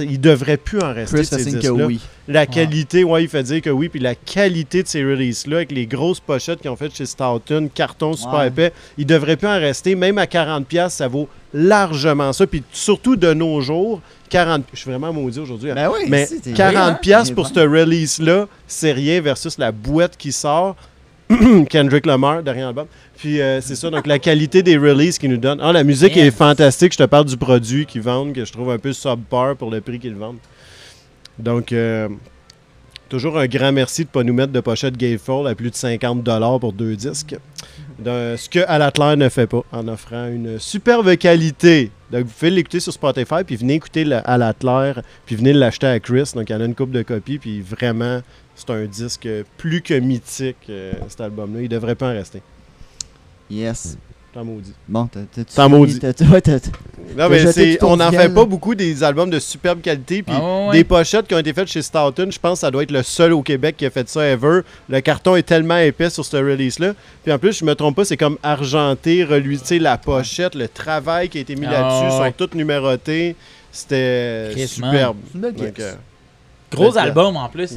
il 0.00 0.20
devrait 0.20 0.56
plus 0.56 0.80
en 0.80 0.94
rester. 0.94 1.18
Chris 1.18 1.26
ces 1.26 1.58
que 1.58 1.68
oui. 1.68 2.00
La 2.26 2.46
qualité, 2.46 3.04
ouais. 3.04 3.24
il 3.24 3.28
fait 3.28 3.42
dire 3.42 3.60
que 3.60 3.70
oui. 3.70 3.88
Puis 3.88 4.00
la 4.00 4.14
qualité 4.14 4.82
de 4.82 4.88
ces 4.88 5.04
releases-là, 5.04 5.56
avec 5.56 5.72
les 5.72 5.86
grosses 5.86 6.20
pochettes 6.20 6.60
qu'ils 6.60 6.70
ont 6.70 6.76
faites 6.76 6.94
chez 6.94 7.06
Stoughton, 7.06 7.68
carton 7.72 8.14
super 8.14 8.44
épais, 8.44 8.72
il 8.96 9.06
devrait 9.06 9.36
plus 9.36 9.48
en 9.48 9.58
rester. 9.58 9.94
Même 9.94 10.16
à 10.18 10.24
40$, 10.24 10.88
ça 10.88 11.06
vaut 11.06 11.28
largement 11.52 12.32
ça. 12.32 12.46
Puis 12.46 12.62
surtout 12.72 13.16
de 13.16 13.32
nos 13.34 13.60
jours, 13.60 14.00
40 14.30 14.64
je 14.72 14.78
suis 14.78 14.90
vraiment 14.90 15.12
maudit 15.12 15.38
aujourd'hui. 15.38 15.70
Hein. 15.70 15.74
Ben 15.74 15.90
oui, 15.92 16.06
mais 16.08 16.24
40$ 16.24 17.34
pour 17.34 17.46
cette 17.46 17.56
release-là, 17.56 18.48
c'est 18.66 18.92
rien 18.92 19.20
versus 19.20 19.58
la 19.58 19.70
boîte 19.70 20.16
qui 20.16 20.32
sort. 20.32 20.76
Kendrick 21.70 22.04
Lamar, 22.04 22.42
derrière 22.42 22.66
l'album. 22.66 22.86
Puis 23.16 23.40
euh, 23.40 23.60
c'est 23.60 23.76
ça, 23.76 23.88
donc 23.88 24.06
la 24.06 24.18
qualité 24.18 24.62
des 24.62 24.76
releases 24.76 25.18
qu'ils 25.18 25.30
nous 25.30 25.38
donnent. 25.38 25.60
Ah, 25.62 25.72
la 25.72 25.84
musique 25.84 26.16
est 26.16 26.30
fantastique. 26.30 26.92
Je 26.92 26.98
te 26.98 27.04
parle 27.04 27.24
du 27.24 27.36
produit 27.36 27.86
qu'ils 27.86 28.02
vendent, 28.02 28.34
que 28.34 28.44
je 28.44 28.52
trouve 28.52 28.70
un 28.70 28.78
peu 28.78 28.92
subpar 28.92 29.56
pour 29.56 29.70
le 29.70 29.80
prix 29.80 29.98
qu'ils 29.98 30.14
vendent. 30.14 30.38
Donc, 31.38 31.72
euh, 31.72 32.08
toujours 33.08 33.38
un 33.38 33.46
grand 33.46 33.72
merci 33.72 34.02
de 34.02 34.08
ne 34.08 34.12
pas 34.12 34.22
nous 34.22 34.34
mettre 34.34 34.52
de 34.52 34.60
pochette 34.60 34.96
Gatefold 34.96 35.46
à 35.46 35.54
plus 35.54 35.70
de 35.70 35.76
50$ 35.76 36.60
pour 36.60 36.72
deux 36.72 36.96
disques. 36.96 37.36
ce 38.04 38.48
que 38.48 38.60
Alatler 38.66 39.16
ne 39.16 39.28
fait 39.28 39.46
pas, 39.46 39.62
en 39.72 39.88
offrant 39.88 40.26
une 40.26 40.58
superbe 40.58 41.16
qualité. 41.16 41.90
Donc, 42.10 42.26
vous 42.26 42.32
pouvez 42.32 42.50
l'écouter 42.50 42.80
sur 42.80 42.92
Spotify, 42.92 43.44
puis 43.44 43.56
venez 43.56 43.74
écouter 43.74 44.10
Alatler, 44.24 44.94
puis 45.26 45.36
venez 45.36 45.52
l'acheter 45.52 45.86
à 45.86 46.00
Chris. 46.00 46.30
Donc, 46.34 46.50
il 46.50 46.52
y 46.52 46.56
en 46.56 46.60
a 46.60 46.64
une 46.64 46.74
coupe 46.74 46.92
de 46.92 47.02
copies, 47.02 47.38
puis 47.38 47.60
vraiment, 47.60 48.20
c'est 48.54 48.70
un 48.70 48.84
disque 48.84 49.28
plus 49.56 49.82
que 49.82 49.94
mythique, 49.94 50.56
euh, 50.68 50.92
cet 51.08 51.20
album-là. 51.20 51.62
Il 51.62 51.68
devrait 51.68 51.96
pas 51.96 52.10
en 52.10 52.14
rester. 52.14 52.40
Yes. 53.50 53.96
T'en 54.34 54.44
maudis. 54.44 54.72
Bon, 54.88 55.08
t'en 55.54 55.68
maudis. 55.68 56.00
non, 57.16 57.28
mais 57.30 57.78
on 57.82 57.96
n'en 57.96 58.10
fait 58.10 58.28
pas 58.28 58.44
beaucoup 58.44 58.74
des 58.74 59.04
albums 59.04 59.30
de 59.30 59.38
superbe 59.38 59.80
qualité. 59.80 60.24
Puis 60.24 60.34
ah, 60.36 60.70
des 60.72 60.82
pochettes 60.82 61.28
qui 61.28 61.36
ont 61.36 61.38
été 61.38 61.52
faites 61.52 61.68
chez 61.68 61.82
Stoughton, 61.82 62.28
je 62.32 62.38
pense 62.40 62.54
que 62.54 62.60
ça 62.62 62.70
doit 62.72 62.82
être 62.82 62.90
le 62.90 63.04
seul 63.04 63.32
au 63.32 63.42
Québec 63.42 63.76
qui 63.76 63.86
a 63.86 63.90
fait 63.90 64.08
ça 64.08 64.26
ever. 64.26 64.62
Le 64.88 65.00
carton 65.00 65.36
est 65.36 65.44
tellement 65.44 65.76
épais 65.76 66.10
sur 66.10 66.24
ce 66.24 66.36
release-là. 66.36 66.94
Puis 67.22 67.32
en 67.32 67.38
plus, 67.38 67.56
je 67.56 67.64
me 67.64 67.76
trompe 67.76 67.94
pas, 67.94 68.04
c'est 68.04 68.16
comme 68.16 68.36
argenté, 68.42 69.22
reluisé, 69.22 69.78
la 69.78 69.98
pochette, 69.98 70.56
le 70.56 70.66
travail 70.66 71.28
qui 71.28 71.38
a 71.38 71.40
été 71.42 71.54
mis 71.54 71.66
ah, 71.66 71.70
là-dessus, 71.70 72.16
sont 72.16 72.32
toutes 72.36 72.56
numérotés. 72.56 73.36
C'était 73.70 74.52
superbe. 74.66 75.18
Euh, 75.44 75.94
Gros 76.72 76.98
album 76.98 77.36
en 77.36 77.48
plus. 77.48 77.72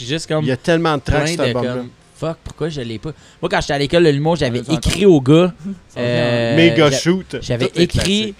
juste 0.00 0.26
comme. 0.26 0.42
Il 0.42 0.48
y 0.48 0.52
a 0.52 0.56
tellement 0.56 0.96
de 0.96 1.02
tracks 1.02 1.28
cet 1.28 1.40
album-là 1.40 1.84
fuck, 2.18 2.38
pourquoi 2.44 2.68
je 2.68 2.80
l'ai 2.80 2.98
pas? 2.98 3.12
Moi, 3.40 3.48
quand 3.48 3.60
j'étais 3.60 3.72
à 3.74 3.78
l'école 3.78 4.04
de 4.04 4.10
l'humour, 4.10 4.36
j'avais 4.36 4.60
écrit 4.60 5.06
au 5.06 5.20
gars. 5.20 5.52
euh, 5.96 6.56
Méga 6.56 6.90
shoot. 6.90 7.36
J'avais 7.40 7.70
écrit 7.74 8.34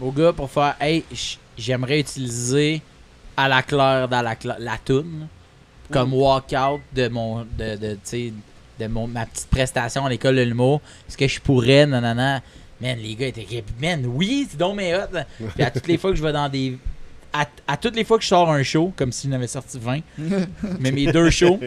au 0.00 0.10
gars 0.12 0.32
pour 0.32 0.50
faire 0.50 0.76
Hey, 0.80 1.04
j'aimerais 1.56 2.00
utiliser 2.00 2.82
à 3.36 3.48
la 3.48 3.62
claire 3.62 4.08
dans 4.08 4.22
la, 4.22 4.36
la 4.58 4.78
toune 4.84 5.26
comme 5.90 6.12
walkout 6.12 6.80
de 6.94 7.08
mon. 7.08 7.46
de, 7.58 7.76
de, 7.76 7.98
de 8.78 8.86
mon, 8.86 9.06
ma 9.08 9.26
petite 9.26 9.48
prestation 9.48 10.04
à 10.06 10.08
l'école 10.10 10.36
de 10.36 10.42
l'humour. 10.42 10.80
Est-ce 11.08 11.16
que 11.16 11.26
je 11.26 11.40
pourrais, 11.40 11.86
nanana. 11.86 12.42
Man, 12.80 12.98
les 13.02 13.14
gars 13.16 13.26
étaient. 13.28 13.64
Man, 13.80 14.04
oui, 14.06 14.46
c'est 14.50 14.56
donc 14.56 14.76
mes 14.76 14.94
hot. 14.94 15.00
Puis 15.54 15.64
à 15.64 15.70
toutes 15.70 15.88
les 15.88 15.98
fois 15.98 16.10
que 16.10 16.16
je 16.16 16.22
vais 16.22 16.32
dans 16.32 16.48
des. 16.48 16.78
À, 17.32 17.46
à, 17.66 17.76
toutes 17.76 17.96
les 17.96 18.04
fois 18.04 18.16
que 18.18 18.22
je 18.22 18.28
sors 18.28 18.48
un 18.50 18.62
show, 18.62 18.92
comme 18.96 19.12
si 19.12 19.28
j'en 19.28 19.34
avais 19.34 19.46
sorti 19.48 19.78
20, 19.80 20.00
mais 20.80 20.92
mes 20.92 21.10
deux 21.10 21.28
shows, 21.30 21.58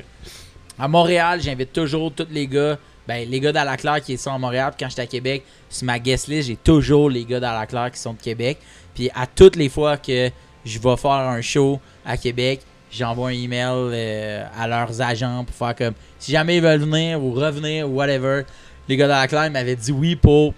à 0.82 0.88
Montréal, 0.88 1.40
j'invite 1.44 1.72
toujours 1.72 2.12
tous 2.12 2.28
les 2.32 2.48
gars. 2.48 2.76
Ben, 3.08 3.30
les 3.30 3.40
gars 3.40 3.52
d'Alaclaire 3.52 4.02
qui 4.02 4.18
sont 4.18 4.32
à 4.32 4.38
Montréal. 4.40 4.74
Puis 4.76 4.84
quand 4.84 4.90
j'étais 4.90 5.04
à 5.04 5.08
Québec, 5.08 5.44
sur 5.70 5.86
ma 5.86 6.00
guest 6.00 6.28
list, 6.28 6.48
j'ai 6.48 6.56
toujours 6.56 7.08
les 7.08 7.24
gars 7.24 7.40
d'Alaclaire 7.40 7.92
qui 7.92 8.00
sont 8.00 8.14
de 8.14 8.20
Québec. 8.20 8.58
Puis 8.96 9.12
à 9.14 9.28
toutes 9.28 9.58
les 9.58 9.70
fois 9.70 9.98
que 9.98 10.32
je 10.66 10.80
vais 10.80 10.98
faire 10.98 11.12
un 11.12 11.42
show 11.42 11.80
à 12.04 12.18
Québec, 12.18 12.62
j'envoie 12.92 13.30
un 13.30 13.34
email 13.34 13.68
euh, 13.70 14.44
à 14.58 14.68
leurs 14.68 15.00
agents 15.00 15.44
pour 15.44 15.56
faire 15.56 15.76
comme 15.76 15.94
si 16.18 16.32
jamais 16.32 16.58
ils 16.58 16.64
veulent 16.64 16.82
venir 16.82 17.24
ou 17.24 17.32
revenir 17.32 17.88
ou 17.88 17.94
whatever. 17.94 18.42
Les 18.90 18.98
gars 18.98 19.08
d'Alaclaire 19.08 19.52
m'avaient 19.52 19.76
dit 19.76 19.92
oui 19.92 20.16
pour 20.16 20.56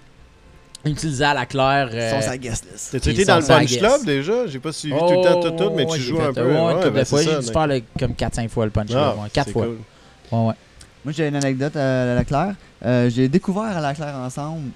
utiliser 0.86 1.26
à 1.26 1.34
la 1.34 1.46
claire. 1.46 1.90
ils 1.92 2.22
sont 2.22 2.22
sa 2.22 2.38
guest 2.38 2.66
list. 2.72 2.92
T'as-tu 2.94 3.10
été 3.10 3.26
dans 3.26 3.40
le 3.40 3.46
Punch 3.46 3.78
Club 3.78 4.06
déjà? 4.06 4.48
J'ai 4.48 4.60
pas 4.60 4.72
suivi 4.72 4.98
tout 4.98 5.06
le 5.06 5.22
temps, 5.22 5.42
tout, 5.42 5.52
tout, 5.52 5.72
mais 5.76 5.86
tu 5.86 6.00
joues 6.00 6.22
un 6.22 6.32
peu. 6.32 6.46
Ouais, 6.46 6.76
ouais, 6.76 6.92
ben, 6.92 7.04
fois, 7.04 7.22
j'ai 7.22 7.40
dû 7.40 7.52
faire 7.52 7.68
comme 8.00 8.14
4-5 8.14 8.48
fois 8.48 8.64
le 8.64 8.72
Punch 8.72 8.88
Club. 8.88 9.16
4 9.34 9.52
fois. 9.52 9.68
Ouais, 10.32 10.54
Moi, 11.06 11.14
j'ai 11.14 11.28
une 11.28 11.36
anecdote 11.36 11.76
à 11.76 12.16
la 12.16 12.24
Claire. 12.24 12.56
Euh, 12.86 13.10
j'ai 13.10 13.28
découvert 13.28 13.78
à 13.78 13.82
la 13.82 13.94
Claire 13.94 14.16
ensemble 14.16 14.72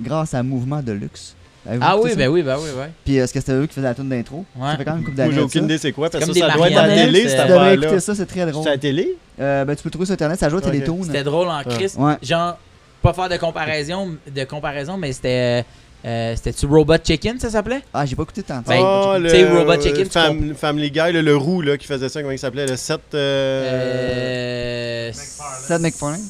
grâce 0.00 0.34
à 0.34 0.42
Mouvement 0.42 0.82
de 0.82 0.92
Luxe. 0.92 1.34
Ah 1.80 1.98
oui, 1.98 2.12
ben 2.16 2.28
oui, 2.28 2.42
ben 2.42 2.56
oui, 2.56 2.70
ouais. 2.78 2.90
Puis 3.04 3.16
est-ce 3.16 3.32
que 3.32 3.40
c'était 3.40 3.52
eux 3.52 3.66
qui 3.66 3.74
faisaient 3.74 3.88
la 3.88 3.94
tune 3.94 4.08
d'intro? 4.08 4.44
Ouais. 4.56 4.70
Ça 4.70 4.76
fait 4.78 4.84
quand 4.84 4.92
même 4.92 5.00
une 5.00 5.04
couple 5.04 5.16
d'années. 5.16 5.30
Moi, 5.30 5.40
j'ai 5.40 5.44
aucune 5.44 5.64
idée 5.64 5.78
c'est 5.78 5.92
quoi, 5.92 6.08
parce 6.08 6.24
que 6.24 6.32
ça, 6.32 6.50
doit 6.50 6.70
être 6.70 6.78
à 6.78 6.86
la 6.86 6.94
télé, 6.94 7.28
cette. 7.28 7.46
Tu 7.46 7.72
écouter 7.74 8.00
ça, 8.00 8.14
c'est 8.14 8.26
très 8.26 8.46
drôle. 8.46 8.62
C'est 8.62 8.70
à 8.70 8.72
la 8.72 8.78
télé? 8.78 9.16
Euh, 9.40 9.64
Ben, 9.64 9.76
tu 9.76 9.82
peux 9.82 9.90
trouver 9.90 10.06
sur 10.06 10.14
Internet, 10.14 10.38
ça 10.38 10.48
joue 10.48 10.58
à 10.58 10.62
Télétoon. 10.62 11.02
C'était 11.04 11.24
drôle 11.24 11.48
en 11.48 11.62
crise. 11.62 11.98
Genre, 12.22 12.58
pas 13.02 13.12
faire 13.12 13.28
de 13.28 13.36
comparaison, 13.36 14.16
de 14.34 14.44
comparaison 14.44 14.96
mais 14.96 15.12
c'était. 15.12 15.60
Euh, 15.60 15.62
C'était-tu 16.04 16.66
Robot 16.66 16.96
Chicken, 17.04 17.38
ça 17.38 17.50
s'appelait? 17.50 17.82
Ah, 17.92 18.06
j'ai 18.06 18.16
pas 18.16 18.22
écouté 18.22 18.42
tant. 18.42 18.62
Ben, 18.66 18.80
oh, 18.80 19.16
tu 19.22 19.28
sais, 19.28 19.48
Robot 19.48 19.80
Chicken. 19.80 20.06
Fam, 20.06 20.54
Family 20.54 20.90
Guy, 20.90 21.12
le, 21.12 21.20
le 21.20 21.36
roux 21.36 21.60
là, 21.60 21.76
qui 21.76 21.86
faisait 21.86 22.08
ça, 22.08 22.20
comment 22.20 22.32
il 22.32 22.38
s'appelait? 22.38 22.66
Le 22.66 22.76
Seth. 22.76 23.00
Euh... 23.14 25.10
euh 25.10 25.12
Seth 25.12 25.80
MacFarlane? 25.80 26.20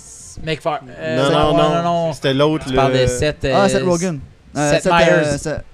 MacFarlane? 0.45 0.91
Euh, 0.99 1.17
non, 1.17 1.31
non, 1.31 1.57
non, 1.57 1.71
non, 1.75 1.83
non. 1.83 2.13
C'était 2.13 2.35
l'autre. 2.35 2.65
Tu 2.65 2.71
le... 2.71 2.77
parles 2.77 2.99
de 2.99 3.07
Seth. 3.07 3.45
Euh, 3.45 3.55
ah, 3.55 3.69
Seth 3.69 3.83
Rogen. 3.83 4.21
Seth, 4.55 4.83
Seth 4.83 4.93
Myers. 4.93 5.39
Seth... 5.39 5.65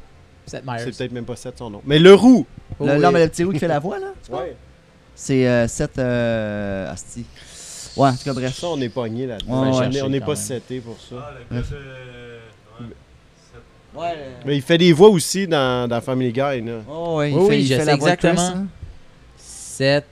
Seth 0.47 0.65
Myers. 0.67 0.79
C'est 0.85 0.97
peut-être 0.99 1.13
même 1.13 1.25
pas 1.25 1.37
Seth 1.37 1.59
son 1.59 1.71
nom. 1.71 1.81
Mais 1.87 1.99
le 1.99 2.15
roux! 2.15 2.47
Le, 2.81 2.97
oui. 2.97 3.07
mais 3.13 3.25
le 3.25 3.29
petit 3.29 3.45
roux 3.45 3.53
qui 3.53 3.59
fait 3.59 3.69
la 3.69 3.79
voix, 3.79 3.99
là? 3.99 4.09
Ouais. 4.31 4.57
C'est 5.15 5.69
Seth. 5.69 5.99
Asti. 5.99 7.25
Ouais, 7.97 8.09
en 8.09 8.13
tout 8.13 8.25
cas, 8.25 8.33
bref. 8.33 8.59
Ça, 8.59 8.67
on 8.67 8.81
est 8.81 8.89
pogné 8.89 9.27
là-dedans. 9.27 9.81
Ouais, 9.81 10.03
on 10.03 10.09
n'est 10.09 10.21
pas 10.21 10.37
seté 10.37 10.81
pour 10.81 10.97
ça. 10.99 11.31
Ah, 11.31 11.31
le 11.51 11.63
mais 14.45 14.57
il 14.57 14.63
fait 14.63 14.79
des 14.79 14.93
voix 14.93 15.09
aussi 15.09 15.47
dans, 15.47 15.89
dans 15.89 16.01
Family 16.01 16.33
Guy. 16.33 16.61
Là. 16.63 16.81
Oh, 16.89 17.19
ouais, 17.19 17.31
il 17.31 17.37
oui, 17.37 17.49
fait, 17.49 17.61
il 17.61 17.67
je 17.67 17.75
fait 17.75 17.85
sais 17.85 17.95
exactement. 17.95 18.67
7. 19.37 20.05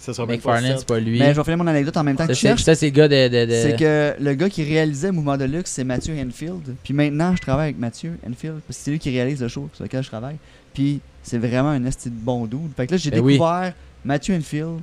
Ça 0.00 0.14
sera 0.14 0.26
McFarlane, 0.26 0.78
c'est 0.78 0.86
pas 0.86 0.98
lui. 0.98 1.18
Mais 1.18 1.34
je 1.34 1.36
vais 1.36 1.44
finir 1.44 1.58
mon 1.58 1.66
anecdote 1.66 1.94
en 1.96 2.02
même 2.02 2.16
temps 2.16 2.26
que 2.26 2.32
tu 2.32 2.38
cherches. 2.38 2.62
Ça, 2.62 2.74
c'est 2.74 2.86
le 2.86 2.92
gars 2.92 3.06
de. 3.06 3.28
de, 3.28 3.44
de... 3.44 3.52
C'est 3.52 3.76
que 3.76 4.14
le 4.18 4.34
gars 4.34 4.48
qui 4.48 4.64
réalisait 4.64 5.12
Mouvement 5.12 5.36
de 5.36 5.44
Luxe, 5.44 5.70
c'est 5.72 5.84
Mathieu 5.84 6.14
Enfield. 6.14 6.74
Puis 6.82 6.94
maintenant, 6.94 7.36
je 7.36 7.42
travaille 7.42 7.64
avec 7.64 7.78
Mathieu 7.78 8.18
Enfield. 8.26 8.60
Parce 8.66 8.78
que 8.78 8.84
c'est 8.84 8.90
lui 8.92 8.98
qui 8.98 9.10
réalise 9.10 9.42
le 9.42 9.48
show 9.48 9.68
sur 9.74 9.84
lequel 9.84 10.02
je 10.02 10.08
travaille. 10.08 10.36
Puis 10.72 11.00
c'est 11.22 11.36
vraiment 11.36 11.68
un 11.68 11.84
esti 11.84 12.08
de 12.08 12.14
bon 12.14 12.46
dude. 12.46 12.70
Fait 12.76 12.86
que 12.86 12.92
là, 12.92 12.96
j'ai 12.96 13.10
ben 13.10 13.22
découvert 13.22 13.74
Mathieu 14.04 14.34
Enfield. 14.34 14.80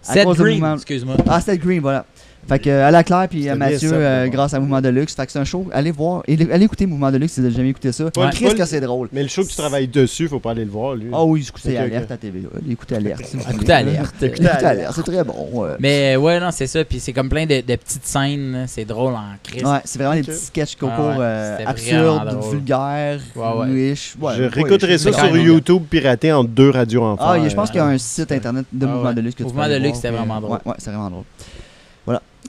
Seth 0.00 0.26
Green, 0.28 0.64
excuse-moi. 0.74 1.16
Ah, 1.28 1.40
Seth 1.40 1.60
Green, 1.60 1.80
voilà. 1.80 2.06
Fait 2.48 2.58
que 2.58 2.70
à 2.70 2.90
la 2.90 3.02
Claire 3.02 3.28
puis 3.28 3.48
à 3.48 3.56
Mathieu, 3.56 3.90
euh, 3.92 4.28
grâce 4.28 4.54
à 4.54 4.60
Mouvement 4.60 4.80
de 4.80 4.88
Luxe. 4.88 5.14
Fait 5.14 5.26
que 5.26 5.32
c'est 5.32 5.38
un 5.38 5.44
show. 5.44 5.66
Allez 5.72 5.90
voir. 5.90 6.22
Allez 6.28 6.64
écouter 6.64 6.86
Mouvement 6.86 7.10
de 7.10 7.18
Luxe 7.18 7.32
si 7.32 7.40
vous 7.40 7.46
n'avez 7.46 7.56
jamais 7.56 7.70
écouté 7.70 7.92
ça. 7.92 8.10
Qu'est-ce 8.10 8.54
que 8.54 8.64
c'est 8.64 8.80
drôle. 8.80 9.08
Mais 9.12 9.22
le 9.22 9.28
show 9.28 9.42
que 9.42 9.48
tu 9.48 9.56
travailles 9.56 9.88
dessus, 9.88 10.28
faut 10.28 10.40
pas 10.40 10.52
aller 10.52 10.64
le 10.64 10.70
voir, 10.70 10.94
lui. 10.94 11.10
Ah 11.12 11.24
oui, 11.24 11.44
écoutez 11.48 11.76
Alerte 11.76 12.10
à 12.10 12.16
TV. 12.16 12.42
Écoutez 12.68 12.96
Alerte. 12.96 13.34
Écoutez 13.50 13.72
Alerte. 13.72 14.22
Écoutez 14.22 14.48
Alerte. 14.48 14.92
C'est 14.94 15.02
très 15.02 15.24
bon. 15.24 15.66
Mais 15.80 16.16
ouais, 16.16 16.40
non, 16.40 16.50
c'est 16.50 16.66
ça. 16.66 16.84
Puis 16.84 17.00
c'est 17.00 17.12
comme 17.12 17.28
plein 17.28 17.46
de, 17.46 17.60
petites 17.60 18.06
scènes. 18.06 18.64
C'est 18.68 18.84
drôle 18.84 19.14
en 19.14 19.34
crise. 19.42 19.64
Ouais, 19.64 19.80
c'est 19.84 19.98
vraiment 19.98 20.14
des 20.14 20.22
petits 20.22 20.46
sketchs 20.46 20.76
concours 20.76 21.14
ah 21.16 21.20
euh, 21.20 21.58
absurdes, 21.66 22.38
vulgaires, 22.50 23.20
riches. 23.36 24.16
Je 24.36 24.44
réécouterai 24.44 24.98
ça 24.98 25.12
sur 25.12 25.36
YouTube 25.36 25.84
piraté 25.88 26.32
en 26.32 26.44
deux 26.44 26.70
radios 26.70 27.02
en 27.02 27.16
Ah, 27.18 27.36
je 27.46 27.54
pense 27.54 27.70
qu'il 27.70 27.78
y 27.78 27.82
a 27.82 27.86
un 27.86 27.98
site 27.98 28.32
internet 28.32 28.66
de 28.72 28.86
ah 28.86 28.88
Mouvement 28.88 29.12
de 29.12 29.20
Luxe 29.20 29.34
que 29.34 29.42
tu 29.42 29.48
Mouvement 29.48 29.68
de 29.68 29.76
Luxe, 29.76 29.96
c'était 29.96 30.10
vraiment 30.10 30.40
drôle. 30.40 30.58
Ouais, 30.64 30.74
c'est 30.78 30.90
vraiment 30.90 31.10
drôle. 31.10 31.24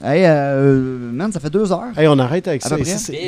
Hey, 0.02 0.22
euh, 0.24 1.10
man, 1.12 1.32
ça 1.32 1.40
fait 1.40 1.50
deux 1.50 1.72
heures. 1.72 1.96
Hey, 1.96 2.06
on 2.06 2.18
arrête 2.18 2.46
avec 2.48 2.62
ça. 2.62 2.76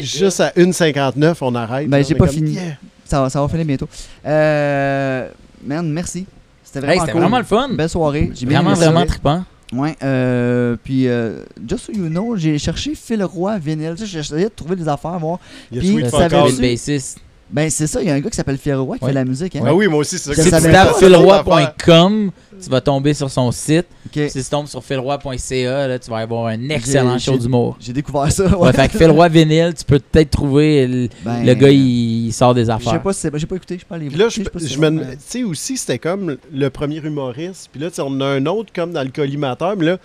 juste 0.01 0.41
à 0.41 0.51
1,59, 0.51 1.37
on 1.41 1.55
arrête. 1.55 1.89
Ben, 1.89 2.05
j'ai 2.05 2.15
pas 2.15 2.29
fini. 2.29 2.59
Ça, 3.05 3.23
va, 3.23 3.31
ça 3.31 3.41
va 3.41 3.49
finir 3.49 3.67
bientôt. 3.67 3.89
Euh, 4.25 5.29
man, 5.65 5.91
merci. 5.91 6.27
C'était 6.63 6.87
vraiment, 6.87 7.07
hey, 7.07 7.13
vraiment 7.13 7.39
le 7.39 7.45
fun. 7.45 7.71
Belle 7.71 7.89
soirée. 7.89 8.31
Vraiment, 8.45 8.75
vraiment 8.75 9.05
trippant. 9.05 9.45
Ouais, 9.73 9.97
euh, 10.03 10.77
puis 10.83 11.07
euh, 11.07 11.45
just 11.69 11.87
so 11.87 11.93
you 11.93 12.09
know, 12.09 12.37
j'ai 12.37 12.59
cherché 12.59 12.95
Phil 12.95 13.23
Roy 13.23 13.59
vinyle. 13.59 13.95
J'ai 14.03 14.19
essayé 14.19 14.45
de 14.45 14.51
trouver 14.51 14.75
des 14.77 14.89
affaires, 14.89 15.19
voir. 15.19 15.39
Il 15.71 15.77
y 15.77 16.01
a 16.01 16.03
puis, 16.03 16.61
bassiste. 16.61 17.21
Ben, 17.53 17.69
c'est 17.69 17.87
ça, 17.87 18.01
il 18.01 18.09
y 18.09 18.11
a 18.11 18.15
un 18.15 18.21
gars 18.21 18.31
qui 18.31 18.37
s'appelle 18.37 18.59
Phil 18.59 18.75
Roy 18.75 18.99
qui 18.99 19.05
fait 19.05 19.13
la 19.13 19.25
musique. 19.25 19.57
Hein? 19.57 19.63
Ah 19.67 19.75
oui, 19.75 19.89
moi 19.89 20.01
aussi, 20.01 20.19
c'est 20.19 20.35
ça 20.35 20.35
que 20.35 20.43
Si 20.43 20.67
tu 20.67 20.73
tapes 20.73 20.97
philroy.com, 20.99 22.31
tu 22.63 22.71
vas 22.71 22.81
tomber 22.81 23.15
sur 23.15 23.31
son 23.31 23.51
site. 23.51 23.87
Si 24.15 24.31
tu 24.31 24.51
tombes 24.51 24.67
sur 24.67 24.85
philroy.ca, 24.85 25.99
tu 25.99 26.11
vas 26.11 26.17
avoir 26.19 26.47
un 26.47 26.69
excellent 26.69 27.19
show 27.19 27.37
d'humour. 27.37 27.77
J'ai 27.81 27.93
découvert 27.93 28.31
ça. 28.31 28.57
Ouais. 28.57 28.73
fait 28.73 28.89
que 28.89 28.99
Philroy 28.99 29.29
vinyle, 29.29 29.75
tu 29.77 29.85
peux 29.85 29.99
peut-être 29.99 30.31
trouver 30.31 30.87
le, 30.87 31.09
ben, 31.25 31.55
gars, 31.55 31.71
il, 31.71 32.33
sort 32.33 32.55
des 32.55 32.71
affaires. 32.71 32.93
Je 32.93 32.97
sais 32.97 33.03
pas 33.03 33.13
si 33.13 33.29
j'ai 33.35 33.47
pas 33.47 33.57
écouté, 33.57 33.79
je 33.79 33.87
pas 33.87 33.99
les 33.99 34.11
Là, 34.11 34.29
je, 34.29 34.43
je 34.43 34.79
me 34.79 34.91
tu 34.91 35.17
sais 35.19 35.43
aussi, 35.43 35.77
c'était 35.77 35.99
comme 35.99 36.37
le 36.53 36.71
premier 36.71 36.99
humoriste. 36.99 37.69
Puis 37.73 37.81
là, 37.81 37.89
on 37.99 38.21
a 38.21 38.27
un 38.27 38.47
autre 38.47 38.73
comme 38.75 38.93
dans 38.93 39.03
le 39.03 39.11
collimateur. 39.11 39.77
Mais 39.77 39.87
là, 39.87 39.99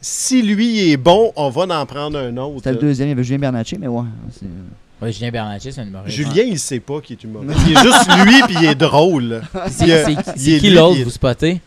si 0.00 0.42
lui 0.42 0.90
est 0.90 0.96
bon, 0.96 1.32
on 1.36 1.50
va 1.50 1.80
en 1.80 1.86
prendre 1.86 2.18
un 2.18 2.36
autre. 2.36 2.56
C'était 2.58 2.72
le 2.72 2.78
deuxième, 2.78 3.08
il 3.08 3.10
y 3.10 3.12
avait 3.12 3.24
Julien 3.24 3.38
Bernatchez, 3.38 3.78
mais 3.78 3.88
ouais. 3.88 4.04
Ouais, 5.00 5.12
Julien 5.12 5.30
Bernatchez, 5.30 5.70
c'est 5.72 5.80
un 5.80 5.86
humoriste. 5.86 6.16
Julien, 6.16 6.42
il 6.42 6.58
sait 6.58 6.80
pas 6.80 7.00
qu'il 7.00 7.16
est 7.16 7.24
humoriste. 7.24 7.60
il 7.66 7.72
est 7.76 7.82
juste 7.82 8.08
lui, 8.24 8.42
puis 8.46 8.56
il 8.60 8.64
est 8.64 8.74
drôle. 8.74 9.42
C'est 9.70 10.16
qui 10.58 10.70
l'autre, 10.70 11.02
vous 11.02 11.10
spotez? 11.10 11.60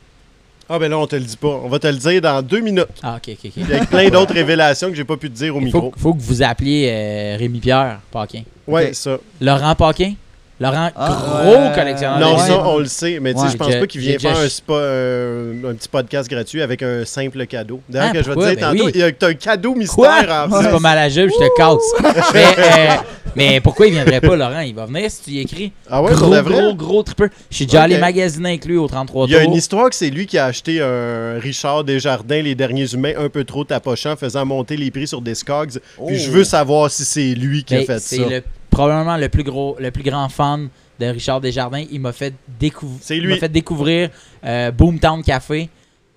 Ah 0.73 0.79
ben 0.79 0.89
là, 0.89 0.97
on 0.97 1.05
te 1.05 1.17
le 1.17 1.23
dit 1.23 1.35
pas. 1.35 1.59
On 1.63 1.67
va 1.67 1.79
te 1.79 1.87
le 1.87 1.97
dire 1.97 2.21
dans 2.21 2.41
deux 2.41 2.61
minutes. 2.61 2.85
Ah, 3.03 3.17
ok, 3.17 3.35
ok, 3.43 3.51
ok. 3.57 3.63
Avec 3.69 3.89
plein 3.89 4.09
d'autres 4.09 4.33
révélations 4.33 4.87
que 4.89 4.95
j'ai 4.95 5.03
pas 5.03 5.17
pu 5.17 5.29
te 5.29 5.35
dire 5.35 5.53
au 5.53 5.59
micro. 5.59 5.91
Faut, 5.91 5.93
faut 5.97 6.13
que 6.13 6.21
vous 6.21 6.41
appeliez 6.41 6.87
euh, 6.89 7.35
Rémi-Pierre 7.37 7.99
Paquin. 8.09 8.43
Ouais, 8.67 8.93
ça. 8.93 9.17
Laurent 9.41 9.75
Paquin? 9.75 10.13
Laurent, 10.61 10.91
ah, 10.95 11.43
gros 11.43 11.73
collectionneur. 11.73 12.19
Non, 12.19 12.38
ça, 12.38 12.63
on 12.67 12.77
le 12.77 12.85
sait. 12.85 13.19
Mais 13.19 13.33
tu 13.33 13.39
sais, 13.39 13.49
je 13.49 13.57
pense 13.57 13.75
pas 13.75 13.88
qu'il 13.88 13.99
vienne 13.99 14.19
faire 14.19 14.38
un, 14.38 14.47
spa, 14.47 14.73
euh, 14.73 15.71
un, 15.71 15.73
petit 15.73 15.89
podcast 15.89 16.29
gratuit 16.29 16.61
avec 16.61 16.83
un 16.83 17.03
simple 17.03 17.47
cadeau. 17.47 17.81
D'ailleurs, 17.89 18.09
ah, 18.11 18.17
que 18.17 18.23
je 18.23 18.29
vais 18.29 18.35
te 18.35 18.39
dire 18.39 18.55
ben 18.55 18.77
tantôt, 18.77 18.89
il 18.93 18.97
y 18.97 19.03
a 19.03 19.07
un 19.07 19.33
cadeau 19.33 19.73
mystère 19.73 20.47
en 20.51 20.61
C'est 20.61 20.69
pas 20.69 20.79
mal 20.79 20.99
à 20.99 21.09
jeu, 21.09 21.27
je 21.27 21.33
te 21.33 21.57
casse. 21.57 22.31
mais, 22.35 22.45
euh, 22.45 22.95
mais, 23.35 23.59
pourquoi 23.59 23.88
il 23.88 23.93
viendrait 23.93 24.21
pas, 24.21 24.35
Laurent? 24.35 24.59
Il 24.59 24.75
va 24.75 24.85
venir 24.85 25.09
si 25.09 25.23
tu 25.23 25.29
y 25.31 25.39
écris. 25.39 25.71
Ah 25.89 26.03
ouais, 26.03 26.13
gros, 26.13 26.29
gros, 26.43 26.75
gros 26.75 27.01
tripper. 27.01 27.29
Je 27.49 27.55
suis 27.55 27.65
déjà 27.65 27.81
allé 27.81 27.97
magasiner 27.97 28.51
inclus 28.51 28.77
au 28.77 28.88
33 28.88 29.25
Il 29.29 29.33
y 29.33 29.38
a 29.38 29.41
une 29.41 29.55
histoire 29.55 29.89
que 29.89 29.95
c'est 29.95 30.11
lui 30.11 30.27
qui 30.27 30.38
a 30.38 30.45
acheté 30.45 30.79
un 30.79 31.39
Richard 31.39 31.85
Desjardins, 31.85 32.43
Les 32.43 32.53
Derniers 32.53 32.93
Humains, 32.93 33.13
un 33.17 33.29
peu 33.29 33.45
trop 33.45 33.63
tapochant, 33.63 34.15
faisant 34.15 34.45
monter 34.45 34.77
les 34.77 34.91
prix 34.91 35.07
sur 35.07 35.23
Discogs. 35.23 35.79
Puis 36.05 36.19
je 36.19 36.29
veux 36.29 36.41
oh. 36.41 36.43
savoir 36.43 36.91
si 36.91 37.03
c'est 37.03 37.33
lui 37.33 37.63
qui 37.63 37.73
a 37.73 37.79
fait 37.79 37.99
ça. 37.99 38.15
C'est 38.29 38.43
probablement 38.81 39.17
le 39.17 39.29
plus 39.29 39.43
gros, 39.43 39.75
le 39.79 39.91
plus 39.91 40.01
grand 40.03 40.27
fan 40.29 40.69
de 40.99 41.05
Richard 41.05 41.39
Desjardins. 41.39 41.85
Il 41.91 41.99
m'a 42.01 42.11
fait, 42.13 42.33
fait 42.59 43.49
découvrir 43.49 44.09
euh, 44.43 44.71
Boomtown 44.71 45.21
Café 45.23 45.69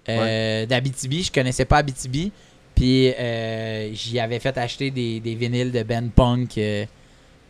euh, 0.09 0.65
d'Abitibi. 0.65 1.25
Je 1.25 1.33
connaissais 1.33 1.67
pas 1.67 1.79
Abitibi. 1.79 2.33
Puis 2.75 3.11
euh, 3.13 3.93
j'y 3.93 4.19
avais 4.19 4.41
fait 4.41 4.57
acheter 4.57 4.91
des, 4.91 5.21
des 5.21 5.35
vinyles 5.35 5.71
de 5.73 5.83
Ben 5.83 6.09
Punk 6.09 6.57
euh, 6.57 6.87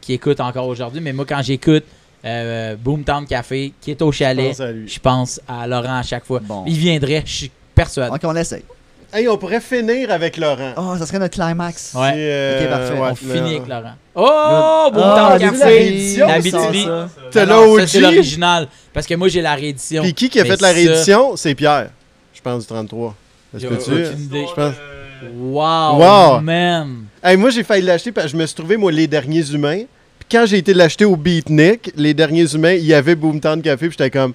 qui 0.00 0.14
écoute 0.14 0.40
encore 0.40 0.66
aujourd'hui. 0.66 1.00
Mais 1.00 1.12
moi, 1.12 1.24
quand 1.24 1.42
j'écoute 1.42 1.84
euh, 2.24 2.74
Boomtown 2.76 3.24
Café, 3.24 3.72
qui 3.80 3.92
est 3.92 4.02
au 4.02 4.10
chalet, 4.10 4.52
je 4.86 4.98
pense 4.98 5.40
à 5.46 5.66
Laurent 5.68 5.98
à 5.98 6.02
chaque 6.02 6.24
fois. 6.24 6.40
Il 6.66 6.76
viendrait, 6.76 7.22
je 7.24 7.32
suis 7.32 7.50
persuadé. 7.74 8.14
Ok, 8.14 8.20
on 8.24 8.34
essaye. 8.34 8.64
Hey, 9.16 9.28
on 9.28 9.38
pourrait 9.38 9.60
finir 9.60 10.10
avec 10.10 10.36
Laurent. 10.38 10.72
Oh, 10.76 10.96
ça 10.98 11.06
serait 11.06 11.20
notre 11.20 11.40
climax. 11.40 11.92
Ouais. 11.94 12.58
ok, 12.60 12.68
parfait. 12.68 12.94
on 12.98 13.14
finit 13.14 13.54
avec 13.54 13.68
Laurent. 13.68 13.94
Oh, 14.12 14.90
Boomtown 14.92 15.32
oh, 15.36 15.38
Café, 15.38 16.20
Abitibi. 16.20 16.88
T'as 17.30 17.44
l'OG. 17.44 17.86
C'est 17.86 18.00
l'original. 18.00 18.66
Parce 18.92 19.06
que 19.06 19.14
moi, 19.14 19.28
j'ai 19.28 19.40
la 19.40 19.54
réédition. 19.54 20.02
Puis 20.02 20.14
qui 20.14 20.28
qui 20.28 20.40
a 20.40 20.44
fait 20.44 20.60
la 20.60 20.72
réédition? 20.72 21.36
C'est 21.36 21.54
Pierre, 21.54 21.90
je 22.34 22.40
pense, 22.40 22.62
du 22.62 22.66
33. 22.66 23.14
Est-ce 23.56 23.66
que 23.66 23.74
tu... 23.74 23.90
Je 23.94 24.52
pense... 24.52 24.74
Wow, 25.32 25.96
wow, 25.96 26.40
man. 26.40 27.04
Hey, 27.22 27.36
moi, 27.36 27.50
j'ai 27.50 27.62
failli 27.62 27.86
l'acheter 27.86 28.10
parce 28.10 28.26
que 28.26 28.32
je 28.32 28.36
me 28.36 28.44
suis 28.46 28.56
trouvé, 28.56 28.76
moi, 28.76 28.90
les 28.90 29.06
derniers 29.06 29.48
humains. 29.48 29.82
Puis 30.18 30.28
quand 30.28 30.44
j'ai 30.44 30.58
été 30.58 30.74
l'acheter 30.74 31.04
au 31.04 31.14
Beatnik, 31.14 31.92
les 31.94 32.14
derniers 32.14 32.52
humains, 32.52 32.74
il 32.74 32.84
y 32.84 32.92
avait 32.92 33.14
Boomtown 33.14 33.62
Café. 33.62 33.86
Puis 33.86 33.96
j'étais 33.96 34.10
comme, 34.10 34.34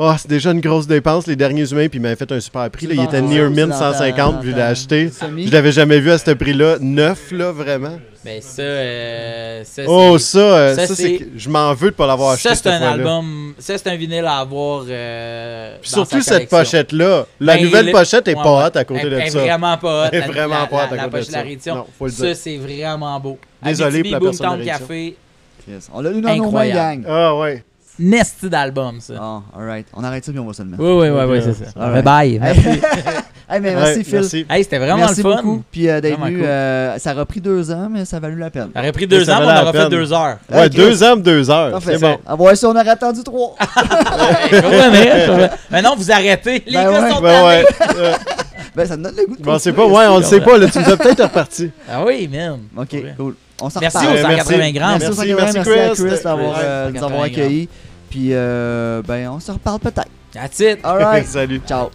oh, 0.00 0.12
c'est 0.18 0.28
déjà 0.28 0.50
une 0.50 0.60
grosse 0.60 0.86
dépense, 0.86 1.26
les 1.26 1.36
derniers 1.36 1.70
humains. 1.70 1.88
Puis 1.88 1.98
il 1.98 2.02
m'avait 2.02 2.16
fait 2.16 2.32
un 2.32 2.40
super 2.40 2.70
prix. 2.70 2.86
Là. 2.86 2.94
Il 2.96 3.02
était 3.02 3.20
near 3.20 3.50
mint 3.50 3.72
150. 3.72 4.40
Puis 4.40 4.50
je 4.50 4.56
l'ai 4.56 4.62
acheté. 4.62 5.10
Je 5.20 5.50
l'avais 5.50 5.72
jamais 5.72 6.00
vu 6.00 6.10
à 6.10 6.18
ce 6.18 6.30
prix-là. 6.30 6.76
Neuf, 6.80 7.30
là, 7.30 7.52
vraiment. 7.52 7.98
Ben 8.22 8.42
ça, 8.42 8.60
euh, 8.60 9.64
ça 9.64 9.82
Oh, 9.86 10.18
ça, 10.18 10.38
euh, 10.38 10.74
ça, 10.74 10.94
c'est... 10.94 11.28
Je 11.34 11.48
m'en 11.48 11.72
veux 11.72 11.90
de 11.90 11.94
pas 11.96 12.06
l'avoir 12.06 12.32
acheté. 12.32 12.50
Ça, 12.50 12.54
c'est 12.54 12.68
un 12.68 12.82
album. 12.82 13.54
Ça, 13.58 13.78
c'est 13.78 13.88
un 13.88 13.96
vinyle 13.96 14.26
à 14.26 14.40
avoir. 14.40 14.84
Euh, 14.88 15.76
surtout 15.82 16.20
cette 16.20 16.50
pochette-là. 16.50 17.26
La 17.38 17.56
ben, 17.56 17.64
nouvelle 17.64 17.90
pochette 17.90 18.28
est 18.28 18.34
pas 18.34 18.66
hot 18.66 18.76
à 18.76 18.84
côté 18.84 19.08
de 19.08 19.10
ça. 19.10 19.16
Elle 19.16 19.26
est 19.26 19.30
vraiment 19.30 19.78
pas 19.78 20.04
hot. 20.04 20.08
Elle 20.12 20.22
est 20.22 20.26
vraiment 20.26 20.66
pas 20.66 20.76
hot 20.76 20.94
à 20.94 21.08
côté 21.08 21.56
de 21.56 21.60
ça. 21.60 21.74
Non, 21.74 21.86
faut 21.98 22.06
le 22.06 22.12
dire. 22.12 22.26
Ça, 22.26 22.34
c'est 22.34 22.56
vraiment 22.58 23.18
beau. 23.18 23.38
Désolé 23.62 24.02
pour 24.02 24.12
la 24.12 24.20
personne 24.20 24.58
de 24.60 24.64
Café. 24.64 25.16
On 25.92 26.00
l'a 26.00 26.10
eu 26.10 26.20
dans 26.20 26.36
nos 26.36 26.50
mains, 26.50 26.68
gang. 26.68 27.04
Ah, 27.08 27.36
ouais. 27.36 27.64
Nesty 28.00 28.48
d'album, 28.48 28.98
ça. 29.00 29.12
Ah, 29.20 29.42
alright. 29.54 29.86
On 29.92 30.02
arrête 30.02 30.24
ça 30.24 30.32
puis 30.32 30.40
on 30.40 30.46
va 30.46 30.54
se 30.54 30.62
le 30.62 30.70
mettre. 30.70 30.82
Oui, 30.82 30.90
oui, 30.90 31.10
oui, 31.10 31.24
oui 31.28 31.42
c'est 31.44 31.66
ça. 31.66 31.78
Bye 31.78 32.02
bye. 32.02 32.38
Merci. 32.40 32.60
hey, 33.50 33.60
mais 33.60 33.74
merci, 33.74 34.04
Phil. 34.04 34.20
Merci. 34.20 34.46
Hey, 34.48 34.64
c'était 34.64 34.78
vraiment 34.78 34.96
merci 34.96 35.22
le 35.22 35.30
fun. 35.30 35.42
Beaucoup. 35.42 35.62
Puis 35.70 35.86
euh, 35.86 36.00
d'être 36.00 36.18
venu, 36.18 36.42
euh, 36.42 36.98
ça 36.98 37.12
aurait 37.12 37.26
pris 37.26 37.42
deux 37.42 37.70
ans, 37.70 37.88
mais 37.90 38.06
ça 38.06 38.16
a 38.16 38.20
valu 38.20 38.38
la 38.38 38.48
peine. 38.48 38.70
Ça 38.72 38.80
aurait 38.80 38.92
pris 38.92 39.06
deux 39.06 39.28
ans, 39.28 39.40
mais 39.40 39.46
on 39.46 39.68
aurait 39.68 39.78
fait 39.78 39.88
deux 39.90 40.12
heures. 40.12 40.38
Ouais, 40.50 40.70
deux 40.70 41.02
ans, 41.02 41.16
deux 41.16 41.50
heures. 41.50 41.78
C'est 41.84 42.00
bon. 42.00 42.18
Ah, 42.26 42.36
ouais, 42.36 42.56
si 42.56 42.64
on 42.64 42.70
aurait 42.70 42.88
attendu 42.88 43.22
trois. 43.22 43.54
mais 45.70 45.82
non, 45.82 45.94
vous 45.96 46.10
arrêtez. 46.10 46.62
Les 46.66 46.72
ben 46.72 46.84
gars 46.84 47.02
ouais. 47.02 47.10
sont 47.10 47.20
ben 47.20 47.46
ouais. 47.46 47.64
ben, 48.74 48.86
ça 48.86 48.96
me 48.96 49.04
donne 49.04 49.16
le 49.16 49.26
goût 49.26 49.36
de 49.36 49.42
Bon, 49.42 49.58
c'est 49.58 49.74
pas, 49.74 49.86
ouais, 49.86 50.06
on 50.06 50.18
le 50.18 50.24
sait 50.24 50.40
pas, 50.40 50.56
là. 50.56 50.68
Tu 50.68 50.78
nous 50.78 50.90
as 50.90 50.96
peut-être 50.96 51.24
reparti. 51.24 51.70
Ah 51.90 52.02
oui, 52.04 52.28
man. 52.28 52.60
Ok, 52.76 52.96
cool. 53.18 53.34
On 53.62 53.68
s'en 53.68 53.80
Merci 53.80 54.06
aux 54.06 54.16
180 54.16 54.70
grammes. 54.72 54.98
Merci, 55.00 55.18
merci, 55.18 55.34
merci, 55.34 55.54
merci 55.54 55.70
à 55.70 55.94
Chris 55.94 56.22
d'avoir 56.24 56.58
euh, 56.62 56.90
nous 56.90 57.04
avoir 57.04 57.22
accueillis. 57.22 57.68
Puis, 58.10 58.30
euh, 58.32 59.02
ben, 59.06 59.28
on 59.28 59.40
se 59.40 59.52
reparle 59.52 59.78
peut-être. 59.78 60.10
That's 60.32 60.60
it. 60.60 60.80
All 60.84 60.98
right. 60.98 61.24
Salut. 61.26 61.60
Ciao. 61.66 61.90